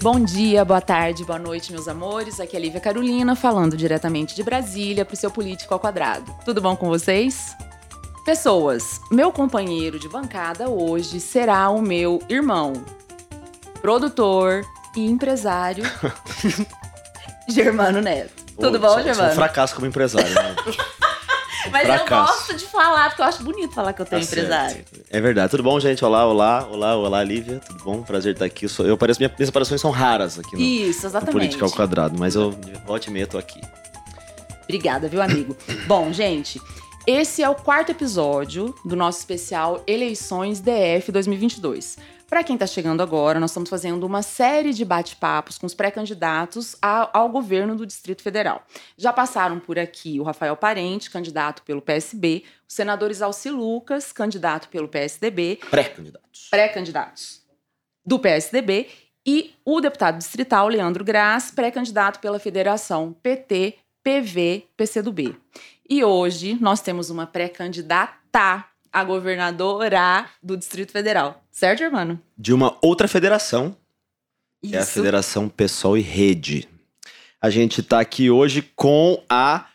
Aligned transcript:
Bom 0.00 0.20
dia, 0.20 0.64
boa 0.64 0.80
tarde, 0.80 1.24
boa 1.24 1.40
noite, 1.40 1.72
meus 1.72 1.88
amores. 1.88 2.38
Aqui 2.38 2.54
é 2.54 2.58
a 2.58 2.62
Lívia 2.62 2.80
Carolina, 2.80 3.34
falando 3.34 3.76
diretamente 3.76 4.32
de 4.32 4.44
Brasília 4.44 5.04
para 5.04 5.14
o 5.14 5.16
seu 5.16 5.28
Político 5.28 5.74
ao 5.74 5.80
Quadrado. 5.80 6.32
Tudo 6.44 6.60
bom 6.60 6.76
com 6.76 6.86
vocês? 6.88 7.56
Pessoas, 8.24 9.00
meu 9.10 9.32
companheiro 9.32 9.98
de 9.98 10.08
bancada 10.08 10.68
hoje 10.68 11.18
será 11.18 11.68
o 11.70 11.82
meu 11.82 12.22
irmão, 12.28 12.74
produtor 13.82 14.64
e 14.94 15.04
empresário, 15.04 15.82
Germano 17.48 18.00
Neto. 18.00 18.44
Tudo 18.56 18.78
bom, 18.78 18.90
sou, 18.90 19.02
Germano? 19.02 19.28
Sou 19.28 19.32
um 19.32 19.34
fracasso 19.34 19.74
como 19.74 19.86
empresário, 19.86 20.32
né? 20.32 20.54
Mas 21.70 21.88
eu 21.88 21.94
fracasso. 21.94 22.32
gosto 22.38 22.56
de 22.56 22.64
falar, 22.66 23.08
porque 23.10 23.22
eu 23.22 23.26
acho 23.26 23.42
bonito 23.42 23.74
falar 23.74 23.92
que 23.92 24.02
eu 24.02 24.06
tenho 24.06 24.20
Tá 24.22 24.26
empresário. 24.26 24.74
certo. 24.76 25.00
É 25.10 25.20
verdade. 25.20 25.50
Tudo 25.50 25.62
bom, 25.62 25.78
gente? 25.80 26.04
Olá, 26.04 26.26
olá, 26.26 26.66
olá, 26.70 26.96
olá, 26.96 27.24
Lívia. 27.24 27.60
Tudo 27.66 27.82
bom? 27.84 28.02
Prazer 28.02 28.34
estar 28.34 28.44
aqui. 28.44 28.64
Eu, 28.66 28.68
sou, 28.68 28.86
eu 28.86 28.96
pareço, 28.96 29.20
minha- 29.20 29.32
minhas 29.36 29.48
aparições 29.48 29.80
são 29.80 29.90
raras 29.90 30.38
aqui 30.38 30.54
no, 30.54 30.60
Isso, 30.62 31.02
no 31.02 31.08
exatamente. 31.08 31.32
Política 31.32 31.64
ao 31.64 31.70
Quadrado, 31.70 32.18
mas 32.18 32.34
eu 32.34 32.54
volte 32.86 33.08
e 33.08 33.12
meia 33.12 33.26
tô 33.26 33.38
aqui. 33.38 33.60
Obrigada, 34.64 35.08
viu, 35.08 35.22
amigo? 35.22 35.56
Bom, 35.86 36.12
gente, 36.12 36.60
esse 37.06 37.42
é 37.42 37.48
o 37.48 37.54
quarto 37.54 37.90
episódio 37.90 38.74
do 38.84 38.94
nosso 38.94 39.18
especial 39.18 39.82
Eleições 39.86 40.60
DF 40.60 41.10
2022. 41.10 41.96
Para 42.28 42.44
quem 42.44 42.58
tá 42.58 42.66
chegando 42.66 43.02
agora, 43.02 43.40
nós 43.40 43.52
estamos 43.52 43.70
fazendo 43.70 44.04
uma 44.04 44.20
série 44.20 44.74
de 44.74 44.84
bate-papos 44.84 45.56
com 45.56 45.64
os 45.64 45.72
pré-candidatos 45.72 46.76
ao 46.82 47.30
governo 47.30 47.74
do 47.74 47.86
Distrito 47.86 48.22
Federal. 48.22 48.62
Já 48.98 49.14
passaram 49.14 49.58
por 49.58 49.78
aqui 49.78 50.20
o 50.20 50.22
Rafael 50.22 50.54
Parente, 50.54 51.10
candidato 51.10 51.62
pelo 51.62 51.80
PSB, 51.80 52.44
o 52.68 52.72
senador 52.72 53.10
Isalci 53.10 53.48
Lucas, 53.48 54.12
candidato 54.12 54.68
pelo 54.68 54.88
PSDB, 54.88 55.58
Pré-candidatos. 55.70 56.48
pré-candidatos 56.50 57.40
do 58.04 58.18
PSDB, 58.18 58.90
e 59.26 59.54
o 59.64 59.80
deputado 59.80 60.18
distrital 60.18 60.68
Leandro 60.68 61.04
Graz, 61.04 61.50
pré-candidato 61.50 62.20
pela 62.20 62.38
federação 62.38 63.16
PT, 63.22 63.78
PV, 64.02 64.66
PCdoB. 64.76 65.34
E 65.88 66.04
hoje 66.04 66.58
nós 66.60 66.82
temos 66.82 67.08
uma 67.08 67.26
pré-candidata 67.26 68.66
a 68.92 69.04
governadora 69.04 70.26
do 70.42 70.56
Distrito 70.56 70.92
Federal. 70.92 71.42
Certo, 71.58 71.82
irmão? 71.82 72.16
De 72.38 72.52
uma 72.52 72.78
outra 72.80 73.08
federação, 73.08 73.76
que 74.62 74.76
é 74.76 74.78
a 74.78 74.82
Isso. 74.82 74.92
Federação 74.92 75.48
Pessoal 75.48 75.98
e 75.98 76.00
Rede. 76.00 76.68
A 77.40 77.50
gente 77.50 77.82
tá 77.82 77.98
aqui 77.98 78.30
hoje 78.30 78.62
com 78.76 79.20
a 79.28 79.66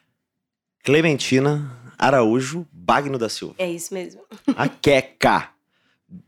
Clementina 0.82 1.78
Araújo 2.00 2.66
Bagno 2.72 3.18
da 3.18 3.28
Silva. 3.28 3.56
É 3.58 3.70
isso 3.70 3.94
mesmo. 3.94 4.22
A 4.56 4.70
Queca. 4.70 5.50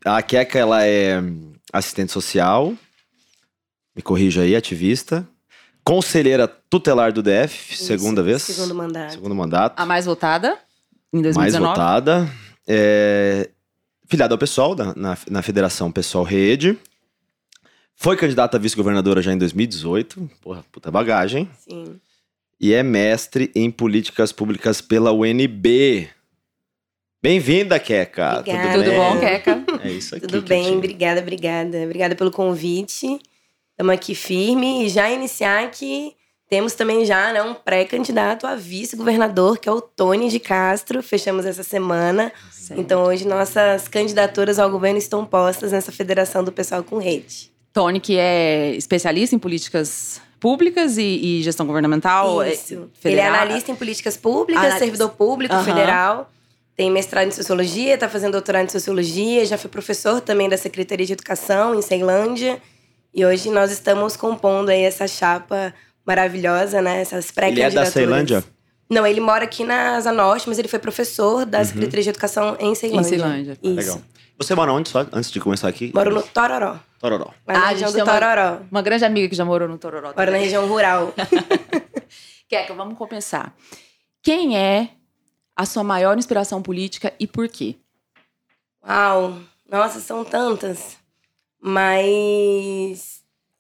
A 0.03 0.22
Queca, 0.22 0.59
ela 0.59 0.86
é 0.86 1.23
assistente 1.72 2.12
social, 2.12 2.73
me 3.95 4.02
corrija 4.02 4.42
aí, 4.42 4.58
ativista, 4.58 5.25
conselheira 5.86 6.50
tutelar 6.50 7.14
do 7.14 7.23
DF, 7.23 7.73
Isso, 7.75 7.86
segunda 7.86 8.22
vez. 8.22 8.42
Segundo 8.42 8.75
mandato. 8.75 9.14
Segundo 9.14 9.34
mandato. 9.34 9.80
A 9.80 9.86
mais 9.86 10.06
votada 10.06 10.58
em 11.14 11.22
mais 11.22 11.53
2019. 11.53 11.66
votada. 11.69 12.30
É, 12.67 13.50
filiada 14.08 14.34
ao 14.34 14.38
PSOL, 14.38 14.75
da- 14.75 14.94
na, 14.95 15.17
na 15.30 15.42
Federação 15.42 15.92
Pessoal 15.92 16.23
Rede. 16.23 16.78
Foi 17.95 18.17
candidata 18.17 18.58
a 18.58 18.59
vice-governadora 18.59 19.22
já 19.22 19.31
em 19.34 19.38
2018. 19.38 20.30
Porra, 20.42 20.66
puta 20.72 20.92
bagagem. 20.92 21.50
Sim. 21.58 22.00
E 22.59 22.73
é 22.73 22.84
mestre 22.84 23.52
em 23.56 23.70
políticas 23.72 24.31
públicas 24.31 24.81
pela 24.81 25.12
UNB. 25.12 26.09
Bem-vinda, 27.22 27.80
Queca. 27.80 28.39
Obrigada. 28.39 28.73
Tudo 28.78 28.89
bem? 28.89 28.97
bom, 29.00 29.20
Queca? 29.20 29.64
É 29.84 29.92
isso 29.92 30.16
aqui. 30.16 30.28
Tudo 30.28 30.47
bem, 30.47 30.64
tinha. 30.64 30.78
obrigada, 30.78 31.22
obrigada. 31.22 31.78
Obrigada 31.84 32.16
pelo 32.16 32.31
convite. 32.31 33.19
Estamos 33.72 33.94
aqui 33.94 34.14
firme 34.14 34.86
e 34.86 34.90
já 34.90 35.09
iniciar 35.09 35.69
que 35.72 36.14
temos 36.49 36.73
também 36.73 37.05
já 37.05 37.33
né, 37.33 37.41
um 37.41 37.53
pré-candidato 37.53 38.45
a 38.45 38.56
vice-governador, 38.56 39.57
que 39.57 39.67
é 39.67 39.72
o 39.72 39.81
Tony 39.81 40.29
de 40.29 40.39
Castro. 40.39 41.01
Fechamos 41.01 41.45
essa 41.45 41.63
semana. 41.63 42.31
Então 42.72 43.03
hoje 43.03 43.28
nossas 43.28 43.88
candidaturas 43.88 44.59
ao 44.59 44.69
governo 44.69 44.97
estão 45.00 45.25
postas 45.25 45.72
nessa 45.72 45.91
federação 45.91 46.44
do 46.44 46.51
pessoal 46.51 46.84
com 46.84 46.97
rede. 46.97 47.51
Tony, 47.73 48.00
que 48.00 48.17
é 48.17 48.72
especialista 48.75 49.35
em 49.35 49.39
políticas 49.39 50.22
públicas 50.39 50.97
e, 50.97 51.01
e 51.01 51.41
gestão 51.44 51.66
governamental. 51.66 52.41
é, 52.41 52.53
Isso. 52.53 52.73
Ele 52.73 52.84
é 52.84 52.88
federal. 53.00 53.34
analista 53.34 53.72
em 53.72 53.75
políticas 53.75 54.16
públicas, 54.16 54.63
Analista. 54.63 54.85
servidor 54.85 55.09
público 55.09 55.53
Aham. 55.55 55.63
federal. 55.63 56.31
Tem 56.75 56.91
mestrado 56.91 57.28
em 57.28 57.31
sociologia, 57.31 57.94
está 57.95 58.07
fazendo 58.07 58.34
doutorado 58.34 58.66
em 58.66 58.69
sociologia, 58.69 59.45
já 59.45 59.57
foi 59.57 59.69
professor 59.69 60.22
também 60.22 60.47
da 60.50 60.57
Secretaria 60.57 61.05
de 61.05 61.13
Educação 61.13 61.73
em 61.73 61.81
Ceilândia. 61.81 62.61
E 63.13 63.25
hoje 63.25 63.50
nós 63.50 63.72
estamos 63.72 64.16
compondo 64.16 64.69
aí 64.69 64.81
essa 64.81 65.07
chapa 65.07 65.73
maravilhosa, 66.05 66.81
né? 66.81 67.01
Essas 67.01 67.31
Ele 67.38 67.61
é 67.61 67.69
da 67.69 67.85
Ceilândia? 67.85 68.43
Não, 68.89 69.05
ele 69.05 69.19
mora 69.19 69.45
aqui 69.45 69.63
na 69.63 69.95
Asa 69.95 70.11
Norte, 70.11 70.47
mas 70.47 70.59
ele 70.59 70.67
foi 70.67 70.77
professor 70.79 71.45
da 71.45 71.63
Secretaria 71.66 72.03
de 72.03 72.09
Educação 72.09 72.55
em 72.59 72.75
Ceilândia. 72.75 73.07
Em 73.07 73.09
Ceilândia. 73.09 73.57
Isso. 73.63 73.73
Legal. 73.75 74.01
Você 74.38 74.53
mora 74.53 74.71
onde 74.73 74.89
só, 74.89 75.05
antes 75.13 75.31
de 75.31 75.39
começar 75.39 75.67
aqui? 75.69 75.91
Moro 75.95 76.13
no 76.13 76.21
Tororó. 76.21 76.77
Tororó. 76.99 77.31
Na 77.47 77.53
Ah, 77.53 77.57
a 77.63 77.67
região 77.69 77.89
gente 77.89 77.99
do 77.99 78.05
tem 78.05 78.13
uma- 78.13 78.19
Tororó. 78.19 78.59
Uma 78.69 78.81
grande 78.81 79.05
amiga 79.05 79.29
que 79.29 79.35
já 79.35 79.45
morou 79.45 79.67
no 79.67 79.77
Tororó. 79.77 80.13
Moro 80.16 80.31
na 80.31 80.38
região 80.38 80.67
rural. 80.67 81.13
Queca, 82.47 82.73
vamos 82.73 82.97
começar. 82.97 83.55
Quem 84.22 84.57
é 84.57 84.89
a 85.55 85.66
sua 85.66 85.83
maior 85.83 86.17
inspiração 86.17 86.61
política 86.61 87.13
e 87.19 87.25
por 87.25 87.47
quê? 87.47 87.75
Uau! 88.87 89.39
Nossa, 89.69 89.99
são 89.99 90.23
tantas. 90.23 90.97
Mas 91.61 93.15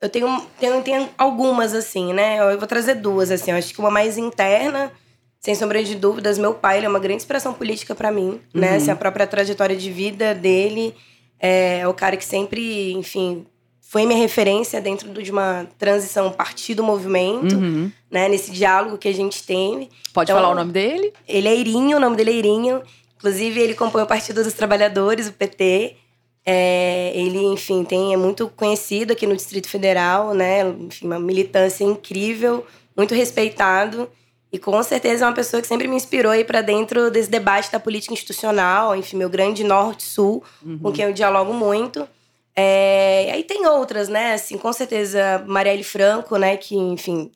eu 0.05 0.09
tenho, 0.09 0.41
tenho, 0.59 0.81
tenho 0.81 1.09
algumas, 1.17 1.73
assim, 1.73 2.13
né? 2.13 2.37
Eu 2.53 2.57
vou 2.57 2.67
trazer 2.67 2.95
duas, 2.95 3.31
assim. 3.31 3.51
Eu 3.51 3.57
acho 3.57 3.73
que 3.73 3.79
uma 3.79 3.91
mais 3.91 4.17
interna, 4.17 4.91
sem 5.39 5.53
sombra 5.55 5.83
de 5.83 5.95
dúvidas. 5.95 6.37
Meu 6.37 6.53
pai, 6.53 6.77
ele 6.77 6.85
é 6.85 6.89
uma 6.89 6.99
grande 6.99 7.17
inspiração 7.17 7.53
política 7.53 7.93
pra 7.95 8.11
mim, 8.11 8.39
né? 8.53 8.71
Uhum. 8.71 8.77
Assim, 8.77 8.91
a 8.91 8.95
própria 8.95 9.27
trajetória 9.27 9.75
de 9.75 9.91
vida 9.91 10.33
dele 10.33 10.95
é 11.39 11.87
o 11.87 11.93
cara 11.93 12.15
que 12.17 12.25
sempre, 12.25 12.93
enfim, 12.93 13.45
foi 13.81 14.05
minha 14.05 14.17
referência 14.19 14.81
dentro 14.81 15.11
de 15.21 15.31
uma 15.31 15.67
transição 15.77 16.31
partido-movimento, 16.31 17.55
Uhum. 17.55 17.91
né? 18.09 18.27
Nesse 18.29 18.51
diálogo 18.51 18.97
que 18.97 19.07
a 19.07 19.13
gente 19.13 19.43
teve. 19.43 19.89
Pode 20.13 20.31
Então- 20.31 20.41
falar 20.41 20.51
o 20.53 20.55
nome 20.55 20.71
dele? 20.71 21.13
Ele 21.27 21.47
é 21.47 21.55
Irinho, 21.55 21.97
o 21.97 21.99
nome 21.99 22.15
dele 22.15 22.31
é 22.31 22.33
Irinho. 22.33 22.81
Inclusive, 23.17 23.59
ele 23.59 23.73
compõe 23.73 24.03
o 24.03 24.05
Partido 24.05 24.43
dos 24.43 24.53
Trabalhadores, 24.53 25.27
o 25.27 25.33
PT. 25.33 25.95
É, 26.45 27.11
ele, 27.15 27.39
enfim, 27.45 27.83
tem, 27.83 28.13
é 28.13 28.17
muito 28.17 28.47
conhecido 28.49 29.13
aqui 29.13 29.25
no 29.25 29.35
Distrito 29.35 29.67
Federal, 29.67 30.33
né? 30.33 30.61
Enfim, 30.79 31.07
uma 31.07 31.19
militância 31.19 31.83
incrível, 31.83 32.65
muito 32.95 33.15
respeitado. 33.15 34.07
E 34.51 34.59
com 34.59 34.81
certeza 34.83 35.25
é 35.25 35.27
uma 35.27 35.33
pessoa 35.33 35.59
que 35.61 35.67
sempre 35.67 35.87
me 35.87 35.95
inspirou 35.95 36.31
aí 36.31 36.45
para 36.45 36.61
dentro 36.61 37.09
desse 37.09 37.29
debate 37.29 37.71
da 37.71 37.79
política 37.79 38.13
institucional, 38.13 38.95
enfim, 38.95 39.17
meu 39.17 39.29
grande 39.29 39.63
norte-sul, 39.63 40.43
com 40.81 40.91
quem 40.93 41.05
eu 41.05 41.11
dialogo 41.13 41.51
muito. 41.53 42.07
É, 42.55 43.31
aí 43.33 43.43
tem 43.43 43.65
outras, 43.67 44.07
né? 44.07 44.33
Assim, 44.33 44.57
com 44.57 44.71
certeza, 44.71 45.43
Marielle 45.47 45.83
Franco, 45.83 46.37
né? 46.37 46.55
Que, 46.55 46.75
enfim, 46.75 47.31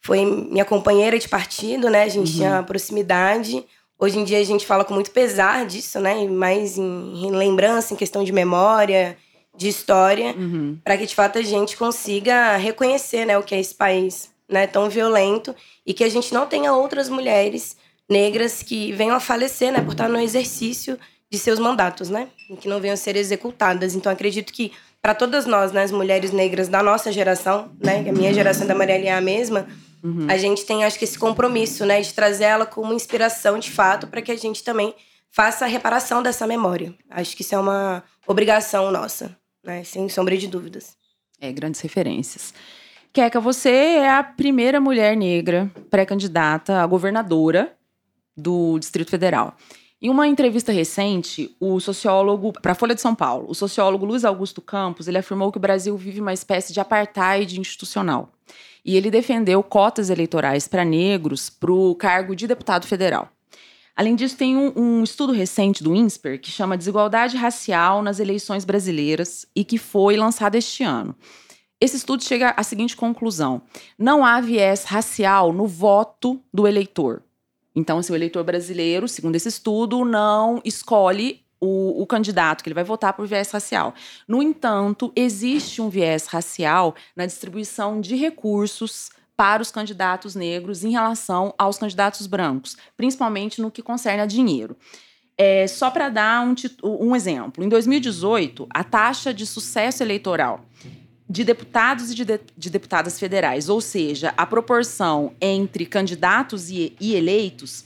foi 0.00 0.24
minha 0.24 0.64
companheira 0.66 1.18
de 1.18 1.28
partido, 1.28 1.88
né? 1.90 2.02
A 2.04 2.08
gente 2.08 2.30
Uhum. 2.32 2.36
tinha 2.36 2.62
proximidade. 2.62 3.64
Hoje 3.98 4.18
em 4.18 4.24
dia 4.24 4.38
a 4.38 4.44
gente 4.44 4.66
fala 4.66 4.84
com 4.84 4.92
muito 4.94 5.10
pesar 5.10 5.64
disso, 5.66 6.00
né? 6.00 6.26
Mais 6.28 6.76
em, 6.76 6.82
em 7.26 7.30
lembrança, 7.30 7.94
em 7.94 7.96
questão 7.96 8.24
de 8.24 8.32
memória, 8.32 9.16
de 9.56 9.68
história, 9.68 10.34
Uhum. 10.36 10.76
para 10.82 10.96
que 10.96 11.06
de 11.06 11.14
fato 11.14 11.38
a 11.38 11.42
gente 11.42 11.76
consiga 11.76 12.56
reconhecer, 12.56 13.24
né, 13.24 13.38
o 13.38 13.42
que 13.42 13.54
é 13.54 13.60
esse 13.60 13.74
país, 13.74 14.28
né, 14.48 14.66
tão 14.66 14.90
violento 14.90 15.54
e 15.86 15.94
que 15.94 16.02
a 16.02 16.08
gente 16.08 16.34
não 16.34 16.44
tenha 16.44 16.72
outras 16.72 17.08
mulheres 17.08 17.76
negras 18.10 18.62
que 18.64 18.90
venham 18.92 19.14
a 19.14 19.20
falecer, 19.20 19.70
né, 19.72 19.80
por 19.80 19.92
estar 19.92 20.08
no 20.08 20.18
exercício 20.20 20.98
de 21.30 21.38
seus 21.38 21.60
mandatos, 21.60 22.10
né, 22.10 22.26
e 22.50 22.56
que 22.56 22.68
não 22.68 22.80
venham 22.80 22.94
a 22.94 22.96
ser 22.96 23.14
executadas. 23.16 23.94
Então 23.94 24.10
acredito 24.10 24.52
que 24.52 24.72
para 25.00 25.14
todas 25.14 25.46
nós, 25.46 25.70
né, 25.70 25.84
as 25.84 25.92
mulheres 25.92 26.32
negras 26.32 26.66
da 26.68 26.82
nossa 26.82 27.12
geração, 27.12 27.70
né, 27.82 28.02
que 28.02 28.10
a 28.10 28.12
minha 28.12 28.34
geração 28.34 28.66
da 28.66 28.74
Marielle 28.74 29.06
é 29.06 29.14
a 29.14 29.20
mesma, 29.20 29.68
Uhum. 30.04 30.26
a 30.28 30.36
gente 30.36 30.66
tem, 30.66 30.84
acho 30.84 30.98
que, 30.98 31.06
esse 31.06 31.18
compromisso, 31.18 31.86
né, 31.86 31.98
de 32.02 32.12
trazer 32.12 32.44
ela 32.44 32.66
como 32.66 32.92
inspiração 32.92 33.58
de 33.58 33.70
fato, 33.70 34.06
para 34.06 34.20
que 34.20 34.30
a 34.30 34.36
gente 34.36 34.62
também 34.62 34.94
faça 35.30 35.64
a 35.64 35.68
reparação 35.68 36.22
dessa 36.22 36.46
memória. 36.46 36.94
Acho 37.08 37.34
que 37.34 37.40
isso 37.40 37.54
é 37.54 37.58
uma 37.58 38.04
obrigação 38.26 38.90
nossa, 38.90 39.34
né, 39.64 39.82
sem 39.82 40.06
sombra 40.10 40.36
de 40.36 40.46
dúvidas. 40.46 40.94
É, 41.40 41.50
grandes 41.50 41.80
referências. 41.80 42.52
Queca, 43.14 43.40
você 43.40 43.70
é 43.70 44.10
a 44.10 44.22
primeira 44.22 44.78
mulher 44.78 45.16
negra 45.16 45.70
pré-candidata 45.88 46.82
a 46.82 46.86
governadora 46.86 47.74
do 48.36 48.78
Distrito 48.78 49.10
Federal. 49.10 49.56
Em 50.02 50.10
uma 50.10 50.26
entrevista 50.28 50.70
recente, 50.70 51.56
o 51.58 51.80
sociólogo, 51.80 52.52
para 52.52 52.72
a 52.72 52.74
Folha 52.74 52.94
de 52.94 53.00
São 53.00 53.14
Paulo, 53.14 53.46
o 53.48 53.54
sociólogo 53.54 54.04
Luiz 54.04 54.22
Augusto 54.22 54.60
Campos, 54.60 55.08
ele 55.08 55.16
afirmou 55.16 55.50
que 55.50 55.56
o 55.56 55.60
Brasil 55.60 55.96
vive 55.96 56.20
uma 56.20 56.34
espécie 56.34 56.74
de 56.74 56.80
apartheid 56.80 57.58
institucional. 57.58 58.33
E 58.84 58.96
ele 58.96 59.10
defendeu 59.10 59.62
cotas 59.62 60.10
eleitorais 60.10 60.68
para 60.68 60.84
negros 60.84 61.48
para 61.48 61.72
o 61.72 61.94
cargo 61.94 62.36
de 62.36 62.46
deputado 62.46 62.86
federal. 62.86 63.28
Além 63.96 64.16
disso, 64.16 64.36
tem 64.36 64.56
um, 64.56 64.72
um 64.76 65.04
estudo 65.04 65.32
recente 65.32 65.82
do 65.82 65.94
INSPER 65.94 66.40
que 66.40 66.50
chama 66.50 66.76
Desigualdade 66.76 67.36
Racial 67.36 68.02
nas 68.02 68.18
Eleições 68.18 68.64
Brasileiras 68.64 69.46
e 69.54 69.64
que 69.64 69.78
foi 69.78 70.16
lançado 70.16 70.56
este 70.56 70.82
ano. 70.82 71.14
Esse 71.80 71.96
estudo 71.96 72.24
chega 72.24 72.54
à 72.56 72.62
seguinte 72.62 72.96
conclusão: 72.96 73.62
não 73.98 74.24
há 74.24 74.40
viés 74.40 74.84
racial 74.84 75.52
no 75.52 75.66
voto 75.66 76.40
do 76.52 76.66
eleitor. 76.66 77.22
Então, 77.76 78.02
se 78.02 78.10
o 78.10 78.14
eleitor 78.14 78.42
brasileiro, 78.44 79.06
segundo 79.06 79.36
esse 79.36 79.48
estudo, 79.48 80.04
não 80.04 80.60
escolhe 80.64 81.43
o, 81.64 82.02
o, 82.02 82.06
candidato 82.06 82.62
que 82.62 82.68
ele 82.68 82.74
vai 82.74 82.84
votar 82.84 83.14
por 83.14 83.26
viés 83.26 83.50
racial. 83.50 83.94
No 84.28 84.42
entanto, 84.42 85.10
existe 85.16 85.80
um 85.80 85.88
viés 85.88 86.26
racial 86.26 86.94
na 87.16 87.24
distribuição 87.24 88.00
de 88.00 88.14
recursos 88.16 89.10
para 89.36 89.62
os 89.62 89.70
candidatos 89.70 90.34
negros 90.34 90.84
em 90.84 90.90
relação 90.90 91.54
aos 91.58 91.78
candidatos 91.78 92.26
brancos, 92.26 92.76
principalmente 92.96 93.60
no 93.60 93.70
que 93.70 93.82
concerne 93.82 94.22
a 94.22 94.26
dinheiro. 94.26 94.76
É, 95.36 95.66
só 95.66 95.90
para 95.90 96.08
dar 96.08 96.46
um, 96.46 96.54
um 96.82 97.16
exemplo, 97.16 97.64
em 97.64 97.68
2018, 97.68 98.68
a 98.70 98.84
taxa 98.84 99.34
de 99.34 99.44
sucesso 99.44 100.02
eleitoral 100.02 100.64
de 101.28 101.42
deputados 101.42 102.10
e 102.10 102.14
de, 102.14 102.24
de, 102.24 102.40
de, 102.56 102.70
deputadas 102.70 103.18
federais, 103.18 103.68
ou 103.68 103.80
seja, 103.80 104.34
a 104.36 104.46
proporção 104.46 105.34
entre 105.40 105.86
candidatos 105.86 106.70
e, 106.70 106.94
e 107.00 107.16
eleitos 107.16 107.84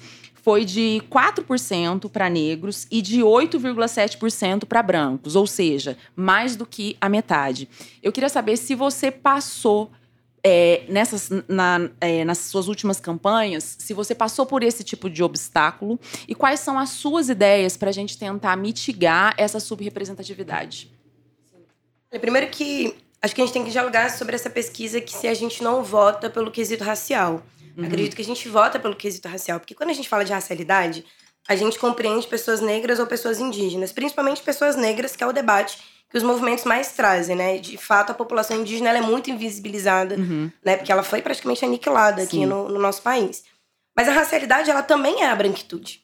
foi 0.49 0.65
de 0.65 1.03
4% 1.11 2.09
para 2.09 2.31
negros 2.31 2.87
e 2.91 3.03
de 3.03 3.21
8,7% 3.21 4.65
para 4.65 4.83
brancos, 4.83 5.37
ou 5.37 5.47
seja, 5.47 5.99
mais 6.17 6.57
do 6.57 6.65
que 6.65 6.97
a 6.99 7.07
metade. 7.07 7.69
Eu 8.03 8.11
queria 8.11 8.31
saber 8.31 8.57
se 8.57 8.75
você 8.75 9.11
passou 9.11 9.91
é, 10.43 10.85
nessas, 10.89 11.29
na, 11.47 11.91
é, 12.01 12.25
nas 12.25 12.39
suas 12.39 12.67
últimas 12.67 12.99
campanhas, 12.99 13.77
se 13.79 13.93
você 13.93 14.15
passou 14.15 14.47
por 14.47 14.63
esse 14.63 14.83
tipo 14.83 15.11
de 15.11 15.23
obstáculo 15.23 16.01
e 16.27 16.35
quais 16.35 16.61
são 16.61 16.79
as 16.79 16.89
suas 16.89 17.29
ideias 17.29 17.77
para 17.77 17.91
a 17.91 17.93
gente 17.93 18.17
tentar 18.17 18.57
mitigar 18.57 19.35
essa 19.37 19.61
subrepresentatividade. 19.61 20.91
Primeiro 22.23 22.49
que 22.49 22.97
acho 23.21 23.35
que 23.35 23.43
a 23.43 23.45
gente 23.45 23.53
tem 23.53 23.65
que 23.65 23.71
dialogar 23.71 24.09
sobre 24.17 24.35
essa 24.35 24.49
pesquisa 24.49 24.99
que 24.99 25.13
se 25.13 25.29
a 25.29 25.35
gente 25.35 25.63
não 25.63 25.85
vota 25.85 26.31
pelo 26.31 26.51
quesito 26.51 26.85
racial. 26.85 27.43
Uhum. 27.79 27.87
Acredito 27.87 28.17
que 28.17 28.23
a 28.23 28.25
gente 28.25 28.49
vota 28.49 28.81
pelo 28.81 28.97
quesito 28.97 29.29
racial, 29.29 29.61
porque 29.61 29.75
quando 29.75 29.91
a 29.91 29.93
gente 29.95 30.09
fala 30.09 30.25
de 30.25 30.33
racialidade, 30.33 31.05
a 31.49 31.55
gente 31.55 31.79
compreende 31.79 32.27
pessoas 32.27 32.61
negras 32.61 32.99
ou 32.99 33.07
pessoas 33.07 33.39
indígenas, 33.39 33.93
principalmente 33.93 34.43
pessoas 34.43 34.75
negras, 34.75 35.15
que 35.15 35.23
é 35.23 35.27
o 35.27 35.33
debate 35.33 35.79
que 36.11 36.17
os 36.17 36.23
movimentos 36.23 36.65
mais 36.65 36.93
trazem, 36.93 37.37
né? 37.37 37.59
De 37.59 37.77
fato, 37.77 38.11
a 38.11 38.15
população 38.15 38.61
indígena 38.61 38.91
é 38.91 39.01
muito 39.01 39.31
invisibilizada, 39.31 40.17
uhum. 40.17 40.51
né? 40.65 40.77
Porque 40.77 40.91
ela 40.91 41.03
foi 41.03 41.21
praticamente 41.23 41.65
aniquilada 41.65 42.23
aqui 42.23 42.47
no, 42.47 42.69
no, 42.69 42.79
nosso 42.79 43.03
país. 43.03 43.45
Mas 43.95 44.09
a 44.09 44.13
racialidade, 44.13 44.71
ela 44.71 44.83
também 44.83 45.23
é 45.23 45.27
a 45.27 45.37
branquitude. 45.37 46.03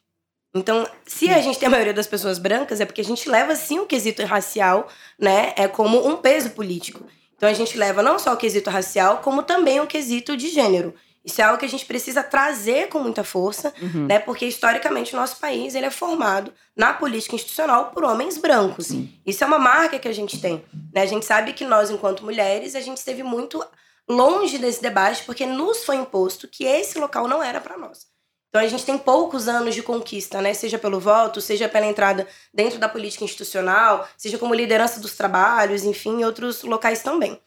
Então, 0.54 0.86
se 1.06 1.30
a 1.30 1.40
gente 1.40 1.58
tem 1.58 1.66
a 1.66 1.70
maioria 1.70 1.94
das 1.94 2.06
pessoas 2.06 2.38
brancas, 2.38 2.80
é 2.80 2.84
porque 2.84 3.00
a 3.00 3.04
gente 3.04 3.28
leva, 3.28 3.56
sim, 3.56 3.80
o 3.80 3.86
quesito 3.86 4.22
racial, 4.24 4.88
né? 5.18 5.54
É 5.56 5.66
como 5.66 6.06
um 6.06 6.16
peso 6.16 6.50
político. 6.50 7.04
Então, 7.34 7.48
a 7.48 7.54
gente 7.54 7.76
leva 7.76 8.02
não 8.02 8.18
só 8.18 8.34
o 8.34 8.36
quesito 8.36 8.70
racial, 8.70 9.18
como 9.18 9.42
também 9.42 9.80
o 9.80 9.86
quesito 9.86 10.36
de 10.36 10.48
gênero. 10.50 10.94
Isso 11.24 11.40
é 11.40 11.44
algo 11.44 11.58
que 11.58 11.64
a 11.64 11.68
gente 11.68 11.86
precisa 11.86 12.22
trazer 12.22 12.88
com 12.88 12.98
muita 12.98 13.24
força, 13.24 13.72
uhum. 13.80 14.06
né? 14.06 14.18
Porque 14.18 14.44
historicamente 14.44 15.14
o 15.14 15.16
nosso 15.16 15.36
país 15.36 15.74
ele 15.74 15.86
é 15.86 15.90
formado 15.90 16.52
na 16.76 16.92
política 16.92 17.34
institucional 17.34 17.92
por 17.92 18.04
homens 18.04 18.36
brancos. 18.36 18.88
Sim. 18.88 19.10
Isso 19.24 19.42
é 19.42 19.46
uma 19.46 19.58
marca 19.58 19.98
que 19.98 20.06
a 20.08 20.12
gente 20.12 20.38
tem. 20.38 20.62
Né? 20.92 21.00
A 21.00 21.06
gente 21.06 21.24
sabe 21.24 21.54
que 21.54 21.64
nós, 21.64 21.90
enquanto 21.90 22.24
mulheres, 22.24 22.74
a 22.74 22.80
gente 22.80 22.98
esteve 22.98 23.22
muito 23.22 23.64
longe 24.06 24.58
desse 24.58 24.82
debate 24.82 25.24
porque 25.24 25.46
nos 25.46 25.82
foi 25.82 25.96
imposto 25.96 26.46
que 26.46 26.64
esse 26.64 26.98
local 26.98 27.26
não 27.26 27.42
era 27.42 27.58
para 27.58 27.78
nós. 27.78 28.06
Então 28.50 28.62
a 28.62 28.68
gente 28.68 28.84
tem 28.84 28.96
poucos 28.96 29.48
anos 29.48 29.74
de 29.74 29.82
conquista, 29.82 30.40
né? 30.40 30.54
Seja 30.54 30.78
pelo 30.78 31.00
voto, 31.00 31.40
seja 31.40 31.68
pela 31.68 31.86
entrada 31.86 32.28
dentro 32.52 32.78
da 32.78 32.88
política 32.88 33.24
institucional, 33.24 34.06
seja 34.16 34.38
como 34.38 34.54
liderança 34.54 35.00
dos 35.00 35.16
trabalhos, 35.16 35.84
enfim, 35.84 36.20
em 36.20 36.24
outros 36.24 36.62
locais 36.62 37.02
também. 37.02 37.40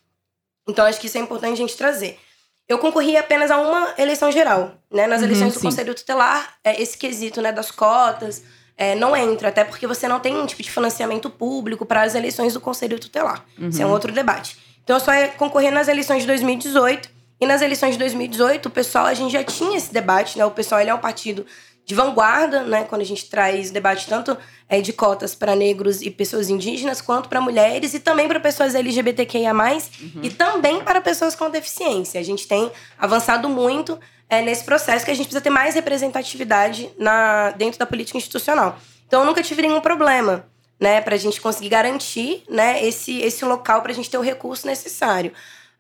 Então 0.67 0.83
acho 0.83 0.99
que 0.99 1.07
isso 1.07 1.17
é 1.17 1.21
importante 1.21 1.53
a 1.53 1.55
gente 1.55 1.77
trazer. 1.77 2.19
Eu 2.67 2.79
concorri 2.79 3.15
apenas 3.15 3.49
a 3.49 3.57
uma 3.57 3.93
eleição 3.97 4.31
geral, 4.31 4.73
né? 4.91 5.07
Nas 5.07 5.19
uhum, 5.19 5.27
eleições 5.27 5.53
do 5.53 5.59
sim. 5.59 5.67
Conselho 5.67 5.93
Tutelar, 5.93 6.55
é, 6.63 6.81
esse 6.81 6.97
quesito, 6.97 7.41
né, 7.41 7.51
das 7.51 7.71
cotas, 7.71 8.43
é, 8.77 8.93
não 8.93 9.15
entra, 9.15 9.49
até 9.49 9.63
porque 9.63 9.87
você 9.87 10.07
não 10.07 10.19
tem 10.19 10.35
um 10.37 10.45
tipo 10.45 10.61
de 10.61 10.69
financiamento 10.69 11.29
público 11.29 11.85
para 11.85 12.01
as 12.01 12.13
eleições 12.13 12.53
do 12.53 12.59
Conselho 12.59 12.99
Tutelar. 12.99 13.45
Uhum. 13.57 13.69
Isso 13.69 13.81
é 13.81 13.85
um 13.85 13.91
outro 13.91 14.11
debate. 14.11 14.57
Então, 14.83 14.97
eu 14.97 14.99
só 14.99 15.13
ia 15.13 15.29
concorrer 15.29 15.71
nas 15.71 15.87
eleições 15.87 16.21
de 16.21 16.27
2018. 16.27 17.17
E 17.39 17.45
nas 17.45 17.61
eleições 17.61 17.91
de 17.91 17.99
2018, 17.99 18.65
o 18.65 18.69
pessoal, 18.69 19.05
a 19.05 19.13
gente 19.13 19.31
já 19.31 19.43
tinha 19.43 19.77
esse 19.77 19.93
debate, 19.93 20.37
né? 20.39 20.45
O 20.45 20.49
pessoal, 20.51 20.81
ele 20.81 20.89
é 20.89 20.93
um 20.93 20.99
partido 20.99 21.45
de 21.87 21.95
vanguarda, 21.95 22.63
né? 22.63 22.83
Quando 22.83 23.01
a 23.01 23.05
gente 23.05 23.29
traz 23.29 23.71
debate 23.71 24.07
tanto 24.07 24.37
é, 24.67 24.81
de 24.81 24.91
cotas 24.91 25.33
para 25.33 25.55
negros 25.55 26.01
e 26.01 26.11
pessoas 26.11 26.49
indígenas, 26.49 26.99
quanto 26.99 27.29
para 27.29 27.39
mulheres 27.39 27.93
e 27.93 27.99
também 27.99 28.27
para 28.27 28.41
pessoas 28.41 28.75
LGBTQIA+, 28.75 29.53
uhum. 29.53 30.21
e 30.21 30.29
também 30.29 30.83
para 30.83 30.99
pessoas 30.99 31.33
com 31.33 31.49
deficiência. 31.49 32.19
A 32.19 32.23
gente 32.23 32.45
tem 32.45 32.69
avançado 32.99 33.47
muito 33.47 33.97
é, 34.29 34.41
nesse 34.41 34.65
processo 34.65 35.05
que 35.05 35.11
a 35.11 35.13
gente 35.13 35.27
precisa 35.27 35.39
ter 35.39 35.49
mais 35.49 35.75
representatividade 35.75 36.91
na, 36.99 37.51
dentro 37.51 37.79
da 37.79 37.85
política 37.85 38.17
institucional. 38.17 38.77
Então, 39.07 39.21
eu 39.21 39.25
nunca 39.25 39.41
tive 39.41 39.61
nenhum 39.61 39.79
problema, 39.79 40.45
né, 40.77 40.99
para 40.99 41.15
a 41.15 41.17
gente 41.17 41.39
conseguir 41.39 41.69
garantir, 41.69 42.43
né, 42.49 42.85
esse, 42.85 43.21
esse 43.21 43.45
local 43.45 43.81
para 43.81 43.93
a 43.93 43.95
gente 43.95 44.09
ter 44.09 44.17
o 44.17 44.21
recurso 44.21 44.67
necessário. 44.67 45.31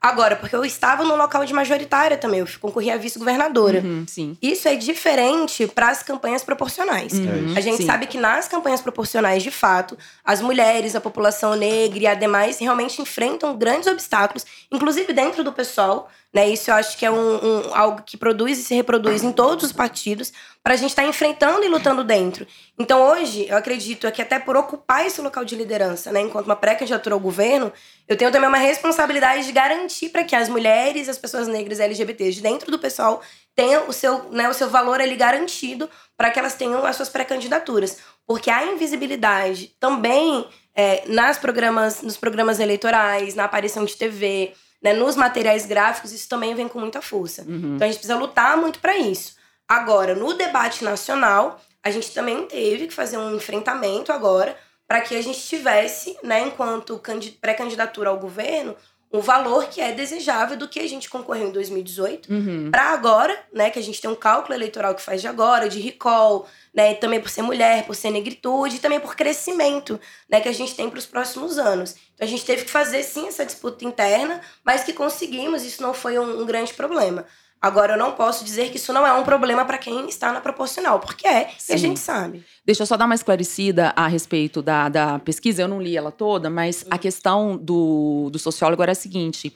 Agora, 0.01 0.35
porque 0.35 0.55
eu 0.55 0.63
estava 0.63 1.03
no 1.03 1.15
local 1.15 1.43
de 1.43 1.53
majoritária 1.53 2.17
também, 2.17 2.39
eu 2.39 2.47
concorri 2.61 2.91
a 2.91 2.97
vice-governadora. 2.97 3.79
Uhum, 3.79 4.05
Isso 4.41 4.67
é 4.67 4.75
diferente 4.75 5.65
para 5.67 5.89
as 5.89 6.03
campanhas 6.03 6.43
proporcionais. 6.43 7.13
Uhum, 7.13 7.53
a 7.55 7.61
gente 7.61 7.77
sim. 7.77 7.85
sabe 7.85 8.05
que 8.05 8.17
nas 8.17 8.47
campanhas 8.47 8.79
proporcionais, 8.79 9.41
de 9.41 9.49
fato, 9.49 9.97
as 10.23 10.39
mulheres, 10.39 10.95
a 10.95 11.01
população 11.01 11.55
negra 11.55 11.99
e 11.99 12.07
ademais 12.07 12.59
realmente 12.59 13.01
enfrentam 13.01 13.57
grandes 13.57 13.87
obstáculos, 13.87 14.45
inclusive 14.71 15.11
dentro 15.13 15.43
do 15.43 15.51
pessoal, 15.51 16.09
né? 16.33 16.49
Isso 16.49 16.69
eu 16.69 16.75
acho 16.75 16.97
que 16.97 17.05
é 17.05 17.11
um, 17.11 17.15
um, 17.15 17.75
algo 17.75 18.03
que 18.03 18.17
produz 18.17 18.59
e 18.59 18.63
se 18.63 18.75
reproduz 18.75 19.23
em 19.23 19.31
todos 19.31 19.65
os 19.65 19.71
partidos 19.71 20.31
para 20.61 20.73
a 20.73 20.77
gente 20.77 20.89
estar 20.89 21.03
tá 21.03 21.07
enfrentando 21.07 21.63
e 21.63 21.69
lutando 21.69 22.03
dentro. 22.03 22.45
Então 22.77 23.01
hoje, 23.01 23.47
eu 23.47 23.55
acredito 23.55 24.11
que 24.11 24.21
até 24.21 24.37
por 24.37 24.57
ocupar 24.57 25.05
esse 25.05 25.21
local 25.21 25.45
de 25.45 25.55
liderança, 25.55 26.11
né, 26.11 26.21
enquanto 26.21 26.45
uma 26.45 26.55
pré-candidatura 26.55 27.15
ao 27.15 27.19
governo, 27.19 27.71
eu 28.07 28.17
tenho 28.17 28.31
também 28.31 28.49
uma 28.49 28.57
responsabilidade 28.57 29.45
de 29.45 29.51
garantir 29.51 30.09
para 30.09 30.23
que 30.23 30.35
as 30.35 30.49
mulheres, 30.49 31.07
as 31.07 31.17
pessoas 31.17 31.47
negras 31.47 31.79
e 31.79 31.83
LGBTs 31.83 32.41
dentro 32.41 32.69
do 32.69 32.77
pessoal 32.77 33.21
tenham 33.55 33.87
o 33.87 33.93
seu, 33.93 34.29
né, 34.29 34.47
o 34.49 34.53
seu 34.53 34.69
valor 34.69 35.01
ali 35.01 35.15
garantido 35.15 35.89
para 36.15 36.29
que 36.29 36.37
elas 36.37 36.55
tenham 36.55 36.85
as 36.85 36.95
suas 36.95 37.09
pré-candidaturas. 37.09 37.97
Porque 38.27 38.51
a 38.51 38.65
invisibilidade 38.65 39.73
também 39.79 40.45
é, 40.75 41.03
nas 41.07 41.37
programas, 41.37 42.01
nos 42.03 42.17
programas 42.17 42.59
eleitorais, 42.59 43.33
na 43.33 43.45
aparição 43.45 43.85
de 43.85 43.95
TV, 43.95 44.53
né, 44.81 44.93
nos 44.93 45.15
materiais 45.15 45.65
gráficos, 45.65 46.11
isso 46.11 46.29
também 46.29 46.53
vem 46.55 46.67
com 46.67 46.79
muita 46.79 47.01
força. 47.01 47.43
Uhum. 47.43 47.75
Então 47.75 47.85
a 47.85 47.89
gente 47.89 47.99
precisa 47.99 48.17
lutar 48.17 48.57
muito 48.57 48.79
para 48.79 48.97
isso. 48.97 49.35
Agora, 49.67 50.15
no 50.15 50.33
debate 50.33 50.83
nacional, 50.83 51.59
a 51.83 51.91
gente 51.91 52.13
também 52.13 52.45
teve 52.45 52.87
que 52.87 52.93
fazer 52.93 53.17
um 53.17 53.35
enfrentamento 53.35 54.11
agora 54.11 54.57
para 54.87 55.01
que 55.01 55.15
a 55.15 55.21
gente 55.21 55.39
tivesse, 55.39 56.17
né, 56.23 56.41
enquanto 56.41 57.01
pré-candidatura 57.41 58.09
ao 58.09 58.19
governo, 58.19 58.75
o 59.11 59.21
valor 59.21 59.67
que 59.69 59.79
é 59.79 59.93
desejável 59.93 60.57
do 60.57 60.67
que 60.67 60.79
a 60.79 60.87
gente 60.87 61.09
concorreu 61.09 61.47
em 61.47 61.51
2018 61.51 62.31
uhum. 62.31 62.71
para 62.71 62.91
agora, 62.91 63.37
né, 63.53 63.69
que 63.69 63.79
a 63.79 63.81
gente 63.81 64.01
tem 64.01 64.09
um 64.09 64.15
cálculo 64.15 64.53
eleitoral 64.53 64.93
que 64.93 65.01
faz 65.01 65.21
de 65.21 65.27
agora, 65.27 65.69
de 65.69 65.79
recall, 65.79 66.45
né, 66.73 66.93
também 66.93 67.21
por 67.21 67.29
ser 67.29 67.41
mulher, 67.41 67.85
por 67.85 67.95
ser 67.95 68.11
negritude, 68.11 68.75
e 68.75 68.79
também 68.79 68.99
por 68.99 69.15
crescimento, 69.15 69.99
né, 70.29 70.41
que 70.41 70.49
a 70.49 70.53
gente 70.53 70.75
tem 70.75 70.89
para 70.89 70.99
os 70.99 71.05
próximos 71.05 71.57
anos. 71.57 71.95
Então 72.13 72.27
a 72.27 72.29
gente 72.29 72.45
teve 72.45 72.65
que 72.65 72.71
fazer 72.71 73.01
sim 73.03 73.27
essa 73.27 73.45
disputa 73.45 73.85
interna, 73.85 74.41
mas 74.63 74.83
que 74.83 74.91
conseguimos, 74.91 75.63
isso 75.63 75.81
não 75.81 75.93
foi 75.93 76.19
um, 76.19 76.41
um 76.41 76.45
grande 76.45 76.73
problema. 76.73 77.25
Agora, 77.61 77.93
eu 77.93 77.97
não 77.97 78.11
posso 78.11 78.45
dizer 78.45 78.69
que 78.69 78.77
isso 78.77 78.93
não 78.93 79.05
é 79.05 79.11
um 79.13 79.23
problema 79.23 79.65
para 79.65 79.77
quem 79.77 80.07
está 80.07 80.31
na 80.31 80.39
proporcional, 80.39 80.99
porque 80.99 81.27
é, 81.27 81.49
Sim. 81.57 81.71
e 81.71 81.75
a 81.75 81.77
gente 81.77 81.99
sabe. 81.99 82.45
Deixa 82.63 82.83
eu 82.83 82.87
só 82.87 82.95
dar 82.95 83.05
uma 83.05 83.15
esclarecida 83.15 83.93
a 83.95 84.07
respeito 84.07 84.61
da, 84.61 84.89
da 84.89 85.19
pesquisa. 85.19 85.63
Eu 85.63 85.67
não 85.67 85.81
li 85.81 85.97
ela 85.97 86.11
toda, 86.11 86.49
mas 86.49 86.85
a 86.89 86.97
questão 86.97 87.57
do, 87.57 88.29
do 88.31 88.37
sociólogo 88.37 88.83
era 88.83 88.91
a 88.91 88.95
seguinte: 88.95 89.51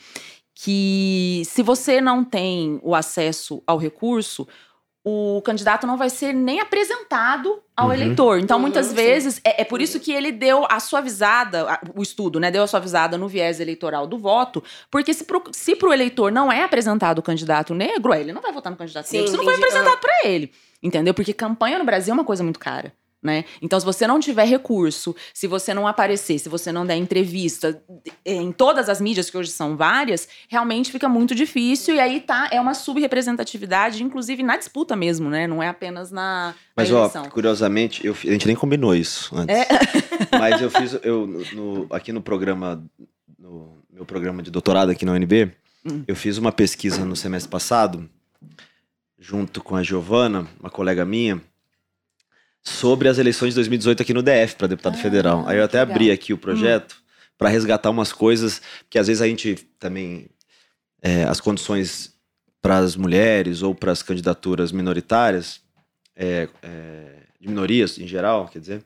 que 0.56 1.44
se 1.46 1.62
você 1.62 2.02
não 2.02 2.24
tem 2.24 2.80
o 2.84 2.96
acesso 2.96 3.62
ao 3.68 3.78
recurso, 3.78 4.48
o 5.04 5.42
candidato 5.44 5.88
não 5.88 5.98
vai 5.98 6.10
ser 6.10 6.32
nem 6.32 6.60
apresentado 6.60 7.62
ao 7.76 7.88
uhum. 7.88 7.94
eleitor. 7.94 8.40
Então, 8.40 8.58
uhum, 8.58 8.62
muitas 8.62 8.94
vezes, 8.94 9.42
é, 9.44 9.62
é, 9.62 9.66
por 9.66 9.82
isso 9.82 10.00
que 10.00 10.12
ele 10.12 10.32
deu 10.32 10.66
a 10.70 10.80
suavizada, 10.80 11.80
o 11.96 12.04
estudo, 12.04 12.40
né? 12.40 12.52
Deu 12.52 12.62
a 12.62 12.68
suavizada 12.68 13.18
no 13.18 13.28
viés 13.28 13.60
eleitoral 13.60 14.06
do 14.06 14.18
voto, 14.18 14.64
porque 14.92 15.14
se 15.14 15.24
pro, 15.24 15.44
se 15.52 15.76
pro 15.76 15.92
eleitor 15.92 16.32
não 16.32 16.52
é 16.52 16.64
apresentado 16.64 17.20
o 17.20 17.24
candidato 17.24 17.74
negro, 17.74 18.14
ele 18.14 18.32
não 18.32 18.42
vai 18.42 18.52
votar 18.52 18.72
no 18.72 18.78
candidato 18.78 19.08
Sim, 19.08 19.18
negro. 19.18 19.30
Isso 19.30 19.38
não 19.38 19.44
foi 19.44 19.56
apresentado 19.56 20.00
para 20.00 20.30
ele. 20.30 20.52
Entendeu? 20.84 21.14
Porque 21.14 21.34
campanha 21.34 21.80
no 21.80 21.86
Brasil 21.86 22.12
é 22.12 22.14
uma 22.14 22.24
coisa 22.24 22.44
muito 22.44 22.60
cara. 22.60 22.94
Né? 23.22 23.46
Então, 23.62 23.80
se 23.80 23.86
você 23.86 24.08
não 24.08 24.20
tiver 24.20 24.46
recurso, 24.46 25.16
se 25.32 25.46
você 25.46 25.74
não 25.74 25.86
aparecer, 25.86 26.40
se 26.40 26.50
você 26.50 26.72
não 26.72 26.86
der 26.86 26.96
entrevista 26.96 27.80
em 28.26 28.52
todas 28.52 28.90
as 28.90 29.00
mídias, 29.00 29.30
que 29.30 29.38
hoje 29.38 29.52
são 29.52 29.78
várias, 29.78 30.28
realmente 30.50 30.92
fica 30.92 31.08
muito 31.08 31.36
difícil. 31.36 31.96
E 31.96 32.00
aí 32.00 32.20
tá, 32.20 32.50
é 32.52 32.60
uma 32.60 32.74
subrepresentatividade, 32.74 34.04
inclusive 34.04 34.42
na 34.42 34.58
disputa 34.58 34.96
mesmo, 34.96 35.30
né? 35.30 35.46
Não 35.46 35.62
é 35.62 35.68
apenas 35.68 36.10
na. 36.10 36.56
Mas, 36.76 36.90
na 36.90 36.98
ó, 37.00 37.10
curiosamente, 37.30 38.06
eu, 38.06 38.14
a 38.14 38.32
gente 38.32 38.48
nem 38.48 38.56
combinou 38.56 38.96
isso 38.96 39.36
antes. 39.38 39.56
É? 39.56 39.68
Mas 40.40 40.62
eu 40.62 40.72
fiz, 40.72 40.98
eu, 41.04 41.28
no, 41.54 41.88
aqui 41.92 42.12
no 42.12 42.22
programa, 42.22 42.84
no 43.38 43.84
meu 43.92 44.06
programa 44.06 44.42
de 44.42 44.50
doutorado 44.50 44.90
aqui 44.90 45.06
na 45.06 45.12
UNB, 45.12 45.52
Hum. 45.86 46.04
eu 46.08 46.16
fiz 46.16 46.38
uma 46.38 46.52
pesquisa 46.52 47.04
no 47.04 47.16
semestre 47.16 47.50
passado, 47.50 48.08
junto 49.18 49.64
com 49.64 49.76
a 49.76 49.84
Giovana, 49.84 50.48
uma 50.60 50.70
colega 50.70 51.04
minha, 51.04 51.42
sobre 52.64 53.08
as 53.10 53.18
eleições 53.18 53.50
de 53.50 53.56
2018 53.56 54.02
aqui 54.02 54.14
no 54.14 54.22
DF 54.22 54.56
para 54.56 54.68
deputado 54.68 54.96
Ah, 54.96 55.02
federal. 55.02 55.48
Aí 55.48 55.58
eu 55.58 55.64
até 55.64 55.80
legal. 55.80 55.96
abri 55.96 56.12
aqui 56.12 56.32
o 56.34 56.38
projeto 56.38 56.96
para 57.38 57.50
resgatar 57.50 57.90
umas 57.90 58.14
coisas 58.14 58.62
que 58.90 59.00
às 59.00 59.08
vezes 59.08 59.22
a 59.22 59.28
gente 59.28 59.56
também 59.80 60.28
é, 61.02 61.24
as 61.24 61.42
condições 61.42 62.14
para 62.62 62.78
as 62.78 62.96
mulheres 62.96 63.64
ou 63.64 63.74
para 63.74 63.92
as 63.92 64.04
candidaturas 64.04 64.72
minoritárias 64.72 65.60
é, 66.16 66.48
é, 66.62 67.06
de 67.40 67.48
minorias 67.48 67.98
em 67.98 68.08
geral, 68.08 68.48
quer 68.48 68.60
dizer, 68.60 68.84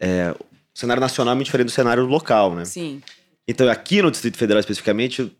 é, 0.00 0.34
o 0.40 0.44
cenário 0.78 1.00
nacional 1.00 1.32
é 1.32 1.34
muito 1.36 1.44
diferente 1.46 1.66
do 1.68 1.72
cenário 1.72 2.04
local, 2.04 2.56
né? 2.56 2.64
Sim. 2.64 3.00
Então, 3.46 3.68
aqui 3.68 4.02
no 4.02 4.10
Distrito 4.10 4.36
Federal 4.36 4.58
especificamente, 4.58 5.32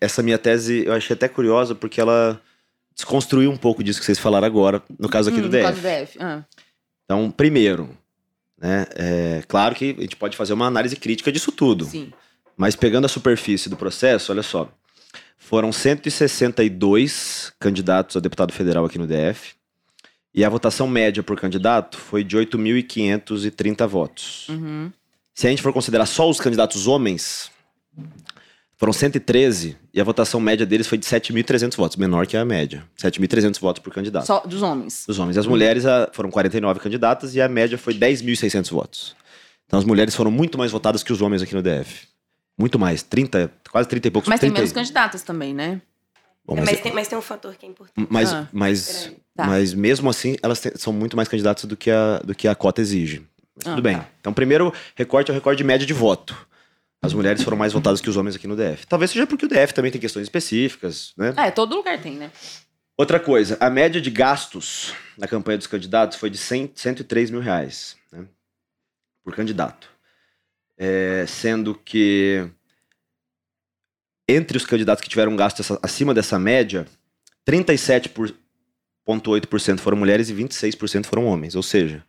essa 0.00 0.22
minha 0.22 0.38
tese 0.38 0.84
eu 0.86 0.92
achei 0.92 1.14
até 1.14 1.26
curiosa 1.28 1.74
porque 1.74 2.00
ela 2.00 2.40
desconstruiu 2.94 3.50
um 3.50 3.56
pouco 3.56 3.82
disso 3.82 3.98
que 3.98 4.06
vocês 4.06 4.18
falaram 4.20 4.46
agora, 4.46 4.80
no 4.96 5.08
caso 5.08 5.30
aqui 5.30 5.38
Hum, 5.40 5.42
do 5.42 5.46
no 5.48 5.52
DF. 5.52 5.62
caso 5.64 5.80
do 5.80 5.82
DF. 5.82 6.18
Ah. 6.20 6.44
Então, 7.04 7.30
primeiro, 7.30 7.90
né, 8.58 8.86
é 8.94 9.42
claro 9.46 9.74
que 9.74 9.94
a 9.98 10.02
gente 10.02 10.16
pode 10.16 10.36
fazer 10.36 10.52
uma 10.52 10.66
análise 10.66 10.96
crítica 10.96 11.30
disso 11.30 11.52
tudo, 11.52 11.84
Sim. 11.84 12.12
mas 12.56 12.74
pegando 12.74 13.04
a 13.04 13.08
superfície 13.08 13.68
do 13.68 13.76
processo, 13.76 14.32
olha 14.32 14.42
só, 14.42 14.70
foram 15.36 15.70
162 15.70 17.52
candidatos 17.60 18.16
a 18.16 18.20
deputado 18.20 18.52
federal 18.52 18.84
aqui 18.84 18.98
no 18.98 19.06
DF, 19.06 19.54
e 20.34 20.44
a 20.44 20.48
votação 20.48 20.88
média 20.88 21.22
por 21.22 21.38
candidato 21.38 21.96
foi 21.98 22.24
de 22.24 22.36
8.530 22.36 23.86
votos. 23.86 24.48
Uhum. 24.48 24.90
Se 25.34 25.46
a 25.46 25.50
gente 25.50 25.62
for 25.62 25.72
considerar 25.72 26.06
só 26.06 26.28
os 26.28 26.40
candidatos 26.40 26.86
homens, 26.86 27.50
foram 28.76 28.92
113 28.92 29.76
e 29.92 30.00
a 30.00 30.04
votação 30.04 30.40
média 30.40 30.66
deles 30.66 30.86
foi 30.86 30.98
de 30.98 31.06
7.300 31.06 31.76
votos, 31.76 31.96
menor 31.96 32.26
que 32.26 32.36
a 32.36 32.44
média. 32.44 32.84
7.300 33.00 33.60
votos 33.60 33.82
por 33.82 33.92
candidato. 33.92 34.26
Só 34.26 34.40
dos 34.40 34.62
homens. 34.62 35.04
Dos 35.06 35.18
homens. 35.18 35.36
E 35.36 35.38
as 35.40 35.46
mulheres 35.46 35.84
foram 36.12 36.30
49 36.30 36.80
candidatas 36.80 37.34
e 37.34 37.40
a 37.40 37.48
média 37.48 37.78
foi 37.78 37.94
10.600 37.94 38.70
votos. 38.70 39.16
Então 39.66 39.78
as 39.78 39.84
mulheres 39.84 40.14
foram 40.14 40.30
muito 40.30 40.58
mais 40.58 40.70
votadas 40.72 41.02
que 41.02 41.12
os 41.12 41.22
homens 41.22 41.40
aqui 41.42 41.54
no 41.54 41.62
DF. 41.62 42.06
Muito 42.58 42.78
mais. 42.78 43.02
30, 43.02 43.50
quase 43.70 43.88
30 43.88 44.08
e 44.08 44.10
poucos. 44.10 44.28
Mas 44.28 44.38
tem 44.40 44.48
30 44.50 44.58
e- 44.58 44.62
menos 44.62 44.72
candidatas 44.72 45.22
também, 45.22 45.54
né? 45.54 45.80
Bom, 46.46 46.54
É, 46.56 46.60
mas, 46.60 46.70
mas, 46.72 46.80
tem, 46.80 46.92
mas 46.92 47.08
tem 47.08 47.16
um 47.18 47.22
fator 47.22 47.54
que 47.54 47.64
é 47.64 47.68
importante. 47.68 48.06
mas, 48.10 48.32
Ah, 48.32 48.46
mas. 48.52 49.10
Tá. 49.34 49.46
mas 49.46 49.72
mesmo 49.74 50.10
assim, 50.10 50.36
elas 50.42 50.60
te- 50.60 50.72
são 50.78 50.92
muito 50.92 51.16
mais 51.16 51.26
candidatas 51.28 51.64
do 51.64 51.76
que 51.76 51.90
a, 51.90 52.18
do 52.18 52.34
que 52.34 52.46
a 52.46 52.54
cota 52.54 52.80
exige. 52.82 53.22
Mas 53.56 53.66
Ah, 53.66 53.70
tudo 53.70 53.82
bem. 53.82 53.96
tá. 53.96 54.06
Então, 54.20 54.32
primeiro 54.32 54.72
recorte 54.94 55.30
é 55.30 55.32
o 55.32 55.34
recorde 55.34 55.58
de 55.58 55.64
média 55.64 55.86
de 55.86 55.92
voto. 55.94 56.36
As 57.04 57.12
mulheres 57.12 57.42
foram 57.42 57.56
mais 57.56 57.72
votadas 57.72 58.00
que 58.00 58.08
os 58.08 58.16
homens 58.16 58.34
aqui 58.36 58.46
no 58.48 58.56
DF. 58.56 58.86
Talvez 58.86 59.10
seja 59.10 59.26
porque 59.26 59.44
o 59.44 59.48
DF 59.48 59.74
também 59.74 59.90
tem 59.92 60.00
questões 60.00 60.22
específicas, 60.22 61.12
né? 61.16 61.34
É, 61.36 61.50
todo 61.50 61.74
lugar 61.76 62.00
tem, 62.00 62.14
né? 62.14 62.30
Outra 62.96 63.18
coisa, 63.20 63.56
a 63.60 63.68
média 63.68 64.00
de 64.00 64.10
gastos 64.10 64.94
na 65.18 65.26
campanha 65.28 65.58
dos 65.58 65.66
candidatos 65.66 66.16
foi 66.16 66.30
de 66.30 66.38
100, 66.38 66.72
103 66.74 67.30
mil 67.30 67.40
reais 67.40 67.96
né, 68.12 68.24
por 69.22 69.34
candidato. 69.34 69.90
É, 70.78 71.26
sendo 71.26 71.74
que 71.74 72.48
entre 74.28 74.56
os 74.56 74.64
candidatos 74.64 75.02
que 75.02 75.08
tiveram 75.10 75.36
gasto 75.36 75.60
essa- 75.60 75.78
acima 75.82 76.14
dessa 76.14 76.38
média, 76.38 76.86
37,8% 77.44 79.78
foram 79.80 79.98
mulheres 79.98 80.30
e 80.30 80.34
26% 80.34 81.04
foram 81.06 81.26
homens. 81.26 81.54
Ou 81.54 81.62
seja, 81.62 82.02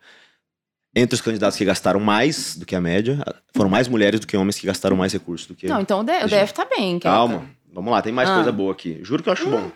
entre 0.95 1.13
os 1.15 1.21
candidatos 1.21 1.57
que 1.57 1.65
gastaram 1.65 1.99
mais 1.99 2.55
do 2.55 2.65
que 2.65 2.75
a 2.75 2.81
média, 2.81 3.19
foram 3.55 3.69
mais 3.69 3.87
mulheres 3.87 4.19
do 4.19 4.25
que 4.27 4.37
homens 4.37 4.57
que 4.57 4.65
gastaram 4.65 4.95
mais 4.95 5.11
recursos 5.13 5.45
do 5.47 5.53
que. 5.55 5.67
Não, 5.67 5.81
então 5.81 5.99
o 5.99 6.03
DF 6.03 6.53
tá 6.53 6.65
bem. 6.65 6.97
Keca. 6.99 7.09
Calma, 7.13 7.45
vamos 7.73 7.91
lá, 7.91 8.01
tem 8.01 8.13
mais 8.13 8.29
Ah. 8.29 8.35
coisa 8.35 8.51
boa 8.51 8.71
aqui. 8.71 8.99
Juro 9.03 9.21
que 9.21 9.29
eu 9.29 9.33
acho 9.33 9.47
bom. 9.49 9.69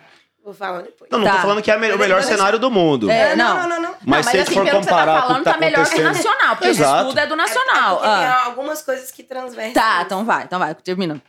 Vou 0.44 0.54
falar 0.54 0.82
depois. 0.82 1.12
Não, 1.12 1.20
não 1.20 1.26
Tá. 1.28 1.36
tô 1.36 1.42
falando 1.42 1.62
que 1.62 1.70
é 1.70 1.76
o 1.76 1.80
Mas 1.80 2.00
melhor 2.00 2.24
cenário 2.24 2.58
do 2.58 2.72
mundo. 2.72 3.12
É, 3.12 3.36
não, 3.36 3.46
não. 3.58 3.62
não, 3.62 3.70
não. 3.70 3.82
não. 3.92 3.96
Mas, 4.06 4.26
não, 4.26 4.32
se 4.32 4.38
a 4.38 4.40
gente 4.46 4.54
for 4.54 4.66
pelo 4.66 4.78
que 4.80 4.84
você 4.86 4.90
comparar 4.90 5.14
tá 5.16 5.22
falando, 5.28 5.38
que 5.40 5.44
tá 5.44 5.54
tá 5.54 5.60
melhor 5.60 5.90
que 5.90 6.02
nacional, 6.02 6.56
porque 6.56 6.68
esse 6.70 6.82
Exato. 6.82 7.02
estudo 7.04 7.20
é 7.20 7.28
do 7.28 7.34
É 7.34 7.38
nacional. 7.38 7.98
porque 7.98 8.08
tem 8.16 8.26
Ah. 8.26 8.46
algumas 8.46 8.82
coisas 8.82 9.12
que 9.12 9.22
transversam. 9.24 9.74
Tá, 9.74 10.02
então 10.06 10.26
vai, 10.26 10.44
então 10.46 10.58
vai, 10.58 10.74
termina. 10.74 11.22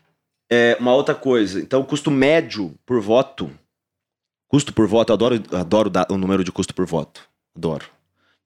É, 0.50 0.76
uma 0.80 0.94
outra 0.94 1.14
coisa. 1.14 1.60
Então, 1.60 1.80
o 1.80 1.84
custo 1.84 2.10
médio 2.10 2.74
por 2.86 3.00
voto. 3.00 3.50
Custo 4.48 4.72
por 4.72 4.86
voto, 4.86 5.10
eu 5.10 5.14
adoro, 5.14 5.42
adoro 5.52 5.92
o 6.10 6.16
número 6.16 6.42
de 6.42 6.50
custo 6.50 6.74
por 6.74 6.86
voto. 6.86 7.20
Adoro. 7.56 7.84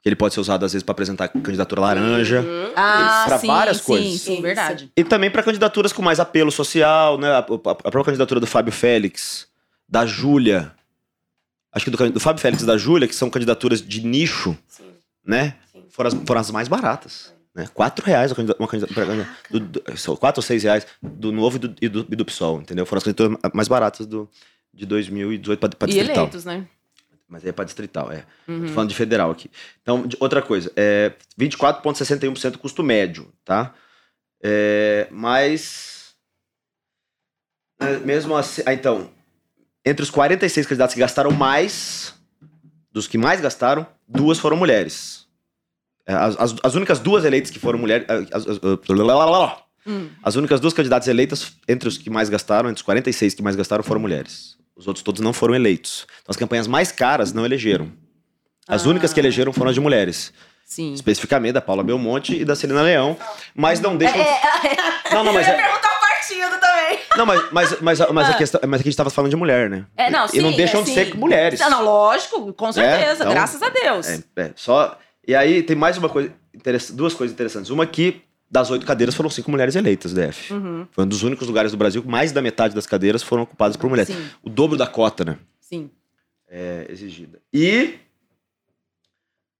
Ele 0.04 0.14
pode 0.14 0.34
ser 0.34 0.40
usado, 0.40 0.64
às 0.66 0.72
vezes, 0.72 0.82
para 0.82 0.92
apresentar 0.92 1.28
candidatura 1.28 1.80
laranja. 1.80 2.40
Uhum. 2.42 2.72
Ah, 2.76 3.38
sim, 3.40 3.46
várias 3.46 3.78
sim, 3.78 3.84
coisas. 3.84 4.20
sim, 4.20 4.32
Isso. 4.34 4.42
verdade. 4.42 4.92
E 4.94 5.02
também 5.02 5.30
para 5.30 5.42
candidaturas 5.42 5.92
com 5.94 6.02
mais 6.02 6.20
apelo 6.20 6.52
social, 6.52 7.16
né? 7.18 7.30
A, 7.30 7.38
a- 7.38 7.40
a 7.40 7.44
própria 7.44 8.04
candidatura 8.04 8.38
do 8.38 8.46
Fábio 8.46 8.72
Félix, 8.72 9.48
da 9.88 10.04
Júlia. 10.04 10.72
Acho 11.72 11.86
que 11.86 11.90
do, 11.90 12.10
do 12.10 12.20
Fábio 12.20 12.40
Félix 12.42 12.62
e 12.62 12.66
da 12.66 12.76
Júlia, 12.76 13.08
que 13.08 13.14
são 13.14 13.30
candidaturas 13.30 13.80
de 13.80 14.04
nicho, 14.06 14.56
Sim, 14.68 14.84
né? 15.26 15.54
sim. 15.72 15.82
Foram 15.88 16.08
as, 16.08 16.14
foram 16.26 16.40
as 16.40 16.50
mais 16.50 16.68
baratas. 16.68 17.32
Né? 17.54 17.66
Quatro 17.72 18.04
reais 18.04 18.30
uma 18.58 18.68
candidatura. 18.68 19.26
do- 19.50 19.60
do- 19.60 19.82
são 19.96 20.14
quatro 20.16 20.40
ou 20.40 20.42
seis 20.42 20.62
reais 20.64 20.86
do 21.02 21.32
Novo 21.32 21.56
e 21.56 21.60
do, 21.60 21.74
e 21.80 21.88
do, 21.88 22.06
e 22.10 22.16
do 22.16 22.24
PSOL, 22.24 22.60
entendeu? 22.60 22.84
Foram 22.84 22.98
as 22.98 23.04
candidaturas 23.04 23.38
mais 23.54 23.68
baratas 23.68 24.06
do, 24.06 24.28
de 24.72 24.84
2018 24.84 25.58
para 25.60 25.88
E 25.88 25.94
distrital. 25.94 26.16
eleitos, 26.24 26.44
né? 26.44 26.66
Mas 27.28 27.42
aí 27.42 27.48
é 27.48 27.52
para 27.52 27.64
distrital, 27.64 28.12
é. 28.12 28.24
Uhum. 28.46 28.66
Tô 28.66 28.72
falando 28.72 28.88
de 28.90 28.94
federal 28.94 29.30
aqui. 29.30 29.50
Então, 29.82 30.06
outra 30.20 30.42
coisa, 30.42 30.70
é 30.76 31.12
24,61% 31.40 32.58
custo 32.58 32.82
médio, 32.82 33.32
tá? 33.44 33.74
É, 34.42 35.08
mas. 35.10 36.14
é, 37.80 37.98
mesmo 37.98 38.36
assim. 38.36 38.62
Ah, 38.66 38.74
então. 38.74 39.10
Entre 39.84 40.02
os 40.02 40.10
46 40.10 40.66
candidatos 40.66 40.94
que 40.94 41.00
gastaram 41.00 41.30
mais, 41.30 42.14
dos 42.92 43.06
que 43.06 43.18
mais 43.18 43.40
gastaram, 43.40 43.86
duas 44.08 44.38
foram 44.38 44.56
mulheres. 44.56 45.26
É, 46.06 46.14
As, 46.14 46.36
as, 46.38 46.54
as 46.62 46.74
únicas 46.74 46.98
duas 47.00 47.24
eleitas 47.24 47.50
que 47.50 47.58
foram 47.58 47.78
mulheres. 47.78 48.06
As, 48.32 48.46
as- 48.46 48.58
Hum. 49.86 50.08
as 50.22 50.34
únicas 50.34 50.60
duas 50.60 50.72
candidatas 50.72 51.08
eleitas 51.08 51.52
entre 51.68 51.86
os 51.86 51.98
que 51.98 52.08
mais 52.08 52.30
gastaram, 52.30 52.70
entre 52.70 52.78
os 52.78 52.82
46 52.82 53.34
que 53.34 53.42
mais 53.42 53.54
gastaram, 53.54 53.84
foram 53.84 54.00
mulheres. 54.00 54.56
Os 54.76 54.86
outros 54.88 55.02
todos 55.02 55.20
não 55.20 55.32
foram 55.32 55.54
eleitos. 55.54 56.06
Então, 56.22 56.30
as 56.30 56.36
campanhas 56.36 56.66
mais 56.66 56.90
caras 56.90 57.32
não 57.32 57.44
elegeram. 57.46 57.92
As 58.66 58.84
Ah. 58.84 58.88
únicas 58.88 59.12
que 59.12 59.20
elegeram 59.20 59.52
foram 59.52 59.68
as 59.68 59.74
de 59.74 59.80
mulheres. 59.80 60.32
Sim. 60.66 60.92
Especificamente 60.94 61.52
da 61.52 61.60
Paula 61.60 61.84
Belmonte 61.84 62.34
e 62.40 62.44
da 62.44 62.56
Celina 62.56 62.82
Leão. 62.82 63.16
Mas 63.54 63.80
não 63.80 63.96
deixam. 63.96 64.18
Não, 65.12 65.22
não, 65.22 65.32
mas. 65.32 65.46
Eu 65.46 65.54
ia 65.54 65.60
É... 65.60 65.62
perguntar 65.64 65.88
o 65.96 66.00
partido 66.00 66.58
também. 66.58 66.98
Não, 67.16 67.26
mas, 67.26 67.52
mas, 67.52 67.80
mas, 67.80 67.98
mas, 68.10 68.30
a 68.30 68.34
questão, 68.34 68.60
mas 68.66 68.80
aqui 68.80 68.88
a 68.88 68.90
gente 68.90 68.96
tava 68.96 69.10
falando 69.10 69.30
de 69.30 69.36
mulher, 69.36 69.68
né? 69.70 69.84
É, 69.96 70.10
não, 70.10 70.26
e 70.32 70.40
não 70.40 70.50
sim, 70.50 70.56
deixam 70.56 70.80
é, 70.80 70.82
de 70.84 70.88
sim. 70.88 70.94
ser 70.94 71.14
mulheres. 71.16 71.60
Não, 71.60 71.70
não, 71.70 71.84
lógico, 71.84 72.52
com 72.54 72.72
certeza, 72.72 73.22
então- 73.22 73.32
graças 73.32 73.62
a 73.62 73.68
Deus. 73.68 74.08
É, 74.08 74.20
é, 74.36 74.50
só. 74.56 74.98
E 75.28 75.34
aí 75.34 75.62
tem 75.62 75.76
mais 75.76 75.96
uma 75.98 76.08
coisa. 76.08 76.32
Duas 76.92 77.12
coisas 77.14 77.32
interessantes. 77.34 77.70
Uma 77.70 77.86
que 77.86 78.22
das 78.50 78.70
oito 78.70 78.86
cadeiras 78.86 79.14
foram 79.14 79.28
cinco 79.30 79.50
mulheres 79.50 79.74
eleitas, 79.74 80.12
DF. 80.12 80.52
Uhum. 80.52 80.86
Foi 80.92 81.04
um 81.04 81.08
dos 81.08 81.22
únicos 81.22 81.46
lugares 81.48 81.72
do 81.72 81.76
Brasil 81.78 82.02
que 82.02 82.08
mais 82.08 82.30
da 82.32 82.40
metade 82.42 82.74
das 82.74 82.86
cadeiras 82.86 83.22
foram 83.22 83.42
ocupadas 83.42 83.76
por 83.76 83.90
mulheres. 83.90 84.14
Sim, 84.14 84.26
O 84.42 84.48
dobro 84.50 84.76
da 84.76 84.86
cota, 84.86 85.24
né? 85.24 85.38
sim. 85.60 85.90
É, 86.48 86.86
exigida. 86.88 87.40
E 87.52 87.94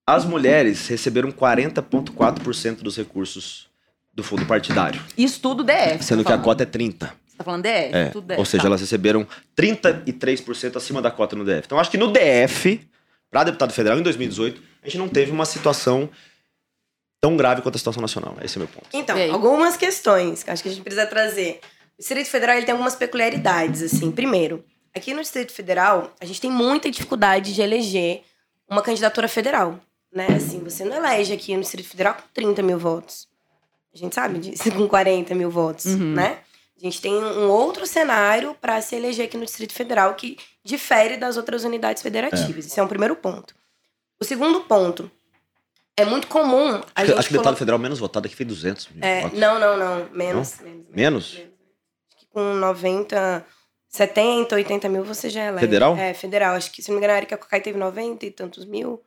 as 0.07 0.25
mulheres 0.25 0.87
receberam 0.87 1.33
40,4% 1.33 2.83
dos 2.83 2.97
recursos 2.97 3.69
do 4.13 4.23
fundo 4.23 4.47
partidário. 4.47 5.01
Isso 5.19 5.41
tudo 5.41 5.65
DF. 5.65 6.05
Sendo 6.05 6.23
tá 6.23 6.29
que 6.29 6.33
a 6.33 6.37
falando. 6.37 6.45
cota 6.45 6.63
é 6.63 6.67
30%. 6.67 7.11
Você 7.27 7.39
tá 7.39 7.43
falando 7.45 7.63
DF? 7.63 7.95
É, 7.95 8.09
tudo 8.11 8.27
DF. 8.29 8.39
ou 8.39 8.45
seja, 8.45 8.63
tá. 8.63 8.69
elas 8.69 8.81
receberam 8.81 9.27
33% 9.57 10.77
acima 10.77 11.03
da 11.03 11.11
cota 11.11 11.35
no 11.35 11.45
DF. 11.45 11.63
Então, 11.67 11.81
acho 11.81 11.91
que 11.91 11.99
no 11.99 12.13
DF, 12.13 12.81
para 13.29 13.45
deputado 13.45 13.73
federal, 13.73 13.99
em 13.99 14.03
2018, 14.03 14.63
a 14.83 14.87
gente 14.87 14.99
não 14.99 15.09
teve 15.09 15.33
uma 15.33 15.45
situação 15.47 16.09
tão 17.25 17.39
grave 17.39 17.63
quanto 17.63 17.77
a 17.77 17.79
situação 17.79 18.03
nacional. 18.03 18.37
Esse 18.43 18.57
é 18.57 18.61
o 18.61 18.65
meu 18.65 18.69
ponto. 18.69 18.87
Então, 18.93 19.17
algumas 19.33 19.79
questões 19.79 20.43
que 20.43 20.51
acho 20.51 20.63
que 20.63 20.69
a 20.69 20.73
gente 20.73 20.83
precisa 20.83 21.07
trazer. 21.07 21.59
O 21.97 21.99
Distrito 22.01 22.29
Federal 22.29 22.57
ele 22.57 22.67
tem 22.67 22.73
algumas 22.73 22.95
peculiaridades, 22.95 23.81
assim. 23.81 24.11
Primeiro, 24.13 24.63
aqui 24.95 25.15
no 25.15 25.23
Distrito 25.23 25.51
Federal, 25.53 26.13
a 26.21 26.27
gente 26.27 26.39
tem 26.39 26.51
muita 26.51 26.91
dificuldade 26.91 27.55
de 27.55 27.63
eleger 27.63 28.23
uma 28.69 28.83
candidatura 28.83 29.27
federal. 29.27 29.81
Né? 30.13 30.27
Assim, 30.37 30.63
você 30.63 30.85
não 30.85 30.95
elege 30.97 31.33
aqui 31.33 31.55
no 31.55 31.63
Distrito 31.63 31.89
Federal 31.89 32.15
com 32.15 32.23
30 32.35 32.63
mil 32.63 32.79
votos. 32.79 33.27
A 33.95 33.97
gente 33.97 34.15
sabe 34.15 34.39
disso, 34.39 34.71
com 34.77 34.87
40 34.87 35.35
mil 35.35 35.51
votos, 35.51 35.87
Uhum. 35.87 36.13
né? 36.15 36.41
A 36.77 36.81
gente 36.85 37.01
tem 37.01 37.15
um 37.15 37.49
outro 37.49 37.87
cenário 37.87 38.55
para 38.61 38.83
se 38.83 38.95
eleger 38.97 39.25
aqui 39.27 39.39
no 39.39 39.47
Distrito 39.47 39.73
Federal 39.73 40.15
que 40.15 40.37
difere 40.63 41.17
das 41.17 41.39
outras 41.39 41.65
unidades 41.65 42.03
federativas. 42.03 42.67
Esse 42.67 42.79
é 42.79 42.83
um 42.83 42.89
primeiro 42.89 43.17
ponto. 43.17 43.55
O 44.21 44.25
segundo 44.25 44.61
ponto, 44.63 45.11
é 45.97 46.05
muito 46.05 46.27
comum 46.27 46.69
a 46.69 46.77
Acho, 46.77 46.85
que- 46.95 47.07
gente 47.07 47.19
acho 47.19 47.29
que 47.29 47.35
o 47.35 47.39
deputado 47.39 47.57
federal 47.57 47.79
menos 47.79 47.99
votado 47.99 48.27
aqui 48.27 48.35
fez 48.37 48.49
200 48.49 48.89
mil 48.89 49.05
é, 49.05 49.23
votos. 49.23 49.39
não, 49.39 49.59
não, 49.59 49.77
não. 49.77 50.09
Menos. 50.13 50.61
Menos? 50.61 50.87
Menos? 50.91 51.25
Acho 51.35 52.19
que 52.19 52.27
com 52.33 52.55
90, 52.55 53.45
70, 53.89 54.55
80 54.57 54.89
mil 54.89 55.05
você 55.05 55.31
já 55.31 55.45
elege. 55.45 55.61
Federal? 55.67 55.97
É, 55.97 56.13
federal. 56.15 56.55
Acho 56.57 56.71
que, 56.73 56.83
se 56.83 56.89
não 56.91 56.97
me 56.97 56.99
engano, 57.01 57.15
a 57.15 57.17
Erika 57.19 57.37
Cocai 57.37 57.61
teve 57.61 57.79
90 57.79 58.27
e 58.27 58.31
tantos 58.31 58.65
mil 58.65 59.01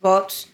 votos. 0.00 0.46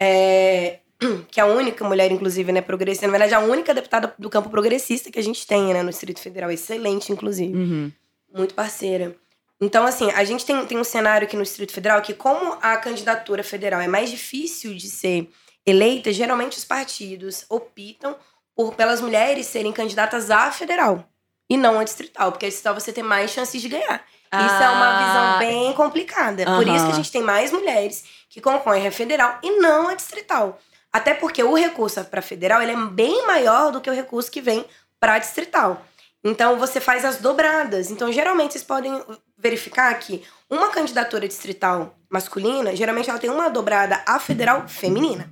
É, 0.00 0.80
que 1.30 1.38
é 1.40 1.42
a 1.42 1.46
única 1.46 1.84
mulher, 1.84 2.10
inclusive, 2.10 2.50
né, 2.50 2.60
progressista, 2.60 3.06
na 3.06 3.12
verdade, 3.12 3.34
a 3.34 3.38
única 3.40 3.72
deputada 3.72 4.12
do 4.18 4.28
campo 4.28 4.50
progressista 4.50 5.10
que 5.10 5.18
a 5.18 5.22
gente 5.22 5.46
tem, 5.46 5.72
né, 5.72 5.82
no 5.82 5.90
Distrito 5.90 6.20
Federal. 6.20 6.50
Excelente, 6.50 7.12
inclusive. 7.12 7.56
Uhum. 7.56 7.92
Muito 8.34 8.54
parceira. 8.54 9.14
Então, 9.60 9.84
assim, 9.84 10.10
a 10.12 10.22
gente 10.24 10.44
tem, 10.44 10.64
tem 10.66 10.78
um 10.78 10.84
cenário 10.84 11.26
aqui 11.26 11.36
no 11.36 11.42
Distrito 11.42 11.72
Federal 11.72 12.00
que, 12.00 12.14
como 12.14 12.56
a 12.62 12.76
candidatura 12.76 13.42
federal 13.42 13.80
é 13.80 13.88
mais 13.88 14.10
difícil 14.10 14.74
de 14.74 14.88
ser 14.88 15.28
eleita, 15.66 16.12
geralmente 16.12 16.56
os 16.56 16.64
partidos 16.64 17.44
optam 17.48 18.16
por, 18.54 18.74
pelas 18.74 19.00
mulheres 19.00 19.46
serem 19.46 19.72
candidatas 19.72 20.30
à 20.30 20.50
federal 20.52 21.04
e 21.50 21.56
não 21.56 21.80
à 21.80 21.84
distrital, 21.84 22.30
porque 22.30 22.46
a 22.46 22.48
distrital 22.48 22.74
você 22.74 22.92
tem 22.92 23.02
mais 23.02 23.30
chances 23.30 23.60
de 23.60 23.68
ganhar. 23.68 24.04
Isso 24.32 24.62
é 24.62 24.68
uma 24.68 24.88
Ah. 24.88 25.38
visão 25.38 25.38
bem 25.38 25.72
complicada. 25.72 26.44
Por 26.44 26.68
isso 26.68 26.84
que 26.84 26.92
a 26.92 26.94
gente 26.94 27.10
tem 27.10 27.22
mais 27.22 27.50
mulheres 27.50 28.04
que 28.28 28.40
concorrem 28.40 28.86
à 28.86 28.92
federal 28.92 29.38
e 29.42 29.58
não 29.58 29.88
à 29.88 29.94
distrital. 29.94 30.60
Até 30.92 31.14
porque 31.14 31.42
o 31.42 31.54
recurso 31.54 32.04
para 32.04 32.20
federal 32.22 32.62
ele 32.62 32.72
é 32.72 32.76
bem 32.76 33.26
maior 33.26 33.72
do 33.72 33.80
que 33.80 33.90
o 33.90 33.94
recurso 33.94 34.30
que 34.30 34.40
vem 34.42 34.64
para 35.00 35.18
distrital. 35.18 35.82
Então 36.24 36.58
você 36.58 36.80
faz 36.80 37.04
as 37.04 37.16
dobradas. 37.18 37.90
Então 37.90 38.10
geralmente 38.12 38.52
vocês 38.52 38.64
podem 38.64 39.00
verificar 39.36 39.94
que 39.98 40.22
uma 40.50 40.68
candidatura 40.68 41.28
distrital 41.28 41.94
masculina, 42.10 42.74
geralmente 42.74 43.08
ela 43.08 43.18
tem 43.18 43.30
uma 43.30 43.48
dobrada 43.48 44.02
à 44.06 44.18
federal 44.18 44.66
feminina. 44.66 45.30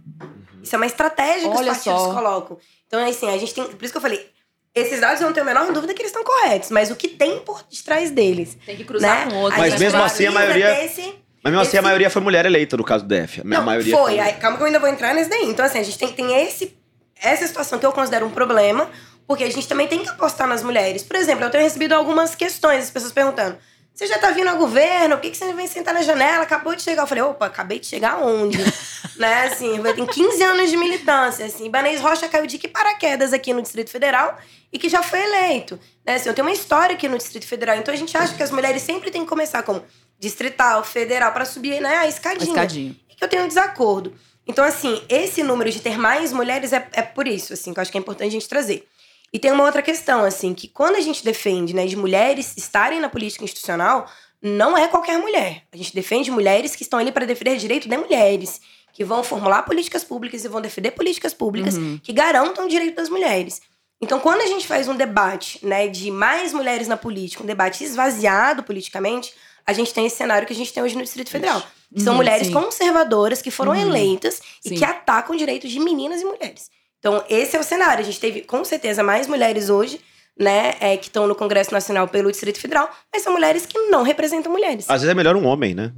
Isso 0.63 0.75
é 0.75 0.79
uma 0.79 0.87
estratégia 0.87 1.49
que 1.51 1.57
Olha 1.57 1.73
os 1.73 1.79
partidos 1.79 2.03
só. 2.03 2.15
colocam. 2.15 2.59
Então 2.87 3.01
é 3.01 3.09
assim, 3.09 3.29
a 3.29 3.39
gente 3.39 3.53
tem, 3.55 3.65
por 3.65 3.83
isso 3.85 3.93
que 3.93 3.97
eu 3.99 4.03
falei, 4.03 4.31
esses 4.75 5.01
dados 5.01 5.21
eu 5.21 5.27
não 5.27 5.33
tenho 5.35 5.45
a 5.45 5.49
menor 5.53 5.73
dúvida 5.73 5.95
que 5.95 6.03
eles 6.03 6.11
estão 6.13 6.23
corretos, 6.25 6.71
mas 6.71 6.91
o 6.91 6.97
que 6.97 7.09
tem 7.09 7.39
por 7.41 7.63
trás 7.85 8.11
deles, 8.11 8.57
Tem 8.67 8.77
que 8.77 8.85
cruzar 8.85 9.27
né? 9.27 9.33
com 9.33 9.39
outro. 9.39 9.57
A 9.59 9.63
Mas 9.63 9.73
gente 9.73 9.81
mesmo 9.81 10.03
assim, 10.03 10.27
a 10.27 10.31
maioria- 10.33 10.75
desse- 10.75 11.15
Mas 11.43 11.53
mesmo 11.53 11.61
assim, 11.61 11.77
a 11.77 11.81
Esse- 11.81 11.83
maioria 11.83 12.11
foi 12.11 12.23
mulher 12.23 12.45
eleita 12.47 12.77
no 12.77 12.83
caso 12.85 13.05
do 13.05 13.09
DF. 13.09 13.41
A 13.41 13.45
não, 13.45 13.63
maioria 13.63 13.97
foi. 13.97 14.19
Aí, 14.19 14.33
calma 14.35 14.57
que 14.57 14.63
eu 14.65 14.67
ainda 14.67 14.81
vou 14.81 14.89
entrar 14.89 15.15
nesse 15.15 15.31
daí. 15.31 15.45
Então, 15.49 15.65
assim, 15.65 15.79
a 15.79 15.83
gente 15.85 15.97
tem, 15.97 16.09
tem 16.13 16.43
esse, 16.43 16.77
essa 17.23 17.47
situação 17.47 17.79
que 17.79 17.87
eu 17.87 17.93
considero 17.93 18.27
um 18.27 18.31
problema, 18.31 18.91
porque 19.27 19.45
a 19.45 19.51
gente 19.51 19.67
também 19.67 19.89
tem 19.89 20.03
que 20.03 20.09
apostar 20.09 20.47
nas 20.47 20.63
mulheres. 20.63 21.03
Por 21.03 21.17
exemplo, 21.17 21.45
eu 21.45 21.51
tenho 21.51 21.65
recebido 21.65 21.93
algumas 21.93 22.35
questões, 22.35 22.85
as 22.85 22.91
pessoas 22.91 23.13
perguntando: 23.13 23.59
você 23.97 24.07
já 24.07 24.19
tá 24.19 24.31
vindo 24.31 24.49
ao 24.49 24.59
governo? 24.59 25.17
Por 25.17 25.23
que, 25.23 25.31
que 25.31 25.39
você 25.39 25.51
vem 25.55 25.67
sentar 25.67 25.95
na 25.95 26.03
janela? 26.03 26.43
Acabou 26.43 26.75
de 26.75 26.83
chegar. 26.83 27.05
Eu 27.05 27.07
falei, 27.07 27.23
opa, 27.23 27.47
acabei 27.47 27.79
de 27.79 27.87
chegar 27.87 28.23
onde? 28.23 28.59
né, 29.17 29.45
assim, 29.47 29.79
eu 29.79 29.95
tenho 29.95 30.07
15 30.07 30.43
anos 30.43 30.71
de 30.71 30.77
militância, 30.77 31.47
assim. 31.47 31.65
Ibanez 31.65 31.99
Rocha 31.99 32.29
caiu 32.29 32.47
de 32.47 32.59
que 32.59 32.69
paraquedas 32.69 33.33
aqui 33.33 33.55
no 33.55 33.63
Distrito 33.63 33.89
Federal 33.89 34.39
e 34.71 34.79
que 34.79 34.91
já 34.91 35.03
foi 35.03 35.19
eleito. 35.19 35.81
Né, 36.05 36.17
assim, 36.17 36.29
eu 36.29 36.35
tenho 36.35 36.47
uma 36.47 36.53
história 36.53 36.95
aqui 36.95 37.09
no 37.09 37.17
Distrito 37.17 37.47
Federal, 37.47 37.75
então 37.77 37.95
a 37.95 37.97
gente 37.97 38.15
acha 38.15 38.35
que 38.35 38.43
as 38.43 38.51
mulheres 38.51 38.83
sempre 38.83 39.11
têm 39.11 39.23
que 39.23 39.29
começar 39.29 39.63
como 39.63 39.83
distrital, 40.19 40.85
federal, 40.85 41.33
para 41.33 41.47
subir 41.47 41.81
né, 41.81 41.97
a 41.97 42.01
A 42.01 42.07
escadinha 42.07 42.51
escadinha. 42.51 42.97
e 43.11 43.15
que 43.15 43.25
eu 43.25 43.29
tenho 43.29 43.45
um 43.45 43.49
desacordo. 43.49 44.15
Então, 44.47 44.63
assim, 44.63 45.03
esse 45.09 45.43
número 45.43 45.71
de 45.71 45.81
ter 45.81 45.99
mais 45.99 46.35
mulheres 46.35 46.75
é, 46.75 46.87
é 46.93 47.01
por 47.01 47.27
isso, 47.27 47.55
assim, 47.55 47.73
que 47.73 47.79
eu 47.79 47.83
acho 47.83 47.91
que 47.91 47.97
é 47.97 48.01
importante 48.01 48.29
a 48.29 48.33
gente 48.33 48.49
trazer. 48.49 48.87
E 49.33 49.39
tem 49.39 49.51
uma 49.53 49.65
outra 49.65 49.83
questão, 49.83 50.25
assim, 50.25 50.55
que 50.55 50.69
quando 50.69 50.97
a 50.97 51.01
gente 51.01 51.25
defende, 51.25 51.75
né, 51.75 51.87
de 51.87 51.97
mulheres 51.97 52.55
estarem 52.57 53.01
na 53.01 53.09
política 53.09 53.45
institucional, 53.45 54.07
não 54.41 54.77
é 54.79 54.87
qualquer 54.89 55.19
mulher. 55.19 55.65
A 55.73 55.77
gente 55.77 55.95
defende 55.95 56.31
mulheres 56.31 56.77
que 56.77 56.83
estão 56.83 56.99
ali 56.99 57.11
para 57.13 57.27
defender 57.27 57.57
direito 57.57 57.89
de 57.89 57.97
mulheres, 57.97 58.61
que 58.93 59.05
vão 59.05 59.23
formular 59.23 59.63
políticas 59.65 60.05
públicas 60.05 60.45
e 60.45 60.49
vão 60.49 60.61
defender 60.61 60.93
políticas 60.93 61.35
públicas 61.35 61.77
Uhum. 61.77 61.99
que 62.03 62.13
garantam 62.13 62.65
o 62.65 62.69
direito 62.69 62.97
das 62.97 63.09
mulheres. 63.09 63.61
Então, 64.01 64.21
quando 64.21 64.43
a 64.43 64.47
gente 64.47 64.67
faz 64.67 64.89
um 64.89 64.95
debate, 64.95 65.65
né, 65.67 65.89
de 65.89 66.11
mais 66.11 66.53
mulheres 66.53 66.87
na 66.87 66.97
política, 66.97 67.43
um 67.43 67.47
debate 67.47 67.83
esvaziado 67.83 68.63
politicamente, 68.63 69.33
a 69.67 69.73
gente 69.73 69.93
tem 69.93 70.07
esse 70.07 70.17
cenário 70.17 70.47
que 70.47 70.53
a 70.53 70.57
gente 70.57 70.73
tem 70.73 70.83
hoje 70.83 70.95
no 70.97 71.03
Distrito 71.03 71.31
Federal. 71.31 71.63
São 71.97 72.13
Uhum, 72.13 72.19
mulheres 72.19 72.47
sim. 72.49 72.53
conservadoras 72.53 73.43
que 73.43 73.51
foram 73.51 73.73
Uhum. 73.73 73.81
eleitas 73.81 74.41
e 74.65 74.69
Sim. 74.71 74.75
que 74.77 74.85
atacam 74.85 75.35
direitos 75.35 75.71
de 75.71 75.81
meninas 75.81 76.21
e 76.21 76.25
mulheres. 76.25 76.71
Então, 77.07 77.25
esse 77.29 77.57
é 77.57 77.61
o 77.61 77.63
cenário. 77.63 78.01
A 78.03 78.05
gente 78.05 78.19
teve, 78.19 78.41
com 78.41 78.65
certeza, 78.65 79.01
mais 79.01 79.29
mulheres 79.29 79.71
hoje, 79.71 80.01
né, 80.37 80.75
é, 80.81 80.97
que 80.97 81.07
estão 81.07 81.29
no 81.29 81.37
Congresso 81.37 81.73
Nacional 81.73 82.09
pelo 82.09 82.33
Distrito 82.33 82.59
Federal, 82.61 82.91
mas 83.13 83.23
são 83.23 83.33
mulheres 83.33 83.65
que 83.65 83.79
não 83.91 84.03
representam 84.03 84.51
mulheres. 84.51 84.87
Às 84.89 85.03
vezes 85.03 85.09
é 85.13 85.15
melhor 85.15 85.37
um 85.37 85.47
homem, 85.47 85.73
né? 85.73 85.93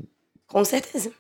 Com 0.47 0.63
certeza. 0.67 1.11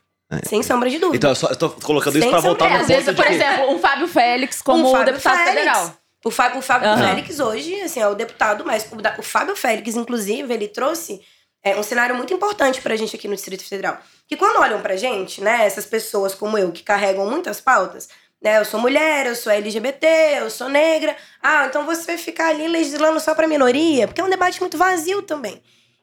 Sem 0.44 0.62
sombra 0.62 0.90
de 0.90 0.98
dúvida. 0.98 1.16
Então, 1.16 1.31
eu 1.31 1.35
só 1.35 1.55
tô 1.55 1.70
colocando 1.70 2.16
isso 2.16 2.22
Sem 2.22 2.31
pra 2.31 2.40
voltar 2.40 2.66
sombra- 2.66 2.77
no 2.79 2.83
às 2.83 2.88
vezes, 2.88 3.14
por 3.16 3.24
que- 3.24 3.33
exemplo, 3.33 3.70
um 3.70 3.79
Fábio 3.79 4.07
Félix 4.09 4.61
como 4.61 4.88
O 4.88 4.92
Fábio 4.92 5.07
deputado 5.14 5.37
Félix. 5.38 5.55
federal. 5.57 5.94
O 6.22 6.31
Fábio, 6.31 6.59
o 6.59 6.62
Fábio 6.62 6.88
Aham. 6.90 7.09
Félix 7.09 7.40
hoje, 7.40 7.81
assim, 7.81 8.01
é 8.01 8.07
o 8.09 8.14
deputado, 8.14 8.64
mas 8.66 8.87
o, 8.92 8.96
da- 8.96 9.16
o 9.18 9.22
Fábio 9.22 9.57
Félix, 9.57 9.96
inclusive, 9.96 10.53
ele 10.53 10.68
trouxe 10.68 11.22
é, 11.64 11.74
um 11.77 11.83
cenário 11.83 12.14
muito 12.14 12.33
importante 12.35 12.81
pra 12.83 12.94
gente 12.94 13.16
aqui 13.16 13.27
no 13.27 13.35
Distrito 13.35 13.64
Federal. 13.64 13.98
Que 14.29 14.37
quando 14.37 14.61
olham 14.61 14.81
pra 14.83 14.96
gente, 14.96 15.40
né, 15.40 15.64
essas 15.66 15.87
pessoas 15.87 16.35
como 16.35 16.57
eu, 16.59 16.70
que 16.72 16.83
carregam 16.83 17.29
muitas 17.29 17.59
pautas, 17.61 18.09
né, 18.42 18.59
eu 18.59 18.64
sou 18.64 18.79
mulher, 18.81 19.27
eu 19.27 19.35
sou 19.35 19.53
LGBT, 19.53 20.07
eu 20.40 20.51
sou 20.51 20.68
negra, 20.68 21.16
ah, 21.42 21.66
então 21.66 21.85
você 21.85 22.05
vai 22.07 22.18
ficar 22.18 22.48
ali 22.51 22.68
legislando 22.68 23.18
só 23.20 23.35
pra 23.35 23.48
minoria, 23.48 24.07
porque 24.07 24.20
é 24.20 24.24
um 24.24 24.31
debate 24.31 24.61
muito 24.61 24.77
vazio 24.79 25.22
também. 25.22 25.61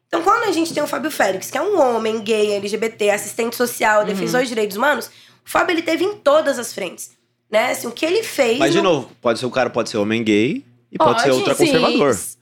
Então, 0.07 0.21
quando 0.21 0.43
a 0.43 0.51
gente 0.51 0.73
tem 0.73 0.83
o 0.83 0.87
Fábio 0.87 1.09
Félix, 1.11 1.49
que 1.49 1.57
é 1.57 1.61
um 1.61 1.79
homem 1.81 2.19
gay, 2.21 2.53
LGBT, 2.53 3.09
assistente 3.09 3.55
social, 3.55 4.01
Uhum. 4.01 4.05
defensor 4.05 4.43
de 4.43 4.49
direitos 4.49 4.77
humanos, 4.77 5.07
o 5.07 5.49
Fábio 5.49 5.73
ele 5.73 5.81
teve 5.81 6.03
em 6.05 6.15
todas 6.17 6.59
as 6.59 6.73
frentes. 6.73 7.11
Né? 7.49 7.71
Assim, 7.71 7.87
o 7.87 7.91
que 7.91 8.05
ele 8.05 8.23
fez. 8.23 8.57
Mas, 8.57 8.71
de 8.71 8.77
no- 8.81 8.83
novo, 8.91 9.11
pode 9.21 9.39
ser 9.39 9.45
o 9.45 9.51
cara 9.51 9.69
pode 9.69 9.89
ser 9.89 9.97
homem 9.97 10.23
gay 10.23 10.63
e 10.91 10.97
pode, 10.97 11.21
ser 11.21 11.29
Pode, 11.29 11.39
ultraconservador. 11.41 12.13
sim. 12.13 12.37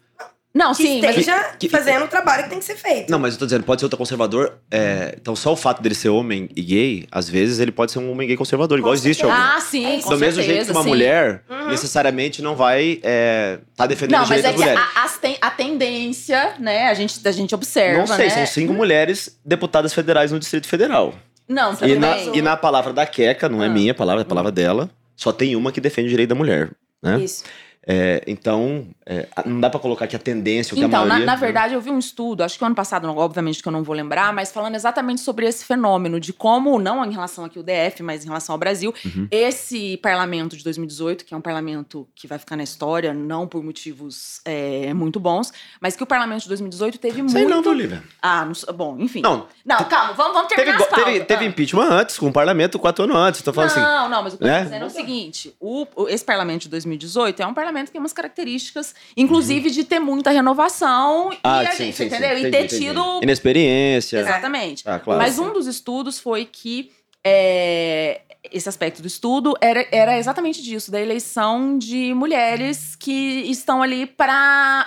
Não, 0.55 0.69
que 0.71 0.83
sim, 0.83 1.01
mas 1.01 1.17
esteja 1.17 1.55
que- 1.57 1.67
fazendo 1.67 2.05
o 2.05 2.07
trabalho 2.07 2.43
que 2.43 2.49
tem 2.51 2.59
que 2.59 2.65
ser 2.65 2.75
feito. 2.75 3.09
Não, 3.09 3.17
mas 3.17 3.33
eu 3.33 3.39
tô 3.39 3.45
dizendo, 3.45 3.63
pode 3.63 3.81
ser 3.81 3.85
ultraconservador. 3.85 4.53
É, 4.69 5.15
então, 5.19 5.35
só 5.35 5.51
o 5.53 5.55
fato 5.55 5.81
dele 5.81 5.95
ser 5.95 6.09
homem 6.09 6.47
e 6.55 6.61
gay, 6.61 7.07
às 7.11 7.27
vezes 7.27 7.59
ele 7.59 7.71
pode 7.71 7.91
ser 7.91 7.97
um 7.97 8.11
homem 8.11 8.27
gay 8.27 8.37
conservador, 8.37 8.77
igual 8.77 8.91
Com 8.91 8.95
existe 8.95 9.21
certeza. 9.21 9.41
algum. 9.41 9.57
Ah, 9.57 9.61
sim, 9.61 9.85
É 9.97 10.01
com 10.03 10.09
Do 10.11 10.17
mesmo 10.19 10.41
jeito 10.43 10.47
certeza, 10.49 10.71
que 10.71 10.77
uma 10.77 10.83
sim. 10.83 10.89
mulher 10.89 11.43
Uhum. 11.49 11.69
necessariamente 11.69 12.41
não 12.43 12.55
vai 12.55 12.99
é, 13.01 13.57
tá 13.75 13.87
defendendo 13.87 14.17
Não, 14.17 14.23
os 14.23 14.29
mas 14.29 14.41
direitos 14.43 14.61
é 14.61 14.65
das 14.65 14.73
que 14.75 14.79
mulheres. 14.79 14.97
a, 15.01 15.03
as 15.05 15.17
ten- 15.17 15.37
a 15.41 15.49
tendência, 15.49 16.53
né, 16.59 16.87
a 16.87 16.93
gente, 16.93 17.19
a 17.27 17.31
gente 17.31 17.55
observa, 17.55 17.99
Não 17.99 18.07
sei, 18.07 18.25
né? 18.25 18.29
são 18.29 18.45
cinco 18.45 18.73
mulheres 18.73 19.39
deputadas 19.43 19.91
federais 19.93 20.31
no 20.31 20.37
Distrito 20.39 20.67
Federal. 20.67 21.15
Não, 21.49 21.73
E 21.73 21.77
também. 21.77 21.99
na, 21.99 22.17
e 22.17 22.41
na 22.41 22.55
palavra 22.55 22.93
da 22.93 23.05
Queca, 23.05 23.49
não 23.49 23.63
é 23.63 23.65
Ah. 23.65 23.69
minha 23.69 23.93
palavra, 23.93 24.21
é 24.21 24.23
a 24.23 24.27
palavra 24.27 24.51
dela, 24.51 24.89
só 25.15 25.31
tem 25.31 25.55
uma 25.55 25.71
que 25.71 25.81
defende 25.81 26.07
o 26.07 26.09
direito 26.11 26.29
da 26.29 26.35
mulher. 26.35 26.69
Né? 27.01 27.19
Isso. 27.21 27.43
É, 27.85 28.23
então, 28.27 28.87
é, 29.05 29.27
não 29.45 29.59
dá 29.59 29.69
pra 29.69 29.79
colocar 29.79 30.07
que 30.07 30.15
a 30.15 30.19
tendência, 30.19 30.73
o 30.73 30.77
que 30.77 30.83
a 30.83 30.87
Então, 30.87 31.01
na, 31.01 31.05
maioria... 31.05 31.25
na 31.25 31.35
verdade, 31.35 31.73
eu 31.73 31.81
vi 31.81 31.89
um 31.91 31.99
estudo, 31.99 32.41
acho 32.41 32.57
que 32.57 32.63
o 32.63 32.65
ano 32.65 32.75
passado, 32.75 33.05
não, 33.05 33.17
obviamente 33.17 33.61
que 33.61 33.67
eu 33.67 33.73
não 33.73 33.83
vou 33.83 33.93
lembrar, 33.93 34.31
mas 34.33 34.51
falando 34.53 34.75
exatamente 34.75 35.19
sobre 35.19 35.45
esse 35.45 35.65
fenômeno, 35.65 36.17
de 36.19 36.31
como, 36.31 36.79
não 36.79 37.03
em 37.05 37.11
relação 37.11 37.43
aqui 37.43 37.57
ao 37.57 37.63
DF, 37.63 38.01
mas 38.01 38.23
em 38.23 38.27
relação 38.27 38.53
ao 38.53 38.59
Brasil, 38.59 38.93
Uhum. 39.05 39.27
esse 39.29 39.97
parlamento 39.97 40.55
de 40.55 40.63
2018, 40.63 41.25
que 41.25 41.33
é 41.33 41.37
um 41.37 41.41
parlamento 41.41 42.07
que 42.15 42.25
vai 42.25 42.39
ficar 42.39 42.55
na 42.55 42.63
história, 42.63 43.13
não 43.13 43.47
por 43.47 43.61
motivos 43.61 44.39
é, 44.45 44.93
muito 44.93 45.19
bons, 45.19 45.51
mas 45.81 45.95
que 45.97 46.03
o 46.03 46.07
parlamento 46.07 46.43
de 46.43 46.47
2018 46.47 46.97
teve 46.99 47.15
Sei 47.29 47.41
muito. 47.41 47.49
não, 47.49 47.61
viu, 47.61 47.73
Lívia? 47.73 48.01
Ah, 48.21 48.45
não, 48.45 48.73
bom, 48.75 48.95
enfim. 48.97 49.21
Não, 49.21 49.45
Não, 49.65 49.83
calma, 49.85 50.13
vamos, 50.13 50.33
vamos 50.33 50.47
teve, 50.47 50.63
terminar 50.63 50.81
as 50.83 50.89
pautas. 50.89 51.05
teve, 51.13 51.25
teve 51.25 51.43
Ah. 51.43 51.47
impeachment 51.49 51.89
antes, 51.91 52.17
com 52.17 52.27
o 52.27 52.31
parlamento 52.31 52.79
quatro 52.79 53.03
anos 53.03 53.17
antes. 53.17 53.41
Tô 53.41 53.51
falando 53.51 53.71
assim, 53.71 53.81
não, 53.81 54.07
não, 54.09 54.23
mas 54.23 54.33
o 54.35 54.37
que 54.37 54.43
eu 54.43 54.47
né? 54.47 54.59
tô 54.59 54.63
dizendo 54.65 54.83
é 54.83 54.87
o 54.87 54.89
seguinte: 54.89 55.53
o- 55.59 55.85
esse 56.07 56.23
parlamento 56.23 56.61
de 56.61 56.69
2018 56.69 57.41
é 57.41 57.45
um 57.45 57.53
parlamento 57.53 57.72
que 57.85 57.91
tem 57.91 57.99
umas 57.99 58.13
características, 58.13 58.93
inclusive 59.17 59.69
de 59.69 59.83
ter 59.83 59.99
muita 59.99 60.31
renovação 60.31 61.13
Uhum. 61.27 61.37
Ah, 61.43 61.63
e 61.63 61.67
a 61.67 61.71
sim, 61.71 61.85
gente, 61.85 61.95
sim, 61.95 62.03
sim. 62.03 62.15
entendeu? 62.15 62.37
e 62.37 62.39
Entendi, 62.39 62.51
ter 62.51 62.65
entendi. 62.65 62.85
tido. 62.85 63.19
Inexperiência. 63.21 64.19
Exatamente. 64.19 64.83
Ah, 64.87 64.99
claro. 64.99 65.21
Mas 65.21 65.39
um 65.39 65.51
dos 65.51 65.67
estudos 65.67 66.19
foi 66.19 66.45
que 66.45 66.91
é, 67.25 68.21
esse 68.51 68.67
aspecto 68.67 69.01
do 69.01 69.07
estudo 69.07 69.53
era, 69.61 69.85
era 69.91 70.17
exatamente 70.17 70.61
disso, 70.61 70.91
da 70.91 70.99
eleição 70.99 71.77
de 71.77 72.13
mulheres 72.13 72.95
que 72.95 73.11
estão 73.49 73.81
ali 73.81 74.05
para 74.05 74.85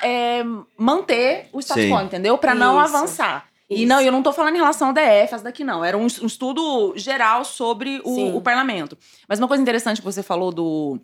manter 0.76 1.48
o 1.52 1.60
status 1.60 1.84
Sim. 1.84 1.90
quo, 1.90 2.00
entendeu? 2.00 2.36
Para 2.38 2.54
não 2.54 2.82
Isso. 2.82 2.96
avançar. 2.96 3.46
E 3.68 3.80
Isso. 3.82 3.86
não, 3.88 4.00
eu 4.00 4.12
não 4.12 4.22
tô 4.22 4.32
falando 4.32 4.54
em 4.54 4.58
relação 4.58 4.88
ao 4.88 4.94
DF, 4.94 5.34
as 5.34 5.42
daqui 5.42 5.64
não. 5.64 5.84
Era 5.84 5.96
um, 5.98 6.06
um 6.22 6.26
estudo 6.26 6.94
geral 6.96 7.44
sobre 7.44 8.00
Sim. 8.04 8.32
o, 8.32 8.36
o 8.36 8.40
parlamento. 8.40 8.96
Mas 9.28 9.38
uma 9.38 9.48
coisa 9.48 9.62
interessante 9.62 10.00
que 10.00 10.04
você 10.04 10.22
falou 10.22 10.52
do. 10.52 11.00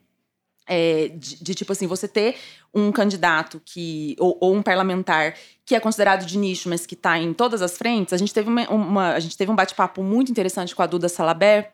É, 0.67 1.09
de, 1.15 1.43
de, 1.43 1.55
tipo 1.55 1.73
assim, 1.73 1.87
você 1.87 2.07
ter 2.07 2.37
um 2.75 2.91
candidato 2.93 3.61
que. 3.65 4.17
Ou, 4.19 4.37
ou 4.41 4.55
um 4.55 4.63
parlamentar 4.63 5.35
que 5.65 5.75
é 5.75 5.81
considerado 5.81 6.25
de 6.27 6.39
nicho, 6.39 6.69
mas 6.69 6.87
que 6.87 6.97
tá 6.97 7.19
em 7.19 7.33
todas 7.33 7.63
as 7.63 7.77
frentes. 7.77 8.13
A 8.13 8.17
gente 8.17 8.33
teve, 8.33 8.49
uma, 8.49 8.69
uma- 8.69 9.13
a 9.13 9.21
gente 9.21 9.37
teve 9.37 9.51
um 9.51 9.55
bate-papo 9.57 10.03
muito 10.03 10.31
interessante 10.31 10.75
com 10.75 10.83
a 10.83 10.87
Duda 10.87 11.09
Salaber. 11.09 11.71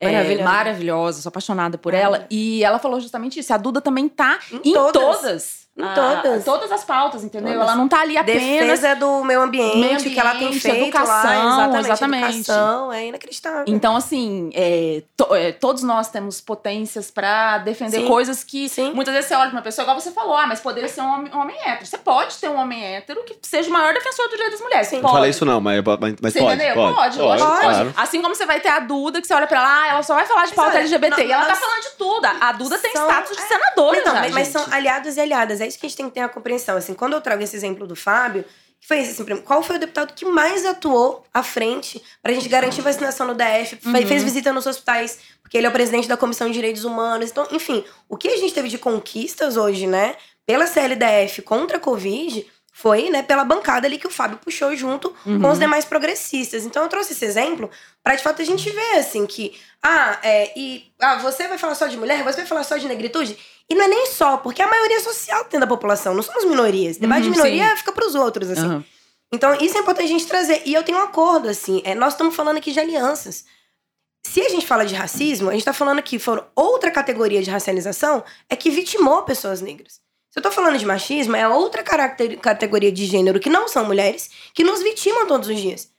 é, 0.00 0.42
Maravilhosa. 0.42 1.20
sou 1.22 1.28
apaixonada 1.30 1.76
por 1.76 1.92
ela. 1.94 2.26
E 2.30 2.62
ela 2.62 2.78
falou 2.78 3.00
justamente 3.00 3.40
isso. 3.40 3.52
A 3.52 3.56
Duda 3.56 3.80
também 3.80 4.08
tá 4.08 4.38
Em 4.52 4.70
em, 4.70 4.72
todas. 4.72 4.92
todas. 5.02 5.67
Em 5.78 5.84
a- 5.84 5.94
todas. 5.94 6.44
todas 6.44 6.72
as 6.72 6.82
pautas, 6.84 7.22
entendeu? 7.22 7.52
Todas. 7.52 7.68
Ela 7.68 7.76
não 7.76 7.86
tá 7.88 8.00
ali 8.00 8.16
apenas. 8.16 8.42
Defesa 8.42 8.96
do 8.96 9.22
meio 9.22 9.40
ambiente, 9.40 9.76
meio 9.78 9.96
que 9.98 10.18
ela 10.18 10.30
tem 10.32 10.46
ambiente, 10.48 10.60
feito 10.60 10.76
educação, 10.88 11.14
lá. 11.14 11.52
Exatamente, 11.54 11.84
exatamente. 11.86 12.38
Educação, 12.40 12.92
é 12.92 13.06
inacreditável. 13.06 13.64
Então, 13.68 13.94
assim, 13.96 14.50
é, 14.54 15.02
to- 15.16 15.34
é, 15.34 15.52
todos 15.52 15.82
nós 15.82 16.08
temos 16.08 16.40
potências 16.40 17.10
pra 17.10 17.58
defender 17.58 17.98
Sim. 18.00 18.08
coisas 18.08 18.42
que 18.42 18.68
Sim. 18.68 18.92
muitas 18.92 19.14
vezes 19.14 19.28
você 19.28 19.34
olha 19.36 19.50
pra 19.50 19.56
uma 19.58 19.62
pessoa, 19.62 19.84
igual 19.84 20.00
você 20.00 20.10
falou, 20.10 20.36
ah, 20.36 20.46
mas 20.46 20.60
poderia 20.60 20.88
ser 20.88 21.00
um 21.00 21.08
homem, 21.14 21.32
um 21.32 21.38
homem 21.40 21.56
hétero. 21.64 21.86
Você 21.86 21.98
pode 21.98 22.36
ter 22.38 22.48
um 22.48 22.56
homem 22.58 22.84
hétero 22.84 23.22
que 23.24 23.36
seja 23.42 23.68
o 23.68 23.72
maior 23.72 23.94
defensor 23.94 24.26
do 24.26 24.30
direito 24.32 24.52
das 24.52 24.60
mulheres. 24.60 24.88
Sim. 24.88 24.96
Não 24.96 25.02
Pode. 25.02 25.14
falei 25.14 25.30
isso 25.30 25.44
não, 25.44 25.60
mas, 25.60 25.82
mas, 25.84 26.14
mas 26.20 26.32
Você 26.32 26.40
pode, 26.40 26.54
entendeu? 26.56 26.74
pode. 26.74 26.94
Pode, 26.96 27.18
lógico, 27.18 27.48
pode. 27.50 27.60
claro. 27.62 27.94
Assim 27.96 28.20
como 28.20 28.34
você 28.34 28.44
vai 28.46 28.58
ter 28.60 28.68
a 28.68 28.80
Duda, 28.80 29.20
que 29.20 29.26
você 29.26 29.34
olha 29.34 29.46
pra 29.46 29.58
ela, 29.60 29.82
ah, 29.82 29.88
ela 29.88 30.02
só 30.02 30.14
vai 30.14 30.26
falar 30.26 30.46
de 30.46 30.54
pauta 30.54 30.78
LGBT. 30.78 31.22
não, 31.22 31.28
e 31.28 31.32
ela 31.32 31.44
tá 31.44 31.54
falando 31.54 31.82
de 31.82 31.90
tudo. 31.96 32.26
A 32.40 32.52
Duda 32.52 32.78
tem 32.78 32.92
São- 32.92 33.06
status 33.08 33.36
de 33.36 33.42
é, 33.42 33.46
senadora 33.46 33.98
Então, 33.98 34.14
já, 34.14 34.20
mas, 34.22 34.32
mas 34.34 34.46
gente. 34.48 34.52
são 34.64 34.74
aliados 34.74 35.16
e 35.16 35.20
aliadas. 35.20 35.60
É 35.60 35.67
isso 35.68 35.78
que 35.78 35.86
a 35.86 35.88
gente 35.88 35.96
tem 35.96 36.06
que 36.08 36.14
ter 36.14 36.20
a 36.20 36.28
compreensão. 36.28 36.76
Assim, 36.76 36.94
quando 36.94 37.12
eu 37.12 37.20
trago 37.20 37.42
esse 37.42 37.54
exemplo 37.56 37.86
do 37.86 37.94
Fábio, 37.94 38.44
que 38.80 38.86
foi 38.86 38.98
esse, 39.00 39.10
assim, 39.20 39.36
qual 39.42 39.62
foi 39.62 39.76
o 39.76 39.78
deputado 39.78 40.14
que 40.14 40.24
mais 40.24 40.64
atuou 40.64 41.24
à 41.34 41.42
frente 41.42 42.02
pra 42.22 42.32
gente 42.32 42.48
garantir 42.48 42.80
vacinação 42.80 43.26
no 43.26 43.34
DF, 43.34 43.78
Uhum. 43.84 44.06
fez 44.06 44.22
visita 44.22 44.52
nos 44.52 44.66
hospitais, 44.66 45.18
porque 45.42 45.56
ele 45.58 45.66
é 45.66 45.70
o 45.70 45.72
presidente 45.72 46.06
da 46.08 46.16
Comissão 46.16 46.46
de 46.48 46.54
Direitos 46.54 46.84
Humanos. 46.84 47.30
Então, 47.30 47.46
enfim, 47.50 47.84
o 48.08 48.16
que 48.16 48.28
a 48.28 48.36
gente 48.36 48.54
teve 48.54 48.68
de 48.68 48.78
conquistas 48.78 49.56
hoje, 49.56 49.86
né, 49.86 50.14
pela 50.46 50.66
CLDF 50.66 51.42
contra 51.42 51.76
a 51.76 51.80
Covid, 51.80 52.46
foi, 52.72 53.10
né, 53.10 53.24
pela 53.24 53.44
bancada 53.44 53.88
ali 53.88 53.98
que 53.98 54.06
o 54.06 54.10
Fábio 54.10 54.38
puxou 54.38 54.74
junto 54.76 55.12
Uhum. 55.26 55.40
com 55.40 55.50
os 55.50 55.58
demais 55.58 55.84
progressistas. 55.84 56.64
Então 56.64 56.84
eu 56.84 56.88
trouxe 56.88 57.12
esse 57.12 57.24
exemplo 57.24 57.68
pra 58.04 58.14
de 58.14 58.22
fato 58.22 58.40
a 58.40 58.44
gente 58.44 58.70
ver 58.70 58.98
assim 58.98 59.26
que 59.26 59.58
ah, 59.82 60.16
é, 60.22 60.52
e 60.56 60.84
ah, 61.00 61.16
você 61.16 61.48
vai 61.48 61.58
falar 61.58 61.74
só 61.74 61.88
de 61.88 61.96
mulher, 61.96 62.22
você 62.22 62.36
vai 62.38 62.46
falar 62.46 62.62
só 62.62 62.76
de 62.76 62.86
negritude, 62.86 63.36
e 63.70 63.74
não 63.74 63.84
é 63.84 63.88
nem 63.88 64.06
só, 64.06 64.36
porque 64.38 64.62
a 64.62 64.66
maioria 64.66 65.00
social 65.00 65.44
tem 65.44 65.60
da 65.60 65.66
população, 65.66 66.14
não 66.14 66.22
somos 66.22 66.44
minorias. 66.44 66.96
Debate 66.96 67.22
de 67.22 67.28
Uhum, 67.28 67.34
minoria 67.34 67.70
sim. 67.70 67.76
fica 67.76 67.92
pros 67.92 68.14
outros 68.14 68.50
assim. 68.50 68.62
Aham. 68.62 68.84
Então, 69.30 69.54
isso 69.60 69.76
é 69.76 69.80
importante 69.80 70.06
a 70.06 70.08
gente 70.08 70.26
trazer. 70.26 70.62
E 70.64 70.72
eu 70.72 70.82
tenho 70.82 70.96
um 70.98 71.02
acordo, 71.02 71.48
assim. 71.48 71.82
é, 71.84 71.94
nós 71.94 72.14
estamos 72.14 72.34
falando 72.34 72.56
aqui 72.56 72.72
de 72.72 72.80
alianças. 72.80 73.44
Se 74.26 74.40
a 74.40 74.48
gente 74.48 74.66
fala 74.66 74.84
de 74.86 74.94
racismo, 74.94 75.48
a 75.48 75.52
gente 75.52 75.60
está 75.60 75.72
falando 75.74 76.02
que 76.02 76.18
for 76.18 76.46
outra 76.56 76.90
categoria 76.90 77.42
de 77.42 77.50
racialização 77.50 78.24
é 78.48 78.56
que 78.56 78.70
vitimou 78.70 79.22
pessoas 79.22 79.60
negras. 79.60 80.00
Se 80.30 80.38
eu 80.38 80.42
tô 80.42 80.50
falando 80.50 80.78
de 80.78 80.84
machismo, 80.86 81.36
é 81.36 81.46
outra 81.48 81.82
categoria 81.82 82.90
de 82.92 83.04
gênero 83.06 83.38
que 83.40 83.48
não 83.50 83.68
são 83.68 83.84
mulheres 83.84 84.30
que 84.54 84.64
nos 84.64 84.82
vitimam 84.82 85.26
todos 85.26 85.48
os 85.48 85.58
dias. 85.60 85.90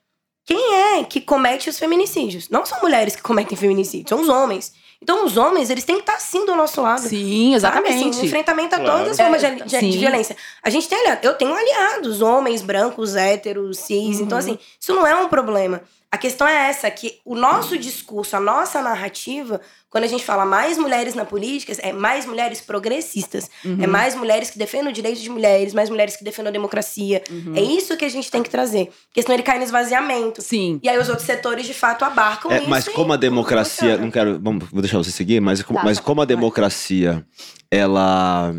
Quem 0.46 0.76
é 0.76 1.04
que 1.04 1.22
comete 1.22 1.70
os 1.70 1.78
feminicídios? 1.78 2.50
Não 2.50 2.66
são 2.66 2.80
mulheres 2.82 3.16
que 3.16 3.22
cometem 3.22 3.58
feminicídios, 3.58 4.10
são 4.10 4.22
os 4.22 4.30
homens. 4.30 4.74
Então, 5.02 5.26
os 5.26 5.38
homens, 5.38 5.70
eles 5.70 5.86
têm 5.86 5.96
que 5.96 6.02
estar 6.02 6.20
sim 6.20 6.46
do 6.46 6.56
nosso 6.56 6.82
lado. 6.82 7.02
Sim, 7.02 7.08
assim, 7.08 7.56
exatamente. 7.56 8.18
no 8.20 8.26
enfrentamento 8.26 8.76
a 8.76 8.80
Claro. 8.80 8.98
todas 9.00 9.12
as 9.12 9.18
formas 9.18 9.44
É, 9.44 9.52
de, 9.56 9.64
de- 9.64 9.92
de 9.92 9.98
violência. 9.98 10.36
A 10.62 10.70
gente 10.70 10.90
tem 10.90 11.00
aliados. 11.00 11.24
Eu 11.24 11.34
tenho 11.36 11.54
aliados, 11.56 12.22
homens, 12.22 12.62
brancos, 12.62 13.16
héteros, 13.16 13.78
cis. 13.80 14.18
Uhum. 14.20 14.26
Então, 14.26 14.38
assim, 14.38 14.60
isso 14.80 14.94
não 14.94 15.08
é 15.08 15.16
um 15.16 15.30
problema. 15.30 15.82
A 16.12 16.18
questão 16.18 16.48
é 16.48 16.70
essa, 16.70 16.90
que 16.90 17.20
o 17.24 17.36
nosso 17.36 17.78
discurso, 17.78 18.36
a 18.36 18.40
nossa 18.40 18.82
narrativa, 18.82 19.62
quando 19.92 20.06
a 20.06 20.08
gente 20.08 20.26
fala 20.26 20.44
mais 20.44 20.76
mulheres 20.76 21.14
na 21.14 21.24
política, 21.24 21.72
é 21.84 21.94
mais 21.94 22.26
mulheres 22.26 22.62
progressistas. 22.62 23.48
Uhum. 23.64 23.78
É 23.80 23.86
mais 23.86 24.16
mulheres 24.16 24.50
que 24.50 24.58
defendem 24.58 24.90
o 24.90 24.92
direito 24.92 25.22
de 25.22 25.30
mulheres, 25.30 25.72
mais 25.72 25.88
mulheres 25.88 26.16
que 26.16 26.24
defendem 26.24 26.50
a 26.50 26.52
democracia. 26.52 27.22
Uhum. 27.30 27.54
É 27.56 27.62
isso 27.62 27.96
que 27.96 28.04
a 28.04 28.10
gente 28.10 28.32
tem 28.32 28.42
que 28.42 28.50
trazer. 28.50 28.92
Porque 29.08 29.22
senão 29.22 29.36
ele 29.36 29.44
cai 29.44 29.60
no 29.60 29.64
esvaziamento. 29.64 30.42
Sim. 30.42 30.80
E 30.82 30.90
aí 30.90 30.98
os 30.98 31.10
outros 31.10 31.28
setores, 31.28 31.68
de 31.68 31.76
fato, 31.76 32.04
abarcam 32.04 32.52
É, 32.52 32.58
isso. 32.62 32.70
mas 32.70 32.88
como 32.88 33.14
a 33.14 33.18
democracia, 33.18 33.96
não 33.98 34.10
quero, 34.10 34.40
vamos, 34.42 34.68
vou 34.72 34.82
deixar 34.82 34.98
você 34.98 35.12
seguir, 35.12 35.40
mas, 35.40 35.62
como- 35.62 35.78
Tá, 35.78 35.86
mas 35.86 35.98
tá, 36.00 36.04
como 36.04 36.24
a 36.24 36.26
democracia 36.26 37.24
ela 37.70 38.52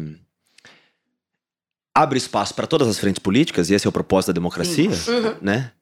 abre 1.92 2.16
espaço 2.16 2.54
para 2.54 2.66
todas 2.68 2.86
as 2.86 2.96
frentes 2.98 3.18
políticas 3.18 3.70
e 3.70 3.74
esse 3.74 3.86
é 3.86 3.90
o 3.90 3.92
propósito 3.92 4.28
da 4.28 4.34
democracia, 4.34 4.88
Uhum. 4.88 5.34
né? 5.42 5.72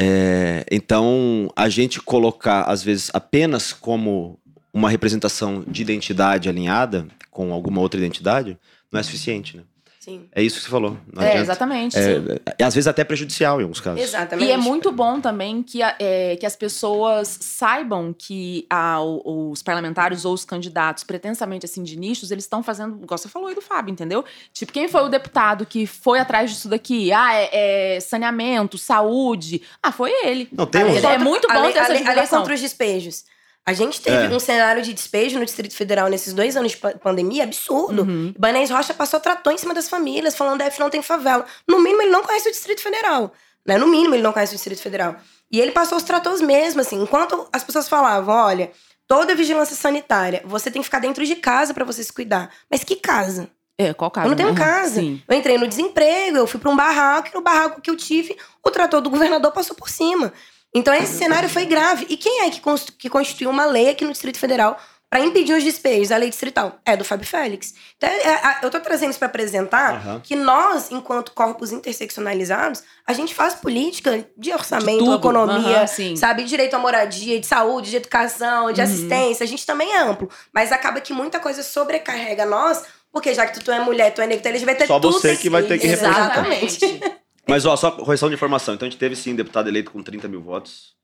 É, 0.00 0.64
então 0.70 1.50
a 1.56 1.68
gente 1.68 2.00
colocar 2.00 2.62
às 2.62 2.84
vezes 2.84 3.10
apenas 3.12 3.72
como 3.72 4.38
uma 4.72 4.88
representação 4.88 5.64
de 5.66 5.82
identidade 5.82 6.48
alinhada 6.48 7.08
com 7.32 7.52
alguma 7.52 7.80
outra 7.80 7.98
identidade 7.98 8.56
não 8.92 9.00
é 9.00 9.02
suficiente, 9.02 9.56
né? 9.56 9.64
Sim. 10.08 10.28
É 10.34 10.42
isso 10.42 10.56
que 10.56 10.64
você 10.64 10.70
falou. 10.70 10.96
Não 11.12 11.22
É, 11.22 11.26
adianta. 11.26 11.42
exatamente. 11.42 11.96
É, 11.98 12.40
é, 12.58 12.64
às 12.64 12.74
vezes 12.74 12.88
até 12.88 13.04
prejudicial 13.04 13.60
em 13.60 13.64
alguns 13.64 13.80
casos. 13.80 14.00
Exatamente. 14.02 14.48
E 14.48 14.50
é 14.52 14.56
muito 14.56 14.90
bom 14.90 15.20
também 15.20 15.62
que, 15.62 15.80
é, 15.82 16.36
que 16.36 16.46
as 16.46 16.56
pessoas 16.56 17.38
saibam 17.40 18.14
que 18.16 18.66
a- 18.70 19.00
os 19.02 19.62
parlamentares 19.62 20.24
ou 20.24 20.32
os 20.32 20.44
candidatos, 20.44 21.04
pretensamente 21.04 21.66
assim, 21.66 21.82
de 21.82 21.98
nichos, 21.98 22.30
eles 22.30 22.44
estão 22.44 22.62
fazendo, 22.62 23.02
igual 23.02 23.18
você 23.18 23.28
falou 23.28 23.48
aí 23.48 23.54
do 23.54 23.60
Fábio, 23.60 23.92
entendeu? 23.92 24.24
Tipo, 24.52 24.72
quem 24.72 24.88
foi 24.88 25.02
o 25.02 25.08
deputado 25.08 25.66
que 25.66 25.86
foi 25.86 26.18
atrás 26.18 26.50
disso 26.50 26.68
daqui? 26.68 27.12
Ah, 27.12 27.34
é, 27.34 27.96
é 27.96 28.00
saneamento, 28.00 28.78
saúde. 28.78 29.62
Ah, 29.82 29.92
foi 29.92 30.10
ele. 30.24 30.48
Não 30.52 30.66
tem 30.66 30.82
A 30.82 30.86
um- 30.86 30.96
É 31.08 31.18
muito 31.18 31.46
bom 31.48 31.54
a 31.54 31.62
lei, 31.62 31.72
ter 31.72 31.78
essa 31.80 31.88
lei- 31.88 31.96
a 31.96 32.04
lei 32.04 32.08
divulgação. 32.08 32.38
contra 32.40 32.54
os 32.54 32.60
despejos. 32.60 33.24
A 33.66 33.72
gente 33.74 34.00
teve 34.00 34.32
É. 34.32 34.34
um 34.34 34.40
cenário 34.40 34.82
de 34.82 34.94
despejo 34.94 35.38
no 35.38 35.44
Distrito 35.44 35.74
Federal 35.74 36.08
nesses 36.08 36.32
dois 36.32 36.56
anos 36.56 36.72
de 36.72 36.78
pa- 36.78 36.92
pandemia 36.92 37.44
absurdo. 37.44 38.02
Uhum. 38.02 38.32
Ibanez 38.34 38.70
Rocha 38.70 38.94
passou 38.94 39.20
trator 39.20 39.52
em 39.52 39.58
cima 39.58 39.74
das 39.74 39.88
famílias, 39.88 40.34
falando 40.34 40.58
DF 40.62 40.80
não 40.80 40.88
tem 40.88 41.02
favela. 41.02 41.44
No 41.68 41.78
mínimo, 41.80 42.00
ele 42.02 42.10
não 42.10 42.22
conhece 42.22 42.48
o 42.48 42.52
Distrito 42.52 42.80
Federal. 42.80 43.30
Né? 43.66 43.76
No 43.76 43.86
mínimo, 43.86 44.14
ele 44.14 44.22
não 44.22 44.32
conhece 44.32 44.52
o 44.54 44.56
Distrito 44.56 44.80
Federal. 44.80 45.16
E 45.52 45.60
ele 45.60 45.72
passou 45.72 45.98
os 45.98 46.04
tratores 46.04 46.40
mesmo, 46.40 46.80
assim. 46.80 47.02
Enquanto 47.02 47.46
as 47.52 47.62
pessoas 47.62 47.86
falavam, 47.88 48.34
olha, 48.34 48.70
toda 49.06 49.34
vigilância 49.34 49.76
sanitária, 49.76 50.42
você 50.46 50.70
tem 50.70 50.80
que 50.80 50.86
ficar 50.86 51.00
dentro 51.00 51.24
de 51.26 51.36
casa 51.36 51.74
pra 51.74 51.84
você 51.84 52.02
se 52.02 52.12
cuidar. 52.12 52.50
Mas 52.70 52.82
que 52.82 52.96
casa? 52.96 53.50
É, 53.76 53.92
qual 53.92 54.10
caso? 54.10 54.26
Eu 54.26 54.30
não 54.30 54.36
tenho 54.36 54.48
Uhum, 54.48 54.54
casa. 54.54 54.94
Sim. 55.00 55.22
Eu 55.28 55.36
entrei 55.36 55.58
no 55.58 55.68
desemprego, 55.68 56.38
eu 56.38 56.46
fui 56.46 56.58
pra 56.58 56.70
um 56.70 56.76
barraco, 56.76 57.28
e 57.30 57.34
no 57.34 57.42
barraco 57.42 57.82
que 57.82 57.90
eu 57.90 57.96
tive, 57.96 58.34
o 58.64 58.70
trator 58.70 59.02
do 59.02 59.10
governador 59.10 59.52
passou 59.52 59.76
por 59.76 59.90
cima. 59.90 60.32
Então 60.78 60.94
esse 60.94 61.18
cenário 61.18 61.48
foi 61.48 61.64
grave. 61.66 62.06
E 62.08 62.16
quem 62.16 62.42
é 62.46 62.50
que, 62.50 62.60
que 62.98 63.10
constituiu 63.10 63.50
uma 63.50 63.66
lei 63.66 63.90
aqui 63.90 64.04
no 64.04 64.12
Distrito 64.12 64.38
Federal 64.38 64.78
para 65.10 65.20
impedir 65.20 65.54
os 65.54 65.64
despejos, 65.64 66.12
a 66.12 66.16
lei 66.18 66.28
distrital? 66.28 66.78
É 66.84 66.96
do 66.96 67.04
Fábio 67.04 67.26
Félix. 67.26 67.74
Então, 67.96 68.08
é- 68.08 68.28
é- 68.28 68.58
eu 68.62 68.70
tô 68.70 68.78
trazendo 68.78 69.10
isso 69.10 69.18
para 69.18 69.26
apresentar 69.26 69.94
Aham. 69.94 70.20
que 70.22 70.36
nós, 70.36 70.90
enquanto 70.92 71.32
corpos 71.32 71.72
interseccionalizados, 71.72 72.82
a 73.06 73.12
gente 73.12 73.34
faz 73.34 73.54
política 73.54 74.24
de 74.36 74.52
orçamento, 74.52 74.98
tudo. 74.98 75.16
economia, 75.16 75.86
sim. 75.86 76.14
sabe, 76.14 76.44
direito 76.44 76.74
à 76.74 76.78
moradia, 76.78 77.40
de 77.40 77.46
saúde, 77.46 77.90
de 77.90 77.96
educação, 77.96 78.70
de 78.72 78.80
Uhum. 78.80 78.86
assistência. 78.86 79.44
A 79.44 79.48
gente 79.48 79.64
também 79.66 79.92
é 79.94 79.98
amplo. 80.02 80.28
Mas 80.52 80.70
acaba 80.72 81.00
que 81.00 81.12
muita 81.12 81.40
coisa 81.40 81.62
sobrecarrega 81.62 82.44
nós, 82.44 82.82
porque 83.10 83.34
já 83.34 83.46
que 83.46 83.54
tu, 83.58 83.64
tu 83.64 83.72
é 83.72 83.80
mulher, 83.80 84.12
tu 84.12 84.20
é 84.20 84.26
negro, 84.26 84.42
tu 84.42 84.46
é 84.46 84.50
LGBT, 84.50 84.86
Só 84.86 84.98
você 85.00 85.28
tem 85.28 85.36
que 85.38 85.48
vai 85.50 85.62
ter 85.62 85.78
que 85.78 85.86
representar. 85.86 86.20
Exatamente. 86.20 87.00
Mas, 87.48 87.64
ó, 87.64 87.74
só 87.76 87.90
correção 87.90 88.28
de 88.28 88.34
informação. 88.34 88.74
Então, 88.74 88.86
a 88.86 88.90
gente 88.90 88.98
teve, 89.00 89.16
sim, 89.16 89.34
deputado 89.34 89.68
eleito 89.68 89.90
com 89.90 90.02
30 90.02 90.28
mil 90.28 90.40
votos. 90.42 90.94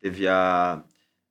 Teve 0.00 0.26
a 0.26 0.82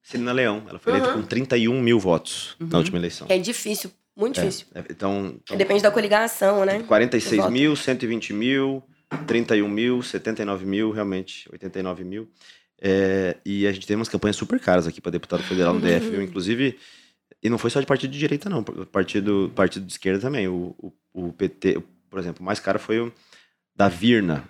Celina 0.02 0.32
Leão. 0.32 0.63
Ela 0.69 0.80
foi 0.80 0.93
eleita 0.93 1.10
Uhum. 1.13 1.21
com 1.21 1.28
31 1.28 1.82
mil 1.82 1.99
votos 1.99 2.56
na 2.60 2.67
Uhum. 2.67 2.78
última 2.78 2.97
eleição. 2.97 3.28
É 3.30 3.38
difícil, 3.38 3.91
muito 4.15 4.39
É, 4.39 4.43
difícil. 4.43 4.67
é, 4.73 4.80
então, 4.89 5.36
então, 5.43 5.58
Depende 5.58 5.84
da 5.84 5.91
coligação, 5.91 6.65
né? 6.65 6.82
46 6.84 7.41
voto. 7.41 7.52
mil, 7.52 7.76
120 7.76 8.34
mil, 8.34 8.82
31 9.28 9.67
mil, 9.69 10.02
79 10.02 10.65
mil, 10.65 10.91
realmente, 10.91 11.47
89 11.52 12.04
mil. 12.04 12.30
É, 12.82 13.38
e 13.45 13.65
a 13.67 13.71
gente 13.71 13.86
teve 13.86 13.97
umas 13.97 14.10
campanhas 14.10 14.36
super 14.36 14.60
caras 14.60 14.88
aqui 14.88 14.99
para 14.99 15.12
deputado 15.12 15.43
federal 15.43 15.73
no 15.73 15.80
DF, 15.82 16.10
viu? 16.10 16.21
Inclusive, 16.21 16.78
e 17.41 17.49
não 17.49 17.58
foi 17.58 17.69
só 17.69 17.80
de 17.80 17.86
partido 17.86 18.12
de 18.12 18.19
direita, 18.19 18.49
não. 18.49 18.63
Partido, 18.63 19.52
partido 19.56 19.86
de 19.86 19.91
esquerda 19.91 20.19
também. 20.21 20.47
O, 20.47 20.73
o, 20.78 20.93
o 21.13 21.34
PT, 21.34 21.82
por 22.10 22.17
exemplo, 22.19 22.41
o 22.41 22.45
mais 22.45 22.60
caro 22.60 22.80
foi 22.80 22.99
o 22.99 23.13
da 23.76 23.88
Virna. 23.88 24.43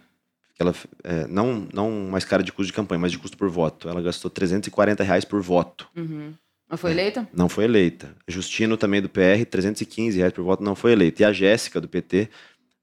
Que 0.55 0.61
Ela, 0.61 0.73
é, 1.03 1.27
não, 1.27 1.67
não 1.73 1.91
mais 2.09 2.23
cara 2.25 2.43
de 2.43 2.51
custo 2.51 2.67
de 2.67 2.73
campanha, 2.73 2.99
mas 2.99 3.11
de 3.11 3.17
custo 3.17 3.37
por 3.37 3.49
voto. 3.49 3.89
Ela 3.89 4.01
gastou 4.01 4.29
340 4.29 5.03
reais 5.03 5.25
por 5.25 5.41
voto. 5.41 5.87
Uhum. 5.95 6.33
Não 6.69 6.77
foi 6.77 6.91
eleita? 6.91 7.27
Não 7.33 7.49
foi 7.49 7.65
eleita. 7.65 8.15
Justino 8.27 8.77
também 8.77 9.01
do 9.01 9.09
PR, 9.09 9.45
315 9.49 10.17
reais 10.17 10.33
por 10.33 10.43
voto, 10.43 10.63
não 10.63 10.75
foi 10.75 10.91
eleita. 10.93 11.21
E 11.21 11.25
a 11.25 11.31
Jéssica 11.33 11.79
do 11.81 11.87
PT, 11.87 12.29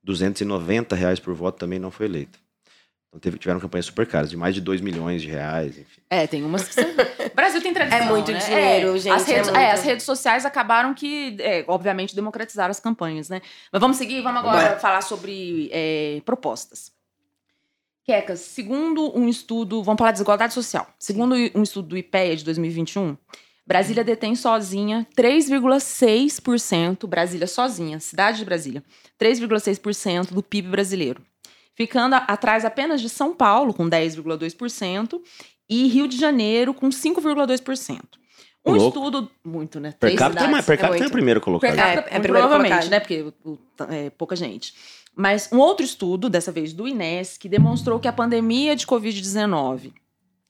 290 0.04 0.94
reais 0.96 1.18
por 1.20 1.34
voto, 1.34 1.58
também 1.58 1.78
não 1.78 1.90
foi 1.90 2.06
eleita. 2.06 2.38
Então 3.08 3.18
teve, 3.18 3.38
tiveram 3.38 3.58
campanhas 3.58 3.86
super 3.86 4.06
caras, 4.06 4.30
de 4.30 4.36
mais 4.36 4.54
de 4.54 4.60
2 4.60 4.80
milhões 4.80 5.20
de 5.22 5.28
reais, 5.28 5.76
enfim. 5.76 6.00
É, 6.08 6.28
tem 6.28 6.44
umas 6.44 6.68
que 6.68 6.74
são... 6.74 6.84
O 6.84 7.34
Brasil 7.34 7.60
tem 7.60 7.74
tradição, 7.74 7.98
É 7.98 8.04
muito 8.08 8.30
né? 8.30 8.38
dinheiro, 8.38 8.94
É, 8.94 8.98
gente, 8.98 9.12
As 9.12 9.28
é 9.28 9.32
redes, 9.32 9.48
muito. 9.50 9.60
é, 9.60 9.70
as 9.72 9.82
redes 9.82 10.04
sociais 10.04 10.44
acabaram 10.46 10.94
que, 10.94 11.36
é, 11.40 11.64
obviamente, 11.66 12.14
democratizaram 12.14 12.70
as 12.70 12.78
campanhas, 12.78 13.28
né? 13.28 13.40
Mas 13.72 13.80
vamos 13.80 13.96
seguir, 13.96 14.22
vamos 14.22 14.38
agora 14.40 14.62
Bora. 14.68 14.78
falar 14.78 15.00
sobre 15.00 15.68
é, 15.72 16.22
propostas. 16.24 16.92
Quecas, 18.04 18.40
segundo 18.40 19.16
um 19.16 19.28
estudo, 19.28 19.82
vamos 19.82 19.98
falar 19.98 20.10
de 20.12 20.16
desigualdade 20.16 20.54
social. 20.54 20.86
Segundo 20.98 21.34
um 21.54 21.62
estudo 21.62 21.88
do 21.88 21.96
IPEA 21.98 22.36
de 22.36 22.44
2021, 22.44 23.16
Brasília 23.66 24.02
detém 24.02 24.34
sozinha 24.34 25.06
3,6%, 25.16 27.06
Brasília 27.06 27.46
sozinha, 27.46 28.00
cidade 28.00 28.38
de 28.38 28.44
Brasília, 28.44 28.82
3,6% 29.20 30.32
do 30.32 30.42
PIB 30.42 30.68
brasileiro. 30.68 31.22
Ficando 31.76 32.14
atrás 32.14 32.64
apenas 32.64 33.00
de 33.00 33.08
São 33.08 33.34
Paulo, 33.34 33.72
com 33.72 33.88
10,2%, 33.88 35.20
e 35.68 35.86
Rio 35.86 36.08
de 36.08 36.16
Janeiro, 36.18 36.74
com 36.74 36.88
5,2%. 36.88 38.00
Um 38.66 38.72
louco. 38.72 38.98
estudo 38.98 39.30
muito, 39.42 39.80
né? 39.80 39.94
Per 39.98 40.14
capita, 40.16 40.44
é, 40.44 40.48
mais- 40.48 40.66
per 40.66 40.76
capita 40.76 40.96
é, 40.96 40.98
muito. 41.00 41.08
o 41.08 41.12
primeiro 41.12 41.40
colocado. 41.40 41.70
Per 41.70 41.78
capita, 41.78 42.00
É, 42.00 42.10
é 42.10 42.12
muito 42.18 42.22
primeiro 42.22 42.48
provavelmente, 42.48 42.72
colocado. 42.72 42.90
né? 42.90 43.00
Porque 43.00 43.24
é 43.94 44.10
pouca 44.10 44.36
gente. 44.36 44.74
Mas 45.14 45.50
um 45.52 45.58
outro 45.58 45.84
estudo, 45.84 46.28
dessa 46.30 46.52
vez 46.52 46.72
do 46.72 46.86
INES, 46.86 47.36
que 47.36 47.48
demonstrou 47.48 47.98
que 47.98 48.08
a 48.08 48.12
pandemia 48.12 48.74
de 48.74 48.86
Covid-19, 48.86 49.92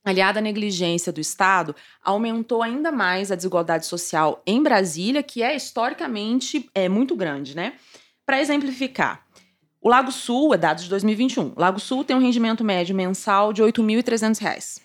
aliada 0.03 0.39
à 0.39 0.41
negligência 0.41 1.11
do 1.11 1.19
Estado, 1.19 1.75
aumentou 2.03 2.63
ainda 2.63 2.91
mais 2.91 3.31
a 3.31 3.35
desigualdade 3.35 3.85
social 3.85 4.41
em 4.45 4.61
Brasília, 4.61 5.21
que 5.21 5.43
é 5.43 5.55
historicamente 5.55 6.69
é, 6.73 6.87
muito 6.87 7.15
grande, 7.15 7.55
né? 7.55 7.73
Para 8.25 8.39
exemplificar, 8.39 9.25
o 9.81 9.89
Lago 9.89 10.11
Sul, 10.11 10.53
é 10.53 10.73
de 10.75 10.87
2021, 10.87 11.53
o 11.55 11.59
Lago 11.59 11.79
Sul 11.79 12.03
tem 12.03 12.15
um 12.15 12.21
rendimento 12.21 12.63
médio 12.63 12.95
mensal 12.95 13.51
de 13.51 13.63
8.300 13.63 14.39
reais. 14.39 14.81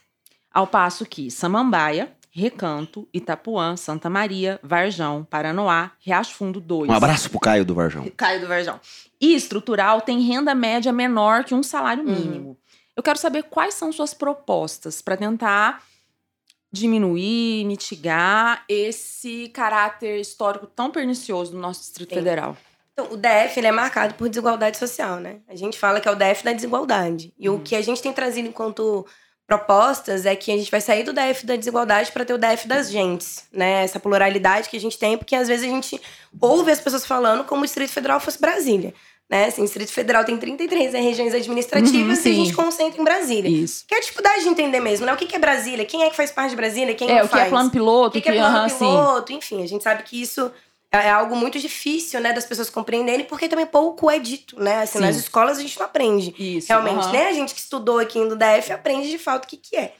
Ao 0.51 0.67
passo 0.67 1.05
que 1.05 1.31
Samambaia, 1.31 2.16
Recanto, 2.39 3.09
Itapuã, 3.15 3.77
Santa 3.77 4.11
Maria, 4.11 4.61
Varjão, 4.63 5.25
Paranoá, 5.25 5.93
Riacho 5.99 6.35
Fundo 6.35 6.61
2. 6.61 6.91
Um 6.91 6.93
abraço 6.93 7.31
pro 7.31 7.41
Caio 7.41 7.65
do 7.65 7.75
Varjão. 7.75 8.05
Caio 8.15 8.43
do 8.43 8.47
Varjão. 8.47 8.79
E 9.19 9.35
estrutural 9.35 10.03
tem 10.03 10.21
renda 10.21 10.55
média 10.55 10.93
menor 10.93 11.45
que 11.45 11.55
um 11.55 11.63
salário 11.63 12.05
Uhum. 12.07 12.15
mínimo. 12.15 12.59
Eu 12.95 13.03
quero 13.03 13.19
saber 13.19 13.45
quais 13.45 13.73
são 13.73 13.91
suas 13.91 14.13
propostas 14.13 15.01
para 15.01 15.17
tentar 15.17 15.83
diminuir, 16.71 17.65
mitigar 17.65 18.65
esse 18.69 19.49
caráter 19.49 20.21
histórico 20.21 20.67
tão 20.67 20.91
pernicioso 20.91 21.53
do 21.53 21.59
nosso 21.59 21.81
Distrito 21.81 22.11
Sim. 22.11 22.17
Federal. 22.17 22.55
Então, 22.93 23.13
o 23.13 23.17
DF 23.17 23.59
ele 23.59 23.67
é 23.67 23.73
marcado 23.73 24.13
por 24.15 24.29
desigualdade 24.29 24.77
social, 24.77 25.17
né? 25.21 25.41
A 25.49 25.55
gente 25.55 25.79
fala 25.79 26.01
que 26.01 26.09
é 26.09 26.11
o 26.11 26.15
DF 26.15 26.45
da 26.45 26.53
desigualdade. 26.53 27.33
E 27.39 27.49
o 27.49 27.61
que 27.61 27.75
a 27.75 27.81
gente 27.83 28.03
tem 28.03 28.13
trazido 28.13 28.49
enquanto 28.49 29.07
propostas 29.47 30.27
é 30.27 30.35
que 30.35 30.51
a 30.53 30.57
gente 30.57 30.71
vai 30.71 30.81
sair 30.81 31.05
do 31.05 31.13
DF 31.13 31.47
da 31.47 31.55
desigualdade 31.57 32.11
para 32.11 32.25
ter 32.25 32.35
o 32.35 32.39
DF 32.39 32.67
das 32.67 32.91
gentes, 32.91 33.45
né? 33.53 33.85
Essa 33.85 34.01
pluralidade 34.01 34.69
que 34.69 34.77
a 34.77 34.81
gente 34.81 34.99
tem, 34.99 35.17
porque 35.17 35.37
às 35.37 35.47
vezes 35.49 35.65
a 35.65 35.69
gente 35.69 36.01
ouve 36.41 36.71
as 36.73 36.81
pessoas 36.81 37.07
falando 37.07 37.45
como 37.45 37.63
o 37.63 37.65
Distrito 37.65 37.93
Federal 37.93 38.19
fosse 38.19 38.41
Brasília, 38.41 38.93
né? 39.31 39.45
Assim, 39.47 39.61
o 39.63 39.65
Distrito 39.65 39.93
Federal 39.93 40.25
tem 40.25 40.37
33 40.37 40.93
regiões 40.95 41.33
administrativas 41.33 41.95
Uhum, 41.95 42.09
e 42.11 42.13
a 42.13 42.17
sim. 42.17 42.45
gente 42.45 42.55
concentra 42.55 43.01
em 43.01 43.05
Brasília. 43.05 43.49
Isso. 43.49 43.85
Que 43.87 43.95
é 43.95 43.99
a 43.99 44.01
dificuldade 44.01 44.43
de 44.43 44.49
entender 44.49 44.81
mesmo, 44.81 45.07
né? 45.07 45.13
O 45.13 45.17
que 45.17 45.35
é 45.35 45.39
Brasília? 45.39 45.85
Quem 45.85 46.03
é 46.03 46.11
que 46.11 46.17
faz 46.17 46.33
parte 46.33 46.51
de 46.51 46.57
Brasília? 46.57 46.95
Quem 46.95 47.09
É, 47.09 47.23
o 47.23 47.29
que 47.29 47.35
é 47.35 47.39
faz? 47.39 47.49
plano 47.49 47.69
O 47.69 47.73
piloto, 47.73 48.11
que, 48.13 48.21
que 48.21 48.29
é 48.29 48.33
plano 48.35 48.69
sim. 48.69 48.79
piloto? 48.79 49.33
Enfim, 49.33 49.63
a 49.63 49.67
gente 49.69 49.85
sabe 49.85 50.03
que 50.03 50.21
isso 50.21 50.51
é 50.93 51.11
algo 51.11 51.37
muito 51.37 51.59
difícil, 51.59 52.21
né, 52.21 52.33
das 52.33 52.45
pessoas 52.45 52.71
compreenderem, 52.71 53.27
porque 53.27 53.49
também 53.49 53.67
pouco 53.67 54.11
é 54.11 54.19
dito, 54.19 54.59
né? 54.59 54.83
Assim, 54.83 54.99
Sim. 54.99 55.05
nas 55.05 55.17
escolas 55.17 55.59
a 55.59 55.61
gente 55.61 55.79
não 55.79 55.87
aprende. 55.87 56.35
Isso. 56.39 56.69
Realmente, 56.69 57.05
aham. 57.05 57.13
né? 57.13 57.29
A 57.29 57.33
gente 57.33 57.55
que 57.55 57.61
estudou 57.61 57.99
aqui 57.99 58.19
no 58.19 58.37
DF 58.37 58.73
aprende 58.73 59.11
de 59.11 59.19
fato 59.19 59.45
o 59.45 59.49
que, 59.49 59.57
que 59.57 59.77
é. 59.77 59.95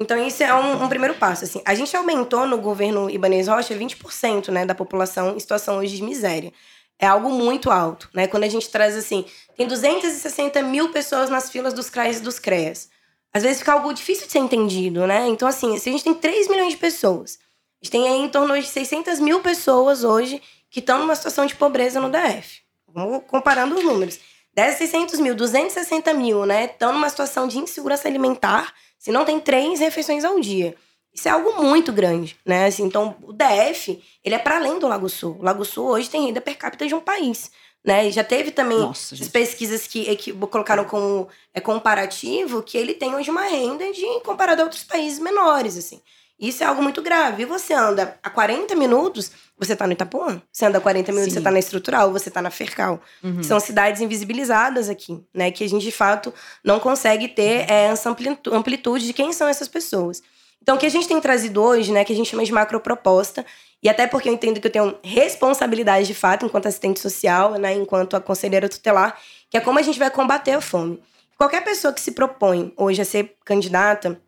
Então, 0.00 0.16
isso 0.24 0.42
é 0.42 0.54
um, 0.54 0.84
um 0.84 0.88
primeiro 0.88 1.14
passo. 1.14 1.44
Assim. 1.44 1.60
A 1.64 1.74
gente 1.74 1.96
aumentou 1.96 2.46
no 2.46 2.58
governo 2.58 3.10
Ibanez 3.10 3.48
Rocha 3.48 3.74
20% 3.74 4.48
né, 4.48 4.64
da 4.64 4.74
população 4.74 5.34
em 5.34 5.40
situação 5.40 5.78
hoje 5.78 5.96
de 5.96 6.02
miséria. 6.02 6.52
É 7.00 7.06
algo 7.06 7.30
muito 7.30 7.70
alto, 7.70 8.08
né? 8.12 8.26
Quando 8.26 8.44
a 8.44 8.48
gente 8.48 8.68
traz 8.70 8.96
assim, 8.96 9.24
tem 9.56 9.66
260 9.68 10.62
mil 10.62 10.90
pessoas 10.90 11.30
nas 11.30 11.48
filas 11.50 11.72
dos 11.72 11.88
CRAs 11.88 12.18
e 12.18 12.20
dos 12.20 12.38
CREAS. 12.40 12.88
Às 13.32 13.42
vezes 13.42 13.58
fica 13.58 13.72
algo 13.72 13.92
difícil 13.92 14.26
de 14.26 14.32
ser 14.32 14.38
entendido, 14.38 15.06
né? 15.06 15.28
Então, 15.28 15.46
assim, 15.46 15.78
se 15.78 15.88
a 15.88 15.92
gente 15.92 16.02
tem 16.02 16.14
3 16.14 16.48
milhões 16.48 16.72
de 16.72 16.76
pessoas, 16.76 17.38
a 17.80 17.84
gente 17.84 17.92
tem 17.92 18.08
aí 18.08 18.20
em 18.20 18.28
torno 18.28 18.60
de 18.60 18.66
600 18.66 19.20
mil 19.20 19.40
pessoas 19.40 20.02
hoje 20.02 20.42
que 20.68 20.80
estão 20.80 20.98
numa 20.98 21.14
situação 21.14 21.46
de 21.46 21.54
pobreza 21.54 22.00
no 22.00 22.10
DF. 22.10 22.60
Vamos 22.88 23.22
comparando 23.26 23.76
os 23.76 23.84
números. 23.84 24.18
Dessas 24.52 24.78
600 24.78 25.20
mil, 25.20 25.34
260 25.34 26.12
mil, 26.14 26.44
né, 26.44 26.64
estão 26.64 26.92
numa 26.92 27.08
situação 27.08 27.46
de 27.46 27.58
insegurança 27.58 28.08
alimentar, 28.08 28.74
se 28.98 29.12
não 29.12 29.24
tem 29.24 29.38
três 29.38 29.78
refeições 29.78 30.24
ao 30.24 30.40
dia. 30.40 30.74
Isso 31.14 31.28
é 31.28 31.30
algo 31.30 31.62
muito 31.62 31.92
grande, 31.92 32.36
né? 32.44 32.66
Assim, 32.66 32.84
então, 32.84 33.16
o 33.22 33.32
DF, 33.32 34.02
ele 34.24 34.34
é 34.34 34.38
para 34.38 34.56
além 34.56 34.78
do 34.78 34.86
Lago 34.86 35.08
Sul. 35.08 35.36
O 35.38 35.42
Lago 35.42 35.64
Sul 35.64 35.86
hoje 35.86 36.10
tem 36.10 36.26
renda 36.26 36.40
per 36.40 36.56
capita 36.56 36.86
de 36.86 36.94
um 36.94 37.00
país, 37.00 37.50
né? 37.84 38.08
E 38.08 38.12
já 38.12 38.22
teve 38.22 38.50
também 38.50 38.78
Nossa, 38.78 39.16
pesquisas 39.32 39.86
que, 39.86 40.14
que 40.16 40.32
colocaram 40.32 40.84
como 40.84 41.28
é, 41.54 41.60
comparativo 41.60 42.62
que 42.62 42.76
ele 42.76 42.94
tem 42.94 43.14
hoje 43.14 43.30
uma 43.30 43.44
renda 43.44 43.90
de 43.92 44.04
comparado 44.24 44.62
a 44.62 44.64
outros 44.64 44.84
países 44.84 45.18
menores, 45.18 45.76
assim. 45.76 46.00
Isso 46.38 46.62
é 46.62 46.66
algo 46.66 46.80
muito 46.82 47.02
grave. 47.02 47.42
E 47.42 47.46
você 47.46 47.74
anda 47.74 48.16
a 48.22 48.30
40 48.30 48.74
minutos, 48.76 49.32
você 49.58 49.74
tá 49.74 49.86
no 49.86 49.92
Itapuã. 49.92 50.40
Você 50.52 50.64
anda 50.66 50.78
a 50.78 50.80
40 50.80 51.10
minutos, 51.10 51.32
Sim. 51.34 51.40
você 51.40 51.44
tá 51.44 51.50
na 51.50 51.58
Estrutural, 51.58 52.12
você 52.12 52.30
tá 52.30 52.40
na 52.40 52.50
Fercal. 52.50 53.00
Uhum. 53.24 53.42
São 53.42 53.58
cidades 53.58 54.00
invisibilizadas 54.00 54.88
aqui, 54.88 55.20
né? 55.34 55.50
Que 55.50 55.64
a 55.64 55.68
gente, 55.68 55.82
de 55.82 55.90
fato, 55.90 56.32
não 56.64 56.78
consegue 56.78 57.26
ter 57.26 57.68
é, 57.68 57.86
essa 57.86 58.08
amplitu- 58.10 58.54
amplitude 58.54 59.04
de 59.06 59.12
quem 59.12 59.32
são 59.32 59.48
essas 59.48 59.66
pessoas. 59.66 60.22
Então, 60.62 60.76
o 60.76 60.78
que 60.78 60.86
a 60.86 60.90
gente 60.90 61.08
tem 61.08 61.20
trazido 61.20 61.60
hoje, 61.62 61.90
né? 61.90 62.04
Que 62.04 62.12
a 62.12 62.16
gente 62.16 62.30
chama 62.30 62.44
de 62.44 62.52
macroproposta, 62.52 63.44
e 63.82 63.88
até 63.88 64.06
porque 64.06 64.28
eu 64.28 64.32
entendo 64.32 64.60
que 64.60 64.66
eu 64.66 64.72
tenho 64.72 64.96
responsabilidade, 65.02 66.06
de 66.06 66.14
fato, 66.14 66.44
enquanto 66.46 66.66
assistente 66.66 67.00
social, 67.00 67.52
né? 67.54 67.74
Enquanto 67.74 68.14
a 68.16 68.20
conselheira 68.20 68.68
tutelar, 68.68 69.18
que 69.50 69.56
é 69.56 69.60
como 69.60 69.78
a 69.78 69.82
gente 69.82 69.98
vai 69.98 70.10
combater 70.10 70.52
a 70.52 70.60
fome. 70.60 71.02
Qualquer 71.36 71.62
pessoa 71.64 71.92
que 71.92 72.00
se 72.00 72.12
propõe 72.12 72.72
hoje 72.76 73.00
a 73.00 73.04
ser 73.04 73.36
candidata, 73.44 74.20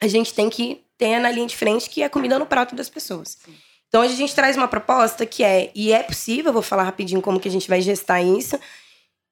a 0.00 0.06
gente 0.06 0.34
tem 0.34 0.50
que 0.50 0.82
ter 0.98 1.18
na 1.20 1.30
linha 1.30 1.46
de 1.46 1.56
frente 1.56 1.88
que 1.88 2.02
é 2.02 2.08
comida 2.08 2.38
no 2.38 2.44
prato 2.44 2.74
das 2.74 2.90
pessoas. 2.90 3.38
Então 3.88 4.02
hoje 4.02 4.12
a 4.12 4.16
gente 4.16 4.34
traz 4.34 4.56
uma 4.56 4.68
proposta 4.68 5.24
que 5.24 5.42
é, 5.42 5.70
e 5.74 5.92
é 5.92 6.02
possível, 6.02 6.52
vou 6.52 6.60
falar 6.60 6.82
rapidinho 6.82 7.22
como 7.22 7.40
que 7.40 7.48
a 7.48 7.50
gente 7.50 7.68
vai 7.68 7.80
gestar 7.80 8.20
isso, 8.20 8.58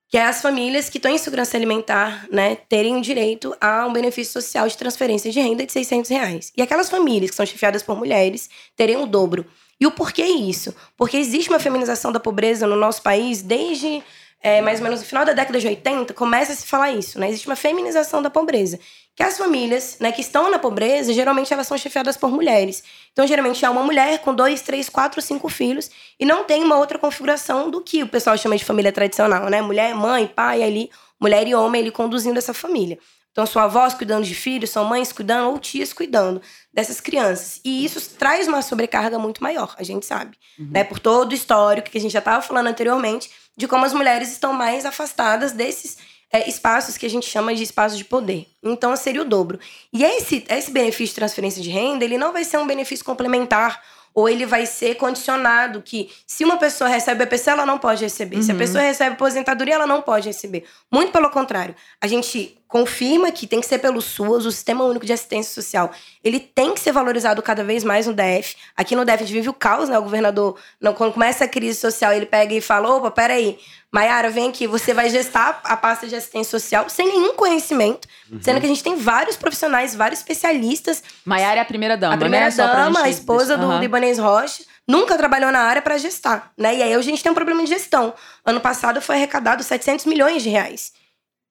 que 0.09 0.17
é 0.17 0.25
as 0.25 0.41
famílias 0.41 0.89
que 0.89 0.99
estão 0.99 1.11
em 1.11 1.19
segurança 1.19 1.57
alimentar, 1.57 2.27
né, 2.31 2.57
terem 2.69 2.97
o 2.97 3.03
direito 3.03 3.55
a 3.61 3.87
um 3.87 3.93
benefício 3.93 4.33
social 4.33 4.67
de 4.69 4.77
transferência 4.77 5.31
de 5.31 5.41
renda 5.41 5.67
de 5.67 5.73
600 5.73 6.11
reais. 6.11 6.53
E 6.57 6.63
aquelas 6.63 6.89
famílias 6.89 7.31
que 7.31 7.37
são 7.37 7.45
chefiadas 7.45 7.83
por 7.83 7.97
mulheres 7.97 8.49
terem 8.77 8.97
o 8.97 9.07
dobro. 9.07 9.45
E 9.81 9.87
o 9.87 9.91
porquê 9.91 10.25
isso? 10.25 10.75
Porque 10.97 11.17
existe 11.17 11.51
uma 11.51 11.59
feminização 11.59 12.13
da 12.13 12.21
pobreza 12.21 12.67
no 12.67 12.77
nosso 12.77 13.03
país 13.03 13.43
desde 13.43 14.03
é, 14.43 14.61
mais 14.61 14.79
ou 14.79 14.85
menos 14.85 15.01
no 15.01 15.07
final 15.07 15.25
da 15.25 15.33
década 15.33 15.59
de 15.59 15.67
80, 15.67 16.15
começa 16.15 16.53
a 16.53 16.57
se 16.57 16.67
falar 16.67 16.93
isso, 16.93 17.19
né? 17.19 17.29
Existe 17.29 17.47
uma 17.47 17.57
feminização 17.57 18.23
da 18.23 18.31
pobreza. 18.31 18.79
Que 19.15 19.23
as 19.23 19.39
famílias 19.39 19.97
né, 19.99 20.13
que 20.13 20.21
estão 20.21 20.51
na 20.51 20.59
pobreza, 20.59 21.13
geralmente 21.13 21.53
elas 21.53 21.67
são 21.67 21.77
chefiadas 21.79 22.17
por 22.17 22.31
mulheres. 22.31 22.85
Então, 23.13 23.27
geralmente 23.27 23.65
é 23.65 23.71
uma 23.71 23.83
mulher 23.83 24.19
com 24.19 24.35
dois, 24.35 24.61
três, 24.61 24.89
quatro, 24.89 25.23
cinco 25.23 25.49
filhos 25.49 25.91
e 26.21 26.25
não 26.27 26.45
tem 26.45 26.63
uma 26.63 26.77
outra 26.77 26.99
configuração 26.99 27.71
do 27.71 27.81
que 27.81 28.03
o 28.03 28.09
pessoal 28.09 28.37
chama 28.37 28.57
de 28.57 28.65
família 28.65 28.93
tradicional, 28.93 29.49
né? 29.49 29.63
Mulher, 29.63 29.95
mãe, 29.95 30.27
pai 30.27 30.63
ali, 30.63 30.91
mulher 31.19 31.49
e 31.49 31.55
homem 31.55 31.81
ali 31.81 31.91
conduzindo 31.91 32.39
essa 32.39 32.53
família. 32.53 32.99
Então, 33.33 33.45
são 33.47 33.61
avós 33.61 33.95
cuidando 33.95 34.25
de 34.25 34.35
filhos, 34.35 34.71
são 34.71 34.85
mães 34.85 35.13
cuidando 35.13 35.51
ou 35.51 35.59
tias 35.59 35.93
cuidando 35.93 36.41
dessas 36.77 37.01
crianças. 37.01 37.59
E 37.65 37.87
isso 37.87 38.11
traz 38.19 38.47
uma 38.47 38.61
sobrecarga 38.61 39.19
muito 39.19 39.43
maior, 39.43 39.75
a 39.79 39.83
gente 39.83 40.05
sabe. 40.05 40.37
Né? 40.59 40.85
Por 40.85 40.99
todo 40.99 41.33
o 41.33 41.35
histórico 41.35 41.89
que 41.89 41.97
a 41.97 42.01
gente 42.01 42.13
já 42.13 42.19
estava 42.19 42.43
falando 42.43 42.67
anteriormente, 42.67 43.31
de 43.57 43.67
como 43.67 43.87
as 43.87 43.95
mulheres 43.95 44.31
estão 44.31 44.53
mais 44.53 44.85
afastadas 44.85 45.53
desses 45.53 45.97
é, 46.31 46.47
espaços 46.47 46.99
que 46.99 47.07
a 47.07 47.09
gente 47.09 47.27
chama 47.27 47.55
de 47.55 47.63
espaços 47.63 47.97
de 47.97 48.05
poder. 48.05 48.47
Então, 48.63 48.95
seria 48.95 49.23
o 49.23 49.25
dobro. 49.25 49.59
E 49.91 50.05
esse, 50.05 50.45
esse 50.51 50.71
benefício 50.71 51.15
de 51.15 51.15
transferência 51.15 51.63
de 51.63 51.71
renda, 51.71 52.05
ele 52.05 52.19
não 52.19 52.31
vai 52.31 52.45
ser 52.45 52.59
um 52.59 52.67
benefício 52.67 53.05
complementar 53.07 53.83
ou 54.17 54.31
ele 54.31 54.47
vai 54.47 54.65
ser 54.65 54.95
condicionado 54.95 55.83
que 55.83 56.11
se 56.27 56.43
uma 56.43 56.57
pessoa 56.57 56.89
recebe 56.89 57.27
BPC, 57.27 57.51
ela 57.51 57.67
não 57.67 57.79
pode 57.79 58.03
receber. 58.03 58.43
Se 58.43 58.51
a 58.51 58.55
Uhum. 58.55 58.59
pessoa 58.59 58.83
recebe 58.83 59.13
aposentadoria, 59.13 59.75
ela 59.75 59.87
não 59.87 60.01
pode 60.01 60.27
receber. 60.27 60.65
Muito 60.91 61.13
pelo 61.13 61.29
contrário. 61.29 61.75
A 62.01 62.07
gente 62.07 62.57
confirma 62.67 63.31
que 63.31 63.47
tem 63.47 63.61
que 63.61 63.67
ser 63.67 63.79
pelo 63.79 64.01
SUAS, 64.01 64.47
o 64.47 64.51
Sistema 64.51 64.85
Único 64.85 65.05
de 65.05 65.13
Assistência 65.13 65.53
Social. 65.53 65.91
Ele 66.25 66.41
tem 66.41 66.73
que 66.73 66.81
ser 66.81 66.93
valorizado 66.93 67.43
cada 67.43 67.63
vez 67.63 67.85
mais 67.85 68.07
no 68.07 68.15
DF. 68.15 68.57
Aqui 68.75 68.97
no 68.97 69.05
DF 69.05 69.15
a 69.15 69.19
gente 69.19 69.33
vive 69.35 69.51
o 69.51 69.53
caos, 69.55 69.91
né? 69.91 69.99
O 69.99 70.03
governador, 70.03 70.59
não, 70.81 70.95
quando 70.95 71.13
começa 71.13 71.45
a 71.45 71.49
crise 71.49 71.79
social, 71.79 72.11
ele 72.15 72.25
pega 72.27 72.55
e 72.55 72.61
fala, 72.63 72.89
opa, 72.89 73.11
peraí, 73.11 73.59
Maiara, 73.97 74.29
vem 74.29 74.51
aqui, 74.51 74.67
você 74.67 74.93
vai 74.93 75.09
gestar 75.09 75.59
a 75.65 75.75
pasta 75.75 76.07
de 76.07 76.15
assistência 76.15 76.51
social 76.51 76.87
sem 76.91 77.07
nenhum 77.07 77.35
conhecimento, 77.35 78.07
sendo 78.43 78.61
que 78.61 78.67
a 78.67 78.69
gente 78.69 78.83
tem 78.83 78.95
vários 78.95 79.39
profissionais, 79.39 79.95
vários 79.95 80.21
especialistas 80.21 81.03
Maiara 81.25 81.61
é 81.61 81.63
a 81.63 81.65
primeira 81.65 81.97
dama, 81.97 82.15
a 82.15 82.19
primeira 82.19 82.45
né? 82.45 82.51
Só 82.51 82.69
pra 82.69 82.85
dama, 82.85 83.01
a 83.05 83.09
esposa 83.09 83.57
do, 83.57 83.65
Aham. 83.65 83.79
do 83.79 83.85
Ibanez 83.87 84.19
Rocha, 84.19 84.65
nunca 84.87 85.17
trabalhou 85.17 85.51
na 85.51 85.61
área 85.61 85.81
para 85.81 85.97
gestar, 85.97 86.53
né? 86.59 86.77
E 86.77 86.83
aí 86.83 86.93
a 86.93 87.01
gente 87.01 87.23
tem 87.23 87.33
um 87.33 87.35
problema 87.35 87.65
de 87.65 87.71
gestão. 87.71 88.13
Ano 88.45 88.61
passado 88.61 89.01
foi 89.01 89.17
arrecadado 89.17 89.63
700 89.63 90.05
milhões 90.05 90.43
de 90.43 90.51
reais. 90.51 90.93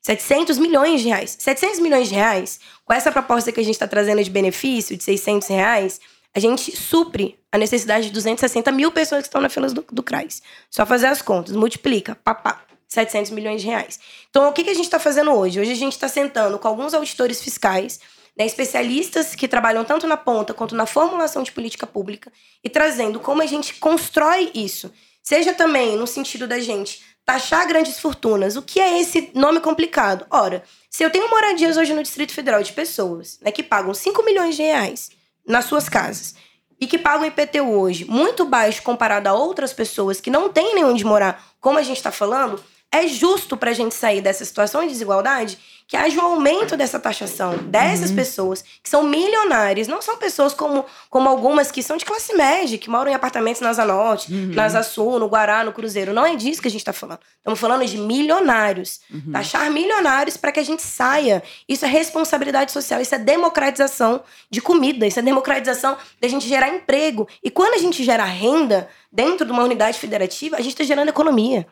700 0.04 0.60
milhões 0.60 1.02
de 1.02 1.08
reais. 1.08 1.36
700 1.40 1.80
milhões 1.80 2.10
de 2.10 2.14
reais, 2.14 2.60
com 2.86 2.94
essa 2.94 3.12
proposta 3.12 3.52
que 3.52 3.60
a 3.60 3.64
gente 3.64 3.74
está 3.74 3.88
trazendo 3.88 4.24
de 4.24 4.30
benefício, 4.30 4.96
de 4.96 5.04
600 5.04 5.48
reais, 5.48 6.00
a 6.36 6.40
gente 6.40 6.76
supre 6.76 7.40
a 7.50 7.58
necessidade 7.58 8.08
de 8.08 8.12
260 8.12 8.70
mil 8.74 8.92
pessoas 8.92 9.22
que 9.22 9.28
estão 9.28 9.40
na 9.40 9.48
fila 9.48 9.68
do, 9.70 9.86
do 9.90 10.04
CRAS. 10.04 10.42
Só 10.70 10.86
fazer 10.86 11.08
as 11.08 11.22
contas, 11.22 11.56
multiplica, 11.56 12.16
papá. 12.16 12.62
700 12.90 13.32
milhões 13.32 13.62
de 13.62 13.68
reais. 13.68 14.00
Então, 14.30 14.48
o 14.48 14.54
que, 14.54 14.64
que 14.64 14.70
a 14.70 14.74
gente 14.74 14.86
está 14.86 15.00
fazendo 15.00 15.32
hoje? 15.32 15.60
Hoje 15.60 15.72
a 15.72 15.76
gente 15.76 15.94
está 15.94 16.08
sentando 16.08 16.60
com 16.60 16.68
alguns 16.68 16.94
auditores 16.94 17.42
fiscais, 17.42 18.00
né, 18.38 18.46
especialistas 18.46 19.34
que 19.34 19.48
trabalham 19.48 19.84
tanto 19.84 20.06
na 20.06 20.16
ponta 20.16 20.54
quanto 20.54 20.76
na 20.76 20.86
formulação 20.86 21.42
de 21.42 21.52
política 21.52 21.88
pública 21.88 22.32
e 22.64 22.70
trazendo 22.70 23.20
como 23.20 23.42
a 23.42 23.46
gente 23.46 23.74
constrói 23.76 24.52
isso. 24.54 24.94
Seja 25.24 25.54
também 25.54 25.98
no 25.98 26.06
sentido 26.06 26.48
da 26.48 26.60
gente 26.60 27.02
taxar 27.26 27.68
grandes 27.68 28.00
fortunas. 28.00 28.56
O 28.56 28.62
que 28.62 28.80
é 28.80 29.00
esse 29.00 29.32
nome 29.34 29.60
complicado? 29.60 30.26
Ora, 30.30 30.64
se 30.90 31.04
eu 31.04 31.10
tenho 31.10 31.30
moradias 31.30 31.78
hoje 31.78 31.94
no 31.94 32.04
Distrito 32.04 32.34
Federal 32.34 32.62
de 32.62 32.72
pessoas 32.72 33.40
né, 33.42 33.52
que 33.52 33.64
pagam 33.64 33.94
5 33.94 34.24
milhões 34.24 34.56
de 34.56 34.62
reais 34.62 35.10
nas 35.48 35.66
suas 35.66 35.88
casas, 35.88 36.36
e 36.80 36.88
que 36.88 36.98
pagam 36.98 37.26
IPTU 37.26 37.72
hoje 37.72 38.06
muito 38.06 38.46
baixo 38.46 38.84
comparado 38.84 39.28
a 39.28 39.34
outras 39.34 39.72
pessoas 39.74 40.20
que 40.20 40.30
não 40.30 40.50
têm 40.50 40.76
nem 40.76 40.84
onde 40.84 41.06
morar, 41.06 41.44
como 41.60 41.80
a 41.80 41.84
gente 41.84 41.98
está 41.98 42.12
falando, 42.12 42.62
é 42.92 43.08
justo 43.08 43.58
para 43.58 43.72
a 43.72 43.74
gente 43.74 43.94
sair 43.94 44.22
dessa 44.22 44.46
situação 44.46 44.82
de 44.82 44.88
desigualdade 44.88 45.58
que 45.88 45.96
haja 45.96 46.20
um 46.20 46.26
aumento 46.26 46.76
dessa 46.76 47.00
taxação 47.00 47.58
dessas 47.58 48.10
uhum. 48.10 48.16
pessoas 48.16 48.64
que 48.82 48.90
são 48.90 49.04
milionárias, 49.04 49.88
não 49.88 50.02
são 50.02 50.18
pessoas 50.18 50.54
como, 50.54 50.84
como 51.10 51.30
algumas 51.30 51.72
que 51.72 51.84
são 51.84 51.96
de 51.96 52.06
classe 52.06 52.34
média, 52.34 52.78
que 52.78 52.90
moram 52.90 53.12
em 53.12 53.14
apartamentos 53.14 53.62
na 53.62 53.70
Asa 53.70 53.86
Norte, 53.86 54.34
uhum. 54.34 54.54
na 54.54 54.66
Asa 54.66 54.82
Sul, 54.82 55.20
no 55.20 55.28
Guará, 55.28 55.64
no 55.64 55.72
Cruzeiro. 55.72 56.14
Não 56.14 56.26
é 56.26 56.36
disso 56.36 56.62
que 56.62 56.68
a 56.68 56.72
gente 56.72 56.82
está 56.82 56.94
falando. 56.94 57.20
Estamos 57.38 57.60
falando 57.60 57.86
de 57.86 57.98
milionários. 57.98 59.00
Uhum. 59.12 59.32
Taxar 59.32 59.70
milionários 59.70 60.38
para 60.38 60.52
que 60.52 60.60
a 60.60 60.66
gente 60.66 60.82
saia. 60.82 61.44
Isso 61.70 61.86
é 61.86 61.88
responsabilidade 61.88 62.72
social, 62.72 63.00
isso 63.00 63.14
é 63.14 63.20
democratização 63.20 64.24
de 64.50 64.62
comida, 64.62 65.06
isso 65.06 65.20
é 65.20 65.22
democratização 65.22 65.98
da 66.20 66.28
gente 66.28 66.48
gerar 66.48 66.70
emprego. 66.70 67.28
E 67.44 67.52
quando 67.52 67.76
a 67.76 67.80
gente 67.80 68.04
gera 68.04 68.26
renda 68.26 68.90
dentro 69.12 69.46
de 69.46 69.52
uma 69.52 69.64
unidade 69.64 70.00
federativa, 70.00 70.56
a 70.56 70.62
gente 70.62 70.74
está 70.74 70.84
gerando 70.84 71.10
economia. 71.10 71.68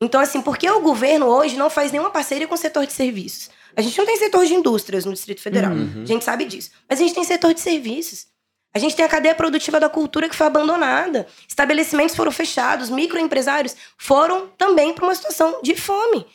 Então, 0.00 0.20
assim, 0.20 0.42
por 0.42 0.56
que 0.56 0.68
o 0.68 0.80
governo 0.80 1.26
hoje 1.26 1.56
não 1.56 1.70
faz 1.70 1.92
nenhuma 1.92 2.10
parceria 2.10 2.46
com 2.46 2.54
o 2.54 2.58
setor 2.58 2.86
de 2.86 2.92
serviços? 2.92 3.50
A 3.76 3.82
gente 3.82 3.96
não 3.98 4.06
tem 4.06 4.16
setor 4.16 4.44
de 4.46 4.54
indústrias 4.54 5.04
no 5.04 5.12
Distrito 5.12 5.40
Federal. 5.40 5.72
Uhum. 5.72 6.02
A 6.02 6.06
gente 6.06 6.24
sabe 6.24 6.44
disso. 6.44 6.70
Mas 6.88 7.00
a 7.00 7.02
gente 7.02 7.14
tem 7.14 7.24
setor 7.24 7.54
de 7.54 7.60
serviços. 7.60 8.26
A 8.72 8.78
gente 8.78 8.96
tem 8.96 9.04
a 9.04 9.08
cadeia 9.08 9.34
produtiva 9.34 9.78
da 9.78 9.88
cultura 9.88 10.28
que 10.28 10.34
foi 10.34 10.46
abandonada. 10.46 11.26
Estabelecimentos 11.48 12.16
foram 12.16 12.32
fechados, 12.32 12.90
microempresários 12.90 13.76
foram 13.96 14.48
também 14.58 14.92
para 14.92 15.04
uma 15.04 15.14
situação 15.14 15.60
de 15.62 15.76
fome. 15.76 16.26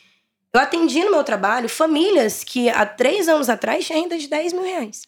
Eu 0.52 0.60
atendi 0.60 1.04
no 1.04 1.10
meu 1.10 1.22
trabalho 1.22 1.68
famílias 1.68 2.42
que 2.42 2.68
há 2.70 2.84
três 2.84 3.28
anos 3.28 3.48
atrás 3.48 3.86
tinham 3.86 4.02
renda 4.02 4.18
de 4.18 4.26
10 4.26 4.54
mil 4.54 4.64
reais. 4.64 5.02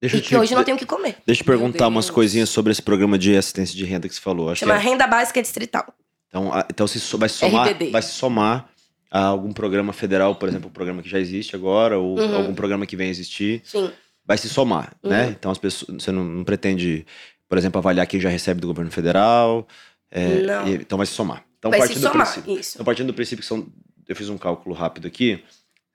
Deixa 0.00 0.16
e 0.16 0.20
que 0.22 0.28
te, 0.28 0.36
hoje 0.36 0.54
não 0.54 0.64
tem 0.64 0.74
o 0.74 0.78
que 0.78 0.86
comer. 0.86 1.16
Deixa 1.26 1.42
eu 1.42 1.46
perguntar 1.46 1.86
umas 1.86 2.10
coisinhas 2.10 2.48
sobre 2.48 2.72
esse 2.72 2.82
programa 2.82 3.18
de 3.18 3.36
assistência 3.36 3.76
de 3.76 3.84
renda 3.84 4.08
que 4.08 4.14
você 4.14 4.20
falou. 4.20 4.50
Acho 4.50 4.60
Chama 4.60 4.74
é... 4.74 4.78
Renda 4.78 5.06
Básica 5.06 5.40
Distrital. 5.40 5.94
Então, 6.34 6.50
então 6.68 6.86
se 6.88 6.98
vai 7.16 7.28
se 7.28 7.36
somar, 7.36 7.68
vai 7.92 8.02
se 8.02 8.10
somar 8.10 8.68
a 9.08 9.26
algum 9.26 9.52
programa 9.52 9.92
federal, 9.92 10.34
por 10.34 10.48
exemplo, 10.48 10.66
o 10.66 10.70
um 10.70 10.72
programa 10.72 11.00
que 11.00 11.08
já 11.08 11.20
existe 11.20 11.54
agora, 11.54 11.96
ou 11.96 12.18
uhum. 12.18 12.34
algum 12.34 12.54
programa 12.54 12.84
que 12.84 12.96
vem 12.96 13.06
a 13.06 13.10
existir. 13.10 13.62
Sim. 13.64 13.88
Vai 14.26 14.36
se 14.36 14.48
somar, 14.48 14.96
né? 15.00 15.04
uhum. 15.04 15.10
né? 15.10 15.36
Então 15.38 15.52
as 15.52 15.58
pessoas, 15.58 16.02
você 16.02 16.10
não, 16.10 16.24
não, 16.24 16.42
pretende, 16.42 17.06
por 17.48 17.56
exemplo, 17.56 17.78
avaliar 17.78 18.04
quem 18.08 18.18
já 18.18 18.28
recebe 18.28 18.60
do 18.60 18.66
governo 18.66 18.90
federal. 18.90 19.68
É, 20.10 20.42
não. 20.42 20.66
E, 20.66 20.74
então 20.74 20.98
vai 20.98 21.06
se 21.06 21.12
somar. 21.12 21.44
Então, 21.56 21.70
vai 21.70 21.78
partindo 21.78 21.98
se 21.98 22.02
somar, 22.02 22.26
do 22.26 22.32
princípio, 22.32 22.60
isso. 22.60 22.70
Então, 22.74 22.84
partindo 22.84 23.06
do 23.06 23.14
princípio 23.14 23.42
que 23.42 23.48
são. 23.48 23.68
Eu 24.08 24.16
fiz 24.16 24.28
um 24.28 24.36
cálculo 24.36 24.74
rápido 24.74 25.06
aqui. 25.06 25.42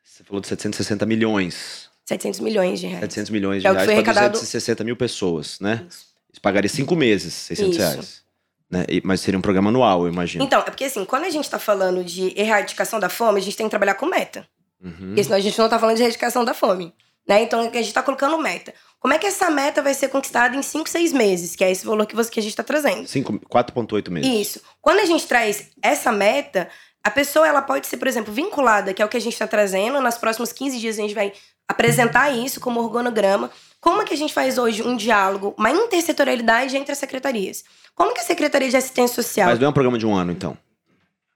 Você 0.02 0.24
falou 0.24 0.40
de 0.40 0.48
760 0.48 1.06
milhões. 1.06 1.90
700 2.06 2.40
milhões 2.40 2.80
de 2.80 2.88
reais. 2.88 3.02
700 3.02 3.30
milhões 3.30 3.62
de 3.62 3.68
é 3.68 3.72
reais 3.72 3.86
para 3.86 3.94
arrecadado... 3.94 4.32
260 4.32 4.84
mil 4.84 4.96
pessoas, 4.96 5.60
né? 5.60 5.86
Isso. 5.88 6.06
Isso 6.32 6.42
pagaria 6.42 6.70
cinco 6.70 6.96
meses, 6.96 7.34
600 7.34 7.72
Isso. 7.72 7.80
reais. 7.80 8.29
Né? 8.70 8.86
Mas 9.04 9.22
seria 9.22 9.38
um 9.38 9.42
programa 9.42 9.70
anual, 9.70 10.04
eu 10.04 10.12
imagino. 10.12 10.44
Então, 10.44 10.62
é 10.62 10.64
porque 10.64 10.86
assim, 10.86 11.04
quando 11.06 11.26
a 11.26 11.30
gente 11.30 11.46
está 11.46 11.58
falando 11.58 12.04
de 12.04 12.34
erradicação 12.40 13.00
da 13.00 13.10
fome, 13.10 13.40
a 13.40 13.44
gente 13.44 13.58
tem 13.58 13.66
que 13.66 13.72
trabalhar 13.72 13.96
com 13.96 14.06
meta. 14.06 14.48
Uhum. 14.84 15.08
Porque 15.08 15.24
senão 15.24 15.38
a 15.38 15.42
gente 15.42 15.58
não 15.58 15.66
está 15.66 15.80
falando 15.80 15.96
de 15.96 16.04
erradicação 16.04 16.46
da 16.46 16.54
fome. 16.54 16.94
Né? 17.28 17.44
Então, 17.44 17.60
a 17.60 17.64
gente 17.64 17.88
está 17.88 18.02
colocando 18.02 18.38
meta. 18.40 18.74
Como 19.00 19.14
é 19.14 19.20
que 19.20 19.28
essa 19.28 19.50
meta 19.50 19.82
vai 19.82 19.94
ser 19.94 20.10
conquistada 20.10 20.56
em 20.56 20.62
5, 20.62 20.90
6 20.90 21.14
meses? 21.14 21.56
Que 21.56 21.64
é 21.64 21.72
esse 21.72 21.86
valor 21.86 22.06
que, 22.06 22.16
você, 22.16 22.30
que 22.30 22.40
a 22.40 22.44
gente 22.44 22.52
está 22.52 22.64
trazendo. 22.64 23.04
4,8 23.04 24.10
meses. 24.10 24.32
Isso. 24.32 24.62
Quando 24.82 25.00
a 25.00 25.06
gente 25.06 25.28
traz 25.28 25.70
essa 25.82 26.12
meta, 26.12 26.68
a 27.04 27.12
pessoa 27.12 27.48
ela 27.48 27.62
pode 27.62 27.88
ser, 27.88 27.98
por 27.98 28.08
exemplo, 28.08 28.34
vinculada, 28.34 28.94
que 28.94 29.02
é 29.02 29.06
o 29.06 29.10
que 29.10 29.18
a 29.18 29.22
gente 29.22 29.34
está 29.34 29.48
trazendo. 29.48 30.02
Nos 30.02 30.18
próximos 30.18 30.52
15 30.52 30.80
dias 30.80 30.98
a 30.98 31.02
gente 31.02 31.16
vai 31.16 31.34
apresentar 31.68 32.32
isso 32.32 32.60
como 32.60 32.82
organograma. 32.82 33.50
Como 33.80 34.02
é 34.02 34.06
que 34.06 34.14
a 34.14 34.18
gente 34.18 34.34
faz 34.34 34.58
hoje 34.58 34.84
um 34.84 34.96
diálogo, 34.96 35.54
uma 35.58 35.72
intersetorialidade 35.72 36.76
entre 36.76 36.92
as 36.92 36.98
secretarias? 36.98 37.64
Como 37.96 38.14
que 38.14 38.20
a 38.20 38.24
Secretaria 38.24 38.70
de 38.70 38.78
Assistência 38.78 39.16
Social. 39.16 39.50
Mas 39.50 39.60
não 39.60 39.68
é 39.68 39.70
um 39.70 39.74
programa 39.74 39.98
de 39.98 40.06
um 40.06 40.16
ano, 40.16 40.32
então? 40.32 40.58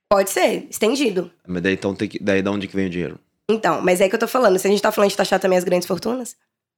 Pode 0.10 0.30
ser, 0.30 0.68
estendido. 0.70 1.32
Mas 1.48 1.62
daí, 1.62 1.74
então, 1.74 1.96
tem 1.96 2.08
que, 2.08 2.22
daí 2.22 2.42
de 2.42 2.50
onde 2.50 2.68
que 2.68 2.76
vem 2.76 2.88
o 2.88 2.90
dinheiro? 2.90 3.20
Então, 3.50 3.82
mas 3.82 4.00
é 4.00 4.08
que 4.08 4.16
eu 4.16 4.20
tô 4.20 4.28
falando. 4.28 4.58
Se 4.58 4.68
a 4.68 4.70
gente 4.70 4.82
tá 4.82 4.92
falando 4.92 5.10
de 5.10 5.18
taxar 5.18 5.40
também 5.40 5.58
as 5.58 5.64
grandes 5.64 5.88
fortunas. 5.88 6.36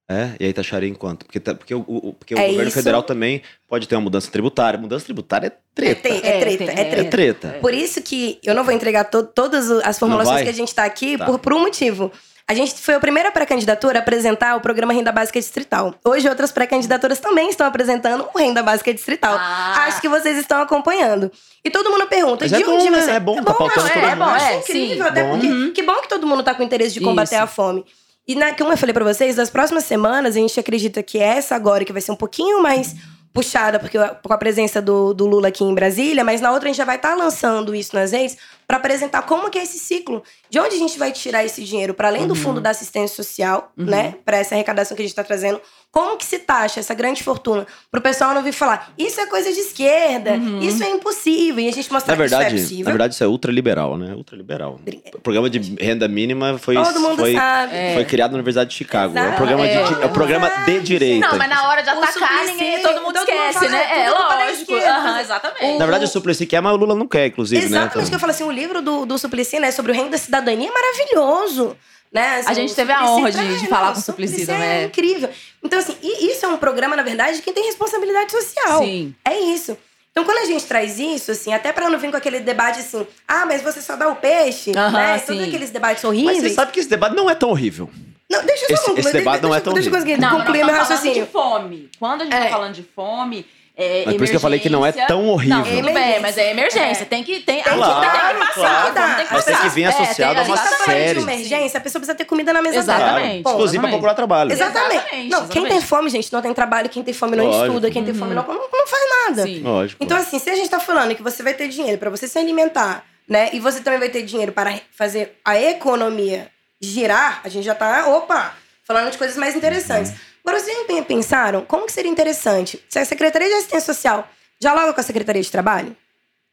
É, 0.08 0.32
e 0.40 0.46
aí 0.46 0.54
taxaria 0.54 0.88
em 0.88 0.94
quanto? 0.94 1.26
Porque, 1.26 1.40
tá, 1.40 1.56
porque, 1.56 1.74
o, 1.74 1.84
o 1.88 2.14
porque 2.14 2.36
o 2.36 2.40
é 2.40 2.48
governo 2.48 2.68
isso. 2.68 2.78
federal 2.78 3.02
também 3.02 3.42
pode 3.68 3.88
ter 3.88 3.96
uma 3.96 4.02
mudança 4.02 4.30
tributária. 4.30 4.80
Mudança 4.80 5.06
tributária 5.06 5.48
é 5.48 5.52
treta. 5.74 6.08
É, 6.08 6.18
é 6.18 6.40
treta, 6.40 6.64
é, 6.64 6.68
é, 6.68 6.74
treta. 6.76 7.02
É 7.02 7.04
treta. 7.04 7.58
Por 7.60 7.74
isso 7.74 8.02
que 8.04 8.40
eu 8.44 8.54
não 8.54 8.64
vou 8.64 8.74
entregar 8.74 9.06
to 9.06 9.24
todas 9.24 9.72
as 9.72 9.98
formulações 9.98 10.44
que 10.44 10.50
a 10.50 10.54
gente 10.54 10.74
tá 10.76 10.86
aqui 10.86 11.18
tá. 11.18 11.26
Por, 11.26 11.40
por 11.40 11.54
um 11.54 11.60
motivo. 11.60 12.12
A 12.48 12.54
gente 12.54 12.76
foi 12.76 12.94
a 12.94 13.00
primeira 13.00 13.32
pré-candidatura 13.32 13.98
a 13.98 14.02
apresentar 14.04 14.56
o 14.56 14.62
programa 14.62 14.94
Renda 14.94 15.12
Básica 15.12 15.40
Distrital. 15.40 15.96
Hoje, 16.06 16.30
outras 16.30 16.52
pré-candidaturas 16.52 17.18
também 17.18 17.50
estão 17.50 17.66
apresentando 17.66 18.30
o 18.32 18.38
Renda 18.38 18.62
Básica 18.62 18.94
Distrital. 18.94 19.36
Ah. 19.36 19.86
Acho 19.88 20.00
que 20.00 20.08
vocês 20.08 20.38
estão 20.38 20.62
acompanhando. 20.62 21.32
E 21.64 21.72
todo 21.72 21.90
mundo 21.90 22.06
pergunta, 22.06 22.46
Mas 22.48 22.52
de 22.52 22.62
é 22.62 22.68
onde 22.68 22.92
bom, 22.92 22.96
você... 22.96 23.08
Né? 23.08 23.16
É 23.16 23.20
bom, 23.20 23.40
é 23.40 23.42
tá 23.42 23.54
bom, 23.54 23.68
tá 23.68 23.90
é, 23.90 24.12
é, 24.12 24.16
bom, 24.16 24.36
é, 24.36 24.58
incrível, 24.60 24.96
sim. 24.98 25.02
até 25.02 25.24
bom. 25.24 25.32
porque... 25.32 25.48
Uhum. 25.48 25.74
Que 25.74 25.82
bom 25.82 25.96
que 25.96 26.08
todo 26.08 26.28
mundo 26.28 26.44
tá 26.44 26.54
com 26.54 26.62
interesse 26.62 26.94
de 26.94 27.00
combater 27.00 27.34
Isso. 27.34 27.44
a 27.44 27.48
fome. 27.48 27.84
E 28.28 28.36
na, 28.36 28.56
como 28.56 28.72
eu 28.72 28.78
falei 28.78 28.94
para 28.94 29.06
vocês, 29.06 29.36
nas 29.36 29.50
próximas 29.50 29.84
semanas, 29.84 30.36
a 30.36 30.40
gente 30.40 30.60
acredita 30.60 31.04
que 31.04 31.20
essa 31.20 31.56
agora, 31.56 31.86
que 31.86 31.94
vai 31.94 32.02
ser 32.02 32.12
um 32.12 32.16
pouquinho 32.16 32.62
mais 32.62 32.96
puxada 33.36 33.78
porque, 33.78 33.98
com 33.98 34.34
a 34.34 34.38
presença 34.38 34.82
do, 34.82 35.14
do 35.14 35.28
Lula 35.28 35.50
aqui 35.50 35.62
em 35.62 35.76
Brasília, 35.76 36.24
mas 36.24 36.40
na 36.40 36.54
outra 36.54 36.70
a 36.70 36.72
gente 36.72 36.78
já 36.78 36.86
vai 36.86 36.96
estar 36.96 37.10
tá 37.10 37.16
lançando 37.16 37.76
isso 37.76 37.94
nas 37.94 38.14
redes 38.14 38.38
para 38.66 38.78
apresentar 38.78 39.24
como 39.24 39.50
que 39.50 39.60
é 39.60 39.64
esse 39.64 39.78
ciclo. 39.78 40.24
De 40.50 40.58
onde 40.58 40.76
a 40.76 40.80
gente 40.80 40.98
vai 40.98 41.12
tirar 41.12 41.44
esse 41.44 41.62
dinheiro, 41.62 41.94
para 41.94 42.08
além 42.08 42.22
uhum. 42.22 42.30
do 42.30 42.36
fundo 42.36 42.62
da 42.62 42.70
assistência 42.70 43.14
social, 43.14 43.74
uhum. 43.78 43.86
né? 43.86 44.16
Para 44.24 44.38
essa 44.38 44.56
arrecadação 44.56 44.96
que 44.96 45.02
a 45.02 45.06
gente 45.06 45.12
está 45.12 45.24
trazendo, 45.24 45.60
como 45.96 46.18
que 46.18 46.26
se 46.26 46.40
taxa 46.40 46.82
essa 46.82 46.94
grande 46.94 47.24
fortuna? 47.24 47.66
Para 47.90 48.00
o 48.02 48.04
pessoal 48.04 48.34
não 48.34 48.44
vir 48.44 48.52
falar, 48.52 48.92
isso 48.98 49.18
é 49.22 49.28
coisa 49.28 49.50
de 49.54 49.62
esquerda, 49.62 50.32
uhum. 50.32 50.60
isso 50.60 50.84
é 50.84 50.90
impossível. 50.90 51.64
E 51.64 51.70
a 51.70 51.72
gente 51.72 51.90
mostrar 51.90 52.16
na 52.16 52.18
verdade, 52.18 52.50
que 52.50 52.56
isso 52.56 52.66
é 52.66 52.68
possível. 52.68 52.84
Na 52.84 52.92
verdade, 52.92 53.14
isso 53.14 53.24
é 53.24 53.28
ultraliberal, 53.28 53.98
né? 53.98 54.14
Ultraliberal. 54.14 54.78
O 55.14 55.22
programa 55.22 55.50
de 55.50 55.58
renda 55.82 56.06
mínima 56.10 56.58
foi, 56.58 56.76
Todo 56.76 57.00
mundo 57.00 57.20
foi, 57.20 57.34
sabe. 57.34 57.72
foi 57.72 58.02
é. 58.02 58.04
criado 58.04 58.32
na 58.32 58.40
Universidade 58.40 58.72
de 58.72 58.76
Chicago. 58.76 59.14
Exato. 59.14 59.26
É 59.26 59.32
um 59.32 59.36
programa, 59.38 59.66
é. 59.66 59.84
De, 59.84 59.94
é 60.02 60.06
um 60.06 60.12
programa 60.12 60.52
de 60.66 60.80
direita. 60.82 61.30
Não, 61.30 61.38
mas 61.38 61.50
na 61.50 61.66
hora 61.70 61.82
de 61.82 61.90
atacar, 61.90 62.46
ninguém, 62.46 62.82
todo 62.82 63.02
mundo 63.02 63.14
todo 63.14 63.30
esquece, 63.30 63.60
mundo 63.62 63.72
né? 63.72 64.06
É, 64.06 64.10
lógico. 64.10 64.74
Uhum, 64.74 65.18
exatamente. 65.18 65.80
Na 65.80 65.86
verdade, 65.86 66.04
o 66.04 66.08
Suplicy 66.10 66.46
quer, 66.46 66.60
mas 66.60 66.74
o 66.74 66.76
Lula 66.76 66.94
não 66.94 67.08
quer, 67.08 67.28
inclusive, 67.28 67.62
exatamente, 67.62 67.80
né? 67.80 67.86
Exatamente, 67.86 68.10
que 68.10 68.16
eu 68.16 68.20
falo 68.20 68.32
assim, 68.32 68.44
o 68.44 68.52
livro 68.52 68.82
do, 68.82 69.06
do 69.06 69.18
Suplicy, 69.18 69.60
né, 69.60 69.72
sobre 69.72 69.94
o 69.94 69.96
reino 69.96 70.10
da 70.10 70.18
cidadania 70.18 70.68
é 70.68 70.74
maravilhoso. 70.74 71.78
Né? 72.16 72.38
Assim, 72.38 72.50
a 72.50 72.54
gente 72.54 72.74
teve 72.74 72.94
a 72.94 73.12
honra 73.12 73.30
de, 73.30 73.60
de 73.60 73.68
falar 73.68 73.92
com 73.92 74.00
o 74.00 74.02
Suplicy 74.02 74.46
né? 74.46 74.84
É 74.84 74.86
incrível. 74.86 75.30
Então, 75.62 75.78
assim, 75.78 75.98
isso 76.02 76.46
é 76.46 76.48
um 76.48 76.56
programa, 76.56 76.96
na 76.96 77.04
verdade, 77.04 77.36
de 77.36 77.42
quem 77.42 77.54
tem 77.54 77.66
responsabilidade 77.66 78.32
social. 78.32 78.80
Sim. 78.82 79.14
É 79.26 79.38
isso. 79.38 79.78
Então, 80.12 80.24
quando 80.24 80.38
a 80.38 80.46
gente 80.46 80.64
traz 80.64 80.98
isso, 80.98 81.32
assim, 81.32 81.54
até 81.54 81.74
pra 81.74 81.90
não 81.90 82.00
vir 82.00 82.10
com 82.10 82.16
aquele 82.16 82.40
debate 82.40 82.80
assim, 82.80 83.06
ah, 83.28 83.46
mas 83.46 83.62
você 83.62 83.82
só 83.82 83.98
dá 83.98 84.08
o 84.08 84.16
peixe, 84.16 84.72
uh 84.72 84.76
-huh, 84.76 84.92
né? 84.94 85.20
Todos 85.20 85.44
aqueles 85.44 85.72
debates 85.72 86.06
horríveis. 86.06 86.42
Mas 86.42 86.52
você 86.52 86.56
sabe 86.56 86.72
que 86.72 86.80
esse 86.80 86.88
debate 86.88 87.14
não 87.18 87.30
é 87.30 87.36
tão 87.36 87.50
horrível. 87.50 87.90
Não, 88.32 88.42
deixa 88.46 88.64
eu 88.64 88.68
só 88.70 88.74
esse, 88.76 88.86
concluir. 88.86 89.00
Esse 89.02 89.12
debate 89.18 89.42
deixa, 89.42 89.48
não 89.48 89.56
é 89.56 89.60
tão 89.60 89.74
deixa, 89.74 89.90
horrível. 89.90 90.06
Deixa 90.06 90.24
eu 90.24 90.30
conseguir 90.30 90.46
concluir 90.46 90.66
meu 90.66 90.74
raciocínio. 90.74 91.26
de 91.26 91.32
fome. 91.32 91.90
Quando 92.00 92.22
a 92.22 92.24
gente 92.24 92.32
tá 92.32 92.40
é. 92.40 92.44
tá 92.46 92.50
falando 92.50 92.74
de 92.74 92.84
fome, 92.84 93.46
é, 93.78 94.04
mas 94.06 94.16
por 94.16 94.24
isso 94.24 94.32
que 94.32 94.38
eu 94.38 94.42
falei 94.42 94.60
que 94.60 94.70
não 94.70 94.86
é 94.86 94.92
tão 94.94 95.28
horrível. 95.28 95.58
Não, 95.58 95.64
tudo 95.66 95.94
bem, 95.94 96.20
mas 96.22 96.38
é 96.38 96.52
emergência. 96.52 97.04
É. 97.04 97.06
Tem 97.06 97.24
que 97.24 97.42
tem, 97.42 97.62
tem, 97.62 97.74
claro, 97.74 98.00
que, 98.00 98.18
tem 98.18 98.40
que 98.40 98.48
passar. 98.48 98.94
Claro. 98.94 99.16
Tem 99.16 99.26
que 99.26 99.34
mas 99.34 99.46
tem 99.46 99.56
que 99.58 99.70
vir 99.70 99.86
associado 99.86 100.40
é, 100.40 100.44
a 100.44 100.46
uma 100.46 100.58
série. 100.58 101.14
de 101.16 101.20
emergência, 101.20 101.78
a 101.78 101.82
pessoa 101.82 102.00
precisa 102.00 102.16
ter 102.16 102.24
comida 102.24 102.54
na 102.54 102.62
mesa 102.62 102.78
exatamente. 102.78 103.44
dela. 103.44 103.54
Inclusive 103.54 103.82
para 103.82 103.90
procurar 103.90 104.14
trabalho. 104.14 104.52
Exatamente. 104.52 104.96
exatamente. 104.96 105.30
Não, 105.30 105.48
quem 105.48 105.68
tem 105.68 105.82
fome, 105.82 106.10
gente, 106.10 106.32
não 106.32 106.42
tem 106.42 106.54
trabalho. 106.54 106.88
Quem 106.88 107.04
tem 107.04 107.14
fome 107.14 107.36
não 107.36 107.46
Lógico. 107.46 107.66
estuda. 107.66 107.92
Quem 107.92 108.06
tem 108.06 108.14
fome 108.14 108.34
não, 108.34 108.48
não 108.48 108.88
faz 108.88 109.04
nada. 109.28 109.44
Sim. 109.44 109.62
Lógico. 109.62 110.02
Então, 110.02 110.18
assim, 110.18 110.40
se 110.40 110.50
a 110.50 110.56
gente 110.56 110.70
tá 110.70 110.80
falando 110.80 111.14
que 111.14 111.22
você 111.22 111.44
vai 111.44 111.54
ter 111.54 111.68
dinheiro 111.68 111.98
para 111.98 112.10
você 112.10 112.30
se 112.30 112.40
alimentar, 112.40 113.04
né? 113.28 113.50
E 113.52 113.60
você 113.60 113.82
também 113.82 114.00
vai 114.00 114.10
ter 114.10 114.22
dinheiro 114.22 114.54
para 114.54 114.80
fazer 114.96 115.38
a 115.44 115.60
economia 115.60 116.48
girar, 116.80 117.42
a 117.44 117.50
gente 117.50 117.66
já 117.66 117.76
tá, 117.76 118.08
opa, 118.08 118.54
falando 118.86 119.12
de 119.12 119.18
coisas 119.18 119.36
mais 119.36 119.56
interessantes. 119.56 120.14
Agora, 120.46 120.60
vocês 120.60 120.78
já 120.78 121.04
pensaram 121.04 121.66
como 121.66 121.88
que 121.88 121.92
seria 121.92 122.12
interessante 122.12 122.80
se 122.88 123.00
a 123.00 123.06
Secretaria 123.06 123.48
de 123.48 123.56
Assistência 123.56 123.94
Social 123.94 124.30
Dialoga 124.60 124.94
com 124.94 125.02
a 125.02 125.04
Secretaria 125.04 125.42
de 125.42 125.52
Trabalho? 125.52 125.96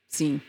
Sim. 0.09 0.41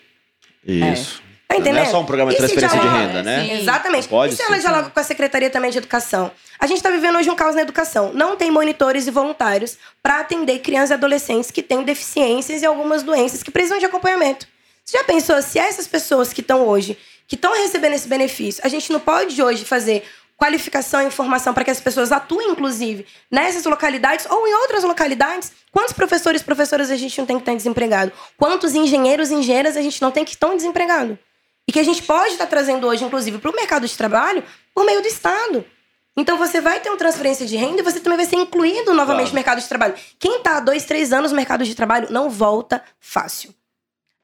Isso. 0.66 1.22
É. 1.30 1.34
Tá 1.48 1.60
entendendo? 1.60 1.76
Não 1.76 1.90
é 1.90 1.92
só 1.92 2.02
um 2.02 2.06
programa 2.06 2.32
de 2.32 2.38
transferência 2.38 2.80
de 2.80 2.88
renda, 2.88 3.22
né? 3.22 3.46
Sim. 3.46 3.62
Exatamente. 3.62 4.08
Pode 4.08 4.34
e 4.34 4.38
se 4.38 4.42
ela 4.42 4.58
dialoga 4.58 4.90
com 4.90 5.00
a 5.00 5.04
Secretaria 5.04 5.50
também 5.50 5.70
de 5.70 5.78
Educação? 5.78 6.32
A 6.58 6.66
gente 6.66 6.78
está 6.78 6.90
vivendo 6.90 7.18
hoje 7.18 7.30
um 7.30 7.36
caos 7.36 7.54
na 7.54 7.62
educação. 7.62 8.12
Não 8.14 8.36
tem 8.36 8.50
monitores 8.50 9.06
e 9.06 9.12
voluntários 9.12 9.78
para 10.02 10.20
atender 10.20 10.60
crianças 10.60 10.92
e 10.92 10.94
adolescentes 10.94 11.52
que 11.52 11.62
têm 11.62 11.84
deficiências 11.84 12.62
e 12.62 12.66
algumas 12.66 13.04
doenças 13.04 13.44
que 13.44 13.52
precisam 13.52 13.78
de 13.78 13.86
acompanhamento. 13.86 14.48
Você 14.84 14.98
já 14.98 15.04
pensou 15.04 15.42
se 15.42 15.60
essas 15.60 15.88
pessoas 15.88 16.34
que 16.34 16.42
estão 16.42 16.68
hoje, 16.68 16.98
que 17.28 17.36
estão 17.36 17.54
recebendo 17.54 17.94
esse 17.94 18.08
benefício, 18.08 18.62
a 18.66 18.68
gente 18.68 18.92
não 18.92 19.00
pode 19.00 19.40
hoje 19.42 19.64
fazer 19.64 20.04
qualificação 20.44 21.02
e 21.02 21.06
informação 21.06 21.54
para 21.54 21.64
que 21.64 21.72
as 21.72 21.80
pessoas 21.80 22.12
atuem, 22.12 22.50
inclusive, 22.52 23.06
nessas 23.32 23.64
localidades 23.64 24.26
ou 24.30 24.46
em 24.46 24.54
outras 24.56 24.84
localidades. 24.84 25.54
Quantos 25.72 25.94
professores 25.94 26.41
e 26.41 26.44
professoras 26.44 26.91
a 26.91 26.98
gente 26.98 27.18
não 27.18 27.26
tem 27.26 27.38
que 27.38 27.44
estar 27.44 27.56
desempregado? 27.56 28.12
Quantos 28.38 28.76
engenheiros 28.76 29.32
e 29.32 29.36
engenheiras 29.36 29.78
a 29.78 29.82
gente 29.82 30.02
não 30.02 30.12
tem 30.12 30.26
que 30.26 30.32
estão 30.32 30.54
desempregados? 30.58 31.18
E 31.66 31.72
que 31.72 31.80
a 31.80 31.84
gente 31.84 32.04
pode 32.04 32.34
estar 32.34 32.46
trazendo 32.48 32.86
hoje, 32.88 33.06
inclusive, 33.06 33.38
para 33.38 33.50
o 33.50 33.56
mercado 33.56 33.88
de 33.88 33.98
trabalho 33.98 34.44
por 34.76 34.84
meio 34.86 35.02
do 35.02 35.08
Estado. 35.08 35.64
Então 36.18 36.38
você 36.38 36.60
vai 36.60 36.82
ter 36.82 36.89
uma 36.89 36.98
transferência 36.98 37.46
de 37.46 37.56
renda 37.56 37.80
e 37.80 37.84
você 37.84 38.02
também 38.02 38.18
vai 38.18 38.26
ser 38.26 38.36
incluído 38.36 38.94
novamente 38.94 39.16
Claro. 39.22 39.30
no 39.30 39.36
mercado 39.36 39.62
de 39.62 39.68
trabalho. 39.70 39.94
Quem 40.20 40.41
tá 40.41 40.58
há 40.58 40.60
dois, 40.60 40.84
três 40.84 41.14
anos 41.14 41.32
no 41.32 41.38
mercado 41.38 41.64
de 41.64 41.74
trabalho 41.74 42.08
não 42.12 42.30
volta 42.30 42.84
fácil. 43.00 43.56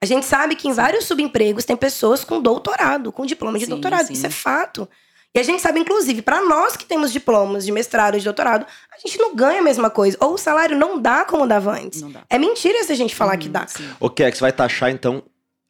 A 0.03 0.05
gente 0.05 0.25
sabe 0.25 0.55
que 0.57 0.67
em 0.67 0.73
vários 0.73 1.05
subempregos 1.05 1.63
tem 1.63 1.77
pessoas 1.77 2.25
com 2.25 2.41
doutorado, 2.41 3.09
com 3.13 3.25
diploma 3.25 3.57
de 3.57 3.65
Sim, 3.65 3.69
doutorado. 3.71 4.07
sim. 4.07 4.13
Isso 4.13 4.27
é 4.27 4.29
fato. 4.29 4.87
E 5.35 5.39
a 5.39 5.43
gente 5.43 5.61
sabe, 5.61 5.79
inclusive, 5.79 6.21
para 6.23 6.41
nós 6.41 6.75
que 6.75 6.85
temos 6.85 7.11
diplomas 7.13 7.63
de 7.63 7.71
mestrado 7.71 8.15
e 8.15 8.19
de 8.19 8.25
doutorado, 8.25 8.65
a 8.91 8.97
gente 9.07 9.17
não 9.19 9.35
ganha 9.35 9.59
a 9.59 9.63
mesma 9.63 9.89
coisa. 9.89 10.17
Ou 10.19 10.33
o 10.33 10.37
salário 10.37 10.75
não 10.75 10.99
dá 10.99 11.23
como 11.23 11.45
dava 11.45 11.71
antes. 11.79 12.01
Não 12.01 12.11
dá. 12.11 12.21
É 12.29 12.39
mentira 12.39 12.83
se 12.83 12.91
a 12.91 12.95
gente 12.95 13.15
falar 13.15 13.37
que 13.37 13.45
Uhum, 13.45 13.53
dá. 13.53 13.67
sim. 13.67 13.87
O 13.99 14.09
Kex 14.09 14.39
vai 14.39 14.51
taxar, 14.51 14.89
então, 14.89 15.21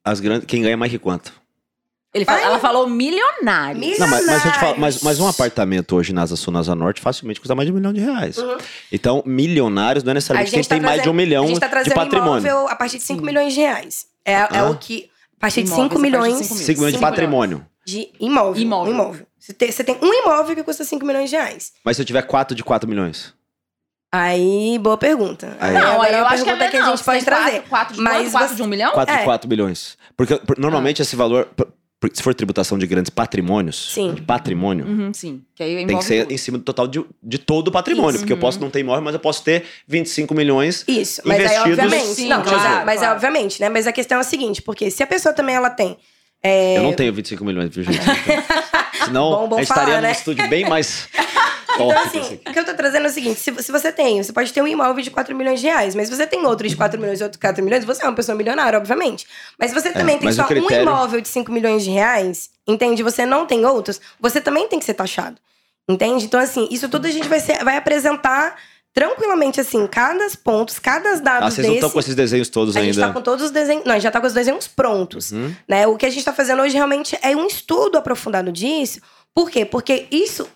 as 0.04 0.22
grandes. 0.22 0.46
Quem 0.48 0.62
ganha 0.62 0.78
mais 0.78 0.92
que 0.92 0.98
quanto? 0.98 1.34
Ele 2.14 2.26
fala- 2.26 2.42
ela 2.42 2.58
falou 2.58 2.90
milionário. 2.90 3.80
Mil- 3.80 4.00
Não, 4.00 4.08
mas, 4.08 4.26
mas, 4.26 4.42
falo, 4.42 4.50
mas, 4.50 4.62
Milionários. 4.62 5.04
mas 5.04 5.20
um 5.20 5.28
apartamento 5.28 5.96
hoje 5.96 6.12
na 6.14 6.24
Asa 6.24 6.36
Sul, 6.36 6.52
na 6.54 6.60
Asa 6.60 6.74
Norte, 6.74 7.02
facilmente 7.02 7.40
custa 7.40 7.54
mais 7.54 7.68
de 7.68 7.72
um 7.74 7.76
milhão 7.76 7.94
de 7.94 8.00
reais. 8.00 8.38
Uhum. 8.38 8.58
Então, 8.92 9.22
milionários 9.26 10.04
não 10.04 10.12
é 10.12 10.14
necessariamente 10.16 10.52
quem 10.52 10.58
gente 10.64 10.70
tá 10.70 10.76
tem 10.76 10.82
mais 10.82 11.02
de 11.04 11.10
um 11.10 11.12
trazendo- 11.12 11.18
milhão 11.18 11.44
a 11.44 11.48
gente 11.48 11.60
tá 11.60 11.68
de 11.68 11.72
trazendo 11.74 11.94
patrimônio. 11.96 12.48
imóvel 12.50 12.68
a 12.70 12.76
partir 12.76 12.98
de 12.98 13.04
5 13.04 13.20
Sim. 13.20 13.26
milhões 13.26 13.54
de 13.54 13.60
reais. 13.60 14.06
É, 14.26 14.32
é 14.34 14.48
Ah. 14.60 14.70
o 14.72 14.78
que. 14.78 15.10
A 15.38 15.42
partir 15.42 15.62
de 15.64 15.68
Imóveis 15.68 15.84
5 15.84 15.86
a 15.86 15.90
partir 15.90 15.96
de 15.96 16.02
milhões 16.02 16.38
cinco 16.48 16.56
mil. 16.56 16.64
5 16.66 16.80
milhões 16.80 16.94
de 16.96 17.00
patrimônio. 17.00 17.66
De 17.90 18.10
imóvel. 18.20 18.62
Imóvel. 18.62 18.92
Um 18.92 18.96
imóvel. 18.96 19.26
Você 19.40 19.54
tem, 19.54 19.72
você 19.72 19.84
tem 19.84 19.98
um 20.02 20.14
imóvel 20.14 20.56
que 20.56 20.64
custa 20.64 20.84
5 20.84 21.06
milhões 21.06 21.30
de 21.30 21.36
reais. 21.36 21.74
Mas 21.84 21.96
se 21.98 22.02
eu 22.02 22.06
tiver 22.06 22.22
4 22.24 22.56
de 22.56 22.64
4 22.64 22.88
milhões? 22.90 23.34
Aí, 24.12 24.80
boa 24.80 24.98
pergunta. 24.98 25.56
Aí- 25.60 25.74
Não, 25.74 25.94
agora 25.94 26.08
aí 26.10 26.16
é 26.16 26.20
eu 26.20 26.26
acho 26.26 26.44
que 26.44 26.50
é 26.50 26.56
pergunta 26.56 26.72
que 26.72 26.78
a 26.78 26.86
gente 26.90 27.04
pode 27.04 27.24
quatro- 27.26 27.44
trazer. 27.44 27.62
Quatro 27.70 27.96
de 27.96 28.02
Mas 28.02 28.14
quanto? 28.18 28.32
Quatro 28.32 28.48
você- 28.50 28.56
de 28.56 28.64
um 28.64 28.68
milhão? 28.68 28.92
4 28.92 29.16
de 29.16 29.22
É. 29.22 29.24
4 29.24 29.48
bilhões. 29.48 29.98
Porque 30.18 30.36
por- 30.38 30.58
normalmente 30.58 31.00
esse 31.02 31.16
valor, 31.16 31.46
por- 31.56 31.68
por- 32.00 32.10
se 32.12 32.24
for 32.24 32.34
tributação 32.34 32.76
de 32.80 32.88
grandes 32.88 33.12
patrimônios, 33.12 33.92
Sim. 33.94 34.16
de 34.16 34.22
patrimônio, 34.24 34.86
Uhum, 34.88 35.14
sim. 35.14 35.44
Que 35.54 35.62
aí 35.62 35.86
tem 35.86 35.98
que 35.98 36.04
ser 36.04 36.24
tudo. 36.24 36.32
em 36.34 36.38
cima 36.38 36.58
do 36.58 36.64
total 36.64 36.88
de, 36.88 37.06
de 37.22 37.38
todo 37.38 37.68
o 37.68 37.72
patrimônio. 37.72 38.12
Isso. 38.16 38.20
Porque 38.22 38.34
eu 38.34 38.38
posso 38.40 38.60
não 38.60 38.72
ter 38.72 38.80
imóvel, 38.80 39.04
mas 39.04 39.14
eu 39.14 39.20
posso 39.20 39.44
ter 39.44 39.64
25 39.88 40.34
milhões. 40.34 40.84
Isso, 40.88 41.22
mas 41.24 41.38
aí 41.38 41.46
Investidos- 41.46 41.78
obviamente. 41.80 42.08
Sim, 42.16 42.28
não, 42.30 42.40
mas, 42.40 42.50
claro, 42.50 42.82
é, 42.82 42.86
mas 42.86 42.96
é 42.96 43.00
claro. 43.02 43.14
obviamente, 43.14 43.62
né? 43.62 43.70
Mas 43.70 43.86
a 43.86 43.92
questão 43.92 44.18
é 44.18 44.22
a 44.22 44.24
seguinte, 44.24 44.60
porque 44.64 44.90
se 44.90 45.04
a 45.04 45.08
pessoa 45.08 45.34
também 45.36 45.54
ela 45.56 45.70
tem. 45.70 45.98
É, 46.44 46.78
Eu 46.78 46.84
não 46.84 46.94
tenho 46.94 47.14
25 47.14 47.44
milhões, 47.46 47.74
viu, 47.74 47.84
gente? 47.84 48.00
Senão, 49.06 49.32
Bom, 49.32 49.48
bom 49.50 49.56
a 49.56 49.60
gente 49.60 49.68
falar, 49.68 49.82
estaria 49.84 50.02
né? 50.02 50.08
num 50.08 50.14
estúdio 50.14 50.50
bem 50.50 50.68
mais 50.70 51.08
Então, 51.76 51.92
assim, 51.92 52.20
aqui. 52.20 52.42
o 52.50 52.52
que 52.52 52.60
eu 52.60 52.66
tô 52.66 52.74
trazendo 52.74 53.06
é 53.06 53.10
o 53.10 53.12
seguinte: 53.14 53.40
se, 53.40 53.54
se 53.64 53.72
você 53.72 53.90
tem, 53.90 54.22
você 54.22 54.34
pode 54.34 54.52
ter 54.52 54.62
um 54.62 54.68
imóvel 54.68 55.02
de 55.02 55.10
4 55.10 55.34
milhões 55.34 55.62
de 55.62 55.68
reais, 55.68 55.96
mas 55.96 56.10
se 56.10 56.16
você 56.16 56.28
tem 56.28 56.46
outro 56.46 56.68
de 56.68 56.76
4 56.76 57.00
milhões 57.00 57.22
e 57.22 57.24
outro 57.24 57.38
de 57.38 57.42
4 57.42 57.64
milhões, 57.64 57.86
você 57.86 58.04
é 58.04 58.06
uma 58.08 58.16
pessoa 58.16 58.36
milionária, 58.36 58.78
obviamente. 58.78 59.26
Mas 59.58 59.70
se 59.72 59.80
você 59.80 59.90
também 59.94 60.18
tem 60.18 60.26
É, 60.28 60.32
mas 60.32 60.36
só 60.36 60.44
critério- 60.44 60.86
um 60.86 60.92
imóvel 60.92 61.22
de 61.22 61.30
5 61.30 61.50
milhões 61.54 61.84
de 61.86 61.90
reais, 61.92 62.50
entende? 62.68 63.02
Você 63.02 63.26
não 63.26 63.46
tem 63.46 63.66
outros, 63.66 64.02
você 64.20 64.42
também 64.42 64.68
tem 64.68 64.78
que 64.78 64.84
ser 64.84 64.94
taxado. 64.94 65.38
Entende? 65.88 66.26
Então, 66.26 66.40
assim, 66.40 66.68
isso 66.70 66.90
tudo 66.90 67.06
a 67.08 67.12
gente 67.12 67.30
vai, 67.30 67.40
ser- 67.40 67.64
vai 67.64 67.78
apresentar 67.78 68.56
tranquilamente, 68.94 69.62
assim, 69.62 69.86
cada 69.88 70.28
pontos, 70.44 70.80
cada 70.80 71.16
dado 71.16 71.44
Ah, 71.46 71.52
vocês 71.52 71.66
não 71.66 71.74
desse. 71.74 71.86
estão 71.86 71.90
com 71.90 72.00
esses 72.00 72.16
desenhos 72.16 72.50
todos 72.50 72.76
a 72.76 72.82
gente 72.82 72.96
ainda. 72.96 73.08
tá 73.08 73.14
com 73.14 73.22
todos 73.22 73.46
os 73.46 73.52
desenhos. 73.52 73.86
Não, 73.86 73.92
a 73.92 73.96
gente 73.96 74.04
já 74.04 74.12
tá 74.12 74.20
com 74.20 74.28
os 74.28 74.34
desenhos 74.34 74.68
prontos. 74.68 75.32
Uhum. 75.32 75.54
Né? 75.68 75.88
O 75.88 75.96
que 75.98 76.06
a 76.06 76.10
gente 76.10 76.20
está 76.20 76.34
fazendo 76.34 76.62
hoje 76.62 76.76
realmente 76.76 77.18
é 77.22 77.36
um 77.36 77.46
estudo 77.48 77.98
aprofundado 77.98 78.52
disso. 78.52 79.00
Por 79.34 79.50
quê? 79.50 79.64
Porque 79.66 80.08
isso 80.12 80.48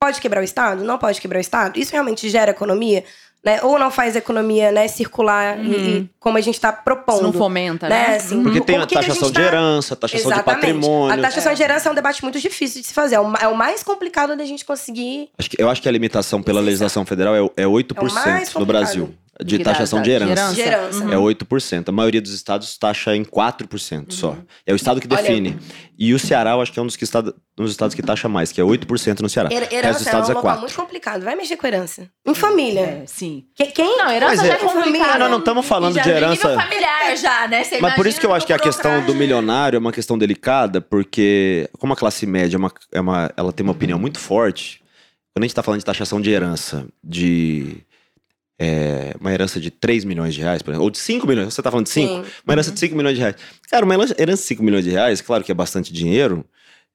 pode 0.00 0.20
quebrar 0.20 0.40
o 0.40 0.44
Estado? 0.44 0.84
Não 0.84 0.98
pode 0.98 1.20
quebrar 1.20 1.38
o 1.38 1.40
Estado? 1.40 1.78
Isso 1.78 1.92
realmente 1.92 2.28
gera 2.28 2.50
economia? 2.52 3.04
Né? 3.44 3.60
Ou 3.62 3.78
não 3.78 3.90
faz 3.90 4.16
a 4.16 4.18
economia 4.20 4.72
né, 4.72 4.88
circular 4.88 5.58
e- 5.62 5.98
e, 5.98 6.10
como 6.18 6.38
a 6.38 6.40
gente 6.40 6.54
está 6.54 6.72
propondo? 6.72 7.18
Se 7.18 7.22
não 7.24 7.32
fomenta, 7.32 7.88
né? 7.90 8.08
né? 8.08 8.16
Assim, 8.16 8.42
Porque 8.42 8.60
tem 8.62 8.76
a 8.78 8.86
taxação 8.86 9.28
de 9.28 9.34
tá- 9.34 9.42
herança, 9.42 9.94
taxação 9.94 10.32
de 10.32 10.42
patrimônio. 10.42 11.12
A 11.18 11.22
taxação 11.22 11.52
de 11.52 11.62
herança 11.62 11.88
é 11.88 11.92
um 11.92 11.94
debate 11.94 12.22
muito 12.22 12.40
difícil 12.40 12.80
de 12.80 12.86
se 12.86 12.94
fazer. 12.94 13.16
É 13.16 13.20
o, 13.20 13.34
é 13.36 13.46
o 13.46 13.54
mais 13.54 13.82
complicado 13.82 14.34
da 14.34 14.46
gente 14.46 14.64
conseguir. 14.64 15.28
Acho 15.38 15.50
que- 15.50 15.60
eu 15.60 15.68
acho 15.68 15.82
que 15.82 15.88
a 15.88 15.92
limitação 15.92 16.42
pela 16.42 16.60
legislação 16.60 17.04
federal 17.04 17.34
é, 17.34 17.62
é 17.62 17.66
8% 17.66 18.56
É 18.56 18.58
no. 18.58 18.64
Brasil. 18.64 19.14
De 19.42 19.58
taxação 19.58 20.00
de 20.02 20.10
herança. 20.10 20.54
De 20.54 20.60
herança. 20.60 21.04
É 21.04 21.16
8%. 21.16 21.88
A 21.88 21.92
maioria 21.92 22.20
dos 22.22 22.32
estados 22.32 22.76
taxa 22.78 23.16
em 23.16 23.24
4% 23.24 24.12
só. 24.12 24.36
É 24.66 24.72
o 24.72 24.76
estado 24.76 25.00
que 25.00 25.08
Olha- 25.12 25.22
define. 25.22 25.56
E 25.98 26.12
o 26.14 26.18
Ceará, 26.18 26.50
eu 26.52 26.60
acho 26.60 26.72
que 26.72 26.78
é 26.78 26.82
um 26.82 26.86
dos, 26.86 26.96
que 26.96 27.04
estado, 27.04 27.34
um 27.58 27.62
dos 27.62 27.72
estados 27.72 27.94
que 27.94 28.02
taxa 28.02 28.28
mais, 28.28 28.52
que 28.52 28.60
é 28.60 28.64
8% 28.64 29.20
no 29.20 29.28
Ceará. 29.28 29.48
Her- 29.52 29.68
Herança 29.72 29.98
é 29.98 30.02
um 30.02 30.06
estados 30.06 30.30
é 30.30 30.34
local 30.34 30.56
4%. 30.56 30.60
muito 30.60 30.74
complicado. 30.74 31.22
Vai 31.24 31.34
mexer 31.36 31.56
com 31.56 31.66
herança. 31.66 32.08
Em 32.26 32.34
família. 32.34 32.80
É, 32.80 33.04
sim. 33.06 33.44
Que- 33.54 33.66
Quem? 33.66 33.96
Não, 33.98 34.10
herança 34.10 34.36
já 34.46 34.52
é- 34.52 34.56
é 34.56 34.58
complicado. 34.58 35.18
Não, 35.18 35.28
não 35.28 35.38
estamos 35.38 35.66
falando 35.66 35.94
já 35.94 36.02
de 36.02 36.10
herança- 36.10 36.48
nível 36.50 36.62
familiar 36.64 37.16
já, 37.16 37.48
né? 37.48 37.64
Você 37.64 37.80
Mas 37.80 37.94
por 37.94 38.06
isso 38.06 38.20
que 38.20 38.26
eu 38.26 38.32
acho 38.34 38.46
que 38.46 38.52
a 38.52 38.58
questão 38.58 39.04
do 39.04 39.14
milionário 39.14 39.76
é 39.76 39.80
uma 39.80 39.92
questão 39.92 40.16
delicada, 40.16 40.80
porque 40.80 41.68
como 41.78 41.92
a 41.92 41.96
classe 41.96 42.24
média 42.26 42.56
é 42.56 42.58
uma, 42.58 42.72
é 42.92 43.00
uma- 43.00 43.30
ela 43.36 43.52
tem 43.52 43.64
uma 43.64 43.72
opinião 43.72 43.98
muito 43.98 44.18
forte, 44.18 44.80
quando 45.32 45.42
a 45.44 45.46
gente 45.46 45.54
tá 45.54 45.62
falando 45.62 45.80
de 45.80 45.84
taxação 45.86 46.20
de 46.20 46.30
herança, 46.30 46.86
de 47.02 47.78
é, 48.58 49.14
uma 49.20 49.32
herança 49.32 49.58
de 49.60 49.70
3 49.70 50.04
milhões 50.04 50.34
de 50.34 50.40
reais, 50.40 50.62
por 50.62 50.70
exemplo, 50.70 50.84
ou 50.84 50.90
de 50.90 50.98
5 50.98 51.26
milhões, 51.26 51.52
você 51.52 51.62
tá 51.62 51.70
falando 51.70 51.86
de 51.86 51.92
5? 51.92 52.24
Sim. 52.24 52.30
Uma 52.44 52.54
herança 52.54 52.70
de 52.70 52.78
5 52.80 52.94
milhões 52.96 53.14
de 53.16 53.20
reais. 53.20 53.36
Cara, 53.70 53.84
uma 53.84 53.94
herança 53.94 54.14
de 54.42 54.46
5 54.48 54.62
milhões 54.62 54.84
de 54.84 54.90
reais, 54.90 55.20
claro 55.20 55.42
que 55.42 55.50
é 55.50 55.54
bastante 55.54 55.92
dinheiro, 55.92 56.44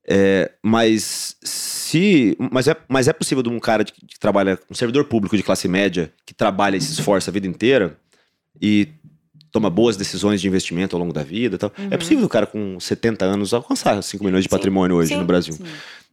é, 0.07 0.51
mas 0.63 1.35
se. 1.43 2.35
Mas 2.51 2.67
é, 2.67 2.75
mas 2.87 3.07
é 3.07 3.13
possível 3.13 3.43
de 3.43 3.49
um 3.49 3.59
cara 3.59 3.83
de- 3.83 3.91
que 3.93 4.17
trabalha, 4.19 4.57
um 4.69 4.73
servidor 4.73 5.05
público 5.05 5.35
de 5.37 5.43
classe 5.43 5.67
média, 5.67 6.11
que 6.25 6.33
trabalha 6.33 6.77
e 6.77 6.81
se 6.81 6.93
esforça 6.93 7.29
a 7.29 7.33
vida 7.33 7.45
inteira 7.47 7.97
e 8.61 8.87
toma 9.51 9.69
boas 9.69 9.97
decisões 9.97 10.39
de 10.41 10.47
investimento 10.47 10.95
ao 10.95 10.99
longo 10.99 11.11
da 11.13 11.23
vida 11.23 11.55
e 11.55 11.57
tal. 11.59 11.71
É 11.91 11.97
possível 11.97 12.25
o 12.25 12.29
cara 12.29 12.45
com 12.45 12.79
70 12.79 13.25
anos 13.25 13.53
alcançar 13.53 14.01
5 14.01 14.23
milhões 14.23 14.43
de 14.43 14.49
Sim. 14.49 14.55
patrimônio 14.55 14.95
hoje 14.95 15.09
Sim. 15.13 15.17
no 15.19 15.25
Brasil. 15.25 15.53
Sim. 15.53 15.63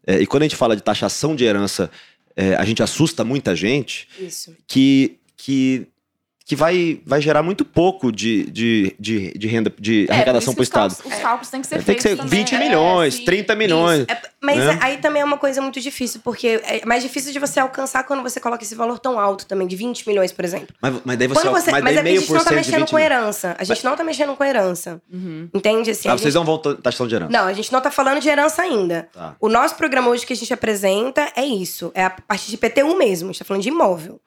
É, 0.07 0.21
e 0.21 0.27
quando 0.27 0.43
a 0.43 0.47
gente 0.47 0.57
fala 0.57 0.75
de 0.75 0.83
taxação 0.83 1.35
de 1.37 1.45
herança, 1.45 1.91
é, 2.35 2.55
a 2.55 2.65
gente 2.65 2.83
assusta 2.83 3.25
muita 3.25 3.55
gente 3.55 4.09
Isso. 4.19 4.55
que, 4.67 5.19
que, 5.37 5.87
que 6.45 6.55
vai, 6.55 7.01
vai 7.05 7.21
gerar 7.21 7.43
muito 7.43 7.65
pouco 7.65 8.13
de, 8.13 8.45
de, 8.51 8.95
de, 9.01 9.33
de 9.37 9.47
renda, 9.49 9.73
de 9.79 10.07
É, 10.09 10.13
arrecadação 10.13 10.55
por 10.55 10.59
para 10.59 10.61
o 10.61 10.63
Estado. 10.63 10.91
Os 10.93 10.97
cálculos, 10.99 11.17
os 11.19 11.23
cálculos 11.23 11.51
têm 11.51 11.61
que 11.61 11.67
ser 11.67 11.75
Tem 11.83 11.97
que 11.97 12.03
feitos 12.03 12.03
ser 12.03 12.17
também. 12.17 12.45
20 12.45 12.55
É, 12.55 12.59
milhões, 12.61 13.15
sim. 13.15 13.25
30 13.25 13.55
milhões. 13.57 14.05
É, 14.09 14.23
mas 14.41 14.59
né? 14.59 14.79
aí 14.81 14.99
também 14.99 15.23
é 15.23 15.25
uma 15.25 15.39
coisa 15.39 15.61
muito 15.61 15.81
difícil, 15.81 16.21
porque 16.23 16.61
é 16.63 16.87
mais 16.87 17.03
difícil 17.03 17.33
de 17.33 17.41
você 17.41 17.59
alcançar 17.59 18.05
quando 18.05 18.23
você 18.23 18.39
coloca 18.39 18.63
esse 18.63 18.77
valor 18.77 19.01
tão 19.01 19.19
alto 19.19 19.45
também, 19.45 19.67
de 19.67 19.75
20 19.75 20.07
milhões, 20.09 20.31
por 20.31 20.45
exemplo. 20.45 20.69
Mas, 20.81 20.95
mas 21.05 21.19
daí 21.19 21.27
você, 21.27 21.41
Quando 21.41 21.53
você, 21.55 21.71
mas 21.73 21.83
mas 21.83 21.97
daí 21.97 22.15
é 22.15 22.17
a 22.17 22.21
gente 22.21 22.33
não 22.33 22.45
tá 22.45 22.51
de 22.51 22.57
mexendo 22.57 22.79
20 22.79 22.91
com 22.91 22.99
herança. 23.01 23.57
A 23.59 23.65
gente 23.65 23.85
não 23.85 23.97
tá 23.97 24.05
mexendo 24.05 24.37
com 24.37 24.45
herança. 24.45 25.03
Uhum. 25.13 25.49
Entende? 25.53 25.91
Assim, 25.91 26.09
Ah, 26.09 26.13
a 26.13 26.17
vocês 26.17 26.33
gente- 26.33 26.35
não 26.39 26.45
vão 26.45 26.59
to- 26.59 26.77
taxação 26.77 27.09
de 27.09 27.15
herança. 27.17 27.33
Não, 27.33 27.45
a 27.49 27.53
gente 27.53 27.73
não 27.73 27.81
tá 27.81 27.91
falando 27.91 28.21
de 28.21 28.29
herança 28.29 28.63
ainda. 28.63 29.09
Tá. 29.13 29.35
O 29.41 29.49
nosso 29.49 29.75
programa 29.75 30.09
hoje 30.11 30.25
que 30.25 30.33
a 30.33 30.37
gente 30.37 30.55
apresenta 30.55 31.29
é 31.35 31.45
isso. 31.45 31.91
É 31.93 32.05
a 32.05 32.11
partir 32.11 32.53
de 32.53 32.57
PTU 32.57 32.97
mesmo. 32.97 33.31
A 33.31 33.33
gente 33.33 33.41
tá 33.41 33.45
falando 33.45 33.65
de 33.65 33.69
imóvel. 33.69 34.21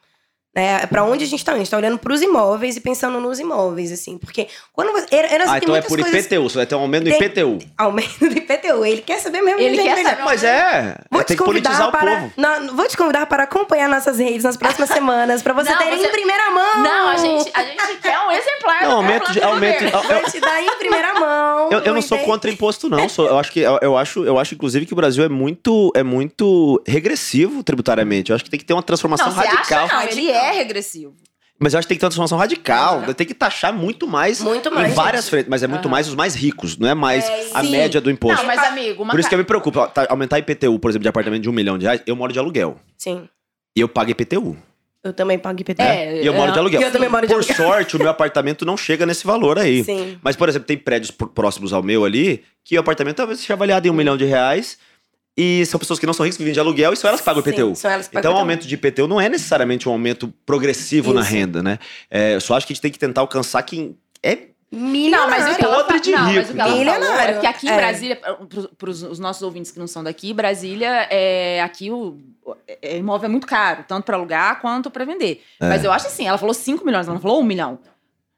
Né? 0.55 0.79
É 0.81 0.87
pra 0.87 1.03
onde 1.03 1.23
a 1.23 1.27
gente 1.27 1.45
tá? 1.45 1.53
A 1.53 1.57
gente 1.57 1.69
tá 1.69 1.77
olhando 1.77 1.99
pros 1.99 2.23
imóveis 2.23 2.75
e 2.75 2.81
pensando 2.81 3.19
nos 3.21 3.39
imóveis, 3.39 3.91
assim. 3.91 4.17
Porque 4.17 4.47
quando 4.73 4.91
você. 4.91 5.05
her- 5.15 5.31
Herança 5.31 5.51
Ah, 5.51 5.59
tem 5.59 5.63
então 5.63 5.75
é 5.75 5.81
por 5.81 5.99
coisas. 6.01 6.25
IPTU, 6.25 6.41
você 6.49 6.57
vai 6.57 6.65
ter 6.65 6.73
um 6.73 6.79
aumento 6.79 7.03
do 7.03 7.09
Tem- 7.11 7.19
IPTU. 7.21 7.59
Aumento 7.77 8.17
do 8.19 8.35
IPTU. 8.35 8.83
Ele 8.83 9.01
quer 9.01 9.19
saber 9.19 9.41
mesmo. 9.41 9.59
Ele 9.61 9.77
quer 9.77 10.03
saber. 10.03 10.23
Mas 10.23 10.43
é, 10.43 10.97
Vou 11.11 11.21
é 11.21 11.23
tem 11.23 11.35
te 11.35 11.39
que 11.39 11.45
politizar 11.45 11.77
convidar 11.77 11.87
o 11.87 11.91
para. 11.91 12.19
povo. 12.21 12.33
Não, 12.35 12.75
vou 12.75 12.87
te 12.87 12.97
convidar 12.97 13.25
para 13.27 13.43
acompanhar 13.43 13.87
nossas 13.87 14.17
redes 14.17 14.43
nas 14.43 14.57
próximas 14.57 14.89
semanas, 14.89 15.43
para 15.43 15.53
você 15.53 15.69
Não, 15.69 15.77
ter 15.77 15.95
você- 15.95 16.07
em 16.07 16.11
primeira 16.11 16.49
mão. 16.49 16.79
Não, 16.83 17.09
a 17.09 17.17
gente, 17.17 17.51
a 17.53 17.63
gente 17.63 17.97
quer 18.01 18.19
um 18.19 18.31
exemplar 18.31 18.81
Não, 18.81 18.89
do 18.89 18.95
aumento 18.95 19.31
de- 19.31 19.43
aumento 19.43 19.85
de- 19.85 19.91
governo. 19.91 20.21
Vou 20.21 20.31
te 20.31 20.39
dar 20.39 20.63
em 20.63 20.77
primeira 20.79 21.13
mão. 21.13 21.69
Eu, 21.71 21.79
eu 21.79 21.93
não 21.93 22.01
sou 22.01 22.17
contra 22.19 22.49
imposto, 22.49 22.89
não. 22.89 23.07
Sou- 23.07 23.27
eu, 23.27 23.37
acho 23.37 23.51
que, 23.51 23.59
eu, 23.59 23.77
eu 23.83 23.95
acho, 23.95 24.25
eu 24.25 24.39
acho, 24.39 24.55
inclusive, 24.55 24.87
que 24.87 24.93
o 24.93 24.95
Brasil 24.95 25.23
é 25.23 25.29
muito, 25.29 25.91
é 25.95 26.01
muito 26.01 26.81
regressivo 26.87 27.63
tributariamente. 27.63 28.31
Eu 28.31 28.35
acho 28.35 28.43
que 28.43 28.49
tem 28.49 28.59
que 28.59 28.65
ter 28.65 28.73
uma 28.73 28.81
transformação 28.81 29.27
Não, 29.27 29.35
você 29.35 29.47
radical. 29.47 29.85
acha? 29.85 29.95
Não, 29.95 30.01
ele 30.03 30.31
é 30.31 30.38
regressivo. 30.51 31.15
Mas 31.61 31.73
eu 31.73 31.79
acho 31.79 31.85
que 31.87 31.89
tem 31.89 31.97
que 31.97 31.99
ter 31.99 32.05
uma 32.05 32.09
transformação 32.09 32.37
radical. 32.37 33.13
Tem 33.13 33.27
que 33.27 33.33
taxar 33.33 33.73
muito 33.73 34.07
mais 34.07 34.39
Muito 34.39 34.69
em 34.69 34.73
mais, 34.73 34.93
várias 34.93 35.23
gente. 35.25 35.29
frentes. 35.31 35.49
Mas 35.49 35.61
é 35.61 35.67
muito 35.67 35.81
Aham. 35.87 35.91
mais 35.91 36.07
os 36.07 36.15
mais 36.15 36.33
ricos, 36.33 36.77
não 36.77 36.87
é 36.87 36.93
mais 36.95 37.27
É, 37.27 37.49
a 37.53 37.61
sim. 37.63 37.69
média 37.71 37.99
do 37.99 38.09
imposto. 38.09 38.37
Não, 38.37 38.45
mas 38.47 38.59
amigo, 38.63 39.03
uma 39.03 39.11
Por 39.11 39.19
isso 39.19 39.27
que 39.27 39.35
eu 39.35 39.39
me 39.39 39.43
preocupo. 39.43 39.85
tá- 39.87 40.07
aumentar 40.09 40.39
IPTU, 40.39 40.79
por 40.79 40.89
exemplo, 40.89 41.03
de 41.03 41.09
apartamento 41.09 41.41
de 41.43 41.49
um 41.49 41.53
milhão 41.53 41.77
de 41.77 41.83
reais, 41.85 42.01
eu 42.07 42.15
moro 42.15 42.31
de 42.31 42.39
aluguel. 42.39 42.79
Sim. 42.97 43.27
E 43.75 43.81
eu 43.81 43.89
pago 43.89 44.09
IPTU. 44.09 44.55
Eu 45.03 45.11
também 45.13 45.37
pago 45.37 45.59
IPTU. 45.59 45.81
É, 45.81 46.21
E 46.21 46.25
eu 46.25 46.33
moro 46.33 46.51
de 46.53 46.57
é, 46.57 46.61
aluguel. 46.61 46.81
Eu 46.81 46.91
também 46.91 47.09
moro 47.09 47.27
de 47.27 47.33
Por 47.33 47.39
aluguel. 47.43 47.55
sorte, 47.57 47.95
o 47.95 47.99
meu 47.99 48.09
apartamento 48.09 48.65
não 48.65 48.77
chega 48.77 49.05
nesse 49.05 49.25
valor 49.25 49.57
aí. 49.59 49.83
Sim. 49.83 50.17
Mas, 50.21 50.35
por 50.37 50.47
exemplo, 50.47 50.65
tem 50.67 50.77
prédios 50.77 51.11
pr- 51.11 51.25
próximos 51.27 51.71
ao 51.73 51.83
meu 51.83 52.03
ali, 52.05 52.41
que 52.63 52.77
o 52.77 52.79
apartamento 52.79 53.17
talvez 53.17 53.39
seja 53.39 53.53
avaliado 53.53 53.85
em 53.87 53.91
um 53.91 53.93
milhão 53.93 54.15
de 54.17 54.23
reais. 54.25 54.77
E 55.41 55.65
são 55.65 55.79
pessoas 55.79 55.97
que 55.99 56.05
não 56.05 56.13
são 56.13 56.25
ricas, 56.25 56.35
que 56.35 56.43
vivem 56.43 56.53
de 56.53 56.59
aluguel, 56.59 56.91
e 56.91 56.97
são 56.97 57.07
elas 57.07 57.21
que 57.21 57.25
pagam 57.25 57.41
o 57.41 57.43
Sim, 57.45 57.51
IPTU. 57.51 57.75
são 57.75 57.89
elas 57.91 58.07
que 58.07 58.13
pagam 58.13 58.29
Então, 58.31 58.37
o 58.37 58.41
aumento 58.41 58.67
de 58.67 58.75
IPTU 58.75 59.07
não 59.07 59.21
é 59.21 59.29
necessariamente 59.29 59.87
um 59.87 59.91
aumento 59.93 60.27
progressivo 60.45 61.13
na 61.13 61.21
Isso. 61.21 61.31
renda, 61.31 61.63
né? 61.63 61.79
É, 62.11 62.35
eu 62.35 62.41
só 62.41 62.55
acho 62.57 62.67
que 62.67 62.73
a 62.73 62.75
gente 62.75 62.81
tem 62.81 62.91
que 62.91 62.99
tentar 62.99 63.21
alcançar 63.21 63.63
quem 63.63 63.97
é. 64.21 64.49
Não, 64.71 65.29
mas 65.29 65.51
o 65.51 65.57
que 65.57 65.63
ela, 65.65 65.83
Podre 65.83 65.99
de 66.01 66.11
não, 66.11 66.19
mas 66.25 66.35
rico, 66.35 66.51
o 66.51 66.53
que 66.55 66.61
ela 66.61 66.69
falou 66.69 66.77
Milionário. 66.85 67.37
é 67.37 67.39
que 67.39 67.47
aqui 67.47 67.67
em 67.67 67.71
É. 67.71 67.75
Brasília, 67.77 68.15
para 68.77 68.89
os 68.89 69.17
nossos 69.17 69.41
ouvintes 69.41 69.71
que 69.71 69.79
não 69.79 69.87
são 69.87 70.03
daqui, 70.03 70.31
Brasília, 70.33 71.07
é, 71.09 71.61
aqui 71.63 71.89
o 71.89 72.17
é, 72.81 72.97
imóvel 72.97 73.27
é 73.27 73.31
muito 73.31 73.47
caro, 73.47 73.83
tanto 73.87 74.03
para 74.05 74.15
alugar 74.17 74.59
quanto 74.61 74.91
para 74.91 75.05
vender. 75.05 75.41
É. 75.59 75.69
Mas 75.69 75.83
eu 75.83 75.91
acho 75.91 76.05
assim, 76.07 76.27
ela 76.27 76.37
falou 76.37 76.53
5 76.53 76.85
milhões, 76.85 77.07
ela 77.07 77.15
não 77.15 77.21
falou 77.21 77.39
1 77.39 77.43
milhão. 77.43 77.79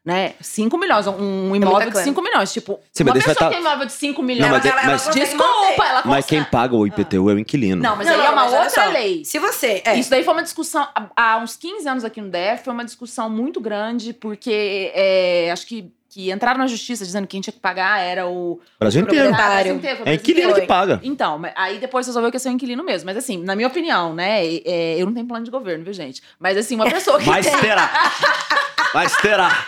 Né? 0.04 0.34
5 0.40 0.76
milhões, 0.78 1.06
um 1.06 1.54
imóvel 1.54 1.88
de 1.90 1.98
5 2.02 2.20
milhões. 2.22 2.52
Tipo, 2.52 2.80
Sim, 2.92 3.04
uma 3.04 3.12
pessoa 3.12 3.36
tá... 3.36 3.44
que 3.46 3.52
tem 3.52 3.60
imóvel 3.60 3.86
de 3.86 3.92
5 3.92 4.20
milhões. 4.20 4.50
Não, 4.50 4.56
mas, 4.56 4.66
ela, 4.66 4.80
ela 4.82 4.92
mas, 4.92 5.04
consegue 5.04 5.20
desculpa, 5.26 5.46
ela 5.84 6.02
consegue. 6.02 6.08
mas 6.08 6.26
quem 6.26 6.42
paga 6.44 6.74
o 6.74 6.84
IPTU 6.84 7.30
é 7.30 7.34
o 7.34 7.38
inquilino. 7.38 7.80
Não, 7.80 7.94
mas 7.94 8.08
Não, 8.08 8.14
aí 8.14 8.18
não, 8.20 8.26
é 8.26 8.30
uma 8.30 8.44
outra 8.46 8.68
só. 8.70 8.90
lei. 8.90 9.24
Se 9.24 9.38
você. 9.38 9.80
É, 9.84 9.94
Isso 9.96 10.10
daí 10.10 10.24
foi 10.24 10.32
uma 10.34 10.42
discussão 10.42 10.88
há- 11.16 11.36
uns 11.38 11.54
15 11.54 11.88
anos 11.88 12.04
aqui 12.04 12.20
no 12.20 12.28
DF, 12.30 12.64
foi 12.64 12.72
uma 12.72 12.84
discussão 12.84 13.30
muito 13.30 13.60
grande, 13.60 14.12
porque 14.12 14.90
é, 14.92 15.50
acho 15.52 15.64
que, 15.68 15.88
que 16.10 16.32
entraram 16.32 16.58
na 16.58 16.66
justiça 16.66 17.04
dizendo 17.04 17.28
que 17.28 17.30
quem 17.30 17.40
tinha 17.40 17.52
que 17.52 17.60
pagar 17.60 18.00
era 18.00 18.26
o 18.26 18.58
Brasil 18.80 19.02
inteiro. 19.02 19.28
proprietário. 19.28 19.54
Brasil 19.56 19.74
inteiro, 19.76 19.96
foi 19.98 20.06
o 20.06 20.08
É 20.08 20.14
inquilino 20.14 20.48
inteiro. 20.48 20.60
que 20.62 20.66
paga. 20.66 21.00
Então, 21.04 21.40
aí 21.54 21.78
depois 21.78 22.08
resolveu 22.08 22.28
que 22.28 22.34
ia 22.34 22.40
ser 22.40 22.48
um 22.48 22.52
inquilino 22.54 22.82
mesmo. 22.82 23.06
Mas 23.06 23.16
assim, 23.16 23.38
na 23.40 23.54
minha 23.54 23.68
opinião, 23.68 24.12
né? 24.12 24.44
é, 24.64 24.96
eu 25.00 25.06
não 25.06 25.14
tenho 25.14 25.26
plano 25.26 25.44
de 25.44 25.50
governo, 25.52 25.84
viu, 25.84 25.92
gente? 25.92 26.20
Mas 26.40 26.58
assim, 26.58 26.74
uma 26.74 26.90
pessoa 26.90 27.20
que 27.20 27.26
Mas 27.30 27.46
tem... 27.46 27.56
terá. 27.60 27.88
Mas 28.94 29.16
terá. 29.22 29.66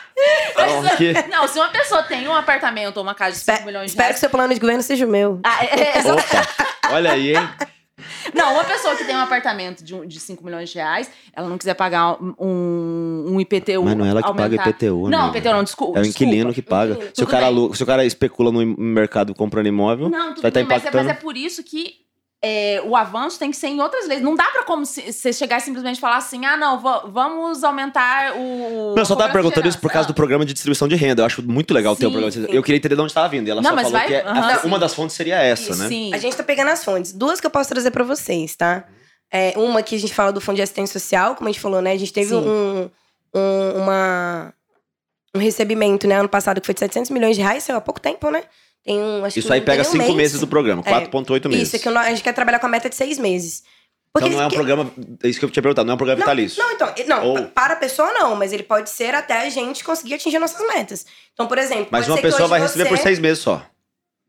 Não, 1.30 1.48
se 1.48 1.58
uma 1.58 1.68
pessoa 1.68 2.02
tem 2.02 2.26
um 2.28 2.34
apartamento 2.34 2.96
ou 2.98 3.02
uma 3.02 3.14
casa 3.14 3.32
de 3.32 3.38
5 3.38 3.50
Espero, 3.50 3.66
milhões 3.66 3.84
de 3.86 3.90
espero 3.90 4.14
que 4.14 4.20
seu 4.20 4.30
plano 4.30 4.54
de 4.54 4.60
governo 4.60 4.82
seja 4.82 5.06
o 5.06 5.08
meu. 5.08 5.40
Ah, 5.44 5.64
é, 5.64 5.98
é, 5.98 6.12
Opa, 6.12 6.92
olha 6.92 7.12
aí, 7.12 7.36
hein? 7.36 7.48
Não, 8.34 8.54
uma 8.54 8.64
pessoa 8.64 8.96
que 8.96 9.04
tem 9.04 9.14
um 9.14 9.20
apartamento 9.20 9.82
de, 9.84 9.94
um, 9.94 10.06
de 10.06 10.18
5 10.18 10.44
milhões 10.44 10.68
de 10.68 10.76
reais, 10.76 11.10
ela 11.32 11.48
não 11.48 11.56
quiser 11.56 11.74
pagar 11.74 12.16
um, 12.22 13.24
um 13.28 13.40
IPTU. 13.40 13.82
Mas 13.84 13.96
não 13.96 14.04
é 14.04 14.08
ela 14.10 14.22
que 14.22 14.28
paga 14.28 14.42
aumentar- 14.44 14.68
IPTU, 14.70 15.08
Não, 15.08 15.24
amiga. 15.24 15.38
IPTU 15.38 15.52
não, 15.54 15.64
desculpa. 15.64 15.98
É 15.98 16.02
o 16.02 16.06
inquilino 16.06 16.52
que 16.52 16.60
paga. 16.62 16.98
Se 17.14 17.22
o, 17.22 17.26
cara, 17.26 17.50
bem. 17.52 17.72
se 17.72 17.82
o 17.82 17.86
cara 17.86 18.04
especula 18.04 18.50
no 18.50 18.64
mercado 18.76 19.34
comprando 19.34 19.66
imóvel, 19.68 20.08
Não, 20.08 20.30
tudo 20.34 20.42
vai 20.42 20.50
estar 20.50 20.60
bem, 20.60 20.64
mas, 20.64 20.72
é, 20.72 20.88
impactando. 20.88 21.04
mas 21.04 21.16
é 21.16 21.20
por 21.20 21.36
isso 21.36 21.62
que 21.62 21.94
é, 22.46 22.82
o 22.84 22.94
avanço 22.94 23.38
tem 23.38 23.50
que 23.50 23.56
ser 23.56 23.68
em 23.68 23.80
outras 23.80 24.06
leis. 24.06 24.20
Não 24.20 24.34
dá 24.34 24.44
pra 24.52 24.62
como 24.64 24.84
se- 24.84 25.10
você 25.12 25.32
chegar 25.32 25.58
e 25.58 25.60
simplesmente 25.62 25.98
falar 25.98 26.18
assim, 26.18 26.44
ah, 26.44 26.56
não, 26.56 26.78
va- 26.78 27.04
vamos 27.06 27.64
aumentar 27.64 28.34
o... 28.36 28.90
Não, 28.94 28.98
eu 28.98 29.06
só 29.06 29.16
tava 29.16 29.32
perguntando 29.32 29.66
isso 29.66 29.78
por 29.78 29.90
causa 29.90 30.06
do 30.06 30.12
programa 30.14 30.44
de 30.44 30.52
distribuição 30.52 30.86
de 30.86 30.94
renda. 30.94 31.22
Eu 31.22 31.26
acho 31.26 31.42
muito 31.42 31.72
legal 31.72 31.96
ter 31.96 32.06
o 32.06 32.08
Sim, 32.10 32.12
programa. 32.12 32.30
de 32.30 32.46
sim. 32.46 32.54
Eu 32.56 32.62
queria 32.62 32.76
entender 32.76 32.94
de 32.96 33.00
onde 33.00 33.10
estava 33.10 33.28
vindo. 33.28 33.48
E 33.48 33.50
ela 33.50 33.62
Não, 33.62 33.70
só 33.70 33.76
mas 33.76 33.84
falou 33.84 33.98
vai- 33.98 34.08
que 34.08 34.14
é- 34.14 34.22
uma 34.64 34.76
sim. 34.76 34.78
das 34.80 34.94
fontes 34.94 35.16
seria 35.16 35.36
essa, 35.40 35.74
né? 35.76 35.88
Sim. 35.88 36.12
A 36.12 36.18
gente 36.18 36.36
tá 36.36 36.42
pegando 36.42 36.68
as 36.70 36.84
fontes. 36.84 37.12
Duas 37.12 37.40
que 37.40 37.46
eu 37.46 37.50
posso 37.50 37.70
trazer 37.70 37.90
pra 37.90 38.04
vocês, 38.04 38.54
tá? 38.54 38.84
É, 39.32 39.54
uma 39.56 39.82
que 39.82 39.94
a 39.96 39.98
gente 39.98 40.12
fala 40.14 40.30
do 40.32 40.40
Fundo 40.40 40.56
de 40.56 40.62
Assistência 40.62 40.98
Social, 41.00 41.34
como 41.34 41.48
a 41.48 41.52
gente 41.52 41.60
falou, 41.60 41.80
né? 41.80 41.92
A 41.92 41.98
gente 41.98 42.12
teve 42.12 42.28
Sim. 42.28 42.36
um, 42.36 42.90
um, 43.34 43.82
uma, 43.82 44.52
um 45.34 45.38
recebimento, 45.38 46.06
né? 46.06 46.16
Ano 46.20 46.28
passado 46.28 46.60
que 46.60 46.66
foi 46.66 46.74
de 46.74 46.80
700 46.80 47.10
milhões 47.10 47.34
de 47.34 47.42
reais, 47.42 47.64
saiu 47.64 47.78
há 47.78 47.80
pouco 47.80 48.00
tempo, 48.00 48.30
né? 48.30 48.44
Tem 48.84 48.98
um, 48.98 49.24
acho 49.24 49.38
Isso 49.38 49.48
que 49.48 49.54
aí 49.54 49.60
pega 49.60 49.82
um 49.82 49.84
cinco 49.84 49.98
mês. 50.04 50.14
meses 50.14 50.40
do 50.40 50.46
programa, 50.46 50.82
É. 50.84 50.90
4,8 50.90 51.48
meses. 51.48 51.68
Isso, 51.68 51.76
é 51.76 51.78
que 51.78 51.88
a 51.88 52.10
gente 52.10 52.22
quer 52.22 52.32
trabalhar 52.34 52.58
com 52.58 52.66
a 52.66 52.68
meta 52.68 52.88
de 52.90 52.94
seis 52.94 53.18
meses. 53.18 53.62
Porque 54.12 54.28
Então 54.28 54.36
não 54.38 54.44
é 54.44 54.46
um 54.46 54.50
que- 54.50 54.54
programa. 54.56 54.92
É 55.24 55.28
isso 55.28 55.38
que 55.40 55.44
eu 55.44 55.50
tinha 55.50 55.62
perguntado, 55.62 55.86
não 55.86 55.92
é 55.92 55.94
um 55.94 55.98
programa 55.98 56.20
Não, 56.20 56.24
vitalício. 56.26 56.62
Não, 56.62 56.70
então, 56.72 56.94
não, 57.08 57.26
Ou- 57.26 57.46
para 57.46 57.72
a 57.72 57.76
pessoa 57.76 58.12
não, 58.12 58.36
mas 58.36 58.52
ele 58.52 58.62
pode 58.62 58.88
ser 58.90 59.12
até 59.14 59.40
a 59.46 59.50
gente 59.50 59.82
conseguir 59.82 60.14
atingir 60.14 60.38
nossas 60.38 60.64
metas. 60.68 61.04
Então, 61.32 61.46
por 61.48 61.58
exemplo, 61.58 61.88
Mas 61.90 62.02
pode 62.06 62.10
uma 62.10 62.16
ser 62.16 62.20
que 62.22 62.26
pessoa 62.28 62.42
hoje 62.42 62.50
vai 62.50 62.60
receber 62.60 62.88
por 62.88 62.96
você- 62.96 63.02
seis 63.02 63.18
meses 63.18 63.42
só. 63.42 63.64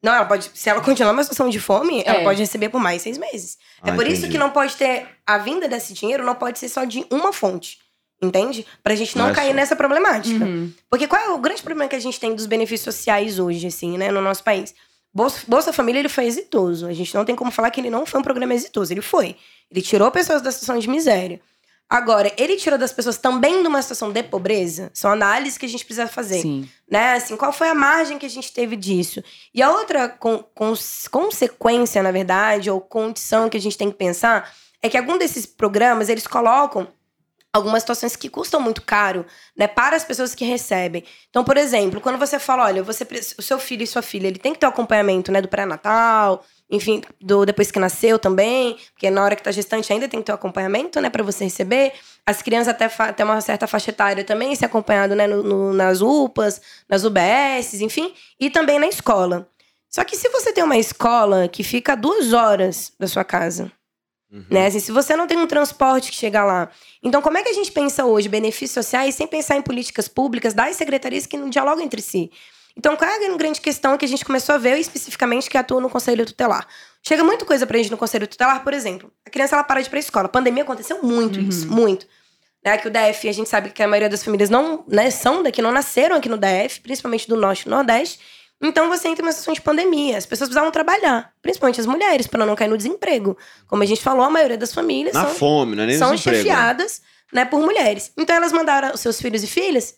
Não, 0.01 0.13
ela 0.13 0.25
pode, 0.25 0.49
se 0.53 0.69
ela 0.69 0.81
continuar 0.81 1.11
numa 1.13 1.23
situação 1.23 1.49
de 1.49 1.59
fome, 1.59 2.01
ela 2.05 2.19
É. 2.19 2.23
pode 2.23 2.39
receber 2.39 2.69
por 2.69 2.79
mais 2.79 3.01
seis 3.01 3.17
meses. 3.17 3.57
é 3.83 3.91
Ah, 3.91 3.93
por 3.95 4.07
isso 4.07 4.17
entendi. 4.21 4.31
que 4.33 4.37
não 4.37 4.49
pode 4.51 4.75
ter 4.75 5.05
a 5.25 5.37
vinda 5.37 5.67
desse 5.67 5.93
dinheiro, 5.93 6.23
não 6.25 6.33
pode 6.35 6.57
ser 6.57 6.69
só 6.69 6.83
de 6.83 7.05
uma 7.11 7.31
fonte. 7.33 7.77
Entende? 8.21 8.65
Pra 8.81 8.95
gente 8.95 9.17
não 9.17 9.25
Não 9.25 9.31
é 9.31 9.35
cair 9.35 9.53
nessa 9.53 9.75
problemática. 9.75 10.43
Uhum. 10.45 10.71
Porque 10.89 11.07
qual 11.07 11.21
é 11.21 11.29
o 11.29 11.37
grande 11.37 11.61
problema 11.61 11.89
que 11.89 11.95
a 11.95 11.99
gente 11.99 12.19
tem 12.19 12.33
dos 12.33 12.45
benefícios 12.45 12.95
sociais 12.95 13.39
hoje, 13.39 13.67
assim, 13.67 13.97
né, 13.97 14.09
no 14.11 14.21
nosso 14.21 14.43
país? 14.43 14.73
Bolsa, 15.13 15.41
Bolsa 15.47 15.73
Família, 15.73 15.99
ele 15.99 16.09
foi 16.09 16.25
exitoso. 16.25 16.87
A 16.87 16.93
gente 16.93 17.13
não 17.15 17.23
tem 17.25 17.35
como 17.35 17.51
falar 17.51 17.71
que 17.71 17.79
ele 17.79 17.89
não 17.89 18.05
foi 18.05 18.19
um 18.19 18.23
programa 18.23 18.53
exitoso. 18.53 18.91
Ele 18.93 19.01
foi. 19.01 19.35
Ele 19.71 19.81
tirou 19.81 20.09
pessoas 20.11 20.41
da 20.41 20.51
situação 20.51 20.77
de 20.79 20.89
miséria. 20.89 21.39
Agora, 21.89 22.33
ele 22.35 22.55
tirou 22.57 22.79
das 22.79 22.91
pessoas 22.91 23.17
também 23.17 23.61
de 23.61 23.67
uma 23.67 23.81
situação 23.81 24.11
de 24.11 24.23
pobreza? 24.23 24.89
São 24.93 25.11
análises 25.11 25.57
que 25.57 25.65
a 25.65 25.69
gente 25.69 25.85
precisa 25.85 26.07
fazer 26.07 26.41
Sim. 26.41 26.67
né? 26.89 27.13
Assim, 27.13 27.37
qual 27.37 27.53
foi 27.53 27.69
a 27.69 27.75
margem 27.75 28.17
que 28.17 28.25
a 28.25 28.29
gente 28.29 28.51
teve 28.51 28.75
disso? 28.75 29.23
E 29.53 29.61
a 29.61 29.69
outra 29.71 30.09
con- 30.09 30.43
cons- 30.55 31.07
consequência, 31.09 32.01
na 32.01 32.11
verdade, 32.11 32.71
ou 32.71 32.81
condição 32.81 33.49
que 33.49 33.57
a 33.57 33.61
gente 33.61 33.77
tem 33.77 33.91
que 33.91 33.97
pensar 33.97 34.51
é 34.81 34.89
que 34.89 34.97
algum 34.97 35.17
desses 35.17 35.45
programas 35.45 36.09
eles 36.09 36.25
colocam 36.25 36.87
algumas 37.55 37.83
situações 37.83 38.17
que 38.17 38.27
custam 38.27 38.59
muito 38.59 38.81
caro, 38.81 39.25
né, 39.55 39.65
para 39.65 39.95
as 39.95 40.03
pessoas 40.03 40.35
que 40.35 40.43
recebem. 40.43 41.03
Então, 41.29 41.41
por 41.41 41.55
exemplo, 41.55 42.01
quando 42.01 42.17
você 42.19 42.37
fala, 42.37 42.65
olha, 42.65 42.83
você 42.83 43.07
o 43.37 43.41
seu 43.41 43.57
filho 43.57 43.81
e 43.81 43.87
sua 43.87 44.01
filha, 44.01 44.27
ele 44.27 44.37
tem 44.37 44.51
que 44.53 44.59
ter 44.59 44.65
o 44.65 44.69
acompanhamento, 44.69 45.31
né, 45.31 45.41
do 45.41 45.47
pré-natal, 45.47 46.43
enfim, 46.69 47.01
do 47.21 47.45
depois 47.45 47.71
que 47.71 47.79
nasceu 47.79 48.19
também, 48.19 48.75
porque 48.91 49.09
na 49.09 49.23
hora 49.23 49.35
que 49.37 49.43
tá 49.43 49.51
gestante 49.51 49.91
ainda 49.93 50.07
tem 50.09 50.19
que 50.19 50.25
ter 50.25 50.33
o 50.33 50.35
acompanhamento, 50.35 50.99
né, 50.99 51.09
para 51.09 51.23
você 51.23 51.45
receber. 51.45 51.93
As 52.25 52.41
crianças 52.41 52.67
até, 52.69 52.85
até 52.99 53.23
uma 53.23 53.39
certa 53.39 53.67
faixa 53.67 53.91
etária 53.91 54.23
também 54.25 54.53
ser 54.53 54.65
acompanhado, 54.65 55.15
né, 55.15 55.25
no, 55.25 55.41
no- 55.41 55.73
nas 55.73 56.01
UPAs, 56.01 56.59
nas 56.89 57.05
UBSs, 57.05 57.81
enfim, 57.81 58.13
e 58.37 58.49
também 58.49 58.79
na 58.79 58.87
escola. 58.87 59.47
Só 59.89 60.03
que 60.03 60.17
se 60.17 60.27
você 60.27 60.51
tem 60.51 60.61
uma 60.63 60.77
escola 60.77 61.47
que 61.47 61.63
fica 61.63 61.93
a 61.93 61.95
duas 61.95 62.33
horas 62.33 62.91
da 62.99 63.07
sua 63.07 63.23
casa, 63.23 63.71
Uhum. 64.35 64.43
né? 64.49 64.67
Assim, 64.67 64.81
se 64.81 64.91
você 64.91 65.15
não 65.15 65.27
tem 65.27 65.37
um 65.37 65.47
transporte 65.47 66.11
que 66.11 66.17
chega 66.17 66.43
lá. 66.43 66.69
Então, 67.01 67.21
como 67.21 67.37
é 67.37 67.43
que 67.43 67.47
a 67.49 67.53
gente 67.53 67.71
pensa 67.71 68.03
hoje 68.03 68.27
benefícios 68.27 68.71
sociais 68.71 69.15
sem 69.15 69.25
pensar 69.25 69.55
em 69.55 69.61
políticas 69.61 70.09
públicas 70.09 70.53
das 70.53 70.75
secretarias 70.75 71.25
que 71.25 71.37
não 71.37 71.49
dialogam 71.49 71.83
entre 71.85 72.01
si? 72.01 72.29
Então, 72.77 72.97
qual 72.97 73.09
é 73.09 73.25
a 73.25 73.37
grande 73.37 73.61
questão 73.61 73.97
que 73.97 74.03
a 74.03 74.07
gente 74.07 74.25
começou 74.25 74.53
a 74.53 74.57
ver 74.57 74.77
especificamente 74.77 75.49
que 75.49 75.57
atua 75.57 75.79
no 75.79 75.89
Conselho 75.89 76.25
Tutelar? 76.25 76.67
Chega 77.01 77.23
muita 77.23 77.45
coisa 77.45 77.65
pra 77.65 77.77
gente 77.77 77.89
no 77.89 77.97
Conselho 77.97 78.27
Tutelar, 78.27 78.61
por 78.63 78.73
exemplo. 78.73 79.09
A 79.25 79.29
criança 79.29 79.55
ela 79.55 79.63
para 79.63 79.79
de 79.79 79.87
ir 79.87 79.89
pra 79.89 79.99
escola. 79.99 80.25
A 80.25 80.29
pandemia 80.29 80.63
aconteceu 80.63 81.01
muito 81.01 81.39
Uhum. 81.39 81.47
isso, 81.47 81.71
muito. 81.71 82.05
Né, 82.65 82.77
que 82.77 82.87
o 82.87 82.91
DF, 82.91 83.29
a 83.29 83.31
gente 83.31 83.47
sabe 83.47 83.69
que 83.69 83.81
a 83.81 83.87
maioria 83.87 84.09
das 84.09 84.23
famílias 84.23 84.49
não 84.49 84.83
né, 84.87 85.09
são 85.11 85.41
daqui, 85.43 85.61
não 85.61 85.71
nasceram 85.71 86.15
aqui 86.17 86.27
no 86.27 86.35
DF, 86.37 86.81
principalmente 86.81 87.27
do 87.29 87.37
Norte 87.37 87.61
e 87.67 87.69
Nordeste. 87.69 88.19
Então 88.65 88.89
você 88.89 89.07
entra 89.07 89.23
numa 89.23 89.31
situação 89.31 89.53
de 89.53 89.61
pandemia. 89.61 90.17
As 90.17 90.25
pessoas 90.25 90.49
precisavam 90.49 90.71
trabalhar, 90.71 91.31
principalmente 91.41 91.79
as 91.79 91.85
mulheres, 91.85 92.27
para 92.27 92.45
não 92.45 92.55
cair 92.55 92.67
no 92.67 92.77
desemprego. 92.77 93.37
Como 93.67 93.83
a 93.83 93.85
gente 93.85 94.01
falou, 94.01 94.25
a 94.25 94.29
maioria 94.29 94.57
das 94.57 94.73
famílias 94.73 95.13
Na 95.13 95.25
são, 95.25 95.35
fome, 95.35 95.75
não 95.75 95.83
é 95.83 95.87
nem 95.87 95.97
são 95.97 96.11
desemprego. 96.15 96.37
chefiadas 96.37 97.01
né, 97.31 97.45
por 97.45 97.59
mulheres. 97.59 98.11
Então 98.17 98.35
elas 98.35 98.51
mandaram 98.51 98.93
os 98.93 98.99
seus 99.01 99.21
filhos 99.21 99.43
e 99.43 99.47
filhas 99.47 99.95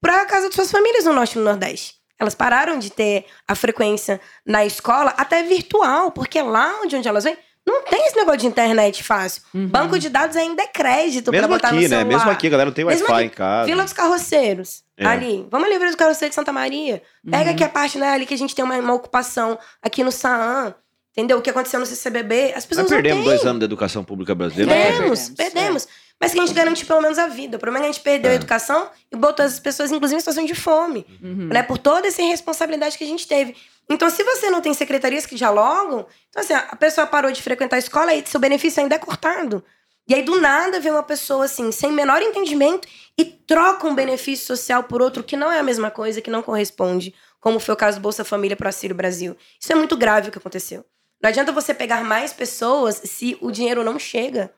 para 0.00 0.24
casa 0.26 0.48
de 0.48 0.54
suas 0.54 0.70
famílias 0.70 1.04
no 1.04 1.12
Norte 1.12 1.34
e 1.34 1.38
no 1.38 1.44
Nordeste. 1.44 1.94
Elas 2.18 2.34
pararam 2.34 2.78
de 2.78 2.90
ter 2.90 3.26
a 3.46 3.54
frequência 3.54 4.20
na 4.44 4.64
escola, 4.64 5.14
até 5.16 5.42
virtual, 5.42 6.10
porque 6.10 6.40
lá 6.42 6.80
onde, 6.82 6.96
onde 6.96 7.06
elas 7.06 7.24
vêm, 7.24 7.36
não 7.64 7.84
tem 7.84 8.06
esse 8.06 8.16
negócio 8.16 8.40
de 8.40 8.46
internet 8.46 9.04
fácil. 9.04 9.42
Uhum. 9.54 9.68
Banco 9.68 9.98
de 9.98 10.08
dados 10.08 10.36
ainda 10.36 10.62
é 10.62 10.66
crédito 10.66 11.30
para 11.30 11.46
botar 11.46 11.70
no 11.70 11.78
aqui, 11.78 11.88
né? 11.88 11.98
celular. 11.98 12.16
Mesmo 12.16 12.30
aqui, 12.30 12.46
a 12.46 12.50
galera 12.50 12.70
não 12.70 12.74
tem 12.74 12.84
Wi-Fi 12.84 13.24
em 13.24 13.28
casa. 13.28 13.66
Vila 13.66 13.84
dos 13.84 13.92
Carroceiros, 13.92 14.82
É. 14.98 15.06
ali. 15.06 15.46
Vamos 15.50 15.66
ali, 15.68 15.78
Vila 15.78 15.86
dos 15.90 15.96
Carroceiros 15.96 16.30
de 16.32 16.34
Santa 16.34 16.52
Maria. 16.52 17.02
Pega 17.30 17.44
Uhum. 17.44 17.50
aqui 17.54 17.64
a 17.64 17.68
parte 17.68 17.96
né, 17.98 18.08
ali 18.10 18.26
que 18.26 18.34
a 18.34 18.38
gente 18.38 18.54
tem 18.54 18.64
uma, 18.64 18.76
uma 18.78 18.94
ocupação 18.94 19.58
aqui 19.82 20.02
no 20.04 20.10
Saan. 20.12 20.74
Entendeu? 21.16 21.38
O 21.38 21.42
que 21.42 21.50
aconteceu 21.50 21.80
no 21.80 21.86
CCBB. 21.86 22.48
As 22.50 22.54
Nós 22.54 22.66
pessoas 22.66 22.88
perdemos 22.88 23.18
não 23.18 23.24
têm. 23.24 23.34
dois 23.36 23.46
anos 23.46 23.58
da 23.58 23.64
educação 23.64 24.04
pública 24.04 24.34
brasileira. 24.36 24.72
É, 24.72 24.90
Perdemos, 24.92 25.28
perdemos, 25.30 25.36
perdemos. 25.52 25.88
Mas 26.20 26.32
que 26.32 26.38
a 26.40 26.46
gente 26.46 26.54
garante 26.54 26.84
pelo 26.86 27.00
menos 27.00 27.18
a 27.18 27.26
vida. 27.26 27.56
O 27.56 27.60
problema 27.60 27.84
é 27.84 27.88
que 27.88 27.90
a 27.90 27.92
gente 27.92 28.02
perdeu 28.04 28.30
É. 28.30 28.34
a 28.34 28.36
educação 28.36 28.88
e 29.10 29.16
botou 29.16 29.44
as 29.44 29.58
pessoas, 29.58 29.90
inclusive, 29.90 30.16
em 30.16 30.20
situação 30.20 30.44
de 30.44 30.54
fome. 30.54 31.04
Uhum. 31.22 31.48
Né? 31.48 31.62
Por 31.64 31.76
toda 31.78 32.06
essa 32.06 32.22
irresponsabilidade 32.22 32.96
que 32.96 33.02
a 33.04 33.06
gente 33.06 33.26
teve. 33.26 33.56
Então, 33.90 34.08
se 34.10 34.22
você 34.22 34.48
não 34.50 34.60
tem 34.60 34.72
secretarias 34.74 35.26
que 35.26 35.34
dialogam, 35.34 36.06
então 36.28 36.42
assim, 36.42 36.52
a 36.54 36.76
pessoa 36.76 37.04
parou 37.06 37.32
de 37.32 37.42
frequentar 37.42 37.76
a 37.76 37.78
escola 37.80 38.14
e 38.14 38.22
seu 38.26 38.38
benefício 38.38 38.80
ainda 38.82 38.94
é 38.94 38.98
cortado. 38.98 39.64
E 40.08 40.14
aí, 40.14 40.22
do 40.22 40.40
nada, 40.40 40.80
vem 40.80 40.90
uma 40.90 41.02
pessoa 41.02 41.44
assim, 41.44 41.70
sem 41.70 41.92
menor 41.92 42.22
entendimento, 42.22 42.88
e 43.16 43.24
troca 43.24 43.86
um 43.86 43.94
benefício 43.94 44.46
social 44.46 44.84
por 44.84 45.02
outro 45.02 45.22
que 45.22 45.36
não 45.36 45.52
é 45.52 45.58
a 45.58 45.62
mesma 45.62 45.90
coisa, 45.90 46.22
que 46.22 46.30
não 46.30 46.42
corresponde, 46.42 47.14
como 47.40 47.60
foi 47.60 47.74
o 47.74 47.76
caso 47.76 47.98
do 47.98 48.02
Bolsa 48.02 48.24
Família 48.24 48.56
para 48.56 48.66
o 48.66 48.68
Auxílio 48.68 48.96
Brasil. 48.96 49.36
Isso 49.60 49.70
é 49.70 49.74
muito 49.74 49.96
grave 49.96 50.28
o 50.28 50.32
que 50.32 50.38
aconteceu. 50.38 50.84
Não 51.22 51.28
adianta 51.28 51.52
você 51.52 51.74
pegar 51.74 52.04
mais 52.04 52.32
pessoas 52.32 53.02
se 53.04 53.36
o 53.40 53.50
dinheiro 53.50 53.84
não 53.84 53.98
chega. 53.98 54.52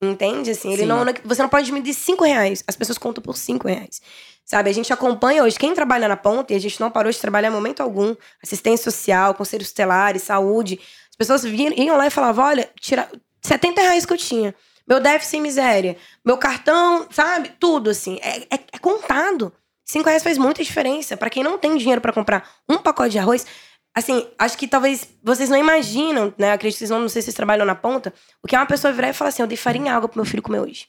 Entende? 0.00 0.50
Assim, 0.50 0.72
ele 0.72 0.82
Sim. 0.82 0.88
não, 0.88 1.04
você 1.24 1.42
não 1.42 1.48
pode 1.48 1.70
medir 1.72 1.94
cinco 1.94 2.24
reais. 2.24 2.62
As 2.66 2.76
pessoas 2.76 2.98
contam 2.98 3.22
por 3.22 3.36
cinco 3.36 3.68
reais. 3.68 4.02
Sabe? 4.44 4.68
A 4.68 4.72
gente 4.72 4.92
acompanha 4.92 5.44
hoje 5.44 5.58
quem 5.58 5.72
trabalha 5.74 6.08
na 6.08 6.16
ponta, 6.16 6.52
e 6.52 6.56
a 6.56 6.58
gente 6.60 6.80
não 6.80 6.90
parou 6.90 7.10
de 7.10 7.18
trabalhar 7.18 7.48
em 7.48 7.52
momento 7.52 7.80
algum. 7.80 8.14
Assistência 8.42 8.90
social, 8.90 9.34
conselhos 9.34 9.68
tutelares, 9.68 10.22
saúde. 10.22 10.80
As 11.08 11.16
pessoas 11.16 11.44
vinham, 11.44 11.72
iam 11.74 11.96
lá 11.96 12.06
e 12.08 12.10
falavam: 12.10 12.44
olha, 12.44 12.68
tira 12.80 13.08
70 13.40 13.80
reais 13.80 14.04
que 14.04 14.12
eu 14.12 14.18
tinha. 14.18 14.54
Meu 14.86 15.00
déficit 15.00 15.30
sem 15.30 15.40
miséria. 15.40 15.96
Meu 16.24 16.36
cartão, 16.36 17.06
sabe? 17.10 17.52
Tudo, 17.60 17.90
assim. 17.90 18.18
É, 18.22 18.38
é- 18.54 18.60
é 18.72 18.78
contado. 18.80 19.52
Cinco 19.84 20.08
reais 20.08 20.22
faz 20.22 20.38
muita 20.38 20.62
diferença. 20.62 21.16
Pra 21.16 21.30
quem 21.30 21.42
não 21.42 21.58
tem 21.58 21.76
dinheiro 21.76 22.00
pra 22.00 22.12
comprar 22.12 22.48
um 22.68 22.78
pacote 22.78 23.10
de 23.10 23.18
arroz. 23.18 23.46
Assim, 23.94 24.26
acho 24.38 24.56
que 24.56 24.66
talvez 24.66 25.06
vocês 25.22 25.50
não 25.50 25.56
imaginam, 25.58 26.32
né? 26.38 26.52
Acredito 26.52 26.76
que 26.76 26.78
vocês 26.78 26.90
não, 26.90 27.00
não 27.00 27.08
sei 27.08 27.20
se 27.20 27.26
vocês 27.26 27.34
trabalham 27.36 27.66
na 27.66 27.74
ponta. 27.74 28.12
O 28.42 28.46
que 28.48 28.56
é 28.56 28.58
uma 28.58 28.66
pessoa 28.66 28.92
virar 28.92 29.10
e 29.10 29.12
falar 29.12 29.28
assim: 29.28 29.42
eu 29.42 29.46
dei 29.46 29.56
farinha 29.56 29.90
e 29.92 29.94
água 29.94 30.08
pro 30.08 30.18
meu 30.18 30.24
filho 30.24 30.42
comer 30.42 30.60
hoje. 30.60 30.88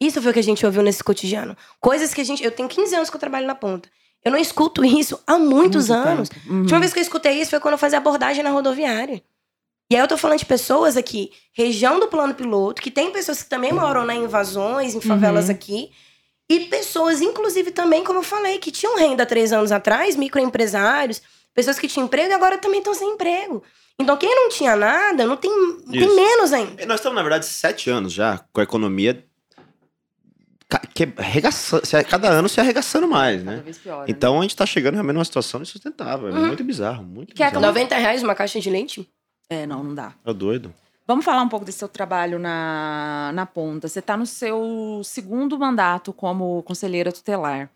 Isso 0.00 0.20
foi 0.22 0.30
o 0.30 0.34
que 0.34 0.38
a 0.40 0.42
gente 0.42 0.64
ouviu 0.64 0.82
nesse 0.82 1.02
cotidiano. 1.02 1.56
Coisas 1.80 2.14
que 2.14 2.20
a 2.20 2.24
gente. 2.24 2.44
Eu 2.44 2.52
tenho 2.52 2.68
15 2.68 2.94
anos 2.94 3.10
que 3.10 3.16
eu 3.16 3.20
trabalho 3.20 3.46
na 3.46 3.54
ponta. 3.54 3.88
Eu 4.24 4.30
não 4.32 4.38
escuto 4.38 4.84
isso 4.84 5.20
há 5.26 5.38
muitos 5.38 5.88
Muito 5.88 6.08
anos. 6.08 6.28
tempo. 6.28 6.48
Uhum. 6.48 6.56
A 6.58 6.60
última 6.60 6.80
vez 6.80 6.92
que 6.92 6.98
eu 6.98 7.02
escutei 7.02 7.40
isso 7.40 7.50
foi 7.50 7.60
quando 7.60 7.72
eu 7.72 7.78
fazia 7.78 7.98
abordagem 7.98 8.42
na 8.44 8.50
rodoviária. 8.50 9.22
E 9.90 9.96
aí 9.96 10.02
eu 10.02 10.08
tô 10.08 10.16
falando 10.18 10.38
de 10.38 10.44
pessoas 10.44 10.96
aqui, 10.96 11.30
região 11.52 11.98
do 11.98 12.08
plano 12.08 12.34
piloto, 12.34 12.82
que 12.82 12.90
tem 12.90 13.10
pessoas 13.10 13.42
que 13.42 13.48
também 13.48 13.72
moram 13.72 14.04
né, 14.04 14.14
em 14.14 14.24
invasões, 14.24 14.94
em 14.94 15.00
favelas 15.00 15.46
Uhum. 15.46 15.52
aqui. 15.52 15.90
E 16.50 16.60
pessoas, 16.60 17.20
inclusive 17.22 17.70
também, 17.70 18.04
como 18.04 18.18
eu 18.18 18.22
falei, 18.22 18.58
que 18.58 18.70
tinham 18.70 18.96
renda 18.98 19.22
há 19.22 19.26
três 19.26 19.52
anos 19.52 19.72
atrás, 19.72 20.14
microempresários, 20.16 21.22
pessoas 21.54 21.78
que 21.78 21.88
tinham 21.88 22.04
emprego 22.06 22.30
e 22.30 22.34
agora 22.34 22.58
também 22.58 22.78
estão 22.80 22.94
sem 22.94 23.08
emprego. 23.14 23.62
Então, 23.98 24.16
quem 24.16 24.34
não 24.34 24.48
tinha 24.48 24.76
nada, 24.76 25.26
não 25.26 25.36
tem, 25.36 25.50
tem 25.90 26.14
menos 26.14 26.52
ainda. 26.52 26.82
E 26.82 26.86
Nós 26.86 27.00
estamos, 27.00 27.16
na 27.16 27.22
verdade, 27.22 27.46
sete 27.46 27.90
anos 27.90 28.12
já 28.12 28.38
com 28.52 28.60
a 28.60 28.64
economia 28.64 29.24
que 30.94 31.04
arregaça- 31.16 31.80
cada 32.08 32.28
ano 32.28 32.48
se 32.48 32.60
arregaçando 32.60 33.08
mais, 33.08 33.42
Cada 33.42 33.56
né? 33.56 33.62
vez 33.64 33.78
pior. 33.78 34.00
né? 34.00 34.04
Então 34.08 34.38
a 34.38 34.42
gente 34.42 34.54
tá 34.54 34.66
chegando 34.66 34.94
realmente 34.94 35.14
numa 35.14 35.24
situação 35.24 35.62
insustentável. 35.62 36.28
É 36.28 36.32
Uhum. 36.32 36.46
muito 36.48 36.62
bizarro, 36.62 37.02
muito 37.04 37.34
Que 37.34 37.42
é 37.42 37.46
bizarro. 37.46 37.66
90 37.66 37.96
reais 37.96 38.22
uma 38.22 38.34
caixa 38.34 38.60
de 38.60 38.68
leite? 38.68 39.08
É, 39.50 39.66
não, 39.66 39.82
não 39.82 39.94
dá. 39.94 40.14
Tá 40.22 40.32
doido. 40.32 40.72
Vamos 41.06 41.24
falar 41.24 41.42
um 41.42 41.48
pouco 41.48 41.64
desse 41.64 41.78
seu 41.78 41.88
trabalho 41.88 42.38
na, 42.38 43.30
na 43.32 43.46
ponta. 43.46 43.88
Você 43.88 43.98
está 44.00 44.16
no 44.16 44.26
seu 44.26 45.00
segundo 45.02 45.58
mandato 45.58 46.12
como 46.12 46.62
conselheira 46.64 47.10
tutelar. 47.10 47.70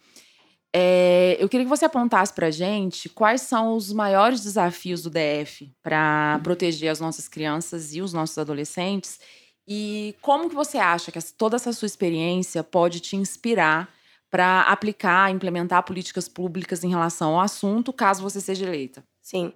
É, 0.75 1.37
eu 1.39 1.49
queria 1.49 1.65
que 1.65 1.71
você 1.71 1.85
apontasse 1.85 2.33
para 2.33 2.47
a 2.47 2.51
gente 2.51 3.09
quais 3.09 3.43
são 3.43 3.75
os 3.75 3.93
maiores 3.93 4.43
desafios 4.43 5.03
do 5.03 5.11
DF 5.11 5.71
para 5.83 6.41
proteger 6.43 6.91
as 6.91 7.01
nossas 7.01 7.29
crianças 7.29 7.95
e 7.95 8.01
os 8.01 8.13
nossos 8.13 8.37
adolescentes 8.39 9.21
e 9.69 10.15
como 10.21 10.49
que 10.49 10.55
você 10.55 10.79
acha 10.79 11.13
que 11.13 11.19
toda 11.35 11.57
essa 11.57 11.73
sua 11.73 11.87
experiência 11.87 12.65
pode 12.65 13.01
te 13.01 13.17
inspirar 13.17 13.89
para 14.31 14.63
aplicar, 14.63 15.31
implementar 15.31 15.83
políticas 15.83 16.27
públicas 16.27 16.83
em 16.83 16.89
relação 16.89 17.35
ao 17.35 17.41
assunto, 17.41 17.93
caso 17.93 18.23
você 18.23 18.41
seja 18.41 18.65
eleita. 18.65 19.05
Sim. 19.21 19.53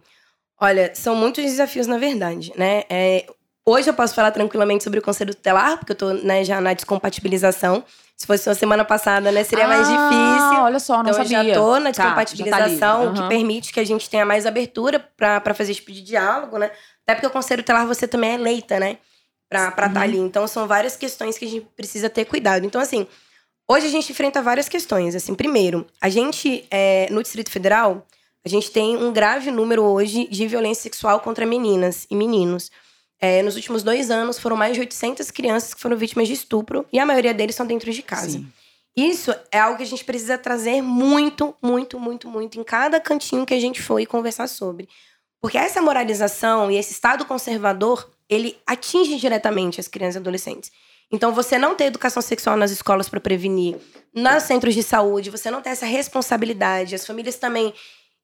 Olha, 0.60 0.90
são 0.94 1.14
muitos 1.14 1.44
desafios, 1.44 1.86
na 1.86 1.98
verdade, 1.98 2.52
né? 2.56 2.84
É, 2.88 3.26
hoje 3.64 3.90
eu 3.90 3.94
posso 3.94 4.14
falar 4.14 4.30
tranquilamente 4.30 4.82
sobre 4.84 4.98
o 4.98 5.02
Conselho 5.02 5.34
Tutelar, 5.34 5.78
porque 5.78 5.92
eu 5.92 5.96
tô 5.96 6.12
né, 6.14 6.44
já 6.44 6.60
na 6.60 6.72
descompatibilização. 6.72 7.84
Se 8.16 8.26
fosse 8.26 8.48
uma 8.48 8.54
semana 8.54 8.82
passada, 8.82 9.30
né, 9.30 9.44
seria 9.44 9.68
mais 9.68 9.86
Ah, 9.86 9.92
difícil. 9.92 10.62
Olha 10.62 10.78
só, 10.80 11.02
não 11.02 11.10
então 11.10 11.14
sabia. 11.22 11.38
eu 11.40 11.44
já 11.48 11.54
tô 11.54 11.78
na 11.78 11.92
Tá, 11.92 12.02
tá 12.04 12.12
descompatibilização, 12.14 13.10
o 13.10 13.12
que 13.12 13.20
Aham. 13.20 13.28
permite 13.28 13.72
que 13.72 13.80
a 13.80 13.84
gente 13.84 14.08
tenha 14.08 14.24
mais 14.24 14.46
abertura 14.46 14.98
para 14.98 15.52
fazer 15.52 15.72
esse 15.72 15.80
tipo 15.80 15.92
de 15.92 16.00
diálogo, 16.02 16.56
né? 16.56 16.70
Até 17.02 17.14
porque 17.14 17.26
o 17.26 17.30
Conselho 17.30 17.62
Tutelar 17.62 17.86
você 17.86 18.08
também 18.08 18.30
é 18.30 18.34
eleita, 18.34 18.80
né? 18.80 18.96
Pra 19.50 19.68
estar 19.68 19.90
Uhum. 19.90 19.98
ali. 20.00 20.16
Então 20.18 20.46
são 20.48 20.66
várias 20.66 20.96
questões 20.96 21.36
que 21.36 21.44
a 21.44 21.48
gente 21.48 21.66
precisa 21.76 22.08
ter 22.08 22.24
cuidado. 22.24 22.64
Então, 22.64 22.80
assim, 22.80 23.06
hoje 23.68 23.86
a 23.86 23.90
gente 23.90 24.10
enfrenta 24.10 24.40
várias 24.40 24.68
questões. 24.70 25.14
Assim, 25.14 25.34
primeiro, 25.34 25.86
a 26.00 26.08
gente, 26.08 26.64
é, 26.70 27.08
no 27.10 27.22
Distrito 27.22 27.50
Federal, 27.50 28.06
a 28.46 28.48
gente 28.48 28.70
tem 28.70 28.96
um 28.96 29.12
grave 29.12 29.50
número 29.50 29.82
hoje 29.82 30.28
de 30.28 30.46
violência 30.46 30.84
sexual 30.84 31.18
contra 31.18 31.44
meninas 31.44 32.06
e 32.08 32.14
meninos. 32.14 32.70
É, 33.20 33.42
nos 33.42 33.56
últimos 33.56 33.82
dois 33.82 34.08
anos, 34.08 34.38
foram 34.38 34.56
mais 34.56 34.74
de 34.74 34.78
800 34.78 35.32
crianças 35.32 35.74
que 35.74 35.80
foram 35.80 35.96
vítimas 35.96 36.28
de 36.28 36.34
estupro 36.34 36.86
e 36.92 37.00
a 37.00 37.04
maioria 37.04 37.34
deles 37.34 37.56
são 37.56 37.66
dentro 37.66 37.90
de 37.92 38.02
casa. 38.02 38.38
Sim. 38.38 38.46
Isso 38.96 39.34
é 39.50 39.58
algo 39.58 39.76
que 39.76 39.82
a 39.82 39.86
gente 39.86 40.04
precisa 40.04 40.38
trazer 40.38 40.80
muito, 40.80 41.56
muito, 41.60 41.98
muito, 41.98 42.28
muito 42.28 42.60
em 42.60 42.62
cada 42.62 43.00
cantinho 43.00 43.44
que 43.44 43.52
a 43.52 43.58
gente 43.58 43.82
for 43.82 43.98
e 43.98 44.06
conversar 44.06 44.46
sobre. 44.46 44.88
Porque 45.40 45.58
essa 45.58 45.82
moralização 45.82 46.70
e 46.70 46.76
esse 46.76 46.92
estado 46.92 47.24
conservador, 47.24 48.08
ele 48.28 48.56
atinge 48.64 49.16
diretamente 49.16 49.80
as 49.80 49.88
crianças 49.88 50.14
e 50.14 50.18
adolescentes. 50.18 50.70
Então, 51.10 51.32
você 51.32 51.58
não 51.58 51.74
ter 51.74 51.86
educação 51.86 52.22
sexual 52.22 52.56
nas 52.56 52.70
escolas 52.70 53.08
para 53.08 53.20
prevenir, 53.20 53.76
nos 54.14 54.44
centros 54.44 54.74
de 54.74 54.84
saúde, 54.84 55.30
você 55.30 55.50
não 55.50 55.60
ter 55.60 55.70
essa 55.70 55.84
responsabilidade, 55.84 56.94
as 56.94 57.06
famílias 57.06 57.36
também, 57.36 57.74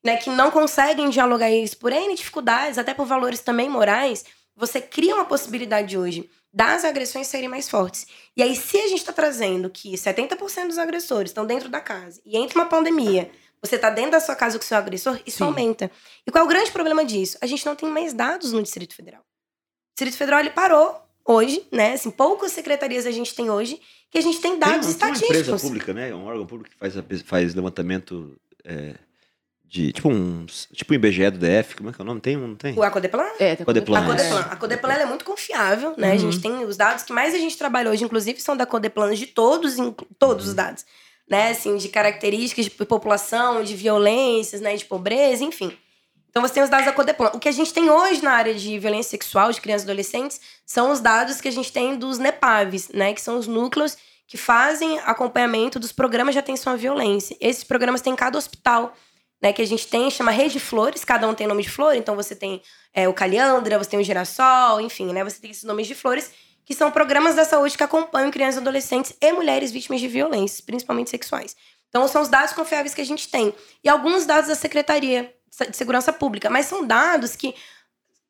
né, 0.04 0.16
que 0.16 0.30
não 0.30 0.50
conseguem 0.50 1.10
dialogar 1.10 1.50
isso 1.50 1.76
por 1.76 1.92
N 1.92 2.14
dificuldades, 2.14 2.78
até 2.78 2.92
por 2.92 3.06
valores 3.06 3.40
também 3.40 3.68
morais, 3.68 4.24
você 4.56 4.80
cria 4.80 5.14
uma 5.14 5.24
possibilidade 5.24 5.96
hoje 5.96 6.28
das 6.52 6.84
agressões 6.84 7.26
serem 7.26 7.48
mais 7.48 7.68
fortes. 7.68 8.06
E 8.36 8.42
aí, 8.42 8.54
se 8.54 8.76
a 8.76 8.88
gente 8.88 8.98
está 8.98 9.12
trazendo 9.12 9.70
que 9.70 9.94
70% 9.94 10.66
dos 10.66 10.78
agressores 10.78 11.30
estão 11.30 11.46
dentro 11.46 11.68
da 11.68 11.80
casa 11.80 12.20
e 12.26 12.36
entra 12.36 12.58
uma 12.58 12.66
pandemia, 12.66 13.30
você 13.62 13.76
está 13.76 13.88
dentro 13.88 14.10
da 14.12 14.20
sua 14.20 14.34
casa 14.34 14.58
com 14.58 14.64
o 14.64 14.66
seu 14.66 14.76
agressor, 14.76 15.18
isso 15.24 15.38
Sim. 15.38 15.44
aumenta. 15.44 15.90
E 16.26 16.30
qual 16.30 16.42
é 16.42 16.44
o 16.44 16.50
grande 16.50 16.70
problema 16.70 17.04
disso? 17.04 17.38
A 17.40 17.46
gente 17.46 17.64
não 17.64 17.76
tem 17.76 17.88
mais 17.88 18.12
dados 18.12 18.52
no 18.52 18.62
Distrito 18.62 18.94
Federal. 18.94 19.22
O 19.22 19.94
Distrito 19.94 20.18
Federal 20.18 20.40
ele 20.40 20.50
parou 20.50 21.00
hoje, 21.24 21.66
né? 21.72 21.94
Assim, 21.94 22.10
poucas 22.10 22.52
secretarias 22.52 23.06
a 23.06 23.10
gente 23.12 23.34
tem 23.34 23.48
hoje 23.50 23.80
que 24.10 24.18
a 24.18 24.20
gente 24.20 24.40
tem 24.40 24.58
dados 24.58 24.88
tem, 24.88 24.96
tem 24.96 25.08
uma 25.08 25.14
estatísticos. 25.14 25.38
empresa 25.38 25.58
pública, 25.58 25.94
né? 25.94 26.14
Um 26.14 26.24
órgão 26.24 26.46
público 26.46 26.70
que 26.70 26.76
faz, 26.76 27.22
faz 27.22 27.54
levantamento 27.54 28.36
é, 28.64 28.94
de. 29.72 29.90
Tipo 29.92 30.10
um. 30.10 30.44
Tipo 30.72 30.92
um 30.92 30.96
IBGE 30.96 31.30
do 31.30 31.38
DF, 31.38 31.76
como 31.76 31.88
é 31.88 31.92
que 31.92 32.00
é 32.00 32.04
o 32.04 32.06
nome? 32.06 32.20
Tem 32.20 32.36
um, 32.36 32.48
não 32.48 32.54
tem? 32.56 32.78
O 32.78 32.82
Acodeplan? 32.82 33.24
É, 33.38 33.56
tem 33.56 33.64
Codeplan. 33.64 33.98
A 34.00 34.04
Codeplan. 34.06 34.40
A 34.50 34.56
Codeplan 34.56 34.92
ela 34.92 35.02
é 35.02 35.06
muito 35.06 35.24
confiável, 35.24 35.94
né? 35.96 36.10
A 36.10 36.12
Uhum. 36.12 36.18
gente 36.18 36.40
tem 36.40 36.64
os 36.64 36.76
dados 36.76 37.02
que 37.04 37.12
mais 37.12 37.34
a 37.34 37.38
gente 37.38 37.56
trabalha 37.56 37.90
hoje, 37.90 38.04
inclusive, 38.04 38.38
são 38.40 38.54
da 38.56 38.66
Codeplan 38.66 39.14
de 39.14 39.26
todos, 39.26 39.76
todos 40.18 40.48
os 40.48 40.54
dados. 40.54 40.84
Né? 41.28 41.50
Assim, 41.50 41.76
de 41.78 41.88
características 41.88 42.66
de 42.66 42.70
população, 42.70 43.62
de 43.64 43.74
violências, 43.74 44.60
né? 44.60 44.76
De 44.76 44.84
pobreza, 44.84 45.42
enfim. 45.42 45.72
Então 46.28 46.42
você 46.42 46.54
tem 46.54 46.62
os 46.62 46.68
dados 46.70 46.84
da 46.86 46.92
Codeplan. 46.92 47.30
O 47.34 47.38
que 47.38 47.48
a 47.48 47.52
gente 47.52 47.72
tem 47.72 47.88
hoje 47.88 48.22
na 48.22 48.32
área 48.32 48.54
de 48.54 48.78
violência 48.78 49.10
sexual 49.10 49.50
de 49.52 49.60
crianças 49.60 49.86
e 49.86 49.90
adolescentes 49.90 50.40
são 50.66 50.90
os 50.90 51.00
dados 51.00 51.40
que 51.40 51.48
a 51.48 51.52
gente 51.52 51.72
tem 51.72 51.96
dos 51.96 52.18
NEPAVs, 52.18 52.88
né? 52.90 53.14
Que 53.14 53.20
são 53.20 53.38
os 53.38 53.46
núcleos 53.46 53.96
que 54.26 54.36
fazem 54.36 54.98
acompanhamento 55.00 55.78
dos 55.78 55.92
programas 55.92 56.34
de 56.34 56.38
atenção 56.38 56.72
à 56.72 56.76
violência. 56.76 57.36
Esses 57.40 57.64
programas 57.64 58.00
têm 58.00 58.12
em 58.14 58.16
cada 58.16 58.36
hospital, 58.38 58.94
né? 59.42 59.52
Que 59.52 59.60
a 59.60 59.66
gente 59.66 59.88
tem, 59.88 60.08
chama 60.10 60.30
Rede 60.30 60.60
Flores, 60.60 61.04
cada 61.04 61.28
um 61.28 61.34
tem 61.34 61.46
nome 61.46 61.62
de 61.62 61.68
flor, 61.68 61.96
então 61.96 62.14
você 62.14 62.34
tem 62.36 62.62
é, 62.94 63.08
o 63.08 63.12
Caliandra, 63.12 63.76
você 63.76 63.90
tem 63.90 64.00
o 64.00 64.04
Girassol, 64.04 64.80
enfim, 64.80 65.12
né? 65.12 65.24
Você 65.24 65.40
tem 65.40 65.50
esses 65.50 65.64
nomes 65.64 65.88
de 65.88 65.94
flores, 65.96 66.30
que 66.64 66.72
são 66.74 66.92
programas 66.92 67.34
da 67.34 67.44
saúde 67.44 67.76
que 67.76 67.82
acompanham 67.82 68.30
crianças, 68.30 68.60
adolescentes 68.60 69.12
e 69.20 69.32
mulheres 69.32 69.72
vítimas 69.72 70.00
de 70.00 70.06
violências, 70.06 70.60
principalmente 70.60 71.10
sexuais. 71.10 71.56
Então, 71.88 72.06
são 72.06 72.22
os 72.22 72.28
dados 72.28 72.54
confiáveis 72.54 72.94
que 72.94 73.00
a 73.00 73.04
gente 73.04 73.28
tem. 73.28 73.52
E 73.84 73.88
alguns 73.88 74.24
dados 74.24 74.48
da 74.48 74.54
Secretaria 74.54 75.34
de 75.68 75.76
Segurança 75.76 76.12
Pública, 76.12 76.48
mas 76.48 76.66
são 76.66 76.86
dados 76.86 77.36
que 77.36 77.54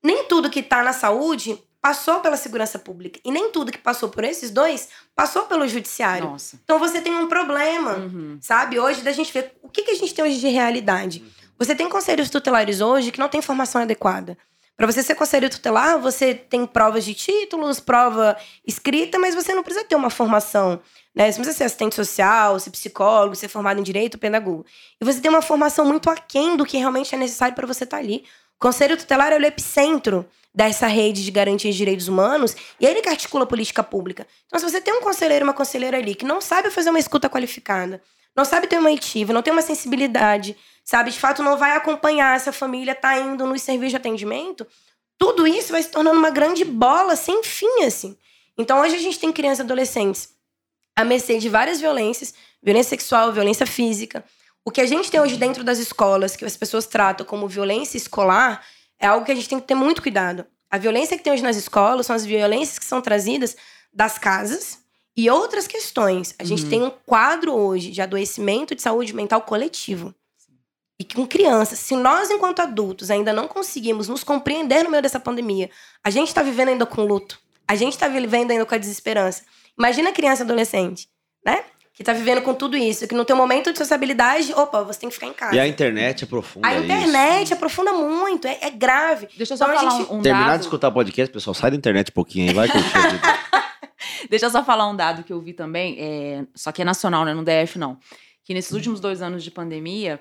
nem 0.02 0.24
tudo 0.24 0.50
que 0.50 0.60
está 0.60 0.82
na 0.82 0.92
saúde 0.92 1.62
passou 1.83 2.20
pela 2.20 2.37
segurança 2.37 2.78
pública. 2.78 3.18
E 3.24 3.30
nem 3.33 3.51
tudo 3.51 3.72
que 3.72 3.78
passou 3.78 4.09
por 4.09 4.22
esses 4.22 4.51
dois 4.53 4.89
passou 5.16 5.43
pelo 5.43 5.66
judiciário. 5.66 6.30
Nossa. 6.30 6.59
Então, 6.62 6.78
você 6.78 7.01
tem 7.01 7.12
um 7.14 7.26
problema 7.26 7.97
Uhum. 7.97 8.39
sabe? 8.41 8.78
Hoje, 8.78 9.03
da 9.03 9.11
gente 9.11 9.33
ver 9.33 9.53
o 9.61 9.68
que, 9.68 9.83
que 9.83 9.91
a 9.91 9.95
gente 9.97 10.14
tem 10.14 10.24
hoje 10.24 10.39
de 10.39 10.49
realidade. 10.49 11.24
Você 11.59 11.74
tem 11.74 11.89
conselhos 11.89 12.30
tutelares 12.30 12.80
hoje 12.80 13.11
que 13.11 13.18
não 13.18 13.28
tem 13.28 13.43
formação 13.43 13.83
adequada. 13.83 14.39
Para 14.76 14.87
você 14.91 15.03
ser 15.03 15.14
conselheiro 15.14 15.55
tutelar, 15.55 15.99
você 16.01 16.35
tem 16.35 16.66
provas 16.66 17.05
de 17.05 17.14
títulos, 17.14 17.78
prova 17.78 18.37
escrita, 18.66 19.18
mas 19.18 19.35
você 19.35 19.53
não 19.55 19.62
precisa 19.62 19.85
ter 19.85 19.95
uma 19.95 20.09
formação. 20.09 20.80
Né? 21.14 21.30
Você 21.30 21.39
não 21.39 21.45
precisa 21.45 21.59
ser 21.59 21.64
assistente 21.64 21.95
social, 21.95 22.59
ser 22.59 22.70
psicólogo, 22.70 23.37
ser 23.37 23.49
formado 23.49 23.78
em 23.78 23.83
direito, 23.83 24.18
pedagogo. 24.18 24.64
E 25.01 25.05
você 25.05 25.20
tem 25.20 25.30
uma 25.30 25.43
formação 25.43 25.85
muito 25.85 26.09
aquém 26.09 26.57
do 26.57 26.64
que 26.64 26.78
realmente 26.78 27.14
é 27.14 27.18
necessário 27.18 27.55
para 27.55 27.66
você 27.66 27.85
estar 27.85 27.99
ali. 27.99 28.24
O 28.57 28.61
conselho 28.61 28.96
tutelar 28.96 29.32
é 29.32 29.38
o 29.38 29.44
epicentro 29.44 30.28
dessa 30.55 30.86
rede 30.86 31.24
de 31.24 31.30
garantia 31.30 31.70
de 31.70 31.76
direitos 31.76 32.09
humanos 32.09 32.55
e 32.78 32.86
é 32.86 32.90
ele 32.90 33.00
que 33.00 33.09
articula 33.09 33.44
a 33.44 33.46
política 33.46 33.82
pública. 33.82 34.26
Então, 34.46 34.59
se 34.59 34.70
você 34.70 34.80
tem 34.80 34.92
um 34.92 35.00
conselheiro, 35.00 35.44
uma 35.44 35.55
conselheira 35.55 35.96
ali 35.96 36.14
que 36.14 36.24
não 36.24 36.40
sabe 36.40 36.70
fazer 36.70 36.90
uma 36.90 36.98
escuta 36.98 37.28
qualificada, 37.28 38.03
não 38.36 38.44
sabe 38.44 38.66
ter 38.66 38.78
uma 38.78 38.90
oitiva, 38.90 39.32
não 39.32 39.42
tem 39.42 39.53
uma 39.53 39.62
sensibilidade, 39.62 40.57
sabe? 40.84 41.11
De 41.11 41.18
fato, 41.18 41.42
não 41.42 41.57
vai 41.57 41.76
acompanhar 41.76 42.36
essa 42.36 42.53
família, 42.53 42.94
tá 42.94 43.18
indo 43.18 43.46
nos 43.46 43.62
serviços 43.62 43.90
de 43.90 43.96
atendimento. 43.96 44.66
Tudo 45.18 45.46
isso 45.46 45.72
vai 45.72 45.82
se 45.82 45.90
tornando 45.90 46.18
uma 46.18 46.30
grande 46.30 46.64
bola 46.64 47.14
sem 47.16 47.42
fim, 47.42 47.84
assim. 47.84 48.16
Então, 48.57 48.80
hoje 48.80 48.96
a 48.96 48.98
gente 48.98 49.18
tem 49.18 49.32
crianças 49.32 49.61
e 49.61 49.62
adolescentes 49.62 50.30
à 50.96 51.05
mercê 51.05 51.38
de 51.38 51.48
várias 51.48 51.80
violências, 51.80 52.34
violência 52.62 52.90
sexual, 52.90 53.32
violência 53.32 53.66
física. 53.66 54.24
O 54.64 54.70
que 54.70 54.80
a 54.80 54.86
gente 54.86 55.10
tem 55.10 55.20
hoje 55.20 55.36
dentro 55.36 55.64
das 55.64 55.78
escolas, 55.78 56.36
que 56.36 56.44
as 56.44 56.56
pessoas 56.56 56.86
tratam 56.86 57.26
como 57.26 57.48
violência 57.48 57.96
escolar, 57.96 58.64
é 58.98 59.06
algo 59.06 59.24
que 59.26 59.32
a 59.32 59.34
gente 59.34 59.48
tem 59.48 59.58
que 59.60 59.66
ter 59.66 59.74
muito 59.74 60.00
cuidado. 60.02 60.46
A 60.70 60.78
violência 60.78 61.16
que 61.16 61.22
tem 61.24 61.32
hoje 61.32 61.42
nas 61.42 61.56
escolas 61.56 62.06
são 62.06 62.14
as 62.14 62.24
violências 62.24 62.78
que 62.78 62.84
são 62.84 63.00
trazidas 63.00 63.56
das 63.92 64.18
casas 64.18 64.78
e 65.16 65.28
outras 65.28 65.66
questões. 65.66 66.34
A 66.38 66.44
gente 66.44 66.62
Uhum. 66.64 66.70
tem 66.70 66.82
um 66.82 66.90
quadro 67.04 67.52
hoje 67.52 67.90
de 67.90 68.00
adoecimento 68.00 68.74
de 68.74 68.80
saúde 68.82 69.12
mental 69.14 69.42
coletivo. 69.42 70.14
E 70.98 71.04
com 71.04 71.26
crianças, 71.26 71.80
se 71.80 71.96
nós, 71.96 72.30
enquanto 72.30 72.60
adultos, 72.60 73.10
ainda 73.10 73.32
não 73.32 73.48
conseguimos 73.48 74.06
nos 74.08 74.22
compreender 74.22 74.84
no 74.84 74.90
meio 74.90 75.02
dessa 75.02 75.18
pandemia, 75.18 75.68
a 76.04 76.10
gente 76.10 76.28
está 76.28 76.42
vivendo 76.42 76.68
ainda 76.68 76.86
com 76.86 77.02
luto, 77.04 77.40
a 77.66 77.74
gente 77.74 77.94
está 77.94 78.06
vivendo 78.06 78.52
ainda 78.52 78.64
com 78.64 78.74
a 78.74 78.78
desesperança. 78.78 79.42
Imagina 79.76 80.10
a 80.10 80.12
criança 80.12 80.42
e 80.42 80.44
adolescente, 80.44 81.08
né? 81.44 81.64
Que 82.03 82.07
tá 82.07 82.12
vivendo 82.12 82.42
com 82.42 82.53
tudo 82.53 82.76
isso, 82.76 83.07
que 83.07 83.14
no 83.14 83.24
teu 83.24 83.36
momento 83.36 83.70
de 83.70 83.78
sociabilidade, 83.78 84.53
opa, 84.55 84.82
você 84.82 84.98
tem 84.98 85.09
que 85.09 85.14
ficar 85.14 85.28
em 85.28 85.32
casa. 85.32 85.55
E 85.55 85.61
a 85.61 85.68
internet 85.68 86.24
aprofunda 86.24 86.66
A 86.66 86.74
isso. 86.74 86.82
internet 86.84 87.53
aprofunda 87.55 87.92
muito, 87.92 88.48
é, 88.48 88.59
é 88.61 88.70
grave. 88.70 89.28
Deixa 89.36 89.53
eu 89.53 89.57
só 89.57 89.66
Então, 89.66 89.76
a 89.76 89.80
falar 89.80 89.90
gente- 89.98 90.11
um, 90.12 90.16
um 90.16 90.20
Terminar 90.20 90.46
dado. 90.48 90.59
de 90.59 90.64
escutar 90.64 90.88
o 90.88 90.92
podcast, 90.92 91.32
pessoal, 91.32 91.55
sai 91.55 91.70
da 91.70 91.76
internet 91.76 92.09
um 92.11 92.12
pouquinho 92.12 92.48
aí, 92.48 92.55
vai 92.57 92.66
curtir. 92.68 92.90
Deixa 94.28 94.46
eu 94.46 94.50
só 94.50 94.64
falar 94.64 94.88
um 94.88 94.96
dado 94.96 95.22
que 95.22 95.32
eu 95.32 95.40
vi 95.40 95.53
também, 95.53 95.96
é, 96.00 96.44
só 96.57 96.72
que 96.72 96.82
é 96.82 96.84
nacional, 96.84 97.24
né? 97.24 97.32
No 97.34 97.44
DF, 97.44 97.78
não. 97.78 97.96
Que 98.44 98.53
nesses 98.53 98.72
últimos 98.72 98.98
dois 98.98 99.22
anos 99.22 99.44
de 99.44 99.50
pandemia, 99.53 100.18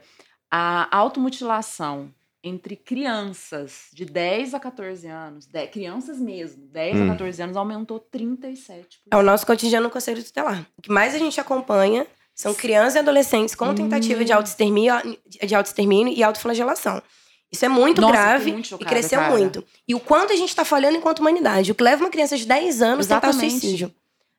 a 0.51 0.87
automutilação 0.95 2.13
entre 2.43 2.75
crianças 2.75 3.87
de 3.93 4.03
10 4.05 4.53
a 4.53 4.59
14 4.59 5.07
anos, 5.07 5.45
de- 5.45 5.67
crianças 5.67 6.19
mesmo, 6.19 6.63
10 6.67 6.97
Hum. 6.97 7.05
a 7.05 7.07
14 7.11 7.41
anos, 7.43 7.55
aumentou 7.57 7.99
37%. 7.99 8.99
É 9.11 9.17
o 9.17 9.21
nosso 9.23 9.45
cotidiano 9.45 9.85
no 9.85 9.91
Conselho 9.91 10.23
Tutelar. 10.23 10.65
O 10.77 10.81
que 10.81 10.91
mais 10.91 11.13
a 11.15 11.17
gente 11.19 11.39
acompanha 11.39 12.05
São 12.33 12.53
crianças 12.55 12.95
e 12.95 12.99
adolescentes 12.99 13.53
com 13.53 13.75
tentativa 13.75 14.21
Hum. 14.21 14.23
de 14.23 14.31
autoextermínio, 14.31 14.93
de 15.27 15.53
autoextermínio 15.53 16.13
e 16.13 16.23
autoflagelação. 16.23 17.03
Isso 17.51 17.65
é 17.65 17.67
muito 17.67 17.99
Nossa, 18.01 18.13
grave 18.13 18.51
muito 18.53 18.65
e 18.65 18.69
chocada, 18.69 18.89
cresceu 18.89 19.19
cara. 19.19 19.31
muito. 19.37 19.63
E 19.87 19.93
o 19.93 19.99
quanto 19.99 20.31
a 20.31 20.35
gente 20.35 20.55
tá 20.55 20.63
falhando 20.63 20.97
enquanto 20.97 21.19
humanidade. 21.19 21.71
O 21.71 21.75
que 21.75 21.83
leva 21.83 22.03
uma 22.05 22.09
criança 22.09 22.37
de 22.37 22.45
10 22.47 22.81
anos 22.81 23.11
a 23.11 23.15
tentar 23.19 23.33
suicídio. 23.33 23.93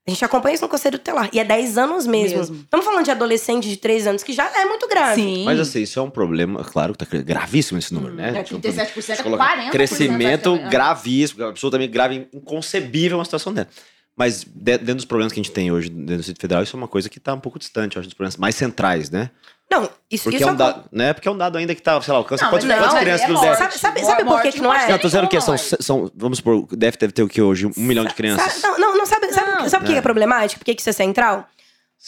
A 0.06 0.10
gente 0.10 0.24
acompanha 0.24 0.54
isso 0.54 0.64
no 0.64 0.68
Conselho 0.68 0.98
Tutelar. 0.98 1.30
E 1.32 1.38
é 1.38 1.44
10 1.44 1.78
anos 1.78 2.06
mesmo. 2.08 2.38
Mesmo. 2.38 2.56
Estamos 2.56 2.84
falando 2.84 3.04
de 3.04 3.10
adolescente 3.12 3.68
de 3.68 3.76
3 3.76 4.08
anos, 4.08 4.22
que 4.24 4.32
já 4.32 4.50
é 4.60 4.64
muito 4.64 4.88
grave. 4.88 5.22
Sim. 5.22 5.44
Mas 5.44 5.60
assim, 5.60 5.82
isso 5.82 5.98
é 5.98 6.02
um 6.02 6.10
problema, 6.10 6.64
claro 6.64 6.92
que 6.92 7.04
tá 7.04 7.06
gravíssimo 7.22 7.78
esse 7.78 7.94
número, 7.94 8.12
né? 8.14 8.32
É, 8.38 8.42
Tipo, 8.42 8.58
37% 8.60 9.10
é 9.20 9.22
colocar 9.22 9.56
40%. 9.68 9.70
Crescimento 9.70 10.42
praticamente. 10.42 10.70
gravíssimo, 10.70 11.44
absolutamente 11.44 11.92
grave, 11.92 12.26
inconcebível 12.32 13.18
uma 13.18 13.24
situação 13.24 13.54
dessa. 13.54 13.68
Mas 14.16 14.44
de- 14.44 14.76
dentro 14.78 14.96
dos 14.96 15.04
problemas 15.04 15.32
que 15.32 15.38
a 15.40 15.42
gente 15.42 15.52
tem 15.52 15.70
hoje 15.70 15.88
dentro 15.88 16.04
do 16.14 16.16
Distrito 16.16 16.40
Federal, 16.40 16.62
isso 16.64 16.76
é 16.76 16.78
uma 16.78 16.88
coisa 16.88 17.08
que 17.08 17.20
tá 17.20 17.32
um 17.32 17.40
pouco 17.40 17.58
distante, 17.58 17.96
eu 17.96 18.00
acho, 18.00 18.08
dos 18.08 18.14
problemas 18.14 18.36
mais 18.36 18.54
centrais, 18.56 19.08
né? 19.08 19.30
Não, 19.72 19.88
isso, 20.10 20.24
Porque 20.24 20.36
isso 20.36 20.44
é 20.44 20.46
um 20.46 20.50
é 20.50 20.52
um 20.52 20.56
dado, 20.56 20.84
né? 20.92 21.12
Porque 21.14 21.26
é 21.26 21.30
um 21.30 21.36
dado 21.38 21.56
ainda 21.56 21.74
que 21.74 21.80
tá, 21.80 22.00
sei 22.02 22.12
lá, 22.12 22.18
alcança 22.18 22.44
Não, 22.44 22.50
quantas, 22.50 22.68
não, 22.68 22.76
crianças 22.76 22.94
é. 23.00 23.04
DEF? 23.04 23.56
Sabe- 23.56 23.78
sabe- 23.78 24.04
sabe 24.04 24.24
por 24.24 24.42
que 24.42 24.52
que 24.52 24.60
não 24.60 24.72
é? 24.74 24.88
Não, 24.90 24.98
tô 24.98 25.06
dizendo 25.08 25.28
que 25.28 25.40
são, 25.40 25.56
são, 25.56 26.10
vamos 26.14 26.38
supor, 26.38 26.66
o 26.70 26.76
DEF 26.76 26.98
deve 26.98 27.12
ter 27.12 27.22
o 27.22 27.28
que 27.28 27.40
hoje? 27.40 27.66
Um 27.66 27.72
milhão 27.76 28.04
de 28.04 28.12
crianças. 28.14 28.52
Sabe, 28.54 28.78
não, 28.78 28.78
não, 28.90 28.98
não, 28.98 29.06
sabe, 29.06 29.32
sabe, 29.32 29.50
Não. 29.62 29.68
sabe 29.68 29.84
o 29.84 29.88
que 29.88 29.94
É. 29.94 29.98
é 29.98 30.02
problemático? 30.02 30.58
Por 30.60 30.64
que 30.66 30.74
que 30.74 30.80
isso 30.82 30.90
é 30.90 30.92
central? 30.92 31.46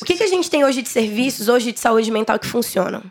O 0.00 0.04
que, 0.04 0.16
que 0.16 0.22
a 0.22 0.26
gente 0.26 0.50
tem 0.50 0.64
hoje 0.64 0.82
de 0.82 0.88
serviços, 0.88 1.48
hoje 1.48 1.72
de 1.72 1.80
saúde 1.80 2.10
mental 2.10 2.38
que 2.38 2.46
funcionam? 2.46 3.02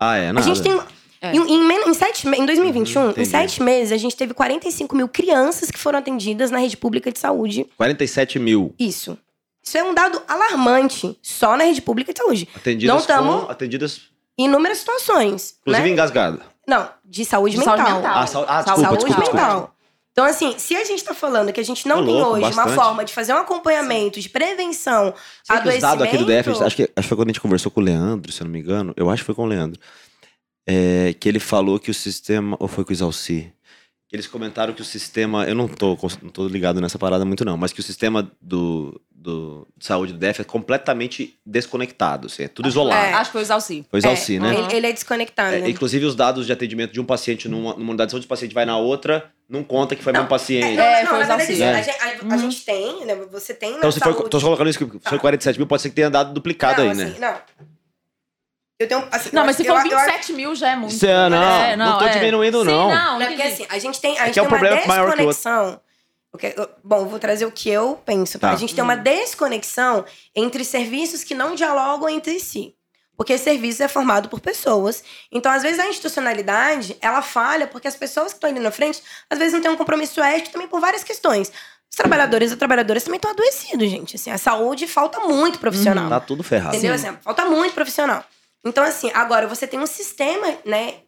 Ah, 0.00 0.16
é, 0.16 0.32
nada. 0.32 0.40
A 0.40 0.42
gente 0.42 0.62
tem. 0.62 0.80
É. 1.20 1.32
Em, 1.34 1.38
em, 1.40 1.88
em 1.90 1.94
sete, 1.94 2.28
em 2.28 2.46
2021, 2.46 3.00
Uhum, 3.00 3.08
em 3.08 3.10
entendi. 3.12 3.28
sete 3.28 3.62
meses, 3.62 3.90
a 3.92 3.96
gente 3.96 4.14
teve 4.14 4.32
45 4.34 4.94
mil 4.94 5.08
crianças 5.08 5.70
que 5.70 5.78
foram 5.78 5.98
atendidas 5.98 6.50
na 6.50 6.58
rede 6.58 6.76
pública 6.76 7.10
de 7.10 7.18
saúde. 7.18 7.66
47 7.76 8.38
mil 8.38 8.74
Isso. 8.78 9.18
Isso 9.66 9.76
é 9.78 9.82
um 9.82 9.92
dado 9.92 10.22
alarmante, 10.28 11.18
só 11.20 11.56
na 11.56 11.64
rede 11.64 11.82
pública 11.82 12.12
de 12.12 12.18
saúde. 12.20 12.48
atendidas 12.54 12.94
Não 12.96 13.04
tamo- 13.04 13.46
com, 13.46 13.50
atendidas, 13.50 14.02
Em 14.38 14.44
inúmeras 14.44 14.78
situações. 14.78 15.56
inclusive 15.62 15.86
né? 15.88 15.92
engasgada. 15.92 16.40
Não, 16.68 16.88
de 17.04 17.24
saúde 17.24 17.54
De 17.54 17.58
mental. 17.58 17.76
saúde 17.76 17.92
mental. 17.94 18.12
Ah, 18.16 18.26
sau- 18.26 18.44
ah, 18.46 18.62
Saúde 18.62 18.64
desculpa, 18.64 18.84
saúde 18.84 19.04
desculpa, 19.06 19.32
mental. 19.36 19.72
Então, 20.12 20.24
assim, 20.24 20.54
se 20.58 20.74
a 20.74 20.82
gente 20.84 21.04
tá 21.04 21.12
falando 21.14 21.52
que 21.52 21.60
a 21.60 21.64
gente 21.64 21.86
não 21.86 21.96
Tô 21.98 22.04
tem 22.06 22.14
louco, 22.14 22.30
hoje 22.36 22.42
uma 22.44 22.50
bastante. 22.64 22.74
forma 22.74 23.04
de 23.04 23.12
fazer 23.12 23.34
um 23.34 23.38
acompanhamento, 23.38 24.18
de 24.18 24.28
prevenção, 24.30 25.12
que 25.46 25.68
os 25.68 25.78
dados 25.80 26.02
aqui 26.02 26.16
do 26.16 26.24
DF, 26.24 26.48
adoecimento- 26.48 26.64
acho 26.64 26.76
que, 26.76 26.82
acho 26.84 26.90
que 26.96 27.02
foi 27.02 27.16
quando 27.16 27.28
a 27.28 27.32
gente 27.32 27.40
conversou 27.40 27.70
com 27.70 27.80
o 27.80 27.84
Leandro, 27.84 28.32
se 28.32 28.40
eu 28.40 28.44
não 28.46 28.52
me 28.52 28.60
engano. 28.60 28.94
Eu 28.96 29.10
acho 29.10 29.22
que 29.22 29.26
foi 29.26 29.34
com 29.34 29.42
o 29.42 29.46
Leandro. 29.46 29.78
É, 30.66 31.14
que 31.20 31.28
ele 31.28 31.38
falou 31.38 31.78
que 31.78 31.90
o 31.90 31.94
sistema. 31.94 32.56
Ou 32.58 32.66
foi 32.66 32.84
com 32.84 32.90
o 32.90 32.92
Isalci? 32.94 33.52
Eles 34.16 34.26
comentaram 34.26 34.72
que 34.72 34.80
o 34.80 34.84
sistema. 34.84 35.44
Eu 35.44 35.54
não 35.54 35.68
tô, 35.68 35.96
não 36.22 36.30
tô 36.30 36.48
ligado 36.48 36.80
nessa 36.80 36.98
parada 36.98 37.24
muito, 37.24 37.44
não. 37.44 37.56
Mas 37.56 37.72
que 37.72 37.80
o 37.80 37.82
sistema 37.82 38.30
do, 38.40 38.98
do, 39.14 39.68
de 39.76 39.84
saúde 39.86 40.12
do 40.14 40.18
DF 40.18 40.40
é 40.40 40.44
completamente 40.44 41.38
desconectado. 41.44 42.26
Assim, 42.26 42.44
é 42.44 42.48
tudo 42.48 42.68
isolado. 42.68 43.04
É. 43.06 43.12
Acho 43.12 43.30
que 43.30 43.32
foi 43.32 43.42
o 43.42 43.44
Isalci. 43.44 43.86
Foi 43.90 43.98
o 43.98 44.00
Isalci, 44.00 44.36
é, 44.36 44.40
né? 44.40 44.54
Ele, 44.58 44.74
ele 44.76 44.86
é 44.86 44.92
desconectado. 44.92 45.54
É, 45.54 45.60
né? 45.60 45.68
inclusive, 45.68 46.04
os 46.06 46.14
dados 46.14 46.46
de 46.46 46.52
atendimento 46.52 46.92
de 46.92 47.00
um 47.00 47.04
paciente 47.04 47.48
numa, 47.48 47.74
numa 47.74 47.90
unidade 47.90 48.08
de 48.08 48.12
saúde, 48.12 48.26
o 48.26 48.28
paciente 48.28 48.54
vai 48.54 48.64
na 48.64 48.78
outra, 48.78 49.30
não 49.48 49.62
conta 49.62 49.94
que 49.94 50.02
foi 50.02 50.12
o 50.12 50.14
Não, 50.14 50.20
mesmo 50.22 50.30
paciente. 50.30 50.78
É, 50.78 51.02
não, 51.02 51.10
foi 51.10 51.18
na 51.18 51.26
verdade, 51.36 51.42
assim, 51.52 51.62
a, 51.62 51.82
gente, 51.82 51.96
a- 52.30 52.34
a 52.34 52.36
gente 52.38 52.64
tem, 52.64 53.04
né? 53.04 53.14
Você 53.30 53.52
tem 53.54 53.72
na 53.72 53.78
Então, 53.78 53.92
se 53.92 54.00
for, 54.00 54.14
saúde... 54.14 54.30
tô 54.30 54.40
só 54.40 54.46
colocando 54.46 54.70
isso 54.70 54.78
que 54.78 54.86
foi 54.90 55.00
Tá. 55.00 55.18
47 55.18 55.58
mil, 55.58 55.66
pode 55.66 55.82
ser 55.82 55.90
que 55.90 55.94
tenha 55.94 56.08
dado 56.10 56.32
duplicado 56.32 56.82
não, 56.82 56.90
aí, 56.90 56.96
né? 56.96 57.04
assim, 57.04 57.20
Não. 57.20 57.36
Eu 58.78 58.86
tenho. 58.88 59.08
Assim, 59.10 59.30
Não, 59.32 59.42
eu 59.42 59.46
mas 59.46 59.56
se 59.56 59.62
acho- 59.62 59.70
for 59.72 59.86
eu- 59.86 59.92
eu 59.92 59.98
acho- 59.98 60.06
27 60.12 60.32
mil 60.34 60.54
já 60.54 60.70
é 60.72 60.76
muito. 60.76 60.92
Isso 60.94 61.06
é, 61.06 61.28
não, 61.30 61.42
É, 61.62 61.76
não 61.76 61.98
tô 61.98 62.04
é. 62.04 62.08
diminuindo, 62.10 62.60
Sim, 62.60 62.66
não. 62.66 62.88
não. 62.94 63.18
Não, 63.18 63.26
porque 63.26 63.42
assim, 63.42 63.66
a 63.70 63.78
gente 63.78 64.00
tem, 64.00 64.18
a 64.18 64.22
É 64.22 64.24
gente 64.26 64.34
que 64.34 64.40
é 64.40 64.42
tem 64.42 64.52
um 64.52 64.56
uma 64.56 64.58
que 64.80 64.86
desconexão. 64.86 65.80
Porque, 66.30 66.54
eu- 66.54 66.68
bom, 66.84 66.98
eu 66.98 67.06
vou 67.08 67.18
trazer 67.18 67.46
o 67.46 67.50
que 67.52 67.70
eu 67.70 67.98
penso. 68.04 68.38
tá? 68.38 68.48
Tá. 68.48 68.54
A 68.54 68.58
gente 68.58 68.74
tem 68.74 68.84
uma 68.84 68.96
desconexão 68.96 70.04
entre 70.34 70.62
serviços 70.64 71.24
que 71.24 71.34
não 71.34 71.54
dialogam 71.54 72.08
entre 72.10 72.38
si. 72.38 72.74
Porque 73.16 73.38
serviço 73.38 73.82
é 73.82 73.88
formado 73.88 74.28
por 74.28 74.40
pessoas. 74.40 75.02
Então, 75.32 75.50
às 75.50 75.62
vezes, 75.62 75.78
a 75.78 75.86
institucionalidade, 75.88 76.98
ela 77.00 77.22
falha 77.22 77.66
porque 77.66 77.88
as 77.88 77.96
pessoas 77.96 78.28
que 78.28 78.36
estão 78.36 78.50
ali 78.50 78.60
na 78.60 78.70
frente, 78.70 79.02
às 79.30 79.38
vezes, 79.38 79.54
não 79.54 79.62
têm 79.62 79.70
um 79.70 79.76
compromisso 79.76 80.20
ético 80.20 80.50
também 80.52 80.68
por 80.68 80.80
várias 80.80 81.02
questões. 81.02 81.50
Os 81.90 81.96
trabalhadores 81.96 82.52
e 82.52 82.56
trabalhadoras 82.56 83.02
também 83.04 83.16
estão 83.16 83.30
adoecidos, 83.30 83.88
gente. 83.88 84.16
Assim, 84.16 84.30
a 84.30 84.36
saúde 84.36 84.86
falta 84.86 85.20
muito 85.20 85.58
profissional. 85.58 86.10
Tá 86.10 86.20
tudo 86.20 86.42
ferrado. 86.42 86.76
Entendeu? 86.76 86.98
Sim. 86.98 87.08
Assim, 87.08 87.18
falta 87.22 87.46
muito 87.46 87.72
profissional. 87.74 88.22
Então, 88.64 88.82
assim, 88.84 89.10
agora 89.14 89.46
você 89.46 89.66
tem 89.66 89.78
um 89.78 89.86
sistema, 89.86 90.58
né, 90.64 91.00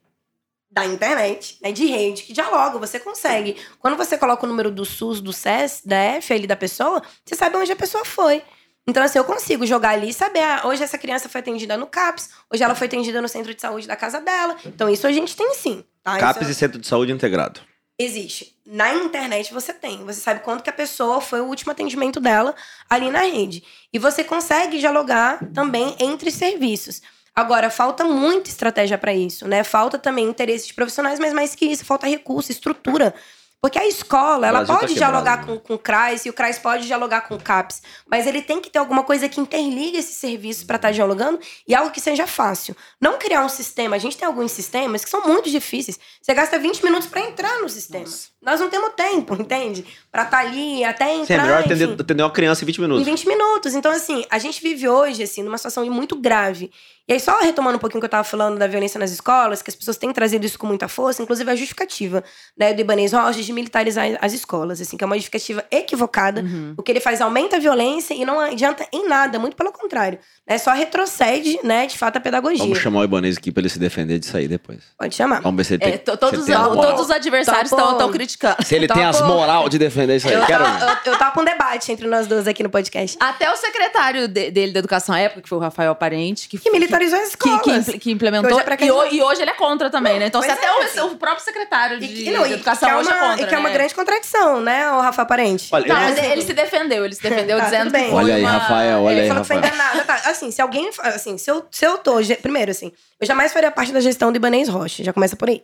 da 0.71 0.85
internet, 0.85 1.59
né, 1.63 1.73
de 1.73 1.87
rede, 1.87 2.23
que 2.23 2.33
dialoga, 2.33 2.79
você 2.79 3.01
consegue. 3.01 3.57
Quando 3.79 3.97
você 3.97 4.19
coloca 4.19 4.45
o 4.45 4.49
número 4.49 4.71
do 4.71 4.85
SUS, 4.85 5.21
do 5.21 5.33
SES, 5.33 5.83
da 5.85 5.97
F 5.97 6.33
ali 6.33 6.47
da 6.47 6.57
pessoa, 6.57 7.03
você 7.25 7.35
sabe 7.35 7.57
onde 7.57 7.73
a 7.73 7.77
pessoa 7.77 8.05
foi. 8.05 8.43
Então, 8.87 9.03
assim, 9.03 9.19
eu 9.19 9.25
consigo 9.25 9.67
jogar 9.67 9.91
ali 9.91 10.11
e 10.11 10.15
saber, 10.15 10.41
ah, 10.41 10.63
hoje 10.65 10.83
essa 10.83 10.97
criança 10.97 11.29
foi 11.29 11.41
atendida 11.41 11.77
no 11.77 11.87
CAPS, 11.87 12.31
hoje 12.51 12.63
ela 12.63 12.75
foi 12.75 12.87
atendida 12.87 13.21
no 13.21 13.29
centro 13.29 13.55
de 13.55 13.61
saúde 13.61 13.87
da 13.87 13.97
casa 13.97 14.21
dela. 14.21 14.57
Então, 14.65 14.89
isso 14.89 15.07
a 15.07 15.13
gente 15.13 15.37
tem 15.37 15.53
sim. 15.55 15.85
Tá? 16.03 16.19
CAPES 16.19 16.43
Isso 16.43 16.53
e 16.53 16.55
Centro 16.55 16.81
de 16.81 16.87
Saúde 16.87 17.13
Integrado. 17.13 17.61
existe. 17.99 18.57
Na 18.65 18.95
internet 18.95 19.53
você 19.53 19.75
tem. 19.75 20.05
Você 20.05 20.21
sabe 20.21 20.41
quanto 20.41 20.63
que 20.63 20.71
a 20.71 20.73
pessoa 20.73 21.21
foi 21.21 21.41
o 21.41 21.47
último 21.47 21.73
atendimento 21.73 22.21
dela 22.21 22.55
ali 22.89 23.11
na 23.11 23.23
rede. 23.23 23.63
E 23.93 23.99
você 23.99 24.23
consegue 24.23 24.79
dialogar 24.79 25.39
também 25.53 25.97
entre 25.99 26.31
serviços. 26.31 27.03
Agora, 27.39 27.71
falta 27.71 28.03
muita 28.03 28.51
estratégia 28.51 28.99
para 28.99 29.15
isso, 29.15 29.47
né? 29.47 29.63
Falta 29.63 29.97
também 29.97 30.25
interesse 30.25 30.67
de 30.67 30.75
profissionais, 30.75 31.21
mas 31.21 31.33
mais 31.33 31.55
que 31.55 31.67
isso, 31.67 31.85
falta 31.85 32.05
recurso, 32.05 32.51
estrutura. 32.51 33.15
Porque 33.61 33.79
a 33.79 33.87
escola, 33.87 34.45
ela 34.45 34.65
tá 34.65 34.75
pode 34.75 34.93
quebrado, 34.93 35.13
dialogar 35.13 35.47
com, 35.47 35.57
com 35.57 35.75
o 35.75 35.79
CRAS 35.79 36.27
e 36.27 36.31
o 36.31 36.33
CRAS 36.33 36.59
pode 36.59 36.87
dialogar 36.89 37.23
com 37.23 37.37
o 37.37 37.41
CAPS. 37.41 37.81
Mas 38.11 38.27
ele 38.27 38.43
tem 38.43 38.61
que 38.61 38.69
ter 38.69 38.81
alguma 38.81 39.05
coisa 39.05 39.29
que 39.29 39.41
interliga 39.41 39.99
esses 39.99 40.17
serviços 40.17 40.65
para 40.65 40.77
estar 40.77 40.91
dialogando 40.91 41.39
e 41.67 41.77
algo 41.77 41.93
que 41.93 42.01
seja 42.01 42.27
fácil. 42.27 42.77
Não 43.01 43.19
criar 43.19 43.45
um 43.45 43.49
sistema. 43.49 43.95
A 43.95 43.99
gente 44.01 44.17
tem 44.17 44.27
alguns 44.27 44.51
sistemas 44.51 45.05
que 45.05 45.11
são 45.11 45.23
muito 45.23 45.49
difíceis. 45.49 45.97
Você 46.21 46.35
gasta 46.35 46.59
20 46.59 46.83
minutos 46.83 47.07
para 47.07 47.21
entrar 47.21 47.61
no 47.61 47.69
sistema. 47.69 48.07
Nós 48.41 48.61
não 48.61 48.71
temos 48.71 48.91
tempo, 48.97 49.35
entende? 49.35 49.85
Para 50.13 50.23
estar 50.23 50.39
ali 50.39 50.85
até 50.85 51.13
entrar. 51.13 51.27
Sim, 51.27 51.33
é 51.35 51.43
melhor 51.43 51.61
enfim. 51.61 51.73
atender, 51.73 52.01
atender 52.01 52.23
uma 52.23 52.31
criança 52.31 52.63
em 52.63 52.67
20 52.67 52.79
Em 52.79 52.81
minutos. 52.83 53.05
20 53.07 53.27
minutos. 53.29 53.75
Então, 53.75 53.91
assim, 53.91 54.25
a 54.31 54.39
gente 54.39 54.63
vive 54.63 54.89
hoje, 54.89 55.23
assim, 55.25 55.43
numa 55.43 55.59
situação 55.59 55.85
muito 55.91 56.15
grave. 56.17 56.71
E 57.09 57.15
aí, 57.15 57.21
só 57.21 57.39
retomando 57.41 57.77
um 57.77 57.81
pouquinho 57.81 57.99
o 57.99 58.03
que 58.03 58.07
eu 58.07 58.11
tava 58.11 58.23
falando 58.23 58.59
da 58.59 58.67
violência 58.67 58.99
nas 59.01 59.11
escolas, 59.11 59.63
que 59.63 59.71
as 59.71 59.75
pessoas 59.75 59.97
têm 59.97 60.13
trazido 60.13 60.45
isso 60.45 60.59
com 60.59 60.67
muita 60.67 60.89
força, 60.89 61.23
inclusive 61.23 61.51
a 61.51 61.57
justificativa, 61.57 62.23
né, 62.57 62.75
do 62.75 62.81
Ibanez 62.83 63.13
Rocha 63.15 63.43
de 63.43 63.51
militarizar 63.53 64.07
as 64.21 64.35
escolas, 64.35 64.79
assim, 64.81 64.97
que 64.97 65.03
é 65.03 65.07
uma 65.07 65.17
justificativa 65.17 65.65
equivocada. 65.71 66.43
Uhum. 66.43 66.75
O 66.77 66.83
que 66.83 66.93
ele 66.93 67.01
faz 67.01 67.21
aumenta 67.23 67.57
a 67.57 67.59
violência 67.59 68.13
e 68.13 68.27
não 68.27 68.39
adianta 68.39 68.87
em 68.93 69.09
nada, 69.09 69.39
muito 69.39 69.57
pelo 69.57 69.73
contrário. 69.73 70.19
Né, 70.47 70.59
só 70.59 70.73
retrocede, 70.73 71.59
né, 71.65 71.87
de 71.87 71.97
fato, 71.97 72.19
a 72.19 72.21
pedagogia. 72.21 72.59
Vamos 72.59 72.79
chamar 72.79 73.01
o 73.01 73.05
Ibanez 73.05 73.39
aqui 73.39 73.51
pra 73.51 73.63
ele 73.63 73.71
se 73.71 73.79
defender 73.79 74.19
disso 74.19 74.37
aí 74.37 74.47
depois. 74.47 74.81
Pode 74.99 75.15
chamar. 75.15 75.41
Vamos 75.41 75.57
ver 75.57 75.65
se 75.65 75.75
ele 75.75 75.83
tem, 75.85 75.95
É, 75.95 75.99
to- 75.99 76.17
todos, 76.19 76.45
se 76.45 76.51
ele 76.51 76.55
tem 76.55 76.55
as 76.55 76.69
os- 76.71 76.77
moral. 76.77 76.91
todos 76.93 77.05
os 77.07 77.11
adversários 77.11 77.71
Tá 77.71 77.77
bom. 77.77 77.93
estão 77.93 78.11
criticando. 78.13 78.28
Se 78.65 78.75
ele 78.75 78.87
tem 78.89 79.05
as 79.05 79.21
moral 79.23 79.69
de 79.69 79.79
defender 79.79 80.17
isso 80.17 80.29
aí. 80.29 80.35
Eu 80.35 80.45
Quero... 80.47 80.65
tava, 80.65 81.01
eu, 81.05 81.13
eu 81.13 81.19
tava 81.19 81.31
com 81.33 81.41
um 81.41 81.45
debate 81.45 81.91
entre 81.93 82.07
nós 82.07 82.27
duas 82.27 82.47
aqui 82.47 82.63
no 82.63 82.71
podcast. 82.71 83.17
Até 83.21 83.51
o 83.51 83.57
secretário 83.57 84.29
de- 84.29 84.51
dele 84.51 84.73
da 84.73 84.79
educação 84.81 85.15
à 85.15 85.19
época, 85.21 85.43
que 85.43 85.49
foi 85.49 85.59
o 85.59 85.61
Rafael 85.61 85.95
Parente, 85.95 86.49
que, 86.49 86.59
Que 86.59 86.71
militarizou 86.71 87.19
as 87.19 87.35
que, 87.35 87.49
escolas. 87.49 87.63
que, 87.63 87.71
impl- 87.71 87.99
que 87.99 88.11
implementou. 88.11 88.49
Que 88.49 88.55
hoje 88.55 88.63
é 88.63 88.65
pra 88.65 88.77
e, 89.11 89.17
e 89.17 89.23
hoje 89.23 89.43
ele 89.43 89.51
é 89.51 89.55
contra 89.55 89.91
também, 89.91 90.19
né? 90.19 90.27
Então, 90.27 90.43
se 90.43 90.51
até 90.51 90.67
é, 90.67 90.73
o- 90.73 90.79
assim. 90.83 91.01
o, 91.01 91.17
próprio 91.17 91.45
secretário 91.45 91.99
de, 91.99 92.05
E, 92.07 92.25
que- 92.25 92.31
não, 92.31 92.47
de 92.47 92.55
educação 92.55 92.89
que 92.89 92.95
é 92.95 92.99
hoje 92.99 93.09
uma, 93.09 93.17
é 93.17 93.29
contra. 93.29 93.45
e 93.45 93.47
que 93.49 93.55
é 93.55 93.59
uma 93.59 93.69
né? 93.69 93.75
grande 93.75 93.95
contradição, 93.95 94.61
né, 94.61 94.91
o 94.93 95.01
Rafa 95.01 95.25
Parente? 95.25 95.69
Olha, 95.73 95.87
Não, 95.87 95.95
mas 96.01 96.19
ele 96.19 96.43
se 96.43 96.53
defendeu, 96.53 97.05
ele 97.05 97.15
se 97.15 97.23
defendeu 97.23 97.59
Tá, 97.59 97.65
dizendo 97.65 97.91
que 97.93 97.99
foi 97.99 98.11
Olha 98.13 98.35
aí, 98.35 98.43
uma- 98.43 98.51
Rafael, 98.51 99.03
olha 99.03 99.13
Ele 99.13 99.21
aí, 99.23 99.29
falou 99.29 99.43
que 99.43 99.47
foi 99.49 99.57
Rafael. 99.57 99.75
enganado. 99.75 100.05
Tá, 100.07 100.15
assim, 100.31 100.51
se 100.51 100.61
alguém. 100.63 100.91
Assim, 101.03 101.37
se 101.39 101.51
eu, 101.51 101.65
se 101.71 101.85
eu 101.87 101.99
tô. 101.99 102.17
Primeiro, 102.43 102.71
assim, 102.71 102.93
eu 103.21 103.27
jamais 103.27 103.53
faria 103.53 103.71
parte 103.71 103.93
da 103.93 104.01
gestão 104.01 104.31
do 104.33 104.37
Ibanez 104.37 104.69
Rocha. 104.69 105.03
Já 105.05 105.13
começa 105.13 105.37
por 105.37 105.49
aí. 105.49 105.63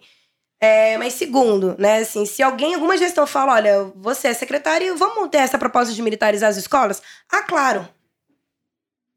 É, 0.64 0.96
mas 0.96 1.12
segundo, 1.14 1.74
né, 1.78 1.98
assim, 1.98 2.24
se 2.24 2.42
alguém, 2.42 2.74
alguma 2.74 2.96
gestão 2.96 3.26
fala, 3.26 3.52
olha, 3.54 3.84
você 3.96 4.28
é 4.28 4.34
secretário, 4.34 4.96
vamos 4.96 5.28
ter 5.28 5.38
essa 5.38 5.58
proposta 5.58 5.92
de 5.92 6.00
militarizar 6.00 6.48
as 6.48 6.56
escolas? 6.56 7.02
Ah, 7.30 7.42
claro. 7.42 7.86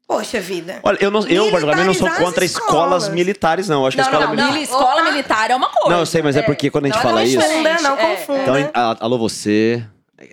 Poxa 0.06 0.40
vida. 0.40 0.80
Olha, 0.82 0.98
eu, 1.00 1.10
não, 1.10 1.20
eu 1.26 1.50
particularmente 1.50 1.86
não 1.86 1.94
sou 1.94 2.08
contra 2.24 2.44
as 2.44 2.50
escolas 2.50 3.02
escolas. 3.04 3.08
militares, 3.10 3.68
não. 3.68 3.82
Eu 3.82 3.86
acho 3.88 3.96
que 3.96 4.00
a 4.00 4.04
Não, 4.04 4.12
escola 4.12 4.26
não, 4.26 4.34
militar. 4.34 4.52
Mili- 4.52 4.64
escola 4.64 5.02
militar 5.02 5.50
é 5.50 5.56
uma 5.56 5.68
coisa. 5.70 5.90
Não, 5.90 5.98
eu 6.00 6.06
sei, 6.06 6.22
mas 6.22 6.36
é 6.36 6.42
porque 6.42 6.70
quando 6.70 6.84
a 6.84 6.88
gente 6.88 6.96
Não, 6.96 7.02
fala 7.02 7.16
não 7.16 7.22
isso- 7.26 7.36
Confunda, 7.38 7.56
diferente, 7.58 7.82
não 7.82 7.98
é, 7.98 8.16
confunda. 8.16 8.60
Então, 8.60 8.70
a- 8.74 8.96
alô 9.00 9.18
você. 9.18 9.84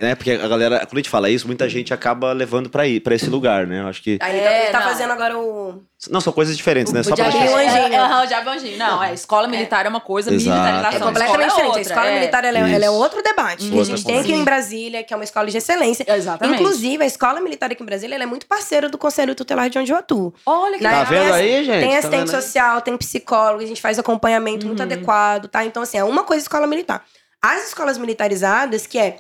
Né? 0.02 0.16
Porque 0.16 0.32
a 0.32 0.48
galera, 0.48 0.80
quando 0.80 0.94
a 0.94 0.98
gente 0.98 1.10
fala 1.10 1.30
isso, 1.30 1.48
muita 1.48 1.68
gente 1.70 1.94
acaba 1.94 2.32
levando 2.34 2.70
pra, 2.70 2.88
ir, 2.88 3.00
pra 3.00 3.16
esse 3.16 3.30
lugar, 3.30 3.66
né? 3.68 3.82
Eu 3.82 3.88
acho 3.88 4.02
que. 4.02 4.18
Aí 4.22 4.36
ele 4.38 4.44
tá, 4.44 4.52
É, 4.52 4.64
ele 4.64 4.72
tá 4.72 4.80
não. 4.80 4.88
fazendo 4.88 5.12
agora 5.12 5.38
o. 5.38 5.82
Não, 6.10 6.22
são 6.22 6.32
coisas 6.34 6.56
diferentes, 6.56 6.94
né? 6.94 7.00
O 7.00 7.04
Só 7.04 7.16
pra 7.16 7.30
gente. 7.30 7.52
um 7.52 7.58
é, 7.60 7.66
anjinho. 7.68 7.94
é, 7.94 7.96
é, 7.96 8.24
o 8.24 8.26
diabo 8.28 8.50
é 8.50 8.54
anjinho. 8.54 8.78
Não, 8.78 9.04
é, 9.04 9.14
escola 9.14 9.48
militar 9.48 9.86
é 9.86 9.90
uma 9.90 10.02
coisa, 10.02 10.32
Exato. 10.34 10.60
militarização 10.60 10.98
É 10.98 11.12
completamente 11.14 11.44
é 11.44 11.48
diferente. 11.56 11.78
a 11.78 11.82
escola 11.82 12.08
é. 12.08 12.14
militar 12.20 12.46
ela 12.46 12.58
é, 12.58 12.62
ela 12.62 12.86
é 12.86 12.88
Isso. 12.88 12.94
outro 12.94 13.24
debate. 13.24 13.70
que 13.70 13.80
a 13.80 13.84
gente 13.84 14.06
tem 14.06 14.20
aqui 14.20 14.34
em 14.34 14.44
Brasília, 14.44 15.04
que 15.04 15.14
é 15.14 15.18
uma 15.18 15.24
escola 15.24 15.48
de 15.50 15.58
excelência. 15.58 16.06
Exatamente. 16.08 16.62
Inclusive, 16.62 17.04
a 17.04 17.08
escola 17.08 17.42
militar 17.42 17.72
aqui 17.72 17.82
em 17.82 17.86
Brasília 17.86 18.16
ela 18.16 18.24
é 18.24 18.28
muito 18.28 18.46
parceira 18.46 18.88
do 18.90 18.98
Conselho 18.98 19.34
Tutelar 19.34 19.70
de 19.70 19.80
onde 19.80 19.92
eu 19.92 19.98
atuo. 19.98 20.34
Olha 20.46 20.78
que 20.78 20.84
Né? 20.84 20.90
Tá 20.92 21.10
legal. 21.10 21.24
vendo 21.24 21.34
aí, 21.34 21.64
gente? 21.66 21.80
Tem 21.80 21.92
Tá 21.92 21.98
assistente 21.98 22.30
social, 22.32 22.82
tem 22.82 22.98
psicólogo, 22.98 23.64
a 23.64 23.68
gente 23.68 23.82
faz 23.82 23.98
acompanhamento 23.98 24.68
muito 24.68 24.80
Uhum. 24.80 24.86
adequado, 24.86 25.48
tá? 25.48 25.66
Então, 25.66 25.82
assim, 25.82 25.98
é 25.98 26.04
uma 26.04 26.24
coisa 26.24 26.44
escola 26.44 26.68
militar. 26.68 27.04
As 27.42 27.68
escolas 27.68 27.98
militarizadas, 27.98 28.86
que 28.88 28.98
é 28.98 29.18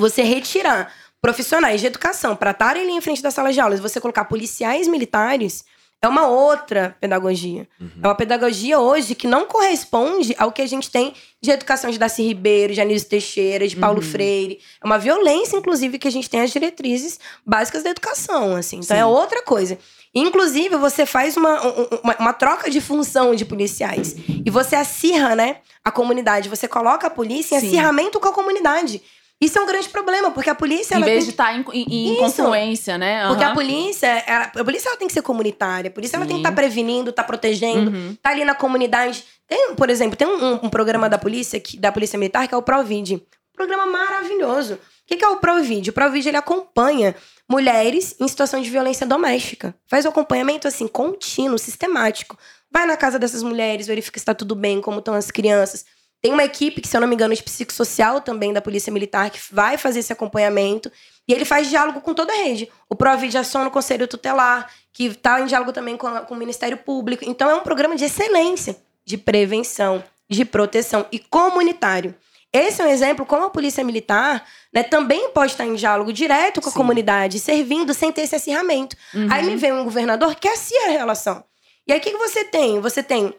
você 0.00 0.22
retirar 0.22 0.92
profissionais 1.22 1.80
de 1.80 1.86
educação 1.86 2.34
para 2.34 2.50
estarem 2.52 2.82
ali 2.82 2.92
em 2.92 3.00
frente 3.00 3.22
das 3.22 3.34
salas 3.34 3.54
de 3.54 3.60
aulas, 3.60 3.78
você 3.78 4.00
colocar 4.00 4.24
policiais 4.24 4.88
militares, 4.88 5.64
é 6.02 6.08
uma 6.08 6.26
outra 6.26 6.96
pedagogia. 6.98 7.68
Uhum. 7.78 7.90
É 8.02 8.06
uma 8.08 8.14
pedagogia 8.14 8.80
hoje 8.80 9.14
que 9.14 9.26
não 9.26 9.44
corresponde 9.46 10.34
ao 10.38 10.50
que 10.50 10.62
a 10.62 10.66
gente 10.66 10.90
tem 10.90 11.12
de 11.42 11.50
educação 11.50 11.90
de 11.90 11.98
Darcy 11.98 12.22
Ribeiro, 12.22 12.72
de 12.72 12.80
Anísio 12.80 13.06
Teixeira, 13.06 13.68
de 13.68 13.76
Paulo 13.76 13.98
Uhum. 14.00 14.08
Freire. 14.10 14.60
É 14.82 14.86
uma 14.86 14.98
violência, 14.98 15.58
inclusive, 15.58 15.98
que 15.98 16.08
a 16.08 16.10
gente 16.10 16.30
tem 16.30 16.40
as 16.40 16.50
diretrizes 16.50 17.20
básicas 17.44 17.82
da 17.82 17.90
educação, 17.90 18.56
assim. 18.56 18.76
Então 18.76 18.96
Sim. 18.96 19.02
é 19.02 19.04
outra 19.04 19.42
coisa. 19.42 19.76
Inclusive, 20.14 20.74
você 20.76 21.04
faz 21.04 21.36
uma, 21.36 21.64
um- 21.66 21.88
uma, 22.02 22.16
uma 22.18 22.32
troca 22.32 22.70
de 22.70 22.80
função 22.80 23.34
de 23.34 23.44
policiais. 23.44 24.16
E 24.44 24.50
você 24.50 24.76
acirra, 24.76 25.36
né, 25.36 25.58
a 25.84 25.90
comunidade. 25.90 26.48
Você 26.48 26.66
coloca 26.66 27.08
a 27.08 27.10
polícia 27.10 27.56
em 27.56 27.60
Sim. 27.60 27.66
acirramento 27.68 28.18
com 28.18 28.28
a 28.28 28.32
comunidade. 28.32 29.02
Isso 29.40 29.58
é 29.58 29.62
um 29.62 29.66
grande 29.66 29.88
problema, 29.88 30.30
porque 30.30 30.50
a 30.50 30.54
polícia... 30.54 30.96
Em 30.96 31.02
vez 31.02 31.18
tem 31.18 31.24
de 31.24 31.30
estar 31.30 31.54
em, 31.56 31.64
em, 31.72 31.84
em 31.88 32.12
Isso. 32.12 32.20
confluência, 32.22 32.98
né? 32.98 33.26
porque 33.28 33.42
a 33.42 33.54
polícia, 33.54 34.06
ela- 34.26 34.50
a 34.54 34.64
polícia 34.64 34.88
ela 34.90 34.98
tem 34.98 35.06
que 35.08 35.14
ser 35.14 35.22
comunitária. 35.22 35.88
A 35.88 35.92
polícia 35.92 36.16
ela 36.16 36.26
tem 36.26 36.36
que 36.36 36.42
estar 36.42 36.52
prevenindo, 36.52 37.08
estar 37.10 37.24
protegendo, 37.24 37.90
Uhum. 37.90 38.16
tá 38.22 38.30
ali 38.30 38.44
na 38.44 38.54
comunidade. 38.54 39.24
Tem, 39.48 39.74
por 39.74 39.88
exemplo, 39.88 40.14
tem 40.16 40.28
um, 40.28 40.54
um 40.66 40.68
programa 40.68 41.08
da 41.08 41.16
polícia, 41.16 41.58
que, 41.58 41.78
da 41.78 41.90
polícia 41.90 42.18
militar, 42.18 42.46
que 42.46 42.54
é 42.54 42.56
o 42.56 42.62
Provid. 42.62 43.14
Um 43.14 43.20
programa 43.56 43.86
maravilhoso. 43.86 44.74
O 44.74 44.78
que, 45.06 45.16
que 45.16 45.24
é 45.24 45.28
o 45.28 45.36
Provid? 45.38 45.88
O 45.88 45.92
Provid 45.92 46.28
ele 46.28 46.36
acompanha 46.36 47.16
mulheres 47.48 48.14
em 48.20 48.28
situação 48.28 48.60
de 48.60 48.70
violência 48.70 49.06
doméstica. 49.06 49.74
Faz 49.88 50.04
o 50.04 50.08
acompanhamento 50.08 50.68
assim 50.68 50.86
contínuo, 50.86 51.58
sistemático. 51.58 52.38
Vai 52.70 52.86
na 52.86 52.96
casa 52.96 53.18
dessas 53.18 53.42
mulheres, 53.42 53.86
verifica 53.88 54.18
se 54.18 54.22
está 54.22 54.34
tudo 54.34 54.54
bem, 54.54 54.80
como 54.80 54.98
estão 55.00 55.14
as 55.14 55.30
crianças. 55.30 55.84
Tem 56.22 56.32
uma 56.32 56.44
equipe 56.44 56.80
que, 56.80 56.88
se 56.88 56.96
eu 56.96 57.00
não 57.00 57.08
me 57.08 57.14
engano, 57.14 57.34
de 57.34 57.42
psicossocial 57.42 58.20
também 58.20 58.52
da 58.52 58.60
Polícia 58.60 58.92
Militar 58.92 59.30
que 59.30 59.40
vai 59.50 59.78
fazer 59.78 60.00
esse 60.00 60.12
acompanhamento. 60.12 60.90
E 61.26 61.32
ele 61.32 61.44
faz 61.44 61.68
diálogo 61.68 62.00
com 62.00 62.12
toda 62.12 62.32
a 62.32 62.36
rede. 62.36 62.68
O 62.88 62.94
Provid 62.96 63.36
aciona 63.38 63.68
o 63.68 63.70
Conselho 63.70 64.06
Tutelar, 64.06 64.70
que 64.92 65.06
está 65.06 65.40
em 65.40 65.46
diálogo 65.46 65.72
também 65.72 65.96
com, 65.96 66.06
a- 66.06 66.20
com 66.20 66.34
o 66.34 66.36
Ministério 66.36 66.76
Público. 66.76 67.24
Então, 67.26 67.48
é 67.48 67.54
um 67.54 67.60
programa 67.60 67.96
de 67.96 68.04
excelência, 68.04 68.76
de 69.04 69.16
prevenção, 69.16 70.04
de 70.28 70.44
proteção 70.44 71.06
e 71.10 71.18
comunitário. 71.18 72.14
Esse 72.52 72.82
é 72.82 72.84
um 72.84 72.88
exemplo 72.88 73.24
como 73.24 73.44
a 73.44 73.50
Polícia 73.50 73.82
Militar 73.84 74.44
né, 74.74 74.82
também 74.82 75.30
pode 75.30 75.52
estar 75.52 75.64
em 75.64 75.74
diálogo 75.74 76.12
direto 76.12 76.60
com 76.60 76.68
a 76.68 76.72
Sim. 76.72 76.78
comunidade, 76.78 77.38
servindo 77.38 77.94
sem 77.94 78.10
ter 78.12 78.22
esse 78.22 78.34
acirramento. 78.34 78.96
Uhum. 79.14 79.28
Aí 79.30 79.44
me 79.46 79.56
vem 79.56 79.72
um 79.72 79.84
governador 79.84 80.34
que 80.34 80.48
acirra 80.48 80.88
a 80.88 80.90
relação. 80.90 81.44
E 81.86 81.92
aí 81.92 81.98
o 81.98 82.02
que, 82.02 82.10
que 82.10 82.16
você 82.18 82.44
tem? 82.44 82.80
Você 82.80 83.02
tem 83.04 83.32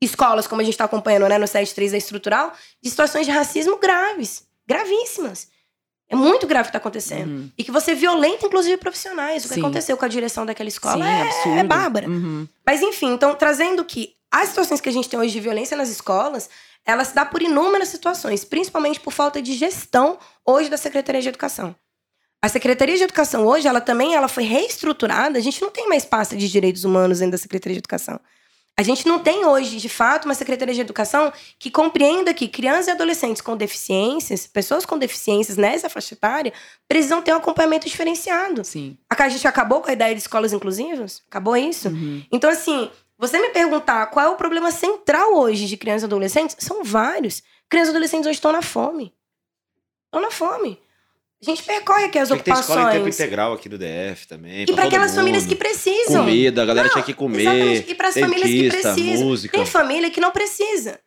escolas, 0.00 0.46
como 0.46 0.60
a 0.60 0.64
gente 0.64 0.74
está 0.74 0.84
acompanhando 0.84 1.28
né, 1.28 1.38
no 1.38 1.46
73 1.46 1.92
da 1.92 1.98
estrutural, 1.98 2.52
de 2.82 2.90
situações 2.90 3.26
de 3.26 3.32
racismo 3.32 3.78
graves, 3.78 4.44
gravíssimas. 4.66 5.48
É 6.08 6.16
muito 6.16 6.46
grave 6.46 6.62
o 6.62 6.66
que 6.66 6.68
está 6.70 6.78
acontecendo. 6.78 7.30
Uhum. 7.30 7.50
E 7.58 7.62
que 7.62 7.70
você 7.70 7.94
violenta, 7.94 8.46
inclusive, 8.46 8.78
profissionais. 8.78 9.44
O 9.44 9.48
que 9.48 9.54
Sim. 9.54 9.60
aconteceu 9.60 9.96
com 9.96 10.04
a 10.04 10.08
direção 10.08 10.46
daquela 10.46 10.68
escola 10.68 11.04
Sim, 11.04 11.10
é, 11.10 11.22
absurdo. 11.22 11.58
é 11.58 11.64
bárbara. 11.64 12.08
Uhum. 12.08 12.48
Mas 12.64 12.80
enfim, 12.80 13.12
então 13.12 13.34
trazendo 13.34 13.84
que 13.84 14.14
as 14.30 14.48
situações 14.48 14.80
que 14.80 14.88
a 14.88 14.92
gente 14.92 15.08
tem 15.08 15.18
hoje 15.18 15.32
de 15.32 15.40
violência 15.40 15.76
nas 15.76 15.90
escolas, 15.90 16.48
ela 16.84 17.04
se 17.04 17.14
dá 17.14 17.26
por 17.26 17.42
inúmeras 17.42 17.88
situações, 17.88 18.44
principalmente 18.44 19.00
por 19.00 19.12
falta 19.12 19.42
de 19.42 19.52
gestão 19.52 20.18
hoje 20.44 20.70
da 20.70 20.78
Secretaria 20.78 21.20
de 21.20 21.28
Educação. 21.28 21.74
A 22.40 22.48
Secretaria 22.48 22.96
de 22.96 23.02
Educação 23.02 23.46
hoje, 23.46 23.66
ela 23.66 23.80
também 23.80 24.14
ela 24.14 24.28
foi 24.28 24.44
reestruturada. 24.44 25.38
A 25.38 25.42
gente 25.42 25.60
não 25.60 25.70
tem 25.70 25.88
mais 25.88 26.04
pasta 26.04 26.36
de 26.36 26.48
direitos 26.48 26.84
humanos 26.84 27.18
dentro 27.18 27.32
da 27.32 27.38
Secretaria 27.38 27.74
de 27.74 27.80
Educação. 27.80 28.18
A 28.78 28.82
gente 28.84 29.08
não 29.08 29.18
tem 29.18 29.44
hoje, 29.44 29.76
de 29.78 29.88
fato, 29.88 30.26
uma 30.26 30.34
Secretaria 30.34 30.72
de 30.72 30.80
Educação 30.80 31.32
que 31.58 31.68
compreenda 31.68 32.32
que 32.32 32.46
crianças 32.46 32.86
e 32.86 32.90
adolescentes 32.92 33.42
com 33.42 33.56
deficiências, 33.56 34.46
pessoas 34.46 34.86
com 34.86 34.96
deficiências 34.96 35.56
nessa 35.56 35.90
faixa 35.90 36.14
etária, 36.14 36.52
precisam 36.86 37.20
ter 37.20 37.32
um 37.32 37.38
acompanhamento 37.38 37.88
diferenciado. 37.88 38.62
Sim. 38.64 38.96
A 39.10 39.28
gente 39.28 39.48
acabou 39.48 39.80
com 39.80 39.90
a 39.90 39.92
ideia 39.92 40.14
de 40.14 40.20
escolas 40.20 40.52
inclusivas? 40.52 41.24
Acabou 41.28 41.56
isso? 41.56 41.88
Uhum. 41.88 42.22
Então, 42.30 42.48
assim, 42.48 42.88
você 43.18 43.40
me 43.40 43.48
perguntar 43.48 44.06
qual 44.06 44.26
é 44.26 44.28
o 44.28 44.36
problema 44.36 44.70
central 44.70 45.34
hoje 45.34 45.66
de 45.66 45.76
crianças 45.76 46.02
e 46.02 46.06
adolescentes, 46.06 46.56
são 46.60 46.84
vários. 46.84 47.42
Crianças 47.68 47.88
e 47.88 47.96
adolescentes 47.96 48.26
hoje 48.28 48.36
estão 48.36 48.52
na 48.52 48.62
fome. 48.62 49.12
Estão 50.04 50.22
na 50.22 50.30
fome. 50.30 50.80
A 51.40 51.44
gente 51.44 51.62
percorre 51.62 52.04
aqui 52.06 52.18
as 52.18 52.26
Tinha 52.28 52.38
que 52.38 52.44
ter 52.44 52.50
escola 52.50 52.80
em 52.80 52.84
tempo 52.84 52.88
ocupações. 52.96 53.14
integral 53.20 53.52
aqui 53.52 53.68
do 53.68 53.78
DF 53.78 54.26
também. 54.26 54.64
E 54.68 54.72
para 54.72 54.84
aquelas 54.84 55.14
famílias 55.14 55.44
mundo. 55.44 55.50
que 55.50 55.56
precisam. 55.56 56.24
Comida, 56.24 56.62
a 56.62 56.66
galera 56.66 56.88
Não, 56.88 56.92
tinha 56.94 57.04
que 57.04 57.14
comer. 57.14 57.42
Exatamente. 57.42 57.90
E 57.90 57.94
para 57.94 58.08
as 58.08 58.14
famílias 58.14 58.50
que 58.50 58.68
precisam. 58.70 59.26
música. 59.26 59.56
Tem 59.56 59.66
família 59.66 60.10
que 60.10 60.20
não 60.20 60.32
precisa. 60.32 60.98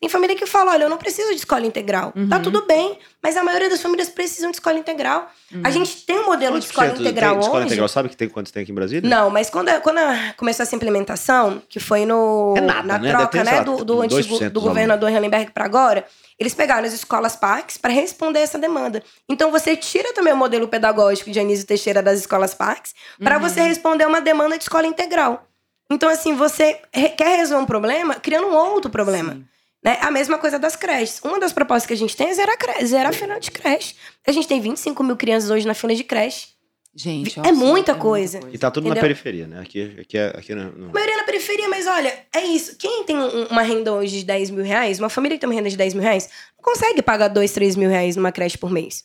Tem 0.00 0.08
família 0.08 0.34
que 0.36 0.46
fala: 0.46 0.70
olha, 0.72 0.84
eu 0.84 0.88
não 0.88 0.96
preciso 0.96 1.28
de 1.30 1.36
escola 1.40 1.66
integral. 1.66 2.12
Tá 2.30 2.36
Uhum. 2.36 2.42
tudo 2.42 2.64
bem, 2.66 2.98
mas 3.22 3.36
a 3.36 3.42
maioria 3.42 3.68
das 3.68 3.82
famílias 3.82 4.08
precisam 4.08 4.50
de 4.50 4.56
escola 4.56 4.78
integral. 4.78 5.28
Uhum. 5.52 5.60
A 5.62 5.70
gente 5.70 6.06
tem 6.06 6.20
um 6.20 6.24
modelo 6.26 6.58
de 6.58 6.64
escola 6.66 6.86
integral 6.92 7.30
tem 7.32 7.38
de 7.40 7.44
escola 7.44 7.58
hoje. 7.58 7.66
integral, 7.66 7.88
sabe 7.88 8.08
que 8.08 8.16
tem 8.16 8.28
quantos 8.28 8.50
tem 8.52 8.62
aqui 8.62 8.70
em 8.72 8.74
Brasília? 8.74 9.10
Não, 9.10 9.28
mas 9.28 9.50
quando, 9.50 9.68
quando 9.82 9.98
começou 10.38 10.62
essa 10.62 10.74
implementação, 10.74 11.60
que 11.68 11.78
foi 11.80 12.06
no, 12.06 12.54
É 12.56 12.60
nada, 12.62 12.82
na 12.84 12.98
né? 12.98 13.10
troca 13.10 13.44
né, 13.44 13.52
lá, 13.56 13.62
do, 13.62 13.84
do 13.84 13.96
2% 13.96 14.04
antigo 14.04 14.50
do 14.50 14.60
governador 14.62 15.10
Hellenberg 15.10 15.50
para 15.50 15.66
agora, 15.66 16.06
eles 16.40 16.54
pegaram 16.54 16.86
as 16.88 16.92
escolas 16.94 17.36
parques 17.36 17.76
para 17.76 17.92
responder 17.92 18.40
essa 18.40 18.58
demanda. 18.58 19.02
Então 19.28 19.50
você 19.52 19.76
tira 19.76 20.12
também 20.14 20.32
o 20.32 20.36
modelo 20.36 20.66
pedagógico 20.66 21.30
de 21.30 21.38
Anísio 21.38 21.66
Teixeira 21.66 22.02
das 22.02 22.18
escolas 22.18 22.54
parques 22.54 22.94
para 23.22 23.36
Uhum. 23.36 23.42
você 23.42 23.60
responder 23.60 24.06
uma 24.06 24.20
demanda 24.22 24.56
de 24.56 24.64
escola 24.64 24.86
integral. 24.86 25.46
Então, 25.92 26.08
assim, 26.08 26.34
você 26.34 26.80
quer 27.16 27.36
resolver 27.36 27.62
um 27.64 27.66
problema 27.66 28.14
criando 28.14 28.46
um 28.46 28.54
outro 28.54 28.90
problema. 28.90 29.32
Sim. 29.34 29.44
Né? 29.84 29.98
A 30.00 30.10
mesma 30.10 30.38
coisa 30.38 30.58
das 30.58 30.76
creches. 30.76 31.20
Uma 31.24 31.38
das 31.40 31.52
propostas 31.52 31.86
que 31.86 31.92
a 31.92 31.96
gente 31.96 32.16
tem 32.16 32.28
é 32.28 32.34
zerar, 32.34 32.56
cre- 32.56 32.84
zerar 32.86 33.08
a 33.10 33.12
fila 33.12 33.40
de 33.40 33.50
creche. 33.50 33.96
A 34.26 34.30
gente 34.32 34.46
tem 34.46 34.60
25 34.60 35.02
mil 35.02 35.16
crianças 35.16 35.50
hoje 35.50 35.66
na 35.66 35.74
fila 35.74 35.94
de 35.94 36.04
creche. 36.04 36.48
Gente, 36.94 37.38
É 37.46 37.52
muita 37.52 37.94
coisa. 37.94 38.40
E 38.52 38.58
tá 38.58 38.68
tudo 38.70 38.84
na 38.84 38.90
Entendeu? 38.90 39.02
periferia, 39.02 39.46
né? 39.46 39.60
Aqui, 39.60 39.96
aqui, 40.00 40.18
é- 40.18 40.34
aqui 40.36 40.54
no, 40.54 40.72
no- 40.72 40.90
A 40.90 40.92
maioria 40.92 41.16
na 41.18 41.22
periferia, 41.22 41.68
mas 41.68 41.86
olha, 41.86 42.12
é 42.34 42.40
isso. 42.40 42.76
Quem 42.76 43.04
tem 43.04 43.16
um- 43.16 43.44
uma 43.46 43.62
renda 43.62 43.92
hoje 43.92 44.18
de 44.18 44.24
10 44.24 44.50
mil 44.50 44.64
reais, 44.64 44.98
uma 44.98 45.08
família 45.08 45.36
que 45.36 45.40
tem 45.40 45.48
uma 45.48 45.54
renda 45.54 45.70
de 45.70 45.76
10 45.76 45.94
mil 45.94 46.02
reais, 46.02 46.28
não 46.58 46.64
consegue 46.64 47.00
pagar 47.00 47.28
2, 47.28 47.52
3 47.52 47.76
mil 47.76 47.88
reais 47.88 48.16
numa 48.16 48.32
creche 48.32 48.58
por 48.58 48.70
mês. 48.70 49.04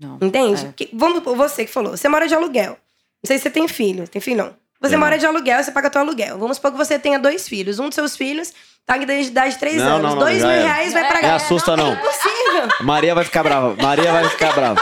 Não. 0.00 0.18
Entende? 0.22 0.64
É. 0.66 0.72
Que- 0.74 0.88
vamos 0.94 1.22
por 1.22 1.36
você 1.36 1.66
que 1.66 1.70
falou. 1.70 1.94
Você 1.96 2.08
mora 2.08 2.26
de 2.26 2.34
aluguel. 2.34 2.70
Não 2.70 3.26
sei 3.26 3.36
se 3.36 3.42
você 3.44 3.50
tem 3.50 3.68
filho. 3.68 4.08
Tem 4.08 4.20
filho, 4.20 4.38
não. 4.38 4.56
Você 4.80 4.92
Não. 4.94 5.00
mora 5.00 5.18
de 5.18 5.24
aluguel, 5.26 5.62
você 5.62 5.70
paga 5.72 5.88
teu 5.90 6.00
aluguel. 6.02 6.38
Vamos 6.38 6.56
supor 6.56 6.70
que 6.72 6.76
você 6.78 6.98
tenha 6.98 7.18
dois 7.18 7.46
filhos. 7.48 7.78
Um 7.78 7.86
dos 7.86 7.94
seus 7.94 8.16
filhos 8.16 8.52
tá 8.84 8.96
em 8.96 9.02
idade 9.02 9.52
de 9.54 9.58
3 9.58 9.76
Não, 9.76 9.86
anos. 9.96 10.02
não, 10.02 10.10
não, 10.10 10.18
dois 10.18 10.38
já 10.40 10.46
mil 10.48 10.56
era. 10.56 10.64
reais 10.72 10.92
vai 10.92 11.02
É, 11.04 11.08
pra 11.08 11.22
Não 11.28 11.34
assusta, 11.34 11.76
não. 11.76 11.92
É 11.92 11.94
impossível. 11.94 12.68
Maria 12.82 13.14
vai 13.14 13.24
ficar 13.24 13.42
brava. 13.42 13.74
Maria 13.82 14.12
vai 14.12 14.28
ficar 14.28 14.52
brava. 14.54 14.80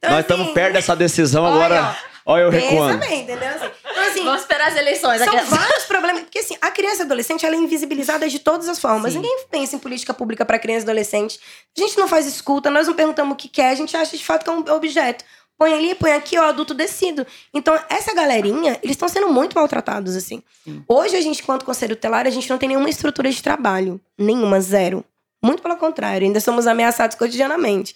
Então, 0.00 0.12
Nós 0.12 0.20
estamos 0.20 0.46
assim, 0.46 0.54
perto 0.54 0.72
dessa 0.72 0.96
decisão 0.96 1.44
Olha, 1.44 1.54
agora. 1.54 1.98
Olha 2.24 2.42
eu 2.42 2.50
recuando. 2.50 2.98
bem, 2.98 3.22
entendeu? 3.22 3.48
Assim, 3.48 3.70
Então, 3.84 4.02
assim, 4.02 4.24
Vamos 4.24 4.40
esperar 4.40 4.68
as 4.68 4.76
eleições. 4.76 5.22
São 5.22 5.44
vários 5.46 5.84
problemas. 5.84 6.22
Porque, 6.22 6.38
assim, 6.38 6.56
a 6.60 6.70
criança 6.70 7.02
e 7.02 7.04
adolescente 7.04 7.44
ela 7.44 7.54
é 7.54 7.58
invisibilizada 7.58 8.28
de 8.28 8.38
todas 8.38 8.68
as 8.68 8.78
formas. 8.78 9.12
Sim. 9.12 9.18
Ninguém 9.18 9.44
pensa 9.50 9.76
em 9.76 9.78
política 9.78 10.14
pública 10.14 10.44
para 10.44 10.58
criança 10.58 10.80
e 10.80 10.84
adolescente. 10.84 11.38
A 11.76 11.80
gente 11.80 11.98
não 11.98 12.08
faz 12.08 12.26
escuta, 12.26 12.70
nós 12.70 12.86
não 12.86 12.94
perguntamos 12.94 13.34
o 13.34 13.36
que 13.36 13.48
quer, 13.48 13.70
a 13.70 13.74
gente 13.74 13.94
acha 13.96 14.16
de 14.16 14.24
fato 14.24 14.44
que 14.44 14.50
é 14.50 14.52
um 14.52 14.74
objeto. 14.74 15.24
Põe 15.58 15.74
ali, 15.74 15.94
põe 15.94 16.12
aqui, 16.12 16.38
ó, 16.38 16.44
adulto 16.44 16.72
decido. 16.72 17.26
Então, 17.52 17.78
essa 17.90 18.14
galerinha, 18.14 18.78
eles 18.82 18.94
estão 18.94 19.08
sendo 19.08 19.28
muito 19.28 19.54
maltratados, 19.54 20.16
assim. 20.16 20.42
Sim. 20.64 20.82
Hoje, 20.88 21.16
a 21.16 21.20
gente, 21.20 21.42
quanto 21.42 21.66
conselho 21.66 21.94
tutelar, 21.94 22.26
a 22.26 22.30
gente 22.30 22.48
não 22.48 22.56
tem 22.56 22.70
nenhuma 22.70 22.88
estrutura 22.88 23.30
de 23.30 23.42
trabalho. 23.42 24.00
Nenhuma, 24.16 24.58
zero. 24.60 25.04
Muito 25.42 25.62
pelo 25.62 25.76
contrário, 25.76 26.26
ainda 26.26 26.40
somos 26.40 26.66
ameaçados 26.66 27.16
cotidianamente. 27.16 27.94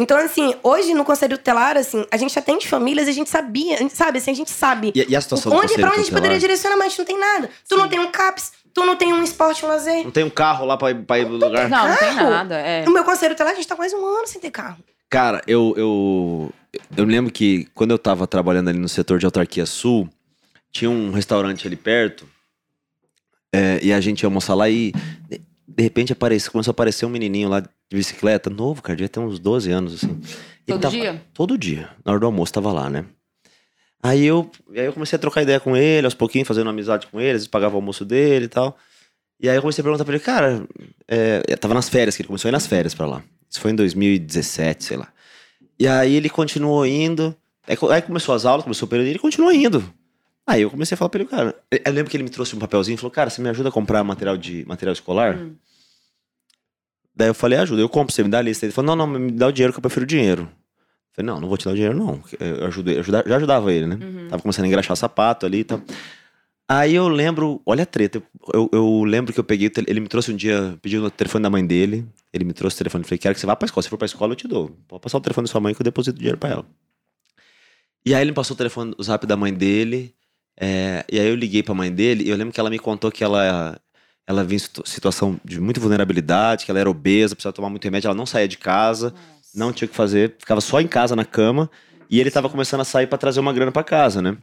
Então, 0.00 0.16
assim, 0.16 0.54
hoje 0.62 0.94
no 0.94 1.04
conselho 1.04 1.36
tutelar, 1.36 1.76
assim, 1.76 2.04
a 2.10 2.16
gente 2.16 2.36
atende 2.38 2.66
famílias 2.66 3.06
e 3.06 3.10
a 3.10 3.12
gente 3.12 3.28
sabia, 3.28 3.76
sabe, 3.90 4.18
assim, 4.18 4.30
a 4.30 4.34
gente 4.34 4.50
sabe 4.50 4.92
E, 4.94 5.04
e 5.10 5.14
a 5.14 5.20
situação 5.20 5.50
do 5.52 5.56
Onde, 5.58 5.66
conselho 5.68 5.80
pra 5.82 5.90
onde 5.90 6.00
a 6.00 6.02
gente 6.02 6.12
poderia 6.14 6.38
direcionar, 6.38 6.76
mas 6.76 6.86
a 6.86 6.88
gente 6.88 6.98
não 7.00 7.04
tem 7.06 7.18
nada. 7.18 7.50
Tu 7.68 7.76
não 7.76 7.86
tem 7.88 7.98
um 8.00 8.10
CAPS, 8.10 8.52
tu 8.72 8.86
não 8.86 8.96
tem 8.96 9.12
um 9.12 9.22
esporte, 9.22 9.64
um 9.64 9.68
lazer. 9.68 10.02
Não 10.04 10.10
tem 10.10 10.24
um 10.24 10.30
carro 10.30 10.64
lá 10.64 10.76
pra, 10.78 10.90
ir- 10.90 11.02
pra 11.04 11.18
ir 11.18 11.26
no 11.26 11.32
lugar? 11.36 11.68
Não, 11.68 11.86
não 11.88 11.96
tem 11.96 12.14
nada. 12.14 12.54
É. 12.58 12.84
No 12.84 12.92
meu 12.92 13.04
conselho 13.04 13.34
tutelar, 13.34 13.52
a 13.52 13.56
gente 13.56 13.68
tá 13.68 13.76
quase 13.76 13.94
um 13.94 14.04
ano 14.04 14.26
sem 14.26 14.40
ter 14.40 14.50
carro. 14.50 14.78
Cara, 15.10 15.42
eu, 15.46 15.74
eu, 15.76 16.50
eu 16.96 17.06
me 17.06 17.12
lembro 17.12 17.30
que 17.30 17.68
quando 17.74 17.90
eu 17.90 17.98
tava 17.98 18.26
trabalhando 18.26 18.68
ali 18.70 18.78
no 18.78 18.88
setor 18.88 19.18
de 19.18 19.26
autarquia 19.26 19.66
sul, 19.66 20.08
tinha 20.72 20.90
um 20.90 21.10
restaurante 21.10 21.66
ali 21.66 21.76
perto, 21.76 22.26
é, 23.52 23.80
e 23.82 23.92
a 23.92 24.00
gente 24.00 24.22
ia 24.22 24.28
almoçar 24.28 24.54
lá 24.54 24.70
e 24.70 24.92
de, 25.80 25.82
repente 25.82 26.12
apareceu, 26.12 26.52
começou 26.52 26.70
a 26.70 26.74
aparecer 26.74 27.06
um 27.06 27.08
menininho 27.08 27.48
lá 27.48 27.60
de 27.60 27.68
bicicleta, 27.90 28.50
novo, 28.50 28.82
cara, 28.82 28.96
devia 28.96 29.08
ter 29.08 29.20
uns 29.20 29.38
12 29.38 29.70
anos, 29.70 29.94
assim. 29.94 30.20
Todo 30.66 30.80
tava- 30.80 30.94
dia? 30.94 31.22
Todo 31.32 31.58
dia, 31.58 31.88
na 32.04 32.12
hora 32.12 32.20
do 32.20 32.26
almoço, 32.26 32.52
tava 32.52 32.72
lá, 32.72 32.88
né? 32.90 33.04
Aí 34.02 34.24
eu, 34.24 34.50
aí 34.70 34.86
eu 34.86 34.92
comecei 34.92 35.16
a 35.16 35.20
trocar 35.20 35.42
ideia 35.42 35.60
com 35.60 35.76
ele, 35.76 36.06
aos 36.06 36.14
pouquinhos, 36.14 36.48
fazendo 36.48 36.70
amizade 36.70 37.06
com 37.06 37.20
ele, 37.20 37.30
às 37.30 37.34
vezes 37.34 37.48
pagava 37.48 37.74
o 37.74 37.78
almoço 37.78 38.04
dele 38.04 38.46
e 38.46 38.48
tal. 38.48 38.76
E 39.40 39.48
aí 39.48 39.56
eu 39.56 39.62
comecei 39.62 39.82
a 39.82 39.84
perguntar 39.84 40.04
pra 40.04 40.14
ele, 40.14 40.22
cara, 40.22 40.66
é, 41.08 41.40
tava 41.56 41.74
nas 41.74 41.88
férias, 41.88 42.14
que 42.16 42.22
ele 42.22 42.26
começou 42.28 42.48
a 42.48 42.50
ir 42.50 42.52
nas 42.52 42.66
férias 42.66 42.94
pra 42.94 43.06
lá. 43.06 43.22
Isso 43.48 43.60
foi 43.60 43.70
em 43.70 43.74
2017, 43.74 44.84
sei 44.84 44.96
lá. 44.96 45.08
E 45.78 45.86
aí 45.88 46.14
ele 46.14 46.28
continuou 46.28 46.86
indo. 46.86 47.34
Aí, 47.66 47.76
aí 47.90 48.02
começou 48.02 48.34
as 48.34 48.44
aulas, 48.44 48.64
começou 48.64 48.86
o 48.86 48.88
período 48.88 49.06
e 49.08 49.10
ele 49.10 49.18
continuou 49.18 49.52
indo. 49.52 49.82
Aí 50.46 50.62
eu 50.62 50.70
comecei 50.70 50.94
a 50.94 50.98
falar 50.98 51.08
pra 51.08 51.20
ele, 51.20 51.28
cara. 51.28 51.54
Eu 51.70 51.80
eu 51.84 51.92
lembro 51.92 52.10
que 52.10 52.16
ele 52.16 52.24
me 52.24 52.30
trouxe 52.30 52.56
um 52.56 52.58
papelzinho 52.58 52.94
e 52.94 52.98
falou, 52.98 53.10
cara, 53.10 53.30
você 53.30 53.40
me 53.40 53.48
ajuda 53.48 53.68
a 53.68 53.72
comprar 53.72 54.02
material 54.02 54.36
de 54.36 54.64
material 54.66 54.92
escolar? 54.92 55.36
Hum. 55.36 55.54
Daí 57.14 57.28
eu 57.28 57.34
falei, 57.34 57.58
ajuda, 57.58 57.80
eu 57.80 57.88
compro, 57.88 58.14
você 58.14 58.22
me 58.22 58.28
dá 58.28 58.38
a 58.38 58.42
lista. 58.42 58.64
Ele 58.66 58.72
falou, 58.72 58.96
não, 58.96 59.06
não, 59.06 59.20
me 59.20 59.32
dá 59.32 59.48
o 59.48 59.52
dinheiro 59.52 59.72
que 59.72 59.78
eu 59.78 59.82
prefiro 59.82 60.04
o 60.04 60.06
dinheiro. 60.06 60.42
Eu 60.42 61.14
falei, 61.14 61.26
não, 61.26 61.40
não 61.40 61.48
vou 61.48 61.58
te 61.58 61.64
dar 61.64 61.72
o 61.72 61.74
dinheiro, 61.74 61.96
não. 61.96 62.22
Eu 62.38 62.66
ajudei, 62.66 62.98
eu 62.98 63.02
já 63.02 63.36
ajudava 63.36 63.72
ele, 63.72 63.86
né? 63.86 63.98
Uhum. 64.00 64.28
Tava 64.28 64.42
começando 64.42 64.64
a 64.64 64.68
engraxar 64.68 64.96
sapato 64.96 65.44
ali 65.44 65.58
e 65.58 65.64
tal. 65.64 65.82
Aí 66.68 66.94
eu 66.94 67.08
lembro, 67.08 67.60
olha 67.66 67.82
a 67.82 67.86
treta. 67.86 68.22
Eu, 68.54 68.70
eu 68.72 69.02
lembro 69.02 69.32
que 69.32 69.40
eu 69.40 69.44
peguei, 69.44 69.70
ele 69.88 69.98
me 69.98 70.06
trouxe 70.06 70.32
um 70.32 70.36
dia, 70.36 70.78
pediu 70.80 71.04
o 71.04 71.10
telefone 71.10 71.42
da 71.42 71.50
mãe 71.50 71.66
dele. 71.66 72.06
Ele 72.32 72.44
me 72.44 72.52
trouxe 72.52 72.76
o 72.76 72.78
telefone. 72.78 73.02
Falei, 73.02 73.18
quero 73.18 73.34
que 73.34 73.40
você 73.40 73.46
vá 73.46 73.56
pra 73.56 73.66
escola. 73.66 73.82
Se 73.82 73.88
for 73.90 73.96
pra 73.96 74.06
escola, 74.06 74.32
eu 74.32 74.36
te 74.36 74.46
dou. 74.46 74.70
Pode 74.86 75.02
passar 75.02 75.18
o 75.18 75.20
telefone 75.20 75.46
da 75.46 75.50
sua 75.50 75.60
mãe 75.60 75.74
que 75.74 75.82
eu 75.82 75.84
deposito 75.84 76.16
dinheiro 76.16 76.38
pra 76.38 76.50
ela. 76.50 76.66
E 78.06 78.14
aí 78.14 78.22
ele 78.22 78.30
me 78.30 78.34
passou 78.36 78.54
o 78.54 78.56
telefone, 78.56 78.94
o 78.96 79.02
zap 79.02 79.26
da 79.26 79.36
mãe 79.36 79.52
dele. 79.52 80.14
é, 80.56 81.04
e 81.10 81.18
aí 81.18 81.26
eu 81.28 81.34
liguei 81.34 81.62
pra 81.62 81.74
mãe 81.74 81.90
dele. 81.92 82.24
E 82.24 82.28
eu 82.30 82.36
lembro 82.36 82.54
que 82.54 82.60
ela 82.60 82.70
me 82.70 82.78
contou 82.78 83.10
que 83.10 83.24
ela, 83.24 83.80
ela 84.26 84.44
vinha 84.44 84.56
em 84.56 84.58
situ- 84.60 84.82
situação 84.86 85.40
de 85.44 85.60
muita 85.60 85.80
vulnerabilidade, 85.80 86.64
que 86.64 86.70
ela 86.70 86.80
era 86.80 86.90
obesa, 86.90 87.34
precisava 87.34 87.52
tomar 87.54 87.68
muito 87.70 87.84
remédio. 87.84 88.08
Ela 88.08 88.14
não 88.14 88.26
saía 88.26 88.46
de 88.48 88.58
casa, 88.58 89.12
não 89.54 89.72
tinha 89.72 89.86
o 89.86 89.90
que 89.90 89.96
fazer, 89.96 90.34
ficava 90.38 90.60
só 90.60 90.80
em 90.80 90.86
casa 90.86 91.16
na 91.16 91.24
cama. 91.24 91.70
E 92.08 92.20
ele 92.20 92.30
tava 92.30 92.48
começando 92.48 92.80
a 92.80 92.84
sair 92.84 93.06
pra 93.06 93.16
trazer 93.18 93.40
uma 93.40 93.52
grana 93.52 93.70
pra 93.72 93.84
casa, 93.84 94.20
né? 94.20 94.36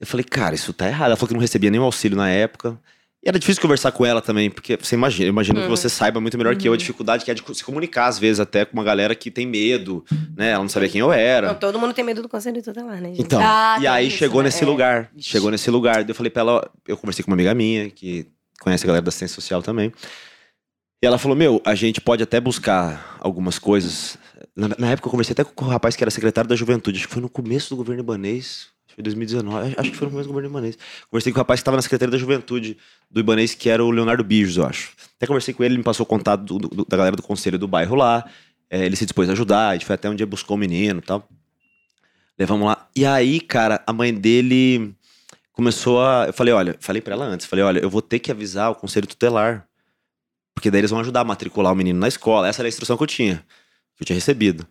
Eu 0.00 0.06
falei, 0.06 0.24
cara, 0.24 0.54
isso 0.54 0.72
tá 0.72 0.86
errado. 0.88 1.08
Ela 1.08 1.16
falou 1.16 1.28
que 1.28 1.34
não 1.34 1.40
recebia 1.40 1.70
nenhum 1.70 1.84
auxílio 1.84 2.16
na 2.16 2.28
época. 2.28 2.78
E 3.22 3.28
era 3.28 3.38
difícil 3.38 3.62
conversar 3.62 3.90
com 3.92 4.04
ela 4.04 4.20
também, 4.20 4.50
porque 4.50 4.76
você 4.76 4.94
imagina, 4.94 5.26
eu 5.26 5.30
imagino 5.30 5.58
que 5.60 5.64
Uhum. 5.66 5.70
você 5.74 5.88
saiba 5.88 6.20
muito 6.20 6.36
melhor 6.36 6.54
que 6.56 6.68
eu 6.68 6.74
a 6.74 6.76
dificuldade 6.76 7.24
que 7.24 7.30
é 7.30 7.34
de 7.34 7.42
se 7.56 7.64
comunicar, 7.64 8.06
às 8.06 8.18
vezes, 8.18 8.38
até 8.38 8.66
com 8.66 8.74
uma 8.74 8.84
galera 8.84 9.14
que 9.14 9.30
tem 9.30 9.46
medo, 9.46 10.04
né? 10.36 10.50
Ela 10.50 10.62
não 10.62 10.68
sabia 10.68 10.90
quem 10.90 11.00
eu 11.00 11.10
era. 11.10 11.48
Não, 11.48 11.54
todo 11.54 11.78
mundo 11.78 11.94
tem 11.94 12.04
medo 12.04 12.20
do 12.20 12.28
conselho 12.28 12.62
tutelar, 12.62 13.00
né, 13.00 13.08
gente? 13.10 13.22
Então, 13.22 13.40
Ah, 13.42 13.76
e 13.78 13.80
tem 13.82 13.88
aí 13.88 14.08
isso, 14.08 14.18
chegou 14.18 14.42
né? 14.42 14.48
nesse 14.48 14.62
É. 14.62 14.66
lugar. 14.66 15.10
Chegou 15.18 15.50
nesse 15.50 15.70
lugar. 15.70 15.96
Daí 16.04 16.10
Eu 16.10 16.14
falei 16.14 16.28
pra 16.28 16.40
ela, 16.40 16.70
eu 16.86 16.98
conversei 16.98 17.24
com 17.24 17.30
uma 17.30 17.34
amiga 17.34 17.54
minha, 17.54 17.88
que 17.88 18.26
conhece 18.60 18.84
a 18.84 18.86
galera 18.86 19.02
da 19.04 19.08
assistência 19.08 19.34
social 19.34 19.62
também. 19.62 19.92
E 21.02 21.06
ela 21.06 21.18
falou: 21.18 21.36
Meu, 21.36 21.60
a 21.64 21.74
gente 21.74 22.00
pode 22.00 22.22
até 22.22 22.40
buscar 22.40 23.16
algumas 23.20 23.58
coisas. 23.58 24.16
Na, 24.56 24.68
na 24.78 24.90
época 24.90 25.08
eu 25.08 25.10
conversei 25.10 25.32
até 25.32 25.44
com 25.44 25.64
o 25.64 25.68
rapaz 25.68 25.96
que 25.96 26.04
era 26.04 26.10
secretário 26.10 26.48
da 26.48 26.56
juventude, 26.56 26.98
acho 26.98 27.08
que 27.08 27.12
foi 27.14 27.22
no 27.22 27.28
começo 27.28 27.70
do 27.70 27.76
governo 27.76 28.02
Ibanês. 28.02 28.68
Foi 28.94 29.02
2019, 29.02 29.74
acho 29.76 29.90
que 29.90 29.96
foi 29.96 30.06
no 30.06 30.12
começo 30.12 30.28
do 30.28 30.32
governo 30.32 30.50
Ibanês. 30.50 30.78
Conversei 31.10 31.32
com 31.32 31.38
o 31.38 31.40
rapaz 31.40 31.58
que 31.58 31.62
estava 31.62 31.76
na 31.76 31.82
Secretaria 31.82 32.12
da 32.12 32.18
Juventude 32.18 32.76
do 33.10 33.20
Ibanês, 33.20 33.52
que 33.54 33.68
era 33.68 33.84
o 33.84 33.90
Leonardo 33.90 34.22
Bijos, 34.22 34.56
eu 34.56 34.64
acho. 34.64 34.92
Até 35.16 35.26
conversei 35.26 35.52
com 35.52 35.64
ele, 35.64 35.74
ele 35.74 35.78
me 35.78 35.84
passou 35.84 36.04
o 36.04 36.06
contato 36.06 36.42
do- 36.44 36.58
do- 36.68 36.84
da 36.84 36.96
galera 36.96 37.16
do 37.16 37.22
conselho 37.22 37.58
do 37.58 37.66
bairro 37.66 37.96
lá. 37.96 38.24
É, 38.70 38.84
ele 38.86 38.94
se 38.96 39.04
dispôs 39.04 39.28
a 39.28 39.32
ajudar, 39.32 39.70
a 39.70 39.72
gente 39.74 39.84
foi 39.84 39.94
até 39.94 40.08
um 40.08 40.14
dia 40.14 40.24
buscou 40.26 40.56
o 40.56 40.58
menino 40.60 41.00
e 41.00 41.02
tal. 41.02 41.28
Levamos 42.38 42.66
lá. 42.66 42.88
E 42.94 43.04
aí, 43.04 43.40
cara, 43.40 43.82
a 43.86 43.92
mãe 43.92 44.12
dele 44.14 44.94
começou 45.54 46.04
a. 46.04 46.26
Eu 46.26 46.32
falei, 46.32 46.52
olha, 46.52 46.76
falei 46.78 47.00
pra 47.00 47.14
ela 47.14 47.24
antes, 47.24 47.46
falei, 47.46 47.64
olha, 47.64 47.78
eu 47.80 47.88
vou 47.88 48.02
ter 48.02 48.18
que 48.18 48.30
avisar 48.30 48.70
o 48.70 48.74
conselho 48.74 49.06
tutelar. 49.06 49.66
Porque 50.54 50.70
daí 50.70 50.80
eles 50.80 50.90
vão 50.90 51.00
ajudar 51.00 51.20
a 51.20 51.24
matricular 51.24 51.72
o 51.72 51.76
menino 51.76 51.98
na 51.98 52.06
escola. 52.06 52.46
Essa 52.46 52.60
era 52.60 52.68
a 52.68 52.70
instrução 52.70 52.96
que 52.96 53.02
eu 53.02 53.06
tinha, 53.06 53.44
que 53.96 54.02
eu 54.02 54.06
tinha 54.06 54.14
recebido. 54.14 54.66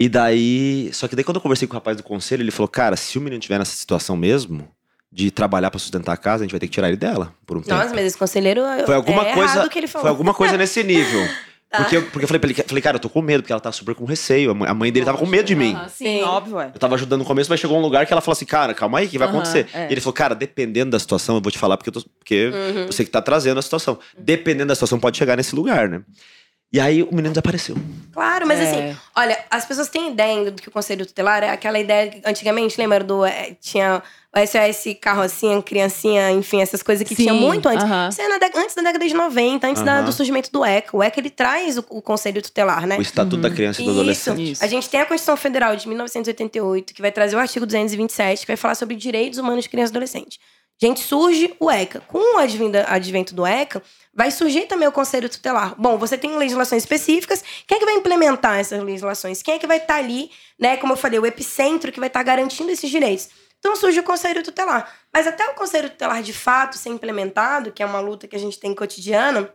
E 0.00 0.08
daí. 0.08 0.90
Só 0.92 1.06
que 1.06 1.14
daí 1.14 1.24
quando 1.24 1.36
eu 1.36 1.42
conversei 1.42 1.68
com 1.68 1.74
o 1.74 1.78
rapaz 1.78 1.96
do 1.96 2.02
conselho, 2.02 2.42
ele 2.42 2.50
falou, 2.50 2.68
cara, 2.68 2.96
se 2.96 3.18
o 3.18 3.20
menino 3.20 3.40
tiver 3.40 3.58
nessa 3.58 3.76
situação 3.76 4.16
mesmo, 4.16 4.68
de 5.10 5.30
trabalhar 5.30 5.70
pra 5.70 5.78
sustentar 5.78 6.12
a 6.12 6.16
casa, 6.16 6.42
a 6.42 6.44
gente 6.44 6.50
vai 6.50 6.60
ter 6.60 6.66
que 6.66 6.72
tirar 6.72 6.88
ele 6.88 6.96
dela 6.96 7.32
por 7.46 7.56
um 7.56 7.62
tempo. 7.62 7.74
Nossa, 7.74 7.94
mas 7.94 8.04
esse 8.04 8.18
conselheiro 8.18 8.62
Foi 8.84 8.94
alguma 8.94 9.26
é 9.26 9.34
coisa. 9.34 9.68
que 9.68 9.78
ele 9.78 9.86
falou. 9.86 10.02
Foi 10.02 10.10
alguma 10.10 10.34
coisa 10.34 10.56
nesse 10.56 10.82
nível. 10.82 11.20
Tá. 11.68 11.78
Porque, 11.78 11.96
eu, 11.96 12.02
porque 12.04 12.24
eu 12.24 12.28
falei 12.28 12.38
pra 12.40 12.48
ele, 12.50 12.62
falei, 12.62 12.80
cara, 12.82 12.96
eu 12.96 13.00
tô 13.00 13.08
com 13.08 13.20
medo, 13.20 13.42
porque 13.42 13.52
ela 13.52 13.60
tá 13.60 13.72
super 13.72 13.94
com 13.94 14.04
receio. 14.04 14.52
A 14.52 14.54
mãe- 14.54 14.68
A 14.70 14.74
mãe 14.74 14.92
dele 14.92 15.04
tava 15.04 15.18
com 15.18 15.26
medo 15.26 15.44
de 15.46 15.54
mim. 15.56 15.74
Aham, 15.74 15.88
sim, 15.88 16.22
óbvio, 16.22 16.60
é. 16.60 16.70
Eu 16.72 16.78
tava 16.78 16.94
ajudando 16.94 17.18
no 17.20 17.24
começo, 17.26 17.50
mas 17.50 17.58
chegou 17.58 17.76
um 17.76 17.80
lugar 17.82 18.06
que 18.06 18.12
ela 18.12 18.20
falou 18.22 18.34
assim, 18.34 18.44
cara, 18.46 18.72
calma 18.72 18.98
aí, 19.00 19.06
o 19.06 19.08
que 19.08 19.18
vai 19.18 19.26
Aham, 19.26 19.38
acontecer? 19.38 19.66
é. 19.74 19.88
E 19.88 19.92
ele 19.92 20.00
falou, 20.00 20.14
cara, 20.14 20.34
dependendo 20.34 20.92
da 20.92 20.98
situação, 20.98 21.34
eu 21.34 21.40
vou 21.40 21.50
te 21.50 21.58
falar 21.58 21.76
porque, 21.76 21.88
eu 21.90 21.92
tô- 21.94 22.08
porque 22.18 22.46
Uhum. 22.46 22.86
você 22.86 23.04
que 23.04 23.10
tá 23.10 23.20
trazendo 23.20 23.58
a 23.58 23.62
situação. 23.62 23.98
Dependendo 24.16 24.68
da 24.68 24.74
situação, 24.76 24.98
pode 25.00 25.18
chegar 25.18 25.36
nesse 25.36 25.56
lugar, 25.56 25.88
né? 25.88 26.02
E 26.72 26.80
aí 26.80 27.02
o 27.02 27.08
menino 27.10 27.30
desapareceu. 27.30 27.76
Claro, 28.12 28.46
mas 28.46 28.58
É. 28.60 28.62
assim, 28.90 28.96
olha, 29.14 29.38
as 29.50 29.64
pessoas 29.64 29.88
têm 29.88 30.10
ideia 30.12 30.50
do 30.50 30.60
que 30.60 30.68
o 30.68 30.72
conselho 30.72 31.06
tutelar 31.06 31.42
é 31.42 31.50
aquela 31.50 31.78
ideia 31.78 32.10
que 32.10 32.22
antigamente, 32.24 32.76
lembra 32.78 33.02
do. 33.04 33.24
é, 33.24 33.54
tinha 33.60 34.02
o 34.36 34.46
SOS 34.46 34.96
carrocinha, 35.00 35.62
criancinha, 35.62 36.30
enfim, 36.30 36.60
essas 36.60 36.82
coisas 36.82 37.06
que 37.08 37.14
Sim, 37.14 37.22
tinha 37.22 37.34
muito 37.34 37.68
antes. 37.68 37.84
aham. 37.84 38.08
Isso 38.10 38.20
é 38.20 38.28
na 38.28 38.36
antes 38.56 38.74
da 38.74 38.82
década 38.82 39.06
de 39.08 39.14
90, 39.14 39.66
antes 39.66 39.82
da- 39.82 39.96
Aham. 39.96 40.04
do 40.04 40.12
surgimento 40.12 40.50
do 40.52 40.64
ECA. 40.64 40.96
O 40.96 41.02
ECA 41.02 41.20
ele 41.20 41.30
traz 41.30 41.78
o, 41.78 41.84
o 41.88 42.02
conselho 42.02 42.42
tutelar, 42.42 42.86
né? 42.86 42.98
O 42.98 43.02
Estatuto 43.02 43.38
da 43.38 43.50
Criança 43.50 43.80
e 43.80 43.84
do 43.84 43.90
Isso. 43.90 44.00
Adolescente. 44.00 44.52
Isso. 44.52 44.64
A 44.64 44.66
gente 44.66 44.88
tem 44.90 45.00
a 45.00 45.06
Constituição 45.06 45.36
Federal 45.36 45.74
de 45.74 45.88
1988, 45.88 46.92
que 46.92 47.00
vai 47.00 47.10
trazer 47.10 47.34
o 47.36 47.38
artigo 47.38 47.64
227, 47.64 48.42
que 48.42 48.46
vai 48.46 48.56
falar 48.56 48.74
sobre 48.74 48.94
direitos 48.96 49.38
humanos 49.38 49.64
de 49.64 49.70
criança 49.70 49.90
e 49.90 49.94
adolescente. 49.94 50.38
Gente, 50.78 51.00
surge 51.00 51.54
o 51.58 51.70
ECA. 51.70 52.00
Com 52.00 52.36
o 52.36 52.38
advento 52.38 53.34
do 53.34 53.46
ECA, 53.46 53.82
vai 54.14 54.30
surgir 54.30 54.66
também 54.66 54.86
o 54.86 54.92
Conselho 54.92 55.26
Tutelar. 55.26 55.74
Bom, 55.78 55.96
você 55.96 56.18
tem 56.18 56.36
legislações 56.36 56.82
específicas. 56.82 57.42
Quem 57.66 57.76
é 57.76 57.78
que 57.78 57.86
vai 57.86 57.94
implementar 57.94 58.58
essas 58.58 58.82
legislações? 58.82 59.40
Quem 59.42 59.54
é 59.54 59.58
que 59.58 59.66
vai 59.66 59.78
estar 59.78 59.94
ali, 59.96 60.30
né? 60.60 60.76
Como 60.76 60.92
eu 60.92 60.96
falei, 60.98 61.18
o 61.18 61.24
epicentro 61.24 61.90
que 61.90 61.98
vai 61.98 62.08
estar 62.08 62.22
garantindo 62.22 62.70
esses 62.70 62.90
direitos. 62.90 63.30
Então 63.58 63.74
surge 63.76 63.98
o 64.00 64.04
Conselho 64.04 64.42
Tutelar. 64.42 64.90
Mas 65.12 65.26
até 65.26 65.46
o 65.48 65.54
Conselho 65.54 65.90
Tutelar 65.90 66.22
de 66.22 66.32
fato 66.32 66.76
ser 66.76 66.90
implementado, 66.90 67.72
que 67.72 67.82
é 67.82 67.86
uma 67.86 68.00
luta 68.00 68.28
que 68.28 68.36
a 68.36 68.38
gente 68.38 68.58
tem 68.60 68.74
cotidiana, 68.74 69.50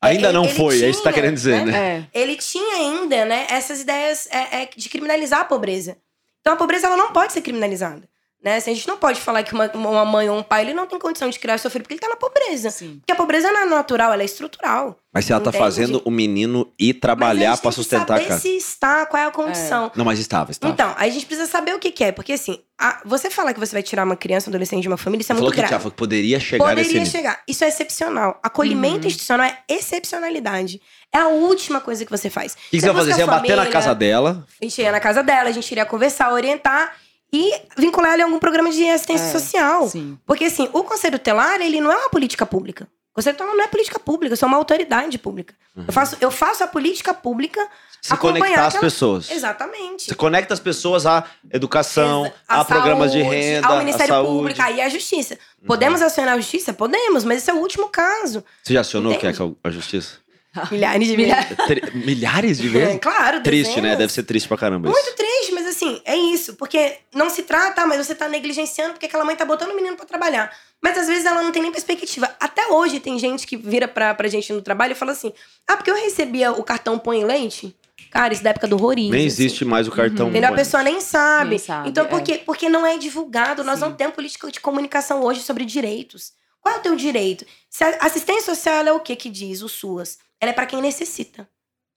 Ainda 0.00 0.28
ele- 0.28 0.32
não 0.32 0.44
ele 0.44 0.54
foi, 0.54 0.82
é 0.82 0.88
isso 0.88 0.98
que 0.98 1.04
tá 1.04 1.10
tinha, 1.12 1.22
querendo 1.22 1.34
dizer, 1.36 1.64
né? 1.64 2.08
É. 2.12 2.20
ele 2.20 2.36
tinha 2.36 2.74
ainda, 2.76 3.24
né, 3.24 3.46
essas 3.48 3.80
ideias 3.80 4.26
é, 4.32 4.62
é, 4.62 4.70
de 4.74 4.88
criminalizar 4.88 5.40
a 5.40 5.44
pobreza. 5.44 5.96
Então 6.40 6.54
a 6.54 6.56
pobreza 6.56 6.88
ela 6.88 6.96
não 6.96 7.12
pode 7.12 7.32
ser 7.32 7.40
criminalizada. 7.40 8.08
Né? 8.42 8.56
Assim, 8.56 8.72
a 8.72 8.74
gente 8.74 8.88
não 8.88 8.96
pode 8.96 9.20
falar 9.20 9.42
que 9.44 9.52
uma, 9.54 9.70
uma 9.72 10.04
mãe 10.04 10.28
ou 10.28 10.36
um 10.36 10.42
pai 10.42 10.62
ele 10.62 10.74
não 10.74 10.86
tem 10.86 10.98
condição 10.98 11.30
de 11.30 11.38
criar 11.38 11.58
seu 11.58 11.70
filho 11.70 11.84
porque 11.84 11.94
ele 11.94 12.00
tá 12.00 12.08
na 12.08 12.16
pobreza. 12.16 12.70
Sim. 12.70 12.96
Porque 12.98 13.12
a 13.12 13.14
pobreza 13.14 13.52
não 13.52 13.60
é 13.60 13.64
natural, 13.66 14.12
ela 14.12 14.22
é 14.22 14.24
estrutural. 14.24 14.96
Mas 15.14 15.26
se 15.26 15.32
ela 15.32 15.40
tá 15.40 15.50
Entende? 15.50 15.64
fazendo 15.64 16.02
o 16.04 16.10
menino 16.10 16.72
ir 16.78 16.94
trabalhar 16.94 17.50
Mas 17.50 17.58
a 17.58 17.62
pra 17.62 17.70
gente 17.70 17.76
tem 17.76 17.84
que 17.84 17.90
sustentar 17.90 18.14
a 18.14 18.16
saber 18.16 18.28
casa. 18.28 18.40
se 18.40 18.56
está, 18.56 19.06
qual 19.06 19.22
é 19.22 19.26
a 19.26 19.30
condição. 19.30 19.92
Não, 19.94 20.04
mas 20.04 20.18
estava, 20.18 20.50
estava. 20.50 20.72
Então, 20.72 20.92
aí 20.96 21.10
a 21.10 21.12
gente 21.12 21.26
precisa 21.26 21.46
saber 21.46 21.74
o 21.74 21.78
que, 21.78 21.90
que 21.92 22.02
é. 22.02 22.10
Porque 22.10 22.32
assim, 22.32 22.58
a- 22.80 23.00
você 23.04 23.30
falar 23.30 23.52
que 23.54 23.60
você 23.60 23.72
vai 23.72 23.82
tirar 23.82 24.04
uma 24.04 24.16
criança, 24.16 24.48
um 24.48 24.50
adolescente 24.50 24.82
de 24.82 24.88
uma 24.88 24.96
família, 24.96 25.22
isso 25.22 25.30
é 25.30 25.34
falou 25.36 25.48
muito 25.50 25.54
que, 25.54 25.60
grave. 25.68 25.80
falou 25.82 25.90
que 25.92 25.96
poderia 25.98 26.40
chegar 26.40 26.74
nesse 26.74 26.88
Poderia 26.88 26.98
nível. 27.04 27.12
chegar. 27.12 27.42
Isso 27.46 27.62
é 27.62 27.68
excepcional. 27.68 28.40
Acolhimento 28.42 29.02
Uhum. 29.02 29.06
institucional 29.06 29.46
é 29.46 29.58
excepcionalidade. 29.68 30.80
É 31.14 31.18
a 31.18 31.28
última 31.28 31.80
coisa 31.80 32.04
que 32.04 32.10
você 32.10 32.30
faz. 32.30 32.52
O 32.54 32.56
que, 32.56 32.62
que 32.78 32.80
você 32.80 32.86
ia 32.86 32.94
fazer? 32.94 33.12
Você 33.12 33.20
ia 33.20 33.26
bater 33.26 33.56
na 33.56 33.66
casa 33.66 33.94
dela. 33.94 34.46
A 34.60 34.64
gente 34.64 34.80
ia 34.80 34.90
na 34.90 35.00
casa 35.00 35.22
dela, 35.22 35.48
a 35.48 35.52
gente 35.52 35.70
iria 35.70 35.84
conversar, 35.84 36.32
orientar 36.32 36.94
e 37.32 37.54
vincular 37.78 38.12
ela 38.12 38.22
em 38.22 38.24
algum 38.24 38.38
programa 38.38 38.70
de 38.70 38.88
assistência 38.88 39.24
É, 39.26 39.32
social. 39.32 39.88
Sim. 39.88 40.18
Porque, 40.26 40.44
assim, 40.44 40.68
o 40.72 40.84
Conselho 40.84 41.18
Tutelar, 41.18 41.60
ele 41.60 41.80
não 41.80 41.90
é 41.90 41.96
uma 41.96 42.10
política 42.10 42.44
pública. 42.44 42.86
O 43.12 43.14
Conselho 43.14 43.36
Tutelar 43.36 43.56
não 43.56 43.64
é 43.64 43.68
política 43.68 43.98
pública, 43.98 44.32
eu 44.32 44.36
sou 44.36 44.46
uma 44.48 44.56
autoridade 44.58 45.18
pública. 45.18 45.54
Eu, 45.76 45.92
faço, 45.92 46.16
eu 46.20 46.30
faço 46.30 46.62
a 46.64 46.66
política 46.66 47.14
pública 47.14 47.66
Se 48.02 48.12
acompanhar 48.12 48.40
conectar 48.40 48.66
as 48.66 48.76
pessoas. 48.76 49.30
Exatamente. 49.30 50.04
Você 50.06 50.14
conecta 50.14 50.52
as 50.52 50.60
pessoas 50.60 51.06
à 51.06 51.24
educação, 51.50 52.26
Exa- 52.26 52.34
a, 52.48 52.60
à 52.60 52.64
programas 52.64 53.12
de 53.12 53.22
renda, 53.22 53.66
ao 53.68 53.76
à 53.76 53.78
Ministério 53.78 54.08
saúde. 54.14 54.28
Uhum. 54.30 54.36
Público, 54.38 54.62
aí 54.62 54.80
à 54.82 54.88
Justiça. 54.90 55.38
Podemos 55.66 56.02
acionar 56.02 56.34
a 56.34 56.36
Justiça? 56.38 56.72
Podemos, 56.74 57.24
mas 57.24 57.38
esse 57.38 57.50
é 57.50 57.54
o 57.54 57.58
último 57.58 57.88
caso. 57.88 58.44
Você 58.62 58.74
já 58.74 58.80
acionou 58.82 59.12
o 59.12 59.18
que 59.18 59.26
é 59.26 59.30
Entende? 59.30 59.50
que 59.54 59.58
é 59.64 59.68
a 59.68 59.70
justiça? 59.70 60.21
Milhares 60.70 61.08
de 61.08 61.16
Milhares. 61.16 61.56
vezes. 61.56 61.94
Milhares 61.94 62.58
de 62.58 62.68
É, 62.68 62.70
vezes? 62.70 62.98
claro, 63.00 63.42
Triste, 63.42 63.68
né? 63.76 63.82
dezenas. 63.82 63.98
Deve 63.98 64.12
ser 64.12 64.22
triste 64.24 64.46
pra 64.48 64.56
caramba 64.56 64.88
isso. 64.90 64.98
Muito 65.02 65.16
triste, 65.16 65.52
mas 65.52 65.66
assim, 65.66 66.00
é 66.04 66.16
isso. 66.16 66.54
Porque 66.56 66.98
não 67.14 67.30
se 67.30 67.42
trata, 67.42 67.86
mas 67.86 68.04
você 68.06 68.14
tá 68.14 68.28
negligenciando 68.28 68.92
porque 68.92 69.06
aquela 69.06 69.24
mãe 69.24 69.34
tá 69.34 69.44
botando 69.44 69.70
o 69.70 69.74
menino 69.76 69.96
pra 69.96 70.04
trabalhar. 70.04 70.54
Mas 70.82 70.98
às 70.98 71.06
vezes 71.06 71.24
ela 71.24 71.42
não 71.42 71.52
tem 71.52 71.62
nem 71.62 71.72
perspectiva. 71.72 72.34
Até 72.38 72.66
hoje 72.68 73.00
tem 73.00 73.18
gente 73.18 73.46
que 73.46 73.56
vira 73.56 73.88
pra, 73.88 74.14
pra 74.14 74.28
gente 74.28 74.52
no 74.52 74.60
trabalho 74.60 74.92
e 74.92 74.94
fala 74.94 75.12
assim: 75.12 75.32
ah, 75.66 75.76
porque 75.76 75.90
eu 75.90 75.96
recebia 75.96 76.52
o 76.52 76.62
cartão 76.62 76.98
põe 76.98 77.24
leite? 77.24 77.74
Cara, 78.10 78.34
isso 78.34 78.42
da 78.42 78.50
época 78.50 78.66
do 78.68 78.76
horrorismo. 78.76 79.12
Nem 79.12 79.26
assim. 79.26 79.42
existe 79.44 79.64
mais 79.64 79.88
o 79.88 79.90
cartão. 79.90 80.28
Entendeu? 80.28 80.50
A 80.50 80.52
pessoa 80.52 80.82
nem 80.82 81.00
sabe. 81.00 81.50
Nem 81.50 81.58
sabe, 81.58 81.88
então, 81.88 82.04
é. 82.04 82.08
por 82.08 82.20
quê? 82.20 82.42
Porque 82.44 82.68
não 82.68 82.84
é 82.84 82.98
divulgado. 82.98 83.64
Nós 83.64 83.78
Sim. 83.78 83.86
não 83.86 83.92
temos 83.94 84.14
política 84.14 84.50
de 84.50 84.60
comunicação 84.60 85.22
hoje 85.22 85.40
sobre 85.40 85.64
direitos. 85.64 86.32
Qual 86.60 86.74
é 86.74 86.78
o 86.78 86.82
teu 86.82 86.94
direito? 86.94 87.46
Se 87.70 87.82
a 87.82 87.96
assistência 88.00 88.54
social 88.54 88.86
é 88.86 88.92
o 88.92 89.00
que 89.00 89.16
que 89.16 89.30
diz? 89.30 89.62
O 89.62 89.68
SUAS. 89.68 90.18
Ela 90.42 90.50
é 90.50 90.54
pra 90.54 90.66
quem 90.66 90.82
necessita. 90.82 91.48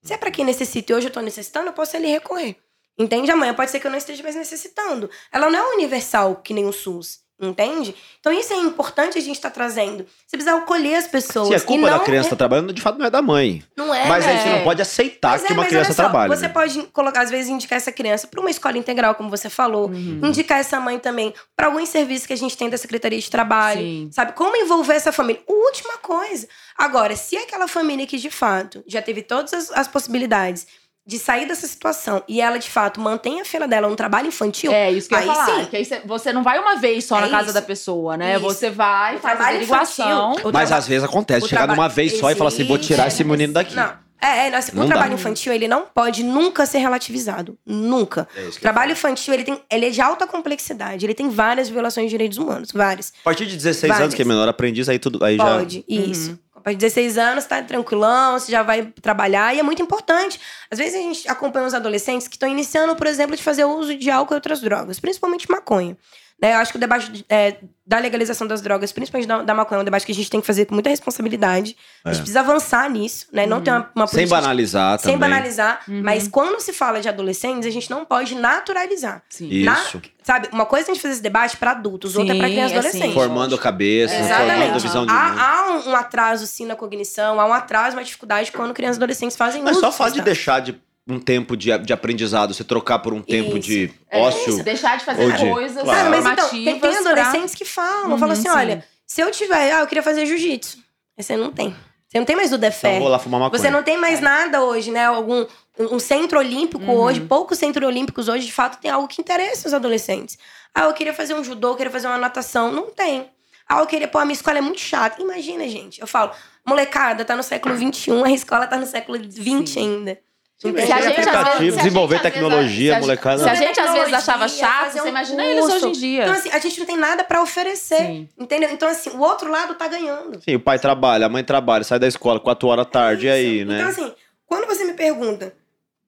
Se 0.04 0.14
é 0.14 0.18
pra 0.18 0.30
quem 0.30 0.46
necessita 0.46 0.91
e 0.91 0.96
hoje 0.96 1.08
eu 1.08 1.12
tô 1.12 1.20
necessitando, 1.20 1.66
eu 1.66 1.74
posso 1.74 1.98
ali 1.98 2.06
recorrer. 2.06 2.56
Entende? 2.96 3.32
Amanhã 3.32 3.56
pode 3.56 3.72
ser 3.72 3.80
que 3.80 3.88
eu 3.88 3.91
não 3.91 3.98
esteja 3.98 4.22
mais 4.22 4.36
necessitando. 4.36 5.10
Ela 5.32 5.50
não 5.50 5.58
é 5.58 5.74
universal 5.74 6.36
que 6.43 6.54
nem 6.54 6.68
o 6.68 6.72
SUS. 6.72 7.24
Entende? 7.39 7.93
Então 8.21 8.31
isso 8.31 8.53
é 8.53 8.55
importante 8.55 9.17
a 9.17 9.21
gente 9.21 9.36
estar 9.36 9.49
trazendo. 9.49 10.05
Você 10.25 10.38
precisa 10.38 10.55
acolher 10.55 10.95
as 10.95 11.05
pessoas. 11.05 11.49
Se 11.49 11.53
a 11.53 11.57
e 11.57 11.61
culpa 11.61 11.89
não 11.89 11.97
da 11.97 12.03
criança 12.03 12.29
tá 12.29 12.36
trabalhando, 12.38 12.71
de 12.71 12.81
fato 12.81 12.97
não 12.97 13.05
é 13.05 13.09
da 13.09 13.21
mãe. 13.21 13.61
Não 13.75 13.93
é, 13.93 14.07
mas 14.07 14.25
né? 14.25 14.41
você 14.41 14.49
não 14.49 14.63
pode 14.63 14.81
aceitar 14.81 15.31
Mas 15.31 15.41
que 15.41 15.51
é, 15.51 15.53
uma 15.53 15.63
mas 15.63 15.69
criança 15.69 15.93
só, 15.93 16.03
trabalhe. 16.03 16.33
Você 16.33 16.47
né? 16.47 16.53
pode 16.53 16.83
colocar, 16.93 17.21
às 17.23 17.29
vezes, 17.29 17.49
indicar 17.49 17.75
essa 17.75 17.91
criança 17.91 18.25
para 18.25 18.39
uma 18.39 18.49
escola 18.49 18.77
integral, 18.77 19.15
como 19.15 19.29
você 19.29 19.49
falou. 19.49 19.89
Uhum. 19.89 20.21
Indicar 20.23 20.59
essa 20.59 20.79
mãe 20.79 20.97
também 20.97 21.33
para 21.57 21.67
alguns 21.67 21.89
serviços 21.89 22.25
que 22.25 22.33
a 22.33 22.38
gente 22.38 22.55
tem 22.55 22.69
da 22.69 22.77
Secretaria 22.77 23.19
de 23.19 23.29
Trabalho. 23.29 23.81
Sim. 23.81 24.09
Sabe? 24.13 24.31
Como 24.31 24.55
envolver 24.55 24.93
essa 24.93 25.11
família? 25.11 25.41
Última 25.45 25.97
coisa. 25.97 26.47
Agora, 26.77 27.17
se 27.17 27.36
aquela 27.36 27.67
família 27.67 28.07
que 28.07 28.17
de 28.17 28.29
fato 28.29 28.81
já 28.88 29.01
teve 29.01 29.21
todas 29.21 29.53
as, 29.53 29.71
as 29.71 29.88
possibilidades 29.89 30.65
de 31.08 31.20
sair 31.20 31.47
dessa 31.47 31.68
situação 31.68 32.24
e 32.28 32.41
ela 32.41 32.58
de 32.58 32.70
fato 32.70 32.99
mantém 32.99 33.39
a 33.39 33.45
filha 33.45 33.68
dela 33.68 33.88
no 33.88 33.95
trabalho 33.95 34.28
infantil, 34.28 34.72
É 34.72 34.91
isso 34.91 35.08
que 35.08 35.14
eu 35.16 35.20
ia 35.20 35.24
Aí 35.24 35.38
falar. 35.38 35.60
sim. 35.62 35.66
Que 35.68 35.78
aí 35.78 35.86
você, 35.86 36.01
você 36.06 36.34
não 36.34 36.41
vai 36.43 36.58
uma 36.60 36.78
vez 36.78 37.06
só 37.06 37.18
É 37.20 37.22
na 37.22 37.30
casa 37.30 37.45
isso. 37.45 37.53
da 37.53 37.62
pessoa, 37.62 38.18
né? 38.18 38.34
Isso. 38.36 38.41
Você 38.41 38.70
vai, 38.72 39.18
O 39.18 39.20
faz 39.20 39.39
a 39.39 39.47
averiguação. 39.49 40.32
infantil, 40.34 40.51
Mas 40.51 40.72
às 40.72 40.88
vezes 40.88 41.03
acontece, 41.03 41.47
chegar 41.47 41.68
numa 41.68 41.88
vez 41.88 42.18
só 42.18 42.32
e 42.32 42.36
falar 42.36 42.47
assim, 42.47 42.64
vou 42.64 42.78
tirar 42.78 43.03
Existe, 43.08 43.22
esse 43.22 43.30
menino 43.30 43.53
daqui. 43.53 43.76
Não. 43.76 44.03
É, 44.22 44.47
é 44.47 44.49
nossa, 44.49 44.72
o 44.72 44.86
trabalho 44.88 45.10
dá. 45.12 45.16
infantil, 45.20 45.53
ele 45.53 45.68
não 45.68 45.84
pode 45.93 46.24
nunca 46.24 46.66
ser 46.66 46.80
relativizado. 46.80 47.56
Nunca. 47.66 48.28
É 48.36 48.41
O 48.47 48.51
trabalho 48.60 48.93
infantil, 48.93 49.34
ele, 49.34 49.43
tem, 49.43 49.62
ele 49.70 49.86
é 49.86 49.89
de 49.91 50.01
alta 50.01 50.26
complexidade. 50.26 51.06
Ele 51.06 51.14
tem 51.14 51.30
várias 51.30 51.70
violações 51.70 52.06
de 52.06 52.12
direitos 52.12 52.38
humanos. 52.39 52.72
Várias. 52.72 53.14
A 53.22 53.24
partir 53.26 53.45
de 53.45 53.56
16 53.56 53.82
Várias. 53.89 54.01
anos, 54.01 54.16
que 54.16 54.22
é 54.22 54.26
menor 54.26 54.47
aprendiz, 54.47 54.89
aí 54.89 54.97
tudo. 54.97 55.24
Aí 55.24 55.38
já. 55.38 55.43
Pode, 55.43 55.84
isso. 55.88 56.32
A 56.32 56.45
de 56.72 56.78
16 56.78 57.18
anos, 57.18 57.45
tá 57.45 57.61
tranquilão, 57.61 58.39
você 58.39 58.51
já 58.51 58.63
vai 58.63 58.88
trabalhar. 59.01 59.55
E 59.55 59.59
é 59.59 59.63
muito 59.63 59.82
importante. 59.82 60.39
Às 60.70 60.80
vezes 60.80 60.95
a 60.95 60.97
gente 60.97 61.28
acompanha 61.30 61.68
os 61.68 61.74
adolescentes 61.74 62.28
que 62.28 62.36
estão 62.36 62.49
iniciando, 62.49 62.95
por 62.95 63.07
exemplo, 63.07 63.36
de 63.36 63.43
fazer 63.43 63.66
uso 63.66 63.95
de 63.95 64.09
álcool 64.09 64.34
e 64.34 64.36
outras 64.36 64.61
drogas, 64.61 64.99
principalmente 64.99 65.49
maconha. 65.49 65.95
Né, 66.41 66.53
eu 66.53 66.57
acho 66.57 66.71
que 66.71 66.77
o 66.77 66.79
debate 66.81 67.25
é, 67.29 67.57
da 67.88 67.97
legalização 67.97 68.45
das 68.45 68.61
drogas, 68.61 68.91
principalmente 68.91 69.25
da, 69.25 69.41
da 69.41 69.53
maconha, 69.53 69.79
é 69.79 69.81
um 69.81 69.86
debate 69.86 70.05
que 70.05 70.11
a 70.11 70.15
gente 70.15 70.29
tem 70.29 70.41
que 70.41 70.45
fazer 70.47 70.65
com 70.65 70.73
muita 70.73 70.89
responsabilidade. 70.89 71.77
A 72.03 72.09
gente 72.09 72.17
É. 72.17 72.21
precisa 72.23 72.41
avançar 72.41 72.89
nisso, 72.89 73.27
né? 73.31 73.45
Não 73.45 73.61
ter 73.61 73.71
uma, 73.71 73.89
uma 73.95 74.05
Sem 74.05 74.17
política 74.17 74.36
de- 74.36 74.41
banalizar 74.41 74.99
sem 74.99 75.13
também. 75.13 75.29
banalizar. 75.29 75.79
Mas 75.88 76.27
quando 76.27 76.59
se 76.59 76.73
fala 76.73 76.99
de 76.99 77.07
adolescentes, 77.07 77.65
a 77.65 77.71
gente 77.71 77.89
não 77.89 78.03
pode 78.03 78.36
naturalizar. 78.36 79.23
Sim. 79.29 79.47
Isso. 79.49 80.01
Sabe, 80.23 80.49
uma 80.51 80.65
coisa 80.65 80.88
é 80.88 80.91
a 80.91 80.93
gente 80.93 81.01
fazer 81.01 81.13
esse 81.13 81.23
debate 81.23 81.55
para 81.55 81.71
adultos, 81.71 82.15
outra 82.17 82.33
é 82.33 82.38
para 82.38 82.47
Sim, 82.47 82.53
crianças 82.53 82.71
e 82.71 82.75
é 82.75 82.79
adolescentes. 82.79 83.07
sim. 83.09 83.13
Formando 83.13 83.57
cabeça, 83.57 84.13
formando 84.15 84.31
Exatamente. 84.33 84.79
visão 84.81 85.05
de 85.05 85.13
mundo. 85.13 85.21
Há, 85.39 85.59
há 85.59 85.71
um, 85.71 85.89
um 85.91 85.95
atraso, 85.95 86.47
sim, 86.47 86.65
na 86.65 86.75
cognição, 86.75 87.39
há 87.39 87.45
um 87.45 87.53
atraso, 87.53 87.95
uma 87.95 88.03
dificuldade 88.03 88.51
quando 88.51 88.73
crianças 88.73 88.97
e 88.97 88.99
adolescentes 88.99 89.38
fazem 89.38 89.61
Mas 89.61 89.77
uso 89.77 89.91
só 89.91 90.05
o 90.05 90.09
de 90.09 90.21
deixar 90.21 90.59
de 90.61 90.73
um 91.08 91.20
tempo 91.20 91.56
de, 91.56 91.76
de 91.80 91.93
aprendizado, 91.93 92.53
você 92.53 92.64
trocar 92.64 92.99
por 92.99 93.14
um 93.14 93.22
tempo 93.22 93.58
Isso. 93.58 93.60
de 93.68 93.91
É, 94.10 94.20
ócio. 94.20 94.56
isso, 94.56 94.64
deixar 94.64 94.97
de 94.97 95.06
fazer 95.06 95.24
Ou 95.24 95.32
de- 95.32 95.49
coisas 95.51 95.84
Claro. 95.84 96.10
Mas 96.10 96.26
então, 96.26 96.49
tem, 96.49 96.80
tem 96.80 96.97
adolescentes 96.97 97.53
que 97.53 97.64
falam, 97.66 98.12
Uhum, 98.12 98.18
falam 98.18 98.34
assim, 98.34 98.43
sim. 98.43 98.49
olha, 98.49 98.84
se 99.06 99.22
eu 99.22 99.30
tiver, 99.32 99.72
ah, 99.74 99.82
eu 99.82 99.88
queria 99.88 100.01
fazer 100.01 100.26
jiu-jitsu. 100.26 100.78
Aí 101.18 101.24
Você 101.24 101.38
não 101.38 101.51
tem. 101.51 101.76
Você 102.08 102.20
não 102.20 102.26
tem 102.26 102.36
mais 102.36 102.51
o 102.51 102.56
Então 102.56 102.70
Defé. 102.70 102.95
eu 102.95 102.99
vou 103.01 103.10
lá 103.10 103.20
fumar 103.20 103.39
maconha. 103.39 103.60
Você 103.62 103.70
não 103.70 103.84
tem 103.84 103.97
mais 103.97 104.20
nada 104.22 104.64
hoje, 104.64 104.89
né? 104.89 105.06
Algum 105.06 105.45
um 105.80 105.99
centro 105.99 106.39
olímpico 106.39 106.84
Uhum. 106.84 106.97
hoje, 107.01 107.22
poucos 107.22 107.58
centros 107.60 107.86
olímpicos 107.88 108.28
hoje, 108.30 108.45
de 108.45 108.53
fato, 108.53 108.80
tem 108.80 108.89
algo 108.89 109.08
que 109.08 109.22
interessa 109.22 109.68
os 109.68 109.74
adolescentes. 109.74 110.38
Ah, 110.74 110.84
eu 110.86 110.93
queria 110.93 111.14
fazer 111.14 111.34
um 111.34 111.43
judô, 111.43 111.70
eu 111.72 111.76
queria 111.76 111.91
fazer 111.91 112.08
uma 112.08 112.18
natação. 112.18 112.72
Não 112.72 112.89
tem. 112.89 113.30
Ah, 113.68 113.80
eu 113.80 113.86
queria, 113.88 114.08
pô, 114.08 114.18
a 114.20 114.26
minha 114.26 114.34
escola 114.36 114.58
é 114.58 114.62
muito 114.62 114.80
chata. 114.80 115.22
Imagina, 115.22 115.68
gente. 115.68 115.99
Eu 115.99 116.08
falo, 116.08 116.32
molecada, 116.66 117.26
tá 117.26 117.36
no 117.36 117.43
século 117.43 117.76
XXI, 117.76 118.24
a 118.24 118.32
escola 118.32 118.66
tá 118.68 118.78
no 118.78 118.86
século 118.86 119.18
XX 119.18 119.78
ainda. 119.78 120.18
Se 120.58 120.68
a 120.70 121.01
gente, 121.01 121.20
aplicativo, 121.20 121.60
vezes- 121.60 121.76
desenvolver 121.78 122.16
vezes, 122.20 122.32
tecnologia, 122.34 122.99
molecada. 122.99 123.43
Se 123.43 123.49
a 123.49 123.56
gente 123.56 123.78
às 123.80 123.91
vezes 123.91 123.91
Tecnologia, 123.93 124.18
achava 124.18 124.47
chato, 124.47 124.91
você 124.93 125.01
um 125.01 125.08
imagina 125.08 125.43
eles 125.45 125.60
curso. 125.66 125.76
hoje 125.76 125.86
em 125.88 125.91
dia. 125.91 126.22
Então, 126.24 126.34
assim, 126.34 126.49
a 126.49 126.60
gente 126.60 126.80
não 126.80 126.86
tem 126.86 126.97
nada 126.97 127.24
pra 127.26 127.41
oferecer. 127.41 127.97
Sim. 127.97 128.30
Entendeu? 128.39 128.70
Então, 128.72 128.88
assim, 128.88 129.10
o 129.10 129.20
outro 129.20 129.51
lado 129.51 129.76
tá 129.76 129.88
ganhando. 129.89 130.41
Sim, 130.41 130.56
o 130.56 130.60
pai 130.60 130.80
trabalha, 130.80 131.26
a 131.26 131.30
mãe 131.30 131.43
trabalha, 131.43 131.84
sai 131.84 131.99
da 131.99 132.08
escola 132.08 132.39
4 132.39 132.68
horas 132.70 132.86
da 132.86 132.91
tarde, 132.91 133.28
e 133.28 133.30
aí, 133.30 133.66
né? 133.66 133.76
Então, 133.80 133.89
assim, 133.89 134.14
quando 134.47 134.66
você 134.66 134.86
me 134.86 134.93
pergunta 134.93 135.53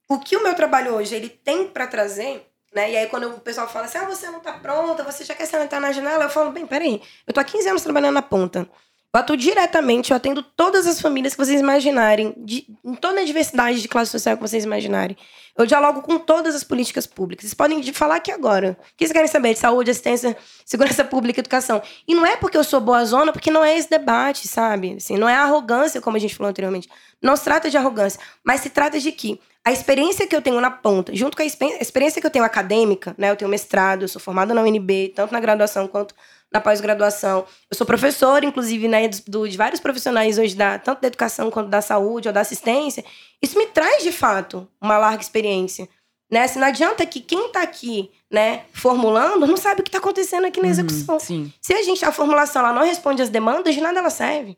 o 0.10 0.18
que 0.18 0.38
o 0.38 0.44
meu 0.44 0.54
trabalho 0.56 0.94
hoje 0.96 1.14
ele 1.14 1.28
tem 1.28 1.68
pra 1.68 1.86
trazer, 1.86 2.48
né? 2.74 2.90
E 2.92 2.96
aí, 2.98 3.08
quando 3.08 3.28
o 3.28 3.40
pessoal 3.42 3.68
fala 3.68 3.86
assim, 3.86 3.98
ah, 3.98 4.06
você 4.06 4.30
não 4.30 4.40
tá 4.40 4.54
pronta, 4.54 5.04
você 5.04 5.26
já 5.26 5.36
quer 5.36 5.46
sentar 5.46 5.82
na 5.82 5.92
janela, 5.92 6.24
eu 6.24 6.30
falo, 6.30 6.52
bem, 6.52 6.66
peraí, 6.66 7.02
eu 7.28 7.34
tô 7.34 7.42
há 7.42 7.44
15 7.44 7.68
anos 7.68 7.82
trabalhando 7.84 8.14
na 8.14 8.22
ponta. 8.22 8.66
Eu 9.14 9.20
atuo 9.22 9.38
diretamente, 9.38 10.12
eu 10.12 10.18
atendo 10.18 10.44
todas 10.44 10.86
as 10.86 11.02
famílias 11.02 11.34
que 11.34 11.44
vocês 11.44 11.60
imaginarem, 11.60 12.34
de, 12.38 12.68
em 12.86 12.94
toda 12.94 13.22
a 13.22 13.26
diversidade 13.26 13.82
de 13.82 13.88
classe 13.88 14.12
social 14.12 14.36
que 14.36 14.42
vocês 14.42 14.64
imaginarem. 14.64 15.18
Eu 15.58 15.66
dialogo 15.66 16.02
com 16.04 16.20
todas 16.20 16.54
as 16.54 16.64
políticas 16.64 17.08
públicas. 17.08 17.46
Vocês 17.46 17.54
podem 17.56 17.80
de- 17.80 17.92
falar 17.94 18.18
aqui 18.18 18.32
agora. 18.32 18.78
O 18.80 18.84
que 18.96 19.06
vocês 19.06 19.12
querem 19.12 19.28
saber? 19.28 19.54
De 19.54 19.60
saúde, 19.60 19.90
assistência, 19.90 20.38
segurança 20.64 21.04
pública, 21.04 21.40
educação. 21.40 21.82
E 22.08 22.14
não 22.14 22.26
é 22.26 22.36
porque 22.36 22.58
eu 22.58 22.64
sou 22.64 22.80
boa 22.80 23.04
zona, 23.06 23.32
porque 23.32 23.50
não 23.50 23.64
é 23.66 23.76
esse 23.76 23.90
debate, 23.90 24.48
sabe? 24.48 24.94
Assim, 24.98 25.18
não 25.18 25.28
é 25.28 25.36
arrogância, 25.36 26.00
como 26.00 26.16
a 26.16 26.20
gente 26.20 26.36
falou 26.36 26.50
anteriormente. 26.52 26.88
Não 27.20 27.36
se 27.36 27.44
trata 27.44 27.72
de 27.72 27.78
arrogância, 27.78 28.20
mas 28.44 28.62
se 28.62 28.70
trata 28.70 29.00
de 29.00 29.12
que 29.12 29.40
a 29.66 29.72
experiência 29.72 30.28
que 30.28 30.36
eu 30.36 30.42
tenho 30.42 30.62
na 30.62 30.70
ponta, 30.70 31.16
junto 31.16 31.36
com 31.36 31.42
a 31.42 31.46
expe- 31.46 31.78
experiência 31.82 32.22
que 32.22 32.28
eu 32.28 32.32
tenho 32.32 32.46
acadêmica, 32.46 33.16
né? 33.18 33.32
Eu 33.32 33.36
tenho 33.36 33.50
mestrado, 33.50 34.04
eu 34.04 34.08
sou 34.08 34.22
formada 34.22 34.54
na 34.54 34.62
UNB, 34.62 35.12
tanto 35.16 35.34
na 35.34 35.40
graduação 35.40 35.88
quanto 35.88 36.14
na 36.52 36.62
pós-graduação. 36.62 37.46
Eu 37.70 37.76
sou 37.78 37.86
professora, 37.86 38.46
inclusive, 38.46 38.88
né, 38.88 39.10
do- 39.28 39.48
de 39.48 39.58
vários 39.58 39.80
profissionais 39.80 40.38
hoje, 40.38 40.56
da, 40.56 40.80
tanto 40.80 41.02
da 41.02 41.08
educação 41.08 41.52
quanto 41.52 41.70
da 41.70 41.82
saúde 41.82 42.28
ou 42.28 42.34
da 42.34 42.42
assistência. 42.42 43.04
Isso 43.42 43.58
me 43.58 43.66
traz, 43.68 44.04
de 44.04 44.12
fato, 44.12 44.68
uma 44.82 44.98
larga 44.98 45.22
experiência. 45.22 45.88
Né? 46.32 46.44
Assim, 46.44 46.60
não 46.60 46.68
adianta 46.68 47.06
que 47.06 47.20
quem 47.22 47.48
está 47.48 47.62
aqui 47.62 48.12
né, 48.30 48.64
formulando 48.74 49.48
não 49.48 49.56
sabe 49.58 49.80
o 49.82 49.84
que 49.84 49.90
está 49.90 49.98
acontecendo 50.00 50.46
aqui 50.46 50.62
na 50.62 50.68
execução. 50.68 51.16
Uhum, 51.16 51.20
Sim. 51.20 51.54
Se 51.62 51.74
a 51.74 51.82
gente, 51.84 52.04
a 52.04 52.12
formulação 52.12 52.62
ela 52.62 52.74
não 52.74 52.84
responde 52.86 53.22
às 53.22 53.30
demandas, 53.30 53.74
de 53.76 53.80
nada 53.82 54.00
ela 54.00 54.10
serve. 54.10 54.58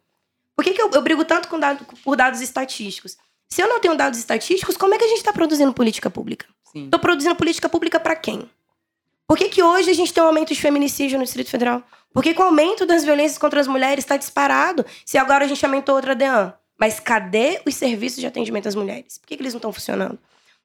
Por 0.55 0.63
que, 0.65 0.73
que 0.73 0.81
eu, 0.81 0.89
eu 0.91 1.01
brigo 1.01 1.23
tanto 1.25 1.47
com 1.47 1.59
dado, 1.59 1.85
por 2.03 2.15
dados 2.15 2.41
estatísticos? 2.41 3.17
Se 3.47 3.61
eu 3.61 3.67
não 3.69 3.79
tenho 3.79 3.95
dados 3.95 4.17
estatísticos, 4.19 4.77
como 4.77 4.93
é 4.93 4.97
que 4.97 5.03
a 5.05 5.07
gente 5.07 5.17
está 5.19 5.31
produzindo 5.33 5.73
política 5.73 6.09
pública? 6.09 6.45
Estou 6.75 6.99
produzindo 6.99 7.35
política 7.35 7.67
pública 7.69 7.99
para 7.99 8.15
quem? 8.15 8.49
Por 9.29 9.37
que, 9.37 9.47
que 9.47 9.61
hoje 9.61 9.91
a 9.91 9.93
gente 9.93 10.11
tem 10.11 10.23
um 10.23 10.25
aumento 10.25 10.51
de 10.51 10.59
feminicídio 10.59 11.19
no 11.19 11.23
Distrito 11.23 11.51
Federal? 11.51 11.83
Por 12.11 12.23
que, 12.23 12.33
que 12.33 12.41
o 12.41 12.45
aumento 12.45 12.83
das 12.83 13.03
violências 13.05 13.37
contra 13.37 13.61
as 13.61 13.67
mulheres 13.67 14.03
está 14.03 14.17
disparado? 14.17 14.83
Se 15.05 15.19
agora 15.19 15.45
a 15.45 15.47
gente 15.47 15.63
aumentou 15.63 15.93
outra 15.93 16.15
DEAN. 16.15 16.51
Mas 16.79 16.99
cadê 16.99 17.61
os 17.63 17.75
serviços 17.75 18.19
de 18.19 18.25
atendimento 18.25 18.67
às 18.67 18.73
mulheres? 18.73 19.19
Por 19.19 19.27
que, 19.27 19.37
que 19.37 19.43
eles 19.43 19.53
não 19.53 19.59
estão 19.59 19.71
funcionando? 19.71 20.17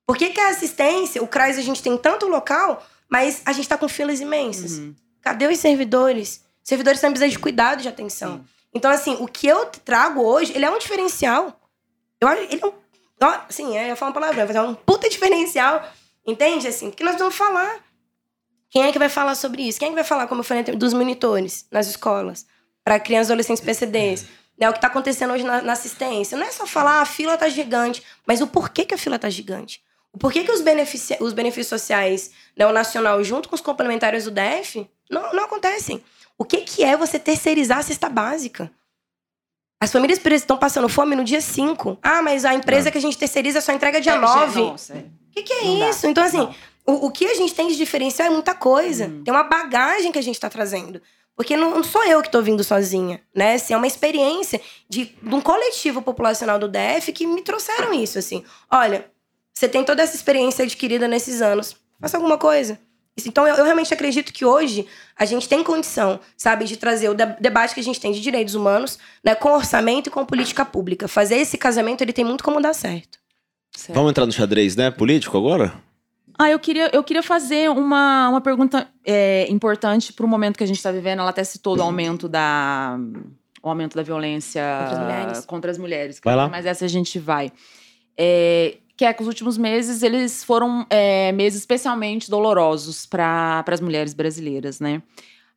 Por 0.07 0.17
que, 0.17 0.31
que 0.31 0.41
a 0.41 0.49
assistência, 0.49 1.23
o 1.23 1.29
CRAS, 1.29 1.59
a 1.59 1.61
gente 1.61 1.83
tem 1.83 1.95
tanto 1.99 2.27
local, 2.27 2.83
mas 3.07 3.43
a 3.45 3.53
gente 3.53 3.65
está 3.65 3.77
com 3.77 3.87
filas 3.87 4.23
imensas? 4.23 4.79
Uhum. 4.79 4.95
Cadê 5.21 5.47
os 5.47 5.59
servidores? 5.59 6.43
Os 6.63 6.69
servidores 6.71 7.03
também 7.03 7.13
precisam 7.13 7.37
de 7.37 7.39
cuidado 7.39 7.83
de 7.83 7.89
atenção. 7.89 8.37
Sim. 8.39 8.45
Então, 8.73 8.91
assim, 8.91 9.19
o 9.21 9.29
que 9.29 9.47
eu 9.47 9.67
trago 9.67 10.23
hoje, 10.23 10.55
ele 10.55 10.65
é 10.65 10.71
um 10.71 10.79
diferencial. 10.79 11.61
Eu 12.19 12.29
acho, 12.29 12.41
ele 12.45 12.61
é 12.63 12.67
um. 12.67 12.73
ó, 13.21 13.41
Assim, 13.47 13.77
é, 13.77 13.91
eu 13.91 13.97
falo 13.97 14.13
uma 14.13 14.19
palavra, 14.19 14.47
mas 14.47 14.57
é 14.57 14.63
um 14.63 14.75
puta 14.75 15.07
diferencial. 15.11 15.87
Entende? 16.27 16.67
Assim, 16.67 16.89
porque 16.89 17.05
nós 17.05 17.17
vamos 17.17 17.35
falar. 17.35 17.84
Quem 18.75 18.83
é 18.83 18.91
que 18.91 18.99
vai 18.99 19.09
falar 19.09 19.37
sobre 19.37 19.63
isso? 19.63 19.79
Quem 19.79 19.87
é 19.87 19.91
que 19.91 19.95
vai 19.95 20.03
falar, 20.03 20.27
como 20.27 20.41
eu 20.41 20.45
falei, 20.45 20.65
dos 20.65 20.93
monitores 20.93 21.65
nas 21.71 21.87
escolas? 21.87 22.45
Para 22.83 22.99
crianças 22.99 23.29
e 23.29 23.33
adolescentes 23.33 23.63
PCDs. 23.63 24.27
Né, 24.59 24.69
o 24.69 24.73
que 24.73 24.79
está 24.79 24.89
acontecendo 24.89 25.33
hoje 25.33 25.45
na, 25.45 25.63
na 25.63 25.73
assistência. 25.73 26.37
Não 26.37 26.45
é 26.47 26.51
só 26.51 26.67
falar, 26.67 26.99
"Ah, 26.99 27.03
a 27.03 27.07
fila 27.07 27.37
tá 27.37 27.49
gigante, 27.49 28.03
mas 28.27 28.41
o 28.41 28.47
porquê 28.49 28.85
que 28.85 28.95
a 28.95 28.99
fila 28.99 29.17
tá 29.19 29.31
gigante. 29.31 29.81
O 30.13 30.19
porquê 30.19 30.43
que 30.45 30.51
os, 30.51 30.61
benefici 30.61 31.17
os 31.21 31.33
benefícios 31.33 31.69
sociais, 31.69 32.31
né, 32.57 32.67
o 32.67 32.73
nacional, 32.73 33.23
junto 33.23 33.49
com 33.49 33.55
os 33.55 33.61
complementares 33.61 34.25
do 34.25 34.31
DF, 34.33 34.89
não, 35.11 35.33
não 35.33 35.45
acontecem. 35.45 36.03
O 36.39 36.45
que, 36.45 36.59
que 36.59 36.83
é 36.85 36.97
você 36.97 37.19
terceirizar 37.19 37.79
a 37.79 37.83
cesta 37.83 38.09
básica? 38.09 38.71
As 39.81 39.91
famílias 39.93 40.21
estão 40.25 40.57
passando 40.57 40.89
fome 40.89 41.15
no 41.17 41.25
dia 41.25 41.41
5. 41.41 41.99
Ah, 42.03 42.23
mas 42.23 42.45
a 42.45 42.55
empresa 42.55 42.91
que 42.91 42.99
a 42.99 43.01
gente 43.01 43.19
terceiriza 43.19 43.61
só 43.61 43.73
entrega 43.73 44.01
dia 44.01 44.15
É, 44.15 44.19
9. 44.19 44.61
Nossa, 44.61 44.95
é. 44.95 44.99
O 44.99 45.31
que, 45.33 45.43
que 45.43 45.53
é 45.53 45.65
Não 45.65 45.79
dá. 45.81 45.91
isso? 45.91 46.07
Então, 46.07 46.25
assim, 46.25 46.39
Não. 46.39 46.55
O, 46.87 47.07
o 47.07 47.11
que 47.11 47.27
a 47.27 47.35
gente 47.35 47.55
tem 47.55 47.69
de 47.69 47.77
diferencial 47.77 48.29
é 48.29 48.31
muita 48.31 48.55
coisa. 48.55 49.07
Uhum. 49.07 49.25
Tem 49.25 49.33
uma 49.33 49.43
bagagem 49.43 50.13
que 50.13 50.19
a 50.19 50.23
gente 50.23 50.35
está 50.37 50.51
trazendo. 50.51 51.01
Porque 51.37 51.57
não, 51.57 51.71
não 51.73 51.83
sou 51.85 52.05
eu 52.05 52.21
que 52.21 52.29
estou 52.29 52.43
vindo 52.43 52.63
sozinha, 52.63 53.21
né? 53.35 53.55
Assim, 53.55 53.75
é 53.75 53.77
uma 53.77 53.87
experiência 53.87 54.61
de, 54.89 55.07
de 55.21 55.35
um 55.35 55.41
coletivo 55.41 56.01
populacional 56.01 56.59
do 56.59 56.69
DF 56.69 57.13
que 57.13 57.27
me 57.27 57.43
trouxeram 57.43 57.93
isso, 57.93 58.19
assim. 58.19 58.45
Olha, 58.71 59.07
você 59.53 59.69
tem 59.69 59.83
toda 59.83 60.03
essa 60.03 60.15
experiência 60.15 60.65
adquirida 60.65 61.09
nesses 61.09 61.43
anos. 61.43 61.77
Faça 62.01 62.17
alguma 62.17 62.39
coisa. 62.39 62.79
Então, 63.27 63.47
eu, 63.47 63.55
eu 63.57 63.65
realmente 63.65 63.93
acredito 63.95 64.33
que 64.33 64.45
hoje 64.45 64.87
a 65.17 65.25
gente 65.25 65.49
tem 65.49 65.63
condição, 65.63 66.21
sabe, 66.37 66.65
de 66.65 66.77
trazer 66.77 67.09
o 67.09 67.15
de- 67.15 67.37
debate 67.41 67.75
que 67.75 67.81
a 67.81 67.85
gente 67.85 68.01
tem 68.01 68.13
de 68.13 68.21
direitos 68.21 68.55
humanos, 68.55 68.99
né, 69.23 69.35
com 69.35 69.51
orçamento 69.53 70.09
e 70.09 70.11
com 70.11 70.25
política 70.27 70.65
pública. 70.65 71.07
Fazer 71.09 71.37
esse 71.37 71.57
casamento, 71.57 72.03
ele 72.03 72.13
tem 72.13 72.25
muito 72.25 72.43
como 72.45 72.61
dar 72.61 72.75
certo. 72.75 73.19
Certo. 73.77 73.95
Vamos 73.95 74.11
entrar 74.11 74.27
no 74.27 74.33
xadrez, 74.33 74.77
né? 74.77 74.91
Político 74.91 75.37
agora? 75.37 75.75
Ah, 76.39 76.51
eu 76.51 76.59
queria, 76.59 76.91
eu 76.93 77.05
queria 77.05 77.23
fazer 77.23 77.71
uma, 77.71 78.29
uma 78.29 78.41
pergunta 78.41 78.89
é, 79.05 79.47
importante 79.51 80.13
para 80.13 80.27
o 80.27 80.29
momento 80.29 80.57
que 80.57 80.65
a 80.65 80.67
gente 80.67 80.77
está 80.77 80.91
vivendo. 80.91 81.21
Ela 81.21 81.31
até 81.31 81.45
citou 81.45 81.77
do 81.77 81.83
aumento 81.83 82.29
da, 82.29 82.99
o 83.63 83.69
aumento 83.69 83.97
da 83.97 84.03
violência 84.03 84.63
Contra 84.63 84.93
as 84.93 84.99
mulheres. 84.99 85.47
contra 85.47 85.71
as 85.71 85.79
mulheres. 85.79 86.21
Vai 86.25 86.37
lá. 86.37 86.49
Mas 86.49 86.67
essa 86.67 86.85
a 86.85 86.89
gente 86.89 87.19
vai. 87.19 87.53
É, 88.17 88.77
que 88.97 89.05
é 89.05 89.13
que 89.13 89.23
os 89.23 89.29
últimos 89.29 89.59
meses 89.59 90.03
eles 90.03 90.45
foram 90.45 90.87
é, 90.89 91.33
meses 91.33 91.61
especialmente 91.61 92.31
dolorosos 92.31 93.07
para 93.07 93.65
as 93.67 93.81
mulheres 93.81 94.15
brasileiras, 94.15 94.81
né? 94.81 95.03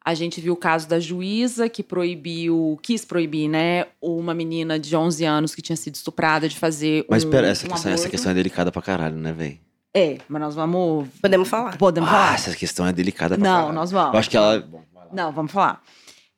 A 0.03 0.13
gente 0.13 0.39
viu 0.39 0.53
o 0.53 0.57
caso 0.57 0.87
da 0.87 1.01
juíza 1.01 1.67
que 1.67 1.83
proibiu, 1.83 2.79
quis 2.81 3.03
proibir, 3.03 3.49
né, 3.49 3.87
uma 4.01 4.33
menina 4.33 4.79
de 4.79 4.95
11 4.95 5.25
anos 5.25 5.53
que 5.53 5.61
tinha 5.61 5.75
sido 5.75 5.95
estuprada 5.95 6.47
de 6.47 6.57
fazer 6.57 7.05
Mas 7.09 7.25
um, 7.25 7.29
pera, 7.29 7.47
essa, 7.47 7.67
um 7.67 7.71
questão, 7.71 7.91
essa 7.91 8.09
questão 8.09 8.31
é 8.31 8.35
delicada 8.35 8.71
pra 8.71 8.81
caralho, 8.81 9.17
né, 9.17 9.33
velho? 9.33 9.66
É, 9.97 10.17
mas 10.29 10.41
nós 10.41 10.55
vamos 10.55 11.07
Podemos 11.21 11.47
falar. 11.49 11.77
podemos 11.77 12.09
Ah, 12.09 12.11
falar. 12.13 12.33
essa 12.35 12.55
questão 12.55 12.85
é 12.85 12.93
delicada 12.93 13.35
pra 13.37 13.43
Não, 13.47 13.55
caralho. 13.55 13.73
nós 13.73 13.91
vamos. 13.91 14.13
Eu 14.13 14.19
acho 14.19 14.29
que 14.29 14.37
ela. 14.37 14.67
Não, 15.11 15.31
vamos 15.31 15.51
falar. 15.51 15.81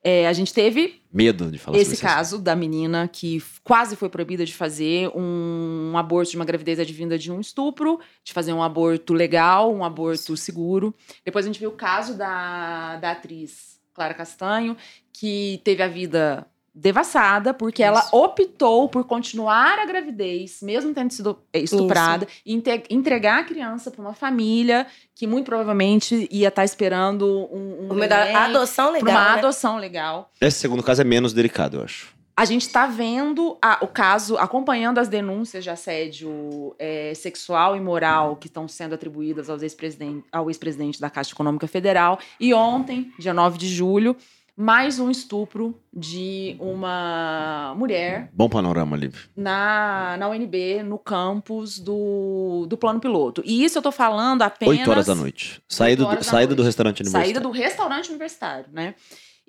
É, 0.01 0.27
a 0.27 0.33
gente 0.33 0.53
teve 0.53 1.01
Medo 1.11 1.51
de 1.51 1.57
falar 1.57 1.75
esse 1.77 1.95
sobre 1.95 1.95
isso. 2.07 2.15
caso 2.15 2.37
da 2.39 2.55
menina 2.55 3.09
que 3.11 3.43
quase 3.65 3.97
foi 3.97 4.07
proibida 4.07 4.45
de 4.45 4.53
fazer 4.55 5.09
um, 5.13 5.91
aborto 5.97 6.31
de 6.31 6.37
uma 6.37 6.45
gravidez 6.45 6.79
advinda 6.79 7.17
de 7.19 7.29
um 7.29 7.41
estupro, 7.41 7.99
de 8.23 8.31
fazer 8.31 8.53
um 8.53 8.63
aborto 8.63 9.13
legal, 9.13 9.73
um 9.75 9.83
aborto 9.83 10.37
seguro. 10.37 10.95
Depois 11.25 11.43
a 11.43 11.49
gente 11.49 11.59
viu 11.59 11.71
o 11.71 11.73
caso 11.73 12.13
da, 12.17 12.95
da 12.95 13.11
atriz 13.11 13.77
Clara 13.93 14.13
Castanho, 14.13 14.77
que 15.11 15.59
teve 15.65 15.83
a 15.83 15.87
vida 15.89 16.47
devassada, 16.79 17.53
porque 17.53 17.83
ela 17.83 17.99
Isso. 17.99 18.15
optou 18.15 18.87
por 18.89 19.03
continuar 19.03 19.77
a 19.79 19.85
gravidez, 19.85 20.59
mesmo 20.61 20.93
tendo 20.93 21.11
sido 21.11 21.37
estuprada, 21.53 22.27
e 22.45 22.61
entregar 22.89 23.39
a 23.39 23.43
criança 23.43 23.91
para 23.91 24.01
uma 24.01 24.13
família 24.13 24.87
que 25.13 25.27
muito 25.27 25.45
provavelmente 25.45 26.27
ia 26.31 26.47
estar 26.47 26.63
esperando 26.63 27.25
um, 27.51 27.87
um 27.89 27.93
Uma 27.93 28.05
adoção 28.45 28.91
legal. 28.91 29.09
uma 29.15 29.33
né? 29.33 29.39
adoção 29.39 29.77
legal. 29.77 30.31
Esse 30.39 30.59
segundo 30.59 30.81
caso 30.81 31.01
é 31.01 31.03
menos 31.03 31.33
delicado, 31.33 31.77
eu 31.77 31.83
acho. 31.83 32.17
A 32.37 32.45
gente 32.45 32.61
está 32.61 32.87
vendo 32.87 33.57
a- 33.61 33.79
o 33.81 33.87
caso, 33.87 34.37
acompanhando 34.37 34.97
as 34.97 35.09
denúncias 35.09 35.61
de 35.61 35.69
assédio 35.69 36.73
é, 36.79 37.13
sexual 37.13 37.75
e 37.75 37.81
moral 37.81 38.37
que 38.37 38.47
estão 38.47 38.65
sendo 38.65 38.95
atribuídas 38.95 39.49
aos 39.49 39.61
ex-presidente- 39.61 40.23
ao 40.31 40.49
ex-presidente 40.49 41.01
da 41.01 41.09
Caixa 41.09 41.33
Econômica 41.33 41.67
Federal. 41.67 42.17
E 42.39 42.53
ontem, 42.53 43.11
dia 43.19 43.33
9 43.33 43.57
de 43.57 43.67
julho, 43.67 44.15
mais 44.61 44.99
um 44.99 45.09
estupro 45.09 45.79
de 45.93 46.57
uma 46.59 47.73
mulher 47.77 48.29
Bom 48.33 48.49
panorama, 48.49 48.97
Liv. 48.97 49.15
na, 49.33 50.17
na 50.19 50.27
UNB, 50.27 50.83
no 50.83 50.99
campus 50.99 51.79
do, 51.79 52.65
do 52.67 52.77
plano 52.77 52.99
piloto. 52.99 53.41
E 53.45 53.63
isso 53.63 53.77
eu 53.77 53.81
tô 53.81 53.89
falando 53.89 54.41
apenas. 54.41 54.77
8 54.79 54.91
horas 54.91 55.05
da 55.05 55.15
noite. 55.15 55.63
Saída, 55.65 56.03
do, 56.03 56.13
da 56.13 56.21
saída 56.21 56.53
do 56.53 56.61
restaurante 56.61 56.99
universitário. 56.99 57.25
Saída 57.25 57.39
do 57.39 57.51
restaurante 57.51 58.09
universitário, 58.09 58.65
né? 58.73 58.95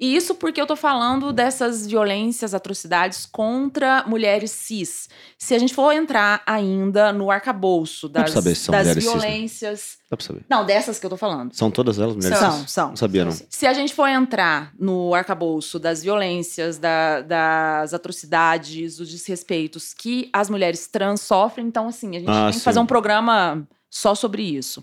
E 0.01 0.17
isso 0.17 0.35
porque 0.35 0.59
eu 0.59 0.67
tô 0.67 0.75
falando 0.75 1.31
dessas 1.31 1.87
violências, 1.87 2.55
atrocidades 2.55 3.27
contra 3.27 4.03
mulheres 4.07 4.51
cis. 4.51 5.11
Se 5.37 5.55
a 5.55 5.59
gente 5.59 5.75
for 5.75 5.93
entrar 5.93 6.43
ainda 6.47 7.13
no 7.13 7.31
arcabouço 7.31 8.09
das, 8.09 8.31
saber 8.31 8.55
se 8.55 8.63
são 8.63 8.73
das 8.73 8.81
mulheres 8.87 9.05
cis, 9.05 9.13
né? 9.15 9.21
violências. 9.21 9.99
Dá 10.11 10.17
pra 10.17 10.27
saber. 10.27 10.41
Não, 10.49 10.65
dessas 10.65 10.99
que 10.99 11.05
eu 11.05 11.11
tô 11.11 11.19
falando. 11.19 11.53
São 11.55 11.71
todas 11.71 11.99
elas 11.99 12.17
mulheres 12.17 12.39
São. 12.39 12.61
cis? 12.63 12.71
são. 12.71 12.89
Não 12.89 12.97
sabia, 12.97 13.25
não. 13.27 13.33
Se 13.51 13.67
a 13.67 13.75
gente 13.75 13.93
for 13.95 14.09
entrar 14.09 14.73
no 14.79 15.15
arcabouço 15.15 15.79
das 15.79 16.03
violências, 16.03 16.79
da- 16.79 17.21
das 17.21 17.93
atrocidades, 17.93 18.97
dos 18.97 19.09
desrespeitos 19.11 19.93
que 19.93 20.31
as 20.33 20.49
mulheres 20.49 20.87
trans 20.87 21.21
sofrem, 21.21 21.67
então, 21.67 21.89
assim, 21.89 22.17
a 22.17 22.21
gente 22.21 22.29
Ah, 22.31 22.45
tem 22.45 22.53
que 22.53 22.59
sim. 22.59 22.65
fazer 22.65 22.79
um 22.79 22.87
programa 22.87 23.69
só 23.91 24.15
sobre 24.15 24.43
isso. 24.43 24.83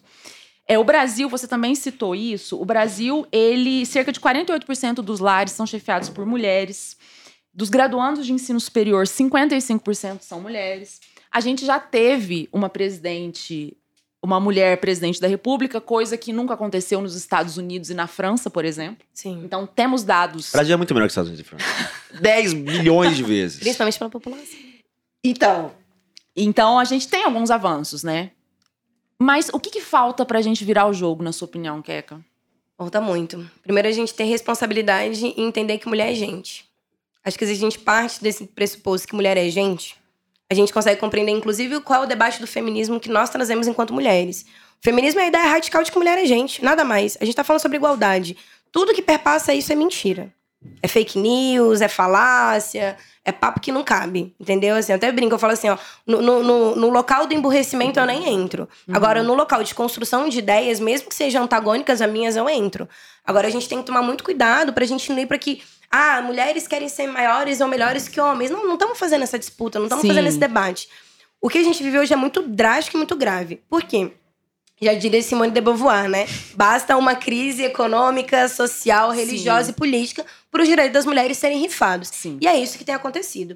É, 0.67 0.77
o 0.77 0.83
Brasil, 0.83 1.29
você 1.29 1.47
também 1.47 1.73
citou 1.75 2.13
isso, 2.13 2.61
o 2.61 2.65
Brasil, 2.65 3.25
ele, 3.31 3.85
cerca 3.85 4.11
de 4.11 4.19
48% 4.19 4.95
dos 4.95 5.19
lares 5.19 5.53
são 5.53 5.65
chefiados 5.65 6.09
por 6.09 6.25
mulheres. 6.25 6.97
Dos 7.53 7.69
graduandos 7.69 8.25
de 8.25 8.33
ensino 8.33 8.59
superior, 8.59 9.05
55% 9.05 10.21
são 10.21 10.41
mulheres. 10.41 10.99
A 11.31 11.39
gente 11.39 11.65
já 11.65 11.79
teve 11.79 12.49
uma 12.51 12.69
presidente, 12.69 13.75
uma 14.21 14.39
mulher 14.39 14.77
presidente 14.79 15.21
da 15.21 15.27
República, 15.27 15.79
coisa 15.79 16.17
que 16.17 16.33
nunca 16.33 16.53
aconteceu 16.53 17.01
nos 17.01 17.15
Estados 17.15 17.57
Unidos 17.57 17.89
e 17.89 17.93
na 17.93 18.05
França, 18.05 18.49
por 18.49 18.65
exemplo. 18.65 19.07
Sim. 19.13 19.41
Então, 19.45 19.65
temos 19.65 20.03
dados. 20.03 20.49
O 20.49 20.51
Brasil 20.51 20.73
é 20.73 20.77
muito 20.77 20.93
melhor 20.93 21.07
que 21.07 21.11
os 21.11 21.13
Estados 21.13 21.29
Unidos 21.29 21.45
e 21.45 21.49
França. 21.49 21.65
10 22.21 22.53
milhões 22.53 23.15
de 23.15 23.23
vezes. 23.23 23.59
Principalmente 23.59 23.97
pela 23.97 24.09
população. 24.09 24.59
Então, 25.23 25.71
então 26.35 26.77
a 26.77 26.83
gente 26.83 27.07
tem 27.07 27.23
alguns 27.23 27.49
avanços, 27.49 28.03
né? 28.03 28.31
Mas 29.19 29.49
o 29.51 29.59
que, 29.59 29.69
que 29.69 29.81
falta 29.81 30.25
pra 30.25 30.41
gente 30.41 30.63
virar 30.63 30.87
o 30.87 30.93
jogo, 30.93 31.23
na 31.23 31.31
sua 31.31 31.47
opinião, 31.47 31.81
Keka? 31.81 32.23
Falta 32.77 33.01
muito. 33.01 33.49
Primeiro, 33.63 33.87
a 33.87 33.91
gente 33.91 34.13
ter 34.13 34.25
responsabilidade 34.25 35.33
e 35.35 35.41
entender 35.41 35.79
que 35.79 35.87
mulher 35.87 36.11
é 36.11 36.15
gente. 36.15 36.69
Acho 37.25 37.37
que 37.37 37.45
se 37.45 37.51
a 37.53 37.55
gente 37.55 37.79
parte 37.79 38.21
desse 38.21 38.45
pressuposto 38.45 39.07
que 39.07 39.15
mulher 39.15 39.35
é 39.35 39.49
gente, 39.49 39.97
a 40.49 40.53
gente 40.53 40.71
consegue 40.71 40.99
compreender, 40.99 41.31
inclusive, 41.31 41.81
qual 41.81 42.03
é 42.03 42.05
o 42.05 42.07
debate 42.07 42.39
do 42.39 42.47
feminismo 42.47 42.99
que 42.99 43.09
nós 43.09 43.29
trazemos 43.29 43.67
enquanto 43.67 43.93
mulheres. 43.93 44.45
O 44.79 44.83
feminismo 44.83 45.19
é 45.19 45.23
a 45.23 45.27
ideia 45.27 45.47
radical 45.47 45.83
de 45.83 45.91
que 45.91 45.97
mulher 45.97 46.17
é 46.17 46.25
gente, 46.25 46.63
nada 46.63 46.85
mais. 46.85 47.17
A 47.19 47.25
gente 47.25 47.35
tá 47.35 47.43
falando 47.43 47.61
sobre 47.61 47.77
igualdade. 47.77 48.37
Tudo 48.71 48.93
que 48.93 49.01
perpassa 49.01 49.53
isso 49.53 49.73
é 49.73 49.75
mentira. 49.75 50.31
É 50.81 50.87
fake 50.87 51.19
news, 51.19 51.81
é 51.81 51.87
falácia, 51.87 52.97
é 53.23 53.31
papo 53.31 53.59
que 53.59 53.71
não 53.71 53.83
cabe, 53.83 54.33
entendeu? 54.39 54.75
Assim, 54.75 54.91
eu 54.91 54.95
até 54.97 55.11
brinco, 55.11 55.35
eu 55.35 55.39
falo 55.39 55.53
assim, 55.53 55.69
ó, 55.69 55.77
no, 56.05 56.21
no, 56.21 56.75
no- 56.75 56.89
local 56.89 57.27
do 57.27 57.33
emburrecimento 57.33 57.99
eu 57.99 58.05
nem 58.05 58.27
entro. 58.27 58.67
Agora, 58.91 59.21
no 59.21 59.33
local 59.35 59.63
de 59.63 59.73
construção 59.75 60.27
de 60.27 60.39
ideias, 60.39 60.79
mesmo 60.79 61.09
que 61.09 61.15
sejam 61.15 61.43
antagônicas 61.43 62.01
a 62.01 62.07
minhas, 62.07 62.35
eu 62.35 62.49
entro. 62.49 62.87
Agora, 63.23 63.47
a 63.47 63.51
gente 63.51 63.69
tem 63.69 63.79
que 63.79 63.85
tomar 63.85 64.01
muito 64.01 64.23
cuidado 64.23 64.73
pra 64.73 64.85
gente 64.85 65.11
não 65.11 65.19
ir 65.19 65.27
pra 65.27 65.37
que, 65.37 65.61
ah, 65.91 66.21
mulheres 66.21 66.67
querem 66.67 66.89
ser 66.89 67.07
maiores 67.07 67.61
ou 67.61 67.67
melhores 67.67 68.07
que 68.07 68.19
homens. 68.19 68.49
Não, 68.49 68.65
não 68.65 68.73
estamos 68.73 68.97
fazendo 68.97 69.23
essa 69.23 69.37
disputa, 69.37 69.77
não 69.79 69.85
estamos 69.85 70.07
fazendo 70.07 70.27
esse 70.27 70.39
debate. 70.39 70.89
O 71.39 71.49
que 71.49 71.59
a 71.59 71.63
gente 71.63 71.83
vive 71.83 71.99
hoje 71.99 72.13
é 72.13 72.17
muito 72.17 72.41
drástico 72.41 72.97
e 72.97 72.99
muito 72.99 73.15
grave. 73.15 73.61
Por 73.69 73.83
quê? 73.83 74.11
Já 74.79 74.93
diria 74.93 75.21
Simone 75.23 75.49
de 75.51 75.59
Beauvoir, 75.59 76.07
né? 76.07 76.27
Basta 76.55 76.95
uma 76.97 77.15
crise 77.15 77.63
econômica, 77.63 78.47
social, 78.47 79.09
religiosa 79.09 79.65
Sim. 79.65 79.71
e 79.71 79.73
política 79.73 80.23
para 80.57 80.63
os 80.63 80.67
direitos 80.69 80.93
das 80.93 81.05
mulheres 81.05 81.37
serem 81.37 81.59
rifados. 81.59 82.09
Sim. 82.11 82.39
E 82.41 82.47
é 82.47 82.57
isso 82.57 82.79
que 82.79 82.83
tem 82.83 82.95
acontecido. 82.95 83.55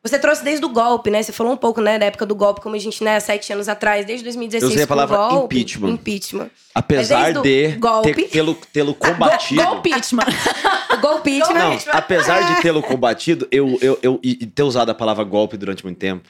Você 0.00 0.16
trouxe 0.16 0.44
desde 0.44 0.64
o 0.64 0.68
golpe, 0.68 1.10
né? 1.10 1.20
Você 1.20 1.32
falou 1.32 1.52
um 1.52 1.56
pouco, 1.56 1.80
né, 1.80 1.98
da 1.98 2.06
época 2.06 2.24
do 2.24 2.36
golpe, 2.36 2.60
como 2.60 2.76
a 2.76 2.78
gente, 2.78 3.02
né, 3.02 3.18
sete 3.18 3.52
anos 3.52 3.68
atrás, 3.68 4.06
desde 4.06 4.22
2016. 4.22 4.62
Eu 4.62 4.68
usei 4.68 4.84
a 4.84 4.86
palavra 4.86 5.16
golpe, 5.16 5.56
impeachment. 5.56 5.88
Impeachment. 5.90 6.50
Apesar 6.72 7.32
de 7.32 7.72
golpe- 7.72 8.14
ter, 8.14 8.28
tê-lo, 8.28 8.56
tê-lo 8.72 8.94
combatido. 8.94 9.64
Go, 9.64 9.74
impeachment. 9.78 10.26
Golpeachment. 11.02 11.54
Não, 11.58 11.78
apesar 11.92 12.54
de 12.54 12.62
tê-lo 12.62 12.80
combatido, 12.82 13.48
eu, 13.50 13.76
eu, 13.82 13.98
eu, 14.00 14.20
e 14.22 14.46
ter 14.46 14.62
usado 14.62 14.90
a 14.90 14.94
palavra 14.94 15.24
golpe 15.24 15.56
durante 15.56 15.82
muito 15.84 15.98
tempo. 15.98 16.28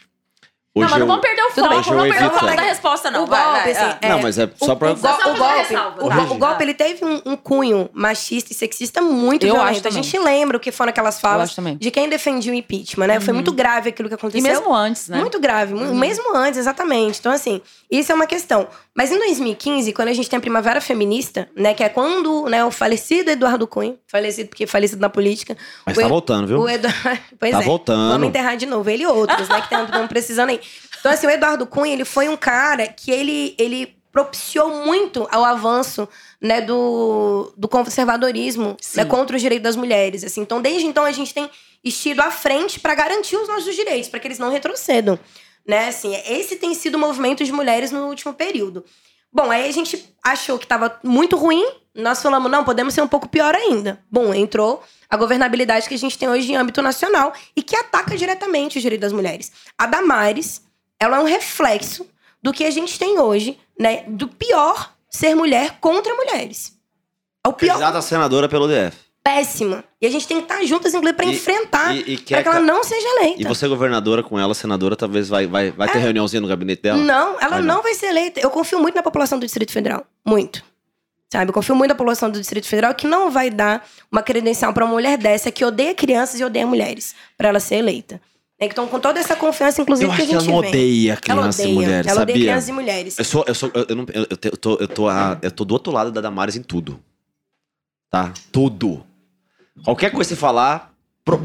Não, 0.77 0.83
Hoje 0.85 0.91
mas 0.93 1.01
não 1.01 1.07
vamos 1.07 1.23
perder 1.23 1.43
o 1.43 1.51
foco, 1.51 1.69
bem, 1.69 1.77
não 1.79 1.83
vamos 1.85 2.09
perder 2.11 2.27
o 2.27 2.31
foco 2.31 2.47
da 2.57 2.63
resposta, 2.63 3.11
não. 3.11 3.25
O 3.25 3.27
Vai, 3.27 3.43
golpe, 3.45 3.61
vai, 3.63 3.73
assim, 3.73 3.97
é. 4.03 4.07
é, 4.07 4.09
Não, 4.11 4.23
mas 4.23 4.39
é 4.39 4.51
só 4.57 4.73
o, 4.73 4.77
pra. 4.77 4.93
o, 4.93 4.97
go- 4.97 5.09
o 5.09 5.37
golpe, 5.37 5.59
ressalva, 5.59 6.05
o, 6.05 6.09
tá? 6.09 6.21
o 6.23 6.35
golpe 6.39 6.63
ele 6.65 6.75
teve 6.75 7.05
um, 7.05 7.23
um 7.25 7.37
cunho 7.37 7.89
machista 7.95 8.53
e 8.53 8.55
sexista 8.55 9.01
muito 9.01 9.47
Eu 9.47 9.55
acho 9.55 9.65
violento. 9.65 9.89
A 9.89 9.91
gente 9.91 10.19
lembra 10.19 10.57
o 10.57 10.61
que 10.61 10.71
foram 10.71 10.91
aquelas 10.91 11.19
falas 11.21 11.57
de 11.79 11.91
quem 11.91 12.09
defendia 12.09 12.53
o 12.53 12.55
impeachment, 12.55 13.07
né? 13.07 13.21
Foi 13.21 13.33
muito 13.33 13.53
grave 13.53 13.89
aquilo 13.89 14.09
que 14.09 14.15
E 14.15 14.17
aconteceu. 14.17 14.43
mesmo 14.43 14.75
antes, 14.75 15.09
né? 15.09 15.19
Muito 15.19 15.41
grave, 15.41 15.73
mu- 15.75 15.95
mesmo 15.95 16.37
antes, 16.37 16.59
exatamente. 16.61 17.19
Então, 17.21 17.33
assim, 17.33 17.61
isso 17.91 18.13
é 18.13 18.15
uma 18.15 18.27
questão. 18.27 18.69
Mas 18.95 19.11
em 19.11 19.19
2015, 19.19 19.93
quando 19.93 20.09
a 20.09 20.13
gente 20.13 20.29
tem 20.29 20.37
a 20.37 20.41
Primavera 20.41 20.81
Feminista, 20.81 21.49
né, 21.57 21.75
que 21.75 21.83
é 21.85 21.89
quando 21.89 22.47
né, 22.49 22.65
o 22.65 22.71
falecido 22.71 23.31
Eduardo 23.31 23.67
Cunha, 23.67 23.95
falecido 24.07 24.49
porque 24.49 24.67
falecido 24.67 25.01
na 25.01 25.09
política, 25.11 25.57
Mas 25.85 25.97
o 25.97 26.01
tá 26.01 26.09
voltando, 26.09 26.47
viu? 26.47 26.61
o 26.61 26.69
Eduardo, 26.69 26.99
pois 27.39 27.53
Tá 27.53 27.61
é. 27.61 27.65
voltando. 27.65 28.13
Vamos 28.13 28.29
enterrar 28.29 28.57
de 28.57 28.67
novo. 28.67 28.89
Ele 28.91 29.03
e 29.03 29.07
outros, 29.07 29.49
né, 29.49 29.61
que 29.61 29.75
estão 29.75 30.07
precisando 30.09 30.51
aí. 30.51 30.61
Então, 31.07 31.15
assim, 31.15 31.29
o 31.29 31.31
Eduardo 31.31 31.65
Cunha, 31.69 31.93
ele 31.93 32.05
foi 32.05 32.29
um 32.29 32.37
cara 32.37 32.89
que 32.89 33.13
ele, 33.13 33.55
ele 33.61 33.97
propiciou 34.11 34.85
muito 34.85 35.29
ao 35.31 35.45
avanço, 35.45 36.09
né, 36.43 36.61
do, 36.61 37.53
do 37.57 37.69
conservadorismo, 37.69 38.77
né, 38.97 39.05
contra 39.05 39.37
os 39.37 39.41
direitos 39.41 39.63
das 39.63 39.77
mulheres, 39.77 40.25
assim. 40.25 40.41
Então, 40.41 40.61
desde 40.61 40.85
então, 40.85 41.05
a 41.05 41.13
gente 41.13 41.33
tem 41.33 41.49
estido 41.85 42.23
à 42.23 42.33
frente 42.33 42.81
para 42.81 42.93
garantir 42.97 43.37
os 43.37 43.47
nossos 43.47 43.73
direitos, 43.77 44.09
para 44.09 44.19
que 44.19 44.27
eles 44.27 44.41
não 44.41 44.51
retrocedam, 44.51 45.17
né, 45.65 45.87
assim. 45.87 46.13
Esse 46.27 46.57
tem 46.57 46.75
sido 46.75 46.97
o 46.97 46.99
movimento 46.99 47.45
de 47.45 47.53
mulheres 47.53 47.93
no 47.93 48.09
último 48.09 48.35
período. 48.35 48.85
Bom, 49.33 49.49
aí 49.49 49.69
a 49.69 49.73
gente 49.73 50.13
achou 50.25 50.59
que 50.59 50.65
estava 50.65 50.99
muito 51.05 51.37
ruim, 51.37 51.65
nós 51.95 52.21
falamos, 52.21 52.51
não, 52.51 52.65
podemos 52.65 52.93
ser 52.93 53.03
um 53.03 53.09
pouco 53.09 53.29
pior 53.29 53.55
ainda. 53.55 54.03
Bom, 54.11 54.35
entrou 54.35 54.83
a 55.09 55.17
governabilidade 55.17 55.89
que 55.89 55.95
a 55.95 55.99
gente 55.99 56.19
tem 56.19 56.29
hoje 56.29 56.51
em 56.51 56.57
âmbito 56.57 56.83
nacional 56.83 57.33
e 57.55 57.63
que 57.63 57.77
ataca 57.77 58.17
diretamente 58.17 58.79
os 58.79 58.83
direitos 58.83 59.03
das 59.03 59.13
mulheres. 59.13 59.53
A 59.79 59.87
Damares, 59.87 60.66
ela 61.01 61.19
é 61.19 61.21
um 61.21 61.25
reflexo 61.25 62.07
do 62.43 62.53
que 62.53 62.65
a 62.65 62.71
gente 62.71 62.99
tem 62.99 63.19
hoje, 63.19 63.59
né? 63.79 64.05
Do 64.09 64.29
pior 64.29 64.93
ser 65.11 65.35
mulher 65.35 65.79
contra 65.81 66.15
mulheres. 66.15 66.77
É 67.45 67.49
o 67.49 67.53
pior, 67.53 67.73
Candidata 67.75 67.99
a 67.99 68.03
senadora 68.03 68.49
pelo 68.49 68.67
DF. 68.69 68.97
péssima. 69.23 69.85
E 70.01 70.07
a 70.07 70.11
gente 70.11 70.27
tem 70.29 70.37
que 70.39 70.45
estar 70.45 70.65
juntas, 70.65 70.95
inclusive, 70.95 71.17
para 71.17 71.27
enfrentar, 71.27 71.95
para 72.29 72.43
que 72.43 72.49
ela 72.49 72.61
não 72.61 72.85
seja 72.85 73.07
eleita. 73.17 73.43
e 73.43 73.45
você, 73.45 73.67
governadora, 73.67 74.23
com 74.23 74.39
ela, 74.39 74.55
senadora, 74.55 74.95
talvez 74.95 75.29
vai, 75.29 75.47
vai, 75.47 75.71
vai 75.71 75.89
ter 75.91 75.99
reuniãozinha 75.99 76.41
no 76.41 76.47
gabinete 76.49 76.83
dela? 76.83 76.99
Não, 76.99 77.41
ela 77.41 77.49
Vai 77.57 77.63
não. 77.63 77.77
não. 77.77 77.83
vai 77.83 77.95
ser 77.95 78.07
eleita. 78.07 78.41
Eu 78.41 78.51
confio 78.51 78.79
muito 78.79 78.95
na 78.95 79.03
população 79.03 79.39
do 79.39 79.45
Distrito 79.47 79.73
Federal. 79.73 80.05
Muito. 80.25 80.63
Sabe? 81.33 81.51
Eu 81.51 81.55
confio 81.55 81.75
muito 81.75 81.89
na 81.89 81.95
população 81.97 82.31
do 82.31 82.39
Distrito 82.39 82.69
Federal 82.69 82.95
que 82.95 83.07
não 83.07 83.31
vai 83.31 83.51
dar 83.51 83.85
uma 84.13 84.23
credencial 84.23 84.73
pra 84.73 84.85
uma 84.85 84.93
mulher 84.95 85.19
dessa 85.19 85.51
que 85.51 85.65
odeia 85.65 85.93
crianças 85.93 86.39
e 86.39 86.45
odeia 86.45 86.67
mulheres 86.67 87.15
pra 87.37 87.49
ela 87.49 87.59
ser 87.59 87.77
eleita. 87.77 88.21
Então, 88.59 88.89
com 88.89 88.99
toda 88.99 89.21
essa 89.21 89.37
confiança, 89.37 89.83
inclusive, 89.83 90.11
Eu 90.11 90.15
que 90.17 90.23
a 90.23 90.25
acho 90.25 90.33
que 90.33 90.39
gente 90.41 90.49
ela 90.51 90.61
não 90.63 90.69
odeia 90.69 91.17
crianças 91.17 91.59
odeia. 91.61 91.69
e 91.71 91.75
mulheres, 91.75 92.07
ela 92.07 92.23
odeia 92.23 92.35
sabia? 92.37 92.47
crianças 92.47 92.69
e 92.69 92.73
mulheres. 92.73 93.19
Eu 93.19 93.25
sou, 93.25 93.45
eu 93.47 93.55
sou, 93.55 93.71
eu, 93.75 93.87
eu, 93.91 93.97
não, 93.97 94.07
eu, 94.15 94.27
eu 94.43 94.57
tô, 94.57 94.75
eu 94.77 94.89
tô, 94.89 95.09
a- 95.09 95.39
eu 95.43 95.51
tô 95.51 95.65
do 95.65 95.73
outro 95.73 95.93
lado 95.93 96.11
da 96.11 96.23
Damares 96.23 96.57
em 96.57 96.63
tudo. 96.63 96.99
Tá? 98.11 98.33
Tudo. 98.51 99.05
Qualquer 99.85 100.11
coisa 100.11 100.29
que 100.31 100.35
você 100.35 100.41
falar, 100.41 100.95
pro, 101.23 101.39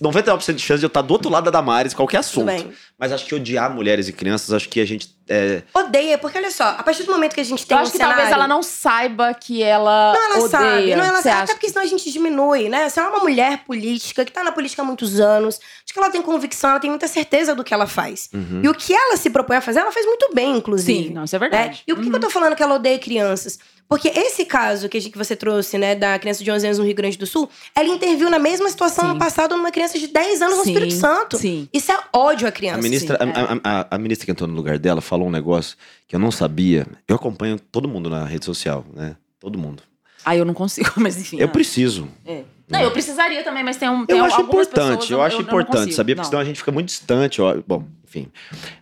99% 0.00 0.54
de 0.54 0.62
chance 0.62 0.80
de 0.80 0.86
eu 0.86 0.88
estar 0.88 1.02
do 1.02 1.12
outro 1.12 1.30
lado 1.30 1.44
da 1.44 1.50
Damares, 1.50 1.94
qualquer 1.94 2.18
assunto. 2.18 2.50
Mas 2.98 3.12
acho 3.12 3.24
que 3.24 3.34
odiar 3.34 3.72
mulheres 3.72 4.08
e 4.08 4.12
crianças, 4.12 4.52
acho 4.52 4.68
que 4.68 4.80
a 4.80 4.84
gente. 4.84 5.14
É... 5.28 5.62
Odeia, 5.72 6.18
porque 6.18 6.36
olha 6.36 6.50
só, 6.50 6.64
a 6.64 6.82
partir 6.82 7.04
do 7.04 7.12
momento 7.12 7.34
que 7.34 7.40
a 7.40 7.44
gente 7.44 7.66
tem 7.66 7.76
Eu 7.76 7.82
acho 7.82 7.88
um 7.88 7.92
que 7.92 7.98
cenário... 7.98 8.16
talvez 8.16 8.34
ela 8.34 8.48
não 8.48 8.62
saiba 8.62 9.32
que 9.32 9.62
ela. 9.62 10.12
Não, 10.12 10.24
ela 10.24 10.44
odeia. 10.44 10.48
sabe. 10.48 10.96
Não, 10.96 11.04
ela 11.04 11.22
sabe. 11.22 11.28
acha 11.28 11.42
Até 11.44 11.52
porque 11.54 11.68
senão 11.68 11.82
a 11.82 11.86
gente 11.86 12.10
diminui, 12.10 12.68
né? 12.68 12.88
Se 12.88 12.98
ela 12.98 13.08
é 13.08 13.12
uma 13.12 13.20
mulher 13.20 13.64
política, 13.64 14.24
que 14.24 14.32
tá 14.32 14.42
na 14.42 14.52
política 14.52 14.82
há 14.82 14.84
muitos 14.84 15.20
anos, 15.20 15.56
acho 15.56 15.92
que 15.92 15.98
ela 15.98 16.10
tem 16.10 16.20
convicção, 16.20 16.70
ela 16.70 16.80
tem 16.80 16.90
muita 16.90 17.08
certeza 17.08 17.54
do 17.54 17.62
que 17.62 17.72
ela 17.72 17.86
faz. 17.86 18.28
Uhum. 18.34 18.60
E 18.62 18.68
o 18.68 18.74
que 18.74 18.92
ela 18.92 19.16
se 19.16 19.30
propõe 19.30 19.56
a 19.56 19.60
fazer, 19.60 19.80
ela 19.80 19.92
faz 19.92 20.04
muito 20.04 20.34
bem, 20.34 20.56
inclusive. 20.56 21.08
Sim, 21.08 21.14
não, 21.14 21.24
isso 21.24 21.36
é 21.36 21.38
né? 21.38 21.48
verdade. 21.48 21.82
E 21.86 21.94
por 21.94 22.02
que, 22.02 22.10
que 22.10 22.16
eu 22.16 22.20
tô 22.20 22.30
falando 22.30 22.56
que 22.56 22.62
ela 22.62 22.74
odeia 22.74 22.98
crianças? 22.98 23.58
Porque 23.90 24.06
esse 24.06 24.44
caso 24.44 24.88
que, 24.88 25.00
que 25.10 25.18
você 25.18 25.34
trouxe, 25.34 25.76
né, 25.76 25.96
da 25.96 26.16
criança 26.16 26.44
de 26.44 26.50
11 26.50 26.64
anos 26.64 26.78
no 26.78 26.84
Rio 26.84 26.94
Grande 26.94 27.18
do 27.18 27.26
Sul, 27.26 27.50
ela 27.74 27.88
interviu 27.88 28.30
na 28.30 28.38
mesma 28.38 28.68
situação 28.70 29.04
Sim. 29.06 29.12
no 29.14 29.18
passado 29.18 29.56
numa 29.56 29.72
criança 29.72 29.98
de 29.98 30.06
10 30.06 30.42
anos 30.42 30.58
no 30.58 30.64
Sim, 30.64 30.70
Espírito 30.72 30.94
Santo. 30.94 31.36
sim. 31.36 31.68
Isso 31.72 31.90
é 31.90 31.98
ódio 32.12 32.46
à 32.46 32.52
criança. 32.52 32.78
A 32.78 32.82
ministra, 32.82 33.18
a, 33.20 33.24
a- 33.24 33.80
a- 33.80 33.86
a 33.90 33.98
ministra 33.98 34.26
que 34.26 34.30
entrou 34.30 34.48
no 34.48 34.54
lugar 34.54 34.78
dela 34.78 35.00
falou 35.00 35.26
um 35.26 35.30
negócio 35.30 35.76
que 36.06 36.14
eu 36.14 36.20
não 36.20 36.30
sabia. 36.30 36.86
Eu 37.08 37.16
acompanho 37.16 37.58
todo 37.58 37.88
mundo 37.88 38.08
na 38.08 38.24
rede 38.24 38.44
social, 38.44 38.86
né? 38.94 39.16
Todo 39.40 39.58
mundo. 39.58 39.82
Ah, 40.24 40.36
eu 40.36 40.44
não 40.44 40.54
consigo, 40.54 40.92
mas 40.96 41.16
enfim. 41.18 41.40
Eu 41.40 41.46
ah. 41.46 41.50
preciso. 41.50 42.06
É. 42.24 42.44
Não, 42.70 42.80
eu 42.80 42.90
precisaria 42.92 43.42
também, 43.42 43.64
mas 43.64 43.76
tem 43.76 43.88
um. 43.88 44.06
Tem 44.06 44.16
Eu 44.16 44.24
acho 44.24 44.40
importante, 44.40 44.90
pessoas, 45.00 45.10
eu 45.10 45.22
acho 45.22 45.36
não 45.36 45.42
importante, 45.42 45.76
consigo. 45.78 45.92
sabia? 45.96 46.14
Porque 46.14 46.24
Não. 46.24 46.30
senão 46.30 46.40
a 46.40 46.44
gente 46.44 46.56
fica 46.58 46.70
muito 46.72 46.86
distante, 46.86 47.42
ó. 47.42 47.56
Bom, 47.66 47.84
enfim. 48.06 48.28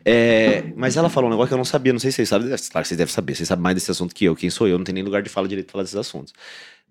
É, 0.05 0.65
mas 0.77 0.97
ela 0.97 1.09
falou 1.09 1.29
um 1.29 1.33
negócio 1.33 1.49
que 1.49 1.55
eu 1.55 1.59
não 1.59 1.65
sabia, 1.65 1.93
não 1.93 2.01
sei 2.01 2.11
se 2.11 2.17
vocês 2.17 2.29
sabem, 2.29 2.49
claro 2.49 2.59
que 2.83 2.89
vocês 2.89 2.99
devem 2.99 3.13
saber, 3.13 3.35
vocês 3.35 3.49
sabem 3.49 3.63
mais 3.63 3.75
desse 3.75 3.91
assunto 3.91 4.15
que 4.15 4.25
eu. 4.25 4.37
Quem 4.37 4.51
sou 4.51 4.69
eu? 4.69 4.77
Não 4.79 4.85
tem 4.85 4.95
nem 4.95 5.03
lugar 5.03 5.23
de 5.23 5.29
fala 5.29 5.49
direito 5.49 5.67
de 5.67 5.73
falar 5.73 5.85
desses 5.85 5.97
assuntos. 5.97 6.33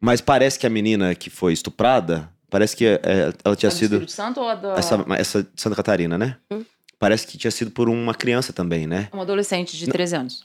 Mas 0.02 0.22
parece 0.22 0.58
que 0.60 0.66
a 0.66 0.70
menina 0.70 1.14
que 1.16 1.30
foi 1.30 1.54
estuprada, 1.54 2.30
parece 2.50 2.76
que 2.76 2.86
é, 2.86 3.00
ela 3.44 3.56
tinha 3.56 3.70
É 3.70 3.72
do 3.72 3.76
sido. 3.78 3.94
Espírito 3.94 4.12
Santo 4.12 4.40
ou 4.40 4.48
a 4.50 4.56
da... 4.56 4.74
Essa, 4.76 5.06
essa 5.18 5.44
de 5.44 5.50
Santa 5.56 5.76
Catarina, 5.76 6.18
né? 6.18 6.38
Hum. 6.52 6.64
Parece 7.00 7.28
que 7.28 7.38
tinha 7.38 7.52
sido 7.52 7.70
por 7.72 7.90
uma 7.90 8.14
criança 8.16 8.52
também, 8.52 8.88
né? 8.88 9.08
Um 9.14 9.22
adolescente 9.22 9.78
de 9.78 9.86
13 9.88 10.16
anos. 10.16 10.44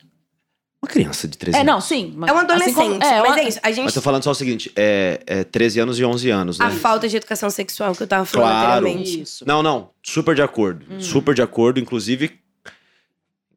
Uma 0.84 0.90
criança 0.90 1.28
de 1.28 1.38
13 1.38 1.56
É, 1.56 1.60
anos. 1.60 1.72
não, 1.72 1.80
sim. 1.80 2.12
mas- 2.16 2.28
É 2.28 2.32
um 2.32 2.36
assim 2.38 2.44
adolescente. 2.44 2.74
como- 2.74 2.98
mas 2.98 3.24
uma- 3.28 3.38
é 3.40 3.48
isso. 3.48 3.60
A 3.62 3.70
gente. 3.70 3.84
Mas 3.84 3.94
tô 3.94 4.02
falando 4.02 4.24
só 4.24 4.32
o 4.32 4.34
seguinte: 4.34 4.72
é, 4.74 5.20
é 5.26 5.44
13 5.44 5.78
anos 5.78 5.98
e 5.98 6.04
11 6.04 6.28
anos, 6.28 6.58
né? 6.58 6.66
A 6.66 6.70
falta 6.70 7.08
de 7.08 7.16
educação 7.16 7.48
sexual 7.50 7.94
que 7.94 8.02
eu 8.02 8.06
tava 8.06 8.24
falando 8.24 8.48
Claro. 8.50 8.86
anteriormente. 8.86 9.20
Isso. 9.22 9.44
Não, 9.46 9.62
não. 9.62 9.90
Super 10.02 10.34
de 10.34 10.42
acordo. 10.42 10.84
Hum. 10.90 11.00
Super 11.00 11.34
de 11.34 11.42
acordo, 11.42 11.78
inclusive. 11.78 12.38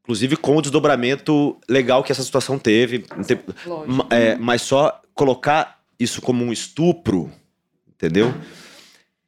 Inclusive 0.04 0.36
com 0.38 0.56
o 0.56 0.62
desdobramento 0.62 1.58
legal 1.68 2.04
que 2.04 2.12
essa 2.12 2.22
situação 2.22 2.60
teve. 2.60 3.04
Não 3.18 3.24
tem- 3.24 3.40
Lógico. 3.66 3.92
ma- 3.92 4.08
é, 4.12 4.36
mas 4.36 4.62
só 4.62 5.02
colocar 5.16 5.80
isso 6.00 6.22
como 6.22 6.44
um 6.46 6.54
estupro, 6.54 7.32
entendeu? 7.96 8.32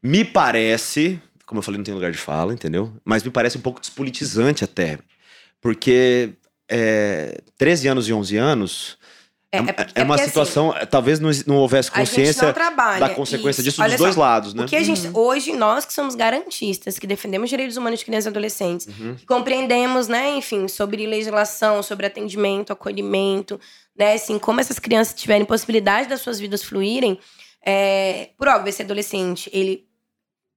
Me 0.03 0.23
parece. 0.23 1.19
Como 1.47 1.57
eu 1.59 1.63
falei, 1.63 1.77
não 1.79 1.83
tem 1.83 1.95
lugar 1.95 2.11
de 2.11 2.17
fala, 2.19 2.53
entendeu? 2.53 2.93
Mas 3.03 3.23
me 3.23 3.31
parece 3.31 3.57
um 3.57 3.61
pouco 3.61 3.79
despolitizante 3.81 4.63
até. 4.63 4.99
Porque 5.59 6.33
é, 6.69 7.39
13 7.57 7.87
anos 7.87 8.07
e 8.09 8.13
11 8.13 8.37
anos 8.37 8.97
É, 9.51 9.57
é, 9.57 9.59
é 9.61 9.63
porque- 9.63 9.81
é 9.81 10.01
é 10.01 10.03
uma 10.03 10.07
porque, 10.15 10.21
assim, 10.21 10.29
situação. 10.29 10.73
talvez 10.89 11.19
não, 11.21 11.29
não 11.47 11.55
houvesse 11.57 11.89
consciência 11.89 12.47
não 12.47 12.53
trabalha. 12.53 12.99
da 12.99 13.09
consequência 13.09 13.61
Isso. 13.61 13.69
disso 13.69 13.81
Olha 13.81 13.91
dos 13.91 13.97
dois 13.99 14.15
só, 14.15 14.19
lados, 14.21 14.53
né? 14.53 14.63
O 14.63 14.67
que 14.67 14.75
a 14.75 14.83
gente, 14.83 15.09
hoje, 15.13 15.53
nós 15.53 15.85
que 15.85 15.93
somos 15.93 16.15
garantistas, 16.15 16.99
que 16.99 17.07
defendemos 17.07 17.49
direitos 17.49 17.77
humanos 17.77 17.99
de 17.99 18.05
crianças 18.05 18.25
e 18.25 18.29
adolescentes, 18.29 18.87
Uhum. 18.87 19.15
que 19.15 19.25
compreendemos, 19.25 20.09
né, 20.09 20.35
enfim, 20.35 20.67
sobre 20.67 21.05
legislação, 21.07 21.81
sobre 21.81 22.05
atendimento, 22.05 22.73
acolhimento, 22.73 23.57
né, 23.97 24.13
assim, 24.15 24.37
como 24.37 24.59
essas 24.59 24.77
crianças 24.79 25.13
tiverem 25.13 25.45
possibilidade 25.45 26.09
das 26.09 26.19
suas 26.21 26.39
vidas 26.39 26.61
fluírem, 26.61 27.17
é, 27.65 28.29
por 28.37 28.47
óbvio, 28.49 28.69
esse 28.69 28.81
adolescente, 28.81 29.49
ele, 29.53 29.86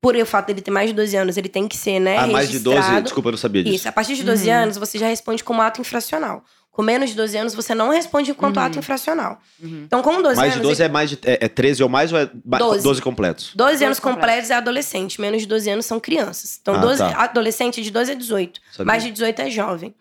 por 0.00 0.16
o 0.16 0.24
fato 0.26 0.46
dele 0.46 0.60
ter 0.62 0.70
mais 0.70 0.88
de 0.88 0.94
12 0.94 1.16
anos, 1.16 1.36
ele 1.36 1.48
tem 1.48 1.68
que 1.68 1.76
ser, 1.76 2.00
né, 2.00 2.16
Ah, 2.18 2.26
mais 2.26 2.48
de 2.50 2.58
12. 2.58 2.76
registrado. 2.76 3.02
Desculpa, 3.04 3.28
eu 3.28 3.32
não 3.32 3.38
sabia 3.38 3.62
disso. 3.62 3.76
Isso, 3.76 3.88
a 3.88 3.92
partir 3.92 4.14
de 4.14 4.22
12 4.24 4.48
Uhum. 4.48 4.54
anos, 4.56 4.76
você 4.78 4.98
já 4.98 5.06
responde 5.06 5.44
como 5.44 5.60
ato 5.60 5.80
infracional. 5.80 6.42
Com 6.72 6.82
menos 6.82 7.10
de 7.10 7.16
12 7.16 7.36
anos, 7.36 7.52
você 7.54 7.74
não 7.74 7.90
responde 7.90 8.30
enquanto 8.30 8.56
Uhum. 8.56 8.62
ato 8.62 8.78
infracional. 8.78 9.38
Uhum. 9.62 9.82
Então, 9.84 10.00
com 10.02 10.22
12 10.22 10.36
Mais 10.36 10.52
anos. 10.52 10.54
de 10.54 10.60
12 10.62 10.82
é 10.82 10.88
mais 10.88 11.10
de. 11.10 11.18
É, 11.24 11.44
é 11.44 11.48
13 11.48 11.82
ou 11.82 11.88
mais 11.88 12.12
ou 12.12 12.18
é 12.18 12.30
ba- 12.44 12.58
12. 12.58 12.82
12 12.82 13.02
completos? 13.02 13.52
12 13.54 13.84
anos 13.84 13.98
completos. 14.00 14.20
completos 14.30 14.50
é 14.50 14.54
adolescente, 14.54 15.20
menos 15.20 15.42
de 15.42 15.48
12 15.48 15.68
anos 15.68 15.84
são 15.84 15.98
crianças. 16.00 16.58
Então, 16.62 16.74
Ah, 16.76 16.78
12, 16.78 16.98
tá. 16.98 17.22
adolescente 17.24 17.82
de 17.82 17.90
12 17.90 18.12
a 18.12 18.14
18. 18.14 18.60
Sabia. 18.70 18.86
Mais 18.86 19.02
de 19.02 19.10
18 19.10 19.40
é 19.42 19.50
jovem. 19.50 19.94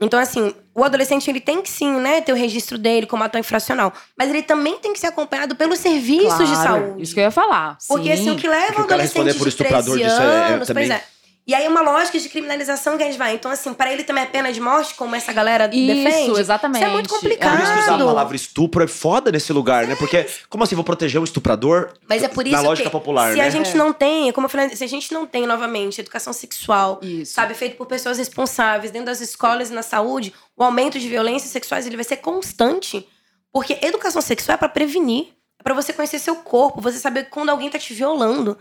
Então, 0.00 0.20
assim, 0.20 0.54
o 0.74 0.84
adolescente 0.84 1.28
ele 1.28 1.40
tem 1.40 1.60
que 1.60 1.68
sim, 1.68 1.90
né, 2.00 2.20
ter 2.20 2.32
o 2.32 2.36
registro 2.36 2.78
dele 2.78 3.04
como 3.06 3.24
ator 3.24 3.40
infracional. 3.40 3.92
Mas 4.16 4.28
ele 4.30 4.42
também 4.42 4.78
tem 4.78 4.92
que 4.92 5.00
ser 5.00 5.08
acompanhado 5.08 5.56
pelos 5.56 5.80
serviços 5.80 6.38
de 6.48 6.54
Claro, 6.54 6.62
saúde. 6.84 7.02
Isso 7.02 7.14
que 7.14 7.20
eu 7.20 7.24
ia 7.24 7.30
falar. 7.32 7.76
Porque 7.88 8.04
sim. 8.16 8.22
assim, 8.22 8.30
o 8.30 8.36
que 8.36 8.46
leva 8.46 8.66
Porque 8.66 8.80
um 8.80 8.84
o 8.84 8.86
cara 8.88 9.02
adolescente 9.02 9.24
responder 9.26 9.34
por 9.34 9.42
de 9.44 9.48
estuprador 9.48 9.94
13 9.98 10.04
disso 10.08 10.22
é- 10.22 10.24
é 10.24 10.54
anos, 10.54 10.68
também- 10.68 10.88
pois 10.88 11.00
é. 11.00 11.04
E 11.48 11.54
aí 11.54 11.66
uma 11.66 11.80
lógica 11.80 12.18
de 12.18 12.28
criminalização 12.28 12.98
que 12.98 13.02
a 13.02 13.06
gente 13.06 13.16
vai. 13.16 13.34
Então, 13.34 13.50
assim, 13.50 13.72
para 13.72 13.90
ele 13.90 14.04
também 14.04 14.22
é 14.22 14.26
pena 14.26 14.52
de 14.52 14.60
morte, 14.60 14.94
como 14.94 15.16
essa 15.16 15.32
galera 15.32 15.66
defende. 15.66 16.30
Isso, 16.30 16.38
exatamente. 16.38 16.82
Isso 16.82 16.90
é 16.90 16.92
muito 16.92 17.08
complicado. 17.08 17.56
Por 17.56 17.62
isso 17.64 17.72
que 17.72 17.78
usar 17.80 17.94
a 17.94 17.98
palavra 17.98 18.36
estupro 18.36 18.84
é 18.84 18.86
foda 18.86 19.32
nesse 19.32 19.50
lugar, 19.50 19.86
né? 19.86 19.96
Porque, 19.96 20.26
como 20.50 20.62
assim, 20.62 20.74
vou 20.74 20.84
proteger 20.84 21.18
o 21.18 21.24
estuprador? 21.24 21.94
Mas 22.06 22.22
é 22.22 22.28
por 22.28 22.46
isso 22.46 22.54
Na 22.54 22.60
lógica 22.60 22.90
que 22.90 22.92
popular, 22.92 23.32
se 23.32 23.38
né? 23.38 23.46
a 23.46 23.48
gente 23.48 23.70
É. 23.70 23.74
não 23.74 23.94
tem, 23.94 24.30
como 24.32 24.44
eu 24.44 24.50
falei, 24.50 24.76
se 24.76 24.84
a 24.84 24.86
gente 24.86 25.10
não 25.14 25.26
tem 25.26 25.46
novamente 25.46 26.02
educação 26.02 26.34
sexual, 26.34 27.00
Isso. 27.00 27.32
sabe, 27.32 27.54
feito 27.54 27.78
por 27.78 27.86
pessoas 27.86 28.18
responsáveis 28.18 28.90
dentro 28.90 29.06
das 29.06 29.22
escolas 29.22 29.70
e 29.70 29.72
na 29.72 29.82
saúde, 29.82 30.34
o 30.54 30.62
aumento 30.62 30.98
de 31.00 31.08
violências 31.08 31.50
sexuais 31.50 31.86
ele 31.86 31.96
vai 31.96 32.04
ser 32.04 32.18
constante, 32.18 33.08
porque 33.50 33.78
educação 33.80 34.20
sexual 34.20 34.56
é 34.56 34.58
para 34.58 34.68
prevenir, 34.68 35.28
é 35.58 35.62
para 35.62 35.72
você 35.72 35.94
conhecer 35.94 36.18
seu 36.18 36.36
corpo, 36.36 36.82
você 36.82 36.98
saber 36.98 37.30
quando 37.30 37.48
alguém 37.48 37.70
tá 37.70 37.78
te 37.78 37.94
violando. 37.94 38.58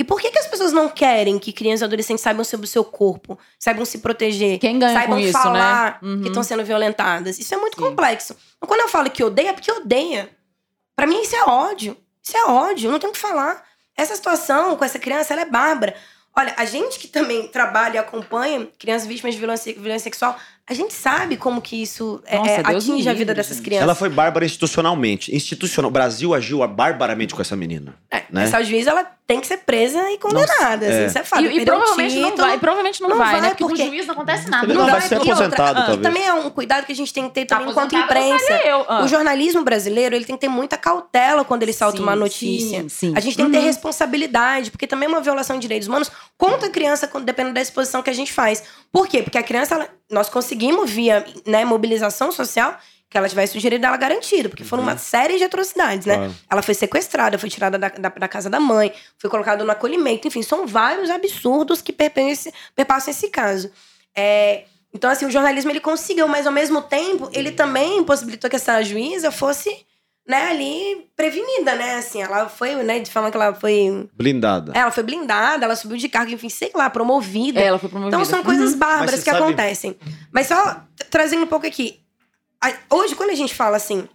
E 0.00 0.04
por 0.04 0.18
que, 0.18 0.30
que 0.30 0.38
as 0.38 0.46
pessoas 0.46 0.72
não 0.72 0.88
querem 0.88 1.38
que 1.38 1.52
crianças 1.52 1.82
e 1.82 1.84
adolescentes 1.84 2.22
saibam 2.22 2.42
sobre 2.42 2.64
o 2.64 2.66
seu 2.66 2.82
corpo, 2.82 3.38
saibam 3.58 3.84
se 3.84 3.98
proteger, 3.98 4.58
Quem 4.58 4.78
ganha 4.78 4.94
saibam 4.94 5.18
com 5.18 5.22
isso, 5.22 5.32
falar 5.32 5.98
né? 6.00 6.08
Uhum. 6.08 6.22
que 6.22 6.28
estão 6.28 6.42
sendo 6.42 6.64
violentadas? 6.64 7.38
Isso 7.38 7.54
é 7.54 7.58
muito 7.58 7.76
Sim. 7.76 7.82
complexo. 7.82 8.34
Então, 8.56 8.66
quando 8.66 8.80
eu 8.80 8.88
falo 8.88 9.10
que 9.10 9.22
odeia, 9.22 9.50
é 9.50 9.52
porque 9.52 9.70
odeia. 9.70 10.30
Pra 10.96 11.06
mim, 11.06 11.20
isso 11.20 11.36
é 11.36 11.44
ódio. 11.44 11.94
Isso 12.22 12.34
é 12.34 12.46
ódio, 12.46 12.88
eu 12.88 12.92
não 12.92 12.98
tenho 12.98 13.10
o 13.10 13.14
que 13.14 13.20
falar. 13.20 13.62
Essa 13.94 14.16
situação 14.16 14.74
com 14.74 14.82
essa 14.82 14.98
criança, 14.98 15.34
ela 15.34 15.42
é 15.42 15.44
bárbara. 15.44 15.94
Olha, 16.34 16.54
a 16.56 16.64
gente 16.64 16.98
que 16.98 17.06
também 17.06 17.48
trabalha 17.48 17.96
e 17.96 17.98
acompanha 17.98 18.66
crianças 18.78 19.06
vítimas 19.06 19.34
de 19.34 19.38
violência, 19.38 19.74
violência 19.74 20.04
sexual, 20.04 20.34
a 20.70 20.74
gente 20.74 20.94
sabe 20.94 21.36
como 21.36 21.60
que 21.60 21.82
isso 21.82 22.22
é, 22.24 22.38
Nossa, 22.38 22.50
é, 22.50 22.62
Deus 22.62 22.84
atinge 22.88 23.08
a 23.08 23.12
vida 23.12 23.34
dessas 23.34 23.58
crianças. 23.58 23.82
Ela 23.82 23.94
foi 23.96 24.08
bárbara 24.08 24.46
institucionalmente. 24.46 25.34
Institucional. 25.34 25.88
O 25.88 25.92
Brasil 25.92 26.32
agiu 26.32 26.66
barbaramente 26.68 27.34
com 27.34 27.42
essa 27.42 27.56
menina. 27.56 27.94
É, 28.08 28.22
né? 28.30 28.44
Essa 28.44 28.62
juiz, 28.62 28.86
ela 28.86 29.04
tem 29.26 29.40
que 29.40 29.46
ser 29.48 29.58
presa 29.58 30.00
e 30.12 30.18
condenada. 30.18 30.86
assim, 30.86 30.94
é. 30.96 31.06
Isso 31.06 31.18
é 31.18 31.24
fato. 31.24 31.42
E, 31.44 31.58
e 31.60 31.64
provavelmente 31.64 32.18
não 32.20 32.36
vai, 32.36 32.58
provavelmente 32.58 33.00
não, 33.00 33.08
Não 33.10 33.18
vai, 33.18 33.32
vai, 33.32 33.40
né? 33.40 33.48
Porque, 33.50 33.64
porque- 33.64 33.82
com 33.82 33.88
o 33.88 33.90
juiz 33.92 34.06
não 34.06 34.14
acontece 34.14 34.48
nada. 34.48 34.66
Não, 34.66 34.74
Não 34.74 34.82
vai 34.82 35.00
vai, 35.00 35.08
ser 35.08 35.14
e 35.14 35.18
outra, 35.18 35.34
aposentado, 35.34 35.78
talvez. 35.86 36.00
Também 36.02 36.24
é 36.26 36.32
um 36.34 36.50
cuidado 36.50 36.86
que 36.86 36.92
a 36.92 36.96
gente 36.96 37.12
tem 37.12 37.28
que 37.28 37.34
ter 37.34 37.46
Tá 37.46 37.56
também 37.56 37.70
enquanto 37.72 37.94
imprensa. 37.96 38.52
eu. 38.64 38.84
Ah. 38.88 39.02
O 39.04 39.08
jornalismo 39.08 39.62
brasileiro, 39.64 40.14
ele 40.14 40.24
tem 40.24 40.36
que 40.36 40.40
ter 40.40 40.48
muita 40.48 40.76
cautela 40.76 41.44
quando 41.44 41.62
ele 41.64 41.72
solta 41.72 41.96
Sim, 41.98 42.02
uma 42.04 42.14
notícia. 42.16 42.82
sim, 42.82 42.88
sim. 42.88 43.12
A 43.16 43.20
gente 43.20 43.36
tem 43.36 43.46
que 43.46 43.52
ter 43.52 43.58
Uhum. 43.58 43.64
responsabilidade, 43.64 44.70
porque 44.70 44.86
também 44.86 45.06
é 45.06 45.08
uma 45.08 45.20
violação 45.20 45.56
de 45.56 45.62
direitos 45.62 45.88
humanos 45.88 46.10
contra 46.38 46.68
a 46.68 46.70
criança, 46.70 47.10
dependendo 47.24 47.54
da 47.54 47.60
exposição 47.60 48.02
que 48.02 48.10
a 48.10 48.14
gente 48.14 48.32
faz. 48.32 48.62
Por 48.92 49.06
quê? 49.08 49.22
Porque 49.22 49.38
a 49.38 49.42
criança, 49.42 49.74
ela- 49.74 49.88
nós 50.10 50.28
conseguimos, 50.28 50.90
via 50.90 51.24
né, 51.46 51.64
mobilização 51.64 52.32
social, 52.32 52.76
que 53.08 53.18
ela 53.18 53.28
tivesse 53.28 53.58
o 53.58 53.60
direito 53.60 53.82
dela 53.82 53.96
garantido, 53.96 54.48
porque 54.48 54.62
foram 54.62 54.84
uma 54.84 54.96
série 54.96 55.36
de 55.36 55.42
atrocidades, 55.44 56.06
né? 56.06 56.14
Claro. 56.16 56.34
Ela 56.48 56.62
foi 56.62 56.74
sequestrada, 56.74 57.38
foi 57.38 57.48
tirada 57.48 57.76
da, 57.76 57.88
da, 57.88 58.08
da 58.08 58.28
casa 58.28 58.48
da 58.48 58.60
mãe, 58.60 58.92
foi 59.18 59.28
colocada 59.28 59.64
no 59.64 59.70
acolhimento, 59.72 60.28
enfim, 60.28 60.42
são 60.42 60.64
vários 60.66 61.10
absurdos 61.10 61.82
que 61.82 61.92
perpassam 61.92 63.10
esse 63.10 63.28
caso. 63.28 63.70
É, 64.14 64.64
então, 64.94 65.10
assim, 65.10 65.26
o 65.26 65.30
jornalismo 65.30 65.70
ele 65.72 65.80
conseguiu, 65.80 66.28
mas 66.28 66.46
ao 66.46 66.52
mesmo 66.52 66.82
tempo, 66.82 67.28
ele 67.32 67.50
também 67.50 68.02
possibilitou 68.04 68.48
que 68.48 68.56
essa 68.56 68.80
juíza 68.82 69.30
fosse, 69.32 69.84
né, 70.30 70.50
ali 70.50 71.10
prevenida, 71.16 71.74
né? 71.74 71.96
Assim, 71.96 72.22
ela 72.22 72.48
foi, 72.48 72.74
né, 72.84 73.00
de 73.00 73.10
forma 73.10 73.30
que 73.30 73.36
ela 73.36 73.52
foi. 73.52 74.08
Blindada. 74.14 74.72
Ela 74.74 74.90
foi 74.90 75.02
blindada, 75.02 75.64
ela 75.64 75.74
subiu 75.76 75.96
de 75.96 76.08
cargo, 76.08 76.30
enfim, 76.32 76.48
sei 76.48 76.70
lá, 76.74 76.88
promovida. 76.88 77.60
É, 77.60 77.64
Ela 77.64 77.78
foi 77.78 77.88
promovida. 77.88 78.16
Então 78.16 78.24
são 78.24 78.42
coisas 78.44 78.72
Uhum. 78.72 78.78
bárbaras 78.78 79.10
Mas 79.10 79.20
você 79.20 79.24
que 79.24 79.30
sabe- 79.36 79.42
acontecem. 79.42 79.96
Mas 80.32 80.46
só 80.46 80.82
trazendo 81.10 81.42
um 81.42 81.46
pouco 81.48 81.66
aqui. 81.66 82.00
a- 82.62 82.72
Hoje, 82.94 83.14
quando 83.14 83.30
a 83.30 83.34
gente 83.34 83.54
fala 83.54 83.76
assim, 83.76 84.08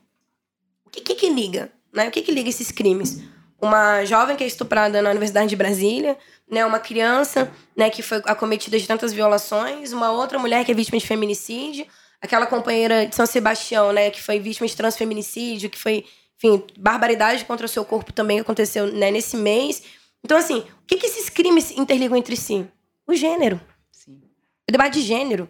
o 0.85 0.89
que, 0.89 1.01
que, 1.01 1.15
que 1.15 1.29
liga? 1.29 1.69
Né? 1.93 2.07
O 2.07 2.11
que, 2.11 2.21
que 2.21 2.31
liga 2.31 2.49
esses 2.49 2.71
crimes? 2.71 3.21
Uma 3.61 4.05
jovem 4.05 4.35
que 4.35 4.43
é 4.43 4.47
estuprada 4.47 5.01
na 5.01 5.09
Universidade 5.09 5.49
de 5.49 5.55
Brasília, 5.55 6.17
né? 6.49 6.65
Uma 6.65 6.79
criança 6.79 7.51
né, 7.75 7.89
que 7.89 8.01
foi 8.01 8.21
acometida 8.25 8.77
de 8.79 8.87
tantas 8.87 9.11
violações, 9.13 9.91
uma 9.93 10.11
outra 10.11 10.37
mulher 10.37 10.63
que 10.63 10.71
é 10.71 10.75
vítima 10.75 10.97
de 10.99 11.07
feminicídio, 11.07 11.85
aquela 12.25 12.45
companheira 12.45 13.05
de 13.05 13.15
São 13.15 13.25
Sebastião, 13.25 13.91
né, 13.91 14.09
que 14.09 14.21
foi 14.21 14.39
vítima 14.39 14.67
de 14.67 14.75
transfeminicídio, 14.75 15.69
que 15.69 15.77
foi, 15.77 16.05
enfim, 16.37 16.63
barbaridade 16.77 17.45
contra 17.45 17.65
o 17.65 17.69
seu 17.69 17.85
corpo 17.85 18.11
também 18.11 18.39
aconteceu 18.39 18.87
né, 18.87 19.09
nesse 19.11 19.37
mês. 19.37 19.83
Então, 20.23 20.37
assim, 20.37 20.59
o 20.59 20.85
que, 20.87 20.97
que 20.97 21.05
esses 21.05 21.29
crimes 21.29 21.71
interligam 21.71 22.17
entre 22.17 22.35
si? 22.35 22.67
O 23.07 23.13
gênero 23.13 23.61
Sim. 23.91 24.21
o 24.67 24.71
debate 24.71 24.99
de 24.99 25.01
gênero. 25.01 25.47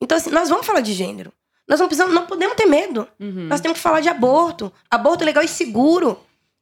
Então, 0.00 0.16
assim, 0.16 0.30
nós 0.30 0.48
vamos 0.48 0.66
falar 0.66 0.80
de 0.80 0.92
gênero. 0.92 1.32
Nós 1.68 1.78
não, 1.78 1.86
precisamos, 1.86 2.14
não 2.14 2.26
podemos 2.26 2.56
ter 2.56 2.66
medo. 2.66 3.08
Uhum. 3.20 3.46
Nós 3.46 3.60
temos 3.60 3.78
que 3.78 3.82
falar 3.82 4.00
de 4.00 4.08
aborto. 4.08 4.72
Aborto 4.90 5.24
legal 5.24 5.42
e 5.42 5.48
seguro. 5.48 6.18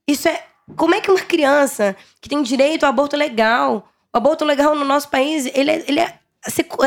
Isso 0.06 0.28
é. 0.28 0.44
Como 0.76 0.94
é 0.94 1.00
que 1.00 1.10
uma 1.10 1.20
criança 1.20 1.96
que 2.20 2.28
tem 2.28 2.42
direito 2.42 2.84
ao 2.84 2.90
aborto 2.90 3.16
legal, 3.16 3.90
o 4.12 4.16
aborto 4.16 4.44
legal 4.44 4.74
no 4.74 4.84
nosso 4.84 5.08
país, 5.08 5.46
ele 5.46 5.70
é, 5.70 5.84
ele 5.88 6.00
é 6.00 6.19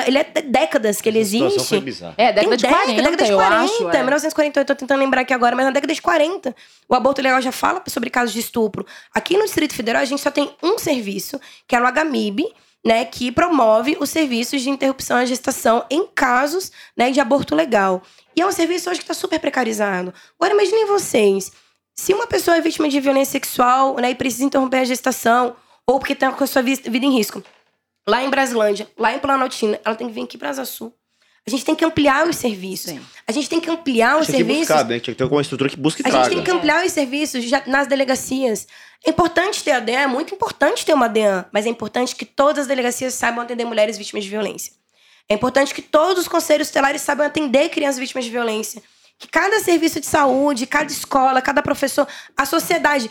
Ele 0.08 0.18
é 0.18 0.24
décadas 0.24 1.00
que 1.00 1.08
ele 1.08 1.20
existe. 1.20 1.60
Foi. 1.60 1.78
É, 2.18 2.34
década 2.34 2.58
Tem 2.58 2.58
de 2.58 2.68
40, 2.68 3.02
década 3.04 3.24
de 3.24 3.32
eu 3.32 3.38
40, 3.38 3.64
acho. 3.64 3.90
é. 3.90 3.98
1940, 3.98 4.60
eu 4.60 4.66
tô 4.66 4.76
tentando 4.76 5.00
lembrar 5.00 5.22
aqui 5.22 5.34
agora, 5.34 5.56
mas 5.56 5.66
na 5.66 5.72
década 5.72 5.94
de 5.94 6.02
40, 6.02 6.56
o 6.90 6.96
aborto 6.96 7.22
legal 7.22 7.40
já 7.40 7.52
fala 7.52 7.82
sobre 7.88 8.10
casos 8.10 8.34
de 8.34 8.40
estupro. 8.40 8.84
Aqui 9.14 9.38
no 9.38 9.44
Distrito 9.44 9.76
Federal, 9.76 10.02
a 10.02 10.06
gente 10.06 10.22
só 10.22 10.32
tem 10.32 10.52
um 10.64 10.80
serviço, 10.80 11.40
que 11.68 11.76
é 11.76 11.82
o 11.82 11.86
HMIB, 11.86 12.52
né, 12.84 13.06
que 13.06 13.32
promove 13.32 13.96
os 14.00 14.10
serviços 14.10 14.62
de 14.62 14.70
interrupção 14.70 15.18
à 15.18 15.26
gestação 15.26 15.86
em 15.90 16.06
casos 16.08 16.72
né, 16.98 17.12
de 17.12 17.20
aborto 17.20 17.56
legal. 17.56 18.02
E 18.36 18.42
é 18.42 18.46
um 18.46 18.52
serviço 18.52 18.90
hoje 18.90 19.00
que 19.00 19.04
está 19.04 19.14
super 19.14 19.40
precarizado. 19.40 20.14
Agora, 20.38 20.54
imaginem 20.54 20.88
vocês, 20.88 21.52
se 21.96 22.14
uma 22.14 22.26
pessoa 22.26 22.58
é 22.58 22.62
vítima 22.62 22.90
de 22.90 23.00
violência 23.00 23.34
sexual 23.34 23.96
né, 23.98 24.12
e 24.12 24.16
precisa 24.16 24.44
interromper 24.44 24.78
a 24.78 24.84
gestação, 24.84 25.56
ou 25.88 26.00
porque 26.00 26.14
está 26.14 26.32
com 26.32 26.44
a 26.44 26.48
sua 26.48 26.62
vida 26.62 27.06
em 27.06 27.16
risco, 27.16 27.44
lá 28.08 28.24
em 28.24 28.30
Brasilândia, 28.30 28.88
lá 28.98 29.14
em 29.14 29.20
Planaltina, 29.20 29.80
ela 29.84 29.96
tem 29.96 30.08
que 30.08 30.14
vir 30.14 30.24
aqui 30.24 30.38
para 30.38 30.50
Asa 30.50 30.66
Sul. 30.66 30.94
A 31.46 31.50
gente 31.50 31.66
tem 31.66 31.76
que 31.76 31.84
ampliar 31.84 32.26
os 32.28 32.38
serviços. 32.38 32.92
Sim. 32.92 33.02
A 33.28 33.32
gente 33.34 33.50
tem 33.50 33.60
que 33.60 33.70
ampliar 33.70 34.18
os 34.18 34.28
Tinha 34.28 34.38
que 34.38 34.44
serviços. 34.46 34.60
buscar, 34.70 34.86
né? 34.86 35.00
Tinha 35.00 35.14
que 35.14 35.18
ter 35.18 35.24
alguma 35.24 35.42
estrutura 35.42 35.70
que 35.70 35.76
busque 35.76 36.02
e 36.02 36.08
A 36.08 36.10
gente 36.10 36.20
traga. 36.22 36.36
tem 36.36 36.42
que 36.44 36.52
ampliar 36.52 36.86
os 36.86 36.92
serviços 36.94 37.44
já 37.44 37.62
nas 37.68 37.86
delegacias. 37.86 38.66
É 39.06 39.10
importante 39.10 39.62
ter 39.62 39.72
a 39.72 39.82
DEA, 39.82 40.02
é 40.04 40.08
muito 40.08 40.34
importante 40.34 40.86
ter 40.86 40.94
uma 40.94 41.10
DEA, 41.10 41.46
mas 41.52 41.66
é 41.66 41.70
importante 41.70 42.16
que 42.16 42.24
todas 42.24 42.62
as 42.62 42.68
delegacias 42.68 43.14
saibam 43.14 43.44
atender 43.44 43.66
mulheres 43.66 43.98
vítimas 43.98 44.24
de 44.24 44.30
violência. 44.30 44.72
É 45.28 45.34
importante 45.34 45.74
que 45.74 45.82
todos 45.82 46.20
os 46.24 46.28
conselhos 46.30 46.70
tutelares 46.70 47.02
saibam 47.02 47.26
atender 47.26 47.68
crianças 47.70 48.00
vítimas 48.00 48.24
de 48.24 48.32
violência. 48.32 48.82
Que 49.20 49.28
cada 49.28 49.60
serviço 49.60 50.00
de 50.00 50.06
saúde, 50.06 50.66
cada 50.66 50.92
escola, 50.92 51.42
cada 51.42 51.62
professor, 51.62 52.08
a 52.38 52.46
sociedade. 52.46 53.10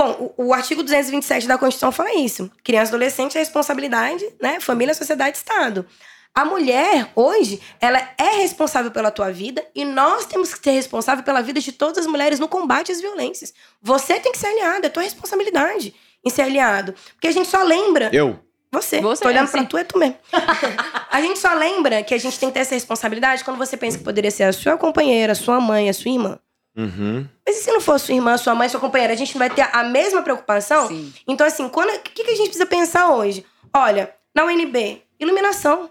Bom, 0.00 0.32
o, 0.38 0.46
o 0.46 0.54
artigo 0.54 0.82
227 0.82 1.46
da 1.46 1.58
Constituição 1.58 1.92
fala 1.92 2.14
isso. 2.14 2.50
Criança 2.64 2.86
e 2.86 2.94
adolescente 2.94 3.36
é 3.36 3.38
responsabilidade, 3.38 4.26
né? 4.40 4.58
Família, 4.58 4.94
sociedade, 4.94 5.36
Estado. 5.36 5.84
A 6.34 6.42
mulher, 6.42 7.12
hoje, 7.14 7.60
ela 7.78 7.98
é 8.16 8.36
responsável 8.36 8.90
pela 8.90 9.10
tua 9.10 9.30
vida 9.30 9.62
e 9.74 9.84
nós 9.84 10.24
temos 10.24 10.54
que 10.54 10.64
ser 10.64 10.70
responsável 10.70 11.22
pela 11.22 11.42
vida 11.42 11.60
de 11.60 11.70
todas 11.70 11.98
as 11.98 12.06
mulheres 12.06 12.40
no 12.40 12.48
combate 12.48 12.90
às 12.90 12.98
violências. 12.98 13.52
Você 13.82 14.18
tem 14.18 14.32
que 14.32 14.38
ser 14.38 14.46
aliado, 14.46 14.86
é 14.86 14.88
tua 14.88 15.02
responsabilidade 15.02 15.94
em 16.24 16.30
ser 16.30 16.42
aliado. 16.42 16.94
Porque 17.12 17.28
a 17.28 17.32
gente 17.32 17.50
só 17.50 17.62
lembra. 17.62 18.08
Eu? 18.10 18.40
Você. 18.72 19.02
Você, 19.02 19.22
Tô 19.22 19.28
olhando 19.28 19.48
sim. 19.48 19.52
pra 19.52 19.64
tu, 19.66 19.76
é 19.76 19.84
tu 19.84 19.98
mesmo. 19.98 20.16
a 21.12 21.20
gente 21.20 21.38
só 21.38 21.52
lembra 21.52 22.02
que 22.02 22.14
a 22.14 22.18
gente 22.18 22.38
tem 22.38 22.48
que 22.48 22.54
ter 22.54 22.60
essa 22.60 22.74
responsabilidade 22.74 23.44
quando 23.44 23.58
você 23.58 23.76
pensa 23.76 23.98
que 23.98 24.04
poderia 24.04 24.30
ser 24.30 24.44
a 24.44 24.52
sua 24.54 24.78
companheira, 24.78 25.32
a 25.32 25.36
sua 25.36 25.60
mãe, 25.60 25.90
a 25.90 25.92
sua 25.92 26.10
irmã. 26.10 26.38
Uhum. 26.76 27.26
Mas 27.46 27.56
e 27.58 27.62
se 27.64 27.70
não 27.72 27.80
for 27.80 27.98
sua 27.98 28.14
irmã, 28.14 28.36
sua 28.38 28.54
mãe, 28.54 28.68
sua 28.68 28.80
companheira? 28.80 29.12
A 29.12 29.16
gente 29.16 29.34
não 29.34 29.40
vai 29.40 29.50
ter 29.50 29.68
a 29.72 29.82
mesma 29.84 30.22
preocupação? 30.22 30.88
Sim. 30.88 31.12
Então, 31.26 31.46
assim, 31.46 31.68
quando- 31.68 31.90
o 31.94 31.98
que, 32.00 32.24
que 32.24 32.30
a 32.30 32.34
gente 32.36 32.46
precisa 32.46 32.66
pensar 32.66 33.10
hoje? 33.10 33.44
Olha, 33.74 34.14
na 34.34 34.44
UNB, 34.44 35.02
iluminação. 35.18 35.90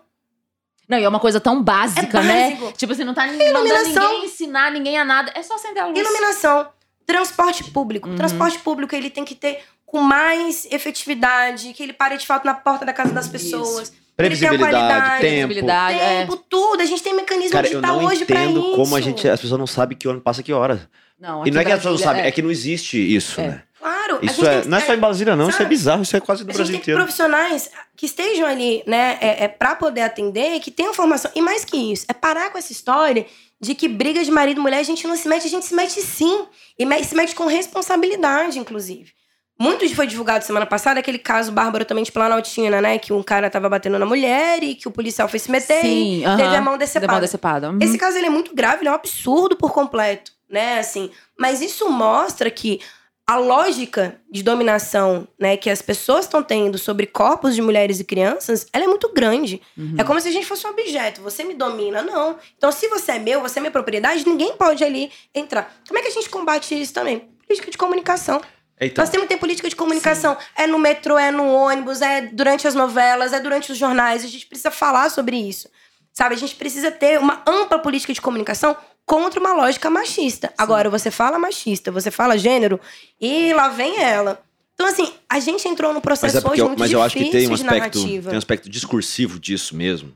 Não, 0.87 0.97
e 0.97 1.03
é 1.03 1.09
uma 1.09 1.19
coisa 1.19 1.39
tão 1.39 1.61
básica, 1.61 2.19
É 2.19 2.23
né? 2.23 2.71
Tipo 2.75 2.93
assim, 2.93 3.03
não 3.03 3.13
tá 3.13 3.27
Iluminação. 3.27 4.09
ninguém 4.09 4.25
ensinar 4.25 4.71
ninguém 4.71 4.97
a 4.97 5.05
nada. 5.05 5.31
É 5.35 5.43
só 5.43 5.55
acender 5.55 5.83
a 5.83 5.87
luz. 5.87 5.99
Iluminação. 5.99 6.69
Transporte 7.05 7.63
público. 7.65 8.09
Uhum. 8.09 8.15
Transporte 8.15 8.57
público, 8.59 8.95
ele 8.95 9.09
tem 9.09 9.23
que 9.25 9.35
ter 9.35 9.63
com 9.85 9.99
mais 10.01 10.65
efetividade, 10.71 11.73
que 11.73 11.81
ele 11.83 11.93
pare 11.93 12.17
de 12.17 12.25
fato 12.25 12.45
na 12.45 12.53
porta 12.53 12.85
da 12.85 12.93
casa 12.93 13.11
das 13.13 13.27
pessoas. 13.27 13.91
Previsibilidade, 14.19 15.21
tempo. 15.21 15.47
Visibilidade, 15.47 15.97
é. 15.97 16.19
Tempo, 16.21 16.35
tudo. 16.37 16.81
A 16.81 16.85
gente 16.85 17.01
tem 17.01 17.13
mecanismo 17.15 17.51
Cara, 17.51 17.67
eu 17.67 17.71
digital 17.71 17.97
não 17.97 18.05
hoje 18.05 18.23
entendo 18.23 18.75
como 18.75 18.95
a 18.95 19.01
gente, 19.01 19.27
as 19.27 19.39
pessoas 19.39 19.59
não 19.59 19.67
sabem 19.67 19.97
que 19.97 20.07
ano 20.07 20.19
passa 20.19 20.43
que 20.43 20.51
hora. 20.51 20.89
Não, 21.19 21.45
E 21.45 21.51
não 21.51 21.61
é 21.61 21.65
que 21.65 21.71
as 21.71 21.77
pessoas 21.79 21.99
não 21.99 22.05
sabem, 22.05 22.23
é 22.23 22.31
que 22.31 22.41
não 22.41 22.51
existe 22.51 22.97
isso, 22.97 23.39
É. 23.39 23.47
né? 23.47 23.63
Claro. 23.79 24.19
Isso 24.21 24.45
é, 24.45 24.59
tem 24.61 24.69
não 24.69 24.77
é 24.77 24.81
só 24.81 24.93
em 24.93 24.97
Brasília, 24.97 25.35
não, 25.37 25.47
isso 25.47 25.55
é 25.55 25.63
sabe? 25.63 25.69
bizarro, 25.69 26.01
isso 26.03 26.15
é 26.15 26.19
quase 26.19 26.43
do 26.43 26.49
A 26.49 26.51
gente 26.51 26.57
Brasil 26.57 26.73
tem 26.73 26.81
que 26.81 26.83
inteiro. 26.91 26.99
profissionais 26.99 27.69
que 27.95 28.05
estejam 28.05 28.45
ali, 28.45 28.83
né, 28.85 29.17
é, 29.21 29.45
é 29.45 29.47
para 29.47 29.73
poder 29.75 30.01
atender, 30.01 30.55
e 30.55 30.59
que 30.59 30.69
tenham 30.69 30.93
formação. 30.93 31.31
E 31.33 31.41
mais 31.41 31.63
que 31.63 31.77
isso, 31.77 32.05
é 32.09 32.13
parar 32.13 32.49
com 32.51 32.57
essa 32.57 32.73
história 32.73 33.25
de 33.61 33.73
que 33.75 33.87
briga 33.87 34.21
de 34.23 34.31
marido 34.31 34.59
e 34.59 34.61
mulher 34.61 34.79
a 34.79 34.83
gente 34.83 35.07
não 35.07 35.15
se 35.15 35.29
mete, 35.29 35.47
a 35.47 35.49
gente 35.49 35.65
se 35.65 35.73
mete 35.73 36.01
sim. 36.01 36.45
E 36.77 37.03
se 37.05 37.15
mete 37.15 37.33
com 37.35 37.45
responsabilidade, 37.45 38.59
inclusive. 38.59 39.11
Muito 39.59 39.93
foi 39.93 40.07
divulgado 40.07 40.45
semana 40.45 40.65
passada 40.65 41.01
aquele 41.01 41.19
caso 41.19 41.51
bárbaro 41.51 41.83
também 41.83 42.03
de 42.05 42.11
Planaltina, 42.13 42.79
né? 42.79 42.97
Que 42.97 43.11
um 43.11 43.21
cara 43.21 43.49
tava 43.49 43.67
batendo 43.67 43.99
na 43.99 44.05
mulher 44.05 44.63
e 44.63 44.73
que 44.73 44.87
o 44.87 44.91
policial 44.91 45.27
foi 45.27 45.37
se 45.37 45.51
meter 45.51 45.81
Sim, 45.81 46.21
e 46.21 46.25
aham. 46.25 46.37
teve 46.37 46.55
a 46.55 46.61
mão 46.61 46.73
De 46.73 46.79
decepada. 46.79 47.11
mão 47.11 47.21
decepada. 47.21 47.69
Uhum. 47.69 47.79
Esse 47.81 47.97
caso 47.97 48.17
ele 48.17 48.27
é 48.27 48.29
muito 48.29 48.55
grave, 48.55 48.81
ele 48.81 48.87
é 48.87 48.91
um 48.91 48.95
absurdo 48.95 49.57
por 49.57 49.73
completo, 49.73 50.31
né? 50.49 50.79
Assim, 50.79 51.11
mas 51.37 51.59
isso 51.59 51.89
mostra 51.89 52.49
que 52.49 52.79
a 53.27 53.35
lógica 53.35 54.19
de 54.31 54.41
dominação, 54.41 55.27
né, 55.37 55.55
que 55.55 55.69
as 55.69 55.83
pessoas 55.83 56.25
estão 56.25 56.41
tendo 56.41 56.79
sobre 56.79 57.05
corpos 57.05 57.53
de 57.53 57.61
mulheres 57.61 57.99
e 57.99 58.03
crianças, 58.03 58.65
ela 58.73 58.85
é 58.85 58.87
muito 58.87 59.13
grande. 59.13 59.61
Uhum. 59.77 59.93
É 59.99 60.03
como 60.03 60.19
se 60.19 60.29
a 60.29 60.31
gente 60.31 60.47
fosse 60.47 60.65
um 60.65 60.71
objeto. 60.71 61.21
Você 61.21 61.43
me 61.43 61.53
domina, 61.53 62.01
não. 62.01 62.37
Então, 62.57 62.71
se 62.71 62.87
você 62.87 63.11
é 63.11 63.19
meu, 63.19 63.39
você 63.41 63.59
é 63.59 63.61
minha 63.61 63.71
propriedade, 63.71 64.25
ninguém 64.25 64.53
pode 64.55 64.83
ali 64.83 65.11
entrar. 65.35 65.71
Como 65.87 65.99
é 65.99 66.01
que 66.01 66.07
a 66.07 66.11
gente 66.11 66.27
combate 66.27 66.79
isso 66.81 66.91
também? 66.91 67.29
Política 67.45 67.69
de 67.69 67.77
comunicação. 67.77 68.41
Então, 68.79 69.03
Nós 69.03 69.09
temos 69.09 69.27
que 69.27 69.33
ter 69.33 69.39
política 69.39 69.69
de 69.69 69.75
comunicação. 69.75 70.37
É 70.55 70.65
no 70.65 70.79
metrô, 70.79 71.17
é 71.17 71.31
no 71.31 71.47
ônibus, 71.53 72.01
é 72.01 72.21
durante 72.21 72.67
as 72.67 72.73
novelas, 72.73 73.33
é 73.33 73.39
durante 73.39 73.71
os 73.71 73.77
jornais. 73.77 74.23
A 74.23 74.27
gente 74.27 74.45
precisa 74.45 74.71
falar 74.71 75.09
sobre 75.11 75.35
isso. 75.35 75.69
Sabe? 76.13 76.35
A 76.35 76.37
gente 76.37 76.55
precisa 76.55 76.89
ter 76.89 77.19
uma 77.19 77.43
ampla 77.45 77.79
política 77.79 78.13
de 78.13 78.21
comunicação 78.21 78.75
contra 79.05 79.39
uma 79.39 79.53
lógica 79.53 79.89
machista. 79.89 80.53
Agora, 80.57 80.89
você 80.89 81.11
fala 81.11 81.37
machista, 81.37 81.91
você 81.91 82.11
fala 82.11 82.37
gênero, 82.37 82.79
e 83.19 83.51
lá 83.53 83.69
vem 83.69 84.01
ela. 84.01 84.41
Então, 84.75 84.87
assim, 84.87 85.11
a 85.27 85.39
gente 85.39 85.67
entrou 85.67 85.91
mas 85.91 86.01
processo 86.01 86.37
é 86.37 86.41
porque 86.41 86.61
hoje 86.61 86.67
muito 86.69 86.79
mas 86.79 86.91
eu 86.91 87.01
acho 87.01 87.17
que 87.17 87.29
tem 87.29 87.49
um 87.49 87.53
aspecto, 87.53 88.01
tem 88.01 88.33
um 88.33 88.37
aspecto 88.37 88.69
discursivo 88.69 89.39
disso 89.39 89.75
mesmo. 89.75 90.15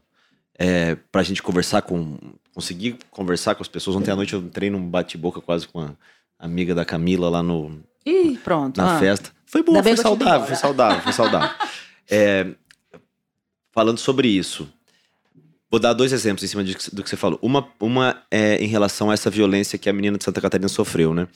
É, 0.57 0.95
pra 1.11 1.23
gente 1.23 1.43
conversar 1.43 1.81
com. 1.81 2.17
Conseguir 2.53 2.97
conversar 3.09 3.55
com 3.55 3.63
as 3.63 3.67
pessoas. 3.67 3.95
Ontem 3.95 4.11
à 4.11 4.15
noite 4.15 4.33
eu 4.33 4.39
entrei 4.39 4.69
num 4.69 4.87
bate-boca 4.87 5.41
quase 5.41 5.67
com 5.67 5.81
a 5.81 5.95
amiga 6.37 6.75
da 6.75 6.85
Camila 6.85 7.27
lá 7.29 7.41
no, 7.41 7.83
Ih, 8.05 8.37
pronto. 8.43 8.77
na 8.77 8.95
ah. 8.95 8.99
festa. 8.99 9.31
Foi 9.45 9.61
boa, 9.61 9.83
foi 9.83 9.95
saudável, 9.95 10.47
foi 10.47 10.55
saudável, 10.55 11.01
foi 11.03 11.13
saudável. 11.13 11.49
É, 12.09 12.47
falando 13.71 13.99
sobre 13.99 14.27
isso, 14.27 14.67
vou 15.69 15.79
dar 15.79 15.93
dois 15.93 16.11
exemplos 16.11 16.43
em 16.43 16.47
cima 16.47 16.63
de- 16.63 16.75
do 16.91 17.03
que 17.03 17.09
você 17.09 17.15
falou. 17.15 17.39
Uma, 17.41 17.67
uma 17.79 18.23
é 18.31 18.57
em 18.57 18.67
relação 18.67 19.09
a 19.09 19.13
essa 19.13 19.29
violência 19.29 19.77
que 19.77 19.89
a 19.89 19.93
menina 19.93 20.17
de 20.17 20.23
Santa 20.23 20.41
Catarina 20.41 20.67
sofreu, 20.67 21.13
né? 21.13 21.27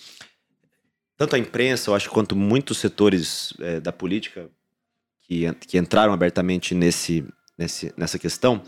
Tanto 1.16 1.36
a 1.36 1.40
imprensa, 1.40 1.90
eu 1.90 1.96
acho, 1.96 2.10
quanto 2.10 2.36
muitos 2.36 2.78
setores 2.78 3.54
é, 3.60 3.80
da 3.80 3.92
política 3.92 4.50
que, 5.22 5.52
que 5.68 5.78
entraram 5.78 6.14
abertamente 6.14 6.76
nesse, 6.76 7.26
nesse, 7.58 7.94
nessa 7.98 8.20
questão, 8.20 8.62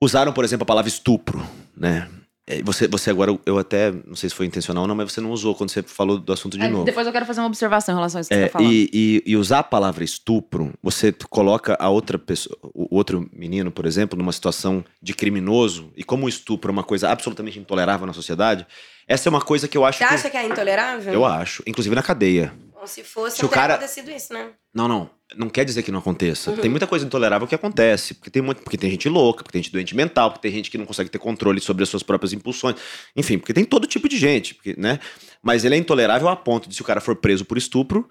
usaram, 0.00 0.32
por 0.32 0.44
exemplo, 0.44 0.64
a 0.64 0.66
palavra 0.66 0.88
estupro, 0.88 1.46
né? 1.76 2.10
É, 2.48 2.62
Você, 2.62 2.86
você 2.86 3.10
agora, 3.10 3.36
eu 3.44 3.58
até, 3.58 3.90
não 3.90 4.14
sei 4.14 4.28
se 4.30 4.34
foi 4.36 4.46
intencional 4.46 4.82
ou 4.82 4.88
não, 4.88 4.94
mas 4.94 5.12
você 5.12 5.20
não 5.20 5.32
usou 5.32 5.52
quando 5.54 5.70
você 5.70 5.82
falou 5.82 6.16
do 6.16 6.32
assunto 6.32 6.56
de 6.56 6.64
É, 6.64 6.68
novo. 6.68 6.84
Depois 6.84 7.04
eu 7.06 7.12
quero 7.12 7.26
fazer 7.26 7.40
uma 7.40 7.48
observação 7.48 7.92
em 7.94 7.98
relação 7.98 8.18
a 8.18 8.20
isso 8.20 8.28
que 8.28 8.34
É, 8.34 8.42
você 8.42 8.46
tá 8.48 8.52
falando. 8.60 8.72
e, 8.72 8.90
e- 8.92 9.22
e 9.26 9.36
usar 9.36 9.58
a 9.58 9.62
palavra 9.64 10.04
estupro, 10.04 10.72
você 10.82 11.12
coloca 11.28 11.76
a 11.80 11.88
outra 11.88 12.16
pessoa, 12.18 12.56
o 12.72 12.94
outro 12.96 13.28
menino, 13.32 13.72
por 13.72 13.84
exemplo, 13.84 14.16
numa 14.16 14.30
situação 14.32 14.84
de 15.02 15.12
criminoso, 15.12 15.90
e 15.96 16.04
como 16.04 16.26
o 16.26 16.28
estupro 16.28 16.70
é 16.70 16.72
uma 16.72 16.84
coisa 16.84 17.08
absolutamente 17.10 17.58
intolerável 17.58 18.06
na 18.06 18.12
sociedade, 18.12 18.64
essa 19.08 19.28
é 19.28 19.30
uma 19.30 19.40
coisa 19.40 19.66
que 19.66 19.76
eu 19.76 19.84
acho 19.84 19.98
Você 19.98 20.06
que. 20.06 20.14
acha 20.14 20.30
que 20.30 20.36
é 20.36 20.46
intolerável? 20.46 21.12
Eu 21.12 21.24
acho, 21.24 21.64
inclusive 21.66 21.94
na 21.96 22.02
cadeia. 22.02 22.52
Se 22.86 23.02
fosse, 23.04 23.36
Se 23.36 23.42
não 23.42 23.48
o 23.48 23.50
teria 23.50 23.62
cara- 23.62 23.74
acontecido 23.74 24.10
isso, 24.10 24.32
né? 24.32 24.50
Não, 24.74 24.86
não. 24.86 25.10
Não 25.36 25.48
quer 25.48 25.64
dizer 25.64 25.82
que 25.82 25.90
não 25.90 25.98
aconteça. 25.98 26.50
Uhum. 26.50 26.56
Tem 26.58 26.70
muita 26.70 26.86
coisa 26.86 27.04
intolerável 27.04 27.48
que 27.48 27.54
acontece. 27.54 28.14
Porque 28.14 28.30
tem, 28.30 28.40
muito, 28.42 28.62
porque 28.62 28.76
tem 28.78 28.90
gente 28.90 29.08
louca, 29.08 29.42
porque 29.42 29.52
tem 29.54 29.62
gente 29.62 29.72
doente 29.72 29.94
mental, 29.96 30.30
porque 30.30 30.42
tem 30.48 30.56
gente 30.56 30.70
que 30.70 30.78
não 30.78 30.86
consegue 30.86 31.10
ter 31.10 31.18
controle 31.18 31.60
sobre 31.60 31.82
as 31.82 31.88
suas 31.88 32.02
próprias 32.02 32.32
impulsões. 32.32 32.76
Enfim, 33.16 33.38
porque 33.38 33.52
tem 33.52 33.64
todo 33.64 33.86
tipo 33.86 34.08
de 34.08 34.16
gente, 34.16 34.54
porque, 34.54 34.74
né? 34.78 34.98
Mas 35.42 35.64
ele 35.64 35.74
é 35.74 35.78
intolerável 35.78 36.28
a 36.28 36.36
ponto 36.36 36.68
de 36.68 36.74
se 36.74 36.82
o 36.82 36.84
cara 36.84 37.00
for 37.00 37.16
preso 37.16 37.44
por 37.44 37.58
estupro, 37.58 38.08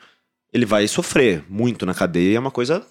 ele 0.51 0.65
vai 0.65 0.87
sofrer 0.87 1.43
muito 1.49 1.85
na 1.85 1.93
cadeia. 1.93 2.37
É 2.37 2.39
uma 2.39 2.51
coisa 2.51 2.85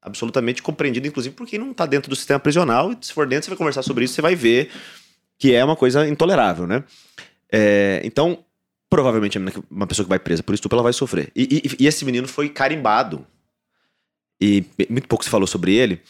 absolutamente 0.00 0.62
compreendida, 0.62 1.08
inclusive 1.08 1.34
por 1.34 1.46
quem 1.46 1.58
não 1.58 1.74
tá 1.74 1.84
dentro 1.86 2.08
do 2.08 2.14
sistema 2.16 2.38
prisional. 2.38 2.92
E 2.92 2.98
se 3.00 3.12
for 3.12 3.26
dentro, 3.26 3.46
você 3.46 3.50
vai 3.50 3.58
conversar 3.58 3.82
sobre 3.82 4.04
isso, 4.04 4.14
você 4.14 4.22
vai 4.22 4.36
ver 4.36 4.70
que 5.38 5.52
é 5.52 5.64
uma 5.64 5.74
coisa 5.76 6.06
intolerável, 6.08 6.66
né? 6.66 6.84
É, 7.50 8.00
então, 8.04 8.44
provavelmente 8.88 9.38
que- 9.38 9.62
uma 9.70 9.86
pessoa 9.86 10.04
que 10.04 10.08
vai 10.10 10.18
presa 10.18 10.42
por 10.42 10.54
estupro, 10.54 10.76
ela 10.76 10.82
vai 10.82 10.92
sofrer. 10.92 11.30
E, 11.34 11.62
e- 11.64 11.84
e 11.84 11.86
esse 11.86 12.04
menino 12.04 12.26
foi 12.28 12.48
carimbado. 12.48 13.26
E 14.40 14.64
muito 14.88 15.08
pouco 15.08 15.24
se 15.24 15.30
falou 15.30 15.46
sobre 15.46 15.74
ele. 15.74 16.00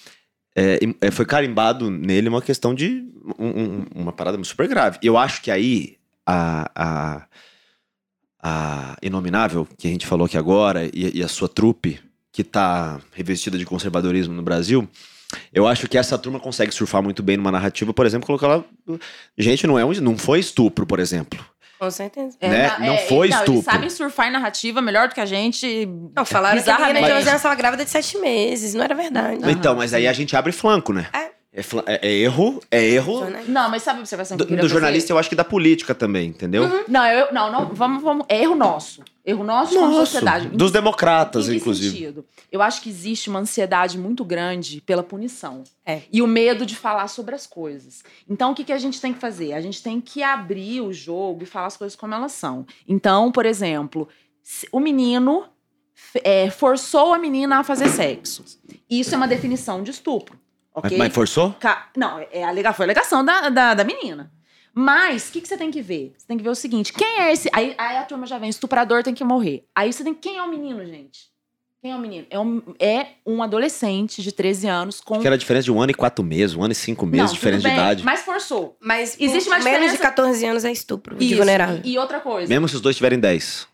É, 0.54 0.78
é, 1.00 1.10
foi 1.10 1.24
carimbado 1.26 1.90
nele 1.90 2.28
uma 2.28 2.40
questão 2.42 2.74
de 2.74 3.04
um- 3.38 3.46
um- 3.62 3.86
uma 3.94 4.12
parada 4.12 4.42
super 4.44 4.66
grave. 4.66 4.98
Eu 5.02 5.16
acho 5.18 5.42
que 5.42 5.50
aí 5.50 5.96
a, 6.26 6.70
a, 6.74 7.26
a 8.42 8.96
Inominável, 9.02 9.66
que 9.76 9.86
a 9.86 9.90
gente 9.90 10.06
falou 10.06 10.26
aqui 10.26 10.36
agora, 10.36 10.86
e, 10.92 11.18
e 11.18 11.22
a 11.22 11.28
sua 11.28 11.48
trupe, 11.48 12.00
que 12.32 12.42
tá 12.44 13.00
revestida 13.12 13.56
de 13.58 13.64
conservadorismo 13.64 14.34
no 14.34 14.42
Brasil, 14.42 14.88
eu 15.52 15.66
acho 15.66 15.88
que 15.88 15.96
essa 15.98 16.16
turma 16.18 16.38
consegue 16.38 16.72
surfar 16.72 17.02
muito 17.02 17.22
bem 17.22 17.36
numa 17.36 17.50
narrativa, 17.50 17.92
por 17.92 18.06
exemplo, 18.06 18.26
colocar 18.26 18.46
lá. 18.48 18.64
Gente, 19.36 19.66
não, 19.66 19.78
é 19.78 19.84
um, 19.84 19.92
não 19.94 20.16
foi 20.18 20.38
estupro, 20.40 20.86
por 20.86 21.00
exemplo. 21.00 21.44
Com 21.78 21.90
certeza. 21.90 22.36
É, 22.40 22.48
Né? 22.48 22.66
na- 22.68 22.78
Não 22.78 22.94
é, 22.94 22.98
foi 22.98 23.28
Não, 23.28 23.36
estupro. 23.38 23.52
eles 23.54 23.64
sabem 23.64 23.90
surfar 23.90 24.28
em 24.28 24.32
narrativa 24.32 24.80
melhor 24.80 25.08
do 25.08 25.14
que 25.14 25.20
a 25.20 25.26
gente. 25.26 25.86
Não, 26.16 26.24
falaram 26.24 26.62
que 26.62 26.68
a 26.70 26.72
menina 26.72 26.86
de 26.88 26.94
Bizarramente. 26.94 27.18
11 27.20 27.28
anos 27.28 27.40
estava 27.40 27.54
grávida 27.54 27.84
de 27.84 27.90
7 27.90 28.18
meses. 28.18 28.74
Não 28.74 28.82
era 28.84 28.94
verdade. 28.94 29.40
Então, 29.50 29.74
mas 29.76 29.92
aí 29.92 30.06
a 30.08 30.12
gente 30.12 30.34
abre 30.36 30.52
flanco, 30.52 30.92
né? 30.92 31.06
É. 31.12 31.35
É, 31.56 31.60
é- 31.94 32.08
é 32.08 32.12
erro, 32.12 32.60
é 32.70 32.84
erro. 32.84 33.22
Não, 33.48 33.70
mas 33.70 33.82
sabe 33.82 33.98
a 33.98 34.00
observação 34.00 34.36
que 34.36 34.44
do, 34.44 34.50
do 34.50 34.56
fazer? 34.56 34.68
jornalista, 34.68 35.10
eu 35.12 35.18
acho 35.18 35.28
que 35.30 35.34
da 35.34 35.42
política 35.44 35.94
também, 35.94 36.28
entendeu? 36.28 36.84
Não, 36.86 37.06
eu, 37.06 37.32
não, 37.32 37.50
não, 37.50 37.66
vamos, 37.74 38.02
vamos. 38.02 38.26
É 38.28 38.42
erro 38.42 38.54
nosso. 38.54 39.02
Erro 39.24 39.42
nosso 39.42 39.74
como 39.74 39.86
Nosso, 39.88 40.12
sociedade. 40.12 40.48
dos 40.48 40.70
democratas, 40.70 41.48
Em 41.48 41.56
inclusive. 41.56 41.90
sentido? 41.96 42.24
Eu 42.52 42.62
acho 42.62 42.80
que 42.82 42.88
existe 42.88 43.28
uma 43.28 43.40
ansiedade 43.40 43.98
muito 43.98 44.24
grande 44.24 44.80
pela 44.82 45.02
punição. 45.02 45.64
É. 45.84 46.02
E 46.12 46.22
o 46.22 46.26
medo 46.28 46.64
de 46.64 46.76
falar 46.76 47.08
sobre 47.08 47.34
as 47.34 47.44
coisas. 47.46 48.04
Então, 48.28 48.52
o 48.52 48.54
que, 48.54 48.62
que 48.62 48.72
a 48.72 48.78
gente 48.78 49.00
tem 49.00 49.12
que 49.12 49.18
fazer? 49.18 49.52
A 49.54 49.60
gente 49.60 49.82
tem 49.82 50.00
que 50.00 50.22
abrir 50.22 50.80
o 50.82 50.92
jogo 50.92 51.42
e 51.42 51.46
falar 51.46 51.66
as 51.66 51.76
coisas 51.76 51.96
como 51.96 52.14
elas 52.14 52.32
são. 52.32 52.64
Então, 52.86 53.32
por 53.32 53.44
exemplo, 53.46 54.06
o 54.70 54.78
menino 54.78 55.44
é, 56.22 56.48
forçou 56.50 57.12
a 57.14 57.18
menina 57.18 57.58
a 57.58 57.64
fazer 57.64 57.88
sexo. 57.88 58.44
Isso 58.88 59.12
é 59.14 59.16
uma 59.16 59.26
definição 59.26 59.82
de 59.82 59.90
estupro. 59.90 60.38
Mas, 60.76 60.84
Ok? 60.84 60.98
mas 60.98 61.12
forçou? 61.14 61.52
Ca- 61.58 61.88
Não, 61.96 62.18
é 62.30 62.44
a 62.44 62.48
alega- 62.48 62.72
foi 62.72 62.84
a 62.84 62.86
alegação 62.86 63.24
da, 63.24 63.48
da, 63.48 63.74
da 63.74 63.82
menina. 63.84 64.30
Mas, 64.74 65.28
o 65.28 65.32
que, 65.32 65.40
que 65.40 65.48
você 65.48 65.56
tem 65.56 65.70
que 65.70 65.80
ver? 65.80 66.12
Você 66.18 66.26
tem 66.26 66.36
que 66.36 66.42
ver 66.44 66.50
o 66.50 66.54
seguinte: 66.54 66.92
quem 66.92 67.20
é 67.20 67.32
esse. 67.32 67.48
Aí, 67.52 67.74
aí 67.78 67.96
a 67.96 68.02
turma 68.04 68.26
já 68.26 68.36
vem, 68.38 68.50
estuprador 68.50 69.02
tem 69.02 69.14
que 69.14 69.24
morrer. 69.24 69.64
Aí 69.74 69.90
você 69.92 70.04
tem. 70.04 70.12
Quem 70.12 70.36
é 70.36 70.42
o 70.42 70.48
menino, 70.50 70.84
gente? 70.84 71.34
Quem 71.80 71.92
é 71.92 71.96
o 71.96 71.98
menino? 71.98 72.26
É 72.28 72.38
um, 72.38 72.62
é 72.78 73.06
um 73.24 73.42
adolescente 73.42 74.22
de 74.22 74.32
13 74.32 74.66
anos 74.68 75.00
com. 75.00 75.18
Que 75.18 75.26
era 75.26 75.34
a 75.36 75.38
diferença 75.38 75.64
de 75.64 75.72
um 75.72 75.80
ano 75.80 75.92
e 75.92 75.94
quatro 75.94 76.22
meses, 76.22 76.54
um 76.54 76.62
ano 76.62 76.72
e 76.72 76.74
cinco 76.74 77.06
meses, 77.06 77.20
Não, 77.20 77.26
tudo 77.28 77.34
diferença 77.36 77.62
de 77.62 77.68
bem, 77.68 77.76
idade. 77.76 78.04
Mas 78.04 78.20
forçou. 78.20 78.76
Mas 78.78 79.16
Existe 79.18 79.48
uma 79.48 79.58
menos 79.60 79.70
de 79.72 79.92
diferença- 79.92 80.02
14 80.02 80.44
anos 80.44 80.64
é 80.66 80.72
estupro 80.72 81.16
de 81.16 81.24
Isso. 81.24 81.36
vulnerável. 81.36 81.80
E, 81.82 81.92
e 81.92 81.98
outra 81.98 82.20
coisa. 82.20 82.48
Mesmo 82.52 82.68
se 82.68 82.74
os 82.74 82.82
dois 82.82 82.96
tiverem 82.96 83.18
10. 83.18 83.66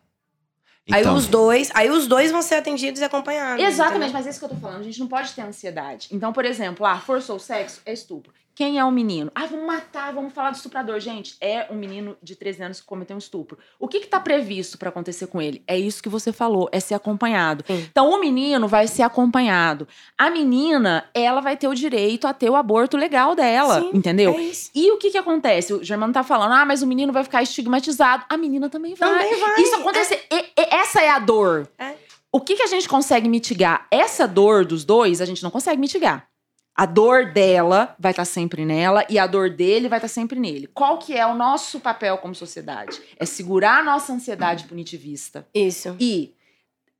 Aí 0.90 1.00
Então, 1.00 1.14
os 1.14 1.26
dois, 1.28 1.70
aí 1.74 1.88
os 1.90 2.06
dois 2.08 2.32
vão 2.32 2.42
ser 2.42 2.56
atendidos 2.56 3.00
e 3.00 3.04
acompanhados. 3.04 3.64
Exatamente, 3.64 4.10
entendeu? 4.10 4.12
mas 4.14 4.26
é 4.26 4.30
isso 4.30 4.38
que 4.38 4.44
eu 4.44 4.48
tô 4.48 4.56
falando. 4.56 4.80
A 4.80 4.84
gente 4.84 4.98
não 4.98 5.06
pode 5.06 5.32
ter 5.32 5.42
ansiedade. 5.42 6.08
Então, 6.10 6.32
por 6.32 6.44
exemplo, 6.44 6.84
ah, 6.84 6.98
forçou 6.98 7.36
o 7.36 7.40
sexo, 7.40 7.80
é 7.86 7.92
estupro. 7.92 8.32
Quem 8.54 8.78
é 8.78 8.84
o 8.84 8.90
menino? 8.90 9.30
Ah, 9.34 9.46
vamos 9.46 9.66
matar, 9.66 10.12
vamos 10.12 10.32
falar 10.32 10.50
do 10.50 10.56
estuprador. 10.56 11.00
Gente, 11.00 11.36
é 11.40 11.66
um 11.70 11.74
menino 11.74 12.16
de 12.22 12.36
13 12.36 12.62
anos 12.62 12.80
que 12.80 12.86
cometeu 12.86 13.14
um 13.16 13.18
estupro. 13.18 13.58
O 13.78 13.88
que 13.88 14.00
que 14.00 14.06
tá 14.06 14.20
previsto 14.20 14.76
pra 14.76 14.90
acontecer 14.90 15.26
com 15.26 15.40
ele? 15.40 15.62
É 15.66 15.78
isso 15.78 16.02
que 16.02 16.08
você 16.08 16.32
falou, 16.32 16.68
é 16.70 16.78
ser 16.78 16.94
acompanhado. 16.94 17.64
Sim. 17.66 17.86
Então, 17.90 18.10
o 18.10 18.20
menino 18.20 18.68
vai 18.68 18.86
ser 18.86 19.02
acompanhado. 19.02 19.88
A 20.18 20.28
menina, 20.30 21.08
ela 21.14 21.40
vai 21.40 21.56
ter 21.56 21.66
o 21.68 21.74
direito 21.74 22.26
a 22.26 22.34
ter 22.34 22.50
o 22.50 22.56
aborto 22.56 22.96
legal 22.96 23.34
dela, 23.34 23.80
Sim, 23.80 23.90
entendeu? 23.94 24.32
É. 24.38 24.52
E 24.74 24.90
o 24.92 24.98
que 24.98 25.10
que 25.10 25.18
acontece? 25.18 25.72
O 25.72 25.82
Germano 25.82 26.12
tá 26.12 26.22
falando, 26.22 26.52
ah, 26.52 26.64
mas 26.66 26.82
o 26.82 26.86
menino 26.86 27.12
vai 27.12 27.24
ficar 27.24 27.42
estigmatizado. 27.42 28.24
A 28.28 28.36
menina 28.36 28.68
também 28.68 28.94
vai. 28.94 29.08
Também 29.08 29.40
vai. 29.40 29.60
Isso 29.62 29.74
acontece. 29.76 30.14
e- 30.30 30.52
essa 30.56 31.00
é 31.00 31.08
a 31.08 31.18
dor. 31.18 31.68
É. 31.78 31.94
O 32.30 32.40
que, 32.40 32.56
que 32.56 32.62
a 32.62 32.66
gente 32.66 32.88
consegue 32.88 33.28
mitigar? 33.28 33.86
Essa 33.90 34.26
dor 34.26 34.64
dos 34.64 34.84
dois, 34.84 35.20
a 35.20 35.24
gente 35.26 35.42
não 35.42 35.50
consegue 35.50 35.78
mitigar. 35.80 36.26
A 36.74 36.86
dor 36.86 37.32
dela 37.32 37.94
vai 37.98 38.12
estar 38.12 38.24
sempre 38.24 38.64
nela 38.64 39.04
e 39.08 39.18
a 39.18 39.26
dor 39.26 39.50
dele 39.50 39.88
vai 39.88 39.98
estar 39.98 40.08
sempre 40.08 40.40
nele. 40.40 40.66
Qual 40.68 40.98
que 40.98 41.14
é 41.16 41.26
o 41.26 41.34
nosso 41.34 41.78
papel 41.80 42.16
como 42.18 42.34
sociedade? 42.34 42.98
É 43.18 43.26
segurar 43.26 43.80
a 43.80 43.82
nossa 43.84 44.12
ansiedade 44.12 44.64
punitivista 44.64 45.46
Isso. 45.54 45.94
e 46.00 46.34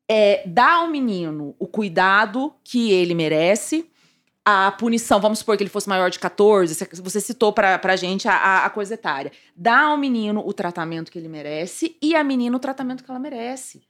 é, 0.08 0.42
dar 0.46 0.74
ao 0.82 0.88
menino 0.88 1.54
o 1.58 1.66
cuidado 1.66 2.52
que 2.62 2.92
ele 2.92 3.14
merece, 3.14 3.88
a 4.44 4.72
punição, 4.72 5.20
vamos 5.20 5.38
supor 5.38 5.56
que 5.56 5.62
ele 5.62 5.70
fosse 5.70 5.88
maior 5.88 6.10
de 6.10 6.18
14, 6.18 6.74
você- 7.02 7.20
citou 7.20 7.52
pra, 7.52 7.78
pra 7.78 7.96
gente 7.96 8.28
a, 8.28 8.34
a- 8.34 8.66
a 8.66 8.70
coisa 8.70 8.92
etária. 8.94 9.32
Dá 9.56 9.82
ao 9.82 9.96
menino 9.96 10.42
o 10.46 10.52
tratamento 10.52 11.10
que 11.10 11.18
ele 11.18 11.28
merece 11.28 11.96
e 12.02 12.14
a 12.14 12.22
menina 12.22 12.56
o 12.56 12.60
tratamento 12.60 13.02
que 13.04 13.10
ela 13.10 13.20
merece. 13.20 13.80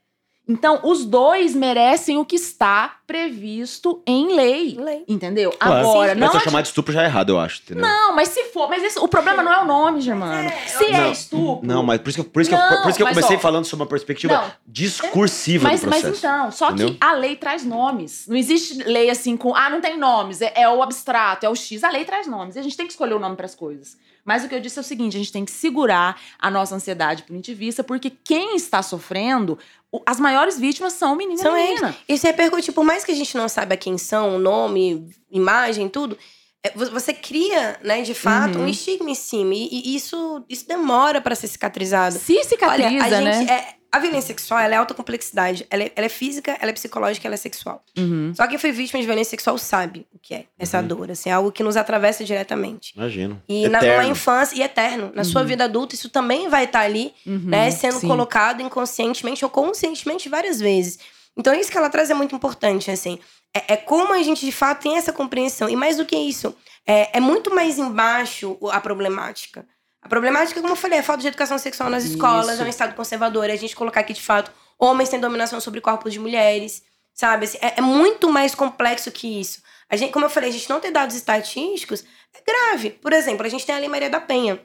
Então, 0.45 0.81
os 0.83 1.05
dois 1.05 1.55
merecem 1.55 2.17
o 2.17 2.25
que 2.25 2.35
está 2.35 2.97
previsto 3.07 4.01
em 4.05 4.35
lei. 4.35 4.75
Lei. 4.77 5.05
Entendeu? 5.07 5.51
Claro. 5.51 5.87
Agora, 5.87 6.09
mas 6.15 6.19
não. 6.19 6.27
se 6.27 6.33
eu 6.33 6.37
adi- 6.39 6.43
chamar 6.43 6.61
de 6.61 6.67
estupro 6.67 6.93
já 6.93 7.03
é 7.03 7.05
errado, 7.05 7.29
eu 7.29 7.39
acho, 7.39 7.61
entendeu? 7.61 7.81
Não, 7.83 8.13
mas 8.13 8.27
se 8.29 8.43
for. 8.45 8.67
Mas 8.69 8.83
esse- 8.83 8.99
o 8.99 9.07
problema 9.07 9.41
não 9.41 9.53
é 9.53 9.61
o 9.61 9.65
nome, 9.65 10.01
Germano. 10.01 10.49
é, 10.49 10.51
se 10.67 10.91
Não, 10.91 10.99
é 10.99 11.11
estupro. 11.11 11.65
Não, 11.65 11.81
mas 11.81 12.01
por 12.01 12.09
isso 12.09 12.17
que, 12.21 12.27
eu- 12.27 12.29
por 12.31 12.41
isso 12.41 12.49
que, 12.49 12.55
eu- 12.55 12.59
Não, 12.59 12.81
por 12.81 12.89
isso 12.89 12.97
que 12.97 13.03
eu 13.03 13.05
mas, 13.07 13.15
comecei 13.15 13.37
ó, 13.37 13.39
falando 13.39 13.65
sobre 13.65 13.83
uma 13.83 13.89
perspectiva 13.89 14.33
não. 14.33 14.51
discursiva 14.67 15.69
Mas, 15.69 15.81
do 15.81 15.89
mas 15.89 16.01
processo. 16.01 16.25
então, 16.25 16.51
só 16.51 16.67
entendeu? 16.71 16.89
que 16.91 16.97
a 16.99 17.13
lei 17.13 17.35
traz 17.35 17.63
nomes. 17.63 18.25
Não 18.27 18.35
existe 18.35 18.83
lei 18.83 19.09
assim 19.09 19.37
com, 19.37 19.55
ah, 19.55 19.69
não 19.69 19.79
tem 19.79 19.97
nomes, 19.97 20.41
é, 20.41 20.51
é 20.55 20.69
o 20.69 20.81
abstrato, 20.83 21.45
é 21.45 21.49
o 21.49 21.55
X. 21.55 21.83
A 21.83 21.89
lei 21.89 22.03
traz 22.05 22.27
nomes. 22.27 22.55
E 22.55 22.59
a 22.59 22.61
gente 22.61 22.75
tem 22.75 22.85
que 22.85 22.91
escolher 22.93 23.13
o 23.13 23.19
nome 23.19 23.35
para 23.35 23.45
as 23.45 23.55
coisas. 23.55 23.97
Mas 24.25 24.43
o 24.43 24.47
que 24.49 24.55
eu 24.55 24.59
disse 24.61 24.77
é 24.79 24.81
o 24.81 24.85
seguinte: 24.85 25.15
a 25.17 25.19
gente 25.19 25.31
tem 25.31 25.43
que 25.43 25.51
segurar 25.51 26.19
a 26.39 26.49
nossa 26.49 26.73
ansiedade 26.75 27.23
punitivista, 27.23 27.83
porque 27.83 28.09
quem 28.09 28.55
está 28.55 28.81
sofrendo, 28.81 29.57
as 30.05 30.19
maiores 30.19 30.57
vítimas 30.59 30.93
são 30.93 31.13
o 31.13 31.15
menino 31.15 31.39
São 31.41 31.55
e 31.57 31.61
eles. 31.61 31.75
menina. 31.81 31.95
Isso 32.07 32.25
repercute, 32.25 32.71
por 32.71 32.83
mais 32.83 33.03
que 33.03 33.11
a 33.11 33.15
gente 33.15 33.35
não 33.37 33.47
saiba 33.49 33.75
quem 33.77 33.97
são, 33.97 34.35
o 34.35 34.39
nome, 34.39 35.07
imagem, 35.31 35.87
tudo, 35.89 36.17
é, 36.63 36.71
vo- 36.71 36.89
você 36.91 37.13
cria, 37.13 37.77
né, 37.83 38.01
de 38.01 38.13
fato, 38.13 38.57
Uhum. 38.57 38.65
um 38.65 38.67
estigma 38.67 39.09
em 39.09 39.15
cima. 39.15 39.53
E, 39.53 39.69
e 39.71 39.95
isso, 39.95 40.43
isso 40.49 40.67
demora 40.67 41.19
pra 41.21 41.35
ser 41.35 41.47
cicatrizado. 41.47 42.15
Se 42.17 42.43
cicatriza, 42.43 43.05
Olha, 43.05 43.17
a 43.17 43.21
gente. 43.33 43.45
né? 43.45 43.53
É, 43.53 43.75
a 43.93 43.99
violência 43.99 44.27
sexual 44.29 44.59
ela 44.59 44.73
é 44.73 44.77
alta 44.77 44.93
complexidade. 44.95 45.67
Ela 45.69 45.83
é, 45.83 45.91
ela 45.95 46.05
é 46.07 46.09
física, 46.09 46.57
ela 46.59 46.71
é 46.71 46.73
psicológica, 46.73 47.27
ela 47.27 47.35
é 47.35 47.37
sexual. 47.37 47.83
Uhum. 47.95 48.33
Só 48.35 48.47
quem 48.47 48.57
foi 48.57 48.71
vítima 48.71 48.99
de 48.99 49.05
violência 49.05 49.29
sexual 49.29 49.55
sabe 49.59 50.07
o 50.11 50.17
que 50.19 50.33
é 50.33 50.45
essa 50.57 50.79
Uhum. 50.79 50.87
dor, 50.87 51.11
assim, 51.11 51.29
é 51.29 51.33
algo 51.33 51.51
que 51.51 51.61
nos 51.61 51.77
atravessa 51.77 52.23
diretamente. 52.25 52.93
Imagino. 52.97 53.41
E 53.47 53.69
na, 53.69 53.79
numa 53.81 54.05
infância, 54.05 54.55
e 54.55 54.63
eterno. 54.63 55.11
Na 55.13 55.23
sua 55.23 55.41
Uhum. 55.41 55.47
vida 55.47 55.65
adulta, 55.65 55.93
isso 55.93 56.09
também 56.09 56.49
vai 56.49 56.63
estar 56.65 56.79
ali 56.81 57.13
Uhum. 57.25 57.41
né, 57.45 57.69
sendo 57.69 57.99
Sim. 57.99 58.07
colocado 58.07 58.61
inconscientemente 58.63 59.45
ou 59.45 59.51
conscientemente 59.51 60.27
várias 60.27 60.59
vezes. 60.59 60.97
Então, 61.37 61.53
isso 61.53 61.71
que 61.71 61.77
ela 61.77 61.89
traz 61.89 62.09
é 62.09 62.13
muito 62.15 62.35
importante, 62.35 62.89
assim. 62.91 63.19
É, 63.55 63.73
é 63.73 63.77
como 63.77 64.11
a 64.13 64.23
gente, 64.23 64.43
de 64.45 64.51
fato, 64.51 64.81
tem 64.81 64.97
essa 64.97 65.13
compreensão. 65.13 65.69
E 65.69 65.75
mais 65.75 65.97
do 65.97 66.05
que 66.05 66.15
isso, 66.15 66.55
é, 66.85 67.15
é 67.17 67.19
muito 67.19 67.53
mais 67.53 67.77
embaixo 67.77 68.57
a 68.71 68.79
problemática. 68.81 69.65
A 70.03 70.09
problemática, 70.09 70.59
como 70.59 70.73
eu 70.73 70.77
falei, 70.77 70.97
é 70.97 71.01
a 71.01 71.03
falta 71.03 71.21
de 71.21 71.27
educação 71.29 71.57
sexual 71.57 71.89
nas 71.89 72.03
escolas, 72.03 72.53
Isso. 72.53 72.61
é 72.61 72.65
um 72.65 72.69
estado 72.69 72.93
conservador, 72.93 73.49
é 73.49 73.53
a 73.53 73.57
gente 73.57 73.75
colocar 73.75 74.01
aqui, 74.01 74.13
de 74.13 74.21
fato, 74.21 74.51
homens 74.77 75.09
têm 75.09 75.19
dominação 75.19 75.61
sobre 75.61 75.79
corpos 75.79 76.11
de 76.11 76.19
mulheres, 76.19 76.83
sabe? 77.13 77.45
Assim, 77.45 77.57
é, 77.61 77.75
é 77.77 77.81
muito 77.81 78.29
mais 78.29 78.53
complexo 78.53 79.11
que 79.11 79.39
isso. 79.39 79.61
A 79.89 79.95
gente, 79.95 80.11
como 80.11 80.25
eu 80.25 80.29
falei, 80.29 80.49
a 80.49 80.53
gente 80.53 80.69
não 80.69 80.79
ter 80.79 80.91
dados 80.91 81.15
estatísticos 81.15 82.03
é 82.33 82.41
grave. 82.45 82.89
Por 82.89 83.13
exemplo, 83.13 83.45
a 83.45 83.49
gente 83.49 83.65
tem 83.65 83.75
a 83.75 83.79
Lei 83.79 83.87
Maria 83.87 84.09
da 84.09 84.19
Penha, 84.19 84.59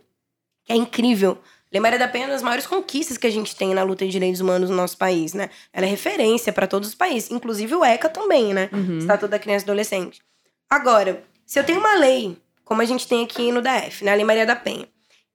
que 0.65 0.73
é 0.73 0.77
incrível. 0.77 1.39
Lei 1.71 1.81
Maria 1.81 1.99
da 1.99 2.09
Penha 2.09 2.25
é 2.25 2.27
uma 2.29 2.33
das 2.33 2.43
maiores 2.43 2.67
conquistas 2.67 3.19
que 3.19 3.27
a 3.27 3.31
gente 3.31 3.55
tem 3.55 3.75
na 3.75 3.83
luta 3.83 4.05
de 4.05 4.11
direitos 4.11 4.41
humanos 4.41 4.71
no 4.71 4.77
nosso 4.77 4.97
país, 4.97 5.35
né? 5.35 5.51
Ela 5.73 5.87
é 5.87 5.89
referência 5.89 6.53
para 6.53 6.67
todos 6.67 6.89
os 6.89 6.95
países, 6.95 7.31
inclusive 7.31 7.75
o 7.75 7.85
ECA 7.85 8.09
também, 8.09 8.55
né? 8.55 8.71
Uhum. 8.73 8.99
Estatuto 8.99 9.29
da 9.29 9.39
Criança 9.39 9.65
e 9.65 9.67
Adolescente. 9.67 10.23
Agora, 10.69 11.23
se 11.45 11.59
eu 11.59 11.65
tenho 11.65 11.79
uma 11.79 11.95
lei, 11.95 12.39
como 12.65 12.81
a 12.81 12.85
gente 12.85 13.07
tem 13.07 13.23
aqui 13.23 13.53
no 13.53 13.61
DF, 13.61 14.05
né? 14.05 14.13
A 14.13 14.15
Lei 14.15 14.25
Maria 14.25 14.47
da 14.47 14.57
Penha, 14.57 14.89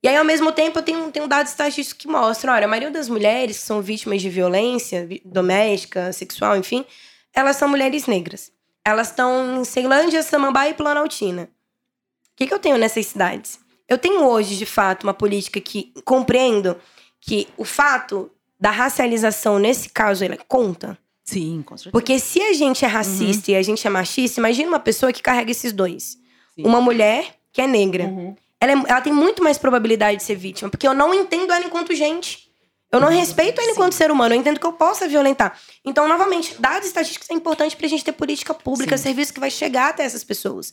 e 0.03 0.07
aí, 0.07 0.17
ao 0.17 0.25
mesmo 0.25 0.51
tempo, 0.51 0.79
eu 0.79 0.83
tenho, 0.83 1.11
tenho 1.11 1.27
dados 1.27 1.51
estatísticos 1.51 1.93
que 1.93 2.07
mostram, 2.07 2.53
olha, 2.53 2.65
a 2.65 2.67
maioria 2.67 2.91
das 2.91 3.07
mulheres 3.07 3.57
que 3.59 3.65
são 3.65 3.81
vítimas 3.81 4.21
de 4.21 4.29
violência 4.29 5.05
vi- 5.05 5.21
doméstica, 5.23 6.11
sexual, 6.11 6.57
enfim, 6.57 6.85
elas 7.33 7.55
são 7.55 7.67
mulheres 7.67 8.05
negras. 8.05 8.51
Elas 8.85 9.09
estão 9.09 9.61
em 9.61 9.63
Ceilândia, 9.63 10.21
Samambaia 10.21 10.71
e 10.71 10.73
Planaltina. 10.73 11.43
O 11.43 12.35
que, 12.35 12.47
que 12.47 12.53
eu 12.53 12.59
tenho 12.59 12.77
nessas 12.77 13.05
cidades? 13.05 13.59
Eu 13.87 13.97
tenho 13.97 14.25
hoje, 14.25 14.57
de 14.57 14.65
fato, 14.65 15.03
uma 15.03 15.13
política 15.13 15.61
que 15.61 15.93
compreendo 16.03 16.75
que 17.21 17.47
o 17.57 17.63
fato 17.63 18.29
da 18.59 18.71
racialização, 18.71 19.57
nesse 19.59 19.89
caso, 19.89 20.23
ele 20.25 20.37
conta. 20.47 20.97
Sim, 21.23 21.63
com 21.65 21.77
certeza. 21.77 21.91
Porque 21.91 22.19
se 22.19 22.41
a 22.41 22.51
gente 22.53 22.83
é 22.83 22.87
racista 22.87 23.51
e 23.51 23.55
a 23.55 23.61
gente 23.61 23.85
é 23.87 23.89
machista, 23.89 24.41
imagina 24.41 24.67
uma 24.67 24.79
pessoa 24.79 25.13
que 25.13 25.21
carrega 25.21 25.51
esses 25.51 25.71
dois. 25.71 26.17
Sim. 26.55 26.65
Uma 26.65 26.81
mulher 26.81 27.35
que 27.53 27.61
é 27.61 27.67
negra. 27.67 28.05
Uhum. 28.05 28.35
Ela, 28.63 28.71
é- 28.71 28.91
ela 28.91 29.01
tem 29.01 29.11
muito 29.11 29.43
mais 29.43 29.57
probabilidade 29.57 30.17
de 30.17 30.23
ser 30.23 30.35
vítima, 30.35 30.69
porque 30.69 30.87
eu 30.87 30.93
não 30.93 31.13
entendo 31.13 31.51
ela 31.51 31.65
enquanto 31.65 31.93
gente. 31.93 32.47
Eu 32.89 33.01
não 33.01 33.09
respeito 33.09 33.59
ela 33.59 33.65
Sim. 33.67 33.73
enquanto 33.73 33.91
ser 33.91 34.09
humano, 34.09 34.33
eu 34.33 34.39
entendo 34.39 34.57
que 34.57 34.65
eu 34.65 34.71
possa 34.71 35.05
violentar. 35.05 35.59
Então, 35.83 36.07
novamente, 36.07 36.55
dados 36.61 36.87
estatísticos 36.87 37.29
é 37.29 37.33
importante 37.33 37.75
pra 37.75 37.89
gente 37.89 38.05
ter 38.05 38.13
política 38.13 38.53
pública, 38.53 38.95
Sim. 38.95 39.03
serviço 39.03 39.33
que 39.33 39.39
vai 39.39 39.51
chegar 39.51 39.89
até 39.89 40.03
essas 40.03 40.23
pessoas. 40.23 40.71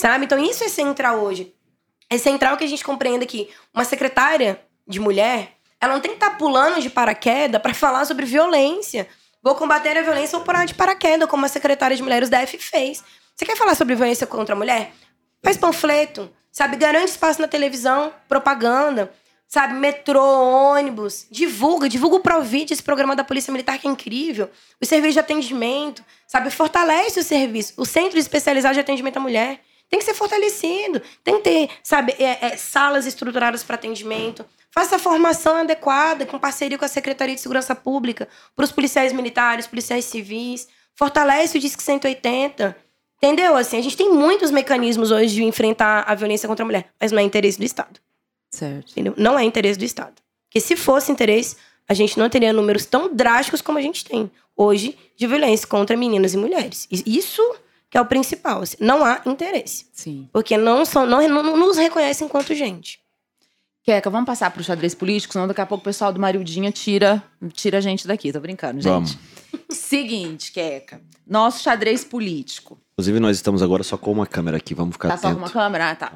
Sabe? 0.00 0.24
Então, 0.24 0.38
isso 0.38 0.62
é 0.62 0.68
central 0.68 1.18
hoje. 1.18 1.52
É 2.08 2.16
central 2.16 2.56
que 2.56 2.62
a 2.62 2.68
gente 2.68 2.84
compreenda 2.84 3.26
que 3.26 3.48
uma 3.74 3.84
secretária 3.84 4.60
de 4.86 5.00
mulher, 5.00 5.56
ela 5.80 5.94
não 5.94 6.00
tem 6.00 6.12
que 6.12 6.18
estar 6.18 6.38
pulando 6.38 6.80
de 6.80 6.90
paraquedas 6.90 7.60
pra 7.60 7.74
falar 7.74 8.04
sobre 8.04 8.24
violência. 8.24 9.08
Vou 9.42 9.56
combater 9.56 9.98
a 9.98 10.02
violência 10.02 10.38
ou 10.38 10.44
pular 10.44 10.64
de 10.64 10.74
paraquedas, 10.74 11.28
como 11.28 11.44
a 11.44 11.48
secretária 11.48 11.96
de 11.96 12.02
mulheres 12.04 12.28
da 12.28 12.40
F 12.42 12.56
fez. 12.58 13.02
Você 13.34 13.44
quer 13.44 13.56
falar 13.56 13.74
sobre 13.74 13.96
violência 13.96 14.28
contra 14.28 14.54
a 14.54 14.58
mulher? 14.58 14.92
Faz 15.42 15.56
panfleto, 15.56 16.30
sabe? 16.50 16.76
Garante 16.76 17.10
espaço 17.10 17.40
na 17.40 17.48
televisão, 17.48 18.12
propaganda, 18.28 19.12
sabe? 19.48 19.74
Metrô, 19.74 20.22
ônibus. 20.22 21.26
Divulga, 21.30 21.88
divulga 21.88 22.16
o 22.16 22.20
Provide, 22.20 22.72
esse 22.72 22.82
programa 22.82 23.16
da 23.16 23.24
Polícia 23.24 23.52
Militar 23.52 23.78
que 23.78 23.88
é 23.88 23.90
incrível. 23.90 24.48
O 24.80 24.86
serviço 24.86 25.14
de 25.14 25.20
atendimento, 25.20 26.04
sabe? 26.26 26.50
Fortalece 26.50 27.20
o 27.20 27.24
serviço. 27.24 27.74
O 27.76 27.84
Centro 27.84 28.18
Especializado 28.18 28.74
de 28.74 28.80
Atendimento 28.80 29.16
à 29.16 29.20
Mulher 29.20 29.60
tem 29.90 29.98
que 29.98 30.06
ser 30.06 30.14
fortalecido. 30.14 31.02
Tem 31.22 31.36
que 31.36 31.42
ter, 31.42 31.70
sabe, 31.82 32.14
é, 32.18 32.46
é, 32.46 32.56
salas 32.56 33.04
estruturadas 33.04 33.62
para 33.62 33.74
atendimento. 33.74 34.42
Faça 34.70 34.96
a 34.96 34.98
formação 34.98 35.56
adequada, 35.56 36.24
com 36.24 36.38
parceria 36.38 36.78
com 36.78 36.84
a 36.86 36.88
Secretaria 36.88 37.34
de 37.34 37.40
Segurança 37.42 37.74
Pública, 37.74 38.26
para 38.56 38.64
os 38.64 38.72
policiais 38.72 39.12
militares, 39.12 39.66
policiais 39.66 40.06
civis. 40.06 40.66
Fortalece 40.94 41.58
o 41.58 41.60
Disque 41.60 41.82
180. 41.82 42.74
Entendeu? 43.22 43.56
Assim, 43.56 43.78
a 43.78 43.82
gente 43.82 43.96
tem 43.96 44.12
muitos 44.12 44.50
mecanismos 44.50 45.12
hoje 45.12 45.34
de 45.34 45.44
enfrentar 45.44 46.04
a 46.08 46.14
violência 46.14 46.48
contra 46.48 46.64
a 46.64 46.66
mulher, 46.66 46.88
mas 47.00 47.12
não 47.12 47.20
é 47.20 47.22
interesse 47.22 47.56
do 47.56 47.64
Estado. 47.64 48.00
Certo. 48.50 48.90
Entendeu? 48.90 49.14
Não 49.16 49.38
é 49.38 49.44
interesse 49.44 49.78
do 49.78 49.84
Estado. 49.84 50.14
Porque 50.48 50.58
se 50.58 50.74
fosse 50.74 51.12
interesse, 51.12 51.56
a 51.88 51.94
gente 51.94 52.18
não 52.18 52.28
teria 52.28 52.52
números 52.52 52.84
tão 52.84 53.14
drásticos 53.14 53.62
como 53.62 53.78
a 53.78 53.82
gente 53.82 54.04
tem 54.04 54.28
hoje 54.56 54.98
de 55.16 55.26
violência 55.26 55.68
contra 55.68 55.96
meninas 55.96 56.34
e 56.34 56.36
mulheres. 56.36 56.88
Isso 56.90 57.42
que 57.88 57.96
é 57.96 58.00
o 58.00 58.06
principal. 58.06 58.62
Assim, 58.62 58.76
não 58.80 59.04
há 59.04 59.22
interesse. 59.24 59.86
Sim. 59.92 60.28
Porque 60.32 60.56
não, 60.56 60.84
são, 60.84 61.06
não, 61.06 61.26
não 61.28 61.56
nos 61.56 61.76
reconhecem 61.76 62.26
enquanto 62.26 62.54
gente. 62.54 63.00
Queca, 63.84 64.08
vamos 64.10 64.26
passar 64.26 64.50
pro 64.50 64.62
xadrez 64.62 64.94
político, 64.94 65.32
senão 65.32 65.46
daqui 65.46 65.60
a 65.60 65.66
pouco 65.66 65.82
o 65.82 65.84
pessoal 65.84 66.12
do 66.12 66.20
Marildinha 66.20 66.70
tira, 66.70 67.22
tira 67.52 67.78
a 67.78 67.80
gente 67.80 68.06
daqui. 68.06 68.32
Tô 68.32 68.40
brincando, 68.40 68.80
gente. 68.80 68.92
Vamos. 68.92 69.18
Seguinte, 69.70 70.52
Queca. 70.52 71.00
Nosso 71.26 71.62
xadrez 71.62 72.04
político. 72.04 72.78
Inclusive, 72.92 73.20
nós 73.20 73.36
estamos 73.36 73.62
agora 73.62 73.82
só 73.82 73.96
com 73.96 74.12
uma 74.12 74.26
câmera 74.26 74.56
aqui, 74.58 74.74
vamos 74.74 74.94
ficar 74.94 75.08
Tá 75.10 75.16
só 75.16 75.30
com 75.32 75.38
uma 75.38 75.50
câmera? 75.50 75.90
Ah, 75.90 75.94
tá. 75.96 76.12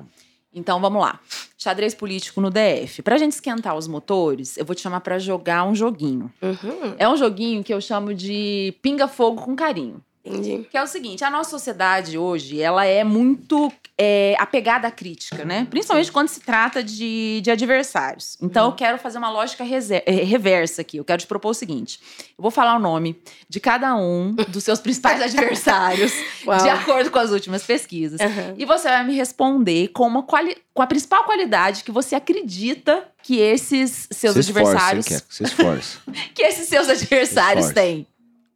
Então 0.55 0.81
vamos 0.81 1.01
lá. 1.03 1.21
Xadrez 1.59 1.95
político 1.95 2.41
no 2.41 2.51
DF. 2.51 3.03
Pra 3.03 3.19
gente 3.19 3.33
esquentar 3.33 3.77
os 3.77 3.87
motores, 3.87 4.57
eu 4.57 4.65
vou 4.65 4.75
te 4.75 4.81
chamar 4.83 5.01
pra 5.01 5.19
jogar 5.19 5.65
um 5.65 5.75
joguinho. 5.75 6.33
Uhum, 6.41 6.95
É 6.99 7.09
um 7.09 7.17
joguinho 7.17 7.63
que 7.63 7.73
eu 7.73 7.81
chamo 7.81 8.15
de 8.15 8.75
pinga-fogo 8.81 9.43
com 9.43 9.55
carinho. 9.55 10.01
Entendi. 10.27 10.67
Que 10.71 10.77
é 10.77 10.83
o 10.83 10.87
seguinte, 10.87 11.25
a 11.25 11.31
nossa 11.31 11.51
sociedade 11.51 12.19
hoje, 12.19 12.61
ela 12.61 12.85
é 12.85 13.05
muito 13.05 13.73
é, 13.99 14.35
apegada 14.39 14.89
à 14.89 14.91
crítica, 14.91 15.45
né? 15.45 15.67
Principalmente 15.71 16.13
quando 16.13 16.29
se 16.29 16.41
trata 16.41 16.83
de, 16.83 17.41
de 17.43 17.51
adversários. 17.51 18.37
Então, 18.43 18.67
eu 18.67 18.73
quero 18.73 18.99
fazer 18.99 19.19
uma 19.19 19.31
lógica 19.31 19.65
eh, 19.65 20.25
reversa 20.25 20.83
aqui. 20.83 20.99
Eu 20.99 21.05
quero 21.05 21.21
te 21.21 21.27
propor 21.27 21.51
o 21.51 21.55
seguinte. 21.55 21.99
Eu 22.37 22.43
vou 22.43 22.51
falar 22.51 22.77
o 22.77 22.79
nome 22.79 23.21
de 23.49 23.59
cada 23.61 23.97
um 23.97 24.35
dos 24.49 24.65
seus 24.65 24.81
principais 24.81 25.21
adversários, 25.23 26.13
Uau. 26.47 26.63
de 26.63 26.69
acordo 26.69 27.11
com 27.11 27.19
as 27.19 27.31
últimas 27.31 27.63
pesquisas. 27.63 28.21
Aham. 28.21 28.55
E 28.59 28.65
você 28.65 28.89
vai 28.89 29.05
me 29.05 29.15
responder 29.15 29.89
com, 29.89 30.07
uma 30.07 30.23
quali 30.23 30.57
com 30.75 30.83
a 30.83 30.87
principal 30.87 31.25
qualidade 31.25 31.85
que 31.85 31.91
você 31.91 32.15
acredita 32.15 33.09
que 33.23 33.39
esses 33.41 34.09
seus 34.11 34.35
Se 34.35 34.41
esforce, 34.41 34.69
adversários... 34.69 35.07
hein, 35.07 35.19
Keco? 35.19 35.35
Se 35.35 35.43
esforce. 35.45 35.99
que 36.35 36.43
esses 36.43 36.69
seus 36.69 36.89
adversários 36.89 37.67
Forte. 37.67 37.75
têm. 37.75 38.07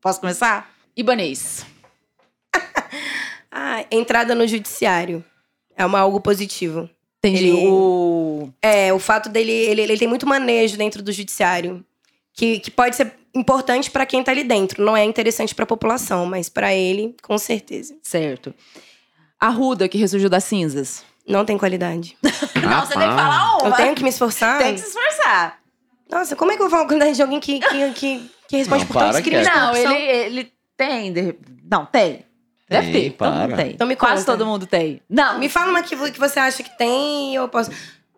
Posso 0.00 0.20
começar? 0.20 0.70
Ibanês. 0.96 1.64
Ah, 3.52 3.84
entrada 3.90 4.32
no 4.32 4.46
judiciário. 4.46 5.24
É 5.76 5.84
uma, 5.84 5.98
algo 5.98 6.20
positivo. 6.20 6.88
Entendi. 7.18 7.48
Ele- 7.48 7.66
O... 7.68 8.48
É, 8.62 8.92
o 8.92 8.98
fato 9.00 9.28
dele. 9.28 9.50
Ele, 9.50 9.82
ele 9.82 9.98
tem 9.98 10.06
muito 10.06 10.24
manejo 10.26 10.76
dentro 10.76 11.02
do 11.02 11.10
judiciário. 11.10 11.84
Que, 12.32 12.60
que 12.60 12.70
pode 12.70 12.94
ser 12.94 13.12
importante 13.34 13.90
pra 13.90 14.06
quem 14.06 14.22
tá 14.22 14.30
ali 14.30 14.44
dentro. 14.44 14.84
Não 14.84 14.96
é 14.96 15.04
interessante 15.04 15.52
pra 15.52 15.66
população, 15.66 16.26
mas 16.26 16.48
pra 16.48 16.72
ele, 16.72 17.16
com 17.22 17.36
certeza. 17.38 17.96
Certo. 18.02 18.54
A 19.38 19.48
Ruda, 19.48 19.88
que 19.88 19.98
ressurgiu 19.98 20.30
das 20.30 20.44
cinzas. 20.44 21.04
Não 21.26 21.44
tem 21.44 21.58
qualidade. 21.58 22.16
Não, 22.54 22.86
você 22.86 22.94
tem 22.94 23.08
que 23.08 23.14
falar 23.16 23.58
Eu 23.62 23.66
uma. 23.66 23.76
tenho 23.76 23.94
que 23.96 24.02
me 24.04 24.10
esforçar. 24.10 24.58
Tem 24.58 24.74
que 24.74 24.80
se 24.80 24.86
esforçar. 24.86 25.58
Nossa, 26.08 26.36
como 26.36 26.52
é 26.52 26.56
que 26.56 26.62
eu 26.62 26.66
vou 26.66 26.70
falar 26.70 26.82
com 26.84 26.88
qualidade 26.90 27.16
de 27.16 27.22
alguém 27.22 27.40
que, 27.40 27.58
que, 27.58 27.92
que, 27.94 28.30
que 28.48 28.56
responde 28.58 28.84
Não, 28.84 28.86
por 28.88 28.98
tantos 28.98 29.12
para, 29.16 29.22
crimes. 29.22 29.46
Não, 29.46 29.76
ele, 29.76 29.94
ele 29.94 30.52
tem. 30.84 31.12
de- 31.12 31.36
Não, 31.70 31.84
tem. 31.86 32.24
Deve 32.68 32.92
Tem, 32.92 33.10
ter. 33.10 33.16
Todo 33.16 33.32
mundo 33.32 33.46
para. 33.48 33.56
tem. 33.56 33.72
Então 33.72 33.86
me 33.86 33.96
Quase 33.96 34.24
conta. 34.24 34.38
todo 34.38 34.46
mundo 34.46 34.66
tem. 34.66 35.02
Não. 35.08 35.38
Me 35.38 35.48
fala 35.48 35.70
uma 35.70 35.82
que, 35.82 35.96
que 36.10 36.18
você 36.20 36.38
acha 36.38 36.62
que 36.62 36.76
tem 36.78 37.32
e 37.32 37.34
eu 37.34 37.48
posso. 37.48 37.70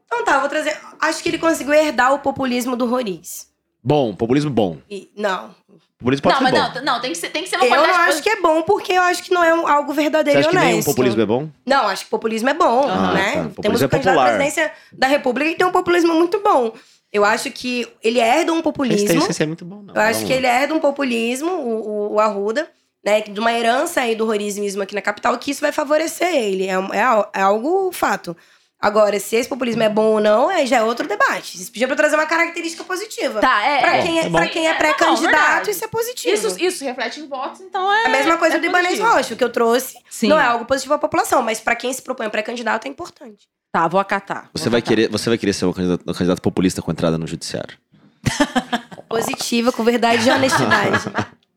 Então 0.06 0.24
tá, 0.24 0.34
eu 0.34 0.40
vou 0.40 0.48
trazer. 0.48 0.76
Acho 1.01 1.22
que 1.22 1.28
ele 1.30 1.39
conseguiu 1.39 1.72
herdar 1.72 2.12
o 2.12 2.18
populismo 2.18 2.76
do 2.76 2.86
Roriz. 2.86 3.48
Bom, 3.82 4.14
populismo 4.14 4.51
bom. 4.51 4.76
E, 4.90 5.10
não. 5.16 5.55
Populismo 5.98 6.22
pode 6.24 6.34
Não, 6.34 6.51
ser 6.51 6.52
mas 6.59 6.72
bom. 6.74 6.80
não, 6.80 6.94
não, 6.94 7.01
tem 7.01 7.12
que 7.12 7.16
ser, 7.18 7.30
tem 7.30 7.43
que 7.44 7.48
ser 7.48 7.56
uma 7.56 7.64
Eu 7.64 7.70
não 7.70 7.76
qualidade 7.78 8.09
acho 8.10 8.22
que 8.22 8.28
é 8.28 8.40
bom, 8.40 8.62
porque 8.62 8.93
eu 8.93 9.02
acho 9.02 9.22
que 9.22 9.32
não 9.32 9.43
é 9.43 9.55
um- 9.55 9.66
algo 9.68 9.94
Você 9.94 10.02
verdadeiro 10.02 10.40
acha 10.40 10.48
e 10.48 10.51
que 10.51 10.56
nenhum 10.59 10.72
honesto. 10.72 10.89
populismo 10.89 11.22
é 11.22 11.26
bom? 11.26 11.48
Não, 11.64 11.86
acho 11.86 12.05
que 12.05 12.10
populismo 12.10 12.48
é 12.51 12.55
bom, 12.55 12.89
Ah, 12.89 13.12
né? 13.14 13.22
tá. 13.24 13.43
Populismo 13.44 13.62
Temos 13.62 13.82
é 13.82 13.86
um 13.86 13.89
candidato 13.89 14.18
à 14.18 14.24
presidência 14.24 14.72
da 14.93 15.06
República 15.06 15.51
que 15.51 15.56
tem 15.56 15.66
um 15.66 15.70
populismo 15.72 16.12
muito 16.14 16.40
bom. 16.43 16.72
Eu 17.12 17.24
acho 17.24 17.51
que 17.51 17.86
ele 18.02 18.18
herda 18.18 18.52
um 18.52 18.62
populismo. 18.62 19.26
esse 19.28 19.43
é 19.43 19.47
muito 19.47 19.64
bom, 19.64 19.82
não. 19.82 19.94
Eu 19.94 20.01
acho 20.01 20.20
Vamos 20.20 20.28
que 20.28 20.32
lá. 20.32 20.39
ele 20.39 20.47
herda 20.47 20.74
um 20.74 20.80
populismo, 20.80 21.51
o, 21.51 21.89
o, 21.89 22.12
o 22.14 22.20
Arruda, 22.20 22.68
né? 23.05 23.20
De 23.20 23.39
uma 23.39 23.52
herança 23.52 24.01
aí 24.01 24.14
do 24.14 24.24
rorismo 24.24 24.82
aqui 24.82 24.94
na 24.94 25.02
capital, 25.02 25.36
que 25.39 25.51
isso 25.51 25.60
vai 25.60 25.72
favorecer 25.72 26.34
ele. 26.34 26.66
É, 26.66 26.72
é, 26.72 27.40
é 27.40 27.43
algo 27.43 27.93
fato. 27.93 28.34
Agora, 28.80 29.20
se 29.20 29.36
esse 29.36 29.48
populismo 29.48 29.80
é 29.82 29.89
bom 29.89 30.14
ou 30.14 30.20
não, 30.20 30.48
aí 30.48 30.66
já 30.66 30.78
é 30.78 30.82
outro 30.82 31.06
debate. 31.06 31.56
Vocês 31.56 31.70
pediam 31.70 31.86
pra 31.86 31.93
eu 31.93 31.98
trazer 31.98 32.16
uma 32.16 32.26
característica 32.26 32.82
positiva. 32.82 33.40
Tá, 33.40 33.62
é. 33.62 33.80
Pra, 33.80 33.97
é. 33.97 34.02
quem 34.02 34.18
é, 34.18 34.22
bom. 34.24 34.39
pra 34.39 34.48
quem 34.48 34.66
é 34.66 34.70
É, 34.70 34.74
pré-candidato, 34.74 35.70
isso 35.70 35.84
é 35.84 35.89
positivo. 35.89 36.34
Isso, 36.34 36.56
isso 36.60 36.84
reflete 36.84 37.20
em 37.20 37.28
votos, 37.28 37.60
então 37.60 37.93
é. 37.93 38.06
a 38.06 38.09
mesma 38.09 38.36
coisa 38.39 38.56
é 38.56 38.59
do 38.59 38.66
Ibanez. 38.66 38.98
Rocha, 38.98 39.34
o 39.34 39.36
que 39.36 39.44
eu 39.44 39.52
trouxe. 39.52 39.97
Sim. 40.10 40.28
Não 40.28 40.40
é 40.40 40.44
algo 40.44 40.64
positivo 40.64 40.94
à 40.94 40.98
população, 40.98 41.43
mas 41.43 41.60
pra 41.60 41.76
quem 41.76 41.93
se 41.93 42.02
propõe 42.02 42.26
a 42.26 42.30
pré-candidato 42.30 42.86
é 42.86 42.89
importante. 42.89 43.47
Tá, 43.73 43.89
vou 43.89 43.99
acatar. 43.99 44.51
Você 44.53 44.65
vou 44.65 44.73
vai, 44.73 44.78
acatar. 44.81 44.97
querer, 44.97 45.09
você 45.11 45.31
vai 45.31 45.39
querer 45.39 45.55
ser 45.55 45.65
um 45.65 45.73
candidato, 45.73 46.03
um 46.07 46.12
candidato 46.12 46.43
populista 46.43 46.82
com 46.82 46.90
entrada 46.93 47.16
no 47.16 47.27
judiciário. 47.27 47.77
Positiva, 49.09 49.73
com 49.73 49.82
verdade 49.82 50.28
e 50.28 50.31
honestidade. 50.31 50.99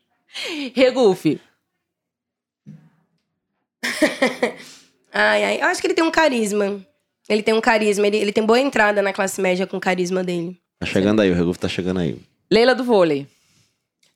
Regufe. 0.74 1.38
ai, 5.12 5.44
ai. 5.44 5.60
Eu 5.60 5.66
acho 5.66 5.80
que 5.80 5.86
ele 5.86 5.94
tem 5.94 6.04
um 6.04 6.10
carisma. 6.10 6.80
Ele 7.28 7.42
tem 7.42 7.54
um 7.54 7.60
carisma. 7.60 8.06
Ele, 8.06 8.16
ele 8.16 8.32
tem 8.32 8.44
boa 8.44 8.58
entrada 8.60 9.02
na 9.02 9.12
classe 9.12 9.40
média 9.40 9.66
com 9.66 9.76
o 9.76 9.80
carisma 9.80 10.24
dele. 10.24 10.58
Tá 10.80 10.86
chegando 10.86 11.20
aí, 11.20 11.30
o 11.30 11.34
Regulfo 11.34 11.58
tá 11.60 11.68
chegando 11.68 12.00
aí. 12.00 12.18
Leila 12.50 12.74
do 12.74 12.84
vôlei. 12.84 13.26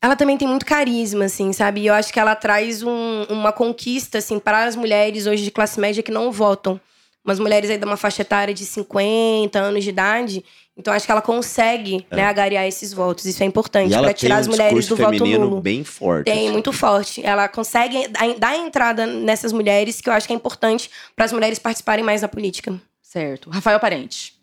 Ela 0.01 0.15
também 0.15 0.37
tem 0.37 0.47
muito 0.47 0.65
carisma, 0.65 1.25
assim, 1.25 1.53
sabe? 1.53 1.81
E 1.81 1.87
eu 1.87 1.93
acho 1.93 2.11
que 2.11 2.19
ela 2.19 2.35
traz 2.35 2.81
um- 2.81 3.23
uma 3.29 3.51
conquista, 3.51 4.17
assim, 4.17 4.39
para 4.39 4.63
as 4.63 4.75
mulheres 4.75 5.27
hoje 5.27 5.43
de 5.43 5.51
classe 5.51 5.79
média 5.79 6.01
que 6.01 6.11
não 6.11 6.31
votam. 6.31 6.79
Umas 7.23 7.39
mulheres 7.39 7.69
aí 7.69 7.77
de 7.77 7.85
uma 7.85 7.97
faixa 7.97 8.23
etária 8.23 8.53
de 8.53 8.65
50 8.65 9.59
anos 9.59 9.83
de 9.83 9.89
idade. 9.91 10.43
Então, 10.75 10.91
acho 10.93 11.05
que 11.05 11.11
ela 11.11 11.21
consegue, 11.21 12.05
né, 12.09 12.23
agariar 12.23 12.65
esses 12.65 12.91
votos. 12.93 13.25
Isso 13.25 13.43
é 13.43 13.45
importante 13.45 13.93
É. 13.93 13.97
Ela 13.97 14.07
para 14.07 14.13
tirar 14.15 14.35
tem 14.35 14.41
as 14.41 14.47
um 14.47 14.51
mulheres 14.51 14.87
do 14.87 14.95
voto 14.95 15.09
feminino 15.11 15.45
nulo. 15.49 15.61
bem 15.61 15.83
forte. 15.83 16.25
Tem, 16.25 16.45
assim. 16.45 16.51
muito 16.51 16.73
forte. 16.73 17.23
Ela 17.23 17.47
consegue 17.47 18.07
dar- 18.07 18.33
dar 18.39 18.55
entrada 18.57 19.05
nessas 19.05 19.51
mulheres, 19.53 20.01
que 20.01 20.09
eu 20.09 20.13
acho 20.13 20.25
que 20.25 20.33
é 20.33 20.35
importante 20.35 20.89
para 21.15 21.25
as 21.25 21.31
mulheres 21.33 21.59
participarem 21.59 22.03
mais 22.03 22.21
da 22.21 22.27
política. 22.27 22.73
Certo. 23.03 23.49
Rafael 23.51 23.79
Parente. 23.79 24.33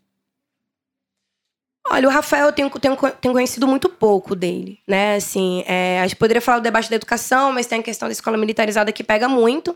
Olha, 1.90 2.06
o 2.06 2.10
Rafael 2.10 2.46
eu 2.46 2.52
tenho, 2.52 2.68
tenho, 2.70 2.96
tenho 3.20 3.32
conhecido 3.34 3.66
muito 3.66 3.88
pouco 3.88 4.36
dele, 4.36 4.78
né? 4.86 5.14
Assim, 5.16 5.64
é, 5.66 5.98
a 6.00 6.06
gente 6.06 6.16
poderia 6.16 6.40
falar 6.42 6.58
do 6.58 6.62
debate 6.64 6.90
da 6.90 6.96
educação, 6.96 7.50
mas 7.50 7.66
tem 7.66 7.80
a 7.80 7.82
questão 7.82 8.06
da 8.06 8.12
escola 8.12 8.36
militarizada 8.36 8.92
que 8.92 9.02
pega 9.02 9.26
muito. 9.26 9.74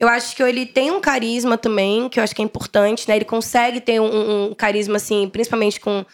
Eu 0.00 0.08
acho 0.08 0.36
que 0.36 0.42
ele 0.42 0.64
tem 0.64 0.90
um 0.90 1.00
carisma 1.00 1.58
também, 1.58 2.08
que 2.08 2.20
eu 2.20 2.24
acho 2.24 2.34
que 2.34 2.40
é 2.40 2.44
importante, 2.44 3.08
né? 3.08 3.16
Ele 3.16 3.24
consegue 3.24 3.80
ter 3.80 4.00
um, 4.00 4.50
um 4.50 4.54
carisma, 4.54 4.96
assim, 4.96 5.28
principalmente 5.28 5.80
com 5.80 6.06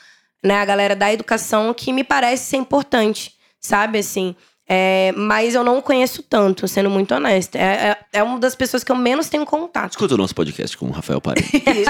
né, 0.43 0.61
a 0.61 0.65
galera 0.65 0.97
da 0.97 1.13
educação, 1.13 1.73
que 1.75 1.93
me 1.93 2.03
parece 2.03 2.47
ser 2.47 2.57
importante, 2.57 3.35
sabe? 3.61 3.99
Assim, 3.99 4.35
é, 4.67 5.13
mas 5.13 5.55
eu 5.55 5.63
não 5.63 5.79
o 5.79 5.83
conheço 5.83 6.23
tanto, 6.23 6.67
sendo 6.67 6.89
muito 6.89 7.15
honesta. 7.15 7.59
É, 7.59 7.91
é, 7.91 7.99
é 8.15 8.23
uma 8.23 8.39
das 8.39 8.55
pessoas 8.55 8.83
que 8.83 8.91
eu 8.91 8.97
menos 8.97 9.29
tenho 9.29 9.45
contato. 9.45 9.93
Escuta 9.93 10.15
o 10.15 10.19
nosso 10.19 10.35
podcast 10.35 10.77
com 10.77 10.87
o 10.87 10.91
Rafael 10.91 11.21
Paredes. 11.21 11.53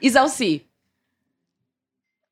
Isalci. 0.00 0.66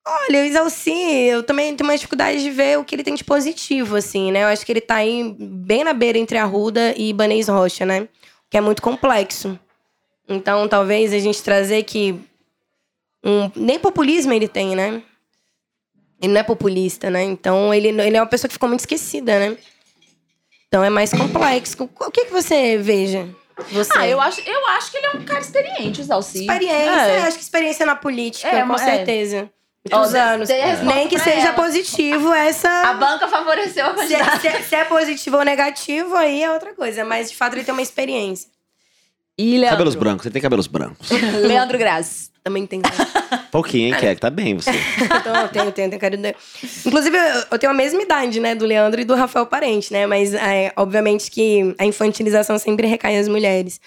Olha, 0.07 0.41
o 0.41 0.45
Isalci, 0.45 0.91
eu 1.29 1.43
também 1.43 1.77
tenho 1.77 1.89
uma 1.89 1.95
dificuldade 1.97 2.43
de 2.43 2.51
ver 2.51 2.79
o 2.79 2.85
que 2.85 2.95
ele 2.95 3.05
tem 3.05 3.15
de 3.15 3.23
positivo, 3.23 3.97
assim, 3.97 4.33
né? 4.33 4.43
Eu 4.45 4.49
acho 4.49 4.65
que 4.65 4.73
ele 4.73 4.81
tá 4.81 4.97
aí 4.97 5.35
bem 5.39 5.85
na 5.85 5.93
beira 5.93 6.19
entre 6.19 6.39
Arruda 6.39 6.95
e 6.97 7.11
Ibanez 7.11 7.49
Rocha, 7.49 7.85
né? 7.85 8.09
Que 8.49 8.57
é 8.57 8.61
muito 8.61 8.81
complexo. 8.83 9.59
Então, 10.29 10.67
talvez 10.69 11.13
a 11.13 11.19
gente 11.19 11.43
trazer 11.43 11.83
que. 11.83 12.19
Um, 13.23 13.51
nem 13.55 13.79
populismo 13.79 14.33
ele 14.33 14.49
tem, 14.49 14.75
né? 14.75 15.03
Ele 16.23 16.33
não 16.33 16.41
é 16.41 16.45
populista, 16.45 17.11
né? 17.11 17.23
Então, 17.23 17.73
ele, 17.73 17.89
ele 17.89 18.17
é 18.17 18.21
uma 18.21 18.27
pessoa 18.27 18.49
que 18.49 18.55
ficou 18.55 18.69
muito 18.69 18.81
esquecida, 18.81 19.39
né? 19.39 19.57
Então, 20.69 20.83
é 20.83 20.89
mais 20.91 21.11
complexo. 21.13 21.83
O 22.01 22.11
que, 22.11 22.25
que 22.27 22.33
você 22.33 22.79
veja? 22.79 23.29
Você? 23.73 23.91
Ah, 23.97 24.09
eu 24.09 24.19
acho, 24.21 24.41
eu 24.41 24.67
acho 24.69 24.91
que 24.91 24.97
ele 24.97 25.07
é 25.07 25.11
um 25.11 25.25
cara 25.25 25.41
experiente, 25.41 26.01
o 26.01 26.03
Isalci. 26.03 26.41
Experiência, 26.41 26.91
É. 26.91 27.19
acho 27.23 27.37
que 27.37 27.43
experiência 27.43 27.85
na 27.85 27.95
política, 27.95 28.49
É, 28.49 28.61
com 28.63 28.69
mas- 28.69 28.81
é. 28.83 29.51
Muitos 29.91 30.13
dei- 30.13 30.21
anos. 30.21 30.49
dei 30.49 30.61
a 30.63 30.67
resposta 30.67 30.95
Nem 30.95 31.09
que 31.09 31.19
seja 31.19 31.49
ela. 31.49 31.53
positivo 31.55 32.33
essa. 32.35 32.69
A 32.69 32.95
banca 32.95 33.27
favoreceu 33.29 33.87
a 33.87 33.95
Se 34.07 34.15
é, 34.15 34.19
candidata. 34.19 34.41
se 34.41 34.49
é- 34.49 34.63
se 34.63 34.75
é 34.75 34.85
positivo 34.85 35.37
ou 35.39 35.45
negativo, 35.45 36.15
aí 36.17 36.43
é 36.43 36.51
outra 36.51 36.75
coisa. 36.75 37.05
Mas 37.05 37.31
de 37.31 37.37
fato 37.37 37.55
ele 37.55 37.65
tem 37.65 37.73
uma 37.73 37.81
experiência. 37.83 38.49
E 39.39 39.53
Leandro. 39.53 39.71
cabelos 39.71 39.95
brancos, 39.95 40.23
você 40.25 40.31
tem 40.31 40.43
cabelos 40.43 40.67
brancos. 40.67 41.09
Leandro 41.43 41.79
Graça. 41.79 42.29
Também 42.45 42.67
tem. 42.67 42.81
Pouquinho, 43.51 43.89
hein, 43.89 44.01
Keck? 44.01 44.19
Tá 44.21 44.31
bem 44.31 44.55
você. 44.57 44.71
então, 45.05 45.35
eu 45.43 45.49
tenho, 45.49 45.73
tenho, 45.73 45.89
tenho 45.91 46.01
carinho. 46.01 46.35
Inclusive, 46.87 47.17
eu, 47.17 47.45
eu 47.51 47.59
tenho 47.59 47.71
a 47.71 47.75
mesma 47.75 48.01
idade, 48.03 48.41
né, 48.41 48.55
do 48.55 48.65
Leandro 48.65 49.01
e 49.01 49.05
do 49.05 49.15
Rafael 49.15 49.45
Parente, 49.47 49.93
né? 49.93 50.07
Mas, 50.07 50.33
é, 50.33 50.73
obviamente, 50.77 51.31
que 51.31 51.75
a 51.79 51.85
infantilização 51.85 52.59
sempre 52.59 52.87
recai 52.87 53.17
nas 53.19 53.29
mulheres. 53.29 53.79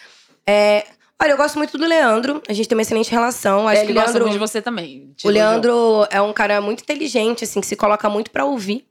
É, 0.46 0.86
Olha, 1.22 1.32
eu 1.32 1.38
gosto 1.38 1.58
muito 1.58 1.78
do 1.78 1.86
Leandro. 1.86 2.42
A 2.50 2.54
gente 2.54 2.68
tem 2.68 2.76
uma 2.78 2.82
excelente 2.82 3.10
relação. 3.12 3.68
Acho 3.68 3.82
É, 3.82 3.86
que 3.86 3.92
ele 3.92 3.98
o 4.00 4.02
gosta 4.02 4.10
Leandro, 4.12 4.24
muito 4.30 4.34
de 4.34 4.40
você 4.52 4.62
também. 4.62 5.14
o. 5.24 5.30
Leandro 5.30 6.06
é 6.10 6.22
um 6.22 6.34
cara 6.34 6.60
muito 6.60 6.82
inteligente, 6.82 7.44
assim, 7.44 7.62
que 7.62 7.68
se 7.68 7.76
coloca 7.76 8.10
muito 8.10 8.30
pra 8.32 8.44
ouvir, 8.46 8.86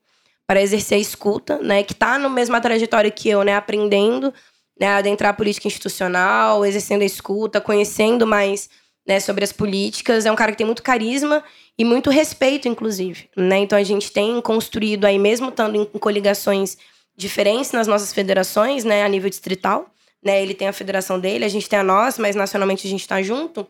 para 0.46 0.62
exercer 0.62 0.96
a 0.96 1.00
escuta, 1.00 1.58
né? 1.58 1.82
Que 1.82 1.94
tá 1.94 2.18
na 2.18 2.28
mesma 2.28 2.60
trajetória 2.60 3.10
que 3.10 3.28
eu, 3.28 3.42
né? 3.42 3.54
Aprendendo, 3.54 4.32
né? 4.80 4.86
A 4.88 4.96
adentrar 4.96 5.30
a 5.30 5.34
política 5.34 5.66
institucional, 5.68 6.64
exercendo 6.64 7.02
a 7.02 7.06
escuta, 7.06 7.60
conhecendo 7.60 8.26
mais 8.26 8.70
né, 9.06 9.18
sobre 9.20 9.42
as 9.44 9.52
políticas. 9.52 10.24
É 10.24 10.32
um 10.32 10.36
cara 10.36 10.52
que 10.52 10.58
tem 10.58 10.66
muito 10.66 10.82
carisma 10.82 11.42
e 11.76 11.84
muito 11.84 12.08
respeito, 12.08 12.68
inclusive, 12.68 13.28
né? 13.36 13.58
Então 13.58 13.76
a 13.78 13.82
gente 13.82 14.10
tem 14.10 14.40
construído 14.40 15.04
aí, 15.04 15.18
mesmo 15.18 15.48
estando 15.50 15.76
em 15.76 15.84
coligações 15.98 16.78
diferentes 17.16 17.72
nas 17.72 17.86
nossas 17.86 18.12
federações, 18.12 18.84
né? 18.84 19.04
A 19.04 19.08
nível 19.08 19.28
distrital, 19.28 19.91
né? 20.22 20.42
Ele 20.42 20.54
tem 20.54 20.68
a 20.68 20.72
federação 20.72 21.18
dele, 21.18 21.44
a 21.44 21.48
gente 21.48 21.68
tem 21.68 21.78
a 21.78 21.84
nossa, 21.84 22.22
mas 22.22 22.36
nacionalmente 22.36 22.86
a 22.86 22.90
gente 22.90 23.06
tá 23.06 23.20
junto. 23.22 23.66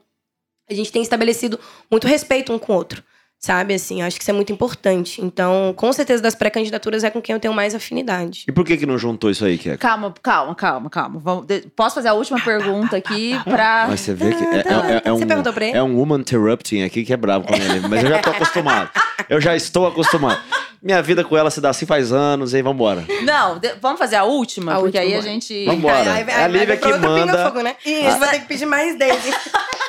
A 0.69 0.75
gente 0.75 0.93
tem 0.93 1.03
estabelecido 1.03 1.59
muito 1.91 2.07
respeito 2.07 2.53
um 2.53 2.59
com 2.59 2.73
o 2.73 2.77
outro. 2.77 3.03
Sabe, 3.45 3.75
assim, 3.75 4.01
eu 4.03 4.07
acho 4.07 4.17
que 4.19 4.23
isso 4.23 4.31
é 4.31 4.35
muito 4.35 4.53
importante. 4.53 5.21
Então, 5.21 5.75
com 5.77 5.93
certeza, 5.93 6.23
das 6.23 6.33
pré-candidaturas 6.33 7.03
é 7.03 7.11
com 7.11 7.21
quem 7.21 7.35
eu 7.35 7.41
tenho 7.41 7.53
mais 7.53 7.75
afinidade. 7.75 8.45
E 8.47 8.53
por 8.53 8.65
que 8.65 8.77
que 8.77 8.87
não 8.87 8.97
juntou 8.97 9.29
isso 9.31 9.45
aí, 9.45 9.59
Keka? 9.59 9.79
Calma, 9.79 10.15
calma, 10.23 10.55
calma, 10.55 10.89
calma. 10.89 11.19
Vamos- 11.21 11.47
Posso 11.75 11.97
fazer 11.97 12.07
a 12.07 12.13
última 12.15 12.39
pergunta 12.41 12.97
aqui 12.97 13.37
pra. 13.43 13.87
Mas 13.89 13.99
você 13.99 14.15
vê 14.15 14.33
que 14.33 14.45
é, 14.45 14.47
é- 14.47 14.59
é- 14.61 15.03
é 15.07 15.11
Você 15.11 15.25
um, 15.25 15.27
perguntou 15.27 15.53
pra 15.53 15.65
ele? 15.67 15.77
é 15.77 15.83
um 15.83 15.97
woman 15.97 16.21
interrupting 16.21 16.85
aqui 16.85 17.05
que 17.05 17.13
é 17.13 17.17
bravo 17.17 17.45
com 17.45 17.55
ele. 17.55 17.81
Mas 17.89 18.05
eu 18.05 18.11
já 18.11 18.21
tô 18.21 18.31
acostumado. 18.31 18.91
Eu 19.29 19.41
já 19.41 19.57
estou 19.57 19.89
acostumado. 19.89 20.41
Minha 20.81 21.03
vida 21.03 21.25
com 21.25 21.37
ela 21.37 21.51
se 21.51 21.61
dá 21.61 21.71
assim 21.71 21.85
faz 21.87 22.13
anos, 22.13 22.55
hein? 22.55 22.63
Vambora. 22.63 23.05
Não, 23.25 23.59
de- 23.59 23.75
vamos 23.81 23.99
fazer 23.99 24.17
a 24.17 24.25
última? 24.25 24.75
A 24.75 24.75
porque 24.79 24.99
última, 24.99 25.03
aí 25.03 25.19
a 25.19 25.21
gente. 25.21 25.65
Vambora. 25.65 25.97
É 26.29 26.45
a 26.45 26.47
Lívia 26.47 26.77
que 26.77 26.93
manda. 26.97 27.45
Fogo, 27.47 27.61
né? 27.61 27.75
Isso, 27.85 28.19
vai 28.21 28.31
ter 28.31 28.39
que 28.41 28.47
pedir 28.47 28.67
mais 28.67 28.97
dele. 28.97 29.19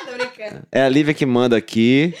Tô 0.06 0.12
brincando. 0.12 0.62
É 0.72 0.82
a 0.82 0.88
Lívia 0.88 1.14
que 1.14 1.24
manda 1.24 1.56
aqui. 1.56 2.12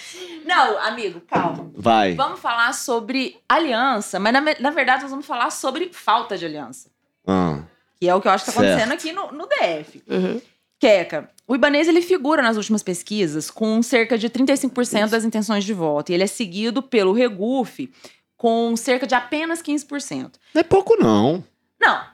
Não, 0.44 0.78
amigo, 0.78 1.20
calma. 1.22 1.70
Vai. 1.74 2.14
Vamos 2.14 2.38
falar 2.40 2.72
sobre 2.74 3.36
aliança, 3.48 4.20
mas 4.20 4.32
na, 4.32 4.40
na 4.60 4.70
verdade 4.70 5.02
nós 5.02 5.10
vamos 5.10 5.26
falar 5.26 5.50
sobre 5.50 5.90
falta 5.92 6.36
de 6.36 6.44
aliança. 6.44 6.90
Ah, 7.26 7.62
Que 8.00 8.08
é 8.08 8.14
o 8.14 8.20
que 8.20 8.28
eu 8.28 8.32
acho 8.32 8.44
que 8.44 8.52
tá 8.52 8.60
Certo. 8.60 8.66
acontecendo 8.80 8.92
aqui 8.92 9.12
no, 9.12 9.32
no 9.32 9.46
DF. 9.48 10.02
Uhum. 10.08 10.40
Queca, 10.78 11.30
o 11.48 11.54
Ibanez 11.54 11.88
ele 11.88 12.02
figura 12.02 12.42
nas 12.42 12.56
últimas 12.58 12.82
pesquisas 12.82 13.50
com 13.50 13.82
cerca 13.82 14.18
de 14.18 14.28
35% 14.28 15.08
das 15.08 15.24
intenções 15.24 15.64
de 15.64 15.72
voto. 15.72 16.10
E 16.10 16.14
ele 16.14 16.24
é 16.24 16.26
seguido 16.26 16.82
pelo 16.82 17.12
Reguf 17.12 17.90
com 18.36 18.76
cerca 18.76 19.06
de 19.06 19.14
apenas 19.14 19.62
15%. 19.62 20.32
não 20.52 20.60
é 20.60 20.62
pouco, 20.64 20.96
não. 20.96 21.42
Não. 21.80 22.04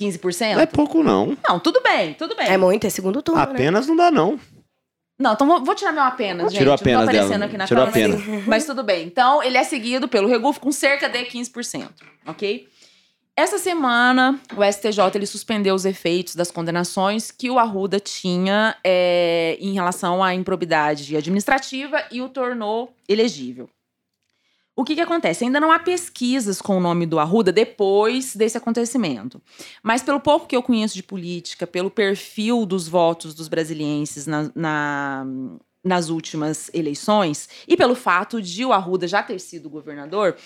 15%? 0.00 0.54
Não 0.54 0.60
é 0.62 0.66
pouco, 0.66 1.02
não. 1.02 1.36
Não, 1.46 1.60
tudo 1.60 1.82
bem, 1.82 2.14
tudo 2.14 2.34
bem. 2.34 2.46
É 2.48 2.56
muito, 2.56 2.86
é 2.86 2.90
segundo 2.90 3.20
turno, 3.20 3.44
né? 3.44 3.50
Apenas 3.50 3.86
não 3.86 3.94
dá, 3.94 4.10
não. 4.10 4.40
Não, 5.20 5.34
então 5.34 5.46
vou, 5.46 5.62
vou 5.62 5.74
tirar 5.74 5.92
meu 5.92 6.02
apenas, 6.02 6.50
gente. 6.50 6.60
Tirou 6.60 6.72
Não 6.72 6.78
tô 6.78 6.82
apenas 6.82 7.02
aparecendo 7.02 7.30
dela. 7.32 7.44
aqui 7.44 7.58
na 7.58 7.66
Tirou 7.66 7.84
mas- 7.84 7.94
apenas. 7.94 8.46
Mas 8.46 8.64
tudo 8.64 8.82
bem. 8.82 9.06
Então, 9.06 9.42
ele 9.42 9.58
é 9.58 9.62
seguido 9.64 10.08
pelo 10.08 10.26
Reguf 10.26 10.58
com 10.58 10.72
cerca 10.72 11.10
de 11.10 11.22
15%, 11.26 11.90
ok? 12.26 12.66
Essa 13.36 13.58
semana, 13.58 14.40
o 14.56 14.64
STJ 14.64 15.14
ele 15.14 15.26
suspendeu 15.26 15.74
os 15.74 15.84
efeitos 15.84 16.34
das 16.34 16.50
condenações 16.50 17.30
que 17.30 17.50
o 17.50 17.58
Arruda 17.58 18.00
tinha 18.00 18.74
é, 18.82 19.58
em 19.60 19.74
relação 19.74 20.22
à 20.24 20.34
improbidade 20.34 21.14
administrativa 21.16 22.02
e 22.10 22.22
o 22.22 22.28
tornou 22.28 22.92
elegível. 23.08 23.68
O 24.76 24.84
que, 24.84 24.94
que 24.94 25.00
acontece? 25.00 25.44
Ainda 25.44 25.60
não 25.60 25.70
há 25.72 25.78
pesquisas 25.78 26.62
com 26.62 26.76
o 26.78 26.80
nome 26.80 27.04
do 27.04 27.18
Arruda 27.18 27.52
depois 27.52 28.34
desse 28.34 28.56
acontecimento. 28.56 29.40
Mas 29.82 30.02
pelo 30.02 30.20
pouco 30.20 30.46
que 30.46 30.56
eu 30.56 30.62
conheço 30.62 30.94
de 30.94 31.02
política, 31.02 31.66
pelo 31.66 31.90
perfil 31.90 32.64
dos 32.64 32.88
votos 32.88 33.34
dos 33.34 33.48
brasilienses 33.48 34.26
na- 34.26 34.50
na, 34.54 35.26
nas 35.84 36.08
últimas 36.08 36.70
eleições 36.72 37.48
e 37.66 37.76
pelo 37.76 37.94
fato 37.94 38.40
de 38.40 38.64
o 38.64 38.72
Arruda 38.72 39.06
já 39.08 39.22
ter 39.22 39.38
sido 39.38 39.68
governador, 39.68 40.36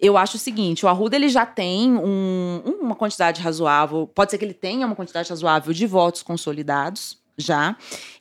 eu 0.00 0.16
acho 0.16 0.36
o 0.36 0.40
seguinte: 0.40 0.84
o 0.84 0.88
Arruda 0.88 1.14
ele 1.14 1.28
já 1.28 1.44
tem 1.46 1.92
um- 1.92 2.62
uma 2.80 2.94
quantidade 2.96 3.40
razoável, 3.40 4.08
pode 4.12 4.30
ser 4.32 4.38
que 4.38 4.44
ele 4.44 4.54
tenha 4.54 4.86
uma 4.86 4.96
quantidade 4.96 5.28
razoável 5.30 5.72
de 5.72 5.86
votos 5.86 6.22
consolidados. 6.22 7.22
Já. 7.36 7.76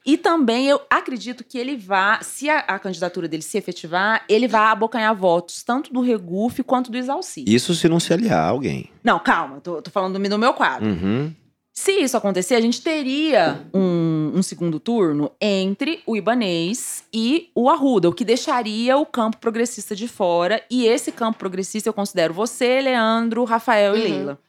E 0.06 0.18
também 0.18 0.68
eu 0.68 0.82
acredito 0.90 1.44
que 1.44 1.58
ele 1.58 1.78
vá, 1.78 2.20
se 2.22 2.50
a, 2.50 2.60
a 2.60 2.80
candidatura 2.80 3.28
dele 3.28 3.44
se 3.44 3.58
efetivar, 3.58 4.24
ele 4.28 4.48
vai 4.48 4.66
abocanhar 4.72 5.16
votos 5.16 5.64
tanto 5.64 5.94
do 5.94 6.02
Reguf 6.02 6.62
quanto 6.64 6.92
do 6.92 6.98
Exalci. 6.98 7.46
Isso 7.48 7.74
se 7.76 7.88
não 7.88 8.00
se 8.00 8.12
aliar 8.14 8.40
a 8.40 8.50
alguém. 8.50 8.90
Não, 9.04 9.20
calma, 9.20 9.60
tô, 9.62 9.82
tô 9.82 9.92
falando 9.92 10.20
do, 10.20 10.30
do 10.30 10.40
meu 10.40 10.54
quadro. 10.54 10.88
Uhum. 10.90 11.32
Se 11.76 11.92
isso 11.92 12.16
acontecer, 12.16 12.54
a 12.54 12.62
gente 12.62 12.82
teria 12.84 13.66
um, 13.74 14.32
um 14.36 14.44
segundo 14.44 14.80
turno 14.80 15.32
entre 15.42 16.04
o 16.06 16.16
Ibanês 16.16 17.04
e 17.12 17.50
o 17.56 17.68
Arruda, 17.68 18.08
o 18.10 18.14
que 18.14 18.24
deixaria 18.24 18.96
o 18.96 19.06
campo 19.08 19.38
progressista 19.38 19.96
de 19.96 20.08
fora. 20.08 20.62
E 20.70 20.86
esse 20.86 21.12
campo 21.12 21.40
progressista 21.40 21.90
eu 21.90 21.94
considero 21.94 22.32
você, 22.32 22.80
Leandro, 22.80 23.44
Rafael 23.44 23.96
e 23.96 24.02
Uhum. 24.02 24.04
Leila. 24.04 24.40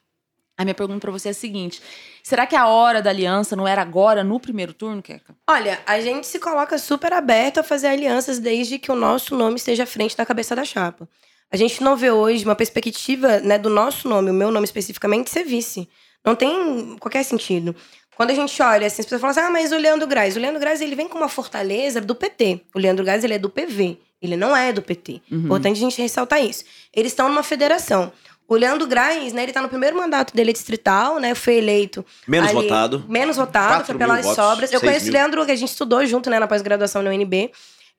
A 0.57 0.65
minha 0.65 0.75
pergunta 0.75 1.01
pra 1.01 1.11
você 1.11 1.29
é 1.29 1.31
a 1.33 1.35
seguinte: 1.35 1.83
será 2.23 2.47
que 2.47 2.55
a 2.55 2.67
hora 2.67 3.03
da 3.03 3.11
aliança 3.11 3.57
não 3.57 3.67
era 3.67 3.83
agora, 3.83 4.23
no 4.23 4.39
primeiro 4.39 4.73
turno, 4.73 5.03
Keka? 5.03 5.35
Olha, 5.49 5.81
a 5.87 6.01
gente 6.01 6.27
se 6.27 6.39
coloca 6.39 6.79
super 6.79 7.13
aberto 7.13 7.59
a 7.59 7.63
fazer 7.63 7.89
alianças 7.89 8.39
desde 8.39 8.79
que 8.79 8.91
o 8.91 8.95
nosso 8.95 9.35
nome 9.35 9.57
esteja 9.57 9.83
à 9.83 9.87
frente 9.87 10.17
da 10.17 10.25
cabeça 10.25 10.55
da 10.55 10.65
chapa. 10.65 11.09
A 11.51 11.57
gente 11.57 11.83
não 11.83 11.97
vê 11.97 12.11
hoje 12.11 12.45
uma 12.45 12.57
perspectiva 12.57 13.41
né, 13.41 13.59
do 13.59 13.71
nosso 13.71 14.09
nome, 14.09 14.31
o 14.31 14.35
meu 14.35 14.51
nome 14.51 14.65
especificamente, 14.65 15.31
ser 15.31 15.45
vice. 15.45 15.89
Não 16.25 16.35
tem 16.35 16.97
qualquer 16.99 17.23
sentido. 17.23 17.77
Quando 18.17 18.31
a 18.31 18.35
gente 18.35 18.61
olha, 18.63 18.87
assim, 18.87 19.03
as 19.03 19.07
pessoas 19.07 19.21
falam 19.21 19.31
assim, 19.33 19.41
ah, 19.41 19.51
mas 19.51 19.73
o 19.73 19.77
Leandro 19.77 20.07
Graz. 20.07 20.37
O 20.37 20.41
Leandro 20.41 20.61
Graz, 20.61 20.81
ele 20.81 20.95
vem 20.95 21.09
com 21.09 21.19
uma 21.19 21.29
fortaleza 21.29 22.01
do 22.01 22.15
PT. 22.15 22.61
O 22.75 22.79
Leandro 22.79 23.05
Graz, 23.05 23.25
ele 23.25 23.35
é 23.35 23.39
do 23.39 23.51
PV. 23.51 23.99
Ele 24.23 24.37
não 24.37 24.57
é 24.57 24.73
do 24.73 24.81
PT. 24.81 25.21
Importante 25.31 25.77
a 25.77 25.81
gente 25.81 26.01
ressaltar 26.01 26.43
isso. 26.43 26.65
Eles 26.95 27.13
estão 27.13 27.29
numa 27.29 27.43
federação. 27.43 28.11
O 28.47 28.57
Leandro 28.57 28.87
Graz, 28.87 29.33
né, 29.33 29.43
ele 29.43 29.53
tá 29.53 29.63
no 29.63 29.69
primeiro 29.69 29.97
mandato 29.97 30.35
dele 30.35 30.53
distrital, 30.53 31.19
né, 31.19 31.35
foi 31.35 31.55
eleito 31.55 32.05
Menos 32.29 32.51
ali- 32.51 32.63
votado. 32.63 33.05
Menos 33.09 33.37
votado, 33.37 33.85
foi 33.87 33.95
pelas 33.95 34.23
votos, 34.25 34.37
sobras. 34.45 34.73
Eu 34.73 34.81
conheço 34.81 35.01
o 35.07 35.09
mil. 35.09 35.13
Leandro, 35.15 35.47
que 35.47 35.53
a 35.53 35.57
gente 35.57 35.71
estudou 35.71 36.05
junto, 36.05 36.29
né, 36.29 36.39
na 36.39 36.47
pós-graduação 36.47 37.03
na 37.03 37.11
UNB. 37.11 37.51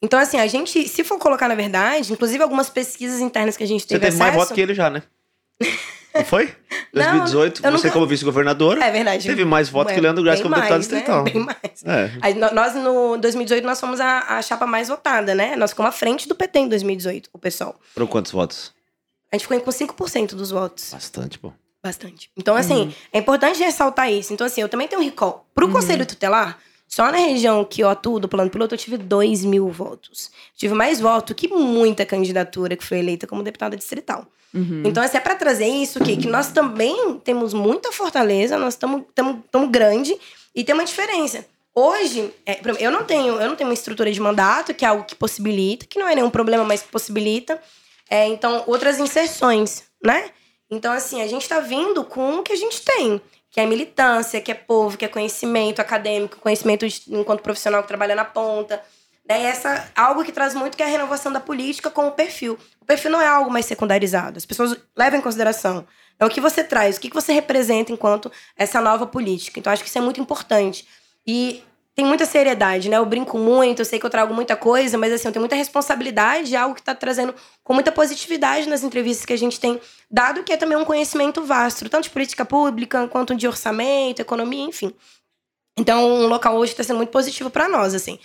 Então, 0.01 0.19
assim, 0.19 0.37
a 0.39 0.45
gente, 0.45 0.87
se 0.87 1.03
for 1.03 1.17
colocar 1.17 1.47
na 1.47 1.55
verdade, 1.55 2.13
inclusive 2.13 2.43
algumas 2.43 2.69
pesquisas 2.69 3.19
internas 3.21 3.57
que 3.57 3.63
a 3.63 3.67
gente 3.67 3.81
Você 3.81 3.87
teve 3.87 4.01
teve 4.05 4.17
mais 4.17 4.31
acesso... 4.31 4.45
voto 4.45 4.53
que 4.55 4.61
ele 4.61 4.73
já, 4.75 4.89
né? 4.89 5.01
Não 6.13 6.23
foi? 6.23 6.53
Não, 6.93 7.03
2018, 7.03 7.61
eu 7.65 7.71
você 7.71 7.77
nunca- 7.87 7.91
como 7.91 8.05
vice-governador, 8.07 8.77
É 8.81 8.91
verdade. 8.91 9.25
teve 9.27 9.43
mais 9.43 9.67
votos 9.67 9.91
É, 9.91 9.95
que 9.95 10.01
Leandro 10.01 10.23
Graz 10.23 10.39
bem 10.39 10.43
como 10.43 10.55
deputado 10.55 10.77
né? 10.77 10.79
distrital. 10.79 11.23
Bem 11.23 11.39
mais. 11.39 11.83
É. 11.85 12.11
Aí, 12.21 12.33
no- 12.35 12.51
Nós, 12.53 12.75
no 12.75 13.17
2018, 13.17 13.65
nós 13.65 13.79
fomos 13.79 13.99
a, 13.99 14.37
a 14.37 14.41
chapa 14.41 14.65
mais 14.67 14.87
votada, 14.89 15.33
né? 15.33 15.55
Nós 15.55 15.71
ficamos 15.71 15.89
à 15.89 15.91
frente 15.91 16.27
do 16.27 16.35
PT 16.35 16.59
em 16.59 16.67
2018, 16.69 17.29
o 17.33 17.39
pessoal. 17.39 17.75
Foram 17.93 18.07
quantos 18.07 18.31
votos? 18.31 18.74
A 19.35 19.37
gente 19.37 19.47
ficou 19.47 19.59
com 19.59 19.71
5% 19.71 20.29
dos 20.35 20.49
votos. 20.51 20.91
Bastante, 20.91 21.37
pô. 21.37 21.51
Bastante. 21.83 22.31
Então, 22.35 22.55
assim, 22.55 22.93
é 23.13 23.19
importante 23.19 23.59
ressaltar 23.59 24.11
isso. 24.11 24.33
Então, 24.33 24.47
assim, 24.47 24.61
eu 24.61 24.69
também 24.69 24.87
tenho 24.87 25.01
um 25.01 25.05
recall. 25.05 25.45
Pro 25.53 25.69
Conselho 25.69 26.05
Tutelar, 26.05 26.57
só 26.87 27.11
na 27.11 27.17
região 27.17 27.63
que 27.63 27.81
eu 27.81 27.89
atuo 27.89 28.19
do 28.19 28.27
plano 28.27 28.49
piloto, 28.49 28.73
eu 28.73 28.79
tive 28.79 28.97
2 28.97 29.43
mil 29.45 29.69
votos. 29.69 30.31
Tive 30.55 30.73
mais 30.73 30.99
voto 30.99 31.35
que 31.35 31.47
muita 31.47 32.05
candidatura 32.05 32.75
que 32.75 32.83
foi 32.83 32.99
eleita 32.99 33.27
como 33.27 33.43
deputada 33.43 33.75
distrital. 33.75 34.25
Uhum. 34.53 34.83
Então, 34.85 35.03
assim, 35.03 35.17
é 35.17 35.19
pra 35.19 35.35
trazer 35.35 35.67
isso 35.67 36.01
aqui, 36.01 36.15
que 36.15 36.27
nós 36.27 36.51
também 36.51 37.19
temos 37.23 37.53
muita 37.53 37.91
fortaleza, 37.91 38.57
nós 38.57 38.73
estamos 38.73 39.69
grande 39.69 40.17
e 40.55 40.63
tem 40.63 40.73
uma 40.73 40.85
diferença. 40.85 41.45
Hoje, 41.75 42.31
é, 42.45 42.61
eu 42.79 42.89
não 42.89 43.03
tenho, 43.03 43.33
eu 43.33 43.49
não 43.49 43.55
tenho 43.57 43.69
uma 43.69 43.73
estrutura 43.73 44.09
de 44.09 44.19
mandato, 44.21 44.73
que 44.73 44.85
é 44.85 44.87
algo 44.87 45.03
que 45.03 45.13
possibilita, 45.13 45.85
que 45.85 45.99
não 45.99 46.07
é 46.07 46.15
nenhum 46.15 46.29
problema, 46.29 46.63
mas 46.63 46.81
que 46.81 46.87
possibilita. 46.87 47.61
É, 48.09 48.27
então, 48.27 48.63
outras 48.67 48.99
inserções, 48.99 49.83
né? 50.03 50.29
Então, 50.69 50.91
assim, 50.93 51.21
a 51.21 51.27
gente 51.27 51.47
tá 51.47 51.59
vindo 51.59 52.03
com 52.03 52.37
o 52.37 52.43
que 52.43 52.53
a 52.53 52.55
gente 52.55 52.81
tem, 52.81 53.21
que 53.51 53.59
é 53.59 53.65
militância, 53.65 54.41
que 54.41 54.51
é 54.51 54.55
povo, 54.55 54.97
que 54.97 55.05
é 55.05 55.07
conhecimento 55.07 55.79
acadêmico, 55.79 56.37
conhecimento 56.39 56.87
de- 56.87 57.03
enquanto 57.09 57.41
profissional 57.41 57.81
que 57.81 57.87
trabalha 57.87 58.15
na 58.15 58.25
ponta. 58.25 58.81
Né? 59.27 59.43
Essa, 59.43 59.91
algo 59.95 60.23
que 60.23 60.31
traz 60.31 60.53
muito 60.53 60.75
que 60.77 60.83
é 60.83 60.85
a 60.85 60.89
renovação 60.89 61.31
da 61.31 61.39
política 61.39 61.89
com 61.89 62.07
o 62.07 62.11
perfil. 62.11 62.57
O 62.79 62.85
perfil 62.85 63.11
não 63.11 63.21
é 63.21 63.27
algo 63.27 63.49
mais 63.49 63.65
secundarizado. 63.65 64.37
As 64.37 64.45
pessoas 64.45 64.77
levam 64.95 65.19
em 65.19 65.21
consideração. 65.21 65.87
É 66.19 66.25
o 66.25 66.29
que 66.29 66.39
você 66.39 66.63
traz, 66.63 66.97
o 66.97 66.99
que 66.99 67.09
você 67.13 67.33
representa 67.33 67.91
enquanto 67.91 68.31
essa 68.55 68.79
nova 68.79 69.05
política. 69.07 69.59
Então, 69.59 69.73
acho 69.73 69.83
que 69.83 69.89
isso 69.89 69.97
é 69.97 70.01
muito 70.01 70.21
importante. 70.21 70.87
E 71.25 71.63
tem 71.95 72.05
muita 72.05 72.25
seriedade, 72.25 72.89
né? 72.89 72.97
Eu 72.97 73.05
brinco 73.05 73.37
muito, 73.37 73.79
eu 73.79 73.85
sei 73.85 73.97
que 73.97 74.05
eu 74.05 74.09
trago 74.09 74.33
muita 74.33 74.55
coisa, 74.57 74.97
mas 74.97 75.13
assim, 75.13 75.29
eu 75.29 75.31
tenho 75.31 75.41
muita 75.41 75.55
responsabilidade, 75.55 76.53
é 76.53 76.57
algo 76.57 76.75
que 76.75 76.81
está 76.81 76.93
trazendo 76.93 77.33
com 77.63 77.73
muita 77.73 77.89
positividade 77.89 78.67
nas 78.67 78.83
entrevistas 78.83 79.25
que 79.25 79.31
a 79.31 79.37
gente 79.37 79.57
tem 79.59 79.79
dado, 80.11 80.43
que 80.43 80.51
é 80.51 80.57
também 80.57 80.77
um 80.77 80.83
conhecimento 80.83 81.41
vasto, 81.43 81.89
tanto 81.89 82.03
de 82.03 82.09
política 82.09 82.43
pública, 82.43 83.07
quanto 83.07 83.33
de 83.33 83.47
orçamento, 83.47 84.19
economia, 84.19 84.65
enfim. 84.65 84.93
Então, 85.77 86.05
um 86.05 86.27
local 86.27 86.57
hoje 86.57 86.73
está 86.73 86.83
sendo 86.83 86.97
muito 86.97 87.11
positivo 87.11 87.49
para 87.49 87.69
nós, 87.69 87.93
assim. 87.93 88.19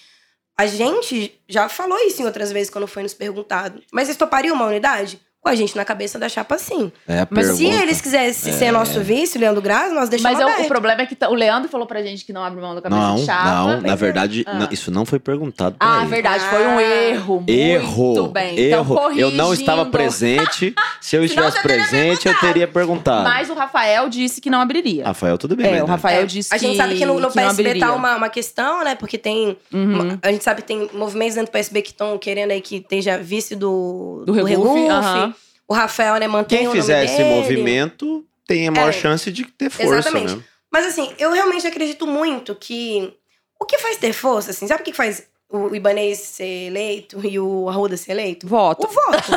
A 0.58 0.66
gente 0.66 1.40
já 1.48 1.68
falou 1.68 1.98
isso 2.00 2.20
em 2.20 2.26
outras 2.26 2.50
vezes 2.50 2.70
quando 2.70 2.88
foi 2.88 3.04
nos 3.04 3.14
perguntado. 3.14 3.82
Mas 3.92 4.06
vocês 4.06 4.16
topariam 4.16 4.54
uma 4.56 4.66
unidade? 4.66 5.20
Com 5.42 5.48
a 5.48 5.54
gente 5.54 5.74
na 5.74 5.84
cabeça 5.86 6.18
da 6.18 6.28
chapa, 6.28 6.58
sim. 6.58 6.92
É 7.08 7.20
a 7.20 7.28
Mas 7.30 7.46
se 7.46 7.64
pergunta. 7.64 7.82
eles 7.82 8.00
quisessem 8.00 8.52
É. 8.52 8.56
ser 8.56 8.70
nosso 8.70 9.00
vice, 9.00 9.38
Leandro 9.38 9.62
Graça, 9.62 9.94
nós 9.94 10.10
deixamos 10.10 10.36
Mas 10.36 10.42
é 10.42 10.46
o- 10.46 10.52
aberto. 10.52 10.66
o 10.66 10.68
problema 10.68 11.00
é 11.02 11.06
que 11.06 11.14
tá- 11.14 11.30
o 11.30 11.34
Leandro 11.34 11.68
falou 11.70 11.86
pra 11.86 12.02
gente 12.02 12.26
que 12.26 12.32
não 12.32 12.44
abre 12.44 12.60
mão 12.60 12.74
da 12.74 12.82
cabeça 12.82 13.00
Não, 13.00 13.16
de 13.16 13.24
chapa. 13.24 13.44
não, 13.44 13.80
na 13.80 13.92
é. 13.92 13.96
verdade, 13.96 14.44
Ah. 14.46 14.54
não, 14.54 14.68
isso 14.70 14.90
não 14.90 15.06
foi 15.06 15.18
perguntado 15.18 15.76
pra 15.78 15.94
Ah, 15.96 16.00
ele. 16.02 16.10
verdade, 16.10 16.44
foi 16.44 16.66
um 16.66 16.76
Ah. 16.78 16.82
erro. 16.82 17.44
Erro, 17.46 18.04
Muito 18.04 18.28
bem. 18.28 18.58
erro. 18.58 18.94
Então, 18.94 19.12
eu 19.18 19.30
não 19.30 19.54
estava 19.54 19.86
presente. 19.86 20.74
Se 21.00 21.16
eu 21.16 21.24
estivesse 21.24 21.62
presente, 21.62 22.28
eu 22.28 22.38
teria 22.38 22.68
perguntado. 22.68 23.24
Mas 23.24 23.48
o 23.48 23.54
Rafael 23.54 24.08
disse 24.10 24.40
que 24.42 24.50
não 24.50 24.60
abriria. 24.60 25.04
Rafael, 25.06 25.38
tudo 25.38 25.56
bem, 25.56 25.66
é, 25.74 25.82
o 25.82 25.86
né? 25.86 25.90
Rafael 25.90 26.22
É, 26.22 26.26
disse 26.26 26.54
a 26.54 26.58
gente 26.58 26.76
sabe 26.76 26.96
que 26.96 27.06
no, 27.06 27.18
no 27.18 27.30
que 27.30 27.36
não 27.36 27.44
PSB 27.54 27.78
tá 27.78 27.94
uma, 27.94 28.16
uma 28.16 28.28
questão, 28.28 28.84
né? 28.84 28.94
Porque 28.94 29.16
tem. 29.16 29.56
Uhum. 29.72 29.94
uma- 30.02 30.18
a 30.22 30.30
gente 30.30 30.44
sabe 30.44 30.60
que 30.60 30.68
tem 30.68 30.90
movimentos 30.92 31.34
dentro 31.34 31.50
do 31.50 31.52
PSB 31.52 31.80
que 31.80 31.90
estão 31.92 32.18
querendo 32.18 32.50
aí 32.50 32.60
que 32.60 32.76
esteja 32.76 33.16
vice 33.16 33.56
do, 33.56 34.22
Do 34.26 34.32
Regufe. 34.32 34.86
aham. 34.88 35.29
O 35.70 35.74
Rafael, 35.74 36.16
né, 36.16 36.26
mantém 36.26 36.58
Quem 36.58 36.66
o 36.66 36.70
nome 36.70 36.80
fizer 36.80 37.04
esse 37.04 37.18
dele. 37.18 37.28
movimento 37.28 38.26
tem 38.46 38.66
a 38.66 38.72
maior 38.72 38.88
É, 38.88 38.92
chance 38.92 39.30
de 39.30 39.44
ter 39.44 39.70
força, 39.70 39.98
exatamente. 40.00 40.34
né? 40.36 40.42
Mas 40.72 40.86
assim, 40.86 41.12
eu 41.18 41.30
realmente 41.30 41.64
acredito 41.66 42.06
muito 42.06 42.54
que 42.56 43.14
o 43.60 43.64
que 43.64 43.78
faz 43.78 43.96
ter 43.96 44.12
força, 44.12 44.50
assim, 44.50 44.66
sabe 44.66 44.82
o 44.82 44.84
que 44.84 44.92
faz 44.92 45.28
o 45.48 45.74
Ibanez 45.74 46.18
ser 46.18 46.66
eleito 46.66 47.24
e 47.24 47.38
o 47.38 47.68
Arruda 47.68 47.96
ser 47.96 48.12
eleito? 48.12 48.46
Voto. 48.48 48.86
O 48.86 48.90
voto. 48.90 49.30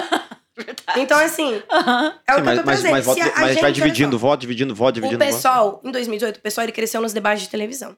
então, 0.97 1.19
assim, 1.19 1.61
é 2.27 2.33
o 2.33 2.35
Sim, 2.37 2.41
que 2.41 2.41
eu 2.41 2.43
mas, 2.45 2.59
tô 2.59 2.65
mas, 2.65 2.83
mas, 2.83 3.05
voto- 3.05 3.21
a, 3.21 3.25
a 3.25 3.27
mas 3.27 3.35
vai 3.39 3.53
gente, 3.53 3.63
olha 3.65 3.73
dividindo 3.73 4.11
só, 4.13 4.17
voto, 4.27 4.39
dividindo 4.41 4.75
voto, 4.75 4.89
O 4.89 4.93
dividindo 4.93 5.23
voto. 5.23 5.33
pessoal, 5.35 5.81
em 5.83 5.91
2018, 5.91 6.37
o 6.37 6.41
pessoal 6.41 6.65
ele 6.65 6.71
cresceu 6.71 7.01
nos 7.01 7.13
debates 7.13 7.43
de 7.43 7.49
televisão. 7.49 7.95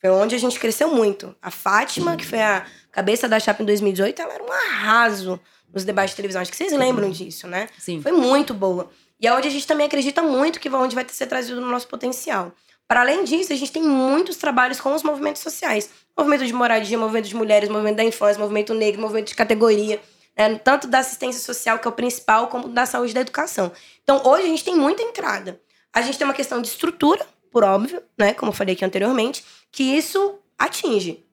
Foi 0.00 0.10
onde 0.10 0.34
a 0.34 0.38
gente 0.38 0.58
cresceu 0.60 0.88
muito. 0.94 1.34
A 1.42 1.50
Fátima, 1.50 2.16
que 2.16 2.24
foi 2.26 2.40
a 2.40 2.64
cabeça 2.92 3.28
da 3.28 3.40
chapa 3.40 3.62
em 3.62 3.66
2018, 3.66 4.20
ela 4.22 4.34
era 4.34 4.44
um 4.44 4.52
arraso 4.52 5.40
nos 5.72 5.84
debates 5.84 6.10
de 6.10 6.16
televisão. 6.16 6.40
Acho 6.42 6.50
que 6.50 6.56
vocês 6.56 6.72
lembram 6.72 7.10
disso, 7.10 7.46
né? 7.46 7.68
Sim. 7.78 8.00
Foi 8.02 8.12
muito 8.12 8.52
boa. 8.54 8.90
E 9.20 9.26
é 9.26 9.32
onde 9.34 9.48
a 9.48 9.50
gente 9.50 9.66
também 9.66 9.86
acredita 9.86 10.22
muito 10.22 10.60
que 10.60 10.68
vai- 10.68 10.80
onde 10.80 10.94
vai 10.94 11.04
ser 11.08 11.26
trazido 11.26 11.60
no 11.60 11.68
nosso 11.70 11.88
potencial. 11.88 12.52
Para 12.86 13.00
além 13.00 13.24
disso, 13.24 13.52
a 13.52 13.56
gente 13.56 13.70
tem 13.72 13.82
muitos 13.82 14.36
trabalhos 14.36 14.80
com 14.80 14.94
os 14.94 15.02
movimentos 15.02 15.42
sociais. 15.42 15.90
Movimento 16.16 16.46
de 16.46 16.52
moradia, 16.52 16.96
movimento 16.96 17.26
de 17.28 17.36
mulheres, 17.36 17.68
movimento 17.68 17.96
da 17.96 18.04
infância, 18.04 18.40
movimento 18.40 18.72
negro, 18.72 19.00
movimento 19.00 19.28
de 19.28 19.34
categoria. 19.34 20.00
né? 20.36 20.56
Tanto 20.56 20.86
da 20.86 21.00
assistência 21.00 21.40
social, 21.42 21.80
que 21.80 21.88
é 21.88 21.90
o 21.90 21.92
principal, 21.92 22.46
como 22.46 22.68
da 22.68 22.86
saúde 22.86 23.10
e 23.10 23.14
da 23.14 23.20
educação. 23.22 23.72
Então, 24.04 24.22
hoje 24.24 24.44
a 24.44 24.46
gente 24.46 24.62
tem 24.64 24.76
muita 24.76 25.02
entrada. 25.02 25.60
A 25.92 26.00
gente 26.00 26.16
tem 26.16 26.24
uma 26.24 26.32
questão 26.32 26.62
de 26.62 26.68
estrutura, 26.68 27.26
por 27.50 27.64
óbvio, 27.64 28.00
né? 28.16 28.32
Como 28.34 28.50
eu 28.52 28.54
falei 28.54 28.74
aqui 28.76 28.84
anteriormente, 28.84 29.44
que 29.72 29.82
isso 29.82 30.38
atinge. 30.56 31.26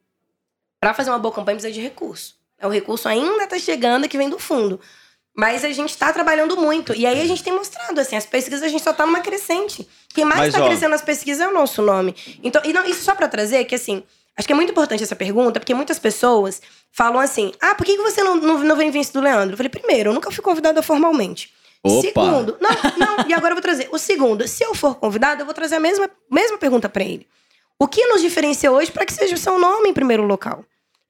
Para 0.79 0.93
fazer 0.93 1.11
uma 1.11 1.19
boa 1.19 1.31
campanha 1.33 1.55
precisa 1.55 1.71
de 1.73 1.81
recurso. 1.81 2.34
O 2.63 2.69
recurso 2.69 3.07
ainda 3.07 3.43
está 3.43 3.59
chegando, 3.59 4.07
que 4.07 4.17
vem 4.17 4.29
do 4.29 4.39
fundo. 4.39 4.79
Mas 5.35 5.65
a 5.65 5.71
gente 5.71 5.89
está 5.89 6.13
trabalhando 6.13 6.55
muito. 6.55 6.93
E 6.95 7.05
aí 7.05 7.21
a 7.21 7.25
gente 7.25 7.43
tem 7.43 7.53
mostrado, 7.53 7.99
assim, 7.99 8.15
as 8.15 8.25
pesquisas 8.25 8.63
a 8.63 8.69
gente 8.69 8.83
só 8.83 8.93
tá 8.93 9.05
numa 9.05 9.19
crescente. 9.19 9.87
Quem 10.13 10.23
mais 10.23 10.47
está 10.47 10.65
crescendo 10.65 10.91
nas 10.91 11.01
pesquisas 11.01 11.41
é 11.41 11.47
o 11.47 11.53
nosso 11.53 11.81
nome. 11.81 12.15
Então, 12.41 12.61
e 12.63 12.71
não, 12.71 12.85
isso 12.85 13.03
só 13.03 13.13
para 13.13 13.27
trazer 13.27 13.65
que, 13.65 13.75
assim, 13.75 14.01
acho 14.37 14.47
que 14.47 14.53
é 14.53 14.55
muito 14.55 14.71
importante 14.71 15.03
essa 15.03 15.15
pergunta, 15.15 15.59
porque 15.59 15.73
muitas 15.73 15.99
pessoas 15.99 16.61
falam 16.89 17.19
assim: 17.19 17.51
ah, 17.59 17.75
por 17.75 17.85
que 17.85 17.97
você 17.97 18.23
não, 18.23 18.35
não, 18.37 18.59
não 18.59 18.75
vem 18.77 18.89
do 18.89 19.21
Leandro? 19.21 19.53
Eu 19.53 19.57
falei, 19.57 19.69
primeiro, 19.69 20.11
eu 20.11 20.13
nunca 20.13 20.31
fui 20.31 20.41
convidada 20.41 20.81
formalmente. 20.81 21.53
Opa! 21.83 22.01
Segundo, 22.01 22.57
não, 22.59 22.69
não, 22.97 23.29
e 23.29 23.33
agora 23.33 23.51
eu 23.51 23.55
vou 23.55 23.61
trazer. 23.61 23.89
O 23.91 23.99
segundo, 23.99 24.47
se 24.47 24.63
eu 24.63 24.73
for 24.73 24.95
convidada, 24.95 25.41
eu 25.41 25.45
vou 25.45 25.53
trazer 25.53 25.75
a 25.75 25.79
mesma, 25.79 26.09
mesma 26.31 26.57
pergunta 26.57 26.87
para 26.87 27.03
ele. 27.03 27.27
O 27.77 27.87
que 27.87 28.07
nos 28.07 28.21
diferencia 28.21 28.71
hoje 28.71 28.91
para 28.91 29.05
que 29.05 29.13
seja 29.13 29.35
o 29.35 29.37
seu 29.37 29.59
nome 29.59 29.89
em 29.89 29.93
primeiro 29.93 30.23
local? 30.23 30.63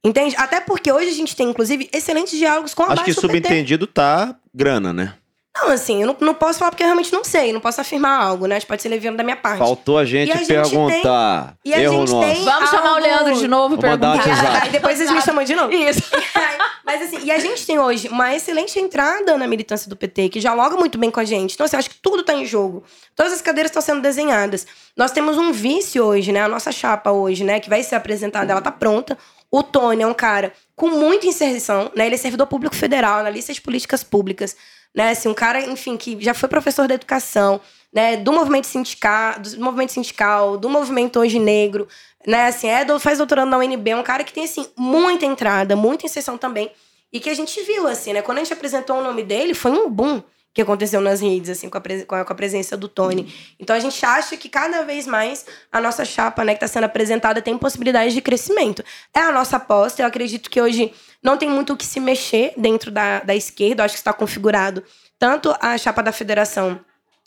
Entende? 0.06 0.36
Até 0.38 0.62
porque 0.62 0.92
hoje 0.92 1.10
a 1.10 1.14
gente 1.14 1.36
tem, 1.36 1.50
inclusive, 1.50 1.90
excelentes 1.92 2.38
diálogos 2.38 2.74
com 2.76 2.84
a 2.84 2.88
Acho 2.94 3.04
que 3.04 3.10
PT. 3.12 3.22
subentendido 3.22 3.88
tá 3.88 4.36
grana, 4.54 4.94
né? 4.94 5.16
Não, 5.58 5.70
assim, 5.70 6.02
eu 6.02 6.08
não, 6.08 6.18
não 6.20 6.34
posso 6.34 6.60
falar 6.60 6.70
porque 6.70 6.84
eu 6.84 6.88
realmente 6.88 7.14
não 7.14 7.24
sei. 7.24 7.54
Não 7.54 7.62
posso 7.62 7.80
afirmar 7.80 8.22
algo, 8.22 8.46
né? 8.46 8.58
Acho 8.58 8.66
que 8.66 8.70
Pode 8.70 8.82
ser 8.82 8.90
leviano 8.90 9.16
da 9.16 9.24
minha 9.24 9.38
parte. 9.38 9.58
Faltou 9.58 9.98
a 9.98 10.04
gente 10.04 10.28
E 10.28 10.32
a 10.34 10.36
gente 10.36 10.48
perguntar. 10.48 11.56
tem- 11.64 11.72
e 11.72 11.74
a 11.74 11.82
Erro 11.82 12.02
gente 12.02 12.12
nosso. 12.12 12.28
tem- 12.36 12.44
Vamos 12.44 12.70
chamar 12.70 12.84
o 12.84 12.88
Algo- 12.96 13.02
Leandro 13.02 13.36
de 13.38 13.48
novo 13.48 13.76
e 13.76 13.78
um 13.78 13.80
perguntar. 13.82 14.64
Aí 14.64 14.70
depois 14.70 14.98
vocês 14.98 15.10
me 15.10 15.22
chamam 15.22 15.46
de 15.46 15.56
novo. 15.56 15.72
Isso. 15.74 16.02
Mas 16.86 17.02
assim, 17.04 17.20
e 17.24 17.32
a 17.32 17.40
gente 17.40 17.66
tem 17.66 17.80
hoje 17.80 18.10
uma 18.10 18.36
excelente 18.36 18.78
entrada 18.78 19.38
na 19.38 19.48
militância 19.48 19.90
do 19.90 19.96
PT, 19.96 20.28
que 20.30 20.40
dialoga 20.42 20.76
muito 20.76 20.98
bem 20.98 21.10
com 21.10 21.22
a 21.22 21.26
gente. 21.26 21.54
Então, 21.56 21.66
assim, 21.66 21.78
acho 21.78 21.90
que 21.90 21.98
tudo 22.02 22.22
tá 22.22 22.34
em 22.34 22.46
jogo. 22.46 22.84
Todas 23.16 23.32
as 23.34 23.42
cadeiras 23.42 23.70
estão 23.72 23.82
sendo 23.82 24.02
desenhadas. 24.02 24.68
Nós 24.96 25.12
temos 25.12 25.38
um 25.38 25.52
vice 25.54 26.00
hoje, 26.02 26.32
né? 26.34 26.42
A 26.44 26.48
nossa 26.50 26.72
chapa 26.72 27.12
hoje, 27.12 27.44
né? 27.46 27.60
Que 27.62 27.70
vai 27.70 27.82
ser 27.82 27.96
apresentada, 27.96 28.52
ela 28.52 28.62
tá 28.62 28.72
pronta. 28.72 29.18
O 29.56 29.64
Tony 29.64 30.04
é 30.04 30.08
um 30.08 30.14
cara 30.14 30.52
com 30.76 30.90
muita 30.90 31.28
inserção, 31.28 31.90
né? 31.96 32.08
Ele 32.08 32.16
é 32.16 32.18
servidor 32.18 32.46
público 32.46 32.76
federal, 32.76 33.20
analista 33.20 33.54
de 33.54 33.62
políticas 33.62 34.04
públicas, 34.04 34.54
né? 34.94 35.12
Assim, 35.12 35.30
um 35.30 35.34
cara, 35.34 35.62
enfim, 35.66 35.96
que 35.96 36.18
já 36.20 36.34
foi 36.34 36.50
professor 36.50 36.90
da 36.90 36.96
educação, 36.96 37.62
né? 37.94 38.18
Do 38.18 38.34
movimento 38.34 38.68
sindical, 38.68 39.40
do 39.40 39.58
movimento 39.62 39.94
sindical, 39.94 40.58
do 40.58 40.70
movimento 40.70 41.22
hoje 41.22 41.40
negro, 41.40 41.88
né? 42.28 42.48
Assim, 42.48 42.68
é, 42.68 42.86
faz 43.00 43.18
doutorado 43.18 43.48
na 43.48 43.58
UNB, 43.58 43.92
é 43.92 43.96
um 43.96 44.04
cara 44.04 44.26
que 44.26 44.34
tem, 44.34 44.44
assim, 44.44 44.68
muita 44.76 45.26
entrada, 45.26 45.74
muita 45.74 46.06
inserção 46.06 46.38
também. 46.38 46.70
E 47.14 47.22
que 47.22 47.30
a 47.30 47.34
gente 47.34 47.62
viu, 47.64 47.88
assim, 47.88 48.12
né? 48.12 48.22
Quando 48.22 48.40
a 48.40 48.44
gente 48.44 48.52
apresentou 48.52 48.98
o 48.98 49.02
nome 49.02 49.24
dele, 49.24 49.54
foi 49.54 49.72
um 49.72 49.90
boom 49.90 50.22
que 50.56 50.62
aconteceu 50.62 51.02
nas 51.02 51.20
redes, 51.20 51.50
assim, 51.50 51.70
com 51.70 51.78
a, 51.78 51.82
com 51.82 52.16
a, 52.16 52.24
com 52.24 52.32
a 52.32 52.36
presença 52.36 52.78
do 52.78 52.88
Tony. 52.88 53.32
Então 53.60 53.76
a 53.76 53.80
gente 53.80 54.04
acha 54.06 54.38
que 54.38 54.48
cada 54.48 54.84
vez 54.84 55.06
mais 55.06 55.46
a 55.70 55.82
nossa 55.82 56.06
chapa, 56.06 56.46
né, 56.46 56.54
que 56.54 56.64
está 56.64 56.68
sendo 56.68 56.86
apresentada, 56.86 57.42
tem 57.42 57.58
possibilidades 57.58 58.14
de 58.14 58.22
crescimento. 58.22 58.82
É 59.14 59.20
a 59.20 59.34
nossa 59.34 59.58
aposta. 59.58 60.02
Eu 60.02 60.08
acredito 60.08 60.50
que 60.50 60.62
hoje 60.62 60.94
não 61.22 61.38
tem 61.38 61.50
muito 61.50 61.74
o 61.74 61.78
que 61.78 61.86
se 61.86 62.00
mexer 62.00 62.54
dentro 62.56 62.90
da, 62.90 63.20
da 63.20 63.36
esquerda. 63.36 63.82
Eu 63.82 63.86
acho 63.86 63.96
que 63.96 64.00
está 64.00 64.14
configurado 64.14 64.82
tanto 65.20 65.54
a 65.60 65.78
chapa 65.78 66.02
da 66.02 66.14
federação 66.14 66.80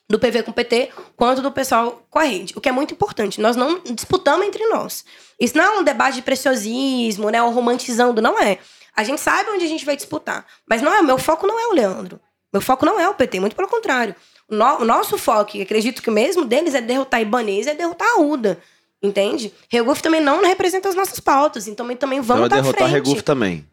do 0.08 0.18
PV 0.18 0.44
com 0.44 0.50
o 0.50 0.54
PT, 0.54 0.88
quanto 1.14 1.42
do 1.42 1.52
pessoal 1.52 2.02
com 2.08 2.18
a 2.18 2.22
rede. 2.22 2.54
O 2.56 2.62
que 2.62 2.70
é 2.70 2.72
muito 2.72 2.94
importante. 2.94 3.42
Nós 3.42 3.56
não 3.56 3.78
disputamos 3.80 4.46
entre 4.46 4.66
nós. 4.68 5.04
Isso 5.38 5.54
não 5.54 5.64
é 5.64 5.78
um 5.78 5.84
debate 5.84 6.14
de 6.14 6.22
preciosismo, 6.22 7.28
né? 7.28 7.42
Ou 7.42 7.50
romantizando, 7.50 8.22
não 8.22 8.40
é. 8.40 8.58
A 8.96 9.04
gente 9.04 9.20
sabe 9.20 9.50
onde 9.50 9.66
a 9.66 9.68
gente 9.68 9.84
vai 9.84 9.96
disputar. 9.96 10.46
Mas 10.66 10.80
não 10.80 10.94
é, 10.94 11.02
meu 11.02 11.18
foco 11.18 11.46
não 11.46 11.60
é 11.60 11.66
o 11.66 11.74
Leandro. 11.74 12.18
Meu 12.52 12.60
foco 12.62 12.84
não 12.86 12.98
é 12.98 13.08
o 13.08 13.14
PT, 13.14 13.40
muito 13.40 13.54
pelo 13.56 13.68
contrário. 13.68 14.14
O, 14.48 14.54
no- 14.54 14.78
o 14.80 14.84
nosso 14.84 15.18
foco, 15.18 15.56
e 15.56 15.62
acredito 15.62 16.02
que 16.02 16.08
o 16.08 16.12
mesmo 16.12 16.44
deles, 16.44 16.74
é 16.74 16.80
derrotar 16.80 17.20
Ibanez 17.20 17.66
e 17.66 17.70
é 17.70 17.74
derrotar 17.74 18.08
a 18.16 18.20
UDA. 18.20 18.58
Entende? 19.02 19.52
Reguf 19.68 20.02
também 20.02 20.20
não 20.20 20.42
representa 20.42 20.88
as 20.88 20.94
nossas 20.94 21.20
pautas, 21.20 21.68
então 21.68 21.86
também 21.96 22.18
Então 22.18 22.22
vamos 22.22 22.40
vai 22.40 22.46
estar 22.46 22.56
à 22.58 22.60
derrotar 22.62 22.88
frente. 22.88 23.04
Reguf 23.06 23.22
também. 23.22 23.64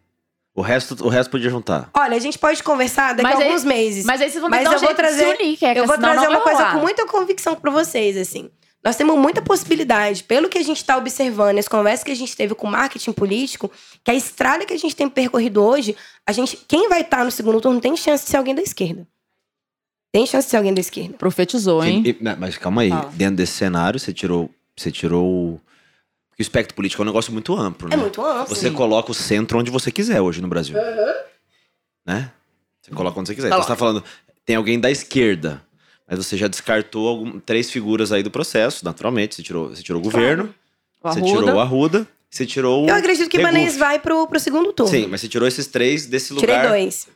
O 0.53 0.61
resto, 0.61 1.03
o 1.03 1.09
resto 1.09 1.31
podia 1.31 1.49
juntar. 1.49 1.89
Olha, 1.93 2.15
a 2.15 2.19
gente 2.19 2.37
pode 2.39 2.61
conversar 2.63 3.09
daqui 3.13 3.23
Mas 3.23 3.35
a 3.35 3.39
aí- 3.39 3.47
alguns 3.47 3.63
meses. 3.65 4.05
Mas 4.05 4.21
aí 4.21 4.29
vocês 4.29 4.39
vão 4.41 4.49
ter 4.49 4.55
Mas 4.57 4.67
que 4.69 4.69
um 4.69 4.77
eu 4.77 4.79
vou 4.85 4.93
trazer- 4.95 5.35
se 5.35 5.41
unir, 5.43 5.57
que 5.57 5.65
é 5.65 5.77
Eu 5.79 5.85
vou 5.85 5.97
trazer 5.97 6.27
uma 6.27 6.39
coisa 6.41 6.65
com 6.71 6.77
muita 6.79 7.05
convicção 7.07 7.55
pra 7.55 7.71
vocês, 7.71 8.15
assim. 8.17 8.49
Nós 8.85 8.95
temos 8.95 9.17
muita 9.17 9.41
possibilidade, 9.41 10.23
pelo 10.23 10.47
que 10.47 10.59
a 10.59 10.63
gente 10.63 10.77
está 10.77 10.95
observando, 10.95 11.57
as 11.57 11.67
conversas 11.67 12.03
que 12.03 12.11
a 12.11 12.15
gente 12.15 12.37
teve 12.37 12.53
com 12.53 12.67
o 12.67 12.71
marketing 12.71 13.13
político, 13.13 13.71
que 14.03 14.11
a 14.11 14.13
estrada 14.13 14.63
que 14.63 14.73
a 14.73 14.77
gente 14.77 14.95
tem 14.95 15.09
percorrido 15.09 15.63
hoje, 15.63 15.95
a 16.23 16.31
gente, 16.31 16.55
quem 16.67 16.87
vai 16.87 17.01
estar 17.01 17.25
no 17.25 17.31
segundo 17.31 17.59
turno 17.59 17.81
tem 17.81 17.97
chance 17.97 18.23
de 18.25 18.29
ser 18.29 18.37
alguém 18.37 18.53
da 18.53 18.61
esquerda. 18.61 19.07
Tem 20.11 20.23
chance 20.27 20.45
de 20.47 20.51
ser 20.51 20.57
alguém 20.57 20.71
da 20.73 20.79
esquerda. 20.81 21.17
Profetizou, 21.17 21.83
hein? 21.83 22.03
E- 22.05 22.09
e- 22.11 22.35
mas 22.37 22.59
calma 22.59 22.83
aí, 22.83 22.89
Fala. 22.91 23.09
dentro 23.15 23.37
desse 23.37 23.53
cenário, 23.53 23.99
você 23.99 24.13
tirou. 24.13 24.51
Você 24.77 24.91
tirou. 24.91 25.25
o- 25.25 25.61
Porque 26.29 26.41
o 26.41 26.43
espectro 26.43 26.75
político 26.75 27.01
é 27.01 27.03
um 27.03 27.07
negócio 27.07 27.33
muito 27.33 27.55
amplo, 27.57 27.87
né? 27.89 27.95
É 27.95 27.97
muito 27.97 28.21
amplo. 28.23 28.53
Você 28.55 28.69
coloca 28.69 29.09
o 29.09 29.15
centro 29.15 29.57
onde 29.57 29.71
você 29.71 29.89
quiser 29.91 30.21
hoje 30.21 30.41
no 30.41 30.47
Brasil. 30.49 30.75
Né? 32.05 32.31
Você 32.81 32.91
coloca 32.91 33.19
onde 33.19 33.29
você 33.29 33.35
quiser. 33.35 33.47
Então 33.47 33.61
você 33.63 33.67
tá 33.69 33.75
falando, 33.75 34.03
tem 34.45 34.55
alguém 34.57 34.79
da 34.79 34.91
esquerda. 34.91 35.64
Mas 36.07 36.17
você 36.19 36.37
já 36.37 36.47
descartou 36.47 37.07
algum, 37.07 37.39
três 37.39 37.69
figuras 37.71 38.11
aí 38.11 38.21
do 38.21 38.29
processo, 38.29 38.85
naturalmente. 38.85 39.35
Você 39.35 39.43
tirou, 39.43 39.69
você 39.69 39.81
tirou 39.81 39.99
o 39.99 40.03
governo, 40.03 40.53
O 41.01 41.09
você 41.09 41.21
tirou 41.21 41.49
o 41.55 41.59
Arruda, 41.59 42.07
você 42.29 42.45
tirou 42.45 42.85
o. 42.85 42.89
Eu 42.89 42.95
acredito 42.95 43.29
que. 43.29 43.37
Ibanez 43.37 43.75
vai 43.77 43.97
pro, 43.99 44.27
pro 44.27 44.39
segundo 44.39 44.71
turno. 44.71 44.91
Sim, 44.91 45.07
mas 45.07 45.21
você 45.21 45.27
tirou 45.27 45.47
esses 45.47 45.65
três 45.67 46.05
desse 46.05 46.31
lugar. 46.33 46.47
Tirei 46.47 46.69
dois. 46.69 47.07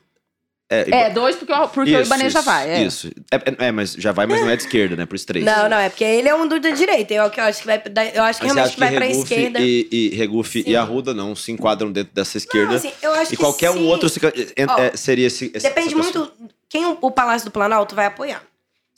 É, 0.72 0.86
É, 1.06 1.10
dois 1.10 1.36
porque, 1.36 1.52
o- 1.52 1.68
porque 1.68 1.96
o 1.96 2.02
Ibanez 2.02 2.32
já 2.32 2.40
isso, 2.42 2.46
vai. 2.46 2.70
É. 2.70 2.84
Isso. 2.84 3.10
É, 3.32 3.36
é, 3.38 3.68
é, 3.68 3.72
mas 3.72 3.94
já 3.94 4.12
vai, 4.12 4.28
mas 4.28 4.40
não 4.42 4.50
é 4.52 4.56
de 4.56 4.64
esquerda, 4.64 4.96
né? 4.96 5.06
Por 5.08 5.16
os 5.16 5.26
três. 5.26 5.44
Não, 5.44 5.68
não, 5.68 5.78
é 5.78 5.90
porque 5.90 6.04
ele 6.04 6.30
é 6.30 6.36
um 6.36 6.48
do 6.48 6.60
da 6.60 6.70
direita. 6.70 7.12
Eu, 7.12 7.28
que 7.32 7.40
eu 7.40 7.44
acho 7.44 7.62
que 7.62 7.66
vai, 7.66 7.82
eu 8.14 8.24
acho 8.24 8.40
que 8.40 8.46
Mas 8.48 8.54
realmente 8.56 8.60
acha 8.60 8.74
que 8.74 8.80
vai 8.80 8.92
pra 8.96 9.06
Regufe 9.06 9.34
esquerda. 9.34 9.60
E, 9.62 9.88
e 9.92 10.10
Regufe 10.16 10.64
e 10.68 10.76
Arruda 10.76 11.12
não 11.14 11.36
se 11.36 11.52
enquadram 11.52 11.92
dentro 11.92 12.14
dessa 12.14 12.38
esquerda? 12.38 12.68
Não, 12.70 12.76
assim, 12.76 12.92
eu 13.02 13.12
acho 13.14 13.34
e 13.34 13.38
que 13.38 13.42
qualquer 13.42 13.72
um 13.72 13.78
se- 13.78 13.80
outro 13.84 14.10
se- 14.10 14.20
é- 14.56 14.66
Ó, 14.68 14.96
seria 14.96 15.26
esse. 15.26 15.50
Depende 15.50 15.96
muito 15.96 16.32
quem 16.70 16.86
o, 16.86 16.98
o 17.02 17.10
Palácio 17.12 17.46
do 17.50 17.52
Planalto 17.52 17.96
vai 17.96 18.06
apoiar. 18.06 18.44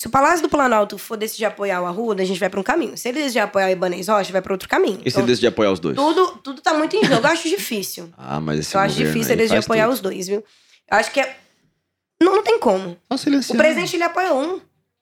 Se 0.02 0.08
o 0.08 0.10
Palácio 0.10 0.42
do 0.42 0.50
Planalto 0.50 0.98
for 0.98 1.16
decidir 1.16 1.46
apoiar 1.46 1.80
o 1.80 1.86
Arruda, 1.86 2.24
a 2.24 2.26
gente 2.26 2.40
vai 2.40 2.50
pra 2.50 2.60
um 2.60 2.64
caminho. 2.64 2.98
Se 2.98 3.08
ele 3.08 3.20
decidir 3.22 3.38
apoiar 3.38 3.68
o 3.68 3.70
Ibanez 3.70 4.08
Rocha, 4.08 4.32
vai 4.32 4.42
pra 4.42 4.52
outro 4.52 4.68
caminho. 4.68 5.00
E 5.02 5.04
se 5.04 5.10
Então, 5.10 5.22
ele 5.22 5.28
decidir 5.28 5.46
apoiar 5.46 5.72
os 5.72 5.80
dois? 5.80 5.96
tudo, 5.96 6.40
tudo 6.44 6.60
tá 6.60 6.74
muito 6.74 6.96
em 6.96 7.04
jogo. 7.06 7.24
Eu 7.24 7.32
acho 7.32 7.48
difícil. 7.48 8.10
Ah, 8.18 8.42
mas 8.42 8.62
esse 8.62 8.74
eu 8.76 8.82
acho 8.82 8.96
difícil 8.96 9.34
ele 9.34 9.44
decidir 9.44 9.60
apoiar 9.60 9.84
tudo. 9.84 9.94
os 9.94 10.00
dois, 10.00 10.28
viu? 10.28 10.44
Eu 10.92 10.98
acho 10.98 11.12
que 11.12 11.20
é... 11.20 11.38
Não, 12.20 12.38
não 12.38 12.44
tem 12.44 12.58
como. 12.58 12.98
Silenciar. 13.16 13.56
O 13.56 13.62
presidente, 13.62 13.96
ele 13.96 14.02
apoia 14.04 14.34
um. 14.34 14.60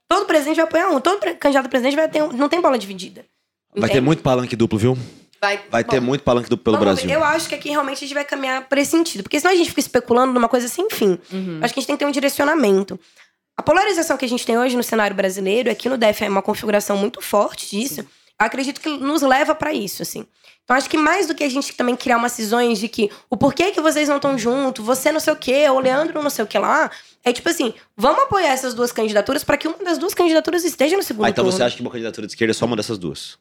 Todo 0.09 0.26
presidente 0.26 0.57
vai 0.57 0.65
apoiar 0.65 0.89
um. 0.89 0.99
Todo 0.99 1.17
candidato 1.38 1.67
a 1.67 1.69
presidente 1.69 1.95
vai 1.95 2.09
ter 2.09 2.21
um... 2.21 2.34
Não 2.34 2.49
tem 2.49 2.59
bola 2.59 2.77
dividida. 2.77 3.26
Vai 3.73 3.84
ter 3.84 3.93
Entende? 3.93 4.05
muito 4.05 4.21
palanque 4.21 4.57
duplo, 4.57 4.77
viu? 4.77 4.97
Vai, 5.39 5.61
Vai 5.71 5.85
ter 5.85 6.01
bom, 6.01 6.07
muito 6.07 6.26
palanque 6.26 6.49
do, 6.49 6.57
pelo 6.57 6.77
Brasil. 6.77 7.07
ver. 7.07 7.15
Eu 7.15 7.23
acho 7.23 7.47
que 7.47 7.55
aqui 7.55 7.69
realmente 7.69 7.99
a 7.99 8.01
gente 8.01 8.13
vai 8.13 8.26
caminhar 8.26 8.67
por 8.67 8.77
esse 8.77 8.91
sentido. 8.91 9.23
Porque 9.23 9.39
senão 9.39 9.53
a 9.53 9.55
gente 9.55 9.69
fica 9.69 9.80
especulando 9.80 10.34
numa 10.34 10.49
coisa 10.49 10.67
sem 10.67 10.89
fim. 10.89 11.17
Uhum. 11.31 11.59
Acho 11.63 11.73
que 11.73 11.80
a 11.80 11.81
gente 11.81 11.88
tem 11.88 11.95
que 11.95 12.03
ter 12.03 12.05
um 12.05 12.11
direcionamento. 12.11 12.99
A 13.60 13.61
polarização 13.61 14.15
que 14.15 14.23
a 14.23 14.30
gente 14.30 14.45
tem 14.45 14.57
hoje 14.57 14.77
no 14.77 14.81
cenário 14.84 15.14
brasileiro, 15.14 15.69
aqui 15.69 15.90
no 15.90 15.98
DF 15.98 16.23
é 16.23 16.30
uma 16.30 16.41
configuração 16.41 16.95
muito 16.95 17.22
forte 17.22 17.69
disso. 17.69 18.06
Acredito 18.38 18.80
que 18.80 18.88
nos 18.88 19.22
leva 19.22 19.53
pra 19.53 19.73
isso, 19.73 20.02
assim. 20.02 20.26
Então 20.64 20.77
acho 20.77 20.90
que 20.90 20.98
mais 20.98 21.27
do 21.27 21.36
que 21.36 21.44
a 21.44 21.49
gente 21.49 21.73
também 21.76 21.94
criar 21.94 22.15
umas 22.15 22.31
cisões 22.31 22.80
de 22.80 22.88
que 22.88 23.11
o 23.30 23.36
porquê 23.36 23.72
que 23.72 23.81
vocês 23.81 24.07
não 24.07 24.15
estão 24.15 24.38
junto, 24.38 24.81
você 24.81 25.11
não 25.11 25.19
sei 25.19 25.34
o 25.34 25.36
quê, 25.36 25.68
ou 25.69 25.76
o 25.76 25.80
Leandro 25.81 26.23
não 26.23 26.30
sei 26.30 26.45
o 26.45 26.48
que 26.48 26.57
lá, 26.57 26.90
é 27.22 27.34
tipo 27.34 27.49
assim, 27.49 27.73
vamos 27.98 28.23
apoiar 28.23 28.48
essas 28.53 28.73
duas 28.73 28.94
candidaturas 28.94 29.44
pra 29.44 29.57
que 29.57 29.68
uma 29.68 29.84
das 29.84 29.98
duas 29.98 30.14
candidaturas 30.14 30.64
esteja 30.64 30.95
no 30.95 31.03
segundo 31.03 31.26
Ah, 31.26 31.30
então 31.30 31.44
turno. 31.44 31.57
você 31.57 31.61
acha 31.64 31.76
que 31.76 31.81
uma 31.81 31.91
candidatura 31.91 32.27
de 32.27 32.31
esquerda 32.31 32.52
é 32.52 32.53
só 32.53 32.64
uma 32.65 32.77
dessas 32.77 32.98
duas? 32.98 33.38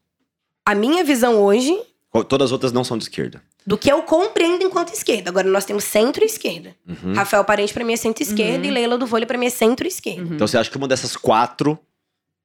A 0.66 0.74
minha 0.74 1.04
visão 1.04 1.40
hoje 1.40 1.80
Todas 2.28 2.46
as 2.46 2.52
outras 2.52 2.72
não 2.72 2.82
são 2.82 2.98
de 2.98 3.04
esquerda. 3.04 3.40
Do 3.68 3.76
que 3.76 3.92
eu 3.92 4.02
compreendo 4.02 4.64
enquanto 4.64 4.94
esquerda. 4.94 5.28
Agora 5.28 5.46
nós 5.46 5.64
temos 5.66 5.84
centro 5.84 6.22
e 6.24 6.26
esquerda. 6.26 6.74
Uhum. 6.88 7.12
Rafael 7.12 7.44
Parente 7.44 7.74
pra 7.74 7.84
mim 7.84 7.92
é 7.92 7.96
centro-esquerda 7.96 8.66
e 8.66 8.70
Leila 8.70 8.96
do 8.96 9.06
Vôlei 9.06 9.26
pra 9.26 9.36
mim 9.36 9.44
é 9.46 9.50
centro-esquerda. 9.50 10.22
Uhum. 10.22 10.34
Então 10.34 10.46
você 10.46 10.56
acha 10.56 10.70
que 10.70 10.76
uma 10.78 10.88
dessas 10.88 11.14
quatro 11.16 11.78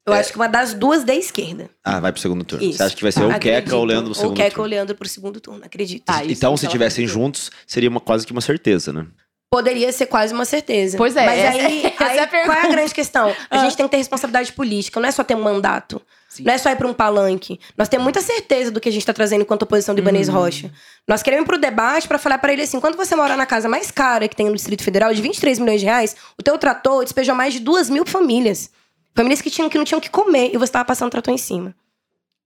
Eu 0.06 0.12
acho 0.12 0.32
que 0.32 0.36
uma 0.36 0.50
das 0.50 0.74
duas 0.74 1.06
da 1.06 1.16
esquerda. 1.16 1.70
ah, 1.82 2.02
vai 2.02 2.12
pro 2.12 2.22
segundo 2.22 2.44
turno? 2.44 2.66
Isso. 2.66 2.78
Você 2.78 2.84
acha 2.84 2.96
que 2.98 3.02
vai 3.04 3.12
ser 3.14 3.22
Ah, 3.22 3.26
ou 3.28 3.32
Acredito. 3.32 3.64
Queca 3.64 3.76
ou 3.78 3.86
Leandro 3.86 4.04
no 4.10 4.10
Ou 4.10 4.16
segundo 4.16 4.36
Queca 4.36 4.50
ou 4.50 4.56
turno? 4.56 4.70
Leandro 4.70 4.96
pro 4.96 5.08
segundo 5.08 5.40
turno, 5.40 5.62
acredito. 5.64 6.04
Ah, 6.08 6.26
Então, 6.26 6.58
se 6.58 6.68
tivessem 6.68 7.06
acredito. 7.06 7.14
juntos, 7.24 7.50
seria 7.66 7.90
uma, 7.90 8.02
quase 8.02 8.26
que 8.28 8.34
uma 8.34 8.42
certeza, 8.42 8.92
né? 8.92 9.08
Poderia 9.50 9.94
ser 9.94 10.08
quase 10.08 10.34
uma 10.34 10.44
certeza. 10.46 10.98
Pois 10.98 11.16
é, 11.16 11.26
Mas 11.26 11.40
essa- 11.40 11.68
aí, 11.68 11.86
essa 11.86 12.04
aí 12.06 12.18
é 12.18 12.24
a 12.24 12.28
qual 12.28 12.58
é 12.58 12.62
a 12.66 12.68
grande 12.68 12.94
questão? 12.94 13.30
A 13.50 13.62
Ah. 13.62 13.64
gente 13.64 13.78
tem 13.78 13.86
que 13.86 13.92
ter 13.92 13.98
responsabilidade 13.98 14.52
política, 14.52 15.00
não 15.00 15.08
é 15.08 15.12
só 15.12 15.24
ter 15.24 15.36
um 15.36 15.42
mandato. 15.44 16.02
Sim. 16.36 16.44
Não 16.44 16.54
é 16.54 16.58
só 16.58 16.70
ir 16.72 16.76
para 16.76 16.88
um 16.88 16.94
palanque. 16.94 17.60
Nós 17.78 17.88
temos 17.88 18.04
muita 18.04 18.22
certeza 18.22 18.72
do 18.72 18.80
que 18.80 18.90
a 18.90 18.92
gente 18.92 19.02
está 19.02 19.14
trazendo 19.14 19.42
enquanto 19.42 19.64
oposição 19.64 19.94
do 19.94 20.00
Ibanez 20.00 20.28
Uhum. 20.30 20.36
Rocha. 20.36 20.72
Nós 21.08 21.22
queremos 21.22 21.44
ir 21.44 21.48
pro 21.48 21.58
debate 21.60 22.08
para 22.08 22.18
falar 22.18 22.38
para 22.40 22.52
ele 22.54 22.62
assim: 22.64 22.80
quando 22.80 22.96
você 22.98 23.16
mora 23.16 23.36
na 23.38 23.46
casa 23.46 23.70
mais 23.70 23.92
cara 23.92 24.28
que 24.28 24.36
tem 24.36 24.48
no 24.48 24.54
Distrito 24.56 24.84
Federal, 24.84 25.14
de 25.14 25.22
23 25.22 25.60
milhões 25.60 25.80
de 25.82 25.86
reais, 25.86 26.16
o 26.40 26.42
teu 26.44 26.58
trator 26.58 27.04
despejou 27.04 27.36
mais 27.36 27.54
de 27.54 27.60
2 27.60 27.90
mil 27.90 28.06
famílias. 28.06 28.72
Famílias 29.16 29.42
que, 29.42 29.50
tinham, 29.52 29.70
que 29.70 29.78
não 29.78 29.86
tinham 29.86 30.00
o 30.00 30.02
que 30.02 30.10
comer 30.10 30.50
e 30.54 30.58
você 30.58 30.66
estava 30.66 30.86
passando 30.86 31.12
trator 31.12 31.32
em 31.34 31.38
cima. 31.38 31.76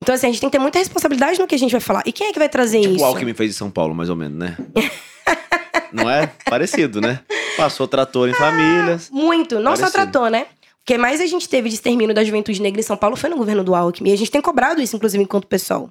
Então, 0.04 0.14
assim, 0.14 0.28
a 0.28 0.30
gente 0.32 0.42
tem 0.42 0.50
que 0.50 0.58
ter 0.58 0.62
muita 0.62 0.78
responsabilidade 0.80 1.40
no 1.40 1.48
que 1.48 1.56
a 1.56 1.58
gente 1.58 1.72
vai 1.72 1.80
falar. 1.82 2.04
E 2.06 2.12
quem 2.12 2.28
é 2.28 2.34
que 2.34 2.38
vai 2.38 2.50
trazer 2.50 2.82
Tipo 2.82 2.96
isso? 2.96 3.04
o 3.04 3.08
Alckmin 3.08 3.34
fez 3.34 3.52
em 3.52 3.54
São 3.58 3.72
Paulo, 3.72 3.96
mais 3.96 4.10
ou 4.10 4.16
menos, 4.16 4.38
né? 4.38 4.58
Não 5.92 6.10
é? 6.10 6.28
Parecido, 6.46 7.00
né? 7.02 7.20
Passou 7.56 7.88
trator 7.88 8.30
em 8.30 8.34
famílias. 8.34 9.10
Muito, 9.10 9.56
não 9.60 9.72
só 9.76 9.84
Parecido. 9.90 10.12
tratou, 10.12 10.30
né? 10.30 10.46
O 10.88 10.94
que 10.94 10.98
mais 10.98 11.20
a 11.20 11.26
gente 11.26 11.50
teve 11.50 11.68
de 11.68 11.76
extermínio 11.76 12.16
da 12.16 12.24
juventude 12.24 12.62
negra 12.62 12.80
em 12.80 12.84
São 12.84 12.96
Paulo 12.96 13.18
foi 13.18 13.30
no 13.30 13.36
governo 13.36 13.62
do 13.62 13.76
Alckmin. 13.76 14.10
E 14.10 14.14
a 14.14 14.18
gente 14.18 14.32
tem 14.32 14.40
cobrado 14.42 14.82
isso, 14.82 14.96
inclusive, 14.96 15.22
enquanto 15.22 15.46
pessoal. 15.46 15.90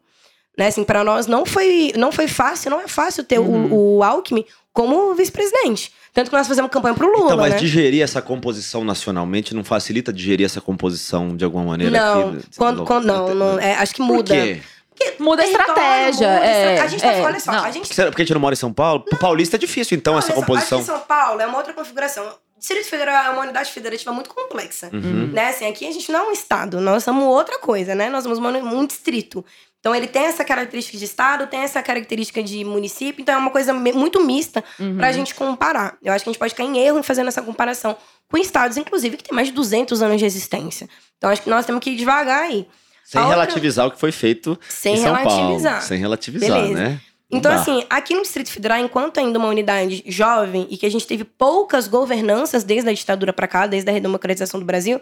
Né? 0.56 0.68
Assim, 0.68 0.84
para 0.84 1.04
nós 1.04 1.26
não 1.26 1.44
foi, 1.44 1.92
não 1.98 2.10
foi 2.10 2.26
fácil, 2.26 2.70
não 2.70 2.80
é 2.80 2.88
fácil 2.88 3.22
ter 3.22 3.38
Uhum. 3.38 3.66
o, 3.70 3.96
o 3.98 4.02
Alckmin 4.02 4.42
como 4.72 5.14
vice-presidente. 5.14 5.92
Tanto 6.14 6.30
que 6.30 6.36
nós 6.38 6.48
fazemos 6.48 6.70
campanha 6.70 6.94
pro 6.94 7.08
Lula, 7.12 7.26
Então, 7.26 7.36
mas 7.36 7.52
né? 7.52 7.58
digerir 7.58 8.02
essa 8.02 8.22
composição 8.22 8.84
nacionalmente 8.84 9.54
não 9.54 9.62
facilita 9.62 10.10
digerir 10.10 10.46
essa 10.46 10.62
composição 10.62 11.36
de 11.36 11.44
alguma 11.44 11.64
maneira 11.64 11.92
Não, 11.98 12.28
aqui? 12.30 12.38
quando, 12.56 12.84
quando, 12.86 13.04
não, 13.04 13.34
não 13.34 13.58
é, 13.60 13.74
acho 13.74 13.92
que 13.94 13.98
Por 14.00 14.06
muda. 14.06 14.34
quê? 14.34 14.62
Porque 14.98 15.22
Muda 15.22 15.42
a 15.42 15.46
estratégia, 15.46 16.26
muda, 16.26 16.46
é, 16.46 16.80
a 16.80 16.86
gente 16.86 17.00
tá 17.02 17.12
é, 17.12 17.20
olha 17.20 17.38
só, 17.38 17.52
não. 17.52 17.64
a 17.64 17.70
gente 17.70 17.94
Será 17.94 18.10
porque 18.10 18.22
a 18.22 18.24
gente 18.24 18.32
não 18.32 18.40
mora 18.40 18.54
em 18.54 18.56
São 18.56 18.72
Paulo? 18.72 19.00
Pro 19.04 19.18
paulista 19.18 19.56
é 19.56 19.58
difícil, 19.58 19.94
então, 19.94 20.14
Não, 20.14 20.20
essa 20.20 20.32
composição. 20.32 20.78
Acho 20.78 20.86
que 20.90 20.92
São 20.98 21.02
Paulo 21.06 21.38
é 21.38 21.46
uma 21.46 21.58
outra 21.58 21.74
configuração. 21.74 22.26
O 22.66 22.68
Distrito 22.68 22.90
Federal 22.90 23.26
é 23.26 23.30
uma 23.30 23.42
unidade 23.42 23.70
federativa 23.70 24.10
muito 24.12 24.28
complexa. 24.28 24.90
Uhum. 24.92 25.28
Né? 25.32 25.50
Assim, 25.50 25.68
aqui 25.68 25.86
a 25.86 25.92
gente 25.92 26.10
não 26.10 26.18
é 26.18 26.28
um 26.30 26.32
estado, 26.32 26.80
nós 26.80 27.04
somos 27.04 27.22
outra 27.22 27.60
coisa, 27.60 27.94
né? 27.94 28.08
Nós 28.10 28.24
somos 28.24 28.40
um 28.40 28.84
distrito. 28.84 29.44
Então 29.78 29.94
ele 29.94 30.08
tem 30.08 30.24
essa 30.24 30.44
característica 30.44 30.98
de 30.98 31.04
estado, 31.04 31.46
tem 31.46 31.60
essa 31.60 31.80
característica 31.80 32.42
de 32.42 32.64
município, 32.64 33.22
então 33.22 33.36
é 33.36 33.38
uma 33.38 33.50
coisa 33.52 33.72
muito 33.72 34.20
mista 34.20 34.64
Uhum. 34.80 34.96
pra 34.96 35.12
gente 35.12 35.32
comparar. 35.32 35.96
Eu 36.02 36.12
acho 36.12 36.24
que 36.24 36.30
a 36.30 36.32
gente 36.32 36.40
pode 36.40 36.56
cair 36.56 36.66
em 36.66 36.78
erro 36.78 36.98
em 36.98 37.04
fazendo 37.04 37.28
essa 37.28 37.40
comparação 37.40 37.96
com 38.28 38.36
estados, 38.36 38.76
inclusive, 38.76 39.16
que 39.16 39.22
tem 39.22 39.32
mais 39.34 39.46
de 39.46 39.54
200 39.54 40.02
anos 40.02 40.18
de 40.18 40.24
existência. 40.24 40.88
Então 41.18 41.30
acho 41.30 41.42
que 41.42 41.48
nós 41.50 41.64
temos 41.66 41.80
que 41.80 41.90
ir 41.90 41.96
devagar 41.96 42.42
aí. 42.42 42.66
Sem 43.04 43.20
A 43.20 43.24
outra- 43.26 43.42
relativizar 43.42 43.86
o 43.86 43.92
que 43.92 44.00
foi 44.00 44.10
feito 44.10 44.58
Sem 44.68 44.94
em 44.96 45.02
São. 45.02 45.16
Paulo. 45.22 45.60
Sem 45.82 45.98
relativizar, 46.00 46.50
Beleza. 46.60 46.82
né? 46.82 47.00
Então, 47.30 47.52
dá. 47.52 47.60
assim, 47.60 47.84
aqui 47.90 48.14
no 48.14 48.22
Distrito 48.22 48.50
Federal, 48.50 48.78
enquanto 48.78 49.18
ainda 49.18 49.38
uma 49.38 49.48
unidade 49.48 50.02
jovem 50.06 50.66
e 50.70 50.76
que 50.76 50.86
a 50.86 50.90
gente 50.90 51.06
teve 51.06 51.24
poucas 51.24 51.88
governanças 51.88 52.62
desde 52.62 52.88
a 52.88 52.92
ditadura 52.92 53.32
pra 53.32 53.48
cá, 53.48 53.66
desde 53.66 53.90
a 53.90 53.92
redemocratização 53.92 54.60
do 54.60 54.66
Brasil, 54.66 55.00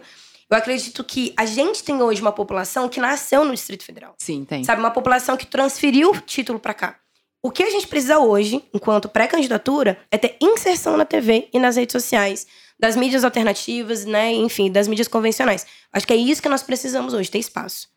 eu 0.49 0.57
acredito 0.57 1.03
que 1.03 1.33
a 1.37 1.45
gente 1.45 1.83
tem 1.83 2.01
hoje 2.01 2.21
uma 2.21 2.31
população 2.31 2.89
que 2.89 2.99
nasceu 2.99 3.43
no 3.43 3.53
Distrito 3.53 3.83
Federal. 3.83 4.15
Sim, 4.17 4.43
tem. 4.43 4.63
Sabe, 4.63 4.79
uma 4.79 4.91
população 4.91 5.37
que 5.37 5.45
transferiu 5.45 6.11
o 6.11 6.21
título 6.21 6.59
pra 6.59 6.73
cá. 6.73 6.99
O 7.43 7.51
que 7.51 7.61
a 7.61 7.69
gente 7.69 7.87
precisa 7.87 8.17
hoje, 8.17 8.63
enquanto 8.73 9.07
pré-candidatura, 9.07 9.99
é 10.09 10.17
ter 10.17 10.35
inserção 10.41 10.97
na 10.97 11.05
TV 11.05 11.47
e 11.53 11.59
nas 11.59 11.75
redes 11.75 11.93
sociais, 11.93 12.47
das 12.79 12.95
mídias 12.95 13.23
alternativas, 13.23 14.03
né, 14.03 14.33
enfim, 14.33 14.71
das 14.71 14.87
mídias 14.87 15.07
convencionais. 15.07 15.65
Acho 15.93 16.07
que 16.07 16.13
é 16.13 16.15
isso 16.15 16.41
que 16.41 16.49
nós 16.49 16.63
precisamos 16.63 17.13
hoje, 17.13 17.29
ter 17.29 17.37
espaço. 17.37 17.87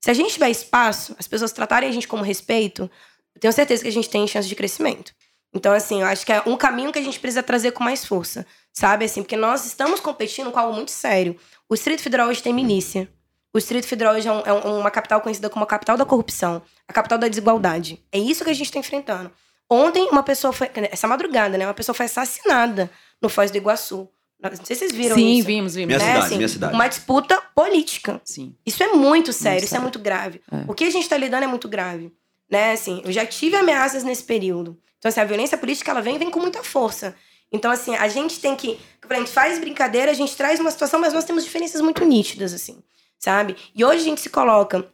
Se 0.00 0.10
a 0.10 0.14
gente 0.14 0.32
tiver 0.34 0.50
espaço, 0.50 1.14
as 1.18 1.26
pessoas 1.26 1.52
tratarem 1.52 1.88
a 1.88 1.92
gente 1.92 2.06
como 2.06 2.22
respeito, 2.22 2.90
eu 3.36 3.40
tenho 3.40 3.52
certeza 3.52 3.82
que 3.82 3.88
a 3.88 3.92
gente 3.92 4.08
tem 4.10 4.26
chance 4.26 4.48
de 4.48 4.54
crescimento. 4.56 5.12
Então, 5.54 5.72
assim, 5.72 6.00
eu 6.00 6.06
acho 6.06 6.26
que 6.26 6.32
é 6.32 6.42
um 6.46 6.56
caminho 6.56 6.92
que 6.92 6.98
a 6.98 7.02
gente 7.02 7.18
precisa 7.20 7.42
trazer 7.42 7.70
com 7.72 7.82
mais 7.84 8.04
força, 8.04 8.44
sabe? 8.72 9.04
Assim, 9.04 9.22
porque 9.22 9.36
nós 9.36 9.64
estamos 9.64 10.00
competindo 10.00 10.50
com 10.50 10.58
algo 10.58 10.74
muito 10.74 10.90
sério. 10.90 11.36
O 11.68 11.74
Distrito 11.74 12.02
Federal 12.02 12.28
hoje 12.28 12.42
tem 12.42 12.52
milícia. 12.52 13.08
O 13.54 13.58
Distrito 13.58 13.86
Federal 13.86 14.14
hoje 14.14 14.28
é, 14.28 14.32
um- 14.32 14.40
é 14.44 14.52
um- 14.52 14.80
uma 14.80 14.90
capital 14.90 15.20
conhecida 15.20 15.48
como 15.48 15.64
a 15.64 15.66
capital 15.66 15.96
da 15.96 16.04
corrupção, 16.04 16.60
a 16.86 16.92
capital 16.92 17.16
da 17.16 17.28
desigualdade. 17.28 18.02
É 18.12 18.18
isso 18.18 18.44
que 18.44 18.50
a 18.50 18.54
gente 18.54 18.66
está 18.66 18.78
enfrentando. 18.78 19.30
Ontem, 19.70 20.08
uma 20.10 20.22
pessoa 20.22 20.52
foi. 20.52 20.68
Essa 20.92 21.08
madrugada, 21.08 21.56
né? 21.56 21.66
Uma 21.66 21.74
pessoa 21.74 21.94
foi 21.94 22.06
assassinada 22.06 22.90
no 23.20 23.28
Foz 23.28 23.50
do 23.50 23.56
Iguaçu. 23.56 24.08
Não 24.40 24.50
sei 24.64 24.76
se 24.76 24.80
vocês 24.80 24.92
viram 24.92 25.16
Sim, 25.16 25.38
isso. 25.38 25.46
vimos, 25.46 25.74
vimos. 25.74 25.86
Minha 25.86 25.98
né? 25.98 26.04
cidade, 26.04 26.26
Assim, 26.26 26.36
minha 26.36 26.48
cidade. 26.48 26.74
Uma 26.74 26.86
disputa 26.86 27.40
política. 27.54 28.20
Sim. 28.24 28.54
Isso 28.66 28.82
é 28.82 28.88
muito 28.88 29.32
sério, 29.32 29.58
isso 29.58 29.66
é 29.66 29.68
sério. 29.70 29.82
muito 29.82 29.98
grave. 29.98 30.42
É. 30.52 30.64
O 30.70 30.74
que 30.74 30.84
a 30.84 30.90
gente 30.90 31.04
está 31.04 31.16
lidando 31.16 31.44
é 31.44 31.46
muito 31.46 31.66
grave. 31.68 32.12
Né, 32.50 32.72
assim, 32.72 33.02
eu 33.04 33.12
já 33.12 33.26
tive 33.26 33.56
ameaças 33.56 34.04
nesse 34.04 34.22
período. 34.22 34.78
Então, 34.98 35.08
assim, 35.08 35.20
a 35.20 35.24
violência 35.24 35.58
política, 35.58 35.90
ela 35.90 36.00
vem 36.00 36.18
vem 36.18 36.30
com 36.30 36.40
muita 36.40 36.62
força. 36.62 37.14
Então, 37.52 37.70
assim, 37.70 37.94
a 37.96 38.08
gente 38.08 38.40
tem 38.40 38.54
que... 38.54 38.78
A 39.08 39.14
gente 39.14 39.30
faz 39.30 39.58
brincadeira, 39.58 40.10
a 40.10 40.14
gente 40.14 40.36
traz 40.36 40.58
uma 40.58 40.70
situação, 40.70 41.00
mas 41.00 41.12
nós 41.12 41.24
temos 41.24 41.44
diferenças 41.44 41.80
muito 41.80 42.04
nítidas, 42.04 42.52
assim, 42.52 42.82
sabe? 43.18 43.56
E 43.74 43.84
hoje 43.84 44.00
a 44.00 44.04
gente 44.04 44.20
se 44.20 44.30
coloca 44.30 44.88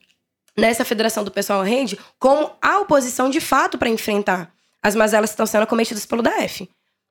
nessa 0.56 0.84
Federação 0.84 1.24
do 1.24 1.30
Pessoal 1.30 1.62
Rede 1.62 1.98
como 2.18 2.52
a 2.60 2.80
oposição 2.80 3.30
de 3.30 3.40
fato 3.40 3.78
para 3.78 3.88
enfrentar 3.88 4.52
as 4.82 4.94
mazelas 4.94 5.30
que 5.30 5.34
estão 5.34 5.46
sendo 5.46 5.66
cometidas 5.66 6.04
pelo 6.04 6.22
DF. 6.22 6.68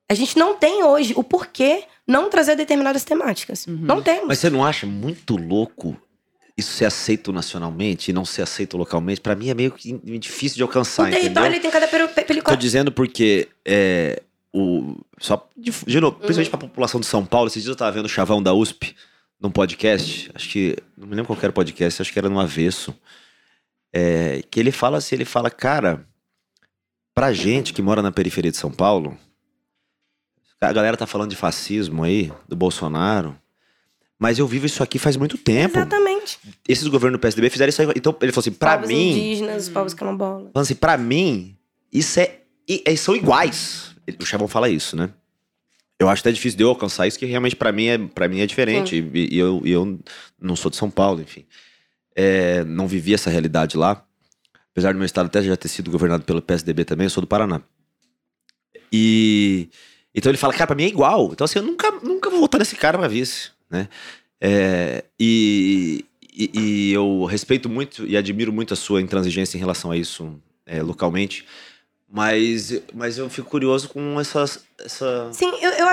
A 0.09 0.13
gente 0.13 0.37
não 0.37 0.57
tem 0.57 0.83
hoje 0.83 1.13
o 1.15 1.23
porquê 1.23 1.85
não 2.05 2.29
trazer 2.29 2.55
determinadas 2.55 3.03
temáticas. 3.03 3.65
Uhum. 3.65 3.77
Não 3.79 4.01
temos. 4.01 4.27
Mas 4.27 4.39
você 4.39 4.49
não 4.49 4.65
acha 4.65 4.85
muito 4.85 5.37
louco 5.37 5.97
isso 6.61 6.71
ser 6.73 6.85
aceito 6.85 7.31
nacionalmente 7.33 8.09
e 8.09 8.13
não 8.13 8.23
ser 8.25 8.41
aceito 8.43 8.77
localmente? 8.77 9.19
Pra 9.21 9.35
mim 9.35 9.49
é 9.49 9.53
meio 9.53 9.71
que 9.71 9.93
difícil 10.17 10.55
de 10.57 10.63
alcançar, 10.63 11.03
o 11.03 11.11
território 11.11 11.29
entendeu? 11.31 11.45
ele 11.53 11.59
tem 11.59 11.69
cada 11.71 11.87
pelo- 11.87 12.07
Tô 12.07 12.13
película. 12.25 12.55
dizendo 12.57 12.91
porque 12.91 13.47
é, 13.65 14.21
o 14.53 14.95
só 15.19 15.47
de, 15.57 15.71
de 15.71 15.99
novo, 15.99 16.15
principalmente 16.17 16.47
Uhum. 16.53 16.59
pra 16.59 16.67
população 16.69 16.99
de 16.99 17.05
São 17.05 17.25
Paulo, 17.25 17.47
esses 17.47 17.61
dias 17.63 17.73
eu 17.73 17.77
tava 17.77 17.91
vendo 17.91 18.05
o 18.05 18.09
Chavão 18.09 18.41
da 18.41 18.53
USP 18.53 18.95
num 19.39 19.51
podcast, 19.51 20.31
acho 20.35 20.49
que 20.49 20.77
não 20.97 21.07
me 21.07 21.15
lembro 21.15 21.27
qual 21.27 21.39
era 21.41 21.49
o 21.49 21.53
podcast, 21.53 22.01
acho 22.01 22.13
que 22.13 22.19
era 22.19 22.29
no 22.29 22.39
Avesso. 22.39 22.93
é, 23.93 24.41
que 24.49 24.59
ele 24.59 24.71
fala 24.71 24.97
assim, 24.99 25.15
ele 25.15 25.25
fala, 25.25 25.49
cara, 25.51 26.05
pra 27.13 27.33
gente 27.33 27.73
que 27.73 27.81
mora 27.81 28.01
na 28.01 28.11
periferia 28.11 28.51
de 28.51 28.55
São 28.57 28.71
Paulo, 28.71 29.17
a 30.61 30.71
galera 30.71 30.95
tá 30.95 31.07
falando 31.07 31.29
de 31.31 31.35
fascismo 31.35 32.03
aí, 32.03 32.31
do 32.47 32.55
Bolsonaro, 32.55 33.35
mas 34.21 34.37
eu 34.37 34.45
vivo 34.45 34.67
isso 34.67 34.83
aqui 34.83 34.99
faz 34.99 35.17
muito 35.17 35.35
tempo. 35.35 35.75
Exatamente. 35.79 36.37
Esses 36.69 36.87
governos 36.87 37.17
do 37.19 37.21
PSDB 37.21 37.49
fizeram 37.49 37.69
isso 37.69 37.81
aí. 37.81 37.87
Então, 37.95 38.15
ele 38.21 38.31
falou 38.31 38.41
assim, 38.41 38.51
pra 38.51 38.73
povos 38.75 38.87
mim, 38.87 39.09
indígenas, 39.17 39.67
povos 39.67 39.95
quilombolas. 39.95 40.51
Falando 40.53 40.63
assim, 40.65 40.75
pra 40.75 40.95
mim, 40.95 41.57
isso 41.91 42.19
é. 42.19 42.37
e- 42.69 42.83
e 42.85 42.95
são 42.97 43.15
iguais. 43.15 43.95
O 44.19 44.25
Chavão 44.25 44.47
fala 44.47 44.69
isso, 44.69 44.95
né? 44.95 45.09
Eu 45.99 46.07
acho 46.07 46.21
até 46.21 46.31
difícil 46.31 46.55
de 46.57 46.63
eu 46.63 46.69
alcançar 46.69 47.07
isso, 47.07 47.17
que 47.17 47.25
realmente 47.25 47.55
pra 47.55 47.71
mim 47.71 47.85
é, 47.87 47.97
pra 47.97 48.27
mim 48.27 48.39
é 48.41 48.45
diferente. 48.45 48.95
E, 49.13 49.35
e 49.35 49.37
eu, 49.39 49.61
e 49.65 49.71
eu 49.71 49.99
não 50.39 50.55
sou 50.55 50.69
de 50.69 50.77
São 50.77 50.89
Paulo, 50.91 51.19
enfim. 51.21 51.43
É, 52.15 52.63
não 52.63 52.87
vivi 52.87 53.13
essa 53.15 53.29
realidade 53.31 53.75
lá. 53.75 54.05
Apesar 54.71 54.93
do 54.93 54.97
meu 54.97 55.05
estado 55.05 55.25
até 55.25 55.41
já 55.41 55.57
ter 55.57 55.67
sido 55.67 55.89
governado 55.89 56.23
pelo 56.23 56.41
PSDB 56.41 56.85
também, 56.85 57.05
eu 57.05 57.09
sou 57.09 57.21
do 57.21 57.27
Paraná. 57.27 57.61
E. 58.91 59.69
Então 60.13 60.29
ele 60.29 60.37
fala, 60.37 60.53
cara, 60.53 60.67
pra 60.67 60.75
mim 60.75 60.83
é 60.83 60.87
igual. 60.87 61.29
Então 61.31 61.45
assim, 61.45 61.59
eu 61.59 61.63
nunca, 61.63 61.89
nunca 62.03 62.29
vou 62.29 62.39
votar 62.41 62.59
nesse 62.59 62.75
cara 62.75 62.97
pra 62.97 63.07
vice, 63.07 63.51
né? 63.71 63.87
É, 64.39 65.03
e, 65.19 66.03
e, 66.33 66.51
e 66.53 66.93
eu 66.93 67.25
respeito 67.25 67.69
muito 67.69 68.05
e 68.05 68.17
admiro 68.17 68.51
muito 68.51 68.73
a 68.73 68.77
sua 68.77 69.01
intransigência 69.01 69.57
em 69.57 69.59
relação 69.59 69.91
a 69.91 69.97
isso 69.97 70.35
é, 70.65 70.81
localmente. 70.81 71.45
Mas, 72.13 72.81
mas 72.93 73.17
eu 73.17 73.29
fico 73.29 73.49
curioso 73.49 73.87
com 73.87 74.19
essas, 74.19 74.65
essa. 74.83 75.29
Sim, 75.31 75.49
eu, 75.61 75.71
eu 75.71 75.87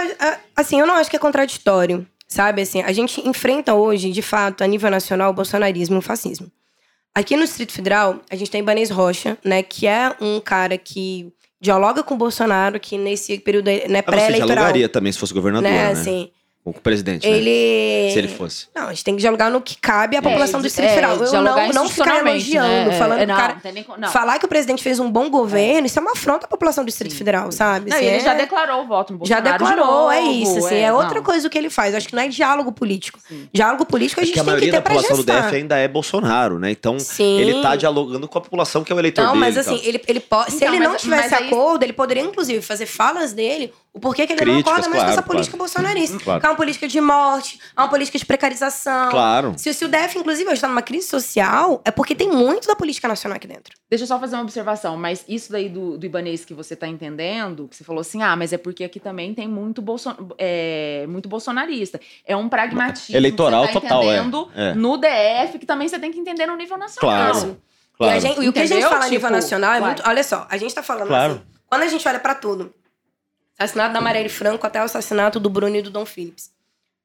assim, 0.56 0.80
eu 0.80 0.86
não 0.86 0.94
acho 0.94 1.08
que 1.08 1.14
é 1.14 1.18
contraditório, 1.18 2.04
sabe? 2.26 2.60
Assim, 2.62 2.82
a 2.82 2.92
gente 2.92 3.20
enfrenta 3.26 3.74
hoje, 3.74 4.10
de 4.10 4.20
fato, 4.20 4.64
a 4.64 4.66
nível 4.66 4.90
nacional, 4.90 5.30
o 5.30 5.34
bolsonarismo 5.34 5.94
e 5.94 5.98
o 5.98 6.02
fascismo. 6.02 6.50
Aqui 7.14 7.36
no 7.36 7.44
Distrito 7.44 7.72
Federal, 7.72 8.20
a 8.28 8.34
gente 8.34 8.50
tem 8.50 8.60
Ibanez 8.60 8.90
Rocha, 8.90 9.38
né? 9.44 9.62
Que 9.62 9.86
é 9.86 10.12
um 10.20 10.40
cara 10.40 10.76
que 10.76 11.32
dialoga 11.60 12.02
com 12.02 12.14
o 12.14 12.18
Bolsonaro, 12.18 12.80
que 12.80 12.98
nesse 12.98 13.38
período 13.38 13.66
né, 13.66 13.78
você 13.78 14.02
pré-eleitoral. 14.02 14.46
dialogaria 14.46 14.88
também 14.88 15.12
se 15.12 15.18
fosse 15.18 15.34
governador, 15.34 15.70
Né, 15.70 15.84
né? 15.86 15.90
assim, 15.92 16.30
Com 16.64 16.70
o 16.70 16.74
presidente, 16.74 17.26
né? 17.26 17.34
ele. 17.38 18.10
Se 18.12 18.18
ele 18.18 18.28
fosse. 18.28 18.66
Não, 18.74 18.88
a 18.88 18.90
gente 18.90 19.02
tem 19.02 19.14
que 19.14 19.20
dialogar 19.22 19.48
no 19.48 19.58
que 19.60 19.74
cabe 19.80 20.16
à 20.18 20.22
população 20.22 20.60
do 20.60 20.64
Distrito 20.64 20.86
é, 20.86 20.94
Federal. 20.94 21.16
Eu 21.16 21.32
não, 21.42 21.72
não 21.72 21.88
ficar 21.88 22.18
elogiando, 22.26 22.90
né? 22.90 22.98
falando 22.98 23.20
É, 23.20 23.24
que 23.24 23.24
o 23.24 23.28
não, 23.28 23.36
cara. 23.40 23.54
não 23.54 23.60
tem 23.60 23.72
nem 23.72 23.86
não. 23.96 24.10
Falar 24.10 24.38
que 24.38 24.44
o 24.44 24.48
presidente 24.48 24.82
fez 24.82 24.98
um 25.00 25.10
bom 25.10 25.30
governo, 25.30 25.86
isso 25.86 25.98
é 25.98 26.02
uma 26.02 26.12
afronta 26.12 26.44
à 26.44 26.48
população 26.48 26.84
do 26.84 26.88
Distrito 26.88 27.12
Sim. 27.12 27.18
Federal, 27.18 27.50
sabe? 27.52 27.88
Não, 27.88 27.96
Assim, 27.96 28.06
ele 28.06 28.16
é- 28.16 28.20
já 28.20 28.34
declarou 28.34 28.82
o 28.82 28.86
voto 28.86 29.14
no 29.14 29.24
Já 29.24 29.36
Bolsonaro. 29.40 29.64
de 29.64 29.70
declarou, 29.70 30.10
é 30.12 30.20
novo, 30.20 30.32
isso. 30.42 30.66
Assim, 30.66 30.74
é, 30.76 30.92
outra 30.92 31.14
não. 31.14 31.22
coisa 31.22 31.46
o 31.46 31.50
que 31.50 31.56
ele 31.56 31.70
faz. 31.70 31.92
Eu 31.94 31.98
acho 31.98 32.08
que 32.08 32.14
não 32.14 32.22
é 32.22 32.28
diálogo 32.28 32.70
político. 32.70 33.18
Sim. 33.26 33.48
Diálogo 33.50 33.86
político 33.86 34.20
a 34.20 34.22
É 34.22 34.26
gente 34.26 34.34
que 34.34 34.40
a 34.40 34.42
tem 34.42 34.44
que 34.44 34.50
maioria 34.50 34.70
ter 34.72 34.76
da 34.76 34.82
pra 34.82 34.94
população 34.94 35.16
do 35.16 35.22
gestar. 35.32 35.46
DF 35.48 35.56
ainda 35.56 35.76
é 35.78 35.88
Bolsonaro, 35.88 36.58
né? 36.58 36.70
Então, 36.70 36.98
Sim. 36.98 37.38
ele 37.40 37.62
tá 37.62 37.76
dialogando 37.76 38.28
com 38.28 38.36
a 38.36 38.40
população 38.42 38.84
que 38.84 38.92
é 38.92 38.94
o 38.96 38.98
eleitor 38.98 39.22
Não, 39.22 39.32
dele. 39.32 39.40
mas 39.40 39.56
e 39.56 39.60
assim, 39.60 39.76
tal. 39.78 39.86
ele, 39.86 40.02
ele 40.06 40.20
pode, 40.20 40.50
se 40.50 40.56
Então, 40.56 40.68
ele 40.68 40.78
mas- 40.80 40.88
não 40.88 40.96
tivesse 40.96 41.30
mas 41.30 41.42
acordo, 41.48 41.82
ele 41.82 41.94
poderia, 41.94 42.22
inclusive, 42.22 42.60
fazer 42.60 42.84
falas 42.84 43.32
dele, 43.32 43.72
o 43.94 43.98
porquê 44.00 44.26
que 44.26 44.34
ele 44.34 44.44
não 44.44 44.58
acorda 44.60 44.88
mais 44.90 45.02
com 45.02 45.10
essa 45.10 45.22
política 45.22 45.56
bolsonarista. 45.56 46.18
É 46.48 46.50
uma 46.50 46.56
política 46.56 46.88
de 46.88 46.98
morte, 47.00 47.60
é 47.76 47.80
uma 47.80 47.88
política 47.88 48.18
de 48.18 48.24
precarização. 48.24 49.10
Claro. 49.10 49.54
Se, 49.58 49.72
se 49.74 49.84
o 49.84 49.88
DF, 49.88 50.18
inclusive, 50.18 50.44
hoje 50.46 50.54
está 50.54 50.66
numa 50.68 50.80
crise 50.82 51.06
social, 51.06 51.82
é 51.84 51.90
porque 51.90 52.14
tem 52.14 52.28
muito 52.30 52.66
da 52.66 52.74
política 52.74 53.06
nacional 53.06 53.36
aqui 53.36 53.46
dentro. 53.46 53.76
Deixa 53.90 54.04
eu 54.04 54.08
só 54.08 54.18
fazer 54.18 54.36
uma 54.36 54.42
observação, 54.42 54.96
mas 54.96 55.24
isso 55.28 55.52
daí 55.52 55.68
do, 55.68 55.98
do 55.98 56.06
Ibanês 56.06 56.44
que 56.44 56.54
você 56.54 56.74
tá 56.74 56.88
entendendo, 56.88 57.68
que 57.68 57.76
você 57.76 57.84
falou 57.84 58.00
assim, 58.00 58.22
ah, 58.22 58.34
mas 58.34 58.52
é 58.52 58.58
porque 58.58 58.82
aqui 58.82 58.98
também 58.98 59.34
tem 59.34 59.46
muito, 59.46 59.82
bolso, 59.82 60.14
é, 60.38 61.06
muito 61.08 61.28
bolsonarista. 61.28 62.00
É 62.26 62.34
um 62.34 62.48
pragmatismo. 62.48 63.14
Eleitoral 63.16 63.66
que 63.66 63.74
você 63.74 63.80
tá 63.80 63.80
total, 63.88 64.02
é. 64.02 64.06
entendendo 64.06 64.48
É. 64.54 64.74
No 64.74 64.96
DF, 64.96 65.58
que 65.58 65.66
também 65.66 65.86
você 65.88 65.98
tem 65.98 66.10
que 66.10 66.18
entender 66.18 66.46
no 66.46 66.56
nível 66.56 66.78
nacional. 66.78 67.32
Claro. 67.32 67.48
E, 67.48 68.04
a 68.04 68.06
Claro. 68.06 68.20
gente- 68.20 68.40
e 68.42 68.48
o 68.48 68.52
que 68.52 68.60
a 68.60 68.66
gente 68.66 68.82
fala 68.84 69.04
a 69.04 69.08
nível 69.08 69.18
Tipo, 69.28 69.32
nacional 69.32 69.74
é 69.74 69.80
muito. 69.80 70.02
Olha 70.06 70.22
só, 70.24 70.46
a 70.48 70.56
gente 70.56 70.74
tá 70.74 70.82
falando 70.82 71.08
Claro. 71.08 71.32
assim. 71.34 71.42
Quando 71.68 71.82
a 71.82 71.88
gente 71.88 72.08
olha 72.08 72.18
pra 72.20 72.34
tudo, 72.34 72.72
assassinato 73.58 73.92
da 73.92 74.00
Marielle 74.00 74.28
Franco 74.28 74.66
até 74.66 74.80
o 74.80 74.84
assassinato 74.84 75.40
do 75.40 75.50
Bruno 75.50 75.76
e 75.76 75.82
do 75.82 75.90
Dom 75.90 76.06
Phillips. 76.06 76.50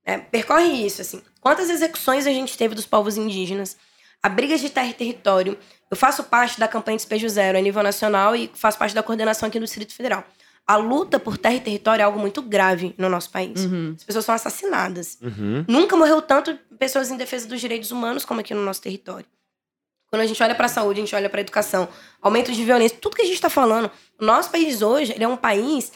né, 0.06 0.18
percorre 0.20 0.86
isso, 0.86 1.02
assim. 1.02 1.22
Quantas 1.40 1.70
execuções 1.70 2.28
a 2.28 2.32
gente 2.32 2.58
teve 2.58 2.76
dos 2.76 2.86
povos 2.86 3.18
indígenas? 3.18 3.78
A 4.22 4.30
briga 4.30 4.58
de 4.58 4.70
terra 4.70 4.88
e 4.88 4.94
território. 4.94 5.58
Eu 5.90 5.98
faço 5.98 6.24
parte 6.24 6.60
da 6.60 6.68
campanha 6.68 6.98
Despejo 6.98 7.28
Zero 7.28 7.58
a 7.58 7.62
nível 7.62 7.84
nacional 7.84 8.36
e 8.36 8.50
faço 8.54 8.78
parte 8.78 8.96
da 8.96 9.04
coordenação 9.04 9.48
aqui 9.48 9.60
do 9.60 9.66
Distrito 9.66 9.94
Federal. 9.94 10.24
A 10.66 10.78
luta 10.78 11.20
por 11.20 11.38
terra 11.38 11.56
e 11.56 11.60
território 11.60 12.02
é 12.02 12.06
algo 12.06 12.18
muito 12.18 12.42
grave 12.42 12.96
no 12.98 13.10
nosso 13.10 13.30
país. 13.30 13.66
Uhum. 13.66 13.94
As 13.98 14.04
pessoas 14.04 14.24
são 14.24 14.34
assassinadas. 14.34 15.18
Uhum. 15.22 15.66
Nunca 15.68 15.98
morreu 15.98 16.22
tanto 16.22 16.58
pessoas 16.80 17.12
em 17.12 17.18
defesa 17.18 17.48
dos 17.48 17.60
direitos 17.60 17.92
humanos 17.92 18.24
como 18.24 18.40
aqui 18.40 18.54
no 18.54 18.64
nosso 18.64 18.82
território. 18.82 19.26
Quando 20.10 20.22
a 20.22 20.26
gente 20.26 20.42
olha 20.42 20.56
para 20.56 20.68
a 20.68 20.70
saúde, 20.70 21.02
a 21.02 21.04
gente 21.04 21.16
olha 21.16 21.30
para 21.30 21.40
a 21.40 21.42
educação, 21.42 21.90
aumento 22.22 22.52
de 22.52 22.64
violência, 22.64 22.98
tudo 23.02 23.16
que 23.16 23.24
a 23.24 23.26
gente 23.26 23.36
está 23.36 23.50
falando, 23.50 23.90
o 24.22 24.24
nosso 24.24 24.52
país 24.52 24.82
hoje 24.82 25.12
ele 25.12 25.24
é 25.24 25.28
um 25.28 25.36
país 25.36 25.92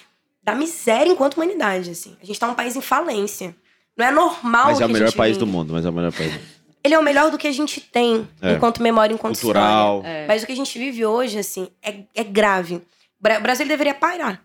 da 0.47 0.55
miséria 0.55 1.11
enquanto 1.11 1.35
humanidade. 1.35 1.91
Assim. 1.91 2.15
A 2.21 2.25
gente 2.25 2.35
está 2.35 2.47
um 2.47 2.53
país 2.53 2.73
em 2.77 2.79
falência. 2.81 3.53
Não 3.97 4.05
é 4.05 4.11
normal 4.11 4.67
Mas 4.67 4.77
que 4.77 4.83
é 4.83 4.85
o 4.85 4.89
a 4.89 4.93
melhor 4.93 5.07
gente 5.07 5.17
país 5.17 5.35
vive. 5.35 5.45
do 5.45 5.51
mundo, 5.51 5.73
mas 5.73 5.85
é 5.85 5.89
o 5.89 5.91
melhor 5.91 6.13
país 6.13 6.31
do 6.31 6.39
mundo. 6.39 6.47
Ele 6.81 6.93
é 6.93 6.99
o 6.99 7.03
melhor 7.03 7.29
do 7.29 7.37
que 7.37 7.47
a 7.47 7.51
gente 7.51 7.81
tem 7.81 8.25
É. 8.41 8.53
enquanto 8.53 8.81
memória, 8.81 9.13
enquanto 9.13 9.35
Cultural. 9.37 9.97
história. 9.97 10.17
É. 10.19 10.27
Mas 10.27 10.43
o 10.43 10.45
que 10.45 10.53
a 10.53 10.55
gente 10.55 10.79
vive 10.79 11.05
hoje, 11.05 11.37
assim, 11.37 11.67
é, 11.83 11.95
é 12.15 12.23
grave. 12.23 12.75
O 12.75 13.41
Brasil 13.41 13.67
deveria 13.67 13.93
parar. 13.93 14.35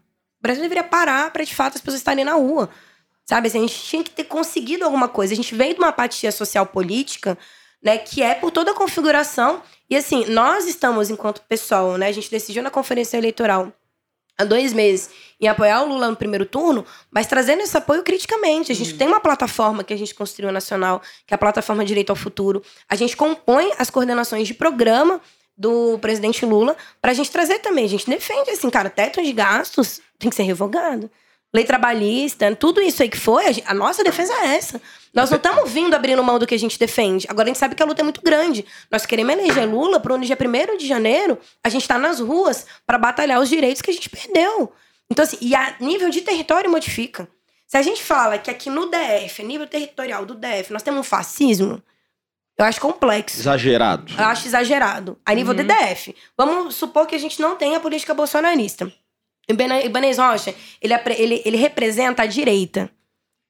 O 0.40 0.42
Brasil 0.42 0.60
deveria 0.60 0.82
parar 0.82 1.30
para, 1.30 1.44
de 1.44 1.54
fato, 1.54 1.76
as 1.76 1.80
pessoas 1.80 2.00
estarem 2.00 2.24
na 2.24 2.34
rua. 2.34 2.68
Sabe? 3.24 3.46
Assim, 3.46 3.58
a 3.58 3.60
gente 3.68 3.80
tinha 3.84 4.02
que 4.02 4.10
ter 4.10 4.24
conseguido 4.24 4.84
alguma 4.84 5.06
coisa. 5.06 5.32
A 5.32 5.36
gente 5.36 5.54
veio 5.54 5.74
de 5.74 5.78
uma 5.78 5.88
apatia 5.90 6.32
social 6.32 6.66
política, 6.66 7.38
né? 7.80 7.96
Que 7.96 8.22
é 8.24 8.34
por 8.34 8.50
toda 8.50 8.72
a 8.72 8.74
configuração. 8.74 9.62
E 9.88 9.94
assim, 9.94 10.24
nós 10.26 10.66
estamos, 10.66 11.10
enquanto 11.10 11.42
pessoal, 11.42 11.96
né? 11.96 12.08
A 12.08 12.12
gente 12.12 12.28
decidiu 12.28 12.60
na 12.60 12.70
conferência 12.70 13.16
eleitoral 13.16 13.72
há 14.38 14.44
dois 14.44 14.72
meses 14.72 15.10
em 15.40 15.48
apoiar 15.48 15.82
o 15.82 15.88
Lula 15.88 16.08
no 16.08 16.16
primeiro 16.16 16.46
turno, 16.46 16.84
mas 17.10 17.26
trazendo 17.26 17.62
esse 17.62 17.76
apoio 17.76 18.02
criticamente. 18.02 18.70
A 18.70 18.74
gente 18.74 18.94
tem 18.94 19.08
uma 19.08 19.20
plataforma 19.20 19.82
que 19.82 19.92
a 19.92 19.96
gente 19.96 20.14
construiu 20.14 20.52
nacional, 20.52 21.02
que 21.26 21.34
é 21.34 21.36
a 21.36 21.38
plataforma 21.38 21.84
Direito 21.84 22.10
ao 22.10 22.16
Futuro. 22.16 22.62
A 22.88 22.94
gente 22.94 23.16
compõe 23.16 23.72
as 23.78 23.90
coordenações 23.90 24.46
de 24.46 24.54
programa 24.54 25.20
do 25.56 25.98
presidente 25.98 26.46
Lula 26.46 26.76
pra 27.00 27.12
gente 27.12 27.30
trazer 27.30 27.58
também. 27.58 27.84
A 27.84 27.88
gente 27.88 28.08
defende, 28.08 28.50
assim, 28.50 28.70
cara, 28.70 28.88
teto 28.88 29.22
de 29.22 29.32
gastos 29.32 30.00
tem 30.18 30.30
que 30.30 30.36
ser 30.36 30.44
revogado. 30.44 31.10
Lei 31.54 31.64
trabalhista, 31.64 32.54
tudo 32.56 32.80
isso 32.80 33.02
aí 33.02 33.10
que 33.10 33.18
foi, 33.18 33.62
a, 33.66 33.74
nossa 33.74 34.02
defesa 34.02 34.32
é 34.32 34.56
essa. 34.56 34.80
Nós 35.12 35.28
não 35.28 35.36
estamos 35.36 35.70
vindo 35.70 35.94
abrindo 35.94 36.22
mão 36.24 36.38
do 36.38 36.46
que 36.46 36.54
a 36.54 36.58
gente 36.58 36.78
defende. 36.78 37.26
Agora 37.28 37.44
a 37.44 37.48
gente 37.48 37.58
sabe 37.58 37.74
que 37.74 37.82
a 37.82 37.86
luta 37.86 38.00
é 38.00 38.04
muito 38.04 38.22
grande. 38.22 38.64
Nós 38.90 39.04
queremos 39.04 39.34
eleger 39.34 39.68
Lula 39.68 40.00
para 40.00 40.16
no 40.16 40.24
dia 40.24 40.38
1 40.40 40.78
de 40.78 40.86
janeiro 40.86 41.38
a 41.62 41.68
gente 41.68 41.86
tá 41.86 41.98
nas 41.98 42.20
ruas 42.20 42.64
para 42.86 42.96
batalhar 42.96 43.38
os 43.38 43.50
direitos 43.50 43.82
que 43.82 43.90
a 43.90 43.94
gente 43.94 44.08
perdeu. 44.08 44.72
Então, 45.10 45.22
assim, 45.22 45.36
e 45.42 45.54
a 45.54 45.76
nível 45.78 46.08
de 46.08 46.22
território 46.22 46.70
modifica. 46.70 47.28
Se 47.66 47.76
a 47.76 47.82
gente 47.82 48.02
fala 48.02 48.38
que 48.38 48.50
aqui 48.50 48.70
no 48.70 48.90
DF, 48.90 49.42
a 49.42 49.44
nível 49.44 49.66
territorial 49.66 50.24
do 50.24 50.34
DF, 50.34 50.72
nós 50.72 50.82
temos 50.82 51.00
um 51.00 51.04
fascismo, 51.04 51.82
eu 52.58 52.64
acho 52.64 52.80
complexo. 52.80 53.40
Exagerado. 53.40 54.12
Eu 54.16 54.24
acho 54.24 54.46
exagerado. 54.46 55.18
A 55.24 55.34
nível 55.34 55.52
do 55.52 55.64
DF. 55.64 56.14
Vamos 56.36 56.74
supor 56.74 57.06
que 57.06 57.14
a 57.14 57.18
gente 57.18 57.40
não 57.40 57.56
tenha 57.56 57.80
política 57.80 58.14
bolsonarista. 58.14 58.92
Ibane- 59.48 59.84
Ibanez 59.86 60.18
Rocha, 60.18 60.54
ele, 60.80 60.94
ele, 61.18 61.42
ele 61.44 61.56
representa 61.56 62.22
a 62.22 62.26
direita. 62.26 62.90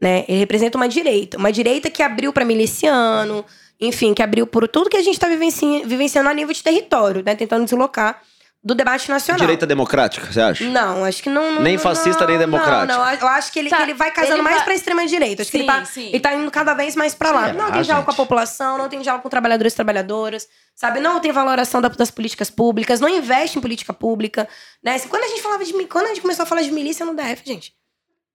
Né? 0.00 0.24
Ele 0.28 0.38
representa 0.38 0.76
uma 0.76 0.88
direita. 0.88 1.38
Uma 1.38 1.52
direita 1.52 1.88
que 1.88 2.02
abriu 2.02 2.32
para 2.32 2.44
miliciano, 2.44 3.44
enfim, 3.80 4.12
que 4.14 4.22
abriu 4.22 4.46
por 4.46 4.66
tudo 4.66 4.90
que 4.90 4.96
a 4.96 5.02
gente 5.02 5.14
está 5.14 5.28
vivenci 5.28 5.82
vivenciando 5.84 6.28
a 6.28 6.34
nível 6.34 6.52
de 6.54 6.62
território, 6.62 7.22
né? 7.24 7.34
Tentando 7.34 7.64
deslocar 7.64 8.20
do 8.64 8.74
debate 8.76 9.08
nacional. 9.10 9.40
Direita 9.40 9.66
democrática, 9.66 10.30
você 10.32 10.40
acha? 10.40 10.64
Não, 10.64 11.04
acho 11.04 11.20
que 11.22 11.28
não. 11.28 11.56
não 11.56 11.62
Nem 11.62 11.74
não, 11.76 11.82
fascista, 11.82 12.24
nem 12.26 12.36
não, 12.36 12.44
democrático. 12.46 12.96
Não, 12.98 13.10
eu 13.12 13.26
acho 13.26 13.52
que 13.52 13.58
ele, 13.58 13.68
Tá, 13.68 13.78
que 13.78 13.82
ele 13.82 13.94
vai 13.94 14.10
casando 14.12 14.34
ele 14.34 14.42
mais 14.42 14.56
vai- 14.56 14.64
pra 14.64 14.74
extrema 14.74 15.04
direita. 15.06 15.42
Acho 15.42 15.50
que 15.50 15.56
ele 15.56 15.64
Sim, 15.64 15.70
tá, 15.70 15.84
sim. 15.84 16.06
ele 16.08 16.20
tá 16.20 16.34
indo 16.34 16.50
cada 16.50 16.72
vez 16.74 16.94
mais 16.94 17.12
pra 17.14 17.32
lá. 17.32 17.46
Será, 17.46 17.54
não 17.54 17.72
tem 17.72 17.82
diálogo 17.82 18.04
com 18.06 18.12
a 18.12 18.14
população, 18.14 18.78
não 18.78 18.88
tem 18.88 19.00
diálogo 19.00 19.22
com 19.24 19.28
trabalhadores 19.28 19.72
e 19.72 19.76
trabalhadoras, 19.76 20.46
sabe? 20.76 21.00
Não 21.00 21.18
tem 21.18 21.32
valoração 21.32 21.80
da- 21.80 21.88
das 21.88 22.10
políticas 22.10 22.50
públicas, 22.50 23.00
não 23.00 23.08
investe 23.08 23.58
em 23.58 23.60
política 23.60 23.92
pública, 23.92 24.48
né? 24.82 24.94
Assim, 24.94 25.08
Quando 25.08 25.24
a 25.24 25.28
gente 25.28 25.42
falava 25.42 25.64
de 25.64 25.72
quando 25.86 26.04
a 26.06 26.08
gente 26.10 26.20
começou 26.20 26.44
a 26.44 26.46
falar 26.46 26.62
de 26.62 26.70
milícia 26.70 27.04
no 27.04 27.14
DF, 27.16 27.42
gente, 27.44 27.72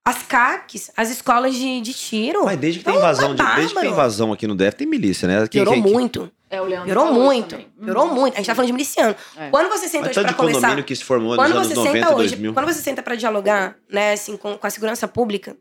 as 0.05 0.23
CACs, 0.23 0.91
as 0.97 1.09
escolas 1.09 1.55
de, 1.55 1.79
de 1.81 1.93
tiro, 1.93 2.43
Mas 2.45 2.57
desde 2.57 2.79
que 2.79 2.85
tem 2.85 2.93
É 2.93 2.97
um 2.97 2.99
invasão, 2.99 3.33
de- 3.35 3.43
desde 3.55 3.73
que 3.73 3.79
tem 3.81 3.89
invasão 3.91 4.33
aqui 4.33 4.45
no 4.45 4.55
DF, 4.55 4.75
tem 4.75 4.87
milícia, 4.87 5.25
né? 5.27 5.39
Quem- 5.47 5.61
piorou 5.61 5.73
quem- 5.73 5.83
quem- 5.83 5.91
muito. 5.93 6.31
É, 6.49 6.61
o 6.61 6.65
Leandro 6.65 6.85
Piorou 6.85 7.13
muito. 7.13 7.49
também. 7.49 7.67
Uhum. 7.77 7.85
Piorou 7.85 8.07
muito. 8.07 8.33
A 8.35 8.37
gente 8.37 8.45
tá 8.47 8.55
falando 8.55 8.67
de 8.67 8.73
miliciano. 8.73 9.15
É. 9.35 9.49
Quando 9.49 9.69
você 9.69 9.87
senta 9.89 10.07
Mas 10.07 10.17
hoje 10.17 10.33
condomínio 10.33 10.61
conversar... 10.61 10.83
que 10.83 10.95
se 10.95 11.03
formou 11.03 11.35
nos 11.35 11.37
Quando 11.37 11.55
anos 11.55 11.67
você 11.67 11.75
90 11.75 11.93
senta 11.93 12.15
hoje, 12.15 12.29
2000. 12.29 12.53
quando 12.53 12.65
você 12.65 12.81
senta 12.81 13.03
pra 13.03 13.15
dialogar, 13.15 13.77
né, 13.89 14.13
assim, 14.13 14.37
com, 14.37 14.57
com 14.57 14.67
a 14.67 14.69
segurança 14.69 15.07
pública, 15.07 15.57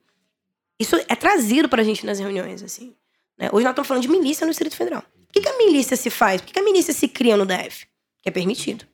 isso 0.78 0.96
é 1.08 1.16
trazido 1.16 1.68
pra 1.68 1.82
gente 1.82 2.06
nas 2.06 2.18
reuniões, 2.18 2.62
assim. 2.62 2.94
né? 3.38 3.48
Hoje 3.52 3.64
nós 3.64 3.72
estamos 3.72 3.88
falando 3.88 4.02
de 4.02 4.08
milícia 4.08 4.44
no 4.46 4.52
Distrito 4.52 4.76
Federal. 4.76 5.02
Por 5.02 5.32
que, 5.32 5.40
que 5.40 5.48
a 5.48 5.58
milícia 5.58 5.96
se 5.96 6.08
faz? 6.08 6.40
Por 6.40 6.46
que, 6.48 6.52
que 6.54 6.60
a 6.60 6.62
milícia 6.62 6.94
se 6.94 7.08
cria 7.08 7.36
no 7.36 7.44
DF? 7.44 7.86
Que 8.22 8.28
é 8.28 8.32
permitido. 8.32 8.86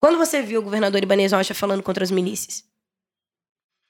Quando 0.00 0.18
você 0.18 0.42
viu 0.42 0.60
o 0.60 0.62
governador 0.62 1.02
Ibanez 1.02 1.32
Rocha 1.32 1.54
falando 1.54 1.82
contra 1.82 2.02
as 2.02 2.10
milícias? 2.10 2.64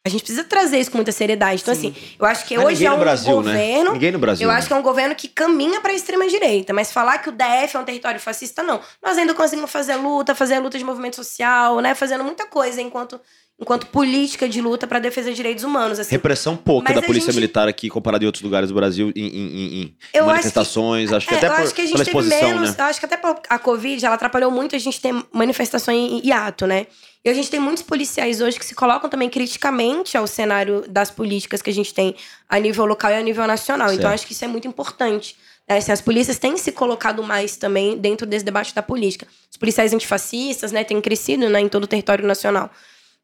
A 0.06 0.08
gente 0.08 0.22
precisa 0.22 0.44
trazer 0.44 0.78
isso 0.78 0.90
com 0.90 0.96
muita 0.96 1.12
seriedade. 1.12 1.60
Então, 1.60 1.74
Sim. 1.74 1.90
assim, 1.90 2.16
eu 2.18 2.24
acho 2.24 2.46
que 2.46 2.56
Mas 2.56 2.66
hoje 2.66 2.86
é 2.86 2.90
um 2.90 2.98
Brasil, 2.98 3.42
né? 3.42 3.52
governo 3.52 3.92
Ninguém 3.92 4.10
no 4.12 4.18
Brasil. 4.18 4.46
eu 4.46 4.50
né? 4.52 4.58
acho 4.58 4.66
que 4.66 4.72
é 4.72 4.76
um 4.76 4.82
governo 4.82 5.14
que 5.14 5.28
caminha 5.28 5.78
para 5.82 5.92
a 5.92 5.94
extrema-direita, 5.94 6.72
mas 6.72 6.90
falar 6.90 7.18
que 7.18 7.28
o 7.28 7.32
DF 7.32 7.76
é 7.76 7.78
um 7.78 7.84
território 7.84 8.18
fascista, 8.18 8.62
não. 8.62 8.80
Nós 9.02 9.18
ainda 9.18 9.34
conseguimos 9.34 9.70
fazer 9.70 9.96
luta, 9.96 10.34
fazer 10.34 10.58
luta 10.58 10.78
de 10.78 10.84
movimento 10.84 11.16
social, 11.16 11.80
né? 11.80 11.94
Fazendo 11.94 12.24
muita 12.24 12.46
coisa 12.46 12.80
enquanto, 12.80 13.20
enquanto 13.60 13.86
política 13.88 14.48
de 14.48 14.60
luta 14.60 14.86
para 14.86 14.98
defesa 14.98 15.28
de 15.30 15.36
direitos 15.36 15.64
humanos. 15.64 15.98
Assim. 15.98 16.12
Repressão 16.12 16.56
pouca 16.56 16.92
Mas 16.92 17.00
da 17.00 17.06
polícia 17.06 17.26
gente- 17.26 17.34
militar 17.40 17.68
aqui 17.68 17.90
comparado 17.90 18.24
em 18.24 18.26
outros 18.26 18.42
lugares 18.42 18.70
do 18.70 18.74
Brasil 18.74 19.12
em, 19.14 19.20
em- 19.20 19.28
em- 19.28 19.82
em 19.82 19.96
Eu 20.14 20.22
acho 20.24 20.24
que- 20.24 20.26
manifestações. 20.32 21.12
Acho 21.12 21.26
que, 21.28 21.34
É, 21.34 21.36
até 21.36 21.46
eu 21.48 21.50
por, 21.52 21.60
acho 21.62 21.74
que 21.74 21.80
a 21.82 21.84
gente 21.84 21.92
pela 21.92 22.04
teve 22.04 22.18
exposição, 22.18 22.48
menos. 22.48 22.70
né? 22.70 22.76
Eu 22.78 22.84
acho 22.86 22.98
que 23.00 23.06
até 23.06 23.20
a 23.48 23.58
Covid 23.58 24.04
ela 24.06 24.14
atrapalhou 24.14 24.50
muito 24.50 24.74
a 24.74 24.78
gente 24.78 25.00
ter 25.00 25.14
manifestação 25.32 25.92
em 25.92 26.26
hiato, 26.26 26.66
né? 26.66 26.86
E 27.22 27.28
a 27.28 27.34
gente 27.34 27.50
tem 27.50 27.60
muitos 27.60 27.82
policiais 27.82 28.40
hoje 28.40 28.58
que 28.58 28.64
se 28.64 28.74
colocam 28.74 29.10
também 29.10 29.28
criticamente 29.28 30.16
ao 30.16 30.26
cenário 30.26 30.84
das 30.88 31.10
políticas 31.10 31.60
que 31.60 31.68
a 31.68 31.72
gente 31.72 31.92
tem 31.92 32.14
a 32.48 32.58
nível 32.58 32.86
local 32.86 33.10
e 33.10 33.14
a 33.14 33.20
nível 33.20 33.46
nacional. 33.46 33.88
Então, 33.88 34.04
Certo. 34.08 34.14
acho 34.14 34.26
que 34.26 34.32
isso 34.32 34.44
é 34.44 34.48
muito 34.48 34.66
importante. 34.66 35.36
né? 35.68 35.76
Assim, 35.76 35.92
as 35.92 36.00
polícias 36.00 36.36
têm 36.38 36.56
se 36.56 36.72
colocado 36.72 37.22
mais 37.22 37.54
também 37.56 37.96
dentro 37.96 38.26
desse 38.26 38.44
debate 38.44 38.74
da 38.74 38.82
política. 38.82 39.26
Os 39.48 39.56
policiais 39.56 39.92
antifascistas, 39.92 40.72
né, 40.72 40.82
têm 40.82 41.00
crescido 41.00 41.48
né, 41.48 41.60
em 41.60 41.68
todo 41.68 41.84
o 41.84 41.86
território 41.86 42.26
nacional. 42.26 42.68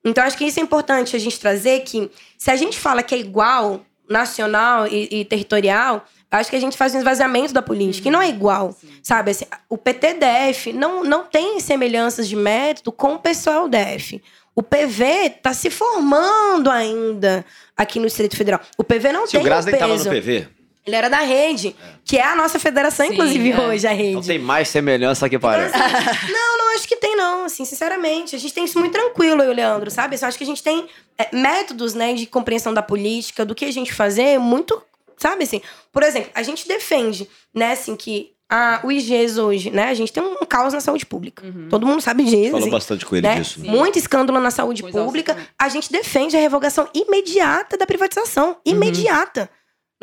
Então, 0.07 0.23
acho 0.24 0.39
que 0.39 0.45
isso 0.45 0.61
é 0.61 0.62
importante 0.62 1.16
a 1.16 1.19
gente 1.19 1.39
trazer 1.39 1.81
que, 1.81 2.11
se 2.39 2.51
a 2.51 2.57
gente 2.57 2.78
fala 2.78 3.03
que 3.03 3.15
é 3.15 3.19
igual, 3.19 3.85
nacional 4.09 4.87
e, 4.87 5.09
e 5.11 5.24
territorial, 5.24 6.05
acho 6.31 6.49
que 6.49 6.57
a 6.57 6.61
gente 6.61 6.77
faz 6.77 6.95
um 6.95 6.99
esvaziamento 6.99 7.53
da 7.53 7.61
política. 7.61 8.09
E 8.09 8.11
não 8.11 8.23
é 8.23 8.28
igual, 8.28 8.74
sabe? 9.03 9.33
Assim, 9.33 9.47
o 9.69 9.77
PT-DF 9.77 10.73
não, 10.73 11.03
não 11.03 11.24
tem 11.24 11.59
semelhanças 11.61 12.28
de 12.28 12.37
método 12.37 12.93
com 12.93 13.15
o 13.15 13.19
pessoal 13.19 13.69
DF. 13.69 14.23
O 14.55 14.62
PV 14.62 15.05
está 15.37 15.53
se 15.53 15.69
formando 15.69 16.70
ainda 16.70 17.45
aqui 17.77 17.99
no 17.99 18.07
Distrito 18.07 18.37
Federal. 18.37 18.61
O 18.78 18.85
PV 18.85 19.12
não 19.12 19.27
Se 19.27 19.33
tem 19.33 19.41
o 19.41 19.45
Graça 19.45 19.69
um 19.69 19.70
nem 19.70 19.81
tava 19.81 19.93
peso. 19.93 20.09
no 20.09 20.15
PV. 20.15 20.49
Ele 20.86 20.94
era 20.94 21.10
da 21.10 21.18
rede, 21.18 21.74
que 22.04 22.16
é 22.16 22.24
a 22.24 22.36
nossa 22.36 22.60
federação, 22.60 23.06
Sim, 23.06 23.14
inclusive, 23.14 23.50
é. 23.50 23.60
hoje, 23.60 23.86
a 23.88 23.92
rede. 23.92 24.14
Não 24.14 24.22
tem 24.22 24.38
mais 24.38 24.68
semelhança 24.68 25.28
que 25.28 25.36
parece. 25.36 25.76
Não, 25.76 26.58
não 26.58 26.74
acho 26.76 26.86
que 26.86 26.94
tem, 26.94 27.16
não, 27.16 27.44
assim, 27.46 27.64
sinceramente. 27.64 28.36
A 28.36 28.38
gente 28.38 28.54
tem 28.54 28.64
isso 28.64 28.78
muito 28.78 28.92
tranquilo, 28.92 29.42
eu 29.42 29.48
e 29.48 29.52
o 29.52 29.56
Leandro, 29.56 29.90
sabe? 29.90 30.14
Assim, 30.14 30.24
eu 30.24 30.28
acho 30.28 30.38
que 30.38 30.44
a 30.44 30.46
gente 30.46 30.62
tem 30.62 30.86
é, 31.18 31.34
métodos, 31.34 31.92
né, 31.94 32.14
de 32.14 32.26
compreensão 32.26 32.72
da 32.72 32.82
política, 32.82 33.44
do 33.44 33.54
que 33.54 33.64
a 33.64 33.72
gente 33.72 33.92
fazer, 33.92 34.38
muito, 34.38 34.80
sabe, 35.16 35.42
assim. 35.42 35.60
Por 35.90 36.04
exemplo, 36.04 36.30
a 36.34 36.42
gente 36.44 36.68
defende, 36.68 37.28
né, 37.52 37.72
assim, 37.72 37.96
que 37.96 38.36
a, 38.48 38.80
o 38.84 38.92
IGES 38.92 39.38
hoje, 39.38 39.70
né, 39.70 39.88
a 39.88 39.94
gente 39.94 40.12
tem 40.12 40.22
um 40.22 40.36
caos 40.46 40.72
na 40.72 40.80
saúde 40.80 41.04
pública. 41.04 41.44
Uhum. 41.44 41.68
Todo 41.68 41.84
mundo 41.84 42.00
sabe 42.00 42.22
disso. 42.22 42.44
Falou 42.44 42.60
assim, 42.60 42.70
bastante 42.70 43.04
com 43.04 43.16
ele 43.16 43.26
né? 43.26 43.40
disso. 43.40 43.58
né? 43.60 43.66
Sim. 43.66 43.76
Muito 43.76 43.98
escândalo 43.98 44.38
na 44.38 44.52
saúde 44.52 44.82
Com 44.82 44.88
exaustão 44.88 45.06
pública. 45.06 45.34
também. 45.34 45.48
A 45.58 45.68
gente 45.68 45.90
defende 45.90 46.36
a 46.36 46.40
revogação 46.40 46.88
imediata 46.94 47.76
da 47.76 47.84
privatização. 47.84 48.56
Uhum. 48.64 49.26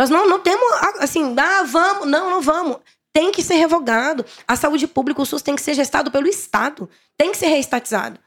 Nós 0.03 0.09
não, 0.09 0.27
não 0.27 0.39
temos, 0.39 0.61
assim, 0.99 1.33
ah, 1.37 1.63
vamos, 1.63 2.07
não, 2.07 2.29
não 2.29 2.41
vamos. 2.41 2.77
Tem 3.13 3.31
que 3.31 3.41
ser 3.41 3.53
revogado. 3.53 4.25
A 4.45 4.55
saúde 4.57 4.85
pública, 4.85 5.21
o 5.21 5.25
SUS 5.25 5.41
tem 5.41 5.55
que 5.55 5.61
ser 5.61 5.73
gestado 5.73 6.11
pelo 6.11 6.27
Estado. 6.27 6.89
Tem 7.17 7.31
que 7.31 7.37
ser 7.37 7.47
reestatizado. 7.47 8.19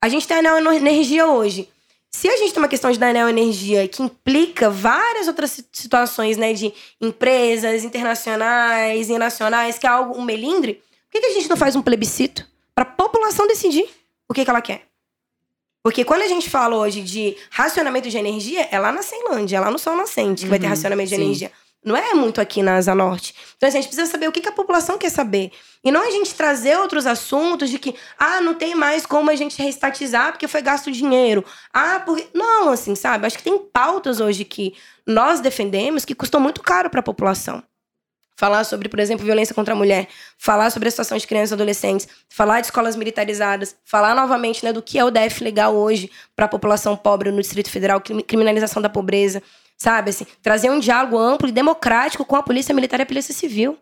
A 0.00 0.08
gente 0.08 0.28
tem 0.28 0.36
a 0.36 0.40
Anel 0.40 0.72
Energia 0.72 1.26
hoje. 1.26 1.68
Se 2.08 2.28
a 2.28 2.36
gente 2.36 2.52
tem 2.52 2.62
uma 2.62 2.68
questão 2.68 2.92
de 2.92 3.02
Anel 3.02 3.28
Energia 3.28 3.88
que 3.88 4.00
implica 4.00 4.70
várias 4.70 5.26
outras 5.26 5.50
si- 5.50 5.66
situações, 5.72 6.36
né, 6.36 6.52
de 6.52 6.72
empresas 7.00 7.82
internacionais 7.82 9.08
e 9.10 9.18
nacionais, 9.18 9.76
que 9.76 9.88
é 9.88 9.90
algo, 9.90 10.16
um 10.16 10.22
melindre, 10.22 10.74
por 10.74 11.10
que, 11.10 11.20
que 11.20 11.26
a 11.26 11.34
gente 11.34 11.50
não 11.50 11.56
faz 11.56 11.74
um 11.74 11.82
plebiscito 11.82 12.46
para 12.76 12.84
a 12.84 12.92
população 12.92 13.48
decidir 13.48 13.88
o 14.28 14.34
que, 14.34 14.44
que 14.44 14.50
ela 14.50 14.62
quer? 14.62 14.86
Porque 15.84 16.02
quando 16.02 16.22
a 16.22 16.26
gente 16.26 16.48
fala 16.48 16.76
hoje 16.76 17.02
de 17.02 17.36
racionamento 17.50 18.08
de 18.08 18.16
energia, 18.16 18.66
é 18.70 18.78
lá 18.78 18.90
na 18.90 19.02
Ceilândia, 19.02 19.58
é 19.58 19.60
lá 19.60 19.70
no 19.70 19.78
Sol 19.78 19.94
Nascente 19.94 20.44
que 20.44 20.48
vai 20.48 20.58
ter 20.58 20.64
Uhum, 20.64 20.70
racionamento 20.70 21.10
de 21.10 21.16
sim. 21.16 21.22
energia. 21.22 21.52
Não 21.84 21.94
é 21.94 22.14
muito 22.14 22.40
aqui 22.40 22.62
na 22.62 22.76
Asa 22.76 22.94
Norte. 22.94 23.34
Então, 23.58 23.68
assim, 23.68 23.76
a 23.76 23.80
gente 23.82 23.90
precisa 23.90 24.10
saber 24.10 24.26
o 24.26 24.32
que, 24.32 24.40
que 24.40 24.48
a 24.48 24.52
população 24.52 24.96
quer 24.96 25.10
saber. 25.10 25.52
E 25.84 25.92
não 25.92 26.00
a 26.00 26.10
gente 26.10 26.34
trazer 26.34 26.78
outros 26.78 27.06
assuntos 27.06 27.68
de 27.68 27.78
que, 27.78 27.94
ah, 28.18 28.40
não 28.40 28.54
tem 28.54 28.74
mais 28.74 29.04
como 29.04 29.30
a 29.30 29.36
gente 29.36 29.60
reestatizar 29.62 30.32
porque 30.32 30.48
foi 30.48 30.62
gasto 30.62 30.90
dinheiro. 30.90 31.44
Ah, 31.70 32.00
porque. 32.00 32.28
Não, 32.32 32.70
assim, 32.70 32.94
sabe? 32.94 33.26
Acho 33.26 33.36
que 33.36 33.44
tem 33.44 33.58
pautas 33.58 34.18
hoje 34.18 34.46
que 34.46 34.72
nós 35.06 35.40
defendemos 35.40 36.06
que 36.06 36.14
custam 36.14 36.40
muito 36.40 36.62
caro 36.62 36.88
para 36.88 37.00
a 37.00 37.02
população. 37.02 37.62
Falar 38.36 38.64
sobre, 38.64 38.88
por 38.88 38.98
exemplo, 38.98 39.24
violência 39.24 39.54
contra 39.54 39.74
a 39.74 39.76
mulher, 39.76 40.08
falar 40.36 40.68
sobre 40.70 40.88
a 40.88 40.90
situação 40.90 41.16
de 41.16 41.24
crianças 41.26 41.52
e 41.52 41.54
adolescentes, 41.54 42.08
falar 42.28 42.60
de 42.60 42.66
escolas 42.66 42.96
militarizadas, 42.96 43.76
falar 43.84 44.12
novamente 44.14 44.64
né, 44.64 44.72
do 44.72 44.82
que 44.82 44.98
é 44.98 45.04
o 45.04 45.10
DF 45.10 45.44
legal 45.44 45.74
hoje 45.74 46.10
para 46.34 46.46
a 46.46 46.48
população 46.48 46.96
pobre 46.96 47.30
no 47.30 47.40
Distrito 47.40 47.70
Federal, 47.70 48.00
crimi- 48.00 48.24
criminalização 48.24 48.82
da 48.82 48.88
pobreza, 48.88 49.40
sabe? 49.78 50.10
Assim, 50.10 50.26
trazer 50.42 50.68
um 50.68 50.80
diálogo 50.80 51.16
amplo 51.16 51.48
e 51.48 51.52
democrático 51.52 52.24
com 52.24 52.34
a 52.34 52.42
Polícia 52.42 52.74
Militar 52.74 52.98
e 52.98 53.04
a 53.04 53.06
Polícia 53.06 53.32
Civil. 53.32 53.78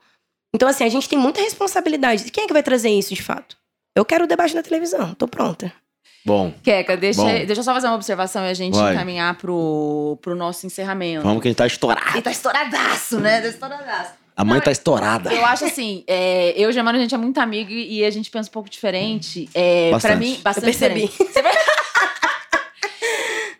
Então, 0.54 0.68
assim, 0.68 0.84
a 0.84 0.88
gente 0.90 1.08
tem 1.08 1.18
muita 1.18 1.40
responsabilidade. 1.40 2.30
Quem 2.30 2.44
é 2.44 2.46
que 2.46 2.52
vai 2.52 2.62
trazer 2.62 2.90
isso, 2.90 3.14
de 3.14 3.22
fato? 3.22 3.56
Eu 3.96 4.04
quero 4.04 4.24
o 4.24 4.26
debate 4.28 4.54
na 4.54 4.62
televisão, 4.62 5.14
tô 5.14 5.26
pronta. 5.26 5.72
Bom, 6.26 6.52
Queca, 6.62 6.94
deixa, 6.96 7.22
Bom. 7.22 7.26
deixa 7.28 7.60
eu 7.60 7.64
só 7.64 7.72
fazer 7.74 7.86
uma 7.88 7.96
observação 7.96 8.44
e 8.44 8.50
a 8.50 8.54
gente 8.54 8.74
Vai. 8.76 8.94
encaminhar 8.94 9.34
pro, 9.38 10.18
pro 10.20 10.34
nosso 10.36 10.66
encerramento. 10.66 11.22
vamos 11.22 11.40
que 11.42 11.48
a 11.48 11.50
gente 11.50 11.58
tá 11.58 11.66
estourado. 11.66 12.16
E 12.18 12.22
tá 12.22 12.30
estouradaço, 12.30 13.18
né? 13.18 13.40
Tá 13.40 13.48
estouradaço. 13.48 14.21
A 14.36 14.44
mãe 14.44 14.56
Não, 14.58 14.64
tá 14.64 14.72
estourada. 14.72 15.32
Eu 15.32 15.44
acho 15.44 15.64
assim, 15.66 16.04
é, 16.06 16.52
eu 16.56 16.68
e 16.68 16.70
o 16.70 16.72
Germano, 16.72 16.96
a 16.98 17.00
gente 17.00 17.14
é 17.14 17.18
muito 17.18 17.38
amigo 17.38 17.70
e 17.70 18.04
a 18.04 18.10
gente 18.10 18.30
pensa 18.30 18.48
um 18.48 18.52
pouco 18.52 18.68
diferente. 18.70 19.48
É, 19.54 19.90
Bastante. 19.90 20.10
Pra 20.10 20.18
mim, 20.18 20.40
bastante 20.42 20.66
Eu 20.66 20.72
percebi. 20.72 21.00
diferente. 21.06 21.32
Você 21.32 21.42
vai- 21.42 21.52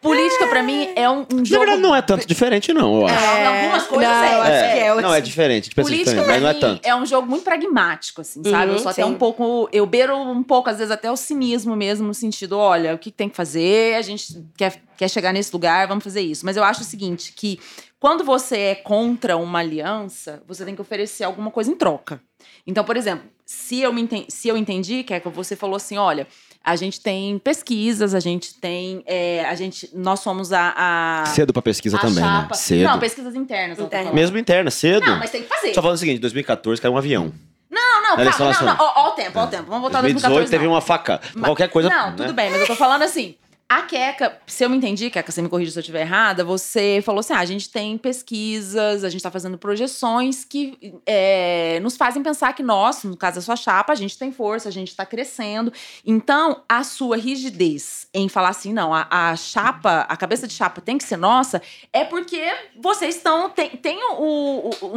Política, 0.00 0.48
pra 0.48 0.64
mim, 0.64 0.88
é 0.96 1.08
um, 1.08 1.20
um 1.32 1.36
Na 1.36 1.44
jogo... 1.44 1.60
verdade, 1.60 1.80
não 1.80 1.94
é 1.94 2.02
tanto 2.02 2.26
diferente, 2.26 2.72
não, 2.72 3.02
eu 3.02 3.06
acho. 3.06 3.24
É, 3.24 3.46
algumas 3.46 3.86
coisas 3.86 4.08
não, 4.08 4.24
é. 4.24 4.34
eu 4.34 4.42
acho 4.42 4.50
que 4.50 4.80
é. 4.80 5.00
não, 5.00 5.14
é 5.14 5.20
diferente. 5.20 5.70
Política, 5.72 6.10
diferente, 6.10 6.26
mas 6.26 6.42
não 6.42 6.48
é 6.48 6.54
tanto. 6.54 6.80
é 6.84 6.96
um 6.96 7.06
jogo 7.06 7.28
muito 7.28 7.44
pragmático, 7.44 8.20
assim, 8.20 8.42
sabe? 8.42 8.66
Uhum, 8.66 8.72
eu 8.72 8.78
sou 8.80 8.90
até 8.90 9.04
sim. 9.04 9.08
um 9.10 9.14
pouco. 9.14 9.68
Eu 9.72 9.86
beiro 9.86 10.16
um 10.16 10.42
pouco, 10.42 10.68
às 10.68 10.78
vezes, 10.78 10.90
até 10.90 11.08
o 11.08 11.16
cinismo 11.16 11.76
mesmo, 11.76 12.04
no 12.08 12.14
sentido: 12.14 12.58
olha, 12.58 12.94
o 12.94 12.98
que 12.98 13.12
tem 13.12 13.28
que 13.28 13.36
fazer? 13.36 13.94
A 13.94 14.02
gente 14.02 14.44
quer, 14.56 14.82
quer 14.96 15.08
chegar 15.08 15.32
nesse 15.32 15.52
lugar, 15.52 15.86
vamos 15.86 16.02
fazer 16.02 16.20
isso. 16.20 16.44
Mas 16.44 16.56
eu 16.56 16.64
acho 16.64 16.80
o 16.80 16.84
seguinte: 16.84 17.32
que 17.36 17.60
quando 18.02 18.24
você 18.24 18.56
é 18.58 18.74
contra 18.74 19.36
uma 19.36 19.60
aliança, 19.60 20.42
você 20.46 20.64
tem 20.64 20.74
que 20.74 20.80
oferecer 20.80 21.22
alguma 21.22 21.52
coisa 21.52 21.70
em 21.70 21.76
troca. 21.76 22.20
Então, 22.66 22.82
por 22.82 22.96
exemplo, 22.96 23.24
se 23.46 23.80
eu, 23.80 23.92
me 23.92 24.02
enten- 24.02 24.26
se 24.28 24.48
eu 24.48 24.56
entendi, 24.56 25.04
que 25.04 25.14
é 25.14 25.20
que 25.20 25.28
você 25.28 25.54
falou 25.54 25.76
assim: 25.76 25.96
olha. 25.96 26.26
A 26.64 26.76
gente 26.76 27.00
tem 27.00 27.40
pesquisas, 27.40 28.14
a 28.14 28.20
gente 28.20 28.54
tem. 28.54 29.02
é, 29.04 29.44
a 29.46 29.54
gente, 29.56 29.90
nós 29.92 30.20
somos 30.20 30.52
a. 30.52 30.72
a 30.76 31.26
Cedo 31.26 31.52
pra 31.52 31.60
pesquisa 31.60 31.98
também, 31.98 32.22
né? 32.22 32.42
chapa- 32.42 32.54
Cedo. 32.54 32.84
Não, 32.84 33.00
pesquisas 33.00 33.34
internas. 33.34 33.80
Internas. 33.80 34.14
Mesmo 34.14 34.38
interna, 34.38 34.70
cedo. 34.70 35.04
Não, 35.04 35.18
mas 35.18 35.30
tem 35.30 35.42
que 35.42 35.48
fazer. 35.48 35.74
Só 35.74 35.82
falando 35.82 35.96
o 35.96 35.98
seguinte, 35.98 36.20
2014 36.20 36.80
caiu 36.80 36.94
um 36.94 36.96
avião. 36.96 37.32
Não, 37.68 38.02
não, 38.02 38.30
calma, 38.30 38.52
não, 38.52 38.66
não. 38.66 38.76
Ó, 38.78 38.92
ó 38.94 39.08
o 39.08 39.10
tempo, 39.12 39.40
ó 39.40 39.42
o 39.42 39.46
tempo. 39.48 39.64
Vamos 39.64 39.80
voltar 39.80 39.98
a 39.98 40.02
2018 40.02 40.46
2014. 40.46 40.50
teve 40.52 40.64
não. 40.64 40.72
uma 40.72 40.80
faca. 40.80 41.20
Mas- 41.34 41.44
Qualquer 41.46 41.68
coisa. 41.68 41.88
Não, 41.88 42.10
né? 42.10 42.16
tudo 42.16 42.32
bem, 42.32 42.48
mas 42.48 42.60
eu 42.60 42.66
tô 42.68 42.76
falando 42.76 43.02
assim. 43.02 43.34
A 43.72 43.80
Queca, 43.80 44.38
se 44.46 44.62
eu 44.62 44.68
me 44.68 44.76
entendi, 44.76 45.08
Queca, 45.08 45.32
você 45.32 45.40
me 45.40 45.48
corrija 45.48 45.70
se 45.70 45.78
eu 45.78 45.80
estiver 45.80 46.02
errada, 46.02 46.44
você 46.44 47.00
falou 47.02 47.20
assim: 47.20 47.32
ah, 47.32 47.38
a 47.38 47.44
gente 47.46 47.70
tem 47.70 47.96
pesquisas, 47.96 49.02
a 49.02 49.08
gente 49.08 49.22
tá 49.22 49.30
fazendo 49.30 49.56
projeções 49.56 50.44
que 50.44 51.00
é, 51.06 51.80
nos 51.80 51.96
fazem 51.96 52.22
pensar 52.22 52.52
que 52.52 52.62
nós, 52.62 53.02
no 53.02 53.16
caso 53.16 53.36
da 53.36 53.40
sua 53.40 53.56
chapa, 53.56 53.90
a 53.90 53.96
gente 53.96 54.18
tem 54.18 54.30
força, 54.30 54.68
a 54.68 54.72
gente 54.72 54.94
tá 54.94 55.06
crescendo. 55.06 55.72
Então, 56.04 56.62
a 56.68 56.84
sua 56.84 57.16
rigidez 57.16 58.06
em 58.12 58.28
falar 58.28 58.50
assim, 58.50 58.74
não, 58.74 58.92
a, 58.92 59.06
a 59.10 59.36
chapa, 59.36 60.00
a 60.06 60.18
cabeça 60.18 60.46
de 60.46 60.52
chapa 60.52 60.82
tem 60.82 60.98
que 60.98 61.04
ser 61.04 61.16
nossa, 61.16 61.62
é 61.94 62.04
porque 62.04 62.42
vocês 62.78 63.16
estão, 63.16 63.48
tem, 63.48 63.70
tem 63.70 63.98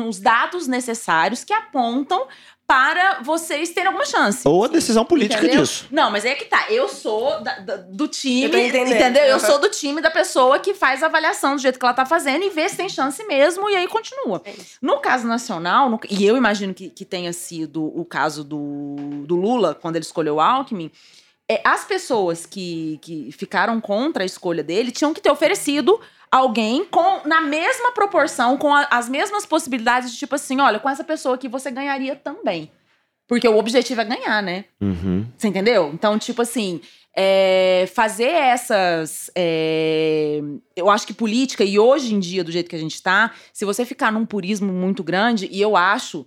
os 0.05 0.19
dados 0.19 0.67
necessários 0.67 1.45
que 1.45 1.53
apontam 1.53 2.27
para 2.67 3.21
vocês 3.21 3.69
terem 3.69 3.87
alguma 3.87 4.05
chance. 4.05 4.41
Ou 4.47 4.63
a 4.63 4.67
decisão 4.67 5.05
política 5.05 5.43
Entendeu? 5.43 5.61
disso. 5.61 5.85
Não, 5.91 6.09
mas 6.09 6.25
é 6.25 6.33
que 6.33 6.45
tá. 6.45 6.65
Eu 6.69 6.89
sou 6.89 7.39
da- 7.41 7.59
da- 7.59 7.75
do 7.77 8.07
time, 8.07 8.51
Eu 8.51 8.67
entendeu? 8.87 9.23
Eu 9.25 9.39
sou 9.39 9.59
do 9.59 9.69
time 9.69 10.01
da 10.01 10.09
pessoa 10.09 10.57
que 10.57 10.73
faz 10.73 11.03
a 11.03 11.05
avaliação 11.05 11.55
do 11.55 11.61
jeito 11.61 11.77
que 11.77 11.85
ela 11.85 11.93
tá 11.93 12.05
fazendo 12.05 12.43
e 12.43 12.49
vê 12.49 12.67
se 12.67 12.75
tem 12.77 12.89
chance 12.89 13.23
mesmo 13.25 13.69
e 13.69 13.75
aí 13.75 13.87
continua. 13.87 14.41
É. 14.43 14.53
No 14.81 14.97
caso 14.99 15.27
nacional, 15.27 15.89
no- 15.89 15.99
e 16.09 16.25
eu 16.25 16.35
imagino 16.35 16.73
que, 16.73 16.89
que 16.89 17.05
tenha 17.05 17.31
sido 17.33 17.83
o 17.83 18.03
caso 18.03 18.43
do, 18.43 18.95
do 19.27 19.35
Lula, 19.35 19.75
quando 19.79 19.97
ele 19.97 20.05
escolheu 20.05 20.35
o 20.35 20.41
Alckmin, 20.41 20.89
é, 21.49 21.61
as 21.63 21.85
pessoas 21.85 22.45
que, 22.45 22.99
que 23.01 23.31
ficaram 23.31 23.79
contra 23.79 24.23
a 24.23 24.25
escolha 24.25 24.63
dele 24.63 24.91
tinham 24.91 25.13
que 25.13 25.21
ter 25.21 25.31
oferecido 25.31 25.99
alguém 26.31 26.83
com 26.85 27.21
na 27.27 27.39
mesma 27.41 27.91
proporção, 27.91 28.57
com 28.57 28.73
a- 28.73 28.87
as 28.91 29.07
mesmas 29.07 29.45
possibilidades 29.45 30.11
de 30.11 30.17
tipo 30.17 30.35
assim, 30.35 30.59
olha, 30.59 30.79
com 30.79 30.89
essa 30.89 31.03
pessoa 31.03 31.35
aqui 31.35 31.47
você 31.47 31.69
ganharia 31.71 32.15
também. 32.15 32.71
Porque 33.27 33.47
o 33.47 33.57
objetivo 33.57 34.01
é 34.01 34.05
ganhar, 34.05 34.43
né? 34.43 34.65
Uhum. 34.79 35.25
Você 35.35 35.47
entendeu? 35.47 35.89
Então, 35.93 36.17
tipo 36.19 36.41
assim, 36.43 36.79
é, 37.15 37.89
fazer 37.93 38.27
essas. 38.29 39.31
é, 39.35 40.41
eu 40.75 40.89
acho 40.91 41.07
que 41.07 41.13
política, 41.13 41.63
e 41.63 41.79
hoje 41.79 42.13
em 42.13 42.19
dia, 42.19 42.43
do 42.43 42.51
jeito 42.51 42.69
que 42.69 42.75
a 42.75 42.79
gente 42.79 43.01
tá, 43.01 43.31
se 43.51 43.65
você 43.65 43.83
ficar 43.83 44.11
num 44.11 44.25
purismo 44.27 44.71
muito 44.71 45.03
grande, 45.03 45.47
e 45.51 45.59
eu 45.59 45.75
acho 45.75 46.25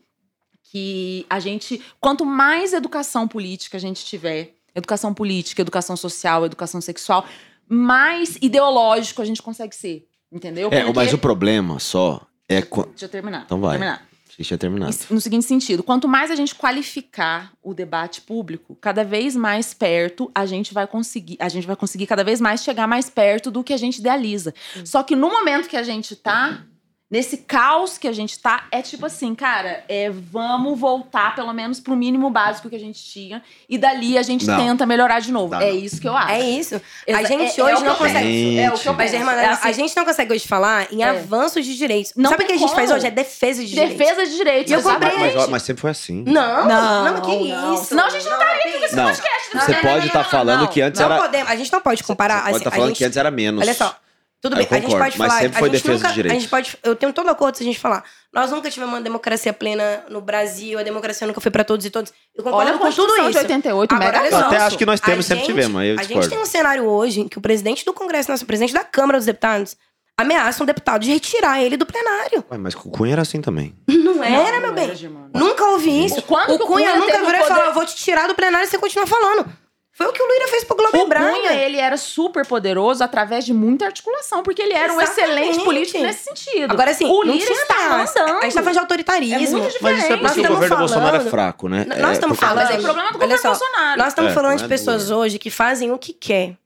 que 0.65 1.25
a 1.31 1.39
gente. 1.39 1.81
Quanto 2.01 2.25
mais 2.25 2.73
educação 2.73 3.29
política 3.29 3.77
a 3.77 3.81
gente 3.81 4.05
tiver, 4.05 4.55
educação 4.79 5.13
política, 5.13 5.61
educação 5.63 5.97
social, 5.97 6.45
educação 6.47 6.81
sexual, 6.81 7.27
mais 7.69 8.37
ideológico 8.41 9.21
a 9.23 9.25
gente 9.25 9.43
consegue 9.43 9.75
ser. 9.75 10.07
Entendeu? 10.31 10.69
É, 10.73 10.81
Porque- 10.85 10.93
mas 10.93 11.13
o 11.13 11.19
problema 11.19 11.79
só 11.79 12.21
é. 12.49 12.61
co- 12.63 12.85
Deixa 12.87 13.07
eu 13.07 13.09
terminar. 13.09 13.43
Então 13.47 13.61
vai. 13.61 13.73
Terminar. 13.79 14.07
Que 14.29 14.45
tinha 14.45 14.57
terminado. 14.59 14.95
No 15.11 15.21
seguinte 15.21 15.45
sentido, 15.47 15.83
quanto 15.83 16.07
mais 16.07 16.31
a 16.31 16.37
gente 16.37 16.55
qualificar 16.55 17.53
o 17.61 17.75
debate 17.75 18.21
público, 18.21 18.77
cada 18.81 19.03
vez 19.03 19.35
mais 19.35 19.75
perto 19.75 20.31
a 20.33 20.47
gente 20.47 20.73
vai 20.73 20.87
conseguir, 20.87 21.37
a 21.41 21.49
gente 21.49 21.67
vai 21.67 21.75
conseguir 21.75 22.07
cada 22.07 22.23
vez 22.23 22.41
mais 22.41 22.63
chegar 22.63 22.87
mais 22.87 23.11
perto 23.11 23.51
do 23.51 23.65
que 23.65 23.73
a 23.73 23.77
gente 23.77 23.99
idealiza. 23.99 24.55
Só 24.85 25.03
que 25.03 25.17
no 25.17 25.29
momento 25.29 25.69
que 25.69 25.77
a 25.77 25.83
gente 25.83 26.15
tá 26.15 26.63
nesse 27.11 27.39
caos 27.39 27.97
que 27.97 28.07
a 28.07 28.13
gente 28.13 28.39
tá, 28.39 28.67
é 28.71 28.83
tipo 28.83 29.07
assim, 29.07 29.35
cara, 29.35 29.83
é, 29.89 30.11
vamos 30.11 30.79
voltar 30.79 31.35
pelo 31.35 31.53
menos 31.55 31.81
pro 31.81 31.97
mínimo 31.97 32.29
básico 32.29 32.69
que 32.69 32.77
a 32.77 32.79
gente 32.79 33.03
tinha 33.03 33.43
e 33.69 33.79
dali 33.79 34.19
a 34.19 34.23
gente 34.23 34.47
Não. 34.47 34.57
tenta 34.59 34.85
melhorar 34.85 35.21
de 35.21 35.33
novo. 35.33 35.55
Não, 35.55 35.61
é 35.63 35.71
não. 35.71 35.79
isso 35.79 36.01
que 36.01 36.07
eu 36.09 36.15
acho. 36.17 36.31
É 36.33 36.41
isso. 36.41 36.75
A 37.07 37.11
Exa- 37.23 37.29
gente 37.29 37.59
é- 37.59 37.61
é 37.61 37.65
hoje 37.65 37.77
que 37.77 37.83
não 37.89 37.95
consegue. 37.97 38.19
penso, 38.19 38.61
É 38.61 38.71
o 38.71 38.79
que 38.79 38.89
eu 38.89 38.93
Mas, 38.93 39.11
penso. 39.11 39.17
Germana, 39.25 39.43
É 39.43 39.47
assim, 39.49 39.69
a 39.69 39.73
gente 39.73 39.97
não 39.97 40.05
consegue 40.05 40.33
hoje 40.35 40.47
falar 40.47 40.93
em 40.93 41.03
É. 41.03 41.09
avanços 41.09 41.65
de 41.65 41.77
direitos. 41.77 42.13
Não 42.15 42.31
Sabe 42.31 42.45
o 42.45 42.47
que 42.47 42.53
a 42.53 42.57
gente 42.59 42.75
faz 42.75 42.91
hoje? 42.91 43.07
É 43.07 43.11
defesa 43.11 43.63
de 43.65 43.71
direitos. 43.71 43.97
defesa 43.97 44.27
de 44.27 44.37
direitos. 44.37 44.71
E 44.71 44.75
eu 44.75 44.83
comprei- 44.83 45.19
Mas, 45.19 45.35
mas, 45.35 45.49
mas 45.49 45.63
sempre 45.63 45.81
foi 45.81 45.91
assim. 45.91 46.23
Não, 46.27 46.67
Não, 46.69 47.05
não, 47.15 47.21
que 47.23 47.49
não. 47.49 47.75
isso. 47.75 47.85
Senão 47.87 48.05
a 48.07 48.11
gente 48.11 48.25
não 48.27 48.33
estaria 48.39 48.73
que 48.79 48.85
isso. 48.87 48.97
Não, 48.97 49.05
podcast, 49.05 49.49
você 49.53 49.73
não, 49.73 49.81
pode 49.81 49.99
não, 49.99 50.07
estar 50.07 50.23
não, 50.23 50.31
falando 50.31 50.61
não. 50.61 50.67
que 50.67 50.81
antes 50.83 51.01
Não 51.01 51.07
era. 51.13 51.23
podemos, 51.23 51.51
a 51.51 51.57
gente 51.57 51.73
não 51.73 51.81
pode 51.81 52.05
comparar. 52.05 52.35
Você 52.37 52.43
pode 52.43 52.51
assim, 52.51 52.59
estar 52.59 52.69
a 52.69 52.73
falando 52.73 52.89
gente- 52.89 52.99
que 52.99 53.05
antes 53.05 53.17
era 53.17 53.31
menos. 53.31 53.63
Olha 53.63 53.75
só. 53.75 53.97
Tudo 54.41 54.53
Eu 54.55 54.59
bem, 54.59 54.69
a 54.71 54.75
gente 54.75 54.85
concordo, 54.85 55.05
pode 55.05 55.19
mas 55.19 55.29
falar. 55.29 55.41
sempre 55.41 55.57
a 55.57 55.59
foi 55.59 55.69
gente 55.71 55.83
defesa 55.83 56.09
nunca. 56.09 56.21
A 56.21 56.35
gente 56.35 56.49
pode, 56.49 56.79
eu 56.85 56.95
tenho 56.95 57.13
todo 57.13 57.29
acordo 57.29 57.57
se 57.57 57.65
a 57.65 57.67
gente 57.67 57.79
falar. 57.81 58.05
Nós 58.33 58.51
nunca 58.53 58.71
tivemos 58.71 58.95
uma 58.95 59.01
democracia 59.01 59.53
plena 59.53 60.05
no 60.09 60.21
Brasil, 60.21 60.79
a 60.79 60.83
democracia 60.85 61.27
nunca 61.27 61.41
foi 61.41 61.51
pra 61.51 61.65
todos 61.65 61.85
e 61.85 61.91
todos. 61.91 62.13
Eu 62.37 62.45
concordo 62.45 62.71
Olha 62.71 62.79
com 62.79 62.89
tudo 62.93 63.13
isso. 63.23 63.31
de 63.33 63.39
88, 63.39 63.95
Agora, 63.95 64.13
mega 64.23 64.29
Eu 64.29 64.39
até 64.39 64.57
acho 64.59 64.79
que 64.79 64.87
nós 64.87 65.01
A 65.03 65.05
temos, 65.07 65.27
sempre 65.27 65.45
gente- 65.45 65.55
tivemos, 65.55 65.81
A 65.99 66.03
gente 66.05 66.29
tem 66.29 66.39
um 66.39 66.45
cenário 66.47 66.85
hoje 66.85 67.21
em 67.23 67.27
que 67.29 67.37
o 67.37 67.41
presidente 67.41 67.85
do 67.85 67.93
Congresso, 67.93 68.31
nosso 68.31 68.47
presidente 68.47 68.73
da 68.73 68.85
Câmara 68.85 69.19
dos 69.19 69.27
Deputados, 69.27 69.77
ameaça 70.17 70.63
um 70.63 70.67
deputado 70.67 71.03
de 71.03 71.11
retirar 71.11 71.61
ele 71.61 71.77
do 71.77 71.85
plenário. 71.87 72.45
Ué, 72.51 72.59
mas 72.59 72.75
o 72.75 72.79
Cunha 72.91 73.15
era 73.15 73.23
assim 73.23 73.41
também. 73.41 73.75
Não 73.89 74.23
era, 74.23 74.31
Não, 74.31 74.61
meu 74.61 74.67
não 74.69 74.75
bem. 74.75 74.85
era. 74.91 74.99
Nunca 75.35 75.65
ouvi 75.67 76.05
isso. 76.05 76.17
O 76.17 76.19
o 76.21 76.23
Cunha, 76.23 76.59
Cunha 76.59 76.97
nunca 76.97 77.25
virou 77.25 77.41
e 77.41 77.45
falou: 77.45 77.65
eu 77.65 77.75
vou 77.75 77.85
te 77.85 77.97
tirar 77.97 78.29
do 78.29 78.35
plenário 78.37 78.67
e 78.67 78.71
você 78.71 78.79
continua 78.79 79.07
falando. 79.07 79.51
Foi 79.99 80.07
o 80.07 80.13
que 80.13 80.23
o 80.23 80.27
Lula 80.27 80.47
fez 80.47 80.63
pro 80.63 80.77
Globo 80.77 80.97
O 80.97 81.07
Braga. 81.09 81.29
Cunha, 81.33 81.53
ele 81.55 81.77
era 81.77 81.97
super 81.97 82.47
poderoso 82.47 83.03
através 83.03 83.45
de 83.45 83.53
muita 83.53 83.85
articulação, 83.87 84.45
porque 84.45 84.63
ele 84.63 84.73
era 84.73 84.93
um 84.93 85.01
Exatamente. 85.01 85.41
excelente 85.41 85.65
político 85.65 85.99
nesse 85.99 86.23
sentido. 86.23 86.71
Agora, 86.71 86.93
assim, 86.93 87.05
o 87.07 87.21
Lira 87.25 87.53
está 87.53 87.75
mandando. 87.91 88.39
A 88.39 88.43
gente 88.45 88.55
tá 88.55 88.61
falando 88.61 88.73
de 88.75 88.79
autoritarismo. 88.79 89.35
É 89.35 89.51
muito 89.51 89.65
Mas 89.65 89.73
isso 89.75 89.87
é 90.13 90.17
Diferente. 90.17 90.21
porque 90.21 90.41
Nós 90.43 90.51
o 90.51 90.55
governo 90.55 90.77
Bolsonaro 90.77 91.09
é 91.09 91.19
falando- 91.19 91.31
fraco, 91.31 91.69
né? 91.69 91.85
N- 91.85 91.95
É, 91.95 91.99
nós 91.99 92.13
estamos 92.13 92.39
porque- 92.39 92.53
Ah, 92.53 92.55
mas 92.55 92.69
falando- 92.69 92.81
é 92.81 92.85
problema 92.85 93.09
do 93.13 93.19
governo 93.19 93.39
só, 93.43 93.49
Bolsonaro. 93.49 93.99
Nós 93.99 94.07
estamos 94.09 94.31
É, 94.31 94.35
falando 94.35 94.59
de 94.59 94.65
é 94.65 94.69
pessoas 94.69 95.05
dura. 95.07 95.17
hoje 95.19 95.39
que 95.41 95.51
fazem 95.51 95.91
o 95.91 95.99
que 95.99 96.13
quer 96.13 96.57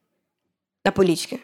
da 0.84 0.92
política. 0.92 1.38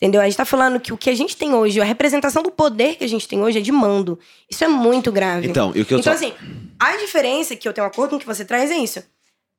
Entendeu? 0.00 0.20
A 0.20 0.24
gente 0.24 0.36
tá 0.36 0.44
falando 0.44 0.78
que 0.78 0.92
o 0.92 0.96
que 0.96 1.10
a 1.10 1.14
gente 1.16 1.36
tem 1.36 1.54
hoje, 1.54 1.80
a 1.80 1.84
representação 1.84 2.42
do 2.42 2.50
poder 2.52 2.94
que 2.96 3.04
a 3.04 3.08
gente 3.08 3.26
tem 3.26 3.42
hoje 3.42 3.58
é 3.58 3.60
de 3.60 3.70
mando. 3.72 4.16
Isso 4.48 4.62
é 4.64 4.68
muito 4.68 5.10
grave. 5.10 5.48
Então, 5.48 5.72
e 5.74 5.80
o 5.80 5.84
que 5.84 5.92
eu 5.94 5.98
Então, 5.98 6.12
tô... 6.12 6.16
assim, 6.16 6.32
a 6.78 6.96
diferença 6.98 7.54
que 7.56 7.66
eu 7.68 7.72
tenho 7.72 7.84
um 7.84 7.90
acordo 7.90 8.10
com 8.10 8.16
o 8.16 8.20
que 8.20 8.26
você 8.26 8.44
traz 8.44 8.70
é 8.70 8.76
isso. 8.76 9.02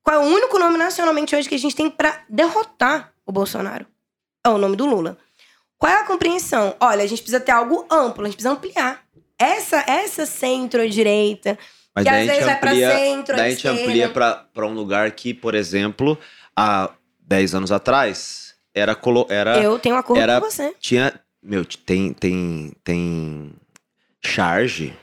Qual 0.04 0.16
é 0.16 0.20
o 0.20 0.28
único 0.30 0.60
nome 0.60 0.78
nacionalmente 0.78 1.36
hoje 1.36 1.48
que 1.48 1.56
a 1.56 1.60
gente 1.60 1.76
tem 1.76 1.90
pra 1.90 2.22
derrotar 2.28 3.14
o 3.26 3.32
Bolsonaro? 3.32 3.86
É 4.46 4.50
o 4.50 4.58
nome 4.58 4.76
do 4.76 4.86
Lula. 4.86 5.18
Qual 5.78 5.92
é 5.92 5.96
a 6.02 6.04
compreensão? 6.06 6.76
Olha, 6.80 7.04
a 7.04 7.08
gente 7.08 7.22
precisa 7.22 7.40
ter 7.40 7.52
algo 7.54 7.86
amplo, 7.90 8.24
a 8.24 8.26
gente 8.28 8.36
precisa 8.36 8.54
ampliar. 8.54 9.02
Essa, 9.40 9.78
essa 9.88 10.26
centro-direita, 10.26 11.58
Mas 11.96 12.04
que 12.04 12.10
às 12.10 12.28
vezes 12.28 12.46
vai 12.46 12.60
pra 12.60 12.72
amplia, 12.72 12.96
centro, 12.98 13.36
daí 13.36 13.48
a 13.48 13.50
gente 13.50 13.68
amplia 13.68 14.10
pra, 14.10 14.36
pra 14.54 14.68
um 14.68 14.74
lugar 14.74 15.12
que, 15.12 15.34
por 15.34 15.56
exemplo, 15.56 16.18
há 16.56 16.90
10 17.22 17.56
anos 17.56 17.72
atrás, 17.72 18.56
era... 18.74 18.98
Era 19.30 19.62
eu 19.62 19.80
tenho 19.80 19.96
um 19.96 19.98
acordo 19.98 20.22
era- 20.22 20.40
com 20.40 20.50
você. 20.50 20.76
tinha... 20.80 21.14
Meu, 21.42 21.66
tem, 21.66 22.14
tem, 22.14 22.72
tem 22.86 23.52
charge 24.24 24.94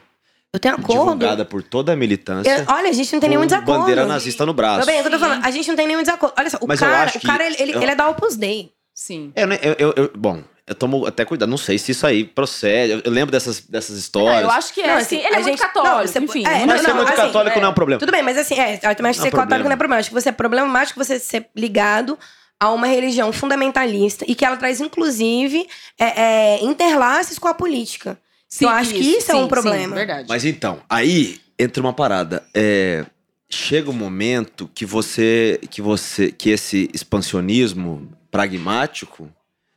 Eu 0.52 0.58
tenho 0.58 0.74
acordo. 0.74 0.92
divulgada 1.00 1.44
por 1.44 1.62
toda 1.62 1.92
a 1.92 1.96
militância 1.96 2.50
Eu- 2.50 2.64
olha, 2.74 2.88
a 2.90 2.92
gente 2.92 3.12
não 3.12 3.20
tem 3.20 3.28
nenhum 3.30 3.46
desacordo. 3.46 3.80
bandeira 3.80 4.04
nazista 4.04 4.44
no 4.44 4.52
braço. 4.52 4.78
Meu 4.78 4.86
bem, 4.86 4.96
é 4.96 4.98
o 4.98 5.02
que 5.02 5.08
eu 5.08 5.12
tô 5.12 5.18
falando. 5.18 5.44
A 5.44 5.50
gente 5.52 5.68
não 5.68 5.76
tem 5.76 5.86
nenhum 5.86 6.00
desacordo. 6.02 6.34
Olha 6.36 6.50
só, 6.50 6.58
o 6.60 6.66
Mas 6.66 6.80
cara, 6.80 7.12
o 7.14 7.20
cara 7.20 7.46
ele, 7.46 7.56
ele, 7.60 7.72
eu- 7.74 7.82
ele 7.82 7.90
é 7.92 7.94
da 7.94 8.08
Opus 8.08 8.36
Dei. 8.36 8.72
Sim. 8.92 9.32
Eu, 9.36 9.48
eu, 9.52 9.76
eu, 9.78 9.94
eu- 9.96 10.10
bom, 10.16 10.42
eu 10.66 10.74
tomo 10.74 11.06
até 11.06 11.24
cuidado, 11.24 11.48
não 11.48 11.56
sei 11.56 11.78
se 11.78 11.92
isso 11.92 12.04
aí 12.04 12.24
procede. 12.24 12.94
Eu, 12.94 13.02
eu 13.04 13.12
lembro 13.12 13.30
dessas, 13.30 13.60
dessas 13.60 13.96
histórias. 13.96 14.38
Ah, 14.38 14.42
eu 14.42 14.50
acho 14.50 14.74
que 14.74 14.80
é. 14.80 14.88
Não, 14.88 14.96
assim, 14.96 15.18
ele 15.18 15.26
é 15.26 15.28
a 15.28 15.32
muito 15.34 15.44
gente- 15.50 15.58
católico, 15.60 15.94
não, 15.96 16.06
você- 16.06 16.18
enfim. 16.18 16.44
é, 16.44 16.50
muito 16.56 16.66
Mas 16.66 16.76
não, 16.76 16.82
ser 16.84 16.88
não, 16.88 16.96
muito 16.96 17.08
assim, 17.08 17.16
católico 17.16 17.56
é. 17.56 17.60
não 17.60 17.68
é 17.68 17.70
um 17.70 17.74
problema. 17.74 18.00
Tudo 18.00 18.12
bem, 18.12 18.22
mas 18.22 18.36
assim, 18.36 18.54
é, 18.58 18.74
eu 18.74 18.78
também 18.80 18.90
acho 18.90 18.96
que 18.96 18.98
Não 18.98 19.06
é 19.06 19.14
ser 19.14 19.30
católico 19.30 19.36
problema. 19.36 19.64
não 19.64 19.72
é 19.72 19.76
problema. 19.76 20.00
Acho 20.00 20.08
que 20.08 20.14
você 20.14 20.28
é 20.30 20.32
problemático 20.32 21.02
você 21.04 21.18
ser 21.20 21.46
ligado 21.56 22.18
a 22.58 22.70
uma 22.72 22.88
religião 22.88 23.32
fundamentalista 23.32 24.24
e 24.28 24.34
que 24.34 24.44
ela 24.44 24.56
traz, 24.56 24.80
inclusive, 24.80 25.66
é, 25.98 26.56
é, 26.56 26.64
interlaces 26.64 27.38
com 27.38 27.46
a 27.46 27.54
política. 27.54 28.18
Sim, 28.50 28.64
eu 28.64 28.70
acho 28.70 28.90
que 28.92 28.98
isso 28.98 29.30
é 29.30 29.34
um 29.36 29.46
problema. 29.48 29.94
verdade. 29.94 30.26
Mas 30.28 30.44
então, 30.44 30.82
aí 30.90 31.40
entra 31.58 31.80
uma 31.80 31.92
parada. 31.92 32.42
É, 32.52 33.06
chega 33.48 33.88
um 33.88 33.94
momento 33.94 34.68
que 34.74 34.84
você, 34.84 35.60
que 35.70 35.80
você, 35.80 36.32
que 36.32 36.50
esse 36.50 36.90
expansionismo 36.92 38.10
pragmático 38.30 39.30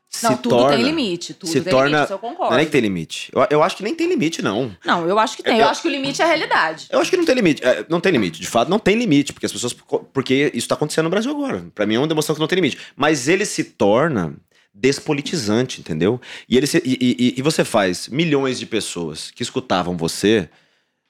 se 0.10 0.26
não, 0.26 0.38
tudo 0.38 0.58
torna, 0.58 0.76
tem 0.78 0.86
limite. 0.86 1.34
Tudo 1.34 1.50
se 1.52 1.62
tem 1.62 1.72
torna- 1.72 1.88
limite, 1.90 2.04
isso 2.04 2.14
eu 2.14 2.20
concordo. 2.20 2.46
Não 2.52 2.54
é 2.54 2.58
nem 2.58 2.66
que 2.68 2.72
tem 2.72 2.82
limite. 2.82 3.32
Eu, 3.34 3.48
eu 3.50 3.64
acho 3.64 3.76
que 3.78 3.84
nem 3.84 3.96
tem 3.96 4.08
limite, 4.08 4.44
não. 4.44 4.76
Não, 4.86 5.08
eu 5.08 5.18
acho 5.18 5.36
que 5.38 5.42
tem. 5.44 5.56
Eu- 5.56 5.62
Eu 5.62 5.70
acho 5.70 5.82
que 5.82 5.88
o 5.88 5.92
limite 5.92 6.22
é 6.22 6.26
a 6.26 6.28
realidade. 6.28 6.88
Eu 6.92 7.00
acho 7.00 7.10
que 7.10 7.18
não 7.18 7.26
tem 7.26 7.34
limite. 7.34 7.64
É, 7.64 7.84
não 7.90 8.00
tem 8.00 8.12
limite. 8.12 8.40
De 8.40 8.48
fato, 8.48 8.70
não 8.70 8.78
tem 8.78 8.96
limite. 8.96 9.34
Porque 9.34 9.46
as 9.48 9.52
pessoas. 9.52 9.74
Porque 9.74 10.52
isso 10.54 10.68
tá 10.68 10.76
acontecendo 10.76 11.06
no 11.06 11.10
Brasil 11.10 11.32
agora. 11.32 11.66
Pra 11.74 11.86
mim 11.88 11.96
é 11.96 11.98
uma 12.00 12.08
demonstração 12.08 12.36
que 12.36 12.42
não 12.42 12.48
tem 12.48 12.58
limite. 12.58 12.78
Mas 12.96 13.28
ele 13.28 13.44
se 13.44 13.64
torna 13.64 14.36
despolitizante, 14.74 15.80
entendeu? 15.80 16.20
E, 16.50 16.58
ele 16.58 16.66
se- 16.68 16.82
e, 16.84 16.98
e- 17.02 17.34
e 17.38 17.42
você 17.42 17.64
faz 17.64 18.08
milhões 18.08 18.60
de 18.60 18.66
pessoas 18.66 19.30
que 19.32 19.44
escutavam 19.44 19.96
você. 19.96 20.50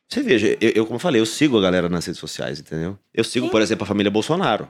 Você 0.09 0.21
veja, 0.21 0.57
eu, 0.59 0.69
eu, 0.71 0.85
como 0.85 0.95
eu 0.97 0.99
falei, 0.99 1.21
eu 1.21 1.25
sigo 1.25 1.57
a 1.57 1.61
galera 1.61 1.87
nas 1.89 2.05
redes 2.05 2.19
sociais, 2.19 2.59
entendeu? 2.59 2.99
Eu 3.13 3.23
sigo, 3.23 3.45
Sim. 3.47 3.51
por 3.51 3.61
exemplo, 3.61 3.83
a 3.83 3.87
família 3.87 4.11
Bolsonaro. 4.11 4.67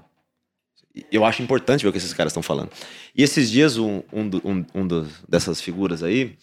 Eu 1.11 1.25
acho 1.25 1.41
importante 1.41 1.81
ver 1.81 1.89
o 1.89 1.91
que 1.91 1.97
esses 1.97 2.13
caras 2.13 2.31
estão 2.31 2.43
falando. 2.43 2.69
E 3.15 3.23
esses 3.23 3.49
dias, 3.49 3.77
um, 3.77 4.03
um, 4.13 4.29
um, 4.43 4.65
um 4.75 4.87
dessas 5.27 5.59
figuras 5.59 6.03
aí 6.03 6.37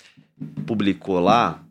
publicou 0.66 1.20
lá 1.20 1.62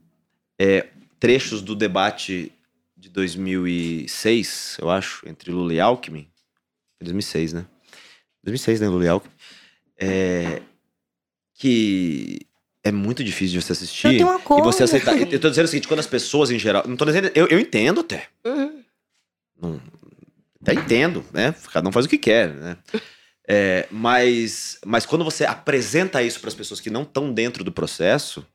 é, 0.57 0.87
trechos 1.19 1.61
do 1.61 1.75
debate 1.75 2.53
de 2.95 3.09
2006, 3.09 4.77
eu 4.81 4.89
acho, 4.89 5.27
entre 5.27 5.51
Lula 5.51 5.73
e 5.73 5.79
Alckmin. 5.79 6.27
Foi 6.97 7.05
2006, 7.05 7.53
né? 7.53 7.65
2006, 8.43 8.79
né, 8.79 8.87
Lula 8.87 9.05
e 9.05 9.07
Alckmin. 9.09 9.33
É, 9.97 10.61
que 11.59 12.39
é 12.83 12.91
muito 12.91 13.21
difícil 13.23 13.59
de 13.59 13.65
você 13.65 13.73
assistir. 13.73 14.07
Eu 14.07 14.11
tenho 14.13 14.27
um 14.29 14.33
E 14.33 14.35
acordo. 14.37 14.63
você 14.63 14.83
aceitar. 14.83 15.15
Eu 15.15 15.39
tô 15.39 15.49
dizendo 15.49 15.65
o 15.65 15.67
seguinte, 15.67 15.87
quando 15.87 15.99
as 15.99 16.07
pessoas 16.07 16.49
em 16.49 16.57
geral. 16.57 16.83
Não 16.87 16.95
tô 16.95 17.03
dizendo. 17.05 17.29
Eu, 17.35 17.47
eu 17.47 17.59
entendo 17.59 17.99
até. 17.99 18.27
Uhum. 18.45 18.81
Não, 19.61 19.81
até 20.61 20.73
entendo, 20.73 21.23
né? 21.33 21.53
Cada 21.71 21.87
um 21.87 21.91
faz 21.91 22.05
o 22.05 22.09
que 22.09 22.17
quer, 22.17 22.53
né? 22.53 22.77
É, 23.47 23.87
mas, 23.91 24.79
mas 24.85 25.05
quando 25.05 25.25
você 25.25 25.43
apresenta 25.43 26.23
isso 26.23 26.39
para 26.39 26.47
as 26.47 26.55
pessoas 26.55 26.79
que 26.79 26.89
não 26.89 27.01
estão 27.03 27.33
dentro 27.33 27.63
do 27.63 27.71
processo, 27.71 28.45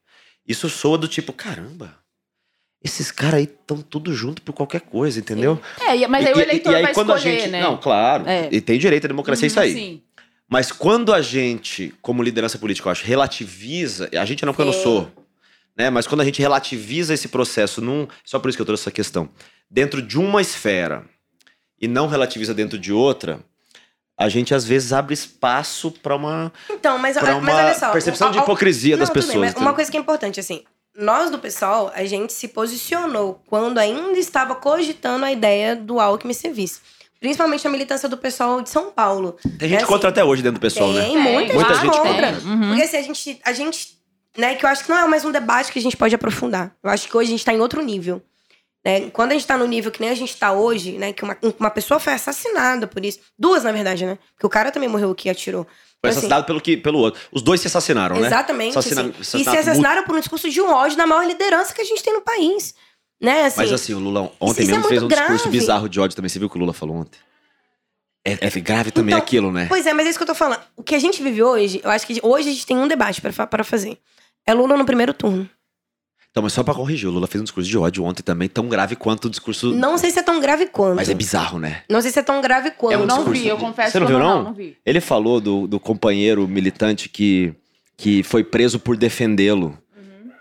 isso 0.48 0.68
soa 0.70 0.96
do 0.96 1.06
tipo, 1.08 1.32
caramba, 1.32 1.94
esses 2.82 3.10
caras 3.10 3.34
aí 3.34 3.44
estão 3.44 3.82
tudo 3.82 4.14
junto 4.14 4.40
por 4.40 4.52
qualquer 4.54 4.80
coisa, 4.82 5.18
entendeu? 5.18 5.60
É, 5.80 5.96
e- 5.96 6.06
mas 6.06 6.24
aí 6.24 6.32
E- 6.32 6.36
o 6.36 6.38
e- 6.38 6.42
eleitor 6.42 6.72
e 6.72 6.76
aí, 6.76 6.82
vai 6.84 6.94
quando 6.94 7.12
a 7.12 7.16
escolher, 7.16 7.40
gente, 7.40 7.50
né? 7.50 7.60
Não, 7.62 7.76
claro. 7.76 8.26
É. 8.28 8.48
E 8.52 8.60
tem 8.62 8.78
direito 8.78 9.04
à 9.04 9.08
democracia, 9.08 9.46
é 9.46 9.48
isso 9.48 9.60
aí. 9.60 9.72
Sim. 9.74 10.02
Mas 10.48 10.70
quando 10.70 11.12
a 11.12 11.20
gente, 11.22 11.94
como 12.02 12.22
liderança 12.22 12.58
política, 12.58 12.88
eu 12.88 12.92
acho, 12.92 13.04
relativiza, 13.04 14.08
a 14.18 14.24
gente 14.24 14.44
não 14.44 14.52
porque 14.52 14.62
eu 14.68 14.72
não 14.74 14.82
sou, 14.82 15.10
né? 15.76 15.90
Mas 15.90 16.06
quando 16.06 16.20
a 16.20 16.24
gente 16.24 16.40
relativiza 16.40 17.14
esse 17.14 17.28
processo 17.28 17.80
num, 17.80 18.06
só 18.24 18.38
por 18.38 18.48
isso 18.48 18.56
que 18.58 18.62
eu 18.62 18.66
trouxe 18.66 18.82
essa 18.82 18.90
questão, 18.90 19.28
dentro 19.70 20.00
de 20.02 20.18
uma 20.18 20.40
esfera 20.40 21.04
e 21.80 21.88
não 21.88 22.06
relativiza 22.06 22.52
dentro 22.54 22.78
de 22.78 22.92
outra, 22.92 23.40
a 24.16 24.28
gente 24.28 24.54
às 24.54 24.64
vezes 24.64 24.92
abre 24.92 25.14
espaço 25.14 25.90
para 25.90 26.14
uma, 26.14 26.52
Então, 26.70 26.98
mas, 26.98 27.16
mas 27.16 27.36
uma 27.36 27.52
olha 27.54 27.74
só. 27.74 27.90
percepção 27.90 28.30
de 28.30 28.38
hipocrisia 28.38 28.96
das 28.96 29.08
Não, 29.08 29.14
bem, 29.14 29.22
pessoas. 29.22 29.40
mas 29.40 29.50
entendeu? 29.50 29.68
uma 29.68 29.74
coisa 29.74 29.90
que 29.90 29.96
é 29.96 30.00
importante, 30.00 30.38
assim, 30.38 30.62
nós 30.96 31.30
do 31.30 31.38
PSOL, 31.40 31.90
a 31.92 32.04
gente 32.04 32.32
se 32.32 32.46
posicionou 32.48 33.42
quando 33.46 33.78
ainda 33.78 34.16
estava 34.16 34.54
cogitando 34.54 35.24
a 35.24 35.32
ideia 35.32 35.74
do 35.74 35.98
Alckmin 35.98 36.32
ser 36.32 36.52
vice. 36.52 36.80
Principalmente 37.24 37.66
a 37.66 37.70
militância 37.70 38.06
do 38.06 38.18
PSOL 38.18 38.60
de 38.60 38.68
São 38.68 38.90
Paulo. 38.90 39.38
Tem 39.58 39.66
gente 39.66 39.82
é 39.82 39.86
contra 39.86 40.10
assim, 40.10 40.12
até 40.12 40.22
hoje 40.22 40.42
dentro 40.42 40.58
do 40.58 40.60
pessoal, 40.60 40.92
né? 40.92 41.04
Tem 41.06 41.16
muita, 41.16 41.54
Muita 41.54 41.74
gente 41.76 41.96
contra. 41.96 42.12
contra. 42.12 42.30
Uhum. 42.46 42.68
Porque 42.68 42.82
assim, 42.82 42.96
a 42.98 43.02
gente, 43.02 43.40
a 43.42 43.52
gente, 43.54 43.98
né, 44.36 44.54
que 44.56 44.62
eu 44.66 44.68
acho 44.68 44.84
que 44.84 44.90
não 44.90 44.98
é 44.98 45.08
mais 45.08 45.24
um 45.24 45.32
debate 45.32 45.72
que 45.72 45.78
a 45.78 45.82
gente 45.82 45.96
pode 45.96 46.14
aprofundar. 46.14 46.76
Eu 46.82 46.90
acho 46.90 47.08
que 47.08 47.16
hoje 47.16 47.28
a 47.28 47.30
gente 47.30 47.42
tá 47.42 47.54
em 47.54 47.60
outro 47.60 47.82
nível. 47.82 48.20
Né? 48.84 49.08
Quando 49.08 49.30
a 49.30 49.34
gente 49.34 49.46
tá 49.46 49.56
no 49.56 49.66
nível 49.66 49.90
que 49.90 50.02
nem 50.02 50.10
a 50.10 50.14
gente 50.14 50.36
tá 50.36 50.52
hoje, 50.52 50.98
né, 50.98 51.14
que 51.14 51.22
uma, 51.24 51.34
uma 51.58 51.70
pessoa 51.70 51.98
foi 51.98 52.12
assassinada 52.12 52.86
por 52.86 53.02
isso. 53.02 53.20
Duas, 53.38 53.64
na 53.64 53.72
verdade, 53.72 54.04
né? 54.04 54.18
Porque 54.34 54.46
o 54.46 54.50
cara 54.50 54.70
também 54.70 54.90
morreu 54.90 55.14
que 55.14 55.30
atirou. 55.30 55.64
Foi 55.64 55.70
Então, 55.70 56.10
assim, 56.10 56.18
assassinado 56.18 56.44
pelo, 56.44 56.60
que, 56.60 56.76
pelo 56.76 56.98
outro. 56.98 57.22
Os 57.32 57.40
dois 57.40 57.58
se 57.58 57.68
assassinaram, 57.68 58.20
né? 58.20 58.26
Exatamente. 58.26 58.76
Assassina- 58.76 59.10
assim. 59.18 59.40
E 59.40 59.44
se 59.44 59.56
assassinaram 59.56 60.02
por 60.04 60.14
um 60.14 60.18
discurso 60.20 60.50
de 60.50 60.60
um 60.60 60.70
ódio 60.70 60.98
da 60.98 61.06
maior 61.06 61.26
liderança 61.26 61.72
que 61.72 61.80
a 61.80 61.84
gente 61.84 62.02
tem 62.02 62.12
no 62.12 62.20
país. 62.20 62.74
Né? 63.24 63.44
Assim, 63.46 63.56
Mas 63.60 63.72
assim, 63.72 63.94
o 63.94 63.98
Lula 63.98 64.30
ontem 64.40 64.62
é 64.64 64.66
mesmo 64.66 64.84
fez 64.88 65.02
um 65.02 65.06
muito 65.06 65.16
discurso 65.16 65.44
grave. 65.44 65.58
bizarro 65.58 65.88
de 65.88 66.00
ódio 66.00 66.14
também. 66.16 66.28
Você 66.28 66.38
viu 66.38 66.46
o 66.46 66.50
que 66.50 66.56
o 66.56 66.60
Lula 66.60 66.72
falou 66.72 66.96
ontem? 66.96 67.18
É, 68.26 68.38
é 68.46 68.50
grave 68.60 68.90
também 68.90 69.12
Então, 69.14 69.22
aquilo, 69.22 69.52
né? 69.52 69.66
Pois 69.68 69.86
é, 69.86 69.92
mas 69.92 70.06
é 70.06 70.10
isso 70.10 70.18
que 70.18 70.22
eu 70.22 70.26
tô 70.26 70.34
falando. 70.34 70.60
O 70.76 70.82
que 70.82 70.94
a 70.94 70.98
gente 70.98 71.22
vive 71.22 71.42
hoje, 71.42 71.80
eu 71.84 71.90
acho 71.90 72.06
que 72.06 72.18
hoje 72.22 72.48
a 72.48 72.52
gente 72.52 72.66
tem 72.66 72.76
um 72.76 72.88
debate 72.88 73.20
pra 73.20 73.64
fazer. 73.64 73.98
É 74.46 74.54
Lula 74.54 74.76
no 74.76 74.84
primeiro 74.86 75.12
turno. 75.12 75.48
Então, 76.30 76.42
mas 76.42 76.52
só 76.52 76.64
pra 76.64 76.74
corrigir, 76.74 77.08
o 77.08 77.12
Lula 77.12 77.26
fez 77.28 77.40
um 77.40 77.44
discurso 77.44 77.68
de 77.70 77.78
ódio 77.78 78.02
ontem 78.02 78.22
também, 78.22 78.48
tão 78.48 78.68
grave 78.68 78.96
quanto 78.96 79.26
o 79.26 79.30
discurso. 79.30 79.72
Não 79.72 79.96
sei 79.96 80.10
se 80.10 80.18
é 80.18 80.22
tão 80.22 80.40
grave 80.40 80.66
quanto. 80.66 80.96
Mas 80.96 81.08
é 81.08 81.14
bizarro, 81.14 81.60
né? 81.60 81.82
Não 81.88 82.00
sei 82.00 82.10
se 82.10 82.18
é 82.18 82.22
tão 82.22 82.40
grave 82.40 82.72
quanto. 82.72 82.92
É 82.94 82.96
um 82.96 83.02
Eu 83.02 83.06
não 83.06 83.16
discurso 83.18 83.40
vi, 83.42 83.48
eu 83.48 83.56
de- 83.56 83.62
confesso 83.62 83.92
Você 83.92 84.00
não 84.00 84.06
viu, 84.08 84.18
não, 84.18 84.36
não? 84.36 84.42
não 84.44 84.54
vi. 84.54 84.76
Ele 84.84 85.00
falou 85.00 85.40
do, 85.40 85.68
do 85.68 85.78
companheiro 85.78 86.48
militante 86.48 87.08
que, 87.08 87.54
que 87.96 88.22
foi 88.24 88.42
preso 88.42 88.80
por 88.80 88.96
defendê-lo. 88.96 89.78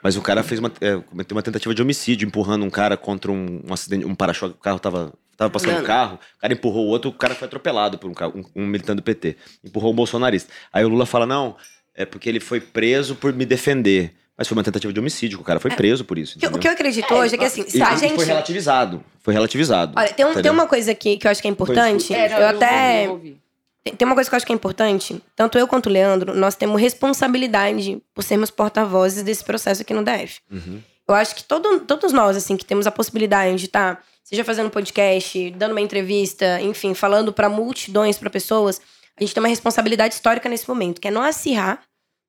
Mas 0.03 0.17
o 0.17 0.21
cara 0.21 0.43
fez 0.43 0.59
uma, 0.59 0.71
é, 0.81 0.97
cometeu 0.97 1.35
uma 1.35 1.41
tentativa 1.41 1.73
de 1.73 1.81
homicídio, 1.81 2.27
empurrando 2.27 2.63
um 2.65 2.69
cara 2.69 2.97
contra 2.97 3.31
um, 3.31 3.61
um 3.67 3.73
acidente, 3.73 4.05
um 4.05 4.13
para-choque. 4.13 4.55
O 4.55 4.61
carro 4.61 4.77
tava, 4.79 5.13
tava 5.37 5.49
passando 5.49 5.79
um 5.79 5.83
carro, 5.83 6.19
o 6.37 6.41
cara 6.41 6.51
empurrou 6.53 6.85
o 6.85 6.89
outro, 6.89 7.09
o 7.09 7.13
cara 7.13 7.33
foi 7.33 7.47
atropelado 7.47 7.97
por 7.97 8.09
um, 8.09 8.13
um, 8.35 8.63
um 8.63 8.65
militante 8.67 8.97
do 8.97 9.03
PT. 9.03 9.37
Empurrou 9.63 9.91
um 9.93 9.95
bolsonarista. 9.95 10.51
Aí 10.73 10.83
o 10.83 10.89
Lula 10.89 11.05
fala: 11.05 11.25
não, 11.25 11.55
é 11.95 12.05
porque 12.05 12.27
ele 12.27 12.39
foi 12.41 12.59
preso 12.59 13.15
por 13.15 13.31
me 13.33 13.45
defender. 13.45 14.13
Mas 14.35 14.47
foi 14.47 14.57
uma 14.57 14.63
tentativa 14.63 14.91
de 14.91 14.99
homicídio, 14.99 15.37
que 15.37 15.43
o 15.43 15.45
cara 15.45 15.59
foi 15.59 15.69
preso 15.69 16.03
por 16.03 16.17
isso. 16.17 16.37
O 16.37 16.39
que- 16.39 16.45
O 16.45 16.49
entendeu? 16.49 16.61
que 16.61 16.67
eu 16.67 16.71
acredito 16.71 17.13
hoje 17.13 17.35
é 17.35 17.37
que 17.37 17.45
assim, 17.45 17.69
se 17.69 17.79
a 17.81 17.95
gente. 17.95 18.15
foi 18.15 18.25
relativizado. 18.25 19.03
Foi 19.21 19.31
relativizado. 19.31 19.93
Olha, 19.95 20.07
tem, 20.11 20.25
um- 20.25 20.29
tem 20.29 20.33
entendeu? 20.39 20.53
uma 20.53 20.65
coisa 20.67 20.91
aqui 20.91 21.17
que 21.17 21.27
eu 21.27 21.31
acho 21.31 21.39
que 21.39 21.47
é 21.47 21.51
importante. 21.51 22.11
É, 22.15 22.29
não, 22.29 22.37
eu 22.39 22.47
até. 22.47 22.95
ouvi, 23.01 23.05
eu 23.05 23.11
ouvi. 23.11 23.42
Tem 23.83 24.05
uma 24.05 24.15
coisa 24.15 24.29
que 24.29 24.35
eu 24.35 24.37
acho 24.37 24.45
que 24.45 24.51
é 24.53 24.55
importante. 24.55 25.21
Tanto 25.35 25.57
eu 25.57 25.67
quanto 25.67 25.87
o 25.87 25.89
Leandro, 25.89 26.33
nós 26.35 26.55
temos 26.55 26.79
responsabilidade 26.79 28.01
por 28.13 28.23
sermos 28.23 28.49
porta-vozes 28.49 29.23
desse 29.23 29.43
processo 29.43 29.81
aqui 29.81 29.93
no 29.93 30.03
DF. 30.03 30.39
Uhum. 30.51 30.81
Eu 31.07 31.15
acho 31.15 31.35
que 31.35 31.43
todo, 31.43 31.81
todos 31.81 32.13
nós, 32.13 32.37
assim, 32.37 32.55
que 32.55 32.63
temos 32.65 32.87
a 32.87 32.91
possibilidade 32.91 33.57
de 33.57 33.65
estar, 33.65 34.01
seja 34.23 34.43
fazendo 34.45 34.69
podcast, 34.69 35.51
dando 35.51 35.71
uma 35.71 35.81
entrevista, 35.81 36.61
enfim, 36.61 36.93
falando 36.93 37.33
para 37.33 37.49
multidões, 37.49 38.17
para 38.17 38.29
pessoas, 38.29 38.79
a 39.19 39.21
gente 39.23 39.33
tem 39.33 39.43
uma 39.43 39.49
responsabilidade 39.49 40.13
histórica 40.13 40.47
nesse 40.47 40.67
momento, 40.67 41.01
que 41.01 41.09
é 41.09 41.11
não 41.11 41.21
acirrar 41.21 41.81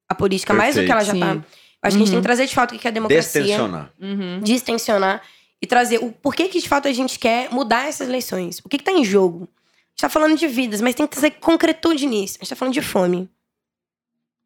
a 0.08 0.14
política 0.14 0.52
mais 0.52 0.74
do 0.74 0.84
que 0.84 0.90
ela 0.90 1.04
já 1.04 1.12
Perfeito. 1.12 1.40
tá. 1.40 1.48
Sim. 1.48 1.58
Acho 1.82 1.96
que 1.96 2.02
a 2.02 2.06
gente 2.06 2.08
tem 2.08 2.16
Uhum. 2.16 2.20
que 2.22 2.26
trazer 2.26 2.46
de 2.46 2.54
fato 2.54 2.74
o 2.74 2.78
que 2.78 2.86
é 2.86 2.90
a 2.90 2.94
democracia. 2.94 3.42
Destensionar. 3.42 3.90
Uhum. 4.00 4.40
Distensionar 4.42 5.22
e 5.62 5.66
trazer 5.66 5.98
o 5.98 6.10
porquê 6.10 6.48
que 6.48 6.60
de 6.60 6.68
fato 6.68 6.88
a 6.88 6.92
gente 6.92 7.18
quer 7.18 7.50
mudar 7.52 7.86
essas 7.88 8.08
eleições. 8.08 8.58
O 8.64 8.68
que, 8.68 8.78
que 8.78 8.84
tá 8.84 8.90
em 8.92 9.04
jogo? 9.04 9.48
A 9.94 9.96
gente 9.96 10.00
tá 10.00 10.08
falando 10.08 10.36
de 10.36 10.46
vidas, 10.48 10.80
mas 10.80 10.94
tem 10.94 11.06
que 11.06 11.12
trazer 11.12 11.30
concretude 11.32 12.04
nisso. 12.06 12.36
A 12.40 12.44
gente 12.44 12.50
tá 12.50 12.56
falando 12.56 12.74
de 12.74 12.82
fome. 12.82 13.30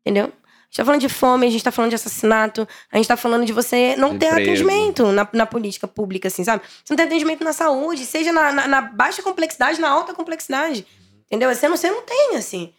Entendeu? 0.05 0.25
A 0.27 0.29
gente 0.70 0.77
tá 0.77 0.85
falando 0.85 1.01
de 1.01 1.09
fome, 1.09 1.47
a 1.47 1.51
gente 1.51 1.65
tá 1.65 1.73
falando 1.73 1.89
de 1.91 1.95
assassinato, 1.95 2.69
a 2.93 2.97
gente 2.99 3.09
tá 3.09 3.16
falando 3.16 3.47
de 3.47 3.53
você 3.55 3.97
não 3.97 4.19
ter 4.19 4.27
atendimento 4.43 5.07
na, 5.12 5.27
na 5.33 5.47
política 5.47 5.89
pública, 5.89 6.29
assim, 6.29 6.45
sabe? 6.45 6.62
Você 6.85 6.93
não 6.93 6.97
tem 6.97 7.07
atendimento 7.07 7.43
na 7.43 7.55
saúde, 7.55 8.05
seja 8.05 8.31
na, 8.33 8.53
na- 8.53 8.69
na 8.69 8.81
baixa 8.83 9.23
complexidade, 9.23 9.81
na 9.81 9.89
alta 9.89 10.12
complexidade. 10.12 10.87
Entendeu? 11.27 11.55
Você 11.55 11.66
não, 11.69 11.77
você 11.77 11.91
não 11.91 12.03
tem, 12.03 12.37
assim. 12.37 12.73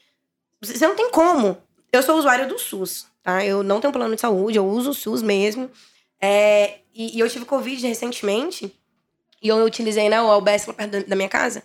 Você 0.62 0.88
não 0.88 0.96
tem 0.96 1.10
como. 1.10 1.58
Eu 1.91 2.04
sou 2.04 2.18
usuária 2.20 2.46
do 2.46 2.60
SUS, 2.60 3.08
tá? 3.24 3.44
Eu 3.44 3.64
não 3.64 3.82
tenho 3.82 3.91
plano 3.91 4.14
de 4.14 4.22
saúde, 4.22 4.58
eu 4.60 4.68
uso 4.68 4.91
o 4.91 4.94
SUS 4.94 5.24
mesmo. 5.24 5.70
É, 6.22 6.80
e, 6.94 7.18
e 7.18 7.20
eu 7.20 7.28
tive 7.30 7.46
Covid 7.46 7.88
recentemente. 7.88 8.72
E 9.41 9.48
eu 9.48 9.58
utilizei, 9.66 10.10
né, 10.10 10.22
o 10.22 10.30
Albess 10.30 10.68
lá 10.68 10.74
perto 10.76 10.91
da, 10.91 11.00
da 11.00 11.16
minha 11.16 11.30
casa. 11.30 11.64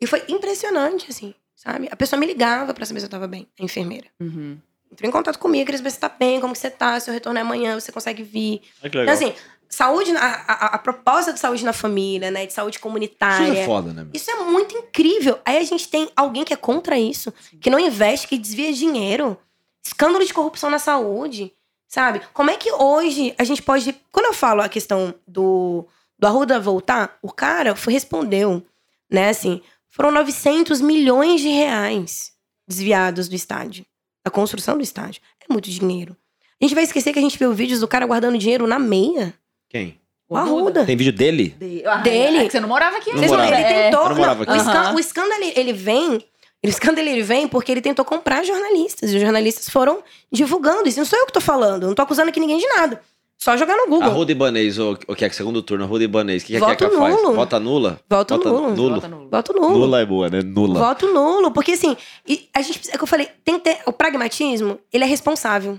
E 0.00 0.06
foi 0.06 0.22
impressionante, 0.28 1.06
assim, 1.10 1.34
sabe? 1.54 1.88
A 1.90 1.96
pessoa 1.96 2.18
me 2.18 2.26
ligava 2.26 2.74
pra 2.74 2.84
saber 2.84 3.00
se 3.00 3.06
eu 3.06 3.10
tava 3.10 3.26
bem, 3.26 3.46
a 3.58 3.64
enfermeira. 3.64 4.06
Uhum. 4.20 4.58
Entrou 4.92 5.08
em 5.08 5.12
contato 5.12 5.38
comigo, 5.38 5.64
queria 5.64 5.78
saber 5.78 5.90
se 5.90 5.98
tá 5.98 6.08
bem, 6.08 6.40
como 6.40 6.52
que 6.52 6.58
você 6.58 6.70
tá, 6.70 7.00
se 7.00 7.10
eu 7.10 7.14
retorno 7.14 7.40
amanhã, 7.40 7.78
você 7.78 7.90
consegue 7.90 8.22
vir. 8.22 8.60
Que 8.80 8.86
Então, 8.86 9.12
assim, 9.12 9.34
saúde, 9.68 10.12
a, 10.16 10.20
a, 10.20 10.66
a 10.74 10.78
proposta 10.78 11.32
de 11.32 11.40
saúde 11.40 11.64
na 11.64 11.72
família, 11.72 12.30
né, 12.30 12.46
de 12.46 12.52
saúde 12.52 12.76
Isso 12.76 12.82
comunitária. 12.82 13.58
é 13.58 13.66
foda, 13.66 13.92
né? 13.92 14.02
meu? 14.02 14.10
Isso 14.14 14.30
é 14.30 14.36
muito 14.44 14.76
incrível. 14.76 15.38
Aí 15.44 15.58
a 15.58 15.64
gente 15.64 15.88
tem 15.88 16.08
alguém 16.14 16.44
que 16.44 16.52
é 16.52 16.56
contra 16.56 16.98
isso, 16.98 17.32
que 17.60 17.70
não 17.70 17.78
investe, 17.78 18.28
que 18.28 18.38
desvia 18.38 18.72
dinheiro. 18.72 19.36
Escândalo 19.84 20.24
de 20.24 20.32
corrupção 20.32 20.70
na 20.70 20.78
saúde, 20.78 21.52
sabe? 21.88 22.22
Como 22.32 22.50
é 22.50 22.56
que 22.56 22.72
hoje 22.72 23.34
a 23.36 23.44
gente 23.44 23.62
pode. 23.62 23.94
Quando 24.10 24.26
eu 24.26 24.32
falo 24.32 24.62
a 24.62 24.68
questão 24.68 25.14
do, 25.26 25.86
do 26.18 26.26
Arruda 26.26 26.58
voltar, 26.58 27.18
o 27.20 27.30
cara 27.30 27.76
foi, 27.76 27.92
respondeu, 27.92 28.64
né? 29.10 29.28
Assim, 29.28 29.60
foram 29.94 30.10
900 30.10 30.80
milhões 30.80 31.40
de 31.40 31.48
reais 31.48 32.32
desviados 32.66 33.28
do 33.28 33.34
estádio, 33.34 33.84
da 34.24 34.30
construção 34.30 34.76
do 34.76 34.82
estádio. 34.82 35.20
É 35.48 35.52
muito 35.52 35.70
dinheiro. 35.70 36.16
A 36.60 36.64
gente 36.64 36.74
vai 36.74 36.84
esquecer 36.84 37.12
que 37.12 37.18
a 37.18 37.22
gente 37.22 37.38
viu 37.38 37.52
vídeos 37.52 37.80
do 37.80 37.88
cara 37.88 38.06
guardando 38.06 38.38
dinheiro 38.38 38.66
na 38.66 38.78
meia. 38.78 39.34
Quem? 39.68 40.00
O 40.28 40.36
Arruda. 40.36 40.84
Tem 40.86 40.96
vídeo 40.96 41.12
dele? 41.12 41.54
De- 41.60 41.84
Ah, 41.86 41.96
Dele. 41.98 42.38
É 42.38 42.44
que 42.46 42.52
você 42.52 42.60
não 42.60 42.68
morava 42.68 42.96
aqui 42.96 43.10
Não 43.10 43.18
Vocês 43.18 43.30
não- 43.30 43.38
morava. 43.38 43.56
ele 43.62 43.64
É. 43.72 43.82
tentou. 43.90 44.02
Eu 44.04 44.08
não 44.08 44.16
morava 44.16 44.40
o, 44.40 44.42
aqui. 44.44 44.56
escândalo, 44.56 44.86
Aham. 44.86 44.96
o 44.96 45.00
escândalo, 45.00 45.44
ele, 45.54 45.72
vem. 45.72 46.12
O 46.16 46.68
escândalo 46.68 47.06
ele 47.08 47.22
vem 47.22 47.46
porque 47.46 47.70
ele 47.70 47.82
tentou 47.82 48.04
comprar 48.04 48.42
jornalistas. 48.42 49.12
E 49.12 49.16
os 49.16 49.20
jornalistas 49.20 49.68
foram 49.68 50.02
divulgando 50.32 50.88
isso. 50.88 50.98
Não 50.98 51.04
sou 51.04 51.18
eu 51.18 51.26
que 51.26 51.32
tô 51.32 51.40
falando. 51.42 51.86
Não 51.86 51.94
tô 51.94 52.00
acusando 52.02 52.30
aqui 52.30 52.40
ninguém 52.40 52.58
de 52.58 52.66
nada. 52.68 53.02
Só 53.44 53.58
jogar 53.58 53.76
no 53.76 53.88
Google. 53.88 54.08
Arruda 54.08 54.32
Ibanez, 54.32 54.78
o, 54.78 54.92
o 55.06 55.14
que 55.14 55.22
é 55.22 55.28
que 55.28 55.36
segundo 55.36 55.62
turno, 55.62 55.84
Arruda 55.84 56.02
Ibanez. 56.02 56.42
O 56.42 56.46
que, 56.46 56.52
que 56.52 56.64
a 56.64 56.66
Voto 56.66 56.90
faz? 56.96 57.20
Vota 57.20 57.60
nula? 57.60 58.00
Voto 58.08 58.36
Vota 58.38 58.48
nulo. 58.48 58.74
nulo. 58.74 58.94
Vota 58.94 59.08
nulo. 59.08 59.28
Voto 59.30 59.52
nulo. 59.52 59.78
Nula 59.80 60.00
é 60.00 60.06
boa, 60.06 60.30
né? 60.30 60.40
Nula. 60.40 60.80
Voto 60.80 61.12
nulo. 61.12 61.50
Porque 61.50 61.72
assim, 61.72 61.94
e 62.26 62.48
a 62.54 62.62
gente, 62.62 62.90
é 62.90 62.94
o 62.94 62.96
que 62.96 63.04
eu 63.04 63.06
falei, 63.06 63.28
tem 63.44 63.58
que 63.58 63.64
ter. 63.64 63.82
O 63.84 63.92
pragmatismo, 63.92 64.78
ele 64.90 65.04
é 65.04 65.06
responsável. 65.06 65.78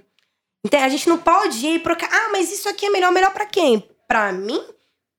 Então, 0.63 0.79
a 0.79 0.87
gente 0.89 1.09
não 1.09 1.17
pode 1.17 1.65
ir 1.65 1.79
pro. 1.79 1.93
Ah, 1.93 2.29
mas 2.31 2.53
isso 2.53 2.69
aqui 2.69 2.85
é 2.85 2.91
melhor. 2.91 3.11
Melhor 3.11 3.33
pra 3.33 3.47
quem? 3.47 3.83
Pra 4.07 4.31
mim? 4.31 4.61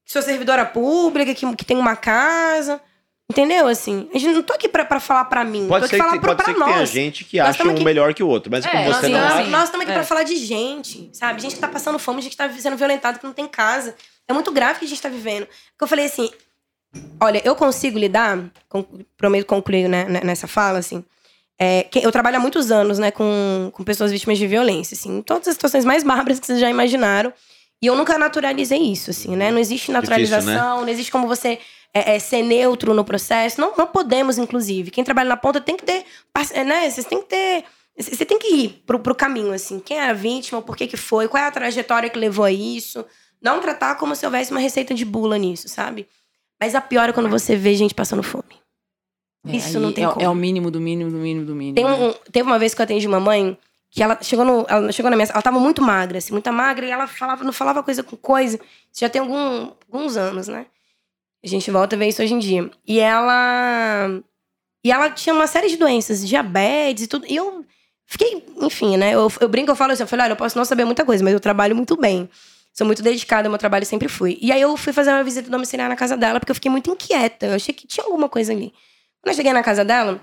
Que 0.05 0.13
sou 0.13 0.23
servidora 0.23 0.65
pública, 0.65 1.35
que, 1.35 1.57
que 1.57 1.65
tem 1.65 1.77
uma 1.77 1.97
casa. 1.97 2.81
Entendeu? 3.29 3.67
Assim, 3.67 4.09
a 4.15 4.19
gente 4.19 4.35
não 4.35 4.43
tô 4.43 4.53
aqui 4.53 4.69
pra, 4.69 4.85
pra 4.85 5.01
falar 5.01 5.25
pra 5.25 5.45
mim. 5.45 5.67
Pode 5.67 5.85
tô 5.85 5.89
ser, 5.89 5.97
aqui 5.97 6.05
que, 6.05 6.09
falar 6.11 6.21
pra, 6.21 6.29
pode 6.29 6.37
pra 6.37 6.47
ser 6.47 6.53
que 6.55 6.61
nós. 6.61 6.73
tenha 6.75 6.87
gente 6.87 7.25
que 7.25 7.39
Nós 7.39 7.49
acha 7.49 7.67
um 7.67 7.73
aqui- 7.73 7.85
melhor 7.85 8.15
que 8.15 8.23
o 8.23 8.29
outro, 8.29 8.51
mas 8.51 8.65
É, 8.65 8.69
como 8.71 8.85
nós 8.85 8.97
você 8.97 9.09
Nós, 9.09 9.11
não 9.11 9.19
estamos- 9.19 9.33
acha. 9.35 9.43
nós, 9.43 9.51
nós 9.51 9.65
estamos 9.65 9.83
aqui 9.83 9.91
É. 9.93 9.95
pra 9.95 10.05
falar 10.05 10.23
de 10.23 10.37
gente, 10.37 11.11
sabe? 11.13 11.43
Gente 11.43 11.55
que 11.57 11.61
tá 11.61 11.67
passando 11.69 11.99
fome, 11.99 12.23
gente 12.23 12.31
que 12.33 12.37
tá 12.37 12.49
sendo 12.53 12.77
violentado, 12.77 13.19
que 13.19 13.25
não 13.25 13.33
tem 13.33 13.49
casa. 13.49 13.97
É 14.29 14.33
muito 14.33 14.53
grave 14.53 14.77
o 14.77 14.79
que 14.79 14.85
a 14.85 14.89
gente 14.89 15.03
tá 15.03 15.09
vivendo. 15.09 15.47
Porque 15.47 15.83
eu 15.83 15.89
falei 15.89 16.07
assim: 16.07 16.31
olha, 17.21 17.43
eu 17.45 17.57
consigo 17.57 17.99
lidar, 17.99 18.39
com, 18.69 18.85
prometo 19.17 19.45
concluir 19.47 19.89
né, 19.89 20.05
né, 20.05 20.21
nessa 20.23 20.47
fala, 20.47 20.79
assim. 20.79 21.05
é, 21.59 21.83
que 21.85 21.99
eu 22.07 22.13
trabalho 22.13 22.37
há 22.37 22.41
muitos 22.41 22.71
anos, 22.71 22.99
né, 22.99 23.11
com, 23.11 23.71
com 23.73 23.83
pessoas 23.83 24.13
vítimas 24.13 24.37
de 24.39 24.47
violência, 24.47 24.95
assim, 24.95 25.19
em 25.19 25.23
todas 25.23 25.49
as 25.49 25.55
situações 25.55 25.85
mais 25.87 26.05
bárbaras 26.05 26.39
que 26.39 26.45
vocês 26.47 26.61
já 26.61 26.69
imaginaram. 26.71 27.33
E 27.83 27.87
eu 27.87 27.95
nunca 27.97 28.17
naturalizei 28.19 28.79
isso, 28.79 29.11
assim, 29.11 29.35
né? 29.35 29.51
Não 29.51 29.59
existe 29.59 29.91
naturalização, 29.91 30.83
não 30.83 30.89
existe 30.89 31.11
como 31.11 31.27
você 31.27 31.59
é, 31.99 32.17
é, 32.17 32.19
ser 32.19 32.43
neutro 32.43 32.93
no 32.95 33.05
processo. 33.05 33.61
Não, 33.61 33.75
não 33.77 33.87
podemos, 33.87 34.39
inclusive. 34.39 34.91
Quem 34.91 35.05
trabalha 35.05 35.29
na 35.29 35.37
ponta 35.37 35.61
tem 35.61 35.77
que 35.77 35.85
ter, 35.85 36.05
parce- 36.33 36.63
né? 36.65 36.89
Vocês 36.91 37.07
têm 37.07 37.21
que 37.21 37.29
ter 37.29 37.65
você 37.99 38.27
tem 38.27 38.39
que 38.39 38.47
ir 38.55 38.83
pro, 38.87 38.99
pro 38.99 39.15
caminho, 39.15 39.53
assim. 39.53 39.81
Quem 39.81 39.99
é 39.99 40.11
a 40.11 40.13
vítima, 40.13 40.61
por 40.61 40.77
que 40.77 40.87
que 40.87 40.99
foi, 40.99 41.29
qual 41.29 41.43
é 41.43 41.47
a 41.47 41.51
trajetória 41.51 42.11
que 42.11 42.19
levou 42.19 42.45
a 42.45 42.53
isso. 42.53 43.03
Não 43.41 43.59
tratar 43.61 43.95
como 43.95 44.15
se 44.15 44.27
houvesse 44.27 44.51
uma 44.51 44.61
receita 44.61 44.93
de 44.93 45.05
bula 45.05 45.39
nisso, 45.39 45.67
sabe? 45.69 46.07
Mas 46.61 46.75
a 46.75 46.81
pior 46.81 47.09
é 47.09 47.13
quando 47.13 47.29
você 47.31 47.57
vê 47.57 47.75
gente 47.75 47.95
passando 47.95 48.23
fome. 48.23 48.45
É, 49.49 49.57
Isso 49.57 49.79
não 49.81 49.93
tem 49.93 50.05
é, 50.05 50.09
como. 50.09 50.23
é 50.25 50.29
o 50.29 50.35
mínimo 50.35 50.71
do 50.71 50.81
mínimo 50.81 51.11
do 51.11 51.17
mínimo 51.17 51.47
do 51.47 51.55
mínimo. 51.55 51.75
Tem 51.75 51.85
né? 51.85 51.93
um, 51.93 52.09
um- 52.11 52.15
teve 52.31 52.47
uma 52.47 52.59
vez 52.59 52.75
que 52.75 52.81
eu 52.81 52.85
atendi 52.85 53.07
uma 53.07 53.21
mãe 53.21 53.57
que 53.91 54.03
ela 54.03 54.19
chegou, 54.21 54.45
no, 54.45 54.67
ela 54.69 54.93
chegou 54.93 55.09
na 55.11 55.17
minha 55.17 55.29
ela 55.31 55.41
tava 55.41 55.59
muito 55.59 55.81
magra, 55.81 56.19
assim, 56.19 56.33
muito 56.33 56.53
magra, 56.53 56.85
e 56.85 56.91
ela 56.91 57.07
falava, 57.07 57.45
não 57.45 57.53
falava 57.53 57.83
coisa 57.83 58.03
com 58.03 58.17
coisa. 58.17 58.57
Isso 58.93 59.01
já 59.01 59.09
tem 59.09 59.21
algum, 59.23 59.71
alguns 59.91 60.17
anos, 60.19 60.49
né? 60.49 60.67
A 61.47 61.49
gente 61.49 61.71
volta 61.71 61.95
a 61.95 61.99
ver 61.99 62.09
isso 62.09 62.21
hoje 62.21 62.35
em 62.35 62.41
dia. 62.41 62.69
E 62.85 62.99
ela. 62.99 64.21
E 64.85 64.91
ela 64.91 65.09
tinha 65.11 65.33
uma 65.33 65.47
série 65.47 65.69
de 65.69 65.77
doenças, 65.77 66.27
diabetes 66.27 67.05
e 67.05 67.07
tudo. 67.07 67.25
E 67.29 67.37
eu 67.37 67.65
fiquei, 68.05 68.45
enfim, 68.61 68.97
né? 68.97 69.15
Eu, 69.15 69.31
eu 69.41 69.49
brinco, 69.49 69.71
eu 69.71 69.77
falo 69.77 69.93
assim, 69.93 70.03
eu 70.03 70.09
falei, 70.09 70.25
olha, 70.25 70.33
eu 70.33 70.37
posso 70.37 70.59
não 70.59 70.65
saber 70.65 70.85
muita 70.85 71.05
coisa, 71.05 71.23
mas 71.23 71.33
eu 71.33 71.39
trabalho 71.39 71.77
muito 71.77 71.97
bem. 71.97 72.29
Sou 72.73 72.85
muito 72.85 73.01
dedicada 73.01 73.49
meu 73.49 73.59
trabalho, 73.59 73.87
sempre 73.87 74.09
fui. 74.09 74.37
E 74.43 74.51
aí 74.51 74.61
eu 74.61 74.77
fui 74.77 74.93
fazer 74.93 75.11
uma 75.11 75.23
visita 75.23 75.49
domiciliar 75.49 75.89
na 75.89 75.95
casa 75.95 76.17
dela, 76.17 76.41
porque 76.41 76.51
eu 76.51 76.55
fiquei 76.55 76.71
muito 76.71 76.91
inquieta. 76.91 77.47
Eu 77.47 77.55
achei 77.55 77.73
que 77.73 77.87
tinha 77.87 78.05
alguma 78.05 78.29
coisa 78.29 78.53
ali. 78.53 78.75
Quando 79.23 79.31
eu 79.31 79.35
cheguei 79.35 79.53
na 79.53 79.63
casa 79.63 79.85
dela, 79.85 80.21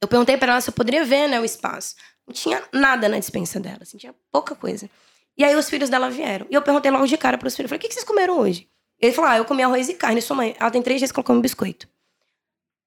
eu 0.00 0.08
perguntei 0.08 0.38
pra 0.38 0.52
ela 0.52 0.60
se 0.62 0.70
eu 0.70 0.74
poderia 0.74 1.04
ver, 1.04 1.28
né, 1.28 1.38
o 1.38 1.44
espaço. 1.44 1.96
Não 2.26 2.32
tinha 2.32 2.62
nada 2.72 3.10
na 3.10 3.18
dispensa 3.18 3.60
dela, 3.60 3.80
assim, 3.82 3.98
tinha 3.98 4.14
pouca 4.32 4.54
coisa. 4.54 4.88
E 5.36 5.44
aí 5.44 5.54
os 5.54 5.68
filhos 5.68 5.90
dela 5.90 6.08
vieram. 6.08 6.46
E 6.48 6.54
eu 6.54 6.62
perguntei 6.62 6.90
logo 6.90 7.06
de 7.06 7.16
cara 7.18 7.36
pros 7.36 7.54
filhos, 7.54 7.68
falei, 7.68 7.78
o 7.78 7.86
que 7.86 7.92
vocês 7.92 8.04
comeram 8.04 8.38
hoje? 8.38 8.66
Ele 9.00 9.12
falou, 9.12 9.30
ah, 9.30 9.36
eu 9.36 9.44
comi 9.44 9.62
arroz 9.62 9.88
e 9.88 9.94
carne. 9.94 10.22
Sua 10.22 10.36
mãe, 10.36 10.54
ela 10.58 10.70
tem 10.70 10.82
três 10.82 11.00
dias 11.00 11.12
que 11.12 11.18
ela 11.18 11.24
come 11.24 11.40
biscoito. 11.40 11.86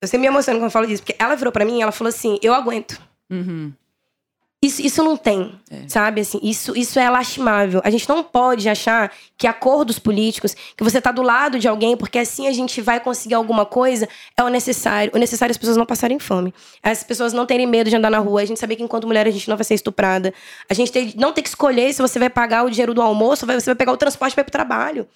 Eu 0.02 0.08
sempre 0.08 0.22
me 0.22 0.28
emociono 0.28 0.60
quando 0.60 0.66
eu 0.66 0.72
falo 0.72 0.88
disso, 0.88 1.04
porque 1.04 1.22
ela 1.22 1.36
virou 1.36 1.52
pra 1.52 1.66
mim 1.66 1.80
e 1.80 1.82
ela 1.82 1.92
falou 1.92 2.10
assim, 2.10 2.40
eu 2.42 2.54
aguento. 2.54 3.00
Uhum. 3.30 3.74
Isso, 4.62 4.82
isso 4.82 5.02
não 5.02 5.16
tem, 5.16 5.58
É. 5.72 5.88
sabe? 5.88 6.20
Assim, 6.20 6.38
isso, 6.44 6.76
isso 6.76 7.00
é 7.00 7.10
lastimável. 7.10 7.80
A 7.82 7.90
gente 7.90 8.08
não 8.10 8.22
pode 8.22 8.68
achar 8.68 9.10
que 9.38 9.48
acordos 9.48 9.98
políticos, 10.00 10.54
que 10.76 10.84
você 10.84 11.00
tá 11.00 11.14
do 11.14 11.22
lado 11.22 11.58
de 11.58 11.66
alguém, 11.66 11.96
porque 11.96 12.20
assim 12.20 12.46
a 12.46 12.52
gente 12.52 12.82
vai 12.82 13.00
conseguir 13.00 13.36
alguma 13.36 13.66
coisa, 13.66 14.08
é 14.36 14.44
o 14.44 14.50
necessário. 14.50 15.14
O 15.16 15.18
necessário 15.18 15.52
é 15.52 15.54
as 15.54 15.58
pessoas 15.58 15.78
não 15.78 15.86
passarem 15.86 16.20
fome. 16.20 16.54
As 16.84 17.04
pessoas 17.06 17.32
não 17.32 17.46
terem 17.46 17.66
medo 17.66 17.90
de 17.90 17.96
andar 17.96 18.10
na 18.10 18.20
rua. 18.20 18.42
A 18.42 18.46
gente 18.46 18.60
saber 18.60 18.76
que 18.76 18.84
enquanto 18.84 19.08
mulher 19.08 19.26
a 19.26 19.32
gente 19.32 19.48
não 19.48 19.56
vai 19.56 19.64
ser 19.64 19.76
estuprada. 19.76 20.34
A 20.70 20.74
gente 20.74 20.92
tem, 20.92 21.14
não 21.16 21.32
tem 21.32 21.42
que 21.42 21.50
escolher 21.50 21.94
se 21.94 22.02
você 22.02 22.20
vai 22.20 22.30
pagar 22.30 22.66
o 22.66 22.70
dinheiro 22.70 22.94
do 22.94 23.02
almoço 23.02 23.46
ou 23.46 23.54
você 23.54 23.66
vai 23.68 23.76
pegar 23.76 23.94
o 23.94 23.98
transporte 23.98 24.34
para 24.34 24.42
ir 24.42 24.46
pro 24.46 24.52
trabalho. 24.52 25.08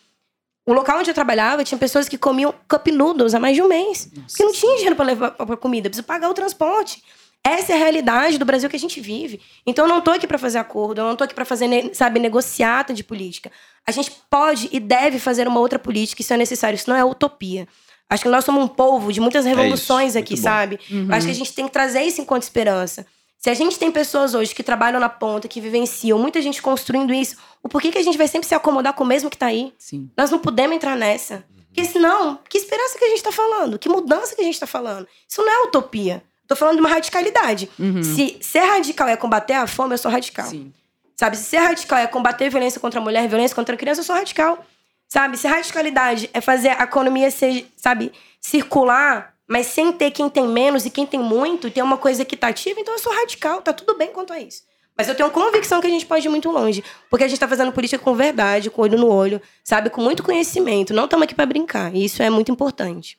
O 0.65 0.73
local 0.73 0.99
onde 0.99 1.09
eu 1.09 1.13
trabalhava 1.13 1.63
tinha 1.63 1.77
pessoas 1.77 2.07
que 2.07 2.17
comiam 2.17 2.53
cup 2.67 2.87
noodles 2.87 3.33
há 3.33 3.39
mais 3.39 3.55
de 3.55 3.61
um 3.61 3.67
mês. 3.67 4.09
Porque 4.27 4.43
não 4.43 4.53
tinha 4.53 4.75
dinheiro 4.75 4.95
para 4.95 5.05
levar 5.05 5.31
pra 5.31 5.57
comida, 5.57 5.89
precisa 5.89 6.05
pagar 6.05 6.29
o 6.29 6.33
transporte. 6.33 7.03
Essa 7.45 7.73
é 7.73 7.75
a 7.75 7.77
realidade 7.77 8.37
do 8.37 8.45
Brasil 8.45 8.69
que 8.69 8.75
a 8.75 8.79
gente 8.79 9.01
vive. 9.01 9.41
Então 9.65 9.83
eu 9.83 9.89
não 9.89 9.99
tô 9.99 10.11
aqui 10.11 10.25
para 10.25 10.37
fazer 10.37 10.59
acordo, 10.59 11.01
eu 11.01 11.05
não 11.05 11.15
tô 11.15 11.25
aqui 11.25 11.35
para 11.35 11.43
fazer, 11.43 11.93
sabe, 11.93 12.17
negociata 12.17 12.93
de 12.93 13.03
política. 13.03 13.51
A 13.85 13.91
gente 13.91 14.13
pode 14.29 14.69
e 14.71 14.79
deve 14.79 15.19
fazer 15.19 15.45
uma 15.45 15.59
outra 15.59 15.77
política, 15.77 16.21
isso 16.21 16.33
é 16.33 16.37
necessário, 16.37 16.75
isso 16.77 16.89
não 16.89 16.95
é 16.95 17.03
utopia. 17.03 17.67
Acho 18.09 18.23
que 18.23 18.29
nós 18.29 18.45
somos 18.45 18.63
um 18.63 18.67
povo 18.67 19.11
de 19.11 19.19
muitas 19.19 19.43
revoluções 19.43 20.15
aqui, 20.15 20.33
muito 20.33 20.43
bom. 20.43 20.49
sabe? 20.49 20.79
Uhum. 20.89 21.07
Acho 21.11 21.25
que 21.25 21.31
a 21.31 21.35
gente 21.35 21.53
tem 21.53 21.65
que 21.65 21.71
trazer 21.71 22.03
isso 22.03 22.21
enquanto 22.21 22.43
esperança. 22.43 23.05
Se 23.37 23.49
a 23.49 23.53
gente 23.53 23.77
tem 23.77 23.91
pessoas 23.91 24.33
hoje 24.33 24.55
que 24.55 24.63
trabalham 24.63 25.01
na 25.01 25.09
ponta, 25.09 25.49
que 25.49 25.59
vivenciam, 25.59 26.17
muita 26.17 26.41
gente 26.41 26.61
construindo 26.61 27.13
isso, 27.13 27.35
o 27.63 27.69
porquê 27.69 27.91
que 27.91 27.97
a 27.97 28.03
gente 28.03 28.17
vai 28.17 28.27
sempre 28.27 28.47
se 28.47 28.53
acomodar 28.53 28.93
com 28.93 29.05
o 29.05 29.07
mesmo 29.07 29.29
que 29.29 29.37
tá 29.37 29.47
aí? 29.47 29.73
Sim. 29.79 30.11
Nós 30.17 30.29
não 30.29 30.37
podemos 30.37 30.75
entrar 30.75 30.97
nessa. 30.97 31.45
Porque 31.67 31.85
senão, 31.85 32.37
que 32.47 32.57
esperança 32.57 32.99
que 32.99 33.05
a 33.05 33.09
gente 33.09 33.23
tá 33.23 33.31
falando? 33.31 33.79
Que 33.79 33.89
mudança 33.89 34.35
que 34.35 34.41
a 34.41 34.43
gente 34.43 34.59
tá 34.59 34.67
falando? 34.67 35.07
Isso 35.27 35.41
não 35.41 35.49
é 35.49 35.63
utopia. 35.63 36.23
Tô 36.47 36.55
falando 36.55 36.75
de 36.75 36.81
uma 36.81 36.89
radicalidade. 36.89 37.69
Uhum. 37.79 38.03
Se 38.03 38.37
ser 38.41 38.59
radical 38.59 39.07
é 39.07 39.15
combater 39.15 39.53
a 39.53 39.65
fome, 39.65 39.93
eu 39.93 39.97
sou 39.97 40.11
radical. 40.11 40.45
Sim. 40.45 40.71
Sabe? 41.15 41.37
Se 41.37 41.45
ser 41.45 41.57
radical 41.57 41.97
é 41.97 42.05
combater 42.05 42.49
violência 42.49 42.79
contra 42.79 42.99
a 42.99 43.03
mulher, 43.03 43.27
violência 43.27 43.55
contra 43.55 43.73
a 43.73 43.77
criança, 43.77 44.01
eu 44.01 44.05
sou 44.05 44.15
radical. 44.15 44.63
Sabe? 45.07 45.37
Se 45.37 45.47
radicalidade 45.47 46.29
é 46.33 46.41
fazer 46.41 46.69
a 46.69 46.83
economia 46.83 47.31
ser, 47.31 47.65
sabe, 47.77 48.11
circular, 48.41 49.33
mas 49.47 49.67
sem 49.67 49.91
ter 49.91 50.11
quem 50.11 50.29
tem 50.29 50.47
menos 50.47 50.85
e 50.85 50.89
quem 50.89 51.05
tem 51.05 51.19
muito, 51.19 51.67
e 51.67 51.71
ter 51.71 51.81
uma 51.81 51.97
coisa 51.97 52.21
equitativa, 52.21 52.79
então 52.79 52.93
eu 52.93 52.99
sou 52.99 53.13
radical, 53.13 53.61
tá 53.61 53.71
tudo 53.71 53.97
bem 53.97 54.11
quanto 54.11 54.33
a 54.33 54.39
isso. 54.39 54.63
Mas 54.97 55.07
eu 55.07 55.15
tenho 55.15 55.29
convicção 55.31 55.81
que 55.81 55.87
a 55.87 55.89
gente 55.89 56.05
pode 56.05 56.25
ir 56.25 56.29
muito 56.29 56.51
longe. 56.51 56.83
Porque 57.09 57.23
a 57.23 57.27
gente 57.27 57.39
tá 57.39 57.47
fazendo 57.47 57.71
política 57.71 58.01
com 58.01 58.13
verdade, 58.15 58.69
com 58.69 58.81
olho 58.81 58.97
no 58.97 59.07
olho, 59.07 59.41
sabe? 59.63 59.89
Com 59.89 60.01
muito 60.01 60.21
conhecimento. 60.23 60.93
Não 60.93 61.05
estamos 61.05 61.23
aqui 61.23 61.33
para 61.33 61.45
brincar. 61.45 61.93
E 61.95 62.05
isso 62.05 62.21
é 62.21 62.29
muito 62.29 62.51
importante. 62.51 63.17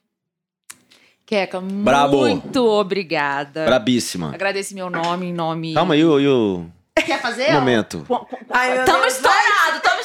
Queca, 1.26 1.60
Brabo. 1.60 2.18
muito 2.18 2.64
obrigada. 2.64 3.64
Brabíssima. 3.64 4.32
Agradeço 4.34 4.74
meu 4.74 4.90
nome 4.90 5.26
em 5.26 5.32
nome. 5.32 5.72
Calma 5.72 5.94
aí, 5.94 6.04
o, 6.04 6.20
e 6.20 6.28
o, 6.28 6.66
Quer 6.94 7.20
fazer? 7.20 7.52
Momento. 7.52 8.04
Pô, 8.06 8.20
pô, 8.20 8.36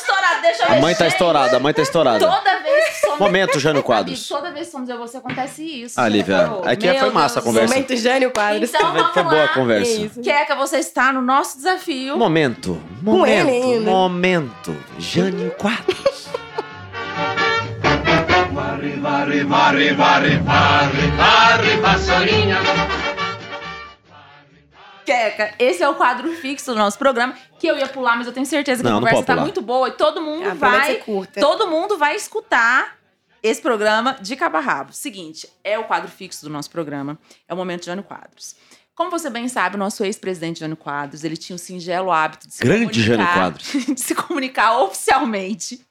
Estourado. 0.10 0.42
Deixa 0.42 0.64
eu 0.64 0.72
A 0.72 0.82
mãe 0.82 0.96
tá 0.96 1.08
estourada, 1.08 1.58
a 1.58 1.60
mãe 1.60 1.74
tá 1.74 1.82
estourada. 1.82 2.20
Toda 2.20 2.60
vez 2.60 2.86
que 2.90 2.94
somos... 3.02 3.20
Momento, 3.20 3.60
Jânio 3.60 3.84
Quadros. 3.84 4.20
Amigo, 4.20 4.28
toda 4.44 4.54
vez 4.54 4.66
que 4.68 4.72
somos 4.72 4.90
eu 4.90 4.98
você, 4.98 5.18
acontece 5.18 5.64
isso. 5.64 6.00
Ah, 6.00 6.04
você 6.06 6.10
Lívia, 6.10 6.38
reparou? 6.38 6.64
aqui 6.68 6.88
Meu 6.88 7.00
foi 7.00 7.10
massa 7.12 7.40
a 7.40 7.42
Deus. 7.42 7.46
conversa. 7.46 7.74
Momento 7.74 7.98
Jânio 7.98 8.32
Quadros. 8.32 8.70
Então 8.70 8.94
vamos 8.94 9.14
Foi 9.14 9.24
boa 9.24 9.36
a 9.36 9.46
lá. 9.46 9.48
conversa. 9.50 9.92
Isso. 9.92 10.22
Queca, 10.22 10.56
você 10.56 10.78
está 10.78 11.12
no 11.14 11.22
nosso 11.22 11.58
desafio. 11.58 12.18
Momento, 12.18 12.72
ele 12.72 13.02
momento, 13.04 13.50
ainda. 13.50 13.92
momento. 13.92 14.78
Jânio 14.98 15.52
Quadros. 15.52 16.30
Varre, 18.54 18.96
varre, 18.98 19.44
varre, 19.44 19.94
varre, 19.94 20.38
varre, 20.38 21.08
varre, 21.18 21.78
vassourinha. 21.78 22.58
Queca, 25.10 25.56
esse 25.58 25.82
é 25.82 25.90
o 25.90 25.96
quadro 25.96 26.32
fixo 26.36 26.72
do 26.72 26.78
nosso 26.78 26.98
programa, 26.98 27.34
que 27.58 27.66
eu 27.68 27.78
ia 27.78 27.88
pular, 27.88 28.16
mas 28.16 28.28
eu 28.28 28.34
tenho 28.34 28.46
certeza 28.46 28.84
que 28.84 28.88
Não, 28.90 28.98
a 28.98 29.00
conversa 29.00 29.24
tá 29.24 29.34
pular. 29.34 29.44
muito 29.44 29.62
boa 29.62 29.88
e 29.88 29.92
todo 29.92 30.22
mundo 30.22 30.48
Ah, 30.50 30.56
promete 30.56 30.86
vai. 30.86 30.96
curta. 30.98 31.42
Todo 31.42 31.68
mundo 31.68 31.98
vai 31.98 32.16
escutar 32.16 32.96
esse 33.42 33.62
programa 33.62 34.18
de 34.22 34.36
cabo 34.36 34.58
a 34.58 34.60
rabo. 34.60 34.94
Seguinte, 34.94 35.50
é 35.64 35.80
o 35.80 35.86
quadro 35.86 36.10
fixo 36.12 36.44
do 36.46 36.50
nosso 36.52 36.70
programa, 36.70 37.18
é 37.48 37.54
o 37.54 37.58
momento 37.58 37.80
de 37.82 37.86
Jânio 37.88 38.04
Quadros. 38.04 38.56
Como 38.94 39.10
você 39.10 39.30
bem 39.30 39.48
sabe, 39.48 39.76
o 39.78 39.80
nosso 39.80 40.04
ex-presidente 40.04 40.60
Jânio 40.60 40.76
Quadros, 40.78 41.24
ele 41.24 41.38
tinha 41.38 41.56
o 41.56 41.60
singelo 41.60 42.12
hábito 42.12 42.48
de 42.48 42.54
se 42.54 42.64
Grande 42.64 43.02
Jânio 43.02 43.26
comunicar, 43.26 43.34
Quadros. 43.52 43.72
de 43.96 44.00
se 44.02 44.14
comunicar 44.14 44.78
oficialmente 44.82 45.82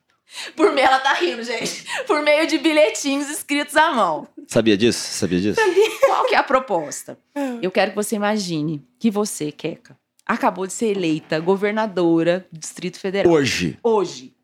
por 0.56 0.72
meio, 0.72 0.86
ela 0.86 0.98
tá 0.98 1.14
rindo, 1.14 1.42
gente, 1.42 1.84
por 2.06 2.22
meio 2.22 2.46
de 2.46 2.58
bilhetinhos 2.58 3.28
escritos 3.28 3.76
à 3.76 3.92
mão. 3.92 4.28
Sabia 4.46 4.76
disso? 4.76 4.98
Sabia 4.98 5.40
disso? 5.40 5.60
Qual 6.06 6.24
que 6.26 6.34
é 6.34 6.38
a 6.38 6.42
proposta? 6.42 7.18
Eu 7.62 7.70
quero 7.70 7.90
que 7.90 7.96
você 7.96 8.16
imagine 8.16 8.82
que 8.98 9.10
você, 9.10 9.52
Queca, 9.52 9.96
acabou 10.26 10.66
de 10.66 10.72
ser 10.72 10.96
eleita 10.96 11.40
governadora 11.40 12.46
do 12.52 12.58
Distrito 12.58 12.98
Federal. 12.98 13.32
Hoje, 13.32 13.78
Hoje, 13.82 14.34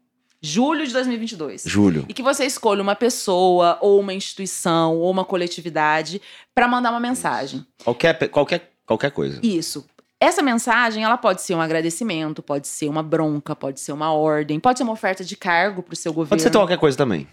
julho 0.40 0.86
de 0.86 0.92
2022. 0.92 1.64
Júlio. 1.66 2.04
E 2.08 2.14
que 2.14 2.22
você 2.22 2.44
escolha 2.44 2.82
uma 2.82 2.94
pessoa, 2.94 3.78
ou 3.80 4.00
uma 4.00 4.12
instituição, 4.12 4.96
ou 4.96 5.10
uma 5.10 5.24
coletividade 5.24 6.20
para 6.54 6.68
mandar 6.68 6.90
uma 6.90 7.00
mensagem. 7.00 7.66
Qualquer, 7.82 8.28
qualquer, 8.28 8.72
qualquer 8.86 9.10
coisa. 9.10 9.40
Isso. 9.42 9.86
Essa 10.24 10.40
mensagem, 10.40 11.04
ela 11.04 11.18
pode 11.18 11.42
ser 11.42 11.54
um 11.54 11.60
agradecimento, 11.60 12.42
pode 12.42 12.66
ser 12.66 12.88
uma 12.88 13.02
bronca, 13.02 13.54
pode 13.54 13.78
ser 13.78 13.92
uma 13.92 14.10
ordem, 14.10 14.58
pode 14.58 14.78
ser 14.78 14.82
uma 14.82 14.94
oferta 14.94 15.22
de 15.22 15.36
cargo 15.36 15.82
pro 15.82 15.94
seu 15.94 16.14
governo. 16.14 16.30
Pode 16.30 16.42
ser 16.42 16.50
qualquer 16.50 16.78
coisa 16.78 16.96
também. 16.96 17.28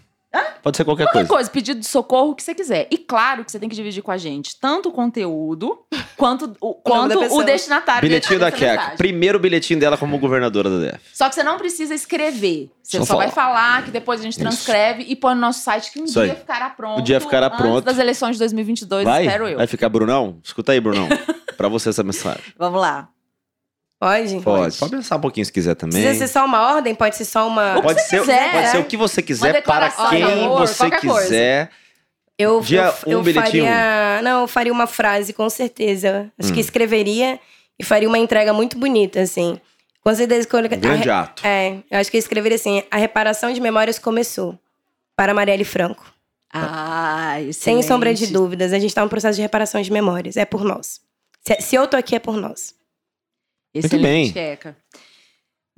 Pode 0.62 0.76
ser 0.76 0.84
qualquer 0.84 1.04
Qualquer 1.04 1.18
coisa. 1.20 1.28
coisa, 1.28 1.50
pedido 1.50 1.80
de 1.80 1.86
socorro, 1.86 2.30
o 2.30 2.34
que 2.34 2.42
você 2.42 2.54
quiser. 2.54 2.86
E 2.90 2.96
claro 2.96 3.44
que 3.44 3.50
você 3.50 3.58
tem 3.58 3.68
que 3.68 3.74
dividir 3.74 4.02
com 4.02 4.10
a 4.12 4.16
gente 4.16 4.58
tanto 4.60 4.90
o 4.90 4.92
conteúdo 4.92 5.78
quanto 6.16 6.56
o, 6.60 6.74
quanto 6.74 7.18
o 7.18 7.42
destinatário. 7.42 8.02
Bilhetinho 8.08 8.38
da 8.38 8.50
mensagem. 8.50 8.96
Primeiro 8.96 9.38
bilhetinho 9.38 9.80
dela 9.80 9.96
como 9.98 10.18
governadora 10.18 10.70
da 10.70 10.78
DF. 10.92 11.00
Só 11.12 11.28
que 11.28 11.34
você 11.34 11.42
não 11.42 11.56
precisa 11.58 11.94
escrever. 11.94 12.70
Você 12.82 12.98
Só 12.98 13.04
só, 13.04 13.16
vai 13.16 13.30
falar. 13.30 13.84
que 13.84 13.90
depois 13.90 14.20
a 14.20 14.22
gente 14.22 14.32
Isso. 14.34 14.40
transcreve 14.40 15.04
e 15.08 15.16
põe 15.16 15.34
no 15.34 15.40
nosso 15.40 15.60
site 15.60 15.90
que 15.92 16.00
um 16.00 16.04
Isso 16.04 16.14
dia 16.22 16.32
aí. 16.32 16.38
ficará 16.38 16.70
pronto. 16.70 17.00
Um 17.00 17.02
dia 17.02 17.20
ficará 17.20 17.46
antes 17.46 17.58
pronto. 17.58 17.84
das 17.84 17.98
eleições 17.98 18.32
de 18.36 18.38
2022, 18.40 19.04
Vai? 19.04 19.24
espero 19.26 19.48
eu. 19.48 19.56
Vai 19.58 19.66
ficar, 19.66 19.88
Brunão? 19.88 20.38
Escuta 20.42 20.72
aí, 20.72 20.80
Brunão. 20.80 21.08
pra 21.56 21.68
você 21.68 21.88
essa 21.90 22.02
mensagem. 22.02 22.42
Vamos 22.58 22.80
lá. 22.80 23.08
Pode? 24.02 24.40
Pode. 24.40 24.76
Pode 24.78 24.96
pensar 24.96 25.14
um 25.16 25.20
pouquinho 25.20 25.46
se 25.46 25.52
quiser 25.52 25.76
também. 25.76 26.02
Precisa 26.02 26.26
ser 26.26 26.32
só 26.32 26.44
uma 26.44 26.74
ordem? 26.74 26.92
Pode 26.92 27.14
ser 27.14 27.24
só 27.24 27.46
uma. 27.46 27.74
O 27.74 27.76
que 27.76 27.82
Pode 27.82 28.00
você 28.00 28.08
ser, 28.08 28.18
quiser. 28.20 28.50
pode 28.52 28.68
ser 28.68 28.78
o 28.78 28.84
que 28.84 28.96
você 28.96 29.22
quiser, 29.22 29.62
para 29.62 29.90
quem 30.10 30.22
amor, 30.24 30.58
você 30.66 30.90
coisa. 30.90 31.20
quiser. 31.22 31.70
Eu, 32.36 32.60
Dia 32.60 32.92
eu, 33.06 33.10
um, 33.10 33.12
eu 33.12 33.22
bilhetinho 33.22 33.64
faria. 33.64 34.20
Não, 34.22 34.40
eu 34.40 34.48
faria 34.48 34.72
uma 34.72 34.88
frase, 34.88 35.32
com 35.32 35.48
certeza. 35.48 36.32
Acho 36.36 36.50
Hum. 36.50 36.54
que 36.54 36.60
escreveria 36.60 37.38
e 37.78 37.84
faria 37.84 38.08
uma 38.08 38.18
entrega 38.18 38.52
muito 38.52 38.76
bonita, 38.76 39.20
assim. 39.20 39.60
Com 40.02 40.12
certeza 40.12 40.48
que 40.48 40.52
eu. 40.56 40.58
Um 40.58 40.62
grande 40.68 41.08
a, 41.08 41.20
ato. 41.20 41.46
É, 41.46 41.76
eu 41.88 42.00
acho 42.00 42.10
que 42.10 42.16
eu 42.16 42.18
escreveria 42.18 42.56
assim: 42.56 42.82
a 42.90 42.96
reparação 42.96 43.52
de 43.52 43.60
memórias 43.60 44.00
começou. 44.00 44.58
Para 45.14 45.32
Marielle 45.32 45.64
Franco. 45.64 46.12
Ah, 46.52 47.36
Sem 47.52 47.80
sombra 47.82 48.12
de 48.12 48.26
dúvidas, 48.26 48.72
a 48.72 48.80
gente 48.80 48.92
tá 48.92 49.04
no 49.04 49.08
processo 49.08 49.36
de 49.36 49.42
reparação 49.42 49.80
de 49.80 49.92
memórias. 49.92 50.36
É 50.36 50.44
por 50.44 50.64
nós. 50.64 51.00
Se, 51.46 51.54
se 51.60 51.76
eu 51.76 51.86
tô 51.86 51.96
aqui, 51.96 52.16
é 52.16 52.18
por 52.18 52.36
nós. 52.36 52.74
Excelente, 53.74 54.02
bem. 54.02 54.32
Queca. 54.32 54.76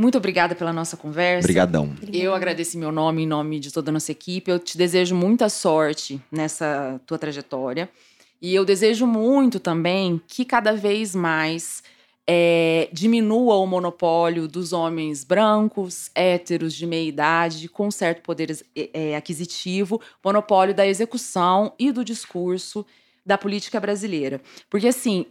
Muito 0.01 0.19
obrigada 0.19 0.55
pela 0.57 0.73
nossa 0.73 0.97
conversa. 0.97 1.47
Obrigadão. 1.47 1.95
Eu 2.13 2.35
agradeço 2.35 2.77
meu 2.77 2.91
nome, 2.91 3.23
em 3.23 3.27
nome 3.27 3.61
de 3.61 3.73
toda 3.73 3.91
a 3.91 3.93
nossa 3.93 4.11
equipe. 4.11 4.51
Eu 4.51 4.59
te 4.59 4.77
desejo 4.77 5.15
muita 5.15 5.49
sorte 5.49 6.21
nessa 6.33 7.01
tua 7.07 7.17
trajetória. 7.17 7.89
E 8.43 8.55
eu 8.55 8.65
desejo 8.65 9.07
muito 9.07 9.61
também 9.61 10.21
que 10.27 10.45
cada 10.45 10.73
vez 10.73 11.15
mais 11.15 11.83
é, 12.27 12.89
diminua 12.93 13.57
o 13.57 13.67
monopólio 13.67 14.49
dos 14.49 14.73
homens 14.73 15.23
brancos, 15.23 16.11
héteros, 16.15 16.75
de 16.75 16.87
meia 16.87 17.09
idade, 17.09 17.69
com 17.69 17.91
certo 17.91 18.23
poder 18.23 18.51
é, 18.75 18.91
é, 18.93 19.17
aquisitivo, 19.17 20.01
monopólio 20.25 20.75
da 20.75 20.87
execução 20.87 21.73
e 21.79 21.93
do 21.93 22.05
discurso 22.05 22.85
da 23.25 23.39
política 23.39 23.79
brasileira. 23.79 24.41
Porque, 24.69 24.89
assim, 24.89 25.27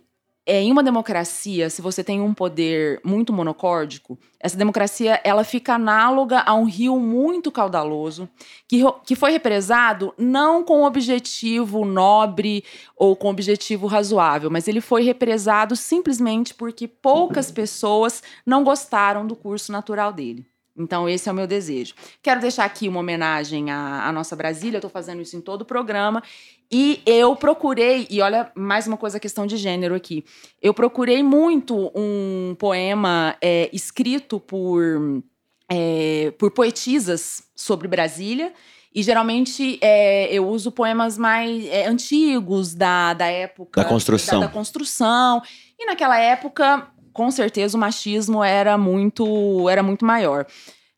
é, 0.45 0.61
em 0.61 0.72
uma 0.72 0.84
democracia, 0.84 1.70
se 1.70 1.82
você 1.82 2.03
tem 2.03 2.20
um 2.22 2.34
poder 2.34 2.99
muito 3.03 3.32
monocórdico, 3.32 4.20
essa 4.40 4.57
democracia 4.57 5.22
ela 5.24 5.44
fica 5.44 5.76
análoga 5.76 6.41
a 6.45 6.53
um 6.53 6.65
rio 6.65 6.99
muito 6.99 7.49
caudaloso, 7.49 8.28
que, 8.68 8.82
que 9.06 9.15
foi 9.15 9.32
represado 9.32 10.14
não 10.18 10.64
com 10.64 10.84
objetivo 10.84 11.86
nobre 11.86 12.64
ou 12.95 13.15
com 13.15 13.30
objetivo 13.30 13.88
razoável, 13.88 14.49
mas 14.49 14.68
ele 14.68 14.82
foi 14.82 15.03
represado 15.03 15.76
simplesmente 15.78 16.53
porque 16.53 16.88
poucas 16.88 17.49
pessoas 17.52 18.22
não 18.45 18.64
gostaram 18.64 19.26
do 19.26 19.36
curso 19.36 19.72
natural 19.72 20.11
dele. 20.11 20.45
Então, 20.76 21.08
esse 21.08 21.30
é 21.30 21.32
o 21.32 21.36
meu 21.36 21.45
desejo. 21.45 21.94
Quero 22.22 22.41
deixar 22.41 22.66
aqui 22.66 22.88
uma 22.90 23.00
homenagem 23.00 23.70
à, 23.70 24.08
à 24.08 24.12
nossa 24.12 24.36
Brasília, 24.36 24.78
eu 24.78 24.80
estou 24.80 24.90
fazendo 24.90 25.22
isso 25.22 25.36
em 25.38 25.41
todo 25.41 25.62
o 25.62 25.66
programa. 25.66 26.24
E 26.72 27.02
eu 27.06 27.36
procurei, 27.36 28.08
e 28.10 28.20
olha, 28.22 28.52
mais 28.56 28.88
uma 28.88 28.98
coisa, 28.98 29.20
questão 29.20 29.45
de 29.45 29.56
gênero 29.58 29.94
aqui. 29.94 30.26
Eu 30.60 30.74
procurei 30.74 31.22
muito 31.22 31.91
um 31.94 32.56
poema 32.58 33.36
é, 33.40 33.70
escrito 33.72 34.40
por, 34.40 35.24
é, 35.70 36.34
por 36.40 36.50
poetisas 36.50 37.44
sobre 37.56 37.88
Brasília. 37.88 38.52
E 38.95 39.02
geralmente 39.02 39.80
é, 39.82 40.32
eu 40.34 40.48
uso 40.48 40.72
poemas 40.72 41.18
mais 41.18 41.66
é, 41.66 41.88
antigos 41.88 42.76
da, 42.76 43.14
da 43.14 43.28
época 43.28 43.82
Da 43.82 43.88
construção. 43.88 44.40
Da, 44.40 44.48
da 44.48 44.52
construção. 44.52 45.41
E 45.80 45.86
naquela 45.86 46.18
época, 46.20 46.88
com 47.14 47.30
certeza, 47.31 47.77
o 47.77 47.80
machismo 47.80 48.44
era 48.44 48.77
muito, 48.77 49.69
era 49.69 49.81
muito 49.84 50.03
maior. 50.06 50.45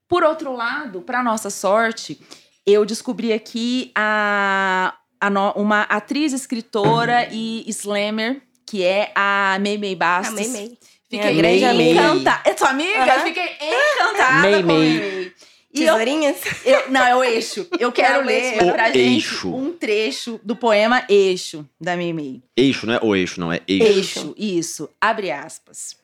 Por 0.08 0.24
outro 0.24 0.54
lado, 0.56 1.02
para 1.02 1.22
nossa 1.24 1.50
sorte, 1.50 2.20
eu 2.66 2.86
descobri 2.86 3.34
aqui 3.34 3.92
a, 3.96 4.94
a 5.20 5.30
no- 5.30 5.52
uma 5.54 5.82
atriz, 5.84 6.32
escritora 6.34 7.28
e 7.32 7.64
slammer, 7.70 8.42
que 8.66 8.84
é 8.84 9.12
a 9.16 9.58
Meimei 9.60 9.96
Bastos. 9.96 10.34
Amei, 10.40 10.48
amei. 10.48 10.78
Fiquei 11.10 11.32
Minha 11.32 11.42
grande 11.42 11.66
amiga. 11.66 12.02
encantada. 12.02 12.42
É 12.50 12.54
tua 12.54 12.70
amiga? 12.70 13.04
Aham. 13.04 13.24
Fiquei 13.26 13.50
encantada 13.62 14.42
Meimei. 14.42 14.62
com 14.64 14.68
Meimei. 14.74 15.34
E 15.74 15.84
eu, 15.84 15.94
Tesourinhas? 15.94 16.38
eu- 16.66 16.90
não, 16.90 17.06
é 17.06 17.16
o 17.16 17.24
eixo. 17.24 17.68
Eu 17.80 17.92
quero 17.92 18.16
É 18.16 18.20
o 18.20 18.26
ler 18.26 18.58
pra 18.72 18.84
O 18.84 18.88
gente 18.94 18.98
eixo. 19.00 19.54
um 19.54 19.74
trecho 19.74 20.40
do 20.42 20.56
poema 20.56 21.04
Eixo, 21.10 21.68
da 21.82 21.98
Meimei. 21.98 22.42
Eixo, 22.56 22.88
não 22.88 22.94
é 22.94 23.00
o 23.04 23.14
eixo, 23.16 23.40
não 23.42 23.52
é 23.52 23.60
eixo. 23.68 23.86
Eixo, 23.86 24.36
isso. 24.38 24.90
Abre 25.02 25.32
aspas. 25.32 25.98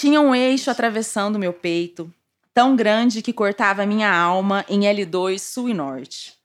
Tinha 0.00 0.18
um 0.18 0.34
eixo 0.34 0.70
atravessando 0.70 1.38
meu 1.38 1.52
peito, 1.52 2.10
tão 2.54 2.74
grande 2.74 3.20
que 3.20 3.34
cortava 3.34 3.84
minha 3.84 4.10
alma 4.10 4.64
em 4.66 4.84
L2 4.84 5.38
sul 5.38 5.68
e 5.68 5.74
norte. 5.74 6.38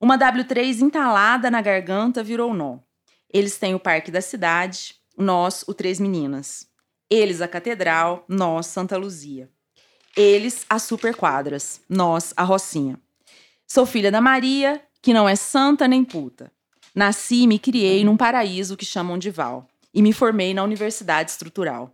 Uma 0.00 0.16
W3 0.16 0.82
entalada 0.82 1.50
na 1.50 1.60
garganta 1.60 2.22
virou 2.22 2.54
nó. 2.54 2.78
Eles 3.28 3.58
têm 3.58 3.74
o 3.74 3.80
Parque 3.80 4.12
da 4.12 4.20
Cidade, 4.20 4.94
nós, 5.18 5.64
o 5.66 5.74
Três 5.74 5.98
Meninas. 5.98 6.68
Eles, 7.10 7.40
a 7.40 7.48
Catedral, 7.48 8.24
nós, 8.28 8.66
Santa 8.66 8.96
Luzia. 8.96 9.50
Eles, 10.16 10.64
as 10.70 10.84
Superquadras, 10.84 11.80
nós, 11.88 12.32
a 12.36 12.44
Rocinha. 12.44 13.00
Sou 13.66 13.84
filha 13.84 14.12
da 14.12 14.20
Maria, 14.20 14.80
que 15.02 15.12
não 15.12 15.28
é 15.28 15.34
santa 15.34 15.88
nem 15.88 16.04
puta. 16.04 16.52
Nasci 16.94 17.42
e 17.42 17.46
me 17.48 17.58
criei 17.58 18.04
num 18.04 18.16
paraíso 18.16 18.76
que 18.76 18.84
chamam 18.84 19.18
de 19.18 19.28
Val. 19.28 19.66
E 19.92 20.00
me 20.00 20.12
formei 20.12 20.54
na 20.54 20.62
Universidade 20.62 21.32
Estrutural. 21.32 21.92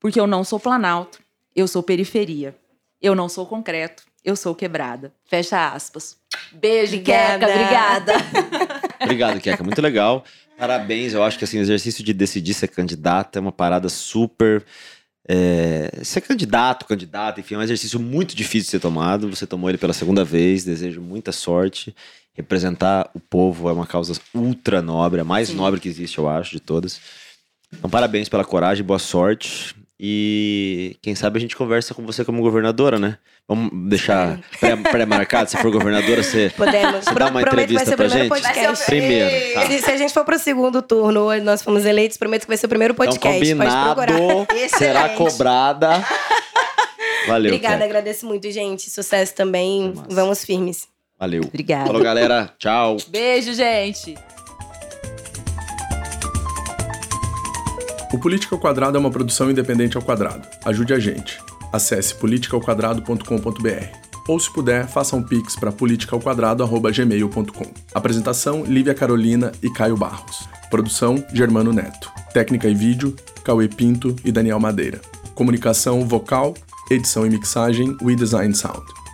Porque 0.00 0.20
eu 0.20 0.26
não 0.26 0.44
sou 0.44 0.60
Planalto, 0.60 1.18
eu 1.54 1.66
sou 1.66 1.82
periferia. 1.82 2.54
Eu 3.00 3.14
não 3.14 3.28
sou 3.28 3.46
concreto, 3.46 4.02
eu 4.24 4.34
sou 4.34 4.54
quebrada. 4.54 5.12
Fecha 5.28 5.72
aspas. 5.72 6.16
Beijo. 6.52 7.00
Queca, 7.02 7.46
obrigada. 7.46 8.12
Obrigado, 9.02 9.40
Keka. 9.40 9.62
Muito 9.62 9.80
legal. 9.82 10.24
Parabéns. 10.58 11.12
Eu 11.12 11.22
acho 11.22 11.38
que 11.38 11.44
assim, 11.44 11.58
o 11.58 11.60
exercício 11.60 12.02
de 12.02 12.12
decidir 12.14 12.54
ser 12.54 12.68
candidata 12.68 13.38
é 13.38 13.40
uma 13.40 13.52
parada 13.52 13.88
super. 13.88 14.64
é, 15.28 15.90
ser 16.02 16.22
candidato, 16.22 16.86
candidata, 16.86 17.40
enfim, 17.40 17.54
é 17.54 17.58
um 17.58 17.62
exercício 17.62 18.00
muito 18.00 18.34
difícil 18.34 18.64
de 18.64 18.70
ser 18.70 18.80
tomado. 18.80 19.28
Você 19.28 19.46
tomou 19.46 19.68
ele 19.68 19.78
pela 19.78 19.92
segunda 19.92 20.24
vez. 20.24 20.64
Desejo 20.64 21.00
muita 21.02 21.30
sorte. 21.32 21.94
Representar 22.32 23.10
o 23.14 23.20
povo 23.20 23.68
é 23.68 23.72
uma 23.72 23.86
causa 23.86 24.12
ultra 24.34 24.80
nobre, 24.82 25.20
a 25.20 25.24
mais 25.24 25.48
Sim. 25.48 25.56
nobre 25.56 25.80
que 25.80 25.88
existe, 25.88 26.18
eu 26.18 26.28
acho, 26.28 26.52
de 26.52 26.60
todas. 26.60 27.00
Então, 27.72 27.88
parabéns 27.88 28.28
pela 28.28 28.44
coragem, 28.44 28.84
boa 28.84 28.98
sorte. 28.98 29.74
E 29.98 30.96
quem 31.00 31.14
sabe 31.14 31.38
a 31.38 31.40
gente 31.40 31.56
conversa 31.56 31.94
com 31.94 32.04
você 32.04 32.22
como 32.24 32.42
governadora, 32.42 32.98
né? 32.98 33.16
Vamos 33.48 33.70
deixar 33.88 34.38
pré- 34.60 34.76
pré-marcado, 34.76 35.48
se 35.50 35.56
for 35.56 35.70
governadora, 35.70 36.22
você, 36.22 36.52
Podemos. 36.54 37.04
você 37.04 37.14
dá 37.14 37.28
uma 37.28 37.40
Prometo 37.40 37.68
que 37.68 37.74
vai 37.74 37.82
entrevista 37.82 37.84
ser 37.86 37.94
o 37.94 37.96
pra 37.96 38.06
primeiro 38.08 38.34
gente? 38.34 38.44
podcast. 38.44 38.84
Primeiro, 38.86 39.54
tá. 39.54 39.66
Se, 39.66 39.78
se 39.78 39.90
a 39.90 39.96
gente 39.96 40.12
for 40.12 40.24
pro 40.24 40.38
segundo 40.38 40.82
turno, 40.82 41.20
hoje 41.20 41.42
nós 41.42 41.62
fomos 41.62 41.86
eleitos, 41.86 42.18
prometo 42.18 42.42
que 42.42 42.48
vai 42.48 42.56
ser 42.58 42.66
o 42.66 42.68
primeiro 42.68 42.92
Então, 42.92 43.06
podcast. 43.06 43.38
Pode 43.38 43.52
combinado, 43.54 43.94
procurar. 44.02 44.68
será 44.68 45.08
cobrada. 45.10 46.04
Valeu, 47.26 47.52
Obrigada, 47.54 47.78
Ké. 47.78 47.84
agradeço 47.84 48.26
muito, 48.26 48.50
gente. 48.50 48.90
Sucesso 48.90 49.34
também. 49.34 49.92
Foi 49.94 50.02
massa. 50.02 50.14
Vamos 50.14 50.44
firmes. 50.44 50.88
Valeu. 51.18 51.42
Obrigada. 51.44 51.86
Falou, 51.86 52.02
galera. 52.02 52.52
Tchau. 52.58 52.98
Beijo, 53.08 53.54
gente. 53.54 54.14
O 58.12 58.18
Política 58.18 58.54
ao 58.54 58.60
Quadrado 58.60 58.96
é 58.96 59.00
uma 59.00 59.10
produção 59.10 59.50
independente 59.50 59.96
ao 59.96 60.02
quadrado. 60.02 60.46
Ajude 60.64 60.94
a 60.94 60.98
gente. 60.98 61.38
Acesse 61.72 62.14
politicaoquadrado.com.br. 62.14 64.06
Ou, 64.28 64.40
se 64.40 64.52
puder, 64.52 64.86
faça 64.86 65.16
um 65.16 65.22
pix 65.22 65.56
para 65.56 65.72
politicaoquadrado.gmail.com. 65.72 67.72
Apresentação: 67.94 68.64
Lívia 68.64 68.94
Carolina 68.94 69.52
e 69.62 69.70
Caio 69.70 69.96
Barros. 69.96 70.48
Produção: 70.70 71.24
Germano 71.32 71.72
Neto. 71.72 72.10
Técnica 72.32 72.68
e 72.68 72.74
vídeo: 72.74 73.14
Cauê 73.44 73.68
Pinto 73.68 74.14
e 74.24 74.30
Daniel 74.30 74.60
Madeira. 74.60 75.00
Comunicação 75.34 76.06
vocal, 76.06 76.54
edição 76.90 77.26
e 77.26 77.30
mixagem: 77.30 77.96
We 78.02 78.14
Design 78.14 78.54
Sound. 78.54 79.05